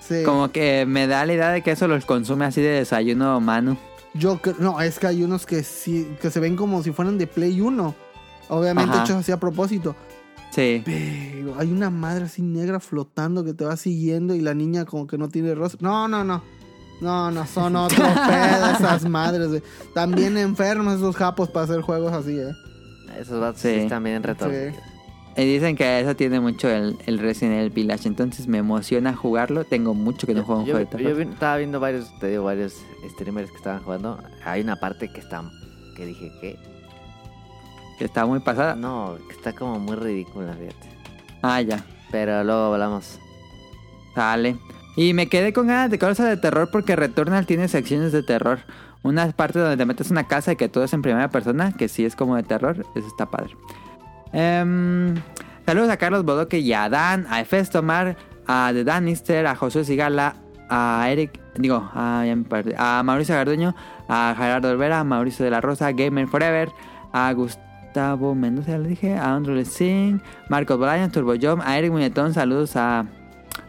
Sí. 0.00 0.22
como 0.24 0.50
que 0.50 0.86
me 0.86 1.06
da 1.06 1.24
la 1.24 1.32
idea 1.34 1.50
de 1.50 1.62
que 1.62 1.70
eso 1.72 1.86
los 1.86 2.04
consume 2.04 2.44
así 2.44 2.60
de 2.60 2.68
desayuno 2.70 3.38
Manu. 3.40 3.76
Yo 4.14 4.40
cre- 4.42 4.56
no, 4.58 4.80
es 4.80 4.98
que 4.98 5.06
hay 5.06 5.22
unos 5.22 5.46
que 5.46 5.62
sí, 5.62 6.08
que 6.20 6.30
se 6.30 6.40
ven 6.40 6.56
como 6.56 6.82
si 6.82 6.90
fueran 6.92 7.16
de 7.16 7.26
Play 7.26 7.60
1. 7.60 7.94
Obviamente 8.48 8.92
Ajá. 8.92 9.04
hechos 9.04 9.16
así 9.16 9.30
a 9.32 9.38
propósito. 9.38 9.94
Sí. 10.50 10.82
Pero 10.84 11.54
hay 11.58 11.70
una 11.70 11.90
madre 11.90 12.24
así 12.24 12.42
negra 12.42 12.80
flotando 12.80 13.44
que 13.44 13.54
te 13.54 13.64
va 13.64 13.76
siguiendo 13.76 14.34
y 14.34 14.40
la 14.40 14.52
niña 14.52 14.84
como 14.84 15.06
que 15.06 15.16
no 15.16 15.28
tiene 15.28 15.54
rostro. 15.54 15.78
No, 15.80 16.08
no, 16.08 16.24
no. 16.24 16.42
No, 17.00 17.30
no, 17.30 17.46
son 17.46 17.76
otro 17.76 18.04
pedo 18.04 18.70
esas 18.72 19.04
madres. 19.08 19.48
güey. 19.48 19.62
También 19.94 20.36
enfermos 20.36 20.96
esos 20.96 21.14
japos 21.16 21.48
para 21.50 21.64
hacer 21.64 21.80
juegos 21.82 22.12
así, 22.12 22.36
eh. 22.36 22.50
Esos 23.18 23.40
vatos 23.40 23.60
Sí. 23.60 23.68
sí 23.68 23.74
están 23.80 24.02
bien. 24.02 24.22
Sí. 24.24 24.76
Y 25.36 25.44
dicen 25.44 25.76
que 25.76 26.00
eso 26.00 26.14
tiene 26.16 26.40
mucho 26.40 26.68
el, 26.68 26.98
el 27.06 27.18
Resident 27.18 27.54
Evil 27.58 27.70
Village. 27.70 28.08
Entonces 28.08 28.46
me 28.46 28.58
emociona 28.58 29.14
jugarlo. 29.14 29.64
Tengo 29.64 29.94
mucho 29.94 30.26
que 30.26 30.34
no 30.34 30.42
juego 30.44 30.62
un 30.62 30.66
Yo, 30.66 30.74
juego 30.74 30.90
de 30.90 31.02
yo 31.02 31.08
terror. 31.10 31.26
vi- 31.26 31.32
estaba 31.32 31.56
viendo 31.56 31.80
varios, 31.80 32.18
te 32.18 32.28
digo, 32.28 32.44
varios 32.44 32.74
streamers 33.10 33.50
que 33.50 33.56
estaban 33.56 33.82
jugando. 33.82 34.18
Hay 34.44 34.60
una 34.60 34.76
parte 34.76 35.08
que 35.12 35.20
está, 35.20 35.42
que 35.96 36.04
dije 36.06 36.30
que 36.40 36.58
Que 37.98 38.04
está 38.04 38.26
muy 38.26 38.40
pasada. 38.40 38.74
no, 38.74 39.16
que 39.28 39.34
está 39.34 39.52
como 39.54 39.78
muy 39.78 39.96
ridícula, 39.96 40.52
fíjate. 40.54 40.88
Ah, 41.42 41.60
ya. 41.62 41.84
Pero 42.10 42.42
luego 42.44 42.74
hablamos. 42.74 43.18
Sale. 44.14 44.56
Y 44.96 45.14
me 45.14 45.28
quedé 45.28 45.52
con 45.52 45.68
ganas 45.68 45.90
de 45.90 45.98
cosas 45.98 46.28
de 46.28 46.36
terror 46.36 46.68
porque 46.72 46.96
Returnal 46.96 47.46
tiene 47.46 47.68
secciones 47.68 48.10
de 48.12 48.22
terror. 48.24 48.58
Una 49.02 49.30
parte 49.32 49.58
donde 49.60 49.76
te 49.76 49.86
metes 49.86 50.10
una 50.10 50.26
casa 50.26 50.52
y 50.52 50.56
que 50.56 50.68
todo 50.68 50.84
es 50.84 50.92
en 50.92 51.00
primera 51.00 51.30
persona, 51.30 51.72
que 51.72 51.88
sí 51.88 52.04
es 52.04 52.16
como 52.16 52.36
de 52.36 52.42
terror. 52.42 52.84
Eso 52.94 53.06
está 53.06 53.26
padre. 53.26 53.54
Em, 54.32 55.14
saludos 55.66 55.90
a 55.90 55.96
Carlos 55.96 56.24
Bodoque 56.24 56.58
y 56.58 56.72
a 56.72 56.88
Dan, 56.88 57.26
a 57.30 57.40
Efestomar, 57.40 58.16
a 58.46 58.70
The 58.72 58.84
Danister, 58.84 59.46
a 59.46 59.54
Josué 59.56 59.84
Sigala, 59.84 60.36
a 60.68 61.06
Eric, 61.08 61.40
digo, 61.56 61.90
a, 61.94 62.24
a 62.78 63.02
Mauricio 63.02 63.34
Garduño, 63.34 63.74
a 64.08 64.34
Gerardo 64.36 64.70
Olvera, 64.70 65.00
a 65.00 65.04
Mauricio 65.04 65.44
de 65.44 65.50
la 65.50 65.60
Rosa, 65.60 65.90
Gamer 65.92 66.28
Forever, 66.28 66.68
a 67.12 67.32
Gustavo 67.32 68.34
Mendoza, 68.34 68.78
le 68.78 68.88
dije, 68.88 69.16
a 69.16 69.34
Andrew 69.34 69.64
Singh, 69.64 70.20
Marcos 70.48 70.78
Bolaños, 70.78 71.10
Turbo 71.10 71.32
a 71.62 71.78
Eric 71.78 71.90
Muñetón, 71.90 72.34
saludos 72.34 72.76
a, 72.76 73.04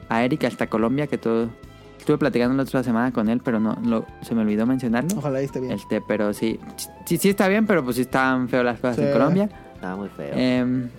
a 0.10 0.24
Eric 0.24 0.44
hasta 0.44 0.68
Colombia, 0.68 1.08
que 1.08 1.18
todo. 1.18 1.50
Estuve 1.98 2.18
platicando 2.18 2.56
la 2.56 2.64
otra 2.64 2.82
semana 2.82 3.12
con 3.12 3.30
él, 3.30 3.42
pero 3.44 3.60
no 3.60 3.78
lo, 3.86 4.08
se 4.24 4.34
me 4.34 4.42
olvidó 4.42 4.66
mencionarlo. 4.66 5.20
Ojalá 5.20 5.40
esté 5.40 5.60
bien. 5.60 5.74
Este, 5.74 6.02
pero 6.02 6.34
sí, 6.34 6.60
sí, 7.06 7.18
sí 7.18 7.30
está 7.30 7.48
bien, 7.48 7.68
pero 7.68 7.84
pues 7.84 7.96
sí 7.98 8.02
están 8.02 8.50
feas 8.50 8.66
las 8.66 8.80
cosas 8.80 8.96
Sí. 8.96 9.04
en 9.04 9.12
Colombia. 9.14 9.50
Estaba 9.82 9.96
muy 9.96 10.10
feo. 10.10 10.30
Em, 10.36 10.90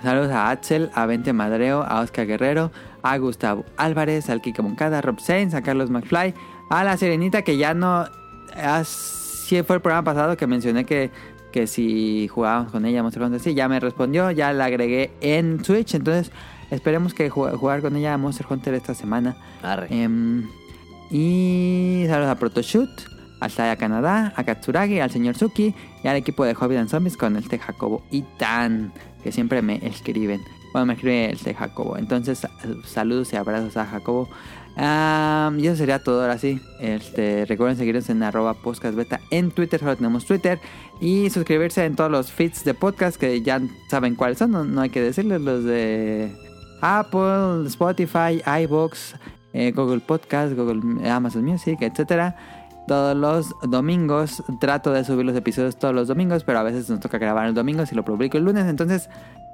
saludos 0.00 0.30
a 0.30 0.50
Axel, 0.50 0.90
a 0.94 1.06
Vente 1.06 1.32
Madreo, 1.32 1.82
a 1.82 2.00
Oscar 2.02 2.24
Guerrero, 2.24 2.70
a 3.02 3.16
Gustavo 3.18 3.64
Álvarez, 3.76 4.30
al 4.30 4.40
Kike 4.40 4.62
Moncada, 4.62 4.98
a 4.98 5.02
Rob 5.02 5.18
Sainz, 5.18 5.54
a 5.54 5.62
Carlos 5.62 5.90
McFly, 5.90 6.32
a 6.70 6.84
la 6.84 6.96
Serenita 6.96 7.42
que 7.42 7.56
ya 7.56 7.74
no... 7.74 8.04
Así 8.54 9.60
fue 9.64 9.76
el 9.76 9.82
programa 9.82 10.04
pasado 10.04 10.36
que 10.36 10.46
mencioné 10.46 10.84
que, 10.84 11.10
que 11.50 11.66
si 11.66 12.28
jugábamos 12.28 12.70
con 12.70 12.86
ella 12.86 13.02
Monster 13.02 13.24
Hunter, 13.24 13.40
sí, 13.40 13.54
ya 13.54 13.68
me 13.68 13.80
respondió, 13.80 14.30
ya 14.30 14.52
la 14.52 14.66
agregué 14.66 15.10
en 15.20 15.58
Twitch, 15.58 15.94
entonces 15.94 16.30
esperemos 16.70 17.12
que 17.12 17.28
ju- 17.30 17.56
jugar 17.56 17.80
con 17.82 17.96
ella 17.96 18.14
a 18.14 18.18
Monster 18.18 18.46
Hunter 18.48 18.74
esta 18.74 18.94
semana. 18.94 19.36
Arre. 19.64 19.88
Em, 19.90 20.48
y 21.10 22.04
saludos 22.08 22.30
a 22.30 22.38
Protoshoot, 22.38 22.88
al 23.40 23.50
Saya 23.50 23.76
Canadá, 23.76 24.32
a 24.36 24.44
Katsuragi, 24.44 25.00
al 25.00 25.10
señor 25.10 25.36
Suki 25.36 25.74
y 26.02 26.08
al 26.08 26.16
equipo 26.16 26.44
de 26.44 26.54
Hobbit 26.54 26.78
and 26.78 26.88
Zombies 26.88 27.16
con 27.16 27.36
el 27.36 27.48
T 27.48 27.58
Jacobo 27.58 28.02
y 28.10 28.22
Tan, 28.38 28.92
que 29.22 29.32
siempre 29.32 29.62
me 29.62 29.84
escriben. 29.86 30.40
Bueno, 30.72 30.86
me 30.86 30.92
escribe 30.94 31.30
el 31.30 31.38
T 31.38 31.54
Jacobo. 31.54 31.96
Entonces, 31.96 32.38
sa- 32.40 32.50
saludos 32.84 33.32
y 33.32 33.36
abrazos 33.36 33.76
a 33.76 33.86
Jacobo. 33.86 34.28
Y 34.78 35.66
eso 35.66 35.76
sería 35.76 36.02
todo 36.02 36.20
ahora 36.20 36.36
sí. 36.36 36.60
Este, 36.80 37.46
recuerden 37.46 37.78
seguirnos 37.78 38.10
en 38.10 38.22
arroba 38.22 38.52
podcastbeta 38.54 39.20
en 39.30 39.50
Twitter, 39.50 39.80
solo 39.80 39.96
tenemos 39.96 40.26
Twitter. 40.26 40.58
Y 41.00 41.30
suscribirse 41.30 41.84
en 41.84 41.96
todos 41.96 42.10
los 42.10 42.30
feeds 42.30 42.62
de 42.64 42.74
podcast 42.74 43.16
que 43.18 43.40
ya 43.42 43.60
saben 43.90 44.14
cuáles 44.16 44.38
son, 44.38 44.50
no, 44.50 44.64
no 44.64 44.80
hay 44.82 44.90
que 44.90 45.00
decirles, 45.00 45.40
los 45.40 45.64
de 45.64 46.30
Apple, 46.82 47.66
Spotify, 47.68 48.42
iBox, 48.64 49.14
eh, 49.54 49.72
Google 49.74 50.00
Podcast, 50.00 50.52
Google, 50.54 51.08
Amazon 51.10 51.44
Music, 51.44 51.78
etcétera. 51.80 52.36
Todos 52.86 53.16
los 53.16 53.54
domingos 53.68 54.44
trato 54.60 54.92
de 54.92 55.04
subir 55.04 55.26
los 55.26 55.36
episodios 55.36 55.76
todos 55.76 55.94
los 55.94 56.08
domingos, 56.08 56.44
pero 56.44 56.60
a 56.60 56.62
veces 56.62 56.88
nos 56.88 57.00
toca 57.00 57.18
grabar 57.18 57.46
el 57.46 57.54
domingo 57.54 57.84
si 57.86 57.94
lo 57.94 58.04
publico 58.04 58.38
el 58.38 58.44
lunes. 58.44 58.66
Entonces, 58.66 59.10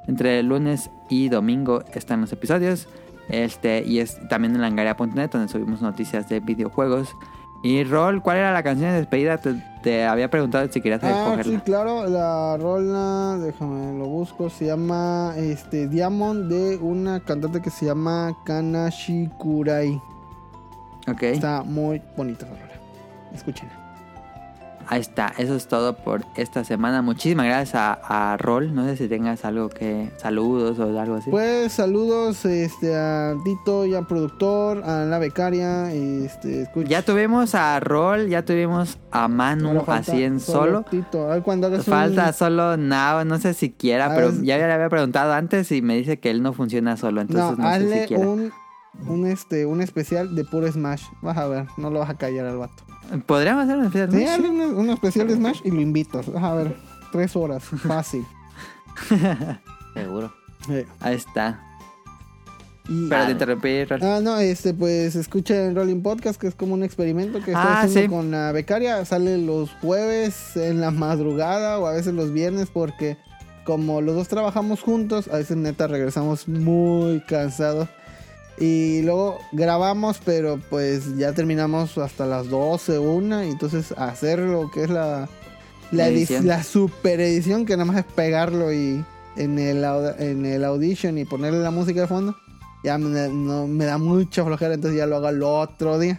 entre 0.06 0.40
el 0.40 0.46
lunes 0.46 0.90
y 1.08 1.28
domingo 1.28 1.82
están 1.94 2.20
los 2.20 2.32
episodios. 2.32 2.88
Este, 3.28 3.82
y 3.86 4.00
es 4.00 4.18
también 4.28 4.54
en 4.54 4.60
langaria.net 4.60 5.30
donde 5.30 5.48
subimos 5.48 5.80
noticias 5.80 6.28
de 6.28 6.40
videojuegos. 6.40 7.14
Y 7.62 7.84
Rol, 7.84 8.20
¿cuál 8.22 8.38
era 8.38 8.52
la 8.52 8.64
canción 8.64 8.90
de 8.90 8.96
despedida? 8.96 9.38
Te, 9.38 9.54
te 9.84 10.04
había 10.04 10.28
preguntado 10.28 10.66
si 10.68 10.80
querías 10.80 11.00
Ah, 11.04 11.38
sí, 11.44 11.56
claro, 11.64 12.08
la 12.08 12.56
rola, 12.56 13.38
déjame 13.38 13.96
lo 13.96 14.06
busco, 14.06 14.50
se 14.50 14.66
llama 14.66 15.34
este 15.36 15.86
Diamond 15.86 16.50
de 16.50 16.76
una 16.78 17.20
cantante 17.20 17.62
que 17.62 17.70
se 17.70 17.86
llama 17.86 18.36
Kanashi 18.44 19.28
Kurai. 19.38 20.02
Ok, 21.06 21.22
Está 21.22 21.62
muy 21.62 22.02
bonita 22.16 22.46
esa 22.46 22.54
rola. 22.56 22.71
Escúchenla. 23.34 23.74
ahí 24.88 25.00
está. 25.00 25.32
Eso 25.38 25.54
es 25.54 25.68
todo 25.68 25.96
por 25.96 26.22
esta 26.36 26.64
semana. 26.64 27.00
Muchísimas 27.00 27.46
gracias 27.46 27.74
a, 27.76 28.32
a 28.32 28.36
Rol. 28.36 28.74
No 28.74 28.84
sé 28.84 28.96
si 28.98 29.08
tengas 29.08 29.44
algo 29.46 29.70
que... 29.70 30.10
Saludos 30.18 30.78
o 30.80 30.98
algo 31.00 31.14
así. 31.16 31.30
Pues 31.30 31.72
saludos 31.72 32.44
este, 32.44 32.94
a 32.94 33.34
Tito 33.42 33.86
y 33.86 33.94
al 33.94 34.06
productor, 34.06 34.82
a 34.84 35.04
la 35.06 35.18
becaria. 35.18 35.90
Este, 35.92 36.62
escucha- 36.62 36.88
Ya 36.88 37.02
tuvimos 37.02 37.54
a 37.54 37.80
Rol, 37.80 38.28
ya 38.28 38.44
tuvimos 38.44 38.98
a 39.12 39.28
Manu 39.28 39.82
así 39.86 40.24
en 40.24 40.40
solo. 40.40 40.84
A 41.30 41.40
cuando 41.40 41.68
un- 41.68 41.80
Falta 41.82 42.32
solo 42.34 42.76
Now, 42.76 43.24
no 43.24 43.38
sé 43.38 43.54
si 43.54 43.70
quiera, 43.70 44.06
Ah, 44.06 44.12
pero 44.14 44.28
es- 44.28 44.42
ya 44.42 44.58
le 44.58 44.70
había 44.70 44.90
preguntado 44.90 45.32
antes 45.32 45.72
y 45.72 45.80
me 45.80 45.96
dice 45.96 46.18
que 46.20 46.30
él 46.30 46.42
no 46.42 46.52
funciona 46.52 46.96
solo, 46.98 47.22
entonces 47.22 47.56
no, 47.58 47.64
no, 47.64 47.70
sé 47.70 47.76
hazle 47.76 48.02
si 48.02 48.08
quiera. 48.08 48.26
un, 48.28 48.52
un, 49.08 49.26
este, 49.26 49.64
un 49.64 49.80
especial 49.80 50.34
de 50.34 50.44
puro 50.44 50.70
Smash. 50.70 51.04
Vas 51.22 51.38
a 51.38 51.46
ver, 51.46 51.66
no 51.78 51.88
lo 51.88 52.00
vas 52.00 52.10
a 52.10 52.14
callar 52.18 52.44
al 52.46 52.58
vato. 52.58 52.82
¿Podríamos 53.26 53.64
hacer 53.64 53.76
un 53.78 53.84
especial? 53.86 54.10
Sí, 54.12 54.24
¿no? 54.24 54.30
hazle 54.30 54.48
un, 54.50 54.60
un 54.60 54.90
especial 54.90 55.28
de 55.28 55.34
Smash 55.36 55.60
y 55.64 55.70
lo 55.70 55.80
invitas. 55.80 56.26
A 56.28 56.54
ver, 56.54 56.76
tres 57.12 57.34
horas, 57.36 57.62
fácil. 57.64 58.24
Seguro. 59.94 60.32
Ahí 61.00 61.14
está. 61.14 61.60
y- 62.88 63.08
Pero 63.08 63.22
Ah, 63.22 63.26
te 63.26 63.32
interrumpí, 63.32 63.84
Rol. 63.84 64.00
Ah, 64.02 64.20
no, 64.22 64.38
este, 64.38 64.72
pues 64.74 65.14
escucha 65.16 65.54
el 65.66 65.74
Rolling 65.74 66.02
Podcast, 66.02 66.40
que 66.40 66.46
es 66.46 66.54
como 66.54 66.74
un 66.74 66.82
experimento 66.82 67.38
que 67.40 67.52
estoy 67.52 67.54
Ah, 67.56 67.82
haciendo 67.82 68.00
sí. 68.02 68.08
con 68.08 68.30
la 68.30 68.52
becaria. 68.52 69.04
Sale 69.04 69.38
los 69.38 69.70
jueves 69.80 70.56
en 70.56 70.80
la 70.80 70.90
madrugada 70.90 71.78
o 71.78 71.86
a 71.86 71.92
veces 71.92 72.14
los 72.14 72.32
viernes, 72.32 72.68
porque 72.72 73.16
como 73.64 74.00
los 74.00 74.14
dos 74.16 74.28
trabajamos 74.28 74.80
juntos, 74.82 75.28
a 75.28 75.36
veces 75.36 75.56
neta 75.56 75.86
regresamos 75.86 76.48
muy 76.48 77.20
cansados. 77.22 77.88
Y 78.58 79.02
luego 79.02 79.38
grabamos, 79.52 80.20
pero 80.24 80.58
pues 80.70 81.16
ya 81.16 81.32
terminamos 81.32 81.96
hasta 81.98 82.26
las 82.26 82.48
12, 82.48 82.98
una. 82.98 83.44
Y 83.46 83.50
entonces 83.50 83.92
hacer 83.92 84.38
lo 84.40 84.70
que 84.70 84.84
es 84.84 84.90
la, 84.90 85.28
la, 85.90 86.08
edi- 86.08 86.18
Edición. 86.18 86.46
la 86.46 86.62
super 86.62 87.20
edición, 87.20 87.64
que 87.66 87.76
nada 87.76 87.86
más 87.86 87.96
es 87.98 88.04
pegarlo 88.04 88.72
y 88.72 89.04
en 89.36 89.58
el, 89.58 89.82
en 90.18 90.44
el 90.46 90.64
audition 90.64 91.16
y 91.18 91.24
ponerle 91.24 91.60
la 91.60 91.70
música 91.70 92.02
de 92.02 92.06
fondo 92.06 92.36
ya 92.84 92.98
me, 92.98 93.10
da- 93.18 93.28
no, 93.28 93.66
me 93.66 93.84
da 93.84 93.96
mucha 93.98 94.44
flojera, 94.44 94.74
entonces 94.74 94.98
ya 94.98 95.06
lo 95.06 95.16
hago 95.16 95.28
el 95.28 95.42
otro 95.42 95.98
día. 95.98 96.18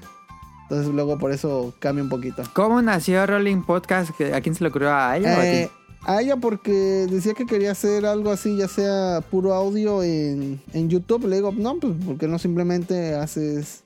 Entonces 0.64 0.94
luego 0.94 1.20
por 1.20 1.32
eso 1.34 1.74
cambia 1.80 2.03
un 2.03 2.10
poquito. 2.10 2.42
¿Cómo 2.53 2.82
nació 2.82 3.26
Rolling 3.28 3.62
Podcast? 3.64 4.12
¿A 4.34 4.42
quién 4.42 4.56
se 4.56 4.64
le 4.64 4.70
ocurrió? 4.70 4.92
¿A 4.94 5.18
ella 5.18 5.38
o 5.38 5.40
a 5.42 5.45
Eh, 5.45 5.70
ti? 5.70 5.83
A 6.06 6.22
ella 6.22 6.38
porque 6.38 7.07
decía 7.09 7.33
que 7.33 7.45
quería 7.45 7.72
hacer 7.72 8.06
algo 8.06 8.32
así, 8.32 8.57
ya 8.57 8.67
sea 8.67 9.22
puro 9.30 9.53
audio 9.53 10.03
en, 10.03 10.61
en 10.73 10.90
YouTube. 10.90 11.27
Le 11.27 11.38
digo, 11.38 11.53
no, 11.56 11.75
pues 11.75 11.93
porque 12.06 12.27
no 12.27 12.40
simplemente 12.40 13.15
haces 13.15 13.83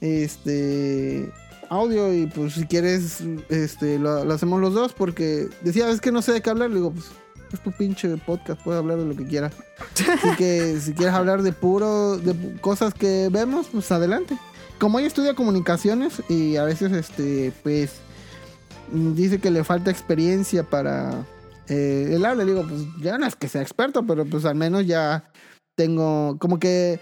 este 0.00 1.30
audio 1.68 2.12
y 2.12 2.26
pues 2.26 2.54
si 2.54 2.66
quieres 2.66 3.22
este 3.48 3.98
lo, 3.98 4.30
hacemos 4.32 4.60
los 4.60 4.74
dos 4.74 4.92
porque 4.92 5.48
decía, 5.62 5.88
es 5.88 6.00
que 6.00 6.12
no 6.12 6.22
sé 6.22 6.32
de 6.32 6.40
qué 6.40 6.50
hablar. 6.50 6.70
Le 6.70 6.76
digo, 6.76 6.92
pues 6.92 7.06
es 7.52 7.62
tu 7.62 7.70
pinche 7.72 8.08
podcast, 8.16 8.60
puedes 8.62 8.78
hablar 8.78 8.98
de 8.98 9.04
lo 9.04 9.16
que 9.16 9.26
quieras. 9.26 9.52
Así 9.80 10.36
que 10.36 10.80
si 10.80 10.94
quieres 10.94 11.14
hablar 11.14 11.42
de 11.42 11.52
puro, 11.52 12.16
de 12.16 12.34
cosas 12.60 12.94
que 12.94 13.28
vemos, 13.30 13.68
pues 13.70 13.92
adelante. 13.92 14.38
Como 14.78 14.98
ella 14.98 15.08
estudia 15.08 15.34
comunicaciones 15.34 16.22
y 16.28 16.56
a 16.56 16.64
veces 16.64 16.92
este 16.92 17.52
pues 17.62 17.92
dice 18.90 19.38
que 19.38 19.50
le 19.50 19.64
falta 19.64 19.90
experiencia 19.90 20.64
para 20.64 21.26
eh, 21.68 22.10
el 22.12 22.24
habla. 22.24 22.44
Le 22.44 22.52
digo, 22.52 22.66
pues 22.68 22.82
ya 23.00 23.18
no 23.18 23.26
es 23.26 23.36
que 23.36 23.48
sea 23.48 23.62
experto, 23.62 24.04
pero 24.06 24.24
pues 24.24 24.44
al 24.44 24.54
menos 24.54 24.86
ya 24.86 25.30
tengo 25.76 26.36
como 26.38 26.58
que 26.58 27.00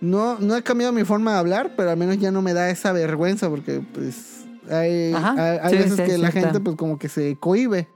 no, 0.00 0.38
no 0.40 0.56
he 0.56 0.62
cambiado 0.62 0.92
mi 0.92 1.04
forma 1.04 1.32
de 1.32 1.38
hablar, 1.38 1.72
pero 1.76 1.90
al 1.90 1.96
menos 1.96 2.18
ya 2.18 2.30
no 2.30 2.42
me 2.42 2.54
da 2.54 2.70
esa 2.70 2.92
vergüenza 2.92 3.48
porque 3.48 3.80
pues 3.94 4.44
hay, 4.70 5.12
Ajá, 5.12 5.34
hay, 5.38 5.58
hay 5.62 5.70
sí, 5.70 5.76
veces 5.78 5.96
sí, 5.96 6.02
que 6.04 6.18
la 6.18 6.30
gente 6.30 6.60
pues 6.60 6.76
como 6.76 6.98
que 6.98 7.08
se 7.08 7.36
cohibe. 7.36 7.88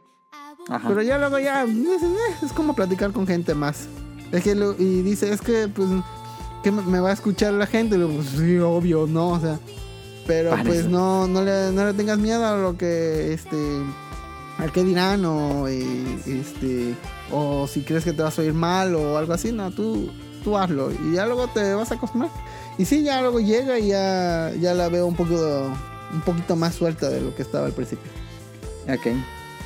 Ajá. 0.69 0.89
Pero 0.89 1.03
ya 1.03 1.19
luego 1.19 1.39
ya 1.39 1.65
es, 1.65 2.43
es 2.43 2.53
como 2.53 2.75
platicar 2.75 3.13
con 3.13 3.27
gente 3.27 3.55
más. 3.55 3.87
Es 4.33 4.43
que 4.43 4.55
lo- 4.55 4.75
y 4.77 5.03
dice, 5.03 5.33
es 5.33 5.41
que 5.41 5.69
pues 5.69 5.89
que 6.65 6.73
me, 6.73 6.99
va 6.99 7.11
a 7.11 7.13
escuchar 7.13 7.53
la 7.53 7.67
gente. 7.67 7.95
Y 7.95 7.99
luego, 7.99 8.15
pues, 8.15 8.31
sí, 8.31 8.59
obvio, 8.59 9.07
no, 9.07 9.29
o 9.31 9.41
sea. 9.41 9.61
Pero 10.27 10.51
pues 10.65 10.87
no, 10.87 11.29
no 11.29 11.43
le, 11.45 11.71
no 11.71 11.85
le 11.87 11.93
tengas 11.93 12.19
miedo 12.19 12.45
a 12.45 12.57
lo 12.57 12.77
que 12.77 13.33
este 13.33 13.57
al 14.59 14.73
que 14.73 14.83
dirán 14.85 15.25
o 15.25 15.69
eh, 15.69 16.19
este 16.27 16.95
o 17.31 17.67
si 17.67 17.83
crees 17.83 18.05
que 18.05 18.13
te 18.13 18.23
vas 18.23 18.39
a 18.39 18.43
oír 18.43 18.55
mal 18.55 18.95
o 18.95 19.19
algo 19.19 19.33
así, 19.33 19.53
no, 19.53 19.71
tú 19.71 20.11
tú 20.45 20.57
hazlo 20.57 20.91
y 20.93 21.15
ya 21.17 21.27
luego 21.27 21.49
te 21.49 21.75
vas 21.75 21.91
a 21.91 21.95
acostumbrar. 21.97 22.31
Y 22.79 22.85
sí, 22.85 23.03
ya 23.03 23.21
luego 23.23 23.41
llega 23.41 23.79
y 23.79 23.89
ya 23.89 24.53
ya 24.61 24.75
la 24.75 24.89
veo 24.89 25.07
un 25.07 25.15
poquito 25.17 25.73
un 26.13 26.21
poquito 26.21 26.57
más 26.57 26.75
suelta 26.75 27.09
de 27.09 27.21
lo 27.21 27.35
que 27.35 27.43
estaba 27.43 27.67
al 27.67 27.73
principio. 27.73 28.11
Ok. 28.89 29.07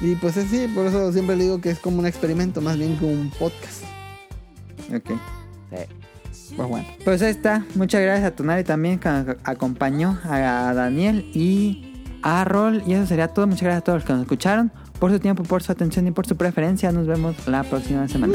Y 0.01 0.15
pues 0.15 0.37
es 0.39 0.49
sí, 0.49 0.67
por 0.75 0.87
eso 0.87 1.13
siempre 1.13 1.37
le 1.37 1.45
digo 1.45 1.61
que 1.61 1.71
es 1.71 1.79
como 1.79 1.99
un 1.99 2.07
experimento 2.07 2.61
más 2.63 2.79
bien 2.79 2.97
que 2.99 3.05
un 3.05 3.31
podcast. 3.39 3.83
Ok. 4.95 5.11
Sí. 5.71 6.55
Pues 6.57 6.69
bueno. 6.69 6.87
Pues 7.05 7.21
ahí 7.23 7.31
está. 7.31 7.65
Muchas 7.75 8.01
gracias 8.01 8.27
a 8.33 8.35
Tonari 8.35 8.65
también 8.65 8.99
que 8.99 9.09
ac- 9.09 9.37
acompañó 9.45 10.19
a 10.25 10.73
Daniel 10.75 11.31
y 11.35 11.90
a 12.23 12.45
Rol. 12.45 12.83
Y 12.87 12.95
eso 12.95 13.07
sería 13.07 13.29
todo. 13.29 13.47
Muchas 13.47 13.63
gracias 13.63 13.83
a 13.83 13.85
todos 13.85 13.97
los 13.99 14.05
que 14.05 14.13
nos 14.13 14.23
escucharon, 14.23 14.73
por 14.99 15.11
su 15.11 15.19
tiempo, 15.19 15.43
por 15.43 15.63
su 15.63 15.73
atención 15.73 16.07
y 16.07 16.11
por 16.11 16.27
su 16.27 16.37
preferencia. 16.37 16.93
Nos 16.93 17.07
vemos 17.07 17.47
la 17.47 17.63
próxima 17.63 18.09
semana. 18.09 18.35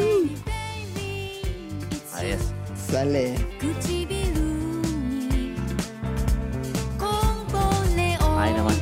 Adiós. 2.14 2.42
Sale. 2.88 3.36
Ay, 8.38 8.54
no 8.54 8.64
más 8.66 8.80